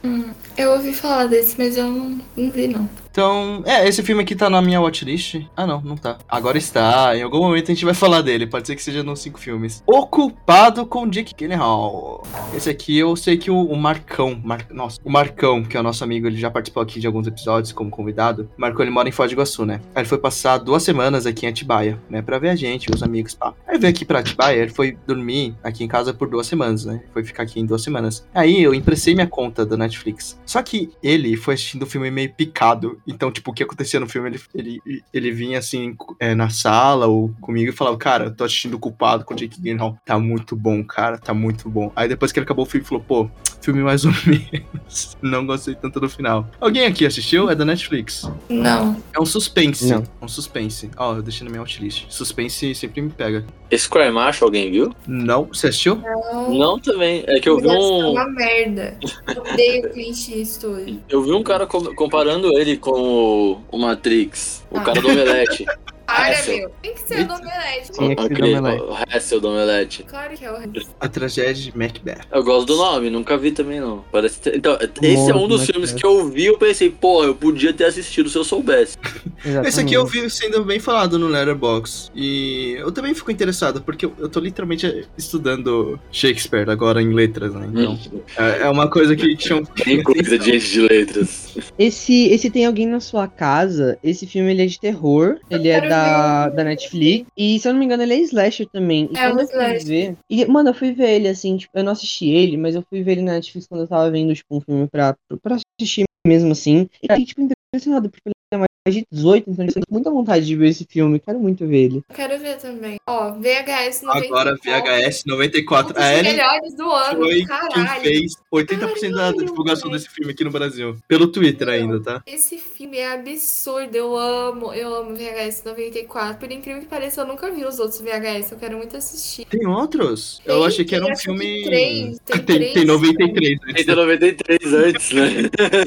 Eu 0.57 0.71
ouvi 0.71 0.93
falar 0.93 1.27
desse, 1.27 1.55
mas 1.57 1.77
eu 1.77 1.87
não, 1.87 2.19
não 2.35 2.51
vi, 2.51 2.67
não. 2.67 2.89
Então, 3.17 3.63
é, 3.65 3.87
esse 3.87 4.03
filme 4.03 4.21
aqui 4.21 4.35
tá 4.35 4.47
na 4.47 4.61
minha 4.61 4.79
watchlist. 4.79 5.41
Ah, 5.55 5.65
não, 5.65 5.81
não 5.81 5.97
tá. 5.97 6.19
Agora 6.29 6.55
está. 6.55 7.17
Em 7.17 7.23
algum 7.23 7.39
momento 7.39 7.71
a 7.71 7.73
gente 7.73 7.83
vai 7.83 7.95
falar 7.95 8.21
dele. 8.21 8.45
Pode 8.45 8.67
ser 8.67 8.75
que 8.75 8.83
seja 8.83 9.01
nos 9.01 9.21
cinco 9.21 9.39
filmes. 9.39 9.81
Ocupado 9.87 10.85
com 10.85 11.07
Jake 11.07 11.33
Gyllenhaal. 11.35 12.21
Esse 12.55 12.69
aqui 12.69 12.95
eu 12.95 13.15
sei 13.15 13.35
que 13.35 13.49
o, 13.49 13.59
o 13.59 13.75
Marcão, 13.75 14.39
Mar- 14.43 14.67
nossa, 14.69 14.99
o 15.03 15.09
Marcão, 15.09 15.63
que 15.63 15.75
é 15.75 15.79
o 15.79 15.83
nosso 15.83 16.03
amigo, 16.03 16.27
ele 16.27 16.37
já 16.37 16.51
participou 16.51 16.83
aqui 16.83 16.99
de 16.99 17.07
alguns 17.07 17.25
episódios 17.25 17.71
como 17.73 17.89
convidado. 17.89 18.51
Marcão, 18.55 18.83
ele 18.83 18.91
mora 18.91 19.09
em 19.09 19.11
Foz 19.11 19.31
do 19.31 19.33
Iguaçu, 19.33 19.65
né? 19.65 19.81
Aí 19.95 20.03
ele 20.03 20.07
foi 20.07 20.19
passar 20.19 20.59
duas 20.59 20.83
semanas 20.83 21.25
aqui 21.25 21.47
em 21.47 21.49
Atibaia, 21.49 21.99
né? 22.07 22.21
Pra 22.21 22.37
ver 22.37 22.49
a 22.49 22.55
gente, 22.55 22.87
os 22.93 23.01
amigos, 23.01 23.33
pá. 23.33 23.51
Aí 23.65 23.73
ele 23.73 23.79
veio 23.79 23.93
aqui 23.95 24.05
pra 24.05 24.19
Atibaia, 24.19 24.61
ele 24.61 24.71
foi 24.71 24.95
dormir 25.07 25.55
aqui 25.63 25.83
em 25.83 25.87
casa 25.87 26.13
por 26.13 26.29
duas 26.29 26.45
semanas, 26.45 26.85
né? 26.85 27.01
Foi 27.11 27.23
ficar 27.23 27.41
aqui 27.41 27.59
em 27.59 27.65
duas 27.65 27.81
semanas. 27.81 28.27
Aí 28.31 28.61
eu 28.61 28.75
emprestei 28.75 29.15
minha 29.15 29.25
conta 29.25 29.65
da 29.65 29.75
Netflix. 29.75 30.39
Só 30.45 30.61
que 30.61 30.91
ele 31.01 31.35
foi 31.35 31.55
assistindo 31.55 31.81
o 31.81 31.87
filme 31.87 32.11
meio 32.11 32.31
picado. 32.31 32.99
Então, 33.07 33.31
tipo, 33.31 33.51
o 33.51 33.53
que 33.53 33.63
acontecia 33.63 33.99
no 33.99 34.07
filme, 34.07 34.29
ele, 34.29 34.41
ele, 34.85 35.03
ele 35.13 35.31
vinha 35.31 35.57
assim 35.59 35.95
é, 36.19 36.35
na 36.35 36.49
sala 36.49 37.07
ou 37.07 37.33
comigo 37.41 37.71
e 37.71 37.75
falava, 37.75 37.97
cara, 37.97 38.25
eu 38.25 38.35
tô 38.35 38.43
assistindo 38.43 38.73
o 38.73 38.79
culpado 38.79 39.23
com 39.23 39.33
o 39.33 39.37
Jake 39.37 39.59
Gyllenhaal. 39.61 39.97
Tá 40.05 40.19
muito 40.19 40.55
bom, 40.55 40.83
cara, 40.83 41.17
tá 41.17 41.33
muito 41.33 41.69
bom. 41.69 41.91
Aí 41.95 42.07
depois 42.07 42.31
que 42.31 42.39
ele 42.39 42.43
acabou 42.43 42.65
o 42.65 42.67
filme, 42.67 42.85
falou, 42.85 43.03
pô, 43.03 43.29
filme 43.61 43.81
mais 43.81 44.03
ou 44.05 44.11
menos. 44.27 45.17
Não 45.21 45.45
gostei 45.45 45.75
tanto 45.75 45.99
do 45.99 46.09
final. 46.09 46.47
Alguém 46.59 46.85
aqui 46.85 47.05
assistiu? 47.05 47.49
É 47.49 47.55
da 47.55 47.63
Netflix. 47.65 48.29
Não. 48.49 48.97
É 49.13 49.19
um 49.19 49.25
suspense. 49.25 49.87
Não. 49.89 50.03
Um 50.21 50.27
suspense. 50.27 50.89
Ó, 50.97 51.15
eu 51.15 51.21
deixei 51.23 51.43
na 51.45 51.49
minha 51.51 51.61
watchlist. 51.61 52.05
Suspense 52.09 52.75
sempre 52.75 53.01
me 53.01 53.09
pega. 53.09 53.45
Square 53.75 54.11
Macho, 54.11 54.45
alguém 54.45 54.71
viu? 54.71 54.93
Não, 55.05 55.45
você 55.45 55.67
assistiu? 55.67 55.95
Não. 55.95 56.53
Não 56.53 56.79
também. 56.79 57.23
É 57.27 57.39
que 57.39 57.49
eu 57.49 57.59
vi 57.59 57.67
um. 57.67 58.11
uma 58.11 58.25
merda. 58.29 58.97
Eu 59.35 59.41
odeio 59.41 59.89
Clint 59.91 60.29
Eastwood. 60.29 60.99
Eu 61.09 61.21
vi 61.23 61.31
um 61.33 61.43
cara 61.43 61.67
com- 61.67 61.93
comparando 61.93 62.47
ele 62.57 62.77
com 62.77 62.96
o, 62.97 63.61
o 63.71 63.77
Matrix, 63.77 64.65
o 64.71 64.81
cara 64.81 65.01
do 65.01 65.09
Omelete. 65.09 65.65
cara, 66.17 66.33
Hassel. 66.39 66.57
meu. 66.57 66.71
Tem 66.81 66.93
que 66.93 66.99
ser 67.01 67.19
o 67.21 67.27
do 67.27 67.33
Omelete. 67.33 67.87
Sim, 67.95 68.11
é 68.11 68.15
que 68.15 68.41
do 68.41 68.57
Omelete. 68.57 68.83
o 68.83 68.97
Hassel 69.15 69.39
do 69.41 69.47
Omelete. 69.49 70.03
Claro 70.03 70.33
que 70.37 70.45
é 70.45 70.51
o 70.51 70.55
Hassel. 70.55 70.83
A 70.99 71.07
tragédia 71.07 71.71
de 71.71 71.77
Macbeth. 71.77 72.21
Eu 72.31 72.43
gosto 72.43 72.67
do 72.67 72.75
nome, 72.77 73.09
nunca 73.09 73.37
vi 73.37 73.51
também 73.51 73.79
não. 73.79 74.03
Parece 74.11 74.39
ter- 74.39 74.55
Então, 74.55 74.77
esse 75.01 75.31
é 75.31 75.35
um 75.35 75.47
dos 75.47 75.59
Macbeth. 75.61 75.73
filmes 75.73 75.93
que 75.93 76.05
eu 76.05 76.27
vi 76.29 76.45
eu 76.45 76.57
pensei, 76.57 76.89
pô, 76.89 77.23
eu 77.23 77.35
podia 77.35 77.73
ter 77.73 77.85
assistido 77.85 78.29
se 78.29 78.37
eu 78.37 78.43
soubesse. 78.43 78.97
Exatamente. 79.43 79.67
Esse 79.69 79.79
aqui 79.81 79.93
eu 79.93 80.05
vi 80.05 80.29
sendo 80.29 80.63
bem 80.63 80.79
falado 80.79 81.17
no 81.19 81.27
Letterboxd. 81.27 82.11
E 82.15 82.75
eu 82.79 82.91
também 82.91 83.13
fico 83.13 83.29
interessado, 83.31 83.81
porque 83.81 84.05
eu, 84.05 84.13
eu 84.17 84.29
tô 84.29 84.39
literalmente 84.39 85.07
estudando 85.17 85.99
Shakespeare 86.11 86.69
agora 86.69 87.01
em 87.01 87.13
letras, 87.13 87.53
né? 87.53 87.67
Então, 87.69 87.99
é, 88.37 88.61
é 88.63 88.69
uma 88.69 88.89
coisa 88.89 89.15
que 89.15 89.35
tinha 89.35 89.57
um. 89.57 89.63
Nem 89.85 90.01
coisa 90.03 90.37
de 90.37 90.45
gente 90.45 90.69
de 90.71 90.81
letras. 90.81 91.57
Esse, 91.77 92.27
esse 92.29 92.49
Tem 92.49 92.65
Alguém 92.65 92.87
na 92.87 92.99
Sua 92.99 93.27
Casa, 93.27 93.97
esse 94.03 94.25
filme 94.25 94.51
ele 94.51 94.63
é 94.63 94.65
de 94.65 94.79
terror, 94.79 95.37
ele 95.49 95.69
é 95.69 95.79
quero 95.79 95.89
da, 96.07 96.49
da 96.49 96.63
Netflix, 96.63 97.29
e 97.37 97.59
se 97.59 97.67
eu 97.67 97.73
não 97.73 97.79
me 97.79 97.85
engano 97.85 98.03
ele 98.03 98.13
é 98.13 98.17
slasher 98.19 98.67
também. 98.67 99.09
E 99.11 99.17
É, 99.17 99.33
um 99.33 99.39
slasher. 99.39 99.85
ver... 99.85 100.17
E, 100.29 100.45
mano, 100.45 100.69
eu 100.69 100.73
fui 100.73 100.93
ver 100.93 101.11
ele, 101.11 101.27
assim, 101.27 101.57
tipo, 101.57 101.77
eu 101.77 101.83
não 101.83 101.91
assisti 101.91 102.29
ele, 102.29 102.57
mas 102.57 102.75
eu 102.75 102.83
fui 102.89 103.03
ver 103.03 103.13
ele 103.13 103.21
na 103.21 103.33
Netflix 103.33 103.67
quando 103.67 103.81
eu 103.81 103.87
tava 103.87 104.09
vendo, 104.09 104.33
tipo, 104.33 104.55
um 104.55 104.61
filme 104.61 104.87
pra, 104.87 105.15
pra 105.41 105.57
assistir 105.79 106.05
mesmo, 106.25 106.51
assim. 106.51 106.89
E 107.01 107.11
aí, 107.11 107.25
tipo, 107.25 107.41
impressionado, 107.41 108.09
porque 108.09 108.23
ele 108.27 108.35
é 108.53 108.66
de 108.95 109.05
18, 109.11 109.49
então 109.49 109.65
eu 109.65 109.73
tenho 109.73 109.85
muita 109.89 110.09
vontade 110.11 110.45
de 110.45 110.55
ver 110.55 110.69
esse 110.69 110.85
filme, 110.89 111.19
quero 111.19 111.39
muito 111.39 111.65
ver 111.67 111.77
ele. 111.77 111.97
Eu 112.09 112.15
Quero 112.15 112.39
ver 112.39 112.57
também. 112.57 112.97
Ó, 113.07 113.31
VHS 113.33 114.01
94. 114.03 114.27
Agora 114.27 114.55
VHS 114.63 115.23
Um 115.27 115.31
94. 115.31 115.93
dos 115.93 116.03
A 116.03 116.13
Ellen 116.13 116.31
melhores 116.33 116.73
do 116.75 116.89
ano, 116.91 117.19
foi 117.19 117.35
quem 117.35 117.45
caralho. 117.45 118.01
fez 118.01 118.33
80% 118.53 119.09
da 119.11 119.17
Caralho, 119.17 119.37
divulgação 119.45 119.89
velho. 119.89 120.01
desse 120.01 120.13
filme 120.13 120.31
aqui 120.33 120.43
no 120.43 120.51
Brasil. 120.51 120.97
Pelo 121.07 121.27
Twitter 121.27 121.69
ainda, 121.69 121.99
tá? 121.99 122.21
Esse 122.25 122.57
filme 122.57 122.97
é 122.97 123.11
absurdo, 123.13 123.95
eu 123.95 124.15
amo, 124.17 124.73
eu 124.73 124.93
amo 124.95 125.15
VHS 125.15 125.63
94. 125.65 126.37
Por 126.37 126.51
incrível 126.51 126.81
que 126.81 126.87
pareça, 126.87 127.21
eu 127.21 127.27
nunca 127.27 127.49
vi 127.51 127.65
os 127.65 127.79
outros 127.79 127.99
VHS, 128.01 128.51
eu 128.51 128.57
quero 128.57 128.77
muito 128.77 128.95
assistir. 128.97 129.45
Tem 129.45 129.65
outros? 129.67 130.41
Eu 130.45 130.57
Tem, 130.59 130.67
achei 130.67 130.85
que 130.85 130.95
era 130.95 131.05
um 131.05 131.15
filme. 131.15 131.63
três, 131.63 132.19
tem 132.25 132.37
tem, 132.43 132.57
três. 132.57 132.73
tem 132.73 132.85
93. 132.85 133.59
Esse 133.77 133.91
é 133.91 133.95
93 133.95 134.73
antes, 134.73 135.11
né? 135.11 135.27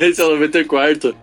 Esse 0.01 0.21
é 0.23 0.25
94. 0.25 1.15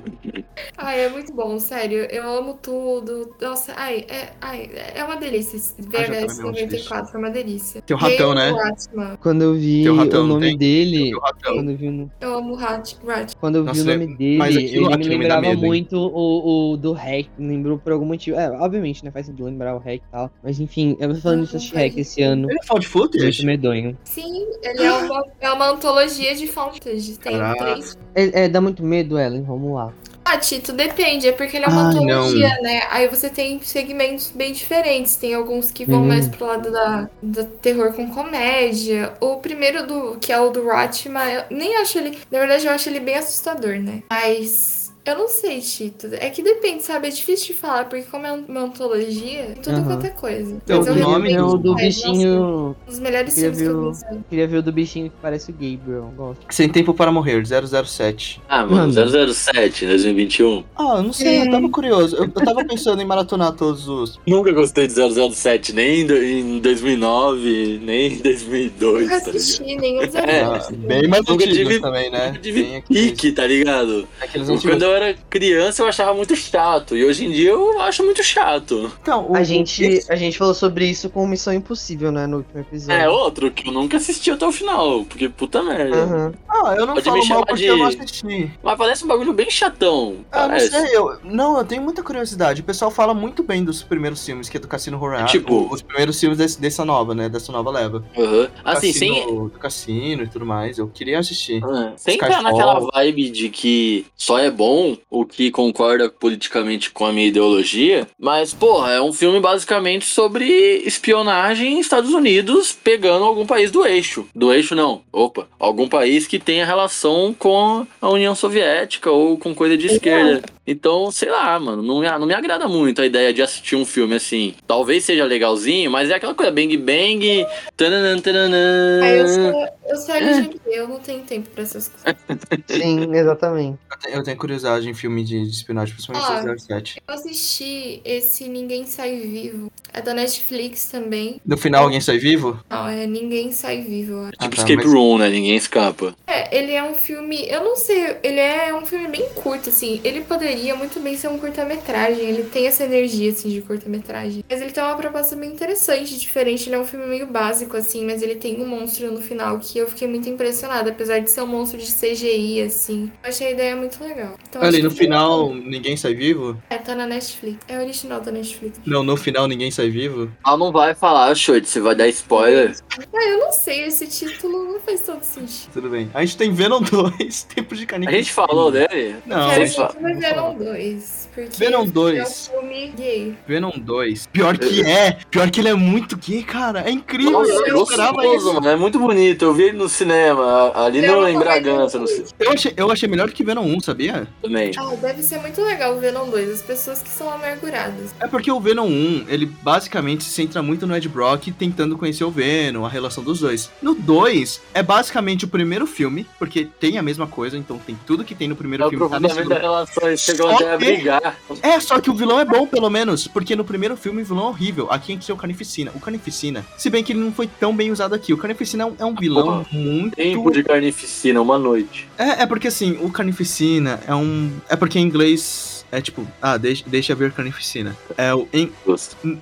Ai, 0.77 1.01
é 1.05 1.09
muito 1.09 1.33
bom, 1.33 1.59
sério. 1.67 1.99
Eu 2.09 2.29
amo 2.29 2.57
tudo. 2.61 3.35
Nossa, 3.41 3.73
ai, 3.75 4.05
é, 4.09 4.29
ai, 4.41 4.69
é 4.95 5.03
uma 5.03 5.15
delícia. 5.17 5.59
Ah, 5.59 5.83
VHS 5.83 6.39
wishlist. 6.39 6.41
94 6.43 7.15
é 7.15 7.19
uma 7.19 7.29
delícia. 7.29 7.81
Tem 7.81 7.95
o 7.95 7.99
ratão, 7.99 8.33
né? 8.33 8.51
Batman. 8.51 9.17
Quando 9.21 9.41
eu 9.41 9.53
vi 9.53 9.89
o 9.89 9.95
ratão, 9.95 10.23
o 10.23 10.27
nome 10.27 10.47
tem? 10.47 10.57
dele, 10.57 11.13
O 11.15 11.19
quando 11.43 11.71
eu 11.71 11.77
vi, 11.77 11.89
o- 11.89 12.11
Eu 12.21 12.35
amo 12.37 12.53
o 12.53 12.55
Rat. 12.55 12.95
Rat. 13.05 13.33
quando 13.39 13.55
eu 13.57 13.61
vi 13.63 13.67
Nossa, 13.67 13.81
o 13.81 13.85
nome 13.85 14.15
dele, 14.17 14.41
aquilo- 14.43 14.91
ele 14.91 14.97
me 14.97 14.97
me 15.09 15.17
lembrava 15.17 15.45
hein? 15.47 15.55
muito 15.57 15.97
o, 15.97 16.71
o 16.73 16.77
do 16.77 16.93
Hack, 16.93 17.27
me 17.37 17.47
lembrou 17.49 17.77
por 17.77 17.91
algum 17.91 18.05
motivo. 18.05 18.37
É, 18.37 18.49
obviamente, 18.51 19.03
né, 19.03 19.11
faz 19.11 19.25
sentido 19.25 19.45
lembrar 19.45 19.75
o 19.75 19.79
Hack 19.79 19.95
e 19.97 20.11
tal, 20.11 20.31
mas 20.43 20.59
enfim, 20.59 20.95
eu 20.99 21.13
tô 21.13 21.19
falando 21.21 21.41
disso 21.43 21.59
de 21.59 21.71
faz 21.71 21.83
Hack 21.91 21.97
esse 21.97 22.21
ano, 22.21 22.49
Ele 22.49 22.59
é 22.59 22.65
found 22.65 22.87
muito 22.87 23.11
footage? 23.11 23.45
medonho. 23.45 23.97
Sim, 24.03 24.45
ele 24.63 24.83
é 24.83 24.91
uma, 24.91 25.25
é 25.41 25.51
uma 25.51 25.69
antologia 25.71 26.35
de 26.35 26.47
fontes. 26.47 27.17
Tem 27.17 27.33
Caraca. 27.33 27.63
três. 27.65 27.97
É, 28.15 28.45
é, 28.45 28.49
dá 28.49 28.61
muito 28.61 28.83
medo, 28.83 29.19
Ellen, 29.19 29.43
vamos 29.43 29.73
lá. 29.73 29.93
Ah, 30.29 30.37
Tito, 30.37 30.73
depende. 30.73 31.27
É 31.27 31.31
porque 31.31 31.55
ele 31.57 31.65
é 31.65 31.69
uma 31.69 31.83
Ai, 31.83 31.87
antologia, 31.87 32.49
né? 32.61 32.81
Aí 32.89 33.07
você 33.07 33.29
tem 33.29 33.61
segmentos 33.61 34.29
bem 34.31 34.51
diferentes. 34.51 35.15
Tem 35.15 35.33
alguns 35.33 35.71
que 35.71 35.85
vão 35.85 36.01
Uhum. 36.01 36.07
mais 36.07 36.27
pro 36.27 36.45
lado 36.45 36.71
da, 36.71 37.09
da 37.21 37.43
terror 37.45 37.93
com 37.93 38.09
comédia. 38.11 39.13
O 39.21 39.37
primeiro, 39.37 39.85
do 39.87 40.17
que 40.19 40.33
é 40.33 40.39
o 40.39 40.49
do 40.49 40.65
Ratma, 40.67 41.23
eu 41.31 41.43
nem 41.49 41.77
acho 41.77 41.97
ele. 41.97 42.17
Na 42.31 42.39
verdade, 42.39 42.65
eu 42.67 42.71
acho 42.73 42.89
ele 42.89 42.99
bem 42.99 43.15
assustador, 43.15 43.79
né? 43.79 44.03
Mas. 44.09 44.86
Eu 45.07 45.17
não 45.17 45.27
sei, 45.29 45.61
Tito. 45.61 46.07
É 46.11 46.29
que 46.29 46.43
depende, 46.43 46.83
sabe? 46.83 47.07
É 47.07 47.09
difícil 47.09 47.47
de 47.47 47.53
falar, 47.53 47.85
porque 47.85 48.03
como 48.11 48.27
é 48.27 48.31
uma 48.33 48.61
antologia, 48.63 49.45
tem 49.45 49.55
tudo 49.63 49.77
Aham. 49.77 49.85
quanto 49.85 50.05
é 50.05 50.09
coisa. 50.09 50.51
Então, 50.63 50.77
Mas 50.79 50.87
eu 50.87 50.93
o 50.93 50.97
nome 50.97 51.29
respeito 51.29 51.47
o 51.47 51.57
do 51.57 51.75
bichinho. 51.75 52.39
nossa, 52.39 52.75
um 52.83 52.85
dos 52.87 52.99
melhores 52.99 53.33
Queria 53.33 53.53
filmes 53.53 53.61
que 53.61 53.73
eu 53.73 53.81
ver 53.81 53.87
o- 53.87 53.91
pensei. 53.91 54.19
Queria 54.29 54.47
ver 54.47 54.57
o 54.57 54.61
do 54.63 54.71
bichinho 54.73 55.09
que 55.09 55.15
parece 55.21 55.49
o 55.51 55.53
Gabriel. 55.53 56.13
Gosto. 56.17 56.45
Sem 56.49 56.67
Tempo 56.67 56.93
para 56.93 57.09
Morrer, 57.09 57.41
007. 57.45 58.41
Ah, 58.49 58.65
mano, 58.65 58.93
Mano. 58.93 58.93
007, 59.33 59.85
2021. 59.85 60.63
Ah, 60.75 60.95
eu 60.97 61.03
não 61.03 61.13
sei, 61.13 61.41
eu 61.43 61.51
tava 61.51 61.69
curioso. 61.69 62.15
Eu, 62.17 62.23
eu 62.25 62.29
tava 62.31 62.65
pensando 62.65 63.01
em 63.01 63.05
maratonar 63.05 63.53
todos 63.53 63.87
os. 63.87 64.19
Nunca 64.27 64.51
gostei 64.51 64.87
de 64.87 64.93
007, 64.93 65.71
nem 65.71 66.01
em 66.01 66.05
do- 66.05 66.17
em 66.21 66.59
2009, 66.59 67.79
nem 67.81 68.13
em 68.13 68.17
2002, 68.17 69.03
Nunca 69.03 69.09
tá 69.09 69.25
ligado? 69.25 69.35
assisti 69.37 69.75
nenhum 69.77 70.05
dos 70.05 70.15
É, 70.15 70.43
antigos. 70.43 70.77
bem 70.85 71.07
mais 71.07 71.23
Nunca 71.25 71.47
tive- 71.47 71.79
também, 71.79 72.11
né? 72.11 72.33
Eu 72.35 72.41
tive 72.41 72.83
pique, 72.89 73.31
tá 73.31 73.47
ligado? 73.47 74.07
aqueles 74.19 74.47
Quando 74.61 74.81
eu 74.83 74.91
era 74.97 75.15
criança 75.29 75.81
eu 75.81 75.87
achava 75.87 76.13
muito 76.13 76.35
chato, 76.35 76.95
e 76.97 77.05
hoje 77.05 77.25
em 77.25 77.31
dia 77.31 77.51
eu 77.51 77.79
acho 77.81 78.03
muito 78.03 78.23
chato. 78.23 78.91
Então, 79.01 79.27
o, 79.31 79.35
A 79.35 79.43
gente, 79.43 79.83
esse- 79.83 80.11
a 80.11 80.15
gente 80.15 80.37
falou 80.37 80.53
sobre 80.53 80.85
isso 80.85 81.09
com 81.09 81.25
Missão 81.27 81.53
Impossível, 81.53 82.11
né, 82.11 82.27
no 82.27 82.37
último 82.37 82.59
episódio. 82.59 83.01
É 83.01 83.09
outro 83.09 83.51
que 83.51 83.67
eu 83.67 83.71
nunca 83.73 83.97
assisti 83.97 84.31
até 84.31 84.45
o 84.45 84.51
final, 84.51 85.05
porque 85.05 85.29
puta 85.29 85.61
merda. 85.63 85.97
Aham. 85.97 86.33
Ah, 86.49 86.75
eu 86.77 86.85
não 86.85 86.93
Pode 86.95 87.05
falo 87.05 87.17
me 87.17 87.19
mal 87.21 87.27
chamar 87.39 87.45
porque 87.47 87.61
de- 87.61 87.67
eu 87.67 87.77
não 87.77 87.85
assisti. 87.87 88.51
Mas 88.63 88.77
parece 88.77 89.03
um 89.05 89.07
bagulho 89.07 89.33
bem 89.33 89.49
chatão. 89.49 90.17
Ah, 90.31 90.47
não 90.47 90.59
sei, 90.59 90.95
eu. 90.95 91.17
Não, 91.23 91.57
eu 91.57 91.63
tenho 91.65 91.81
muita 91.81 92.01
curiosidade. 92.03 92.61
O 92.61 92.63
pessoal 92.63 92.89
fala 92.91 93.13
muito 93.13 93.43
bem 93.43 93.63
dos 93.63 93.83
primeiros 93.83 94.25
filmes, 94.25 94.49
que 94.49 94.57
é 94.57 94.59
do 94.59 94.67
Cassino 94.67 94.97
Royale. 94.97 95.27
Tipo- 95.27 95.67
os 95.71 95.81
primeiros 95.81 96.19
filmes 96.19 96.37
desse- 96.37 96.59
dessa 96.59 96.83
nova, 96.83 97.13
né? 97.13 97.29
Dessa 97.29 97.51
nova 97.51 97.69
leva. 97.71 98.03
Aham. 98.17 98.47
Assim, 98.63 98.87
Cassino, 98.93 99.15
sem, 99.15 99.27
Do 99.47 99.59
cassino 99.59 100.23
e 100.23 100.27
tudo 100.27 100.45
mais. 100.45 100.77
Eu 100.77 100.87
queria 100.87 101.19
assistir. 101.19 101.63
Ah, 101.63 101.93
sem 101.95 102.15
entrar 102.15 102.41
naquela 102.41 102.79
vibe 102.93 103.29
de 103.29 103.49
que 103.49 104.05
só 104.15 104.37
é 104.39 104.49
bom 104.49 104.86
o 105.09 105.25
que 105.25 105.51
concorda 105.51 106.09
politicamente 106.09 106.91
com 106.91 107.05
a 107.05 107.11
minha 107.11 107.27
ideologia, 107.27 108.07
mas, 108.19 108.53
porra, 108.53 108.93
é 108.93 109.01
um 109.01 109.13
filme 109.13 109.39
basicamente 109.39 110.05
sobre 110.05 110.45
espionagem 110.85 111.73
em 111.73 111.79
Estados 111.79 112.11
Unidos 112.11 112.77
pegando 112.83 113.25
algum 113.25 113.45
país 113.45 113.71
do 113.71 113.85
eixo. 113.85 114.27
Do 114.35 114.53
eixo 114.53 114.75
não, 114.75 115.01
opa, 115.11 115.47
algum 115.59 115.87
país 115.87 116.27
que 116.27 116.39
tenha 116.39 116.65
relação 116.65 117.35
com 117.37 117.85
a 118.01 118.09
União 118.09 118.35
Soviética 118.35 119.11
ou 119.11 119.37
com 119.37 119.53
coisa 119.55 119.77
de 119.77 119.87
esquerda. 119.87 120.43
Então, 120.67 121.09
sei 121.11 121.29
lá, 121.29 121.57
mano, 121.59 121.81
não 121.81 121.99
me, 122.01 122.09
não 122.19 122.25
me 122.27 122.33
agrada 122.33 122.67
muito 122.67 123.01
a 123.01 123.05
ideia 123.05 123.33
de 123.33 123.41
assistir 123.41 123.75
um 123.77 123.85
filme 123.85 124.15
assim. 124.15 124.53
Talvez 124.67 125.05
seja 125.05 125.23
legalzinho, 125.23 125.89
mas 125.89 126.09
é 126.09 126.15
aquela 126.15 126.35
coisa 126.35 126.51
bang 126.51 126.75
bang, 126.75 127.45
tananã, 127.77 128.19
tananã. 128.19 128.99
Aí 129.01 129.17
eu 129.19 129.27
sou, 129.27 129.67
eu 129.89 129.95
sou 129.97 130.15
LGBT, 130.15 130.59
eu 130.79 130.87
não 130.87 130.99
tenho 130.99 131.21
tempo 131.23 131.49
pra 131.51 131.63
essas 131.63 131.87
coisas. 131.87 132.17
Sim, 132.69 133.15
exatamente. 133.15 133.77
Eu 133.89 133.97
tenho, 133.99 134.15
eu 134.17 134.23
tenho 134.23 134.37
curiosidade 134.37 134.89
em 134.89 134.93
filme 134.93 135.23
de, 135.23 135.41
de 135.43 135.49
espionagem, 135.51 135.93
principalmente 135.95 136.29
Ah. 136.49 136.55
007. 136.57 137.01
Eu 137.07 137.13
assisti 137.13 138.01
esse 138.03 138.49
Ninguém 138.49 138.85
Sai 138.85 139.15
Vivo. 139.17 139.71
É 139.93 140.01
da 140.01 140.13
Netflix 140.13 140.85
também. 140.91 141.41
No 141.45 141.57
final, 141.57 141.85
alguém 141.85 142.01
sai 142.01 142.17
vivo? 142.17 142.59
Não, 142.69 142.87
é 142.87 143.07
Ninguém 143.07 143.51
Sai 143.51 143.81
Vivo. 143.81 144.19
acho. 144.25 144.33
Ah, 144.37 144.43
Tipo 144.43 144.55
tá, 144.57 144.61
Escape 144.61 144.75
mas- 144.83 144.93
Room, 144.93 145.17
né? 145.17 145.29
Ninguém 145.29 145.55
escapa. 145.55 146.13
É, 146.27 146.55
ele 146.55 146.73
é 146.73 146.83
um 146.83 146.93
filme. 146.93 147.47
Eu 147.49 147.63
não 147.63 147.75
sei, 147.75 148.17
ele 148.21 148.39
é 148.39 148.73
um 148.75 148.85
filme 148.85 149.07
bem 149.07 149.27
curto, 149.29 149.69
assim. 149.69 149.99
Ele 150.03 150.21
poderia 150.21 150.56
muito 150.75 150.99
bem 150.99 151.15
ser 151.17 151.27
um 151.29 151.37
curta-metragem. 151.37 152.25
Ele 152.25 152.43
tem 152.43 152.67
essa 152.67 152.83
energia, 152.83 153.31
assim, 153.31 153.49
de 153.49 153.61
curta-metragem. 153.61 154.43
Mas 154.49 154.61
ele 154.61 154.71
tem 154.71 154.83
uma 154.83 154.95
proposta 154.95 155.35
bem 155.35 155.51
interessante, 155.51 156.17
diferente. 156.17 156.67
Ele 156.67 156.75
é 156.75 156.79
um 156.79 156.85
filme 156.85 157.05
meio 157.05 157.27
básico, 157.27 157.75
assim, 157.77 158.05
mas 158.05 158.21
ele 158.21 158.35
tem 158.35 158.61
um 158.61 158.67
monstro 158.67 159.11
no 159.11 159.21
final 159.21 159.59
que 159.59 159.77
eu 159.77 159.87
fiquei 159.87 160.07
muito 160.07 160.27
impressionada, 160.29 160.89
apesar 160.89 161.19
de 161.19 161.29
ser 161.29 161.41
um 161.41 161.47
monstro 161.47 161.77
de 161.79 161.91
CGI, 161.91 162.61
assim. 162.61 163.11
Eu 163.23 163.29
achei 163.29 163.47
a 163.47 163.51
ideia 163.51 163.75
muito 163.75 164.01
legal. 164.03 164.33
Então, 164.49 164.61
Ali, 164.61 164.81
no 164.81 164.91
final, 164.91 165.53
ninguém 165.53 165.95
sai 165.97 166.13
vivo? 166.13 166.57
É, 166.69 166.77
tá 166.77 166.95
na 166.95 167.05
Netflix. 167.05 167.57
É 167.67 167.79
original 167.79 168.21
da 168.21 168.31
Netflix. 168.31 168.79
Não, 168.85 169.03
no 169.03 169.15
final, 169.17 169.47
ninguém 169.47 169.71
sai 169.71 169.89
vivo? 169.89 170.31
Ela 170.45 170.57
não 170.57 170.71
vai 170.71 170.93
falar, 170.95 171.33
Shoit, 171.35 171.67
você 171.67 171.79
vai 171.79 171.95
dar 171.95 172.07
spoiler. 172.09 172.75
Ah, 173.13 173.25
eu 173.29 173.39
não 173.39 173.51
sei, 173.51 173.83
esse 173.85 174.07
título 174.07 174.63
não 174.73 174.79
faz 174.79 175.01
todo 175.01 175.23
sentido. 175.23 175.71
Tudo 175.73 175.89
bem. 175.89 176.09
A 176.13 176.23
gente 176.23 176.37
tem 176.37 176.51
Venom 176.53 176.81
2, 176.81 177.43
Tempo 177.55 177.75
de 177.75 177.83
A 177.83 177.87
Carnificina. 177.87 178.23
gente 178.23 178.33
falou 178.33 178.71
dele? 178.71 179.15
Não, 179.25 179.49
a 179.49 179.55
gente 179.59 179.75
fa- 179.75 179.93
muito 179.99 180.19
2. 180.53 181.26
Porque 181.37 181.55
Venom 181.55 181.83
esse 181.83 181.91
2. 181.91 182.17
É 182.17 182.23
um 182.23 182.25
filme 182.25 182.93
gay. 182.97 183.35
Venom 183.47 183.71
2. 183.77 184.27
Pior 184.33 184.57
que 184.57 184.81
é. 184.81 185.19
Pior 185.29 185.51
que 185.51 185.59
ele 185.59 185.69
é 185.69 185.75
muito 185.75 186.17
gay, 186.17 186.41
cara. 186.41 186.81
É 186.81 186.89
incrível. 186.89 187.33
Nossa, 187.33 187.51
eu 187.51 187.65
é 187.65 187.69
não 187.69 187.83
esperava 187.83 188.13
gostoso, 188.13 188.37
isso. 188.37 188.53
mano. 188.55 188.67
É 188.67 188.75
muito 188.75 188.97
bonito. 188.97 189.45
Eu 189.45 189.53
vi 189.53 189.63
ele 189.65 189.77
no 189.77 189.87
cinema, 189.87 190.71
ali 190.73 191.05
É 191.05 191.11
no, 191.11 191.19
uma 191.19 191.29
em 191.29 191.37
Bragança, 191.37 191.99
no 191.99 192.07
cinema 192.07 192.27
Eu 192.39 192.51
achei, 192.53 192.73
eu 192.75 192.91
achei 192.91 193.07
melhor 193.07 193.29
que 193.29 193.43
Venom 193.43 193.65
1, 193.65 193.81
sabia? 193.81 194.27
também. 194.41 194.71
Ah, 194.77 194.95
deve 194.99 195.21
ser 195.21 195.39
muito 195.39 195.61
legal 195.61 195.95
o 195.95 195.99
Venom 195.99 196.27
2. 196.27 196.49
As 196.49 196.61
pessoas 196.63 197.03
que 197.03 197.09
são 197.09 197.29
amarguradas. 197.29 198.15
É 198.19 198.25
porque 198.25 198.51
o 198.51 198.59
Venom 198.59 198.87
1, 198.87 199.25
ele 199.27 199.45
basicamente 199.45 200.23
se 200.23 200.31
centra 200.31 200.63
muito 200.63 200.87
no 200.87 200.95
Ed 200.95 201.07
Brock 201.07 201.51
tentando 201.51 201.97
conhecer 201.97 202.23
o 202.23 202.31
Venom, 202.31 202.83
a 202.83 202.89
relação 202.89 203.23
dos 203.23 203.39
dois. 203.41 203.69
No 203.79 203.93
2, 203.93 204.59
é 204.73 204.81
basicamente 204.81 205.45
o 205.45 205.47
primeiro 205.47 205.85
filme, 205.85 206.25
porque 206.39 206.65
tem 206.79 206.97
a 206.97 207.03
mesma 207.03 207.27
coisa, 207.27 207.57
então 207.57 207.77
tem 207.77 207.97
tudo 208.07 208.23
que 208.23 208.33
tem 208.33 208.47
no 208.47 208.55
primeiro 208.55 208.85
É 208.85 208.87
o 208.87 208.89
filme. 208.89 209.07
Tá 209.09 209.59
relação, 209.59 210.07
eles 210.07 210.21
chegam 210.21 210.49
Só 210.49 210.55
até 210.55 210.73
a 210.73 210.77
brigar. 210.77 211.26
É, 211.61 211.79
só 211.79 211.99
que 211.99 212.09
o 212.09 212.13
vilão 212.13 212.39
é 212.39 212.45
bom, 212.45 212.67
pelo 212.67 212.89
menos, 212.89 213.27
porque 213.27 213.55
no 213.55 213.63
primeiro 213.63 213.95
filme 213.97 214.21
o 214.21 214.25
vilão 214.25 214.45
é 214.45 214.49
horrível. 214.49 214.87
Aqui 214.91 215.11
a 215.11 215.15
gente 215.15 215.25
tem 215.25 215.35
o 215.35 215.37
Carnificina. 215.37 215.91
O 215.95 215.99
Carnificina, 215.99 216.65
se 216.77 216.89
bem 216.89 217.03
que 217.03 217.13
ele 217.13 217.19
não 217.19 217.31
foi 217.31 217.47
tão 217.47 217.75
bem 217.75 217.91
usado 217.91 218.13
aqui, 218.13 218.33
o 218.33 218.37
Carnificina 218.37 218.83
é 218.83 218.85
um, 218.85 218.95
é 218.99 219.05
um 219.05 219.15
vilão 219.15 219.65
muito... 219.71 220.15
Tempo 220.15 220.51
de 220.51 220.63
carnificina, 220.63 221.41
uma 221.41 221.57
noite. 221.57 222.07
É, 222.17 222.43
é 222.43 222.45
porque 222.45 222.67
assim, 222.67 222.97
o 223.01 223.09
Carnificina 223.09 223.99
é 224.07 224.15
um. 224.15 224.51
É 224.69 224.75
porque 224.75 224.99
em 224.99 225.03
inglês 225.03 225.76
É 225.91 226.01
tipo, 226.01 226.27
ah, 226.41 226.57
deixa, 226.57 226.83
deixa 226.87 227.15
ver 227.15 227.31
Carnificina. 227.31 227.95
É, 228.17 228.33
o, 228.33 228.47
em, 228.53 228.71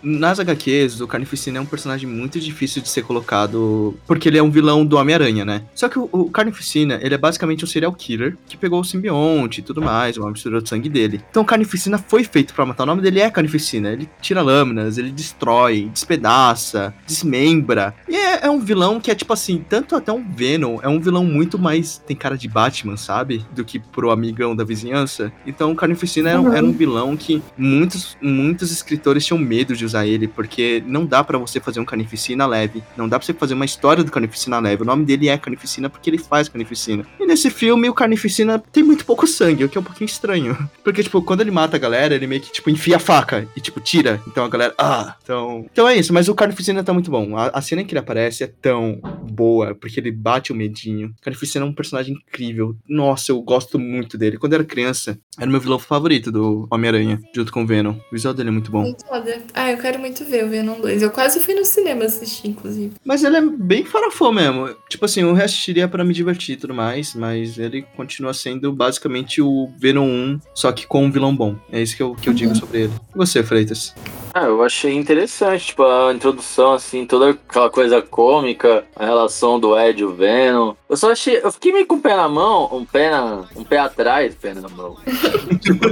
Nas 0.03 0.39
HQs, 0.39 1.01
o 1.01 1.07
Carnificina 1.07 1.57
é 1.57 1.61
um 1.61 1.65
personagem 1.65 2.07
muito 2.07 2.39
difícil 2.39 2.81
de 2.81 2.89
ser 2.89 3.03
colocado, 3.03 3.97
porque 4.05 4.29
ele 4.29 4.37
é 4.37 4.43
um 4.43 4.51
vilão 4.51 4.85
do 4.85 4.97
Homem-Aranha, 4.97 5.45
né? 5.45 5.63
Só 5.73 5.89
que 5.89 5.97
o, 5.97 6.09
o 6.11 6.29
Carnificina, 6.29 6.99
ele 7.01 7.15
é 7.15 7.17
basicamente 7.17 7.63
um 7.63 7.67
serial 7.67 7.91
killer 7.93 8.37
que 8.47 8.57
pegou 8.57 8.79
o 8.79 8.83
simbionte 8.83 9.59
e 9.59 9.63
tudo 9.63 9.81
mais, 9.81 10.17
uma 10.17 10.31
mistura 10.31 10.61
de 10.61 10.69
sangue 10.69 10.89
dele. 10.89 11.21
Então 11.29 11.43
o 11.43 11.45
Carnificina 11.45 11.97
foi 11.97 12.23
feito 12.23 12.53
pra 12.53 12.65
matar. 12.65 12.83
O 12.83 12.87
nome 12.87 13.01
dele 13.01 13.19
é 13.19 13.29
Carnificina. 13.29 13.91
Ele 13.91 14.09
tira 14.21 14.41
lâminas, 14.41 14.97
ele 14.97 15.11
destrói, 15.11 15.89
despedaça, 15.91 16.93
desmembra. 17.05 17.95
E 18.07 18.15
é, 18.15 18.45
é 18.45 18.49
um 18.49 18.59
vilão 18.59 18.99
que 18.99 19.09
é 19.09 19.15
tipo 19.15 19.33
assim, 19.33 19.63
tanto 19.67 19.95
até 19.95 20.11
um 20.11 20.23
Venom, 20.23 20.79
é 20.81 20.87
um 20.87 20.99
vilão 20.99 21.23
muito 21.23 21.57
mais. 21.57 21.97
tem 22.05 22.15
cara 22.15 22.37
de 22.37 22.47
Batman, 22.47 22.97
sabe? 22.97 23.45
Do 23.51 23.63
que 23.63 23.79
pro 23.79 24.11
amigão 24.11 24.55
da 24.55 24.63
vizinhança. 24.63 25.31
Então 25.45 25.71
o 25.71 25.75
Carnificina 25.75 26.34
era, 26.35 26.49
um- 26.49 26.53
era 26.53 26.65
um 26.65 26.71
vilão 26.71 27.15
que 27.17 27.41
muitos, 27.57 28.17
muitos 28.21 28.71
escritores 28.71 29.25
tinham 29.25 29.37
medo 29.39 29.75
de 29.75 29.85
usar 29.85 30.05
ele, 30.05 30.27
porque 30.27 30.83
não 30.85 31.05
dá 31.05 31.23
pra 31.23 31.37
você 31.37 31.59
fazer 31.59 31.79
um 31.79 31.85
Carnificina 31.85 32.45
leve. 32.45 32.83
Não 32.97 33.07
dá 33.07 33.17
pra 33.19 33.25
você 33.25 33.33
fazer 33.33 33.53
uma 33.53 33.65
história 33.65 34.03
do 34.03 34.11
Carnificina 34.11 34.59
leve. 34.59 34.83
O 34.83 34.85
nome 34.85 35.05
dele 35.05 35.29
é 35.29 35.37
Carnificina 35.37 35.89
porque 35.89 36.09
ele 36.09 36.17
faz 36.17 36.47
Carnificina. 36.49 37.05
E 37.19 37.25
nesse 37.25 37.49
filme, 37.49 37.89
o 37.89 37.93
Carnificina 37.93 38.59
tem 38.71 38.83
muito 38.83 39.05
pouco 39.05 39.25
sangue, 39.27 39.63
o 39.63 39.69
que 39.69 39.77
é 39.77 39.81
um 39.81 39.83
pouquinho 39.83 40.05
estranho. 40.07 40.57
Porque, 40.83 41.01
tipo, 41.01 41.21
quando 41.21 41.41
ele 41.41 41.49
mata 41.51 41.75
a 41.75 41.79
galera, 41.79 42.13
ele 42.13 42.27
meio 42.27 42.41
que, 42.41 42.51
tipo, 42.51 42.69
enfia 42.69 42.97
a 42.97 42.99
faca 42.99 43.47
e, 43.55 43.59
tipo, 43.61 43.79
tira. 43.79 44.21
Então 44.27 44.45
a 44.45 44.49
galera, 44.49 44.73
ah, 44.77 45.15
então... 45.23 45.65
Então 45.71 45.87
é 45.89 45.95
isso, 45.97 46.13
mas 46.13 46.29
o 46.29 46.35
Carnificina 46.35 46.83
tá 46.83 46.93
muito 46.93 47.09
bom. 47.09 47.35
A, 47.35 47.47
a 47.47 47.61
cena 47.61 47.81
em 47.81 47.85
que 47.85 47.93
ele 47.93 47.99
aparece 47.99 48.43
é 48.43 48.47
tão 48.47 48.99
boa, 49.31 49.73
porque 49.73 49.99
ele 49.99 50.11
bate 50.11 50.51
o 50.51 50.55
medinho. 50.55 51.09
O 51.17 51.21
Carnificina 51.21 51.65
é 51.65 51.67
um 51.67 51.73
personagem 51.73 52.13
incrível. 52.15 52.75
Nossa, 52.87 53.31
eu 53.31 53.41
gosto 53.41 53.79
muito 53.79 54.17
dele. 54.17 54.37
Quando 54.37 54.53
eu 54.53 54.57
era 54.59 54.63
criança, 54.65 55.17
era 55.39 55.49
meu 55.49 55.59
vilão 55.59 55.79
favorito 55.79 56.24
do 56.31 56.67
Homem-Aranha, 56.69 57.21
junto 57.33 57.51
com 57.51 57.63
o 57.63 57.67
Venom. 57.67 57.93
O 57.93 58.01
visual 58.11 58.33
dele 58.33 58.49
é 58.49 58.51
muito 58.51 58.71
bom. 58.71 58.81
Muito 58.81 59.05
foda. 59.05 59.41
Ah, 59.53 59.71
eu 59.71 59.77
quero 59.77 59.99
muito 59.99 60.23
ver 60.25 60.45
o 60.45 60.49
Venom 60.49 60.79
2. 60.79 61.01
Eu 61.01 61.11
quase 61.11 61.39
fui 61.39 61.53
no 61.53 61.65
cinema 61.65 62.05
assistir, 62.05 62.47
inclusive. 62.47 62.93
Mas 63.03 63.23
ele 63.23 63.37
é 63.37 63.41
bem 63.41 63.85
farofão 63.85 64.31
mesmo. 64.31 64.69
Tipo 64.89 65.05
assim, 65.05 65.21
eu 65.21 65.33
reassistiria 65.33 65.87
pra 65.87 66.03
me 66.03 66.13
divertir 66.13 66.53
e 66.53 66.57
tudo 66.57 66.73
mais, 66.73 67.13
mas 67.13 67.57
ele 67.57 67.83
continua 67.95 68.33
sendo 68.33 68.71
basicamente 68.71 69.41
o 69.41 69.69
Venom 69.77 70.07
1, 70.07 70.39
só 70.53 70.71
que 70.71 70.87
com 70.87 71.05
um 71.05 71.11
vilão 71.11 71.35
bom. 71.35 71.55
É 71.71 71.81
isso 71.81 71.95
que 71.95 72.03
eu, 72.03 72.15
que 72.15 72.29
eu 72.29 72.33
digo 72.33 72.55
sobre 72.55 72.83
ele. 72.83 72.93
E 73.13 73.17
você, 73.17 73.43
Freitas? 73.43 73.93
Ah, 74.33 74.43
eu 74.43 74.61
achei 74.61 74.93
interessante, 74.93 75.67
tipo, 75.67 75.83
a 75.83 76.13
introdução, 76.13 76.73
assim, 76.73 77.05
toda 77.05 77.29
aquela 77.29 77.69
coisa 77.69 78.01
cômica, 78.01 78.83
a 78.93 79.05
relação 79.05 79.57
do 79.57 79.79
Ed 79.79 80.01
e 80.01 80.05
o 80.05 80.13
Venom. 80.13 80.73
Eu 80.89 80.97
só 80.97 81.11
achei. 81.11 81.39
Eu 81.41 81.51
fiquei 81.53 81.71
meio 81.71 81.87
com 81.87 81.95
o 81.95 82.01
pé 82.01 82.17
na 82.17 82.27
mão, 82.27 82.69
um 82.75 82.83
pé 82.83 83.09
na. 83.09 83.45
um 83.55 83.63
pé 83.63 83.77
atrás, 83.77 84.35
pé 84.35 84.53
na 84.53 84.67
mão. 84.67 84.97
tipo, 85.59 85.85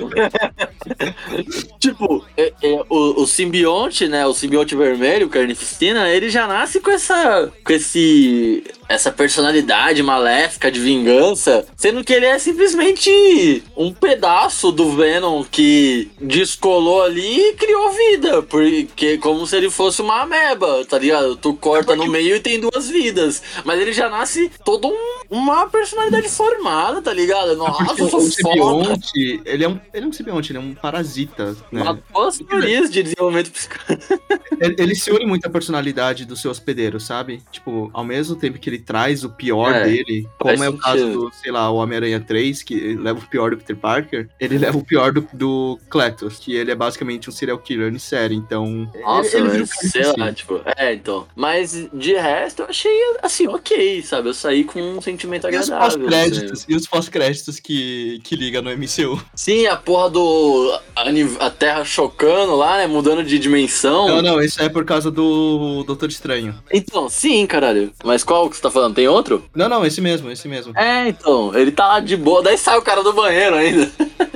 é- 2.37 2.53
é, 2.61 2.83
o, 2.89 3.21
o 3.23 3.27
simbionte, 3.27 4.07
né? 4.07 4.25
O 4.25 4.33
simbionte 4.33 4.75
vermelho, 4.75 5.27
o 5.27 5.29
Carnificina, 5.29 6.09
ele 6.09 6.29
já 6.29 6.47
nasce 6.47 6.79
com 6.79 6.91
essa. 6.91 7.51
com 7.63 7.73
esse. 7.73 8.63
essa 8.89 9.11
personalidade 9.11 10.03
maléfica 10.03 10.71
de 10.71 10.79
vingança, 10.79 11.65
sendo 11.75 12.03
que 12.03 12.13
ele 12.13 12.25
é 12.25 12.37
simplesmente 12.37 13.63
um 13.75 13.91
pedaço 13.93 14.71
do 14.71 14.91
Venom 14.91 15.43
que 15.43 16.11
descolou 16.21 17.01
ali 17.03 17.49
e 17.49 17.53
criou 17.53 17.91
vida, 17.91 18.41
porque 18.43 19.17
como 19.17 19.45
se 19.47 19.55
ele 19.57 19.69
fosse 19.69 20.01
uma 20.01 20.21
ameba, 20.21 20.85
tá 20.85 20.99
ligado? 20.99 21.35
Tu 21.35 21.53
corta 21.55 21.95
no 21.95 22.07
meio 22.07 22.35
e 22.35 22.39
tem 22.39 22.59
duas 22.59 22.89
vidas, 22.89 23.41
mas 23.63 23.79
ele 23.79 23.93
já 23.93 24.09
nasce 24.09 24.51
todo 24.63 24.87
um- 24.87 25.13
uma 25.29 25.67
personalidade 25.67 26.29
formada, 26.29 27.01
tá 27.01 27.11
ligado? 27.13 27.55
Nossa, 27.55 27.85
Porque 27.85 28.01
eu 28.01 28.07
o, 28.07 28.17
o 28.17 28.21
simbionte, 28.21 29.41
ele 29.45 29.63
é 29.63 29.69
um, 29.69 29.79
ele 29.93 30.05
é 30.05 30.07
um 30.07 30.12
simbionte, 30.13 30.51
ele 30.51 30.59
é 30.59 30.61
um 30.61 30.73
parasita, 30.73 31.55
né? 31.71 31.83
Matou 31.83 32.27
as 32.27 32.37
teorias 32.37 32.89
de 32.91 33.03
desenvolvimento 33.03 33.51
psicológico. 33.51 34.19
Ele, 34.59 34.75
ele 34.77 34.95
se 34.95 35.11
une 35.11 35.25
muito 35.25 35.45
à 35.45 35.49
personalidade 35.49 36.25
do 36.25 36.35
seu 36.35 36.51
hospedeiro, 36.51 36.99
sabe? 36.99 37.41
Tipo, 37.51 37.89
ao 37.93 38.03
mesmo 38.05 38.35
tempo 38.35 38.57
que 38.59 38.69
ele 38.69 38.79
traz 38.79 39.23
o 39.23 39.29
pior 39.29 39.73
É, 39.73 39.83
dele, 39.85 40.27
como 40.39 40.63
é 40.63 40.69
o 40.69 40.77
caso 40.77 40.99
sentido. 40.99 41.19
do, 41.29 41.31
sei 41.33 41.51
lá, 41.51 41.69
o 41.69 41.75
Homem-Aranha 41.77 42.19
3, 42.19 42.63
que 42.63 42.95
leva 42.95 43.19
o 43.19 43.27
pior 43.27 43.51
do 43.51 43.57
Peter 43.57 43.75
Parker, 43.75 44.29
ele 44.39 44.57
leva 44.57 44.77
o 44.77 44.85
pior 44.85 45.11
do, 45.11 45.27
do 45.33 45.79
Cletus, 45.89 46.37
que 46.39 46.53
ele 46.55 46.71
é 46.71 46.75
basicamente 46.75 47.29
um 47.29 47.33
serial 47.33 47.57
killer 47.57 47.91
em 47.93 47.99
série, 47.99 48.35
então... 48.35 48.89
Nossa, 49.01 49.37
ele, 49.37 49.47
ele 49.49 49.65
sei 49.65 50.01
carnificina. 50.03 50.25
lá, 50.25 50.33
tipo, 50.33 50.61
é, 50.77 50.93
então. 50.93 51.27
Mas 51.35 51.89
de 51.93 52.13
resto, 52.13 52.61
eu 52.61 52.67
achei 52.69 52.91
assim, 53.21 53.47
ok, 53.47 54.01
sabe? 54.03 54.29
Eu 54.29 54.33
saí 54.33 54.63
com 54.63 54.79
um 54.81 55.01
sentimento 55.01 55.47
E 55.49 55.57
os 55.57 55.69
agradável. 55.71 55.87
assim. 55.87 55.99
pós-créditos, 55.99 56.65
e 56.69 56.75
os 56.75 56.87
pós-créditos 56.87 57.59
que, 57.59 58.19
que 58.23 58.35
liga 58.35 58.61
no 58.61 58.69
MCU. 58.71 59.21
Sim, 59.35 59.65
a 59.67 59.75
porra 59.75 60.02
do. 60.09 60.79
A, 60.95 61.11
ni- 61.11 61.37
a 61.39 61.49
Terra 61.49 61.83
chocando 61.83 62.55
lá, 62.55 62.77
né? 62.77 62.87
Mudando 62.87 63.23
de 63.23 63.37
dimensão. 63.39 64.07
Não, 64.07 64.21
não, 64.21 64.41
isso 64.41 64.61
é 64.61 64.69
por 64.69 64.85
causa 64.85 65.09
do 65.11 65.83
Doutor 65.85 66.09
Estranho. 66.09 66.55
Então, 66.71 67.09
sim, 67.09 67.45
caralho. 67.45 67.91
Mas 68.03 68.23
qual 68.23 68.49
que 68.49 68.55
você 68.55 68.61
tá 68.61 68.69
falando? 68.71 68.95
Tem 68.95 69.07
outro? 69.07 69.43
Não, 69.55 69.67
não, 69.69 69.85
esse 69.85 69.99
mesmo, 70.01 70.29
esse 70.31 70.47
mesmo. 70.47 70.77
É, 70.77 71.07
então. 71.09 71.53
Ele 71.55 71.71
tá 71.71 71.87
lá 71.87 71.99
de 71.99 72.15
boa. 72.15 72.41
Daí 72.43 72.57
sai 72.57 72.77
o 72.77 72.81
cara 72.81 73.03
do 73.03 73.13
banheiro 73.13 73.55
ainda. 73.55 73.91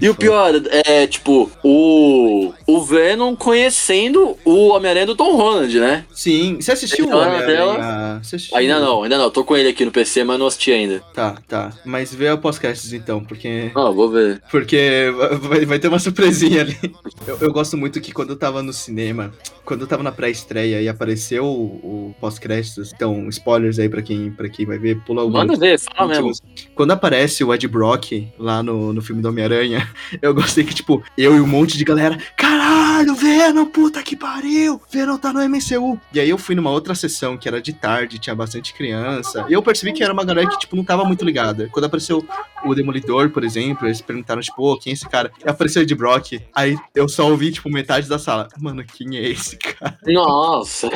E 0.00 0.08
o 0.08 0.14
pior 0.14 0.54
é, 0.84 1.06
tipo, 1.06 1.50
o. 1.62 2.52
O 2.66 2.80
Venom 2.82 3.34
conhecendo 3.36 4.36
o 4.44 4.68
Homem-Aranha 4.68 5.06
do 5.06 5.16
Tom 5.16 5.36
Holland, 5.36 5.78
né? 5.78 6.04
Sim, 6.12 6.56
você 6.60 6.72
assistiu 6.72 7.06
o 7.06 7.16
Homem-Aranha? 7.16 8.20
Ainda 8.54 8.80
não, 8.80 9.02
ainda 9.02 9.18
não. 9.18 9.30
Tô 9.30 9.44
com 9.44 9.56
ele 9.56 9.68
aqui 9.68 9.84
no 9.84 9.90
PC, 9.90 10.24
mas 10.24 10.38
não 10.38 10.46
assisti 10.46 10.72
ainda. 10.72 11.00
Tá, 11.12 11.36
tá. 11.46 11.72
Mas 11.84 12.14
vê 12.14 12.30
o 12.30 12.38
pós-créditos 12.38 12.92
então, 12.92 13.22
porque... 13.22 13.70
Não, 13.74 13.92
vou 13.92 14.10
ver. 14.10 14.42
Porque 14.50 15.12
vai, 15.40 15.66
vai 15.66 15.78
ter 15.78 15.88
uma 15.88 15.98
surpresinha 15.98 16.62
ali. 16.62 16.78
Eu, 17.26 17.38
eu 17.40 17.52
gosto 17.52 17.76
muito 17.76 18.00
que 18.00 18.12
quando 18.12 18.30
eu 18.30 18.36
tava 18.36 18.62
no 18.62 18.72
cinema, 18.72 19.32
quando 19.64 19.82
eu 19.82 19.86
tava 19.86 20.02
na 20.02 20.12
pré-estreia 20.12 20.80
e 20.80 20.88
apareceu 20.88 21.44
o, 21.44 22.10
o 22.10 22.14
pós-créditos, 22.20 22.92
então, 22.94 23.28
spoilers 23.28 23.78
aí 23.78 23.88
pra 23.88 24.02
quem, 24.02 24.30
pra 24.30 24.48
quem 24.48 24.66
vai 24.66 24.78
ver, 24.78 25.00
pula 25.04 25.22
alguns. 25.22 25.38
Manda 25.38 25.56
ver, 25.56 25.78
fala 25.78 26.08
mesmo. 26.08 26.32
Quando 26.74 26.92
aparece 26.92 27.44
o 27.44 27.52
Ed 27.52 27.66
Brock 27.68 28.28
lá 28.38 28.62
no, 28.62 28.92
no 28.92 29.02
filme 29.02 29.22
do 29.22 29.28
Homem-Aranha, 29.28 29.88
eu 30.20 30.34
gostei 30.34 30.64
que, 30.64 30.74
tipo, 30.74 31.02
eu 31.16 31.36
e 31.36 31.40
um 31.40 31.46
monte 31.46 31.76
de 31.76 31.84
galera, 31.84 32.18
caralho, 32.36 32.81
Venom, 33.14 33.66
puta 33.66 34.02
que 34.02 34.16
pariu, 34.16 34.80
Venom 34.90 35.16
tá 35.18 35.32
no 35.32 35.40
MCU. 35.48 35.98
E 36.12 36.20
aí 36.20 36.28
eu 36.30 36.38
fui 36.38 36.54
numa 36.54 36.70
outra 36.70 36.94
sessão 36.94 37.36
que 37.36 37.48
era 37.48 37.60
de 37.60 37.72
tarde, 37.72 38.18
tinha 38.18 38.34
bastante 38.34 38.72
criança, 38.74 39.44
e 39.48 39.52
eu 39.52 39.62
percebi 39.62 39.92
que 39.92 40.02
era 40.02 40.12
uma 40.12 40.24
galera 40.24 40.48
que, 40.48 40.58
tipo, 40.58 40.76
não 40.76 40.84
tava 40.84 41.04
muito 41.04 41.24
ligada. 41.24 41.68
Quando 41.72 41.84
apareceu 41.86 42.24
o 42.64 42.74
Demolidor, 42.74 43.30
por 43.30 43.42
exemplo, 43.44 43.86
eles 43.86 44.00
perguntaram, 44.00 44.40
tipo, 44.40 44.56
pô, 44.56 44.76
quem 44.78 44.92
é 44.92 44.94
esse 44.94 45.08
cara? 45.08 45.30
E 45.44 45.48
apareceu 45.48 45.80
o 45.80 45.82
Ed 45.84 45.94
Brock, 45.94 46.40
aí 46.54 46.76
eu 46.94 47.08
só 47.08 47.28
ouvi, 47.28 47.50
tipo, 47.52 47.68
metade 47.70 48.08
da 48.08 48.18
sala. 48.18 48.48
Mano, 48.60 48.84
quem 48.84 49.16
é 49.16 49.28
esse 49.28 49.56
cara? 49.56 49.98
Nossa, 50.06 50.88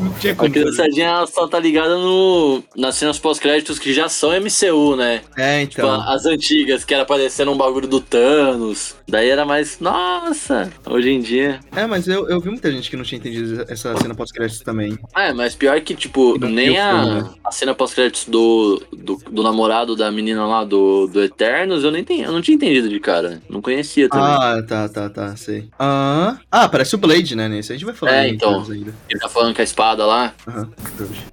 Não 0.00 0.12
tinha 0.20 0.32
a 0.32 0.36
como. 0.36 0.48
saber. 0.48 0.50
criançadinha 0.50 1.06
ela 1.08 1.26
só 1.26 1.46
tá 1.48 1.58
ligada 1.58 1.96
no, 1.96 2.62
nas 2.76 2.94
cenas 2.96 3.18
pós-créditos 3.18 3.78
que 3.78 3.92
já 3.92 4.08
são 4.08 4.30
MCU, 4.40 4.96
né? 4.96 5.22
É, 5.36 5.66
Tipo, 5.66 5.82
então. 5.82 6.00
as 6.08 6.26
antigas, 6.26 6.84
que 6.84 6.92
era 6.94 7.02
aparecendo 7.02 7.50
um 7.52 7.56
bagulho 7.56 7.88
do 7.88 8.00
Thanos. 8.00 8.95
Daí 9.08 9.28
era 9.28 9.44
mais, 9.44 9.78
nossa, 9.80 10.70
hoje 10.84 11.10
em 11.10 11.20
dia. 11.20 11.60
É, 11.74 11.86
mas 11.86 12.08
eu, 12.08 12.28
eu 12.28 12.40
vi 12.40 12.50
muita 12.50 12.70
gente 12.72 12.90
que 12.90 12.96
não 12.96 13.04
tinha 13.04 13.18
entendido 13.18 13.64
essa 13.68 13.96
cena 13.96 14.14
pós-créditos 14.14 14.62
também. 14.64 14.98
É, 15.16 15.32
mas 15.32 15.54
pior 15.54 15.80
que, 15.80 15.94
tipo, 15.94 16.36
E 16.36 16.38
não 16.40 16.48
nem 16.48 16.66
filme, 16.74 16.80
a, 16.80 17.04
né? 17.22 17.30
a 17.44 17.52
cena 17.52 17.74
pós-créditos 17.74 18.26
do, 18.26 18.82
do, 18.92 19.16
do 19.30 19.42
namorado 19.42 19.94
da 19.94 20.10
menina 20.10 20.44
lá 20.46 20.64
do, 20.64 21.06
do 21.06 21.22
Eternos, 21.22 21.84
eu 21.84 21.90
nem 21.90 22.02
tenho, 22.02 22.24
eu 22.24 22.32
não 22.32 22.42
tinha 22.42 22.56
entendido 22.56 22.88
de 22.88 22.98
cara. 22.98 23.40
Não 23.48 23.62
conhecia 23.62 24.08
também. 24.08 24.26
Ah, 24.26 24.62
tá, 24.66 24.88
tá, 24.88 25.08
tá, 25.08 25.36
sei. 25.36 25.68
Ah, 25.78 26.38
ah 26.50 26.68
parece 26.68 26.94
o 26.94 26.98
Blade, 26.98 27.36
né, 27.36 27.48
nesse? 27.48 27.72
A 27.72 27.76
gente 27.76 27.84
vai 27.84 27.94
falar 27.94 28.12
É, 28.12 28.28
então. 28.28 28.64
ainda. 28.70 28.92
Ele 29.08 29.20
tá 29.20 29.28
falando 29.28 29.54
com 29.54 29.60
a 29.60 29.64
espada 29.64 30.04
lá. 30.04 30.34
Aham. 30.48 30.70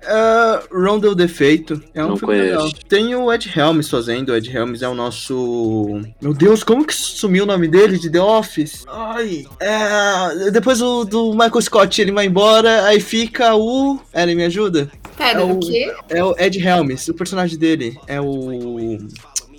Ah, 0.05 0.61
Rondo 0.71 1.15
Defeito. 1.15 1.81
É 1.93 2.03
um 2.03 2.09
Não 2.09 2.17
filme 2.17 2.35
conheço. 2.35 2.65
legal. 2.65 2.71
Tem 2.87 3.15
o 3.15 3.31
Ed 3.33 3.51
Helms 3.55 3.89
fazendo. 3.89 4.29
O 4.29 4.35
Ed 4.35 4.55
Helms 4.55 4.81
é 4.81 4.87
o 4.87 4.93
nosso. 4.93 6.01
Meu 6.21 6.33
Deus, 6.33 6.63
como 6.63 6.85
que 6.85 6.93
sumiu 6.93 7.43
o 7.43 7.47
nome 7.47 7.62
dele 7.67 7.97
de 7.97 8.09
The 8.09 8.21
Office? 8.21 8.85
Ai. 8.87 9.45
É. 9.59 10.49
Depois 10.51 10.81
o 10.81 11.03
do 11.03 11.31
Michael 11.33 11.61
Scott 11.61 12.01
ele 12.01 12.11
vai 12.11 12.25
embora, 12.25 12.85
aí 12.85 12.99
fica 12.99 13.55
o. 13.55 13.99
Ellen, 14.13 14.35
me 14.35 14.43
ajuda? 14.45 14.89
Pera, 15.17 15.41
É 15.41 15.43
o 15.43 15.51
o- 15.51 15.59
quê? 15.59 15.93
É 16.09 16.23
o 16.23 16.35
Ed 16.39 16.59
Helms, 16.59 17.09
o 17.09 17.13
personagem 17.13 17.57
dele. 17.57 17.97
É 18.07 18.19
o. 18.19 18.97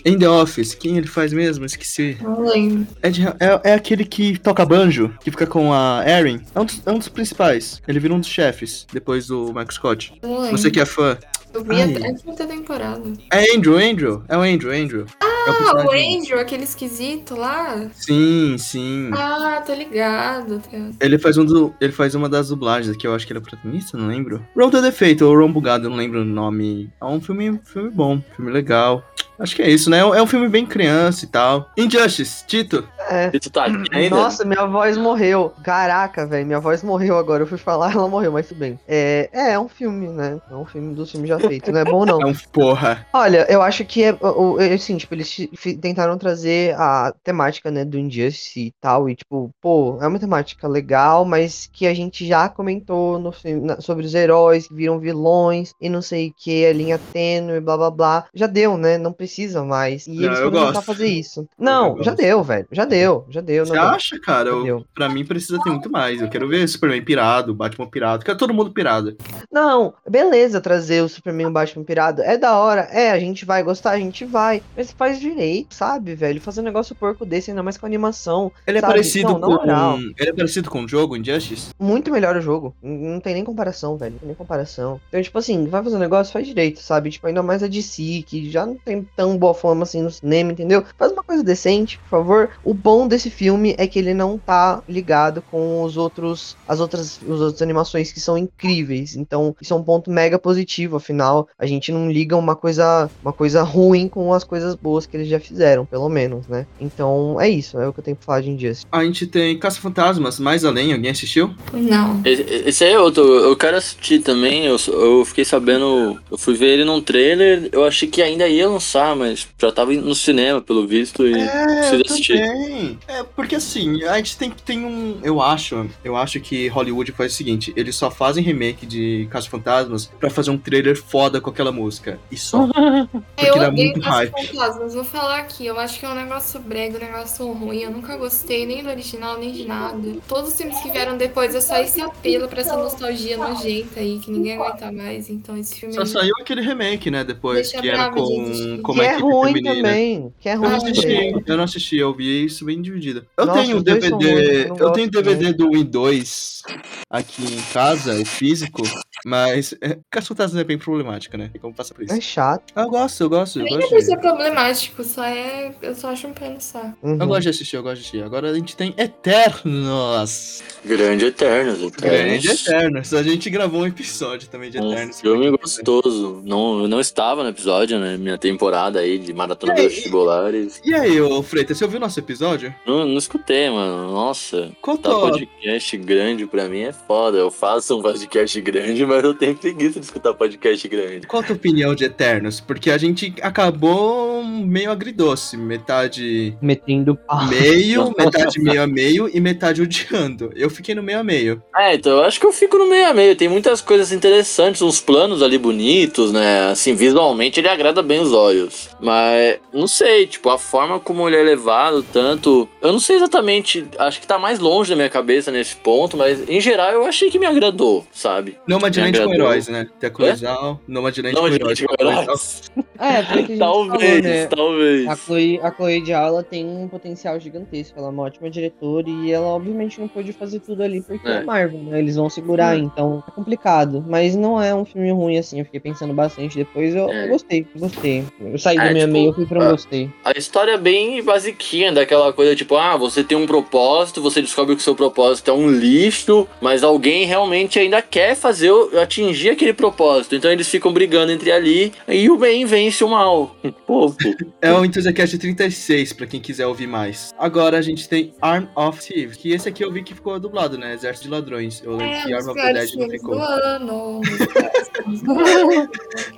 Em 0.06 0.18
The 0.18 0.28
Office, 0.28 0.74
quem 0.74 0.98
ele 0.98 1.06
faz 1.06 1.32
mesmo? 1.32 1.64
Esqueci. 1.64 2.18
Não 2.20 2.42
lembro. 2.42 2.86
É, 3.02 3.70
é 3.70 3.72
aquele 3.72 4.04
que 4.04 4.36
toca 4.38 4.62
banjo, 4.66 5.10
que 5.24 5.30
fica 5.30 5.46
com 5.46 5.72
a 5.72 6.04
Erin. 6.06 6.42
É 6.54 6.60
um, 6.60 6.64
dos, 6.66 6.82
é 6.84 6.90
um 6.92 6.98
dos 6.98 7.08
principais. 7.08 7.80
Ele 7.88 7.98
vira 7.98 8.12
um 8.12 8.20
dos 8.20 8.28
chefes, 8.28 8.86
depois 8.92 9.28
do 9.28 9.46
Michael 9.46 9.70
Scott. 9.72 10.12
Não 10.22 10.40
lembro. 10.42 10.58
Você 10.58 10.70
que 10.70 10.78
é 10.78 10.84
fã. 10.84 11.16
Eu 11.54 11.62
vi 11.62 11.80
Ai. 11.80 11.94
até 11.94 12.08
a 12.08 12.14
quinta 12.14 12.46
temporada. 12.46 13.12
É 13.32 13.54
Andrew, 13.54 13.76
Andrew. 13.76 14.24
É 14.28 14.36
o 14.36 14.40
Andrew, 14.40 14.72
Andrew. 14.72 15.06
é 15.22 15.24
Ah, 15.24 15.86
o 15.86 15.90
Andrew, 15.92 16.40
aquele 16.40 16.64
esquisito 16.64 17.36
lá. 17.36 17.88
Sim, 17.94 18.56
sim. 18.58 19.10
Ah, 19.12 19.62
tô 19.64 19.72
ligado. 19.72 20.60
Ele 21.00 21.16
faz, 21.16 21.38
um 21.38 21.44
do, 21.44 21.72
ele 21.80 21.92
faz 21.92 22.16
uma 22.16 22.28
das 22.28 22.48
dublagens 22.48 22.94
aqui, 22.94 23.06
eu 23.06 23.14
acho 23.14 23.24
que 23.24 23.32
ele 23.32 23.38
é 23.38 23.42
protagonista, 23.42 23.96
não 23.96 24.08
lembro. 24.08 24.44
Ron 24.56 24.70
the 24.70 24.80
Defeito, 24.80 25.24
ou 25.24 25.38
Ron 25.38 25.52
Bugado, 25.52 25.86
eu 25.86 25.90
não 25.90 25.96
lembro 25.96 26.22
o 26.22 26.24
nome. 26.24 26.90
É 27.00 27.04
um 27.04 27.20
filme, 27.20 27.60
filme 27.64 27.90
bom, 27.90 28.20
filme 28.34 28.50
legal. 28.50 29.04
Acho 29.38 29.56
que 29.56 29.62
é 29.62 29.70
isso, 29.70 29.90
né? 29.90 29.98
É 29.98 30.22
um 30.22 30.26
filme 30.26 30.48
bem 30.48 30.64
criança 30.64 31.24
e 31.24 31.28
tal. 31.28 31.68
Injustice, 31.76 32.44
Tito. 32.46 32.86
É. 33.08 33.30
Tu 33.30 33.50
tá 33.50 33.66
aqui 33.66 33.88
ainda? 33.92 34.16
Nossa, 34.16 34.44
minha 34.44 34.64
voz 34.66 34.96
morreu. 34.96 35.52
Caraca, 35.62 36.26
velho, 36.26 36.46
minha 36.46 36.60
voz 36.60 36.82
morreu 36.82 37.18
agora. 37.18 37.42
Eu 37.42 37.46
fui 37.46 37.58
falar, 37.58 37.92
ela 37.94 38.08
morreu, 38.08 38.32
mas 38.32 38.48
tudo 38.48 38.58
bem. 38.58 38.78
É, 38.88 39.28
é, 39.32 39.52
é 39.52 39.58
um 39.58 39.68
filme, 39.68 40.08
né? 40.08 40.40
É 40.50 40.54
um 40.54 40.64
filme 40.64 40.94
dos 40.94 41.10
filmes 41.10 41.28
já 41.28 41.38
feitos. 41.38 41.72
Não 41.72 41.80
é 41.80 41.84
bom, 41.84 42.04
não. 42.06 42.20
É 42.22 42.26
um 42.26 42.34
porra. 42.52 43.06
Olha, 43.12 43.46
eu 43.50 43.60
acho 43.60 43.84
que 43.84 44.04
é, 44.04 44.16
é 44.60 44.74
assim, 44.74 44.96
tipo, 44.96 45.14
eles 45.14 45.48
tentaram 45.80 46.16
trazer 46.16 46.74
a 46.76 47.12
temática, 47.22 47.70
né, 47.70 47.84
do 47.84 47.98
Injustice 47.98 48.60
e 48.60 48.72
tal, 48.80 49.08
e 49.10 49.14
tipo, 49.16 49.50
pô, 49.60 49.98
é 50.00 50.06
uma 50.06 50.18
temática 50.18 50.66
legal, 50.68 51.24
mas 51.24 51.68
que 51.72 51.86
a 51.86 51.94
gente 51.94 52.26
já 52.26 52.48
comentou 52.48 53.18
no 53.18 53.32
filme 53.32 53.66
na- 53.66 53.80
sobre 53.80 54.06
os 54.06 54.14
heróis 54.14 54.68
que 54.68 54.74
viram 54.74 54.98
vilões 54.98 55.72
e 55.80 55.88
não 55.88 56.00
sei 56.00 56.28
o 56.28 56.34
que, 56.36 56.64
a 56.66 56.72
linha 56.72 56.98
tênue, 57.12 57.60
blá 57.60 57.76
blá 57.76 57.90
blá. 57.90 58.24
Já 58.34 58.46
deu, 58.46 58.76
né? 58.76 58.96
Não 58.96 59.12
precisa 59.12 59.23
mais. 59.64 60.06
E 60.06 60.10
Não, 60.12 60.24
eles 60.24 60.38
foram 60.38 60.66
tentar 60.66 60.82
fazer 60.82 61.06
isso. 61.06 61.46
Não, 61.58 62.02
já 62.02 62.12
deu, 62.14 62.42
velho. 62.42 62.66
Já 62.70 62.84
deu, 62.84 63.24
já 63.28 63.40
deu. 63.40 63.64
Você 63.66 63.74
não 63.74 63.82
deu. 63.82 63.90
acha, 63.94 64.18
cara? 64.20 64.48
Eu, 64.50 64.84
pra 64.94 65.08
mim 65.08 65.24
precisa 65.24 65.58
ter 65.62 65.70
muito 65.70 65.90
mais. 65.90 66.20
Eu 66.20 66.28
quero 66.28 66.48
ver 66.48 66.66
Superman 66.68 67.02
pirado, 67.04 67.54
Batman 67.54 67.86
pirado. 67.88 68.24
Quero 68.24 68.38
todo 68.38 68.54
mundo 68.54 68.70
pirado. 68.72 69.16
Não, 69.50 69.94
beleza 70.08 70.60
trazer 70.60 71.02
o 71.02 71.08
Superman 71.08 71.46
e 71.46 71.50
o 71.50 71.52
Batman 71.52 71.84
pirado. 71.84 72.22
É 72.22 72.36
da 72.36 72.56
hora. 72.58 72.82
É, 72.90 73.10
a 73.10 73.18
gente 73.18 73.44
vai 73.44 73.62
gostar, 73.62 73.90
a 73.92 73.98
gente 73.98 74.24
vai. 74.24 74.62
Mas 74.76 74.92
faz 74.92 75.18
direito, 75.20 75.74
sabe, 75.74 76.14
velho? 76.14 76.40
Fazer 76.40 76.60
um 76.60 76.64
negócio 76.64 76.94
porco 76.94 77.24
desse, 77.24 77.50
ainda 77.50 77.62
mais 77.62 77.76
com 77.76 77.86
animação. 77.86 78.50
Ele 78.66 78.78
é 78.78 78.80
Sabe? 78.80 78.92
parecido 78.92 79.28
Não, 79.32 79.38
na 79.38 79.46
com. 79.46 79.52
moral. 79.54 79.98
Ele 79.98 80.30
é 80.30 80.32
parecido 80.32 80.70
com 80.70 80.84
o 80.84 80.88
jogo, 80.88 81.16
Injustice? 81.16 81.70
Muito 81.78 82.10
melhor 82.10 82.36
o 82.36 82.40
jogo. 82.40 82.74
Não 82.82 83.20
tem 83.20 83.34
nem 83.34 83.44
comparação, 83.44 83.96
velho. 83.96 84.12
Não 84.12 84.18
tem 84.18 84.26
nem 84.28 84.36
comparação. 84.36 85.00
Então, 85.08 85.22
tipo 85.22 85.38
assim, 85.38 85.66
vai 85.66 85.82
fazer 85.82 85.96
um 85.96 86.00
negócio, 86.00 86.32
faz 86.32 86.46
direito, 86.46 86.80
sabe? 86.80 87.10
Tipo, 87.10 87.26
ainda 87.26 87.42
mais 87.42 87.62
a 87.62 87.66
DC, 87.68 88.24
que 88.26 88.50
já 88.50 88.64
não 88.66 88.74
tem 88.76 89.06
tão 89.16 89.36
boa 89.36 89.54
fama 89.54 89.82
assim 89.82 90.02
no 90.02 90.10
cinema, 90.10 90.52
entendeu? 90.52 90.84
Faz 90.98 91.12
uma 91.12 91.22
coisa 91.22 91.42
decente, 91.42 91.98
por 91.98 92.08
favor. 92.08 92.50
O 92.64 92.74
bom 92.74 93.06
desse 93.06 93.30
filme 93.30 93.74
é 93.78 93.86
que 93.86 93.98
ele 93.98 94.14
não 94.14 94.38
tá 94.38 94.82
ligado 94.88 95.42
com 95.50 95.82
os 95.82 95.96
outros. 95.96 96.56
As 96.66 96.80
outras, 96.80 97.20
as 97.22 97.40
outras 97.40 97.62
animações 97.62 98.12
que 98.12 98.20
são 98.20 98.36
incríveis. 98.36 99.16
Então, 99.16 99.54
isso 99.60 99.72
é 99.72 99.76
um 99.76 99.82
ponto 99.82 100.10
mega 100.10 100.38
positivo. 100.38 100.96
Afinal, 100.96 101.48
a 101.58 101.66
gente 101.66 101.92
não 101.92 102.10
liga 102.10 102.36
uma 102.36 102.56
coisa, 102.56 103.10
uma 103.22 103.32
coisa 103.32 103.62
ruim 103.62 104.08
com 104.08 104.32
as 104.32 104.44
coisas 104.44 104.74
boas 104.74 105.06
que 105.06 105.16
eles 105.16 105.28
já 105.28 105.40
fizeram, 105.40 105.84
pelo 105.84 106.08
menos, 106.08 106.46
né? 106.46 106.66
Então, 106.80 107.40
é 107.40 107.48
isso. 107.48 107.78
É 107.78 107.88
o 107.88 107.92
que 107.92 108.00
eu 108.00 108.04
tenho 108.04 108.16
pra 108.16 108.26
falar 108.26 108.40
de 108.40 108.50
Injustice. 108.50 108.86
A 108.90 109.04
gente 109.04 109.26
tem 109.26 109.58
Caça-Fantasmas, 109.58 110.38
Mais 110.38 110.64
Além. 110.64 110.92
Alguém 110.92 111.10
assistiu? 111.10 111.54
Não. 111.72 112.20
Esse, 112.24 112.42
esse 112.42 112.84
aí 112.84 112.92
é 112.92 113.00
outro, 113.00 113.22
eu 113.22 113.56
quero 113.56 113.76
assistir 113.76 114.20
também. 114.20 114.66
Eu, 114.66 114.76
eu 114.88 115.24
fiquei 115.24 115.44
sabendo, 115.44 116.20
eu 116.30 116.38
fui 116.38 116.54
ver 116.54 116.74
ele 116.74 116.84
num 116.84 117.00
trailer. 117.00 117.68
Eu 117.72 117.84
achei 117.84 118.08
que 118.08 118.22
ainda 118.22 118.48
ia 118.48 118.68
lançar, 118.68 119.03
mas 119.12 119.48
já 119.58 119.72
tava 119.72 119.92
no 119.92 120.14
cinema, 120.14 120.60
pelo 120.60 120.86
visto, 120.86 121.26
e 121.26 121.32
preciso 121.32 122.02
assistir. 122.06 122.38
também. 122.38 122.98
É, 123.08 123.24
porque 123.24 123.56
assim, 123.56 124.04
a 124.04 124.16
gente 124.18 124.36
tem 124.38 124.50
que 124.50 124.62
tem 124.62 124.84
um. 124.84 125.18
Eu 125.24 125.40
acho, 125.42 125.90
eu 126.04 126.14
acho 126.16 126.38
que 126.38 126.68
Hollywood 126.68 127.10
faz 127.10 127.32
o 127.32 127.36
seguinte: 127.36 127.72
eles 127.76 127.96
só 127.96 128.08
fazem 128.10 128.44
remake 128.44 128.86
de 128.86 129.26
Caso 129.30 129.50
Fantasmas 129.50 130.06
pra 130.20 130.30
fazer 130.30 130.50
um 130.50 130.58
trailer 130.58 130.96
foda 130.96 131.40
com 131.40 131.50
aquela 131.50 131.72
música. 131.72 132.20
E 132.30 132.36
só. 132.36 132.68
Porque 133.34 133.50
eu 133.50 133.58
dá 133.58 133.68
odeio 133.68 133.92
muito 133.92 134.00
hype. 134.00 134.46
Fantasmas. 134.52 134.94
Vou 134.94 135.04
falar 135.04 135.38
aqui. 135.40 135.66
Eu 135.66 135.78
acho 135.80 135.98
que 135.98 136.06
é 136.06 136.08
um 136.08 136.14
negócio 136.14 136.60
brega, 136.60 136.96
um 136.96 137.00
negócio 137.00 137.52
ruim. 137.52 137.78
Eu 137.80 137.90
nunca 137.90 138.16
gostei 138.16 138.64
nem 138.66 138.82
do 138.82 138.88
original, 138.88 139.38
nem 139.38 139.50
de 139.50 139.64
nada. 139.66 139.98
Todos 140.28 140.50
os 140.50 140.56
filmes 140.56 140.78
que 140.80 140.90
vieram 140.90 141.16
depois 141.16 141.54
é 141.54 141.60
só 141.60 141.76
esse 141.78 142.00
apelo 142.00 142.46
pra 142.48 142.60
essa 142.60 142.76
nostalgia 142.76 143.36
nojenta 143.36 143.98
aí, 144.00 144.18
que 144.18 144.30
ninguém 144.30 144.54
aguenta 144.56 144.92
mais. 144.92 145.28
Então 145.30 145.56
esse 145.56 145.74
filme 145.80 145.94
Só 145.94 146.02
aí- 146.02 146.06
saiu 146.06 146.32
aquele 146.40 146.60
remake, 146.60 147.10
né? 147.10 147.24
Depois, 147.24 147.70
Deixa 147.70 147.80
que 147.80 147.88
era 147.88 148.10
com, 148.10 148.78
existir. 149.00 149.00
com 149.00 149.00
que 149.00 149.00
é 149.00 149.12
equipe 149.12 149.22
ruim 149.22 149.52
feminina. 149.52 149.74
também. 149.88 150.34
Que 150.40 150.48
é 150.48 150.54
Eu 150.54 150.58
ruim 150.58 150.68
não 150.68 150.74
Ah, 150.74 150.76
assisti, 150.78 151.02
também. 151.02 151.44
eu 151.46 151.56
não 151.56 151.64
assisti, 151.64 151.96
eu 151.96 152.14
vi 152.14 152.44
isso 152.44 152.64
bem 152.64 152.80
dividido. 152.82 153.26
Eu 153.36 153.46
Nossa, 153.46 153.60
tenho 153.62 153.82
DVD, 153.82 154.10
ruins, 154.10 154.24
eu 154.24 154.68
não 154.68 154.76
eu 154.86 154.92
tenho 154.92 155.10
DVD 155.10 155.52
do 155.52 155.70
Win 155.70 155.84
2 155.84 156.62
aqui 157.10 157.42
em 157.44 157.62
casa, 157.72 158.20
o 158.20 158.24
físico, 158.24 158.82
mas 159.24 159.74
é, 159.80 159.98
Caso 160.10 160.28
Fantasmas 160.28 160.60
é 160.60 160.64
bem 160.64 160.78
problemática, 160.78 161.36
né? 161.38 161.50
Como 161.60 161.74
passar 161.74 161.94
por 161.94 162.04
isso. 162.04 162.12
É 162.14 162.20
chato. 162.20 162.72
Eu 162.76 162.88
gosto, 162.90 163.20
eu 163.22 163.28
gosto, 163.30 163.58
eu 163.60 163.64
Nem 163.64 163.74
é 163.74 163.76
gosto. 163.78 163.90
por 163.90 163.98
de- 163.98 164.04
ser 164.04 164.16
problemático, 164.18 165.04
só 165.04 165.24
é. 165.24 165.74
Eu 165.82 165.94
só 165.94 166.10
acho 166.10 166.26
um 166.26 166.32
pé 166.32 166.48
no 166.50 166.60
saco. 166.60 166.96
Uhum. 167.02 167.18
Eu 167.20 167.26
gosto 167.26 167.42
de 167.42 167.48
assistir, 167.50 167.76
eu 167.76 167.82
gosto 167.82 167.96
de 167.96 168.00
assistir. 168.00 168.22
Agora 168.22 168.50
a 168.50 168.54
gente 168.54 168.76
tem 168.76 168.94
Eternos. 168.98 170.62
Grande 170.84 171.26
Eternos, 171.26 171.80
Eternos. 171.82 171.92
Grande 172.00 172.48
Eternos. 172.50 173.14
A 173.14 173.22
gente 173.22 173.48
gravou 173.50 173.82
um 173.82 173.86
episódio 173.86 174.48
também 174.48 174.70
de 174.70 174.78
Um 174.80 174.92
Eternos. 174.92 175.20
filme 175.20 175.50
gostoso. 175.50 176.42
Não, 176.44 176.82
eu 176.82 176.88
não 176.88 177.00
estava 177.00 177.42
no 177.42 177.48
episódio, 177.48 177.98
né? 177.98 178.16
Minha 178.16 178.36
temporada 178.38 178.83
aí 178.94 179.18
de 179.18 179.32
maratona 179.32 179.74
E 179.74 179.80
aí? 179.80 179.88
vestibulares. 179.88 180.80
E 180.84 180.94
aí, 180.94 181.20
ô 181.20 181.42
Freitas, 181.42 181.78
você 181.78 181.84
ouviu 181.84 181.98
nosso 182.00 182.18
episódio? 182.18 182.74
Não, 182.86 183.06
não 183.06 183.16
escutei, 183.18 183.68
mano. 183.70 184.12
Nossa. 184.12 184.70
Tá 184.82 184.96
tua- 184.96 185.30
podcast 185.30 185.96
grande 185.98 186.46
pra 186.46 186.68
mim 186.68 186.80
é 186.80 186.92
foda. 186.92 187.38
Eu 187.38 187.50
faço 187.50 187.98
um 187.98 188.02
podcast 188.02 188.60
grande, 188.60 189.04
mas 189.06 189.22
eu 189.24 189.34
tenho 189.34 189.54
preguiça 189.54 189.98
de 190.00 190.06
escutar 190.06 190.34
podcast 190.34 190.86
grande. 190.88 191.26
Qual 191.26 191.42
a 191.42 191.46
tua 191.46 191.56
opinião 191.56 191.94
de 191.94 192.04
Eternos? 192.04 192.60
Porque 192.60 192.90
a 192.90 192.98
gente 192.98 193.34
acabou 193.42 194.42
meio 194.44 194.90
agridoce. 194.90 195.56
Metade 195.56 196.56
Metendo 196.60 197.16
pau. 197.16 197.46
meio, 197.46 198.12
metade 198.16 198.60
meio 198.60 198.82
a 198.82 198.86
meio 198.86 199.30
e 199.32 199.40
metade 199.40 199.82
odiando. 199.82 200.50
Eu 200.54 200.70
fiquei 200.70 200.94
no 200.94 201.02
meio 201.02 201.18
a 201.20 201.24
meio. 201.24 201.62
É, 201.76 201.94
então 201.94 202.12
eu 202.12 202.22
acho 202.24 202.38
que 202.40 202.46
eu 202.46 202.52
fico 202.52 202.78
no 202.78 202.88
meio 202.88 203.08
a 203.08 203.14
meio. 203.14 203.34
Tem 203.36 203.48
muitas 203.48 203.80
coisas 203.80 204.12
interessantes, 204.12 204.82
uns 204.82 205.00
planos 205.00 205.42
ali 205.42 205.58
bonitos, 205.58 206.32
né? 206.32 206.68
Assim, 206.70 206.94
visualmente 206.94 207.60
ele 207.60 207.68
agrada 207.68 208.02
bem 208.02 208.20
os 208.20 208.32
olhos. 208.32 208.73
much 208.74 208.93
Mas, 209.04 209.58
não 209.72 209.86
sei, 209.86 210.26
tipo, 210.26 210.48
a 210.48 210.58
forma 210.58 210.98
como 210.98 211.28
ele 211.28 211.36
é 211.36 211.42
levado, 211.42 212.02
tanto. 212.12 212.66
Eu 212.80 212.92
não 212.92 212.98
sei 212.98 213.16
exatamente, 213.16 213.86
acho 213.98 214.20
que 214.20 214.26
tá 214.26 214.38
mais 214.38 214.58
longe 214.58 214.90
da 214.90 214.96
minha 214.96 215.10
cabeça 215.10 215.50
nesse 215.50 215.76
ponto, 215.76 216.16
mas 216.16 216.48
em 216.48 216.60
geral 216.60 216.90
eu 216.92 217.04
achei 217.04 217.30
que 217.30 217.38
me 217.38 217.44
agradou, 217.46 218.06
sabe? 218.10 218.56
Nomadland 218.66 219.18
com 219.22 219.34
heróis, 219.34 219.68
né? 219.68 219.86
Tem 220.00 220.08
a 220.08 220.10
Coisal, 220.10 220.80
Nomadland 220.88 221.34
Não, 221.34 221.42
com 221.42 221.48
heróis. 221.48 221.80
com 221.80 221.94
heróis. 222.00 222.62
É, 222.98 223.22
foi 223.24 223.42
o 223.42 223.46
que 223.46 223.52
a 223.52 223.56
gente 223.56 223.58
talvez, 223.58 224.00
falou, 224.00 224.22
né? 224.22 224.46
talvez. 224.46 225.08
A 225.08 225.16
Chloe, 225.16 225.60
a 225.62 225.70
Chloe 225.72 226.04
Zhao, 226.06 226.26
ela 226.28 226.42
tem 226.42 226.64
um 226.64 226.88
potencial 226.88 227.38
gigantesco. 227.40 227.98
Ela 227.98 228.08
é 228.08 228.10
uma 228.10 228.22
ótima 228.22 228.48
diretora 228.48 229.08
e 229.08 229.32
ela 229.32 229.46
obviamente 229.48 230.00
não 230.00 230.08
pôde 230.08 230.32
fazer 230.32 230.60
tudo 230.60 230.82
ali 230.82 231.02
porque 231.02 231.26
é, 231.28 231.38
É. 231.38 231.42
Marvel, 231.44 231.80
né? 231.80 231.98
Eles 231.98 232.16
vão 232.16 232.30
segurar, 232.30 232.78
então 232.78 233.22
é 233.26 233.30
complicado. 233.32 234.04
Mas 234.08 234.34
não 234.36 234.62
é 234.62 234.74
um 234.74 234.84
filme 234.84 235.10
ruim 235.10 235.36
assim. 235.38 235.58
Eu 235.58 235.64
fiquei 235.64 235.80
pensando 235.80 236.14
bastante 236.14 236.56
depois. 236.56 236.94
Eu, 236.94 237.10
É. 237.10 237.24
eu 237.24 237.28
gostei, 237.28 237.66
gostei. 237.76 238.24
Eu 238.40 238.58
saí 238.58 238.78
É, 238.78 238.88
do 238.88 238.93
tipo, 239.00 239.16
eu 239.16 239.32
fui 239.34 239.46
pra 239.46 239.70
gostei. 239.70 240.10
A 240.24 240.32
história 240.32 240.72
é 240.72 240.78
bem 240.78 241.22
basiquinha, 241.22 241.92
daquela 241.92 242.32
coisa 242.32 242.54
tipo, 242.54 242.76
ah, 242.76 242.96
você 242.96 243.22
tem 243.24 243.36
um 243.36 243.46
propósito, 243.46 244.22
você 244.22 244.40
descobre 244.40 244.74
que 244.74 244.80
o 244.80 244.84
seu 244.84 244.94
propósito 244.94 245.50
é 245.50 245.54
um 245.54 245.70
lixo, 245.70 246.46
mas 246.60 246.82
alguém 246.82 247.24
realmente 247.24 247.78
ainda 247.78 248.00
quer 248.02 248.34
fazer, 248.34 248.70
atingir 249.00 249.50
aquele 249.50 249.72
propósito. 249.72 250.34
Então 250.34 250.50
eles 250.50 250.68
ficam 250.68 250.92
brigando 250.92 251.32
entre 251.32 251.50
ali 251.52 251.92
e 252.08 252.28
o 252.30 252.36
bem 252.36 252.64
vence 252.64 253.02
o 253.04 253.08
mal. 253.08 253.56
Fofo. 253.86 254.16
É 254.60 254.72
o 254.72 254.84
Enthusiast 254.84 255.38
36, 255.38 256.12
pra 256.12 256.26
quem 256.26 256.40
quiser 256.40 256.66
ouvir 256.66 256.86
mais. 256.86 257.32
Agora 257.38 257.78
a 257.78 257.82
gente 257.82 258.08
tem 258.08 258.32
Arm 258.40 258.66
of 258.74 259.00
Thieves, 259.00 259.36
que 259.36 259.52
esse 259.52 259.68
aqui 259.68 259.84
eu 259.84 259.92
vi 259.92 260.02
que 260.02 260.14
ficou 260.14 260.38
dublado, 260.38 260.78
né? 260.78 260.94
Exército 260.94 261.26
de 261.26 261.30
Ladrões. 261.32 261.82
Eu 261.84 261.92
lembro 261.92 262.06
É, 262.06 262.22
que 262.22 262.32
Arm 262.32 262.48
of 262.48 262.60
the 262.60 262.72
Dead 262.72 262.94
não 262.94 263.10
ficou. 263.10 263.34
ano. 263.42 264.20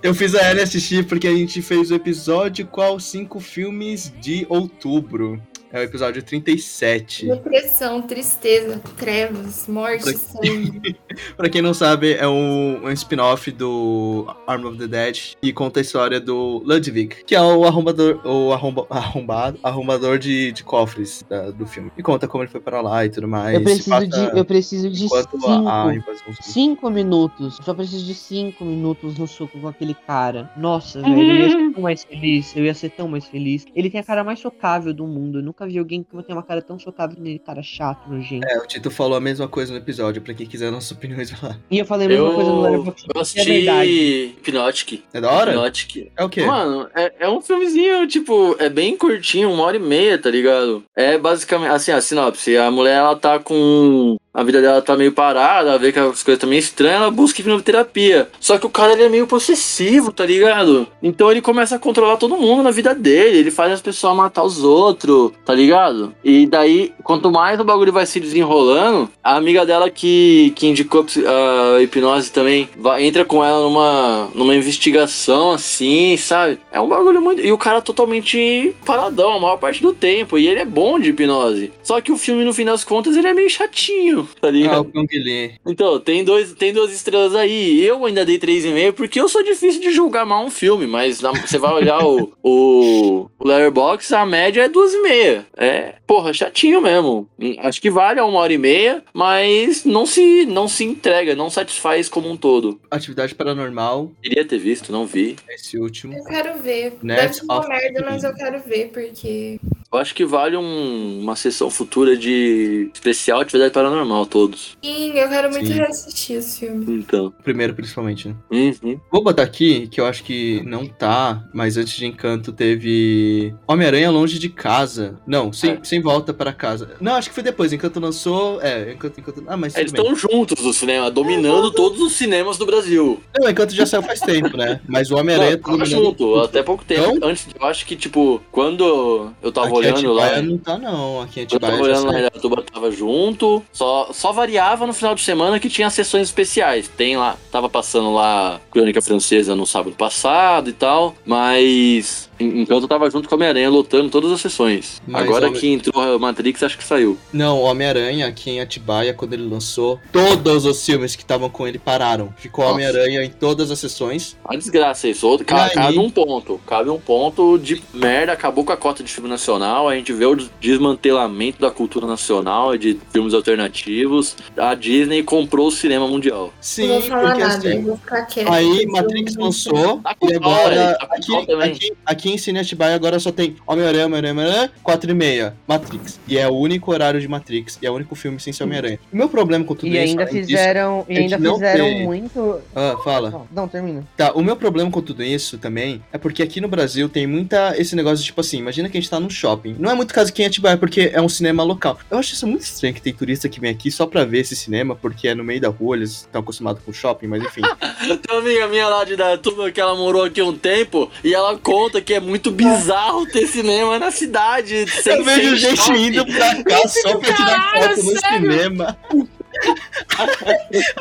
Eu 0.02 0.14
fiz 0.14 0.34
a 0.34 0.52
assistir 0.62 1.04
porque 1.06 1.26
a 1.26 1.34
gente 1.34 1.60
fez 1.62 1.90
o 1.90 1.94
episódio 1.94 2.45
qual 2.64 2.98
cinco 2.98 3.40
filmes 3.40 4.12
de 4.20 4.46
outubro. 4.48 5.40
É 5.76 5.80
o 5.80 5.82
episódio 5.82 6.22
37. 6.22 7.26
Depressão, 7.26 8.00
tristeza, 8.00 8.80
trevas, 8.96 9.68
morte, 9.68 10.16
sangue. 10.16 10.96
Pra 11.36 11.50
quem 11.50 11.60
não 11.60 11.74
sabe, 11.74 12.14
é 12.14 12.26
um, 12.26 12.86
um 12.86 12.90
spin-off 12.92 13.50
do 13.52 14.26
Arm 14.46 14.64
of 14.64 14.78
the 14.78 14.86
Dead 14.86 15.34
e 15.42 15.52
conta 15.52 15.80
a 15.80 15.82
história 15.82 16.18
do 16.18 16.62
Ludwig, 16.64 17.24
que 17.26 17.34
é 17.34 17.42
o 17.42 17.64
arrombador, 17.64 18.20
o 18.26 18.54
arromba, 18.54 18.86
arrombado, 18.88 19.58
arrombador 19.62 20.18
de, 20.18 20.50
de 20.52 20.64
cofres 20.64 21.22
da- 21.28 21.50
do 21.50 21.66
filme. 21.66 21.92
E 21.98 22.02
conta 22.02 22.26
como 22.26 22.42
ele 22.42 22.50
foi 22.50 22.60
para 22.60 22.80
lá 22.80 23.04
e 23.04 23.10
tudo 23.10 23.28
mais. 23.28 23.54
Eu 23.54 23.62
preciso 23.62 23.90
passa 23.90 24.06
de, 24.06 24.38
eu 24.38 24.44
preciso 24.46 24.90
de 24.90 25.04
enquanto 25.04 25.30
cinco, 25.38 25.68
a, 25.68 25.90
a 25.90 26.42
cinco 26.42 26.90
minutos. 26.90 27.58
Eu 27.58 27.64
só 27.64 27.74
preciso 27.74 28.06
de 28.06 28.14
cinco 28.14 28.64
minutos 28.64 29.18
no 29.18 29.26
soco 29.26 29.60
com 29.60 29.68
aquele 29.68 29.94
cara. 29.94 30.50
Nossa, 30.56 31.02
velho, 31.02 31.20
eu 31.20 31.36
ia 31.36 31.50
ser 31.50 31.72
tão 31.74 31.82
mais 31.82 32.04
feliz. 32.04 32.56
Eu 32.56 32.64
ia 32.64 32.74
ser 32.74 32.90
tão 32.90 33.08
mais 33.08 33.26
feliz. 33.26 33.66
Ele 33.74 33.90
tem 33.90 34.00
a 34.00 34.04
cara 34.04 34.24
mais 34.24 34.38
chocável 34.38 34.94
do 34.94 35.06
mundo. 35.06 35.40
Eu 35.40 35.42
nunca 35.42 35.65
vi 35.66 35.78
alguém 35.78 36.02
que 36.02 36.22
tem 36.22 36.34
uma 36.34 36.42
cara 36.42 36.62
tão 36.62 36.78
chocável 36.78 37.16
nele, 37.18 37.38
cara 37.38 37.62
chato, 37.62 38.08
nojento. 38.08 38.46
É, 38.46 38.58
o 38.58 38.66
Tito 38.66 38.90
falou 38.90 39.16
a 39.16 39.20
mesma 39.20 39.48
coisa 39.48 39.72
no 39.72 39.78
episódio, 39.78 40.22
pra 40.22 40.34
quem 40.34 40.46
quiser 40.46 40.70
nossas 40.70 40.90
opiniões 40.92 41.30
lá. 41.42 41.56
E 41.70 41.78
eu 41.78 41.86
falei 41.86 42.06
a 42.06 42.10
mesma 42.10 42.26
Eu, 42.28 42.34
coisa 42.34 42.50
no 42.50 42.62
Letterboxd. 42.62 43.08
eu 43.14 43.18
é 43.18 43.22
assisti 43.22 43.68
Hypnotic. 43.68 45.02
É 45.12 45.20
da 45.20 45.30
hora? 45.30 45.50
Hypnotic. 45.52 46.12
É 46.16 46.24
o 46.24 46.28
quê? 46.28 46.44
Mano, 46.44 46.88
é, 46.94 47.12
é 47.20 47.28
um 47.28 47.40
filmezinho, 47.40 48.06
tipo, 48.06 48.56
é 48.58 48.68
bem 48.68 48.96
curtinho, 48.96 49.52
uma 49.52 49.64
hora 49.64 49.76
e 49.76 49.80
meia, 49.80 50.18
tá 50.18 50.30
ligado? 50.30 50.84
É 50.94 51.18
basicamente, 51.18 51.70
assim, 51.70 51.92
a 51.92 52.00
sinopse, 52.00 52.56
a 52.56 52.70
mulher, 52.70 52.96
ela 52.96 53.16
tá 53.16 53.38
com... 53.38 54.16
a 54.36 54.42
vida 54.42 54.60
dela 54.60 54.82
tá 54.82 54.94
meio 54.94 55.12
parada, 55.12 55.70
ela 55.70 55.78
vê 55.78 55.90
que 55.90 55.98
as 55.98 56.22
coisas 56.22 56.38
tá 56.38 56.46
meio 56.46 56.58
estranhas, 56.58 57.00
ela 57.00 57.10
busca 57.10 57.42
terapia. 57.62 58.28
Só 58.38 58.58
que 58.58 58.66
o 58.66 58.70
cara 58.70 58.92
ele 58.92 59.04
é 59.04 59.08
meio 59.08 59.26
possessivo, 59.26 60.12
tá 60.12 60.26
ligado? 60.26 60.86
Então 61.02 61.30
ele 61.30 61.40
começa 61.40 61.76
a 61.76 61.78
controlar 61.78 62.18
todo 62.18 62.36
mundo 62.36 62.62
na 62.62 62.70
vida 62.70 62.94
dele, 62.94 63.38
ele 63.38 63.50
faz 63.50 63.72
as 63.72 63.80
pessoas 63.80 64.14
matar 64.14 64.42
os 64.42 64.62
outros, 64.62 65.32
tá 65.44 65.54
ligado? 65.54 66.14
E 66.22 66.46
daí, 66.46 66.92
quanto 67.02 67.30
mais 67.30 67.58
o 67.58 67.64
bagulho 67.64 67.92
vai 67.92 68.04
se 68.04 68.20
desenrolando, 68.20 69.08
a 69.24 69.36
amiga 69.36 69.64
dela 69.64 69.88
que, 69.88 70.52
que 70.54 70.66
indicou 70.66 71.06
a 71.26 71.80
hipnose 71.80 72.30
também 72.30 72.68
vai, 72.76 73.04
entra 73.04 73.24
com 73.24 73.42
ela 73.42 73.62
numa, 73.62 74.28
numa 74.34 74.54
investigação 74.54 75.52
assim, 75.52 76.16
sabe? 76.18 76.58
É 76.70 76.78
um 76.78 76.88
bagulho 76.88 77.22
muito. 77.22 77.40
E 77.40 77.50
o 77.52 77.58
cara 77.58 77.80
totalmente 77.80 78.74
paradão 78.84 79.32
a 79.32 79.40
maior 79.40 79.56
parte 79.56 79.80
do 79.80 79.94
tempo. 79.94 80.38
E 80.38 80.46
ele 80.46 80.60
é 80.60 80.64
bom 80.64 80.98
de 80.98 81.10
hipnose. 81.10 81.72
Só 81.82 82.00
que 82.00 82.12
o 82.12 82.18
filme, 82.18 82.44
no 82.44 82.52
fim 82.52 82.64
das 82.64 82.84
contas, 82.84 83.16
ele 83.16 83.28
é 83.28 83.34
meio 83.34 83.48
chatinho, 83.48 84.25
tá 84.40 84.48
Ah, 84.48 84.50
ligado? 84.50 84.80
o 84.80 84.92
Kang 84.92 85.08
Lee. 85.18 85.52
Então, 85.66 85.98
tem, 86.00 86.24
dois, 86.24 86.52
tem 86.52 86.72
duas 86.72 86.92
estrelas 86.92 87.34
aí. 87.34 87.82
Eu 87.84 88.04
ainda 88.04 88.24
dei 88.24 88.38
3,5 88.38 88.92
porque 88.92 89.20
eu 89.20 89.28
sou 89.28 89.42
difícil 89.42 89.80
de 89.80 89.90
julgar 89.92 90.24
mal 90.26 90.44
um 90.44 90.50
filme, 90.50 90.86
mas 90.86 91.20
na- 91.20 91.32
você 91.32 91.58
vai 91.58 91.72
olhar 91.72 92.04
o, 92.04 92.32
o, 92.42 93.28
o 93.38 93.46
Letterboxd, 93.46 94.14
a 94.14 94.26
média 94.26 94.62
é 94.62 94.68
2,5. 94.68 95.44
É, 95.56 95.94
porra, 96.06 96.32
chatinho 96.32 96.80
mesmo. 96.80 97.28
Hum, 97.38 97.54
Acho 97.58 97.80
que 97.80 97.90
vale 97.90 98.20
a 98.20 98.24
uma 98.24 98.38
hora 98.40 98.52
e 98.52 98.58
meia, 98.58 99.02
mas 99.12 99.84
não 99.84 100.06
se, 100.06 100.46
não 100.46 100.68
se 100.68 100.84
entrega, 100.84 101.34
não 101.34 101.50
satisfaz 101.50 102.08
como 102.08 102.28
um 102.30 102.36
todo. 102.36 102.80
Atividade 102.90 103.34
Paranormal, 103.34 104.10
Queria 104.22 104.44
ter 104.44 104.58
visto, 104.58 104.90
não 104.92 105.06
vi. 105.06 105.36
esse 105.50 105.78
último. 105.78 106.14
Eu 106.14 106.24
quero 106.24 106.58
ver. 106.60 106.94
Net 107.02 107.20
Deve 107.20 107.34
ser 107.34 107.44
uma 107.44 107.66
merda, 107.68 108.04
mas 108.08 108.24
eu 108.24 108.34
quero 108.34 108.60
ver, 108.60 108.90
porque. 108.92 109.58
Eu 109.92 109.98
acho 109.98 110.14
que 110.14 110.24
vale 110.24 110.56
um- 110.56 111.20
uma 111.22 111.36
sessão 111.36 111.70
futura 111.70 112.16
de 112.16 112.90
especial 112.92 113.40
atividade 113.40 113.72
paranormal, 113.72 114.15
todos. 114.24 114.76
Sim, 114.82 115.12
eu 115.18 115.28
quero 115.28 115.50
muito 115.50 115.66
Sim. 115.66 115.74
reassistir 115.74 116.36
esse 116.36 116.60
filme. 116.60 116.86
Então. 116.98 117.26
O 117.26 117.42
primeiro, 117.42 117.74
principalmente, 117.74 118.28
né? 118.28 118.34
Uhum. 118.50 118.98
Vou 119.10 119.22
botar 119.22 119.42
aqui, 119.42 119.88
que 119.88 120.00
eu 120.00 120.06
acho 120.06 120.22
que 120.24 120.62
não 120.64 120.86
tá, 120.86 121.44
mas 121.52 121.76
antes 121.76 121.94
de 121.96 122.06
Encanto 122.06 122.52
teve 122.52 123.54
Homem-Aranha 123.66 124.10
Longe 124.10 124.38
de 124.38 124.48
Casa. 124.48 125.18
Não, 125.26 125.52
sem, 125.52 125.72
É. 125.72 125.78
sem 125.82 126.00
volta 126.00 126.32
para 126.32 126.52
casa. 126.52 126.92
Não, 127.00 127.14
acho 127.14 127.28
que 127.28 127.34
foi 127.34 127.42
depois. 127.42 127.72
Encanto 127.72 127.98
lançou. 128.00 128.60
É, 128.62 128.92
Encanto, 128.92 129.20
Encanto. 129.20 129.44
Ah, 129.46 129.56
mas 129.56 129.76
Eles 129.76 129.92
estão 129.92 130.14
juntos 130.14 130.62
no 130.62 130.72
cinema, 130.72 131.10
dominando 131.10 131.70
todos 131.72 132.00
os 132.00 132.12
cinemas 132.12 132.56
do 132.58 132.64
Brasil. 132.66 133.20
Não, 133.38 133.50
Encanto 133.50 133.74
já 133.74 133.84
saiu 133.84 134.02
faz 134.02 134.20
tempo, 134.20 134.56
né? 134.56 134.80
Mas 134.88 135.10
o 135.10 135.16
Homem-Aranha 135.16 135.58
tá 135.58 135.84
junto, 135.84 136.14
tudo. 136.16 136.40
até 136.40 136.62
pouco 136.62 136.84
tempo. 136.84 137.16
Então? 137.16 137.28
Antes, 137.28 137.48
eu 137.58 137.66
acho 137.66 137.84
que, 137.86 137.96
tipo, 137.96 138.40
quando 138.52 139.30
eu 139.42 139.50
tava 139.52 139.66
Aqui 139.68 139.76
olhando 139.76 140.12
lá. 140.12 140.26
Atibaia 140.26 140.42
não 140.42 140.58
tá, 140.58 140.78
não. 140.78 141.20
Aqui 141.22 141.40
em 141.40 141.42
Eu 141.50 141.60
tava 141.60 141.72
Atibaia 141.74 141.82
olhando 141.94 142.06
lá 142.12 142.18
Aratuba, 142.18 142.62
tava 142.62 142.90
junto. 142.90 143.62
Só, 143.72 144.05
só 144.12 144.32
variava 144.32 144.86
no 144.86 144.92
final 144.92 145.14
de 145.14 145.22
semana 145.22 145.58
que 145.58 145.68
tinha 145.68 145.90
sessões 145.90 146.28
especiais. 146.28 146.88
Tem 146.88 147.16
lá, 147.16 147.36
tava 147.50 147.68
passando 147.68 148.12
lá 148.12 148.60
Crônica 148.70 149.00
Francesa 149.02 149.54
no 149.54 149.66
sábado 149.66 149.96
passado 149.96 150.70
e 150.70 150.72
tal. 150.72 151.14
Mas 151.24 152.30
enquanto 152.38 152.82
eu 152.82 152.88
tava 152.88 153.08
junto 153.10 153.28
com 153.28 153.34
a 153.34 153.36
Homem-Aranha 153.36 153.70
lotando 153.70 154.08
todas 154.10 154.30
as 154.32 154.40
sessões. 154.40 155.00
Mas, 155.06 155.22
Agora 155.24 155.48
homem- 155.48 155.60
que 155.60 155.68
entrou 155.68 156.00
a 156.02 156.18
Matrix, 156.18 156.62
acho 156.62 156.76
que 156.78 156.84
saiu. 156.84 157.16
Não, 157.32 157.58
o 157.58 157.62
Homem-Aranha 157.62 158.26
aqui 158.26 158.50
em 158.50 158.60
Atibaia, 158.60 159.12
quando 159.14 159.32
ele 159.34 159.48
lançou, 159.48 160.00
todos 160.12 160.64
os 160.64 160.84
filmes 160.84 161.14
que 161.16 161.22
estavam 161.22 161.48
com 161.48 161.66
ele 161.66 161.78
pararam. 161.78 162.32
Ficou. 162.36 162.64
Homem-Aranha 162.66 163.24
em 163.24 163.30
todas 163.30 163.70
as 163.70 163.78
sessões. 163.78 164.36
A 164.44 164.56
desgraça 164.56 165.08
isso. 165.08 165.26
Outro, 165.26 165.46
ca- 165.46 165.64
aí? 165.64 165.70
cabe 165.70 165.98
um 165.98 166.10
ponto. 166.10 166.60
Cabe 166.66 166.90
um 166.90 166.98
ponto 166.98 167.58
de 167.58 167.82
merda. 167.92 168.32
Acabou 168.32 168.64
com 168.64 168.72
a 168.72 168.76
cota 168.76 169.02
de 169.02 169.10
filme 169.10 169.28
nacional. 169.28 169.88
A 169.88 169.94
gente 169.94 170.12
vê 170.12 170.24
o 170.26 170.36
desmantelamento 170.60 171.60
da 171.60 171.70
cultura 171.70 172.06
nacional 172.06 172.74
e 172.74 172.78
de 172.78 172.98
filmes 173.12 173.34
alternativos. 173.34 174.36
A 174.56 174.74
Disney 174.74 175.22
comprou 175.22 175.68
o 175.68 175.70
cinema 175.70 176.06
mundial. 176.06 176.52
Sim, 176.60 176.88
não 176.88 177.00
vou 177.00 177.02
falar 177.08 177.22
porque 177.30 177.42
nada, 177.44 177.54
assim. 177.68 177.82
vou 177.82 177.96
ficar 177.96 178.22
quieta. 178.26 178.52
Aí 178.52 178.86
Matrix 178.86 179.36
lançou 179.36 180.00
Tá 180.00 180.14
e 180.22 180.34
agora 180.34 180.96
tá 180.98 181.06
aqui, 181.10 181.46
também. 181.46 181.70
aqui, 181.72 181.92
aqui 182.26 182.34
em 182.34 182.38
Cine 182.38 182.58
Atibaia 182.58 182.94
agora 182.96 183.20
só 183.20 183.30
tem 183.30 183.56
Homem-Aranha, 183.66 184.06
Homem-Aranha, 184.06 184.32
Homem-Aranha, 184.32 184.70
4 184.82 185.10
e 185.10 185.14
meia, 185.14 185.54
Matrix. 185.66 186.18
E 186.26 186.36
é 186.36 186.48
o 186.48 186.54
único 186.54 186.90
horário 186.90 187.20
de 187.20 187.28
Matrix. 187.28 187.78
E 187.80 187.86
é 187.86 187.90
o 187.90 187.94
único 187.94 188.14
filme 188.16 188.40
sem 188.40 188.52
ser 188.52 188.64
Homem-Aranha. 188.64 188.98
O 189.12 189.16
meu 189.16 189.28
problema 189.28 189.64
com 189.64 189.74
tudo 189.74 189.86
E 189.86 189.90
isso... 189.90 189.98
ainda 190.10 190.22
além 190.24 190.34
disso- 190.34 190.46
fizeram, 190.48 191.06
e 191.08 191.14
é 191.14 191.18
ainda 191.20 191.38
não 191.38 191.54
fizeram 191.54 191.90
muito. 192.00 192.60
Ah, 192.74 192.96
fala. 193.04 193.46
Não, 193.52 193.68
termina. 193.68 194.04
Tá, 194.16 194.32
o 194.32 194.42
meu 194.42 194.56
problema 194.56 194.90
com 194.90 195.00
tudo 195.00 195.22
isso 195.22 195.56
também 195.58 196.02
é 196.12 196.18
porque 196.18 196.42
aqui 196.42 196.60
no 196.60 196.68
Brasil 196.68 197.08
tem 197.08 197.26
muita 197.26 197.74
esse 197.80 197.94
negócio 197.94 198.18
de 198.18 198.24
tipo 198.24 198.40
assim, 198.40 198.58
imagina 198.58 198.88
que 198.88 198.96
a 198.98 199.00
gente 199.00 199.10
tá 199.10 199.20
num 199.20 199.30
shopping. 199.30 199.76
Não 199.78 199.90
é 199.90 199.94
muito 199.94 200.12
caso 200.12 200.30
aqui 200.30 200.42
em 200.42 200.46
Atibaia, 200.46 200.76
porque 200.76 201.10
é 201.12 201.20
um 201.22 201.28
cinema 201.28 201.62
local. 201.62 201.98
Eu 202.10 202.18
acho 202.18 202.34
isso 202.34 202.46
muito 202.46 202.62
estranho 202.62 202.94
que 202.94 203.02
tem 203.02 203.12
turista 203.12 203.48
que 203.48 203.60
vem 203.60 203.70
aqui 203.70 203.90
só 203.90 204.06
pra 204.06 204.24
ver 204.24 204.40
esse 204.40 204.56
cinema, 204.56 204.96
porque 204.96 205.28
é 205.28 205.34
no 205.34 205.44
meio 205.44 205.60
da 205.60 205.68
rua, 205.68 205.96
eles 205.96 206.10
estão 206.22 206.40
acostumados 206.40 206.82
com 206.84 206.92
shopping, 206.92 207.26
mas 207.28 207.42
enfim. 207.42 207.60
Tem 208.06 208.18
uma 208.36 208.40
amiga 208.40 208.66
minha 208.68 208.88
lá 208.88 209.04
de 209.04 209.16
Datuba 209.16 209.70
que 209.70 209.80
ela 209.80 209.94
morou 209.94 210.24
aqui 210.24 210.40
um 210.42 210.56
tempo 210.56 211.10
e 211.22 211.34
ela 211.34 211.56
conta 211.58 212.00
que 212.00 212.14
é 212.16 212.20
muito 212.20 212.50
bizarro 212.50 213.26
ter 213.26 213.46
cinema 213.46 213.98
na 213.98 214.10
cidade. 214.10 214.86
sem 215.02 215.16
Eu 215.18 215.24
vejo 215.24 215.56
gente 215.56 215.76
shopping. 215.76 216.06
indo 216.06 216.26
pra 216.26 216.62
cá 216.64 216.88
só 216.88 217.16
pra 217.16 217.32
tirar 217.34 217.72
foto 217.72 218.02
no 218.02 218.18
sério? 218.20 218.52
cinema. 218.52 218.98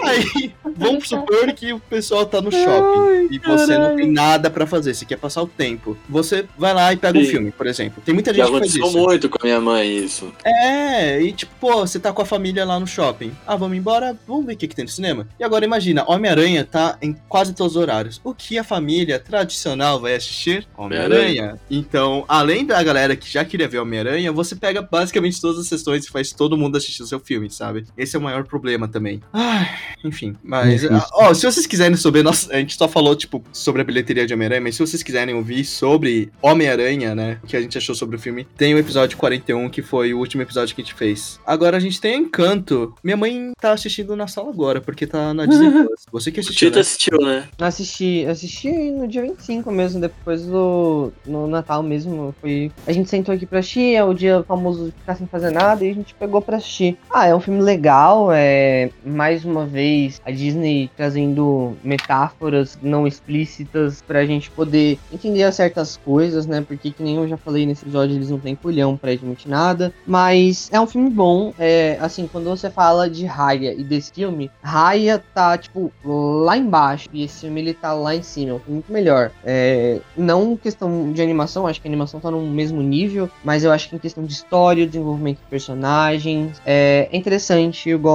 Aí, 0.03 0.53
vamos 0.75 1.07
supor 1.07 1.51
que 1.53 1.73
o 1.73 1.79
pessoal 1.79 2.25
tá 2.25 2.41
no 2.41 2.51
shopping 2.51 3.27
e 3.31 3.39
você 3.39 3.77
não 3.77 3.95
tem 3.95 4.11
nada 4.11 4.49
pra 4.49 4.65
fazer, 4.65 4.93
você 4.93 5.05
quer 5.05 5.17
passar 5.17 5.41
o 5.41 5.47
tempo. 5.47 5.97
Você 6.09 6.45
vai 6.57 6.73
lá 6.73 6.93
e 6.93 6.97
pega 6.97 7.17
um 7.17 7.23
Sim. 7.23 7.29
filme, 7.29 7.51
por 7.51 7.67
exemplo. 7.67 8.01
Tem 8.03 8.13
muita 8.13 8.33
Já 8.33 8.45
gente 8.45 8.53
que 8.53 8.59
faz 8.59 8.75
isso. 8.75 8.97
muito 8.97 9.29
com 9.29 9.37
a 9.41 9.45
minha 9.45 9.61
mãe 9.61 9.97
isso. 9.97 10.31
É, 10.43 11.21
e 11.21 11.31
tipo, 11.31 11.51
pô, 11.59 11.77
você 11.79 11.99
tá 11.99 12.11
com 12.11 12.21
a 12.21 12.25
família 12.25 12.65
lá 12.65 12.79
no 12.79 12.87
shopping. 12.87 13.31
Ah, 13.45 13.55
vamos 13.55 13.77
embora, 13.77 14.17
vamos 14.27 14.45
ver 14.45 14.53
o 14.53 14.57
que, 14.57 14.67
que 14.67 14.75
tem 14.75 14.85
no 14.85 14.91
cinema. 14.91 15.27
E 15.39 15.43
agora 15.43 15.65
imagina, 15.65 16.03
Homem-Aranha 16.07 16.63
tá 16.65 16.97
em 17.01 17.13
quase 17.27 17.53
todos 17.53 17.75
os 17.75 17.81
horários. 17.81 18.19
O 18.23 18.33
que 18.33 18.57
a 18.57 18.63
família 18.63 19.19
tradicional 19.19 19.99
vai 19.99 20.15
assistir? 20.15 20.67
Homem-Aranha. 20.77 21.59
Então, 21.69 22.25
além 22.27 22.65
da 22.65 22.81
galera 22.81 23.15
que 23.15 23.31
já 23.31 23.43
queria 23.43 23.67
ver 23.67 23.79
Homem-Aranha, 23.79 24.31
você 24.31 24.55
pega 24.55 24.81
basicamente 24.81 25.39
todas 25.39 25.59
as 25.59 25.67
sessões 25.67 26.05
e 26.05 26.09
faz 26.09 26.31
todo 26.31 26.57
mundo 26.57 26.77
assistir 26.77 27.03
o 27.03 27.07
seu 27.07 27.19
filme, 27.19 27.49
sabe? 27.49 27.85
Esse 27.97 28.15
é 28.15 28.19
o 28.19 28.21
maior 28.21 28.44
problema 28.45 28.87
também. 28.87 29.21
Ai, 29.33 29.67
enfim, 30.03 30.35
mas. 30.43 30.85
Ah, 30.85 31.05
Ó, 31.13 31.33
se 31.33 31.45
vocês 31.45 31.65
quiserem 31.65 31.95
saber, 31.97 32.23
nós, 32.23 32.49
a 32.51 32.57
gente 32.57 32.75
só 32.75 32.87
falou, 32.87 33.15
tipo, 33.15 33.43
sobre 33.51 33.81
a 33.81 33.85
bilheteria 33.85 34.25
de 34.25 34.33
Homem-Aranha, 34.33 34.61
mas 34.61 34.75
se 34.75 34.85
vocês 34.85 35.03
quiserem 35.03 35.35
ouvir 35.35 35.65
sobre 35.65 36.31
Homem-Aranha, 36.41 37.15
né? 37.15 37.39
O 37.43 37.47
que 37.47 37.55
a 37.57 37.61
gente 37.61 37.77
achou 37.77 37.95
sobre 37.95 38.15
o 38.15 38.19
filme, 38.19 38.47
tem 38.57 38.73
o 38.73 38.77
episódio 38.77 39.17
41, 39.17 39.69
que 39.69 39.81
foi 39.81 40.13
o 40.13 40.19
último 40.19 40.41
episódio 40.41 40.75
que 40.75 40.81
a 40.81 40.83
gente 40.83 40.93
fez. 40.93 41.39
Agora 41.45 41.77
a 41.77 41.79
gente 41.79 41.99
tem 41.99 42.15
Encanto. 42.15 42.93
Minha 43.03 43.17
mãe 43.17 43.51
tá 43.59 43.71
assistindo 43.71 44.15
na 44.15 44.27
sala 44.27 44.49
agora, 44.49 44.81
porque 44.81 45.05
tá 45.05 45.33
na 45.33 45.45
Disney 45.45 45.71
Plus. 45.85 46.05
Você 46.11 46.31
que 46.31 46.39
assistiu, 46.39 46.69
Tito 46.69 46.75
né? 46.75 46.81
assistiu, 46.81 47.17
né? 47.19 47.47
Assisti, 47.59 48.25
assisti 48.25 48.71
no 48.91 49.07
dia 49.07 49.21
25 49.21 49.71
mesmo, 49.71 50.01
depois 50.01 50.45
do 50.45 51.11
no 51.25 51.47
Natal 51.47 51.83
mesmo. 51.83 52.33
Foi, 52.41 52.71
a 52.85 52.91
gente 52.91 53.09
sentou 53.09 53.33
aqui 53.33 53.45
pra 53.45 53.59
assistir, 53.59 53.95
é 53.95 54.03
o 54.03 54.13
dia 54.13 54.43
famoso 54.47 54.85
de 54.85 54.91
ficar 54.91 55.15
sem 55.15 55.27
fazer 55.27 55.51
nada, 55.51 55.85
e 55.85 55.89
a 55.89 55.93
gente 55.93 56.13
pegou 56.15 56.41
pra 56.41 56.57
assistir. 56.57 56.97
Ah, 57.11 57.27
é 57.27 57.35
um 57.35 57.39
filme 57.39 57.61
legal, 57.61 58.24
é 58.31 58.89
mais 59.05 59.45
uma 59.45 59.65
vez 59.65 60.21
a 60.25 60.31
Disney 60.31 60.89
trazendo 60.95 61.75
metáforas 61.83 62.77
não 62.81 63.07
explícitas 63.07 64.01
pra 64.01 64.25
gente 64.25 64.49
poder 64.51 64.97
entender 65.11 65.51
certas 65.51 65.97
coisas, 65.97 66.45
né? 66.45 66.63
Porque 66.67 66.91
que 66.91 67.03
nem 67.03 67.15
eu 67.15 67.27
já 67.27 67.37
falei 67.37 67.65
nesse 67.65 67.83
episódio, 67.83 68.15
eles 68.15 68.29
não 68.29 68.39
têm 68.39 68.55
culhão 68.55 68.97
pra 68.97 69.11
admitir 69.11 69.49
nada. 69.49 69.93
Mas 70.05 70.69
é 70.71 70.79
um 70.79 70.87
filme 70.87 71.09
bom. 71.09 71.53
É, 71.59 71.97
assim, 72.01 72.27
quando 72.27 72.49
você 72.49 72.69
fala 72.69 73.09
de 73.09 73.25
Raya 73.25 73.73
e 73.73 73.83
desse 73.83 74.11
filme, 74.11 74.49
Raya 74.61 75.21
tá, 75.33 75.57
tipo, 75.57 75.91
lá 76.03 76.57
embaixo. 76.57 77.07
E 77.13 77.23
esse 77.23 77.41
filme 77.41 77.61
ele 77.61 77.73
tá 77.73 77.93
lá 77.93 78.15
em 78.15 78.21
cima. 78.21 78.61
É 78.67 78.71
muito 78.71 78.91
melhor. 78.91 79.31
É, 79.43 79.99
não 80.17 80.57
questão 80.57 81.11
de 81.11 81.21
animação, 81.21 81.67
acho 81.67 81.81
que 81.81 81.87
a 81.87 81.91
animação 81.91 82.19
tá 82.19 82.31
no 82.31 82.41
mesmo 82.41 82.81
nível. 82.81 83.29
Mas 83.43 83.63
eu 83.63 83.71
acho 83.71 83.89
que 83.89 83.95
em 83.95 83.99
questão 83.99 84.23
de 84.23 84.33
história, 84.33 84.85
desenvolvimento 84.85 85.39
de 85.39 85.45
personagens, 85.49 86.61
é, 86.65 87.09
é 87.11 87.17
interessante. 87.17 87.89
Eu 87.89 87.99
gosto. 87.99 88.14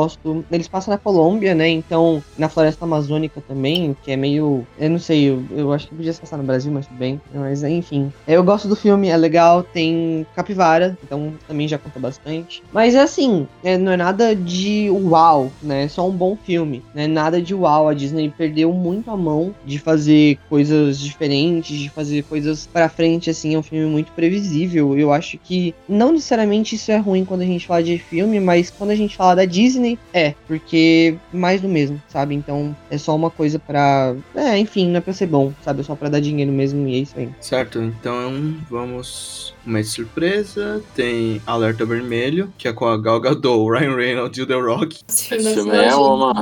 Eles 0.50 0.68
passam 0.68 0.92
na 0.92 0.98
Colômbia, 0.98 1.54
né? 1.54 1.68
Então, 1.68 2.22
na 2.38 2.48
floresta 2.48 2.84
amazônica 2.84 3.42
também, 3.46 3.96
que 4.02 4.10
é 4.10 4.16
meio. 4.16 4.66
Eu 4.78 4.90
não 4.90 4.98
sei, 4.98 5.30
eu, 5.30 5.42
eu 5.50 5.72
acho 5.72 5.88
que 5.88 5.94
podia 5.94 6.14
passar 6.14 6.36
no 6.36 6.44
Brasil, 6.44 6.72
mas 6.72 6.86
tudo 6.86 6.98
bem. 6.98 7.20
Mas 7.34 7.62
enfim. 7.62 8.12
É, 8.26 8.34
Eu 8.34 8.44
gosto 8.44 8.68
do 8.68 8.76
filme, 8.76 9.08
é 9.08 9.16
legal. 9.16 9.62
Tem 9.62 10.26
capivara, 10.34 10.96
então 11.02 11.32
também 11.46 11.68
já 11.68 11.78
conta 11.78 11.98
bastante. 11.98 12.62
Mas 12.72 12.94
é 12.94 13.00
assim, 13.00 13.46
é, 13.62 13.76
não 13.76 13.92
é 13.92 13.96
nada 13.96 14.34
de 14.34 14.88
uau, 14.90 15.50
né? 15.62 15.84
É 15.84 15.88
só 15.88 16.06
um 16.08 16.12
bom 16.12 16.36
filme. 16.36 16.82
Não 16.94 17.02
é 17.02 17.06
nada 17.06 17.40
de 17.40 17.54
uau. 17.54 17.88
A 17.88 17.94
Disney 17.94 18.32
perdeu 18.36 18.72
muito 18.72 19.10
a 19.10 19.16
mão 19.16 19.54
de 19.64 19.78
fazer 19.78 20.38
coisas 20.48 20.98
diferentes, 20.98 21.78
de 21.78 21.88
fazer 21.88 22.22
coisas 22.24 22.66
pra 22.66 22.88
frente, 22.88 23.30
assim. 23.30 23.54
É 23.54 23.58
um 23.58 23.62
filme 23.62 23.86
muito 23.86 24.12
previsível. 24.12 24.98
Eu 24.98 25.12
acho 25.12 25.38
que 25.38 25.74
não 25.88 26.12
necessariamente 26.12 26.74
isso 26.74 26.90
é 26.90 26.96
ruim 26.96 27.24
quando 27.24 27.42
a 27.42 27.46
gente 27.46 27.66
fala 27.66 27.82
de 27.82 27.98
filme, 27.98 28.40
mas 28.40 28.70
quando 28.70 28.90
a 28.90 28.96
gente 28.96 29.16
fala 29.16 29.36
da 29.36 29.44
Disney, 29.44 29.89
é, 30.12 30.34
porque 30.46 31.16
mais 31.32 31.60
do 31.60 31.68
mesmo, 31.68 32.00
sabe? 32.08 32.34
Então 32.34 32.74
é 32.90 32.98
só 32.98 33.14
uma 33.14 33.30
coisa 33.30 33.58
pra. 33.58 34.14
É, 34.34 34.58
enfim, 34.58 34.88
não 34.88 34.98
é 34.98 35.00
pra 35.00 35.12
ser 35.12 35.26
bom, 35.26 35.52
sabe? 35.62 35.80
É 35.80 35.84
só 35.84 35.94
pra 35.94 36.08
dar 36.08 36.20
dinheiro 36.20 36.52
mesmo 36.52 36.86
e 36.88 36.94
é 36.94 36.98
isso 36.98 37.14
aí. 37.16 37.28
Certo, 37.40 37.80
então 37.80 38.54
vamos. 38.68 39.54
Uma 39.64 39.82
surpresa. 39.82 40.82
Tem 40.94 41.40
Alerta 41.46 41.84
Vermelho, 41.84 42.52
que 42.56 42.66
é 42.66 42.72
com 42.72 42.86
a 42.86 42.96
Gal 42.96 43.20
Gadot, 43.20 43.70
Ryan 43.70 43.94
Reynolds 43.94 44.38
e 44.38 44.42
o 44.42 44.46
The 44.46 44.54
Rock. 44.54 45.00
Esse 45.08 45.28
filme 45.28 45.44
Esse 45.44 45.54
filme 45.54 45.76
é 45.76 45.94
uma, 45.94 46.32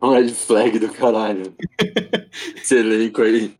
uma 0.00 0.14
red 0.18 0.28
flag 0.28 0.78
do 0.78 0.88
caralho. 0.88 1.52
Esse 2.56 2.76
elenco 2.76 3.22
aí. 3.22 3.52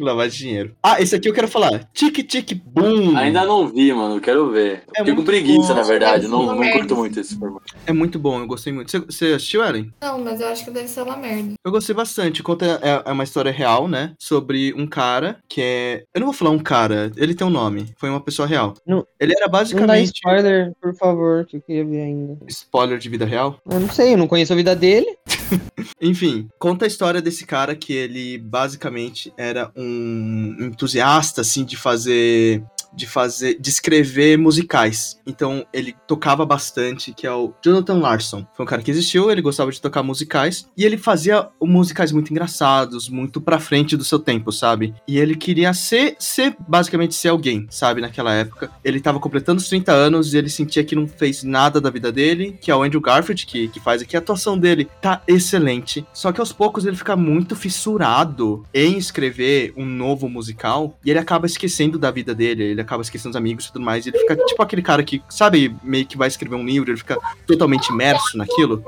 Lavar 0.00 0.28
dinheiro. 0.28 0.74
Ah, 0.82 1.00
esse 1.00 1.14
aqui 1.14 1.28
eu 1.28 1.34
quero 1.34 1.46
falar. 1.46 1.84
Tic 1.92 2.26
Tic 2.26 2.54
Boom. 2.64 3.16
Ainda 3.16 3.44
não 3.44 3.68
vi, 3.68 3.92
mano. 3.92 4.18
Quero 4.20 4.50
ver. 4.50 4.84
É 4.96 5.00
Fiquei 5.00 5.14
com 5.14 5.24
preguiça, 5.24 5.68
bom. 5.68 5.74
na 5.74 5.82
verdade. 5.82 6.24
É 6.24 6.28
Não, 6.28 6.42
uma 6.42 6.54
não 6.54 6.72
curto 6.72 6.96
muito 6.96 7.20
esse 7.20 7.36
formato. 7.36 7.74
É 7.86 7.92
muito 7.92 8.18
bom, 8.18 8.40
eu 8.40 8.46
gostei 8.46 8.72
muito. 8.72 8.90
Você, 8.90 8.98
você 9.00 9.26
assistiu, 9.34 9.62
Ellen? 9.62 9.92
Não, 10.00 10.18
mas 10.18 10.40
eu 10.40 10.48
acho 10.48 10.64
que 10.64 10.70
deve 10.70 10.88
ser 10.88 11.02
uma 11.02 11.16
merda. 11.16 11.52
Eu 11.64 11.70
gostei 11.70 11.94
bastante. 11.94 12.42
Conta 12.42 12.80
é, 12.82 13.10
é 13.10 13.12
uma 13.12 13.24
história 13.24 13.52
real, 13.52 13.86
né? 13.86 14.14
Sobre 14.18 14.72
um 14.74 14.86
cara 14.86 15.38
que 15.48 15.60
é. 15.60 16.04
Eu 16.14 16.20
não 16.20 16.28
vou 16.28 16.34
falar 16.34 16.50
um 16.50 16.58
cara, 16.58 17.12
ele 17.16 17.34
tem 17.34 17.46
um 17.46 17.50
nome. 17.50 17.86
Foi 17.98 18.08
uma 18.08 18.20
pessoa 18.20 18.48
real. 18.48 18.74
Não- 18.86 19.06
Ele 19.20 19.32
era 19.36 19.46
Não 19.46 19.52
dá 19.52 19.58
basicamente. 19.58 20.12
spoiler, 20.14 20.72
por 20.80 20.94
favor, 20.96 21.44
que 21.44 21.58
eu 21.58 21.60
queria 21.60 21.84
ver 21.84 22.00
ainda. 22.02 22.38
Spoiler 22.48 22.98
de 22.98 23.08
vida 23.08 23.26
real? 23.26 23.60
Eu 23.70 23.78
não 23.80 23.88
sei, 23.90 24.14
eu 24.14 24.18
não 24.18 24.26
conheço 24.28 24.52
a 24.52 24.56
vida 24.56 24.74
dele. 24.74 25.06
Enfim, 26.00 26.48
conta 26.58 26.84
a 26.84 26.88
história 26.88 27.20
desse 27.20 27.46
cara 27.46 27.74
que 27.74 27.92
ele 27.92 28.38
basicamente 28.38 29.32
era 29.36 29.70
um 29.76 30.56
entusiasta, 30.60 31.40
assim, 31.40 31.64
de 31.64 31.76
fazer. 31.76 32.62
De 32.92 33.06
fazer. 33.06 33.58
de 33.60 33.68
escrever 33.68 34.36
musicais. 34.38 35.18
Então 35.26 35.64
ele 35.72 35.94
tocava 36.06 36.44
bastante, 36.44 37.12
que 37.12 37.26
é 37.26 37.32
o 37.32 37.52
Jonathan 37.62 37.98
Larson. 37.98 38.46
Foi 38.54 38.64
um 38.64 38.68
cara 38.68 38.82
que 38.82 38.90
existiu, 38.90 39.30
ele 39.30 39.42
gostava 39.42 39.70
de 39.70 39.80
tocar 39.80 40.02
musicais. 40.02 40.68
E 40.76 40.84
ele 40.84 40.96
fazia 40.96 41.48
musicais 41.60 42.12
muito 42.12 42.30
engraçados, 42.30 43.08
muito 43.08 43.40
pra 43.40 43.58
frente 43.58 43.96
do 43.96 44.04
seu 44.04 44.18
tempo, 44.18 44.50
sabe? 44.52 44.94
E 45.06 45.18
ele 45.18 45.34
queria 45.34 45.72
ser, 45.74 46.16
ser 46.18 46.56
basicamente 46.66 47.14
ser 47.14 47.28
alguém, 47.28 47.66
sabe? 47.70 48.00
Naquela 48.00 48.32
época. 48.32 48.70
Ele 48.84 49.00
tava 49.00 49.20
completando 49.20 49.60
os 49.60 49.68
30 49.68 49.92
anos 49.92 50.32
e 50.32 50.38
ele 50.38 50.48
sentia 50.48 50.84
que 50.84 50.96
não 50.96 51.06
fez 51.06 51.42
nada 51.42 51.80
da 51.80 51.90
vida 51.90 52.10
dele, 52.10 52.56
que 52.60 52.70
é 52.70 52.76
o 52.76 52.82
Andrew 52.82 53.00
Garfield, 53.00 53.46
que, 53.46 53.68
que 53.68 53.80
faz 53.80 54.02
aqui. 54.02 54.16
A 54.16 54.20
atuação 54.20 54.58
dele 54.58 54.88
tá 55.00 55.22
excelente. 55.26 56.04
Só 56.12 56.32
que 56.32 56.40
aos 56.40 56.52
poucos 56.52 56.84
ele 56.84 56.96
fica 56.96 57.16
muito 57.16 57.54
fissurado 57.54 58.64
em 58.72 58.96
escrever 58.96 59.72
um 59.76 59.84
novo 59.84 60.28
musical 60.28 60.98
e 61.04 61.10
ele 61.10 61.18
acaba 61.18 61.46
esquecendo 61.46 61.98
da 61.98 62.10
vida 62.10 62.34
dele, 62.34 62.62
ele 62.62 62.77
acaba 62.80 63.02
esquecendo 63.02 63.30
dos 63.30 63.36
amigos 63.36 63.64
e 63.64 63.72
tudo 63.72 63.84
mais. 63.84 64.06
E 64.06 64.10
ele 64.10 64.18
fica 64.18 64.36
tipo 64.36 64.62
aquele 64.62 64.82
cara 64.82 65.02
que, 65.02 65.22
sabe, 65.28 65.74
meio 65.82 66.06
que 66.06 66.16
vai 66.16 66.28
escrever 66.28 66.56
um 66.56 66.64
livro, 66.64 66.90
ele 66.90 66.98
fica 66.98 67.18
totalmente 67.46 67.88
imerso 67.88 68.36
naquilo. 68.36 68.82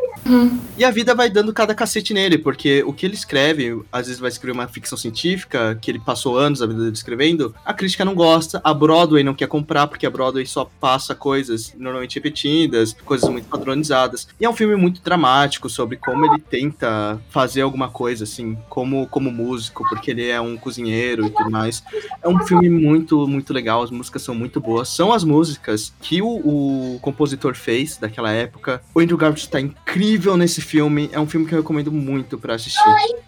E 0.77 0.85
a 0.85 0.91
vida 0.91 1.15
vai 1.15 1.31
dando 1.31 1.53
cada 1.53 1.75
cacete 1.75 2.13
nele, 2.15 2.39
porque 2.39 2.83
o 2.85 2.93
que 2.93 3.07
ele 3.07 3.15
escreve, 3.15 3.83
às 3.91 4.07
vezes 4.07 4.21
vai 4.21 4.29
escrever 4.29 4.53
uma 4.53 4.69
ficção 4.69 4.97
científica, 4.97 5.79
que 5.81 5.91
ele 5.91 5.99
passou 5.99 6.39
anos 6.39 6.63
a 6.63 6.67
vida 6.67 6.81
dele 6.81 6.93
escrevendo, 6.93 7.55
a 7.65 7.73
crítica 7.73 8.05
não 8.05 8.15
gosta, 8.15 8.61
a 8.63 8.73
Broadway 8.73 9.25
não 9.25 9.35
quer 9.35 9.49
comprar, 9.49 9.87
porque 9.87 10.07
a 10.07 10.11
Broadway 10.11 10.47
só 10.47 10.71
passa 10.81 11.15
coisas 11.15 11.75
normalmente 11.79 12.17
repetidas, 12.17 12.95
coisas 13.05 13.29
muito 13.29 13.49
padronizadas. 13.49 14.29
E 14.41 14.45
é 14.45 14.51
um 14.51 14.55
filme 14.55 14.77
muito 14.77 15.03
dramático 15.03 15.69
sobre 15.69 15.97
como 15.97 16.25
ele 16.27 16.41
tenta 16.41 17.21
fazer 17.31 17.63
alguma 17.63 17.89
coisa, 17.89 18.25
assim, 18.25 18.57
como, 18.69 19.07
como 19.09 19.31
músico, 19.31 19.85
porque 19.89 20.11
ele 20.11 20.29
é 20.29 20.41
um 20.41 20.57
cozinheiro 20.57 21.27
e 21.27 21.31
tudo 21.31 21.51
mais. 21.51 21.83
É 22.23 22.29
um 22.29 22.39
filme 22.47 22.69
muito, 22.69 23.27
muito 23.27 23.53
legal, 23.53 23.80
as 23.83 23.91
músicas 23.91 24.23
são 24.23 24.35
muito 24.35 24.61
boas. 24.61 24.89
São 24.89 25.13
as 25.13 25.25
músicas 25.25 25.93
que 26.01 26.23
o, 26.23 26.27
o 26.27 26.99
compositor 27.01 27.55
fez 27.55 27.97
daquela 27.97 28.31
época. 28.31 28.83
O 28.95 29.01
Andrew 29.01 29.17
Garfield 29.17 29.49
tá 29.49 29.61
incrível 29.61 30.37
nesse 30.37 30.61
filme. 30.61 31.09
É 31.13 31.21
um 31.21 31.27
filme 31.27 31.47
que 31.47 31.55
eu 31.55 31.61
recomendo 31.61 31.93
muito 31.93 32.39
pra 32.39 32.55
assistir. 32.55 32.81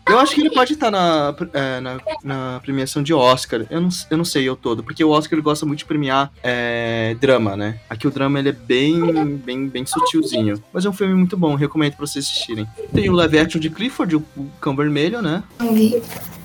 Eu 0.08 0.18
acho 0.18 0.34
que 0.34 0.40
ele 0.40 0.50
pode 0.50 0.74
estar 0.74 0.90
na, 0.90 1.34
é, 1.52 1.80
na, 1.80 2.00
na 2.22 2.60
premiação 2.60 3.02
de 3.02 3.14
Oscar. 3.14 3.66
Eu 3.70 3.80
não, 3.80 3.88
eu 4.10 4.16
não 4.16 4.24
sei 4.24 4.48
eu 4.48 4.56
todo, 4.56 4.82
porque 4.82 5.02
o 5.02 5.10
Oscar 5.10 5.34
ele 5.34 5.42
gosta 5.42 5.64
muito 5.64 5.80
de 5.80 5.84
premiar 5.84 6.32
é, 6.42 7.16
drama, 7.20 7.56
né? 7.56 7.80
Aqui 7.88 8.06
o 8.06 8.10
drama 8.10 8.38
ele 8.38 8.50
é 8.50 8.52
bem, 8.52 9.36
bem, 9.36 9.68
bem 9.68 9.86
sutilzinho. 9.86 10.62
Mas 10.72 10.84
é 10.84 10.88
um 10.88 10.92
filme 10.92 11.14
muito 11.14 11.36
bom, 11.36 11.54
recomendo 11.54 11.96
pra 11.96 12.06
vocês 12.06 12.26
assistirem. 12.26 12.66
Tem 12.92 13.08
o 13.08 13.12
live 13.12 13.38
action 13.38 13.60
de 13.60 13.70
Clifford, 13.70 14.16
o, 14.16 14.24
o 14.36 14.50
Cão 14.60 14.74
Vermelho, 14.76 15.22
né? 15.22 15.42
Não 15.58 15.72
vi. 15.74 16.02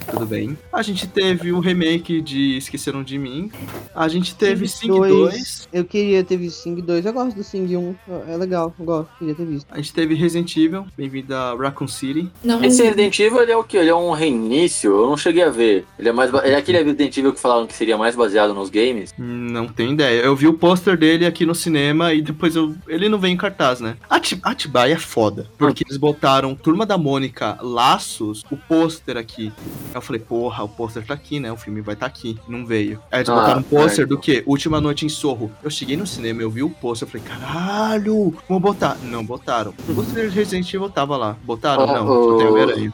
Tudo 0.10 0.26
bem. 0.26 0.58
A 0.72 0.82
gente 0.82 1.06
teve 1.08 1.52
o 1.52 1.60
remake 1.60 2.22
de 2.22 2.58
Esqueceram 2.58 3.04
de 3.04 3.18
Mim. 3.18 3.52
A 3.94 4.08
gente 4.08 4.34
teve 4.36 4.68
Sing 4.68 4.88
Dois. 4.88 5.12
2. 5.12 5.70
Eu 5.74 5.84
queria 5.86 6.24
ter 6.24 6.38
visto 6.38 6.62
Sing 6.64 6.76
2. 6.82 7.06
Eu 7.06 7.14
gosto 7.14 7.36
do 7.36 7.44
Sing 7.44 7.76
1. 7.76 7.96
É 8.28 8.38
legal, 8.38 8.74
eu 8.80 8.86
gosto. 8.86 9.10
Queria 9.20 9.36
ter 9.36 9.46
visto. 9.46 9.68
A 9.70 9.78
gente 9.78 9.94
teve 9.94 10.16
Resident 10.16 10.56
Evil. 10.56 10.86
Bem-vindo 10.98 11.36
a 11.36 11.56
Raccoon 11.56 11.88
City. 11.88 12.32
Não 12.44 12.64
Esse. 12.64 12.82
Resident 12.84 13.20
Evil, 13.20 13.42
ele 13.42 13.52
é 13.52 13.58
o 13.58 13.64
quê? 13.64 13.78
Ele 13.78 13.90
é 13.90 13.96
um 13.96 14.12
reinício? 14.12 14.92
Eu 14.92 15.08
não 15.08 15.18
cheguei 15.18 15.44
a 15.44 15.50
ver. 15.50 15.86
Ele 16.00 16.10
é 16.10 16.12
mais 16.14 16.32
ba- 16.32 16.42
ele 16.46 16.56
é 16.56 16.58
aquele 16.58 16.78
Resident 16.82 17.18
Evil 17.18 17.34
que 17.34 17.40
falaram 17.40 17.68
que 17.68 17.74
seria 17.74 17.98
mais 17.98 18.16
baseado 18.16 18.54
nos 18.54 18.70
games? 18.70 19.14
Não 19.18 19.68
tenho 19.68 19.92
ideia. 19.94 20.22
Eu 20.22 20.36
vi 20.36 20.48
o 20.48 20.54
pôster 20.54 20.98
dele 20.98 21.26
aqui 21.26 21.46
no 21.46 21.54
cinema 21.54 22.14
e 22.14 22.22
depois 22.22 22.56
eu. 22.56 22.74
Ele 22.88 23.10
não 23.10 23.20
vem 23.20 23.34
em 23.34 23.38
cartaz, 23.38 23.82
né? 23.82 23.98
Ati- 24.10 24.40
Atibaia 24.44 24.94
é 24.94 24.98
foda. 24.98 25.48
Porque 25.58 25.84
eles 25.86 25.98
botaram 25.98 26.56
Turma 26.56 26.86
da 26.86 26.98
Mônica 26.98 27.58
Laços, 27.62 28.44
o 28.50 28.56
pôster 28.58 29.18
aqui. 29.18 29.52
Eu 29.98 30.02
falei, 30.02 30.22
porra, 30.22 30.64
o 30.64 30.70
pôster 30.70 31.06
tá 31.06 31.14
aqui, 31.14 31.40
né? 31.40 31.52
O 31.52 31.58
filme 31.58 31.82
vai 31.82 31.96
tá 31.96 32.06
aqui. 32.06 32.40
Não 32.48 32.66
veio. 32.66 33.00
Aí 33.12 33.20
eles 33.20 33.30
Ah, 33.30 33.36
botaram 33.36 33.60
um 33.60 33.64
pôster 33.64 34.04
é. 34.04 34.08
do 34.08 34.18
quê? 34.18 34.44
Última 34.46 34.80
Noite 34.80 35.06
em 35.06 35.10
Sorro. 35.10 35.52
Eu 35.64 35.70
cheguei 35.70 35.98
no 35.98 36.06
cinema, 36.08 36.42
eu 36.42 36.50
vi 36.50 36.64
o 36.64 36.70
pôster, 36.70 37.08
eu 37.08 37.12
falei, 37.12 37.26
caralho, 37.28 38.34
vamos 38.48 38.64
botar. 38.64 38.98
Não 39.04 39.24
botaram. 39.26 39.74
O 39.88 39.96
pôster 39.96 40.30
de 40.30 40.36
Resident 40.36 40.74
Evil 40.74 40.90
tava 40.90 41.18
lá. 41.18 41.36
Botaram? 41.44 41.84
Ah, 41.84 41.88
não, 42.00 42.08
só 42.08 42.38
tem 42.38 42.48
o 42.48 42.52
Homem-Aranha. 42.52 42.94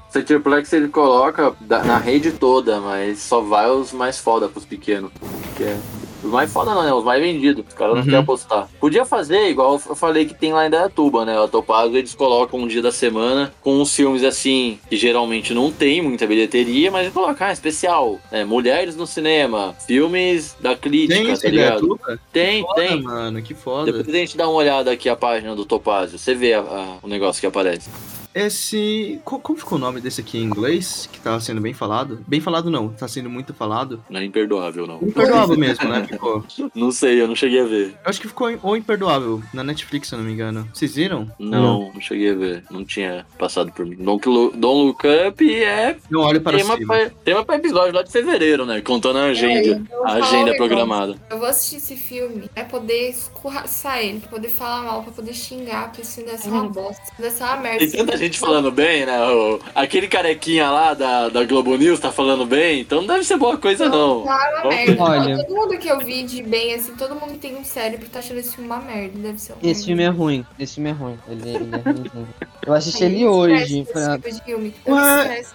Ele 0.73 0.87
coloca 0.87 1.53
na 1.61 1.97
rede 1.97 2.31
toda, 2.31 2.79
mas 2.79 3.19
só 3.19 3.41
vai 3.41 3.69
os 3.69 3.91
mais 3.91 4.19
foda 4.19 4.47
pros 4.47 4.65
pequenos. 4.65 5.11
Que 5.55 5.63
é... 5.63 5.79
Os 6.23 6.31
mais 6.31 6.51
foda 6.51 6.73
não, 6.73 6.83
né? 6.83 6.93
Os 6.93 7.03
mais 7.03 7.21
vendidos. 7.21 7.65
Os 7.67 7.73
caras 7.73 7.93
não 7.95 7.99
Uhum. 8.01 8.05
querem 8.05 8.19
apostar. 8.19 8.69
Podia 8.79 9.05
fazer, 9.05 9.49
igual 9.49 9.73
eu 9.73 9.95
falei 9.95 10.25
que 10.25 10.33
tem 10.33 10.53
lá 10.53 10.65
em 10.65 10.69
Dayatuba, 10.69 11.25
né? 11.25 11.39
O 11.39 11.47
Topazio, 11.47 11.97
eles 11.97 12.15
colocam 12.15 12.59
um 12.61 12.67
dia 12.67 12.81
da 12.81 12.91
semana 12.91 13.53
com 13.61 13.79
uns 13.81 13.95
filmes 13.95 14.23
assim, 14.23 14.79
que 14.89 14.95
geralmente 14.95 15.53
não 15.53 15.71
tem 15.71 16.01
muita 16.01 16.25
bilheteria, 16.25 16.89
mas 16.89 17.01
eles 17.03 17.13
colocam, 17.13 17.47
ah, 17.47 17.51
especial. 17.51 18.19
né? 18.31 18.43
Mulheres 18.45 18.95
no 18.95 19.05
cinema, 19.05 19.75
filmes 19.85 20.55
da 20.59 20.75
crítica, 20.75 21.13
Tem 21.23 21.35
tá 21.35 21.49
ligado? 21.49 21.99
Tem, 22.31 22.61
Foda, 22.61 22.81
tem. 22.81 23.01
mano, 23.01 23.41
que 23.41 23.53
foda. 23.53 23.91
Depois 23.91 24.15
a 24.15 24.17
gente 24.19 24.37
dá 24.37 24.47
uma 24.47 24.55
olhada 24.57 24.91
aqui 24.91 25.09
a 25.09 25.15
página 25.15 25.55
do 25.55 25.65
Topazio, 25.65 26.17
você 26.17 26.33
vê 26.33 26.53
a- 26.53 26.61
a- 26.61 26.97
o 27.01 27.07
negócio 27.07 27.39
que 27.41 27.47
aparece. 27.47 27.89
Esse. 28.33 29.19
co- 29.23 29.39
Como 29.39 29.57
ficou 29.59 29.77
o 29.77 29.81
nome 29.81 30.01
desse 30.01 30.21
aqui 30.21 30.37
em 30.37 30.43
inglês? 30.43 31.07
Que 31.11 31.19
tá 31.19 31.39
sendo 31.39 31.61
bem 31.61 31.73
falado? 31.73 32.23
Bem 32.27 32.39
falado 32.41 32.69
não, 32.69 32.89
tá 32.89 33.07
sendo 33.07 33.29
muito 33.29 33.53
falado. 33.53 34.03
Não 34.09 34.19
é 34.19 34.25
imperdoável, 34.25 34.87
não. 34.87 34.99
Imperdoável 35.01 35.57
mesmo, 35.57 35.87
né? 35.89 36.05
Ficou. 36.09 36.43
Não 36.73 36.91
sei, 36.91 37.21
eu 37.21 37.27
não 37.27 37.35
cheguei 37.35 37.61
a 37.61 37.65
ver. 37.65 37.89
Eu 38.03 38.09
acho 38.09 38.19
que 38.19 38.27
ficou 38.27 38.49
ou 38.63 38.75
imperdoável, 38.75 39.41
na 39.53 39.63
Netflix, 39.63 40.07
se 40.09 40.15
eu 40.15 40.19
não 40.19 40.25
me 40.25 40.33
engano. 40.33 40.67
Vocês 40.73 40.95
viram? 40.95 41.29
Não, 41.39 41.91
não 41.93 42.01
cheguei 42.01 42.31
a 42.31 42.35
ver. 42.35 42.63
Não 42.69 42.83
tinha 42.83 43.25
passado 43.37 43.71
por 43.71 43.85
mim. 43.85 43.95
Don't, 43.97 44.27
Look- 44.27 44.55
Don't 44.57 44.85
Look 44.87 45.03
Up 45.29 45.63
é 45.63 45.97
Não 46.09 46.21
olho 46.21 46.41
para 46.41 46.57
tema 46.57 46.75
cima. 46.77 46.93
pra, 46.93 47.09
tema 47.23 47.45
pra 47.45 47.55
episódio 47.55 47.93
lá 47.93 48.01
de 48.03 48.11
fevereiro, 48.11 48.65
né? 48.65 48.81
Contando 48.81 49.19
a 49.19 49.25
agenda. 49.25 49.67
eu 49.89 49.97
vou 49.97 50.05
A 50.07 50.13
agenda 50.13 50.55
programada. 50.55 51.15
Eu 51.29 51.37
vou 51.37 51.47
assistir 51.47 51.77
esse 51.77 51.95
filme 51.95 52.49
pra 52.53 52.65
poder 52.65 53.09
escorraçar 53.09 53.99
ele, 53.99 54.19
pra 54.19 54.29
poder 54.29 54.49
falar 54.49 54.81
mal, 54.83 55.03
pra 55.03 55.11
poder 55.11 55.33
xingar, 55.33 55.87
porque 55.87 56.01
esse 56.01 56.15
filme 56.15 56.31
deve 56.31 56.43
ser 56.43 56.49
uma 56.49 56.67
bosta. 56.69 57.01
Deve 57.19 57.31
ser 57.35 57.43
uma 57.43 57.57
merda. 57.57 57.79
Tem 57.79 57.91
tanta 57.91 58.17
gente 58.23 58.39
falando 58.39 58.71
bem, 58.71 59.05
né? 59.05 59.21
O- 59.27 59.59
aquele 59.75 60.07
carequinha 60.07 60.69
lá 60.69 60.93
da, 60.93 61.29
da 61.29 61.43
Globo 61.43 61.75
News 61.75 61.99
tá 61.99 62.11
falando 62.11 62.45
bem, 62.45 62.81
então 62.81 63.01
não 63.01 63.07
deve 63.07 63.23
ser 63.23 63.37
boa 63.37 63.57
coisa, 63.57 63.87
não. 63.89 64.23
Tá 64.23 64.35
uma 64.35 64.61
Vamos- 64.63 64.75
merda. 64.75 65.03
Olha. 65.03 65.37
Todo 65.45 65.55
mundo 65.55 65.77
que 65.77 65.87
eu 65.87 65.99
vi 65.99 66.23
de 66.23 66.41
bem, 66.43 66.73
assim, 66.73 66.93
todo 66.95 67.15
mundo 67.15 67.33
que 67.33 67.39
tem 67.39 67.55
um 67.55 67.63
cérebro 67.63 68.07
tá 68.09 68.19
achando 68.19 68.39
esse 68.39 68.55
filme 68.55 68.67
uma 68.69 68.79
merda. 68.79 69.17
Deve 69.19 69.39
ser 69.39 69.53
uma 69.53 69.71
Esse 69.71 69.85
filme 69.85 70.03
é 70.03 70.07
ruim. 70.09 70.45
Esse 70.59 70.75
filme 70.75 70.89
é 70.89 70.93
ruim. 70.93 71.17
Ele, 71.27 71.49
ele 71.49 71.69
é 71.75 71.89
ruim. 71.89 72.27
Eu 72.65 72.73
assisti 72.73 73.03
ele 73.03 73.25
hoje. 73.27 73.85
Pra... 73.91 74.01
esse 74.01 74.15
tipo 74.15 74.31
de 74.31 74.43
filme. 74.43 74.73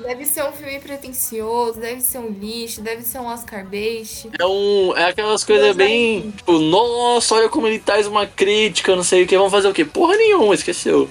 Deve 0.07 0.24
ser 0.27 0.45
um 0.45 0.53
filme 0.53 0.78
pretencioso, 0.78 1.81
deve 1.81 2.01
ser 2.01 2.19
um 2.19 2.28
lixo, 2.28 2.81
deve 2.82 3.03
ser 3.03 3.19
um 3.19 3.27
Oscar 3.27 3.65
bait. 3.66 4.28
É, 4.39 4.45
um, 4.47 4.97
é 4.97 5.05
aquelas 5.07 5.45
coisas 5.45 5.74
bem. 5.74 6.31
Tipo, 6.36 6.59
nossa, 6.59 7.35
olha 7.35 7.49
como 7.49 7.66
ele 7.66 7.78
traz 7.78 8.07
uma 8.07 8.27
crítica, 8.27 8.95
não 8.95 9.03
sei 9.03 9.23
o 9.24 9.27
que. 9.27 9.36
Vamos 9.36 9.53
fazer 9.53 9.69
o 9.69 9.73
quê? 9.74 9.85
Porra 9.85 10.16
nenhuma, 10.16 10.55
esqueceu. 10.55 11.09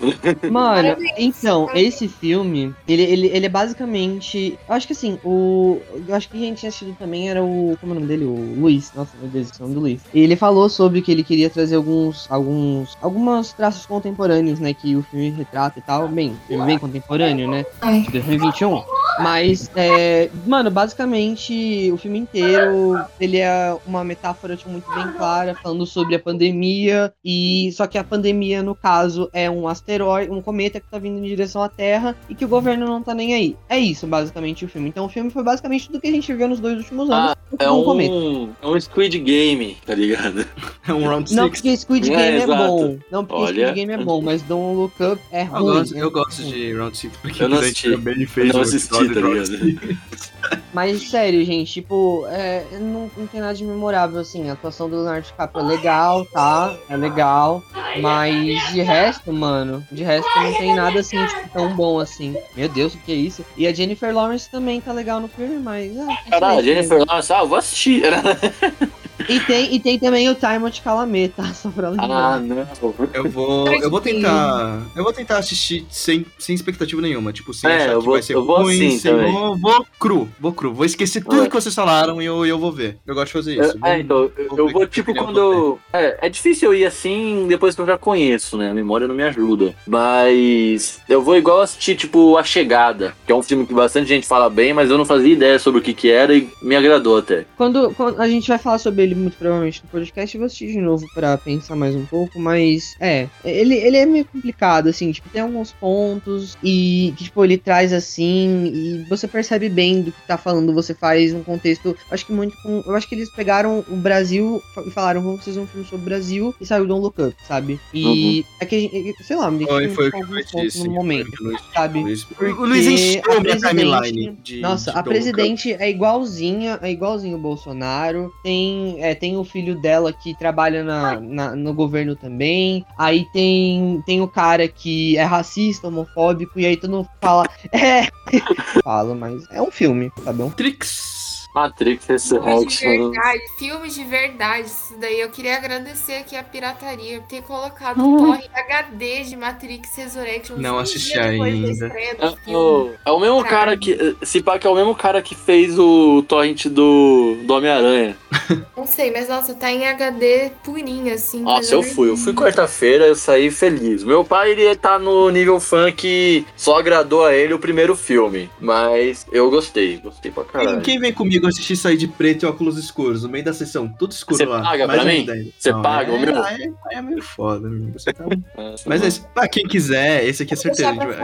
Mano, 0.52 0.96
Parabéns, 0.96 1.44
então, 1.48 1.66
parabéns. 1.66 1.96
esse 1.96 2.08
filme, 2.08 2.76
ele, 2.88 3.02
ele, 3.04 3.28
ele 3.28 3.46
é 3.46 3.50
basicamente. 3.50 4.60
Eu 4.68 4.76
acho 4.76 4.86
que 4.86 4.94
assim, 4.94 5.18
o. 5.24 5.80
Eu 6.08 6.14
acho 6.14 6.30
que 6.30 6.38
quem 6.38 6.54
tinha 6.54 6.70
assistido 6.70 6.96
também 6.98 7.30
era 7.30 7.44
o. 7.44 7.78
Como 7.80 7.94
é 7.94 7.96
o 7.96 8.00
nome 8.00 8.08
dele? 8.08 8.26
O 8.26 8.60
Luiz. 8.60 8.92
Nossa, 8.94 9.12
meu 9.20 9.30
Deus, 9.30 9.50
esse 9.50 9.62
é 9.62 9.64
o 9.64 9.68
nome 9.68 9.76
do 9.76 9.82
Luiz. 9.82 10.02
Ele 10.14 10.36
falou 10.36 10.68
sobre 10.70 11.02
que 11.02 11.12
ele 11.12 11.24
queria 11.24 11.50
trazer 11.50 11.76
alguns. 11.76 12.30
alguns. 12.30 12.98
algumas 13.02 13.54
traços 13.54 13.86
contemporâneos, 13.86 14.60
né? 14.60 14.74
Que 14.74 14.96
o 14.96 15.04
filme 15.04 15.30
retrata 15.30 15.80
e 15.80 15.82
tal. 15.82 16.08
Bem, 16.08 16.36
filme 16.48 16.66
bem 16.66 16.78
contemporâneo, 16.78 17.50
né? 17.50 17.66
De 18.06 18.12
2021. 18.12 18.84
Mas, 19.20 19.72
é, 19.76 20.30
mano, 20.46 20.70
basicamente 20.70 21.92
o 21.92 21.98
filme 21.98 22.20
inteiro 22.20 23.04
ele 23.20 23.38
é 23.38 23.76
uma 23.86 24.04
metáfora 24.04 24.56
tipo, 24.56 24.70
muito 24.70 24.90
bem 24.94 25.12
clara, 25.14 25.56
falando 25.56 25.86
sobre 25.86 26.16
a 26.16 26.20
pandemia 26.20 27.12
e 27.26 27.72
só 27.74 27.88
que 27.88 27.98
a 27.98 28.04
pandemia 28.04 28.62
no 28.62 28.76
caso 28.76 29.30
é 29.34 29.50
um 29.50 29.68
asteroide, 29.68 30.32
um 30.32 30.42
cometa 30.42 30.80
que 30.80 30.90
tá 30.90 31.00
vindo 31.00 31.18
em 31.18 31.28
direção 31.38 31.62
à 31.64 31.70
Terra 31.70 32.16
e 32.30 32.36
que 32.36 32.44
o 32.44 32.48
governo 32.48 32.86
não 32.86 33.02
tá 33.02 33.14
nem 33.14 33.34
aí. 33.34 33.56
É 33.70 33.78
isso 33.80 34.06
basicamente 34.08 34.66
o 34.66 34.68
filme. 34.68 34.90
Então 34.90 35.06
o 35.06 35.10
filme 35.10 35.30
foi 35.30 35.44
basicamente 35.44 35.88
tudo 35.88 36.02
que 36.02 36.08
a 36.08 36.12
gente 36.12 36.34
viu 36.34 36.48
nos 36.48 36.60
dois 36.60 36.78
últimos 36.78 37.10
anos. 37.10 37.32
Ah, 37.32 37.38
é 37.60 37.70
um 37.72 37.84
cometa. 37.84 38.14
é 38.62 38.68
um 38.68 38.80
Squid 38.80 39.20
Game, 39.20 39.78
tá 39.86 39.94
ligado? 39.96 40.46
É 40.88 40.94
um 40.94 41.08
round 41.08 41.34
Não 41.36 41.46
six. 41.46 41.60
porque 41.62 41.78
Squid 41.78 42.12
É, 42.12 42.16
Game 42.16 42.38
é, 42.40 42.44
exato. 42.44 42.68
bom. 42.72 42.98
Não 43.12 43.26
porque 43.26 43.44
Olha. 43.44 43.68
Squid 43.68 43.76
Game 43.76 43.94
é 43.94 43.98
bom, 44.04 44.22
mas 44.22 44.42
Don't 44.42 44.76
Look 44.76 44.94
Up 45.04 45.22
é 45.32 45.44
Eu 45.44 45.48
ruim. 45.48 45.64
gosto, 45.64 45.96
é 45.98 46.02
eu 46.02 46.12
gosto 46.12 46.44
de 46.44 46.74
Round 46.74 46.98
Six 46.98 47.18
porque 47.18 47.44
Eu 47.44 47.50
não 47.50 47.60
assisti. 47.60 47.92
também 47.92 48.26
fez 48.26 48.48
Eu 48.50 48.54
não 48.56 48.62
assisti, 48.62 48.90
tá 48.90 49.00
ligado? 49.22 49.98
Mas 50.74 51.10
sério, 51.10 51.44
gente, 51.44 51.72
tipo, 51.74 52.26
é, 52.30 52.64
não, 52.80 53.10
não 53.18 53.28
tem 53.28 53.42
nada 53.42 53.54
de 53.54 53.64
memorável, 53.66 54.20
assim. 54.20 54.50
A 54.50 54.54
atuação 54.54 54.88
do 54.90 54.96
Leonardo 54.96 55.26
DiCaprio 55.26 55.66
é 55.66 55.68
legal, 55.68 56.26
tá? 56.26 56.78
É 56.90 56.96
legal. 56.96 57.64
Mas 58.02 58.72
de 58.72 58.82
resto, 58.82 59.34
mano, 59.34 59.86
de 59.92 60.04
resto 60.04 60.30
não 60.40 60.54
tem 60.54 60.76
nada 60.76 61.00
assim, 61.00 61.18
tipo, 61.28 61.50
tão 61.50 61.76
bom 61.76 62.00
assim. 62.00 62.36
Meu 62.56 62.70
Deus, 62.70 62.94
o 62.94 62.98
que 62.98 63.12
é 63.12 63.16
isso? 63.16 63.46
E 63.56 63.68
a 63.68 63.74
Jennifer 63.74 64.14
Lawrence 64.14 64.50
também 64.50 64.82
tá 64.82 64.92
legal 64.92 65.20
no 65.20 65.28
filme, 65.28 65.58
mas. 65.58 65.98
Ah, 65.98 66.18
Caralho, 66.30 66.60
aí. 66.60 66.66
Jennifer 66.66 67.04
Lawrence, 67.06 67.34
ah, 67.34 67.40
eu 67.40 67.48
vou 67.48 67.58
assistir. 67.58 68.04
E 69.28 69.40
tem, 69.42 69.76
e 69.76 69.80
tem 69.80 70.00
também 70.00 70.30
o 70.30 70.36
Timothy 70.36 70.82
Chalamet, 70.84 71.34
tá? 71.36 71.46
Só 71.54 71.70
pra 71.70 71.90
lembrar. 71.90 72.08
Ah, 72.36 72.40
não. 72.40 72.68
Eu 73.14 73.30
vou, 73.30 73.68
eu 73.74 73.90
vou 73.90 74.00
tentar, 74.02 74.82
eu 74.96 75.04
vou 75.04 75.12
tentar 75.14 75.38
assistir 75.40 75.86
sem, 75.90 76.26
sem 76.40 76.56
expectativa 76.56 77.02
nenhuma, 77.02 77.34
tipo, 77.34 77.54
sem 77.54 77.70
É, 77.70 77.76
achar 77.76 77.88
que 77.98 78.04
vou- 78.06 78.14
vai 78.14 78.22
ser 78.22 78.36
eu 78.36 78.46
vou 78.46 78.62
ruim, 78.64 78.88
assim 78.88 79.00
sem, 79.00 79.14
vou, 79.32 79.58
vou 79.58 79.86
cru, 80.00 80.30
vou 80.40 80.52
cru, 80.54 80.74
vou 80.74 80.86
esquecer 80.86 81.24
tudo 81.24 81.44
É. 81.44 81.48
que 81.48 81.54
vocês 81.54 81.74
falaram 81.76 82.22
e 82.22 82.26
eu, 82.26 82.46
eu 82.46 82.58
vou 82.58 82.72
ver. 82.72 82.98
Eu 83.06 83.14
gosto 83.16 83.28
de 83.28 83.34
fazer 83.34 83.60
isso. 83.60 83.78
É, 83.84 84.00
então, 84.00 84.30
eu, 84.38 84.58
eu 84.58 84.70
vou, 84.70 84.88
tipo, 84.88 85.14
quando. 85.14 85.38
eu- 85.40 85.80
É, 85.94 86.28
é 86.28 86.30
difícil 86.30 86.72
eu 86.74 86.80
ir 86.80 86.86
assim 86.86 87.46
depois 87.48 87.76
que 87.76 87.82
eu 87.82 87.86
já 87.86 87.98
conheço, 87.98 88.58
né? 88.58 88.70
A 88.72 88.74
memória 88.74 89.08
não 89.08 89.16
me 89.16 89.24
ajuda. 89.24 89.74
Mas 89.88 91.00
eu 91.10 91.22
vou 91.22 91.36
igual 91.38 91.62
assistir, 91.62 91.96
tipo, 91.96 92.38
A 92.38 92.44
Chegada, 92.44 93.14
que 93.26 93.32
é 93.32 93.36
um 93.36 93.44
filme 93.44 93.66
que 93.66 93.74
bastante 93.74 94.08
gente 94.08 94.28
fala 94.28 94.50
bem, 94.50 94.74
mas 94.74 94.90
eu 94.90 94.98
não 94.98 95.06
fazia 95.06 95.34
ideia 95.34 95.60
sobre 95.60 95.80
o 95.80 95.84
que 95.84 95.94
que 95.94 96.10
era 96.10 96.36
e 96.36 96.50
me 96.62 96.76
agradou 96.76 97.18
até. 97.18 97.46
Quando, 97.58 97.92
quando 97.96 98.20
a 98.22 98.28
gente 98.28 98.48
vai 98.48 98.58
falar 98.58 98.78
sobre 98.78 99.04
ele 99.04 99.16
muito 99.18 99.38
provavelmente 99.38 99.82
no 99.84 99.90
podcast, 99.90 100.36
eu 100.36 100.40
vou 100.40 100.46
assistir 100.46 100.72
de 100.72 100.80
novo 100.80 101.06
pra 101.14 101.38
pensar 101.38 101.76
mais 101.76 101.96
um 101.96 102.06
pouco, 102.06 102.40
mas 102.40 102.96
é, 103.00 103.28
ele, 103.44 103.76
ele 103.76 103.98
é 103.98 104.06
meio 104.06 104.26
complicado, 104.26 104.88
assim, 104.90 105.12
tipo, 105.12 105.30
tem 105.30 105.42
alguns 105.42 105.72
pontos 105.74 106.58
e 106.64 107.14
que, 107.18 107.26
tipo, 107.26 107.44
ele 107.44 107.58
traz 107.58 107.92
assim, 107.94 108.72
e 108.74 109.06
você 109.10 109.28
percebe 109.28 109.70
bem 109.70 110.02
do 110.02 110.12
que 110.12 110.22
tá 110.28 110.38
falando, 110.38 110.74
você 110.74 110.94
faz 110.94 111.34
um 111.34 111.44
contexto, 111.44 111.96
acho 112.12 112.26
que 112.26 112.32
muito 112.34 112.56
com, 112.62 112.84
eu 112.86 112.96
acho 112.96 113.08
que 113.08 113.16
eles 113.16 113.30
pegaram 113.30 113.84
o 113.90 113.96
Brasil 113.96 114.62
e 114.86 114.92
falaram, 114.92 115.22
vamos 115.22 115.44
fazer 115.44 115.60
um 115.60 115.68
filme 115.68 115.86
sobre 115.86 116.02
o 116.02 116.06
Brasil 116.06 116.56
e 116.60 116.66
saiu 116.66 116.86
Don't 116.86 117.02
Look 117.02 117.22
Up, 117.22 117.36
sabe? 117.48 117.80
E 117.94 118.46
é 118.60 118.66
que, 118.66 118.76
a 118.76 118.80
gente- 118.80 119.24
sei 119.24 119.36
lá, 119.36 119.50
me 119.52 119.66
Foi, 119.66 119.84
identifiquei 119.84 120.10
foi 120.12 120.20
eu 120.20 120.24
alguns 120.26 120.52
pontos 120.52 120.74
disse. 120.74 120.88
no 120.88 120.94
momento. 120.94 121.32
foi 121.38 121.48
Luiz- 121.48 121.62
sabe? 121.74 122.00
Luiz- 122.02 122.24
Porque 122.24 122.52
O 122.52 122.66
Luiz 122.66 122.86
encheu 122.88 123.22
a 123.26 123.28
minha 123.42 123.42
presidente- 123.42 123.76
timeline. 123.78 124.38
De, 124.44 124.60
Nossa, 124.62 124.92
de 124.92 124.98
a 124.98 125.02
Don't 125.02 125.10
Look 125.18 125.28
Up. 125.28 125.34
presidente 125.34 125.74
é 125.74 125.90
igualzinha, 125.90 126.80
é 126.82 126.92
igualzinho 126.92 127.38
o 127.38 127.40
Bolsonaro. 127.40 128.32
Tem, 128.44 129.04
é, 129.08 129.16
tem 129.16 129.38
o 129.38 129.44
filho 129.44 129.80
dela 129.80 130.12
que 130.14 130.38
trabalha 130.38 130.84
na, 130.84 131.20
na- 131.20 131.56
no 131.56 131.74
governo 131.74 132.16
também. 132.16 132.86
Aí 132.98 133.26
tem, 133.34 134.02
tem 134.06 134.22
o 134.22 134.28
cara 134.28 134.68
que 134.68 135.18
é 135.18 135.24
racista, 135.24 135.88
homofóbico, 135.88 136.60
e 136.60 136.66
aí 136.66 136.78
todo 136.78 136.92
mundo 136.92 137.10
fala, 137.22 137.46
é. 137.72 138.08
Fala, 138.84 139.16
mas 139.16 139.44
é 139.52 139.62
um 139.62 139.72
filme, 139.72 140.12
tá 140.24 140.32
bom? 140.34 140.50
Trix. 140.50 141.17
Matrix 141.58 142.06
Resurrection. 142.06 143.12
verdade, 143.12 143.42
filmes 143.58 143.96
de 143.96 144.04
verdade. 144.04 144.68
Isso 144.68 144.96
daí 145.00 145.20
eu 145.20 145.30
queria 145.30 145.58
agradecer 145.58 146.18
aqui 146.18 146.36
a 146.36 146.44
pirataria 146.44 147.20
por 147.20 147.28
ter 147.28 147.42
colocado 147.42 148.00
o 148.00 148.18
torre 148.18 148.48
HD 148.54 149.24
de 149.24 149.36
Matrix 149.36 149.96
Resurrection. 149.96 150.58
Não 150.58 150.78
assisti 150.78 151.18
ainda. 151.18 151.70
estreia 151.70 152.16
do 152.16 152.96
É 153.04 153.10
é 153.10 153.12
o 153.12 153.20
mesmo 153.20 153.44
cara 153.44 153.76
que. 153.76 154.16
Se 154.22 154.42
pá, 154.42 154.60
que 154.60 154.68
é 154.68 154.70
o 154.70 154.76
mesmo 154.76 154.94
cara 154.94 155.22
que 155.22 155.34
fez 155.34 155.80
o 155.80 156.24
torrent 156.28 156.68
do, 156.68 157.38
do 157.44 157.54
Homem-Aranha. 157.54 158.16
Não 158.78 158.86
sei, 158.86 159.12
mas 159.12 159.28
nossa, 159.28 159.56
tá 159.56 159.72
em 159.72 159.86
HD 159.88 160.52
purinho, 160.64 161.14
assim. 161.14 161.42
Nossa, 161.42 161.74
eu 161.74 161.82
fui. 161.82 162.10
Eu 162.10 162.18
fui 162.18 162.34
quarta-feira, 162.34 163.08
eu 163.08 163.16
saí 163.16 163.50
feliz. 163.50 164.04
Meu 164.04 164.24
pai, 164.24 164.52
ele 164.52 164.76
tá 164.76 165.00
no 165.00 165.30
nível 165.30 165.60
fã 165.60 165.92
que 165.92 166.46
só 166.56 166.78
agradou 166.78 167.26
a 167.26 167.34
ele 167.34 167.54
o 167.54 167.60
primeiro 167.60 167.96
filme. 167.96 168.50
Mas 168.60 169.26
eu 169.32 169.50
gostei. 169.50 169.98
Gostei 169.98 170.32
pra 170.32 170.44
caralho. 170.44 170.82
quem 170.82 171.00
vem 171.00 171.14
comigo 171.14 171.47
assistir 171.48 171.76
sair 171.76 171.98
de 171.98 172.08
preto 172.08 172.44
e 172.44 172.46
óculos 172.46 172.78
escuros, 172.78 173.24
no 173.24 173.30
meio 173.30 173.44
da 173.44 173.54
sessão, 173.54 173.88
tudo 173.88 174.12
escuro 174.12 174.38
Você 174.38 174.46
lá. 174.46 174.62
paga 174.62 174.88
mais 174.88 175.02
pra 175.02 175.12
mim? 175.12 175.52
Você 175.58 175.72
paga 175.72 176.12
é, 176.12 176.16
o 176.16 176.20
meu? 176.20 176.44
Aí, 176.44 176.64
aí 176.64 176.98
é 176.98 177.02
meio 177.02 177.22
foda, 177.22 177.68
amigo. 177.68 177.98
Você 177.98 178.12
tá... 178.14 178.24
Nossa, 178.58 178.84
Mas 178.88 179.02
é 179.02 179.04
mano. 179.04 179.08
isso. 179.08 179.26
Pra 179.34 179.48
quem 179.48 179.68
quiser, 179.68 180.26
esse 180.26 180.44
aqui 180.44 180.54
é 180.54 180.58
certeza. 180.58 180.90
A 180.90 180.94
gente 180.94 181.06
vai, 181.06 181.08
a 181.08 181.14
gente 181.14 181.20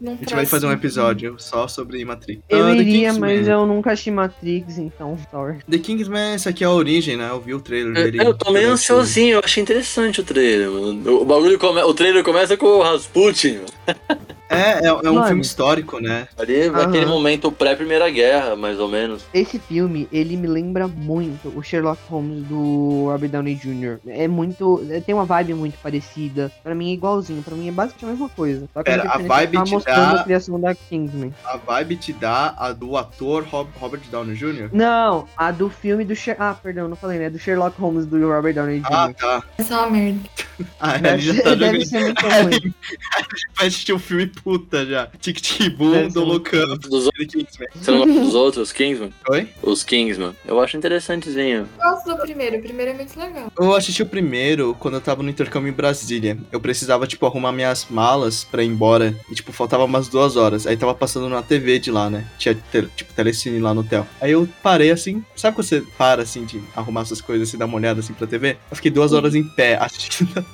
vai- 0.00 0.12
a 0.12 0.16
gente 0.16 0.34
vai 0.34 0.46
fazer 0.46 0.66
um 0.66 0.72
episódio 0.72 1.36
só 1.38 1.66
sobre 1.68 2.04
Matrix. 2.04 2.42
Eu 2.48 2.66
Ah, 2.66 2.70
The 2.72 2.76
iria, 2.76 3.12
mas 3.14 3.46
eu 3.48 3.66
nunca 3.66 3.92
achei 3.92 4.12
Matrix, 4.12 4.78
então, 4.78 5.18
sorry. 5.30 5.58
The 5.68 5.78
Kingsman, 5.78 6.34
essa 6.34 6.50
aqui 6.50 6.64
é 6.64 6.66
a 6.66 6.70
origem, 6.70 7.16
né? 7.16 7.28
Eu 7.30 7.40
vi 7.40 7.54
o 7.54 7.60
trailer 7.60 7.92
dele. 7.94 8.18
Eu, 8.20 8.24
eu 8.24 8.34
tô 8.34 8.50
meio 8.52 8.70
ansiosinho, 8.70 9.34
eu 9.34 9.40
achei 9.44 9.62
interessante 9.62 10.20
o 10.20 10.24
trailer, 10.24 10.70
mano. 10.70 11.20
O, 11.20 11.24
bagulho 11.24 11.58
come... 11.58 11.82
o 11.82 11.94
trailer 11.94 12.22
começa 12.24 12.56
com 12.56 12.66
o 12.66 12.82
Rasputin. 12.82 13.60
É, 14.50 14.84
é, 14.84 14.86
é 14.86 14.92
um 14.92 15.14
Mano. 15.14 15.26
filme 15.26 15.42
histórico, 15.42 16.00
né? 16.00 16.26
Ali, 16.38 16.62
Aham. 16.68 16.86
naquele 16.86 17.06
momento 17.06 17.52
pré-primeira 17.52 18.08
guerra, 18.10 18.56
mais 18.56 18.78
ou 18.80 18.88
menos. 18.88 19.24
Esse 19.34 19.58
filme, 19.58 20.08
ele 20.10 20.36
me 20.36 20.46
lembra 20.46 20.88
muito 20.88 21.52
o 21.56 21.62
Sherlock 21.62 22.00
Holmes 22.08 22.44
do 22.46 23.06
Robert 23.10 23.28
Downey 23.30 23.54
Jr. 23.54 23.98
É 24.06 24.26
muito. 24.26 24.84
é- 24.90 25.00
Tem 25.00 25.14
uma 25.14 25.24
vibe 25.24 25.54
muito 25.54 25.76
parecida. 25.82 26.50
Pra 26.62 26.74
mim 26.74 26.90
é 26.90 26.94
igualzinho. 26.94 27.42
Pra 27.42 27.54
mim 27.54 27.68
é 27.68 27.72
basicamente 27.72 28.04
a 28.04 28.08
mesma 28.08 28.28
coisa. 28.30 28.68
Só 28.72 28.82
que 28.82 28.90
Pera, 28.90 29.02
a 29.02 29.06
diferença 29.06 29.18
é 29.18 29.22
que 29.22 29.28
vibe 29.28 29.56
tá 29.58 29.64
te 29.64 29.70
mostrando 29.72 30.14
dá- 30.14 30.20
a 30.20 30.24
criação 30.24 30.60
da 30.60 30.74
Kingsman. 30.74 31.34
A 31.44 31.56
vibe 31.56 31.96
te 31.96 32.12
dá 32.12 32.54
a 32.58 32.72
do 32.72 32.96
ator 32.96 33.44
Rob- 33.44 33.70
Robert 33.78 34.00
Downey 34.10 34.34
Jr.? 34.34 34.70
Não, 34.72 35.26
a 35.36 35.50
do 35.50 35.68
filme 35.68 36.04
do 36.04 36.14
Sher... 36.16 36.36
Ah, 36.38 36.54
perdão, 36.54 36.88
não 36.88 36.96
falei, 36.96 37.18
né? 37.18 37.28
Do 37.30 37.38
Sherlock 37.38 37.78
Holmes 37.80 38.06
do 38.06 38.18
Robert 38.28 38.54
Downey 38.54 38.80
Jr. 38.80 38.86
Ah, 38.92 39.12
tá. 39.12 39.42
Essa 39.58 39.74
é 39.74 39.78
uma 39.78 39.90
merda. 39.90 40.20
Ah, 40.80 40.94
ele 40.94 41.02
deve, 41.02 41.22
já 41.22 41.42
tá 41.44 41.54
deve 41.54 41.80
jogando. 41.80 41.86
ser 41.86 42.00
muito 42.00 42.26
ruim. 42.26 42.74
Vai 43.56 43.66
assistir 43.68 43.92
um 43.92 43.98
filme 43.98 44.26
puta 44.42 44.84
já. 44.86 45.06
Tic 45.20 45.40
Tic 45.40 45.76
Boom, 45.76 45.90
Deve 45.92 46.10
ser 46.10 46.14
do 46.14 46.26
muito 46.26 46.32
Locan. 46.54 46.76
Dos 46.78 47.06
outros, 47.06 47.46
gosta 47.86 48.06
dos 48.06 48.34
outros, 48.34 48.72
Kingsman? 48.72 49.12
Oi? 49.30 49.48
Os 49.62 49.82
Kingsman. 49.84 50.34
Eu 50.46 50.60
acho 50.60 50.76
interessantezinho. 50.76 51.68
Eu 51.78 51.90
gosto 51.90 52.06
do 52.10 52.16
primeiro, 52.18 52.58
o 52.58 52.62
primeiro 52.62 52.92
é 52.92 52.94
muito 52.94 53.18
legal. 53.18 53.52
Eu 53.58 53.74
assisti 53.74 54.02
o 54.02 54.06
primeiro 54.06 54.76
quando 54.78 54.94
eu 54.94 55.00
tava 55.00 55.22
no 55.22 55.30
intercâmbio 55.30 55.68
em 55.70 55.72
Brasília. 55.72 56.38
Eu 56.52 56.60
precisava, 56.60 57.06
tipo, 57.06 57.26
arrumar 57.26 57.52
minhas 57.52 57.86
malas 57.90 58.44
pra 58.44 58.62
ir 58.62 58.66
embora. 58.66 59.14
E, 59.30 59.34
tipo, 59.34 59.52
faltava 59.52 59.84
umas 59.84 60.08
duas 60.08 60.36
horas. 60.36 60.66
Aí 60.66 60.76
tava 60.76 60.94
passando 60.94 61.28
na 61.28 61.42
TV 61.42 61.78
de 61.78 61.90
lá, 61.90 62.08
né? 62.10 62.26
Tinha, 62.38 62.54
te- 62.54 62.88
tipo, 62.96 63.12
telecine 63.12 63.58
lá 63.58 63.72
no 63.74 63.80
hotel. 63.80 64.06
Aí 64.20 64.32
eu 64.32 64.48
parei, 64.62 64.90
assim... 64.90 65.24
Sabe 65.36 65.54
quando 65.56 65.66
você 65.66 65.82
para, 65.96 66.22
assim, 66.22 66.44
de 66.44 66.60
arrumar 66.74 67.02
essas 67.02 67.20
coisas, 67.20 67.48
assim, 67.48 67.56
dar 67.58 67.66
uma 67.66 67.76
olhada, 67.76 68.00
assim, 68.00 68.12
pra 68.12 68.26
TV? 68.26 68.56
Eu 68.70 68.76
fiquei 68.76 68.90
duas 68.90 69.12
horas 69.12 69.34
em 69.34 69.42
pé, 69.44 69.76
assistindo 69.80 70.44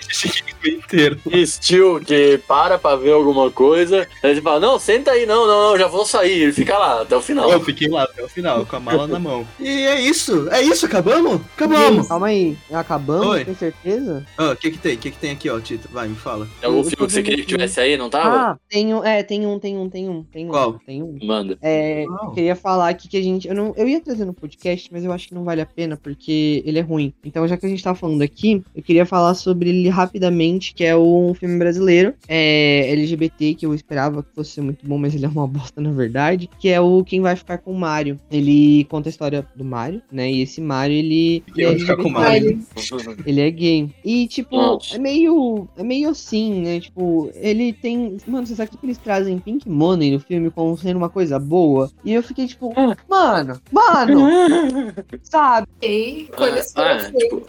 assisti 0.00 0.42
o 0.60 0.62
filme 0.62 0.78
inteiro. 0.78 1.20
Steel 1.46 2.00
que 2.00 2.38
para 2.46 2.78
pra 2.80 2.96
ver 2.96 3.12
alguma 3.12 3.50
coisa, 3.50 4.06
aí 4.22 4.30
ele 4.30 4.40
fala, 4.40 4.60
não, 4.60 4.78
senta 4.78 5.12
aí, 5.12 5.26
não, 5.26 5.46
não, 5.46 5.70
não, 5.70 5.78
já 5.78 5.86
vou 5.86 6.04
sair. 6.04 6.42
Ele 6.42 6.52
fica 6.52 6.76
lá 6.78 7.02
até 7.02 7.16
o 7.16 7.20
final. 7.20 7.50
Eu 7.50 7.60
fiquei 7.60 7.88
lá 7.88 8.04
até 8.04 8.22
o 8.22 8.28
final, 8.28 8.64
com 8.66 8.76
a 8.76 8.80
mala 8.80 9.06
na 9.06 9.18
mão. 9.18 9.46
E 9.60 9.68
é 9.68 10.00
isso, 10.00 10.48
é 10.50 10.62
isso, 10.62 10.86
acabamos? 10.86 11.40
Acabamos! 11.54 12.08
Calma 12.08 12.28
aí, 12.28 12.56
acabamos? 12.72 13.26
Oi. 13.26 13.44
Tem 13.44 13.54
certeza? 13.54 14.26
Ah, 14.36 14.50
O 14.52 14.56
que 14.56 14.70
que 14.70 14.78
tem? 14.78 14.94
O 14.94 14.98
que 14.98 15.10
que 15.10 15.18
tem 15.18 15.30
aqui, 15.32 15.50
ó, 15.50 15.60
Tito? 15.60 15.88
Vai, 15.92 16.08
me 16.08 16.16
fala. 16.16 16.48
É 16.62 16.66
algum 16.66 16.82
filme 16.82 16.96
que 17.06 17.12
você 17.12 17.22
queria 17.22 17.38
que 17.44 17.46
tivesse 17.46 17.78
aí, 17.80 17.96
não 17.96 18.08
tava? 18.08 18.36
Ah, 18.36 18.58
tem 18.68 18.94
um, 18.94 19.04
é, 19.04 19.22
tem 19.22 19.46
um, 19.46 19.58
tem 19.58 19.76
um, 19.76 19.88
tem 19.88 20.08
um, 20.08 20.22
tem 20.24 20.46
um. 20.46 20.48
Qual? 20.48 20.80
Tem 20.86 21.02
um. 21.02 21.18
Manda. 21.22 21.58
É, 21.62 22.04
Uau. 22.08 22.32
queria 22.32 22.56
falar 22.56 22.88
aqui 22.88 23.08
que 23.08 23.16
a 23.16 23.22
gente. 23.22 23.46
Eu, 23.48 23.54
não, 23.54 23.74
eu 23.76 23.86
ia 23.86 24.00
trazer 24.00 24.24
no 24.24 24.32
podcast, 24.32 24.88
mas 24.92 25.04
eu 25.04 25.12
acho 25.12 25.28
que 25.28 25.34
não 25.34 25.44
vale 25.44 25.60
a 25.60 25.66
pena 25.66 25.96
porque 25.96 26.62
ele 26.64 26.78
é 26.78 26.82
ruim. 26.82 27.12
Então, 27.24 27.46
já 27.46 27.56
que 27.56 27.66
a 27.66 27.68
gente 27.68 27.82
tá 27.82 27.94
falando 27.94 28.22
aqui, 28.22 28.62
eu 28.74 28.82
queria 28.82 29.04
falar 29.04 29.34
sobre 29.34 29.68
ele 29.68 29.88
rapidamente, 29.88 30.74
que 30.74 30.84
é 30.84 30.96
um 30.96 31.34
filme 31.34 31.58
brasileiro, 31.58 32.14
é 32.26 32.69
LGBT, 32.90 33.54
que 33.54 33.66
eu 33.66 33.74
esperava 33.74 34.22
que 34.22 34.28
fosse 34.34 34.60
muito 34.60 34.86
bom, 34.86 34.98
mas 34.98 35.14
ele 35.14 35.24
é 35.24 35.28
uma 35.28 35.46
bosta 35.46 35.80
na 35.80 35.90
verdade, 35.92 36.48
que 36.58 36.68
é 36.68 36.80
o 36.80 37.02
Quem 37.04 37.20
Vai 37.20 37.36
Ficar 37.36 37.58
com 37.58 37.72
o 37.72 37.78
Mario. 37.78 38.18
Ele 38.30 38.84
conta 38.84 39.08
a 39.08 39.10
história 39.10 39.46
do 39.56 39.64
Mario, 39.64 40.02
né? 40.10 40.30
E 40.30 40.42
esse 40.42 40.60
Mario, 40.60 40.96
ele. 40.96 41.42
Quem 41.54 41.64
ele 41.64 41.70
vai 41.72 41.78
ficar 41.80 41.96
com 41.96 42.08
o. 42.08 42.12
Mario? 42.12 42.60
Ele 43.26 43.40
é 43.40 43.50
gay. 43.50 43.90
E, 44.04 44.26
tipo, 44.28 44.56
Nossa. 44.56 44.96
é 44.96 44.98
meio. 44.98 45.68
É 45.76 45.82
meio 45.82 46.10
assim, 46.10 46.60
né? 46.60 46.80
Tipo, 46.80 47.30
ele 47.34 47.72
tem. 47.72 48.16
Mano, 48.26 48.46
você 48.46 48.54
sabe 48.54 48.70
que 48.70 48.78
eles 48.84 48.98
trazem 48.98 49.38
Pink 49.38 49.68
Money 49.68 50.10
no 50.12 50.20
filme 50.20 50.50
como 50.50 50.76
sendo 50.76 50.96
uma 50.96 51.08
coisa 51.08 51.38
boa? 51.38 51.90
E 52.04 52.12
eu 52.12 52.22
fiquei, 52.22 52.46
tipo, 52.46 52.72
mano, 53.08 53.60
mano, 53.72 54.20
sabe? 55.22 55.66
Escolha 55.82 56.60
Ah, 56.60 56.62
sua. 57.00 57.12
tipo, 57.12 57.40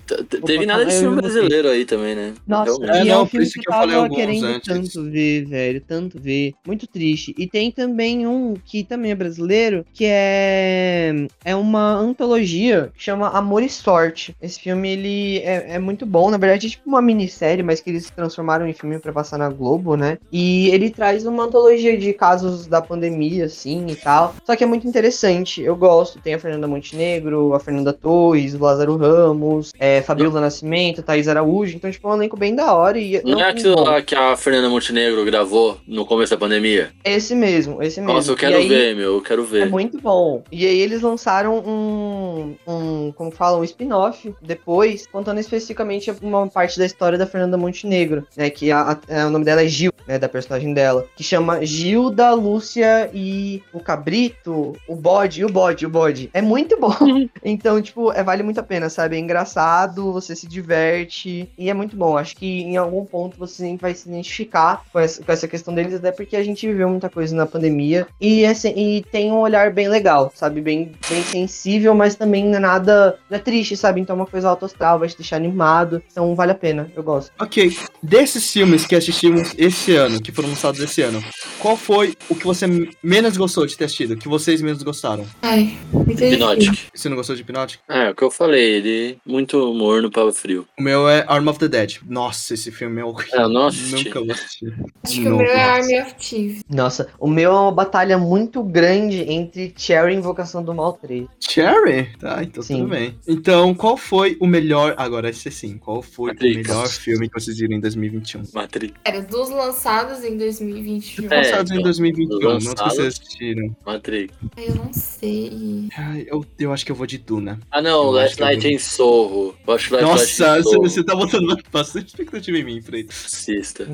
teve 0.45 0.57
Opa, 0.57 0.65
nada 0.65 0.85
de 0.85 0.93
filme 0.93 1.15
brasileiro 1.22 1.68
aí 1.69 1.85
também, 1.85 2.15
né? 2.15 2.34
Nossa. 2.48 2.72
É, 2.85 3.03
e 3.03 3.10
é 3.10 3.11
não, 3.14 3.22
um 3.23 3.26
por 3.26 3.31
filme 3.31 3.45
isso 3.45 3.60
que 3.60 3.69
eu 3.69 3.73
falei 3.73 3.89
tava 3.95 4.03
alguns 4.03 4.18
querendo 4.18 4.45
antes. 4.45 4.68
tanto 4.68 5.10
ver, 5.11 5.45
velho, 5.45 5.81
tanto 5.81 6.19
ver. 6.19 6.53
Muito 6.65 6.88
triste. 6.88 7.35
E 7.38 7.47
tem 7.47 7.71
também 7.71 8.25
um 8.25 8.53
que 8.53 8.83
também 8.83 9.11
é 9.11 9.15
brasileiro, 9.15 9.85
que 9.93 10.05
é 10.05 11.13
é 11.43 11.55
uma 11.55 11.93
antologia 11.93 12.91
que 12.95 13.03
chama 13.03 13.29
Amor 13.29 13.63
e 13.63 13.69
Sorte. 13.69 14.35
Esse 14.41 14.59
filme, 14.59 14.89
ele 14.91 15.38
é, 15.39 15.75
é 15.75 15.79
muito 15.79 16.05
bom. 16.05 16.29
Na 16.29 16.38
verdade, 16.38 16.67
é 16.67 16.69
tipo 16.69 16.88
uma 16.88 17.01
minissérie, 17.01 17.63
mas 17.63 17.81
que 17.81 17.89
eles 17.89 18.09
transformaram 18.09 18.67
em 18.67 18.73
filme 18.73 18.99
pra 18.99 19.11
passar 19.11 19.38
na 19.38 19.49
Globo, 19.49 19.95
né? 19.95 20.17
E 20.31 20.69
ele 20.69 20.89
traz 20.89 21.25
uma 21.25 21.43
antologia 21.43 21.97
de 21.97 22.13
casos 22.13 22.67
da 22.67 22.81
pandemia, 22.81 23.45
assim, 23.45 23.85
e 23.88 23.95
tal. 23.95 24.35
Só 24.45 24.55
que 24.55 24.63
é 24.63 24.67
muito 24.67 24.88
interessante. 24.88 25.61
Eu 25.61 25.75
gosto. 25.75 26.19
Tem 26.19 26.33
a 26.33 26.39
Fernanda 26.39 26.67
Montenegro, 26.67 27.53
a 27.53 27.59
Fernanda 27.59 27.93
Torres, 27.93 28.53
o 28.53 28.59
Lázaro 28.59 28.97
Ramos, 28.97 29.71
é, 29.79 30.01
Fabiola 30.01 30.41
Nascimento, 30.41 31.01
Thaís 31.03 31.27
Araújo. 31.27 31.75
Então, 31.75 31.91
tipo, 31.91 32.07
é 32.07 32.11
um 32.11 32.15
elenco 32.15 32.38
bem 32.38 32.55
da 32.55 32.73
hora. 32.73 32.97
E 32.99 33.21
Não 33.23 33.39
é 33.39 33.45
filme 33.45 33.59
aquilo 33.59 33.75
bom. 33.75 33.83
lá 33.83 34.01
que 34.01 34.15
a 34.15 34.35
Fernanda 34.38 34.69
Montenegro 34.69 35.01
gravou 35.26 35.78
no 35.88 36.06
começo 36.06 36.32
da 36.32 36.38
pandemia? 36.38 36.91
Esse 37.03 37.34
mesmo, 37.36 37.82
esse 37.82 37.99
mesmo. 37.99 38.14
Nossa, 38.14 38.32
eu 38.32 38.36
E 38.36 38.38
quero 38.38 38.56
aí- 38.57 38.68
ver, 38.68 38.95
meu, 38.95 39.15
eu 39.15 39.22
quero 39.22 39.44
É 39.44 39.45
ver. 39.45 39.69
muito 39.69 39.99
bom. 39.99 40.44
E 40.52 40.65
aí 40.65 40.80
eles 40.80 41.02
lançaram 41.02 41.60
um, 41.60 42.56
um 42.68 43.11
como 43.15 43.32
fala, 43.32 43.57
um 43.57 43.64
spin-off 43.64 44.34
depois, 44.41 45.07
contando 45.07 45.40
especificamente 45.40 46.11
uma 46.22 46.48
parte 46.48 46.78
da 46.78 46.86
história 46.86 47.18
da 47.18 47.26
Fernanda 47.28 47.57
Montenegro, 47.57 48.26
né? 48.36 48.49
Que 48.49 48.72
a, 48.72 48.91
a- 48.91 48.99
é, 49.07 49.26
o 49.26 49.30
nome 49.30 49.45
dela 49.45 49.61
é 49.64 49.68
Gil, 49.68 49.91
né? 50.07 50.18
Da 50.19 50.30
personagem 50.30 50.73
dela. 50.73 51.06
Que 51.15 51.23
chama 51.23 51.65
Gilda, 51.65 52.34
Lúcia 52.34 53.10
e 53.14 53.61
o 53.73 53.80
Cabrito, 53.80 54.73
o 54.88 54.95
bode, 54.95 55.44
o 55.45 55.49
bode, 55.49 55.86
o 55.86 55.90
bode. 55.90 56.30
É 56.34 56.41
muito 56.41 56.80
bom. 56.80 56.91
então, 57.44 57.82
tipo, 57.82 58.11
é, 58.11 58.23
vale 58.23 58.44
muito 58.44 58.60
a 58.60 58.64
pena, 58.64 58.90
sabe? 58.90 59.15
É 59.15 59.19
engraçado, 59.19 60.11
você 60.11 60.36
se 60.36 60.48
diverte 60.48 61.49
e 61.57 61.69
é 61.69 61.73
muito 61.73 61.95
bom. 61.95 62.18
Acho 62.18 62.36
que 62.36 62.61
em 62.61 62.78
algum 62.78 63.06
ponto 63.06 63.38
você 63.38 63.76
vai 63.80 63.94
se 63.94 64.07
identificar 64.10 64.84
com 64.91 64.99
essa, 64.99 65.23
com 65.23 65.31
essa 65.31 65.47
questão 65.47 65.73
deles, 65.73 65.93
até 65.95 66.11
porque 66.11 66.35
a 66.35 66.43
gente 66.43 66.68
viveu 66.68 66.89
muita 66.89 67.09
coisa 67.09 67.35
na 67.35 67.45
pandemia 67.45 68.07
e, 68.19 68.43
é 68.43 68.53
se- 68.53 68.69
e 68.76 69.03
tem 69.11 69.31
um 69.31 69.39
olhar 69.39 69.72
bem 69.72 69.88
legal, 69.88 70.31
sabe? 70.35 70.61
Bem, 70.61 70.91
bem 71.09 71.23
sensível, 71.23 71.93
mas 71.95 72.15
também 72.15 72.45
não 72.45 72.55
é 72.57 72.59
nada 72.59 73.18
não 73.30 73.38
é 73.38 73.39
triste, 73.39 73.76
sabe? 73.77 74.01
Então 74.01 74.15
é 74.15 74.19
uma 74.19 74.26
coisa 74.26 74.49
alto 74.49 74.65
astral, 74.65 74.99
vai 74.99 75.07
te 75.07 75.18
deixar 75.18 75.35
animado. 75.38 76.01
Então 76.11 76.35
vale 76.35 76.51
a 76.51 76.55
pena, 76.55 76.91
eu 76.95 77.03
gosto. 77.03 77.31
Ok, 77.39 77.76
desses 78.03 78.51
filmes 78.51 78.85
que 78.85 78.95
assistimos 78.95 79.53
esse 79.57 79.95
ano, 79.95 80.22
que 80.22 80.31
foram 80.31 80.49
lançados 80.49 80.80
esse 80.80 81.01
ano, 81.01 81.23
qual 81.59 81.77
foi 81.77 82.15
o 82.30 82.35
que 82.35 82.45
você 82.45 82.65
menos 83.03 83.38
gostou 83.38 83.65
de 83.65 83.77
ter 83.77 83.85
assistido? 83.85 84.15
Que 84.18 84.27
vocês 84.27 84.61
menos 84.61 84.81
gostaram? 84.84 85.26
Ai. 85.41 85.77
Hipnótico. 86.09 86.75
Você 86.93 87.09
não 87.09 87.16
gostou 87.16 87.35
de 87.35 87.41
Hypnotic? 87.41 87.80
É, 87.88 88.09
o 88.09 88.16
que 88.16 88.24
eu 88.24 88.32
falei, 88.32 88.75
ele 88.75 89.17
muito 89.25 89.74
morno 89.74 90.09
para 90.11 90.32
frio. 90.32 90.67
O 90.77 90.82
meu 90.82 91.07
é 91.09 91.24
Arm 91.27 91.48
of 91.48 91.59
the 91.59 91.67
Dead. 91.67 91.98
Nossa, 92.06 92.53
esse 92.53 92.72
filme 92.72 93.01
é 93.01 93.06
horrível. 93.06 93.40
É, 93.40 93.67
assisti. 93.67 93.95
Nunca 94.06 94.19
vou 94.19 94.32
assistir. 94.32 94.70
Acho 95.03 95.14
que 95.22 95.27
o 95.27 95.38
meu 95.38 95.48
é 95.48 95.56
nossa. 95.56 95.72
Army 95.72 96.01
of 96.01 96.16
Thieves. 96.16 96.64
Nossa, 96.69 97.08
o 97.19 97.27
meu 97.27 97.51
é 97.51 97.59
uma 97.59 97.72
batalha 97.72 98.17
muito 98.17 98.64
grande 98.64 99.22
entre 99.32 99.74
Cherry 99.75 100.14
e 100.14 100.17
Invocação 100.17 100.64
do 100.64 100.74
Mal 100.74 100.93
3. 100.93 101.25
Cherry? 101.40 102.09
Tá, 102.19 102.43
então 102.43 102.61
Sim. 102.64 102.77
tudo 102.80 102.90
bem. 102.90 103.16
Então, 103.27 103.74
qual 103.74 103.98
foi 103.98 104.38
o 104.40 104.48
melhor. 104.48 104.93
Agora, 104.98 105.30
esse 105.30 105.50
sim. 105.51 105.77
Qual 105.77 106.01
foi 106.01 106.32
Matrix. 106.33 106.56
o 106.56 106.74
melhor 106.74 106.88
filme 106.88 107.30
que 107.30 107.40
vocês 107.40 107.58
viram 107.58 107.75
em 107.75 107.80
2021? 107.80 108.43
Matrix. 108.53 108.93
Era 109.03 109.22
dos 109.22 109.50
lançados 109.50 110.24
em 110.24 110.38
2021. 110.38 111.25
É, 111.32 111.38
Lançados 111.38 111.72
em 111.72 111.75
então, 111.75 111.83
2021, 111.83 112.27
não 112.30 112.40
que 112.40 112.66
lançados. 112.66 112.93
vocês 112.95 113.08
assistiram. 113.19 113.75
Matrix. 113.85 114.33
Eu 114.58 114.75
não 114.75 114.93
sei. 114.93 115.90
Ai, 115.98 116.25
eu, 116.27 116.45
eu 116.59 116.72
acho 116.74 116.85
que 116.85 116.91
eu 116.91 116.95
vou 116.95 117.08
de 117.08 117.17
Duna. 117.17 117.59
Ah, 117.72 117.82
não, 117.82 118.03
Eu 118.06 118.11
Last 118.11 118.40
Night 118.40 118.61
vou- 118.64 118.72
em 118.72 118.77
Sorro. 118.80 119.56
Eu 119.67 119.74
acho 119.74 119.93
Last 119.93 120.06
Nossa, 120.06 120.25
você, 120.25 120.64
Sorro. 120.64 120.82
você 120.82 121.03
tá 121.03 121.16
botando 121.16 121.58
bastante 121.72 122.08
expectativa 122.08 122.58
em 122.58 122.64
mim, 122.64 122.82
Frei. 122.82 123.06
Assista. 123.09 123.88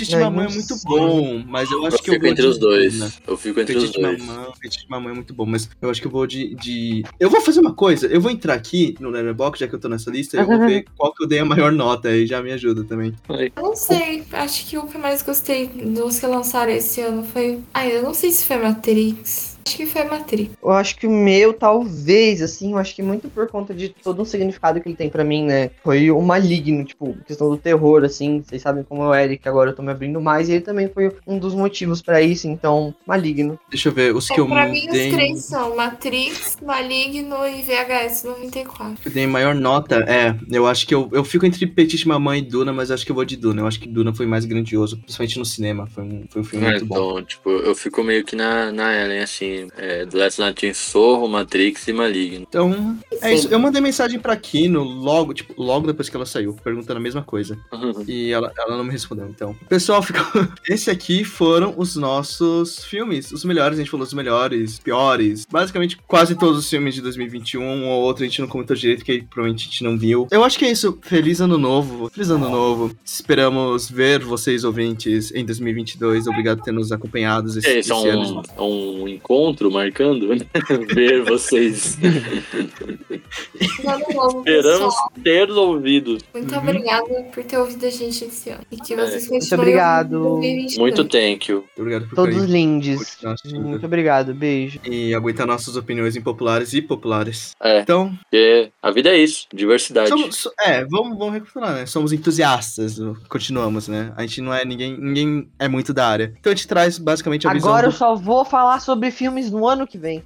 Petite 0.00 0.16
Ai, 0.16 0.22
Mamãe 0.22 0.46
é 0.46 0.48
muito 0.48 0.76
bom, 0.84 1.44
mas 1.46 1.70
eu 1.70 1.78
Eu 1.78 1.86
acho 1.86 2.02
que 2.02 2.10
eu 2.10 2.14
fico 2.14 2.24
vou 2.24 2.32
entre 2.32 2.42
de 2.42 2.48
os 2.48 2.58
dois. 2.58 3.20
Eu 3.26 3.36
fico 3.36 3.60
entre 3.60 3.76
os 3.76 3.90
dois. 3.90 4.24
Mamãe, 4.24 4.52
Petite 4.60 4.86
Mamãe 4.88 5.12
é 5.12 5.14
muito 5.14 5.34
bom, 5.34 5.46
mas 5.46 5.68
eu 5.80 5.90
acho 5.90 6.00
que 6.00 6.06
eu 6.06 6.10
vou 6.10 6.26
de, 6.26 6.54
de. 6.54 7.04
Eu 7.18 7.30
vou 7.30 7.40
fazer 7.40 7.60
uma 7.60 7.74
coisa, 7.74 8.06
eu 8.06 8.20
vou 8.20 8.30
entrar 8.30 8.54
aqui 8.54 8.94
no 9.00 9.10
Letterboxd, 9.10 9.60
já 9.60 9.68
que 9.68 9.74
eu 9.74 9.78
tô 9.78 9.88
nessa 9.88 10.10
lista, 10.10 10.36
eu 10.36 10.46
vou 10.46 10.58
ver 10.66 10.84
qual 10.96 11.12
que 11.14 11.22
eu 11.22 11.28
dei 11.28 11.38
a 11.38 11.44
maior 11.44 11.72
nota, 11.72 12.08
aí 12.08 12.26
já 12.26 12.42
me 12.42 12.52
ajuda 12.52 12.84
também. 12.84 13.14
Eu 13.28 13.62
não 13.62 13.76
sei. 13.76 14.24
Acho 14.32 14.66
que 14.66 14.78
o 14.78 14.86
que 14.86 14.96
eu 14.96 15.00
mais 15.00 15.22
gostei 15.22 15.66
dos 15.66 16.18
que 16.18 16.26
lançaram 16.26 16.72
esse 16.72 17.00
ano 17.00 17.22
foi. 17.24 17.60
Ai, 17.74 17.96
eu 17.96 18.02
não 18.02 18.14
sei 18.14 18.30
se 18.30 18.44
foi 18.44 18.56
Matrix. 18.58 19.49
Acho 19.66 19.76
que 19.76 19.86
foi 19.86 20.04
Matrix. 20.04 20.50
Eu 20.62 20.70
acho 20.70 20.96
que 20.96 21.06
o 21.06 21.10
meu, 21.10 21.52
talvez, 21.52 22.42
assim, 22.42 22.72
eu 22.72 22.78
acho 22.78 22.94
que 22.94 23.02
muito 23.02 23.28
por 23.28 23.46
conta 23.48 23.74
de 23.74 23.88
todo 23.88 24.22
um 24.22 24.24
significado 24.24 24.80
que 24.80 24.88
ele 24.88 24.96
tem 24.96 25.08
pra 25.10 25.24
mim, 25.24 25.44
né? 25.44 25.70
Foi 25.82 26.10
o 26.10 26.20
maligno, 26.20 26.84
tipo, 26.84 27.16
questão 27.26 27.50
do 27.50 27.56
terror, 27.56 28.04
assim. 28.04 28.42
Vocês 28.44 28.62
sabem 28.62 28.82
como 28.84 29.02
é 29.02 29.06
o 29.08 29.14
Eric, 29.14 29.48
agora 29.48 29.70
eu 29.70 29.74
tô 29.76 29.82
me 29.82 29.90
abrindo 29.90 30.20
mais, 30.20 30.48
e 30.48 30.52
ele 30.52 30.60
também 30.62 30.88
foi 30.88 31.12
um 31.26 31.38
dos 31.38 31.54
motivos 31.54 32.00
pra 32.02 32.20
isso, 32.22 32.48
então, 32.48 32.94
maligno. 33.06 33.58
Deixa 33.70 33.88
eu 33.88 33.92
ver, 33.92 34.14
os 34.14 34.26
que 34.28 34.34
É, 34.34 34.40
eu 34.40 34.46
pra 34.46 34.66
mim, 34.68 34.86
os 34.86 35.14
três 35.14 35.44
são 35.44 35.76
Matrix, 35.76 36.58
Maligno 36.64 37.46
e 37.46 37.62
VHS 37.62 38.24
94. 38.24 38.96
eu 39.04 39.12
dei 39.12 39.26
maior 39.26 39.54
nota, 39.54 39.96
é, 40.08 40.34
eu 40.50 40.66
acho 40.66 40.86
que 40.86 40.94
eu, 40.94 41.08
eu 41.12 41.24
fico 41.24 41.46
entre 41.46 41.66
Petite 41.66 42.06
Mamãe 42.08 42.40
e 42.40 42.42
Duna, 42.42 42.72
mas 42.72 42.90
eu 42.90 42.94
acho 42.94 43.04
que 43.04 43.10
eu 43.12 43.14
vou 43.16 43.24
de 43.24 43.36
Duna. 43.36 43.62
Eu 43.62 43.66
acho 43.66 43.80
que 43.80 43.88
Duna 43.88 44.14
foi 44.14 44.26
mais 44.26 44.44
grandioso, 44.44 44.98
principalmente 44.98 45.38
no 45.38 45.44
cinema. 45.44 45.86
Foi 45.86 46.04
um, 46.04 46.24
foi 46.28 46.42
um 46.42 46.44
filme 46.44 46.66
É, 46.66 46.70
muito 46.70 46.86
bom. 46.86 47.10
então, 47.10 47.24
tipo, 47.24 47.50
eu 47.50 47.74
fico 47.74 48.02
meio 48.02 48.24
que 48.24 48.34
na, 48.36 48.70
na 48.72 48.94
Ellen, 48.94 49.20
assim. 49.20 49.49
É, 49.76 50.06
The 50.06 50.18
Last 50.18 50.40
Night 50.40 50.66
in 50.66 50.74
Sorro, 50.74 51.28
Matrix 51.28 51.86
e 51.88 51.92
Maligno. 51.92 52.46
Então, 52.48 52.98
é 53.20 53.34
isso. 53.34 53.48
Eu 53.50 53.58
mandei 53.58 53.80
mensagem 53.80 54.18
pra 54.18 54.36
Kino 54.36 54.82
logo, 54.82 55.34
tipo, 55.34 55.54
logo 55.60 55.86
depois 55.86 56.08
que 56.08 56.16
ela 56.16 56.26
saiu, 56.26 56.54
perguntando 56.62 56.98
a 56.98 57.02
mesma 57.02 57.22
coisa. 57.22 57.58
E 58.06 58.30
ela, 58.30 58.52
ela 58.56 58.76
não 58.76 58.84
me 58.84 58.90
respondeu, 58.90 59.28
então. 59.28 59.54
Pessoal, 59.68 60.02
ficou... 60.02 60.22
esse 60.68 60.90
aqui 60.90 61.24
foram 61.24 61.74
os 61.76 61.96
nossos 61.96 62.84
filmes. 62.84 63.32
Os 63.32 63.44
melhores, 63.44 63.78
a 63.78 63.82
gente 63.82 63.90
falou 63.90 64.06
os 64.06 64.14
melhores, 64.14 64.78
piores. 64.78 65.46
Basicamente, 65.50 65.98
quase 66.06 66.34
todos 66.34 66.58
os 66.58 66.68
filmes 66.68 66.94
de 66.94 67.00
2021. 67.00 67.60
Um 67.62 67.88
ou 67.88 68.02
outro 68.02 68.24
a 68.24 68.26
gente 68.26 68.40
não 68.40 68.48
comentou 68.48 68.76
direito, 68.76 68.98
porque 69.00 69.24
provavelmente 69.28 69.66
a 69.66 69.70
gente 69.70 69.84
não 69.84 69.98
viu. 69.98 70.26
Eu 70.30 70.44
acho 70.44 70.58
que 70.58 70.64
é 70.64 70.70
isso. 70.70 70.98
Feliz 71.02 71.40
ano 71.40 71.58
novo. 71.58 72.08
Feliz 72.10 72.30
ano 72.30 72.48
novo. 72.48 72.94
Esperamos 73.04 73.90
ver 73.90 74.20
vocês, 74.24 74.64
ouvintes, 74.64 75.32
em 75.34 75.44
2022. 75.44 76.26
Obrigado 76.26 76.58
por 76.58 76.64
ter 76.64 76.72
nos 76.72 76.92
acompanhado 76.92 77.48
esse, 77.48 77.66
É, 77.66 77.78
esse 77.78 77.92
é 77.92 78.10
ano. 78.10 78.40
um, 78.40 78.42
é 78.56 78.62
um 78.62 79.08
encontro 79.08 79.39
marcando? 79.70 80.28
Ver 80.94 81.22
vocês. 81.24 81.96
Novo, 83.84 84.42
Esperamos 84.46 84.94
pessoal. 84.94 85.12
ter 85.22 85.50
ouvido. 85.50 86.18
Muito 86.34 86.52
Uhum. 86.54 86.58
obrigada 86.60 87.22
por 87.32 87.44
ter 87.44 87.58
ouvido 87.58 87.86
a 87.86 87.90
gente 87.90 88.24
esse 88.24 88.50
ano. 88.50 88.60
E 88.70 88.76
que 88.76 88.92
É. 88.92 88.96
vocês 88.96 89.28
Muito 89.28 89.40
continuem 89.42 89.60
obrigado. 89.60 90.12
ouvindo 90.14 90.46
em 90.46 90.66
2022. 90.66 90.78
Muito 90.78 91.04
thank 91.04 91.50
you. 91.50 91.64
Obrigado 91.76 92.06
por 92.08 92.14
Todos 92.16 92.44
lindes. 92.44 93.18
Muito 93.54 93.86
obrigado, 93.86 94.34
beijo. 94.34 94.80
E 94.84 95.14
aguentar 95.14 95.46
nossas 95.46 95.76
opiniões 95.76 96.16
impopulares 96.16 96.72
e 96.74 96.82
populares. 96.82 97.52
É, 97.62 97.80
Então, 97.80 98.12
porque 98.22 98.70
a 98.82 98.90
vida 98.90 99.10
é 99.10 99.18
isso, 99.18 99.46
diversidade. 99.52 100.08
Somos, 100.08 100.36
so- 100.36 100.52
é, 100.60 100.84
vamos, 100.84 101.16
vamos 101.18 101.34
recapitular, 101.34 101.74
né? 101.74 101.86
Somos 101.86 102.12
entusiastas, 102.12 102.98
continuamos, 103.28 103.88
né? 103.88 104.12
A 104.16 104.22
gente 104.22 104.40
não 104.40 104.52
é 104.54 104.64
ninguém, 104.64 104.96
ninguém 104.98 105.48
é 105.58 105.68
muito 105.68 105.92
da 105.92 106.06
área. 106.08 106.32
Então 106.38 106.52
a 106.52 106.56
gente 106.56 106.68
traz 106.68 106.98
basicamente 106.98 107.46
a 107.46 107.50
Agora 107.50 107.86
eu 107.86 107.90
visão. 107.90 108.16
só 108.16 108.22
vou 108.22 108.44
falar 108.44 108.80
sobre 108.80 109.10
filmes 109.30 109.50
no 109.50 109.66
ano 109.66 109.86
que 109.86 109.96
vem. 109.96 110.22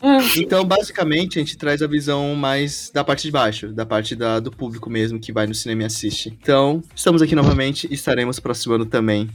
Do... 0.00 0.40
Então, 0.40 0.64
basicamente, 0.64 1.38
a 1.38 1.42
gente 1.42 1.56
traz 1.56 1.80
a 1.82 1.86
visão 1.86 2.34
mais 2.34 2.90
da 2.92 3.04
parte 3.04 3.22
de 3.22 3.30
baixo, 3.30 3.68
da 3.68 3.86
parte 3.86 4.14
da, 4.16 4.40
do 4.40 4.50
público 4.50 4.90
mesmo 4.90 5.18
que 5.20 5.32
vai 5.32 5.46
no 5.46 5.54
cinema 5.54 5.82
e 5.82 5.86
assiste. 5.86 6.36
Então, 6.42 6.82
estamos 6.94 7.22
aqui 7.22 7.34
novamente 7.34 7.86
e 7.90 7.94
estaremos 7.94 8.38
próximo 8.40 8.74
ano 8.74 8.86
também. 8.86 9.30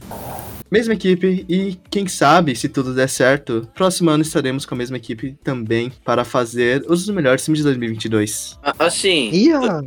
Mesma 0.70 0.92
equipe, 0.92 1.46
e 1.48 1.78
quem 1.88 2.06
sabe, 2.06 2.54
se 2.54 2.68
tudo 2.68 2.92
der 2.92 3.08
certo, 3.08 3.66
próximo 3.74 4.10
ano 4.10 4.22
estaremos 4.22 4.66
com 4.66 4.74
a 4.74 4.76
mesma 4.76 4.98
equipe 4.98 5.34
também 5.42 5.90
para 6.04 6.26
fazer 6.26 6.84
os 6.86 7.08
melhores 7.08 7.42
filmes 7.42 7.60
de 7.60 7.64
2022. 7.64 8.58
A- 8.62 8.74
Assim, 8.80 9.30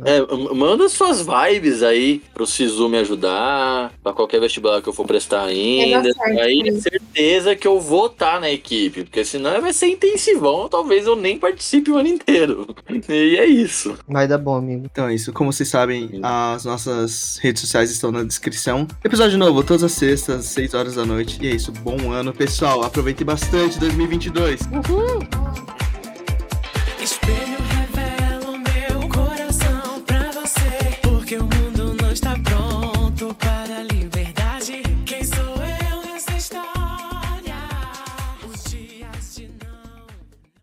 é, 0.04 0.16
m- 0.18 0.52
manda 0.54 0.88
suas 0.88 1.24
vibes 1.24 1.84
aí 1.84 2.20
pro 2.34 2.44
Sisu 2.44 2.88
me 2.88 2.98
ajudar, 2.98 3.92
pra 4.02 4.12
qualquer 4.12 4.40
vestibular 4.40 4.82
que 4.82 4.88
eu 4.88 4.92
for 4.92 5.06
prestar 5.06 5.44
ainda. 5.44 6.10
Aí 6.40 6.62
é 6.66 6.72
sim. 6.72 6.80
certeza 6.80 7.54
que 7.54 7.66
eu 7.68 7.80
vou 7.80 8.06
estar 8.06 8.40
na 8.40 8.50
equipe, 8.50 9.04
porque 9.12 9.26
senão 9.26 9.60
vai 9.60 9.74
ser 9.74 9.88
intensivão, 9.88 10.70
talvez 10.70 11.04
eu 11.04 11.14
nem 11.14 11.38
participe 11.38 11.90
o 11.90 11.98
ano 11.98 12.08
inteiro. 12.08 12.74
E 13.10 13.36
é 13.36 13.44
isso. 13.44 13.98
vai 14.08 14.26
dar 14.26 14.38
bom, 14.38 14.56
amigo. 14.56 14.86
Então 14.90 15.06
é 15.06 15.14
isso. 15.14 15.34
Como 15.34 15.52
vocês 15.52 15.68
sabem, 15.68 16.18
as 16.22 16.64
nossas 16.64 17.36
redes 17.42 17.60
sociais 17.60 17.90
estão 17.90 18.10
na 18.10 18.22
descrição. 18.22 18.88
Episódio 19.04 19.36
novo, 19.36 19.62
todas 19.62 19.84
as 19.84 19.92
sextas, 19.92 20.46
6 20.46 20.72
horas 20.72 20.94
da 20.94 21.04
noite. 21.04 21.38
E 21.42 21.46
é 21.46 21.54
isso. 21.54 21.70
Bom 21.72 22.10
ano, 22.10 22.32
pessoal. 22.32 22.82
Aproveitem 22.82 23.26
bastante 23.26 23.78
2022. 23.78 24.62
Uhul. 24.62 25.91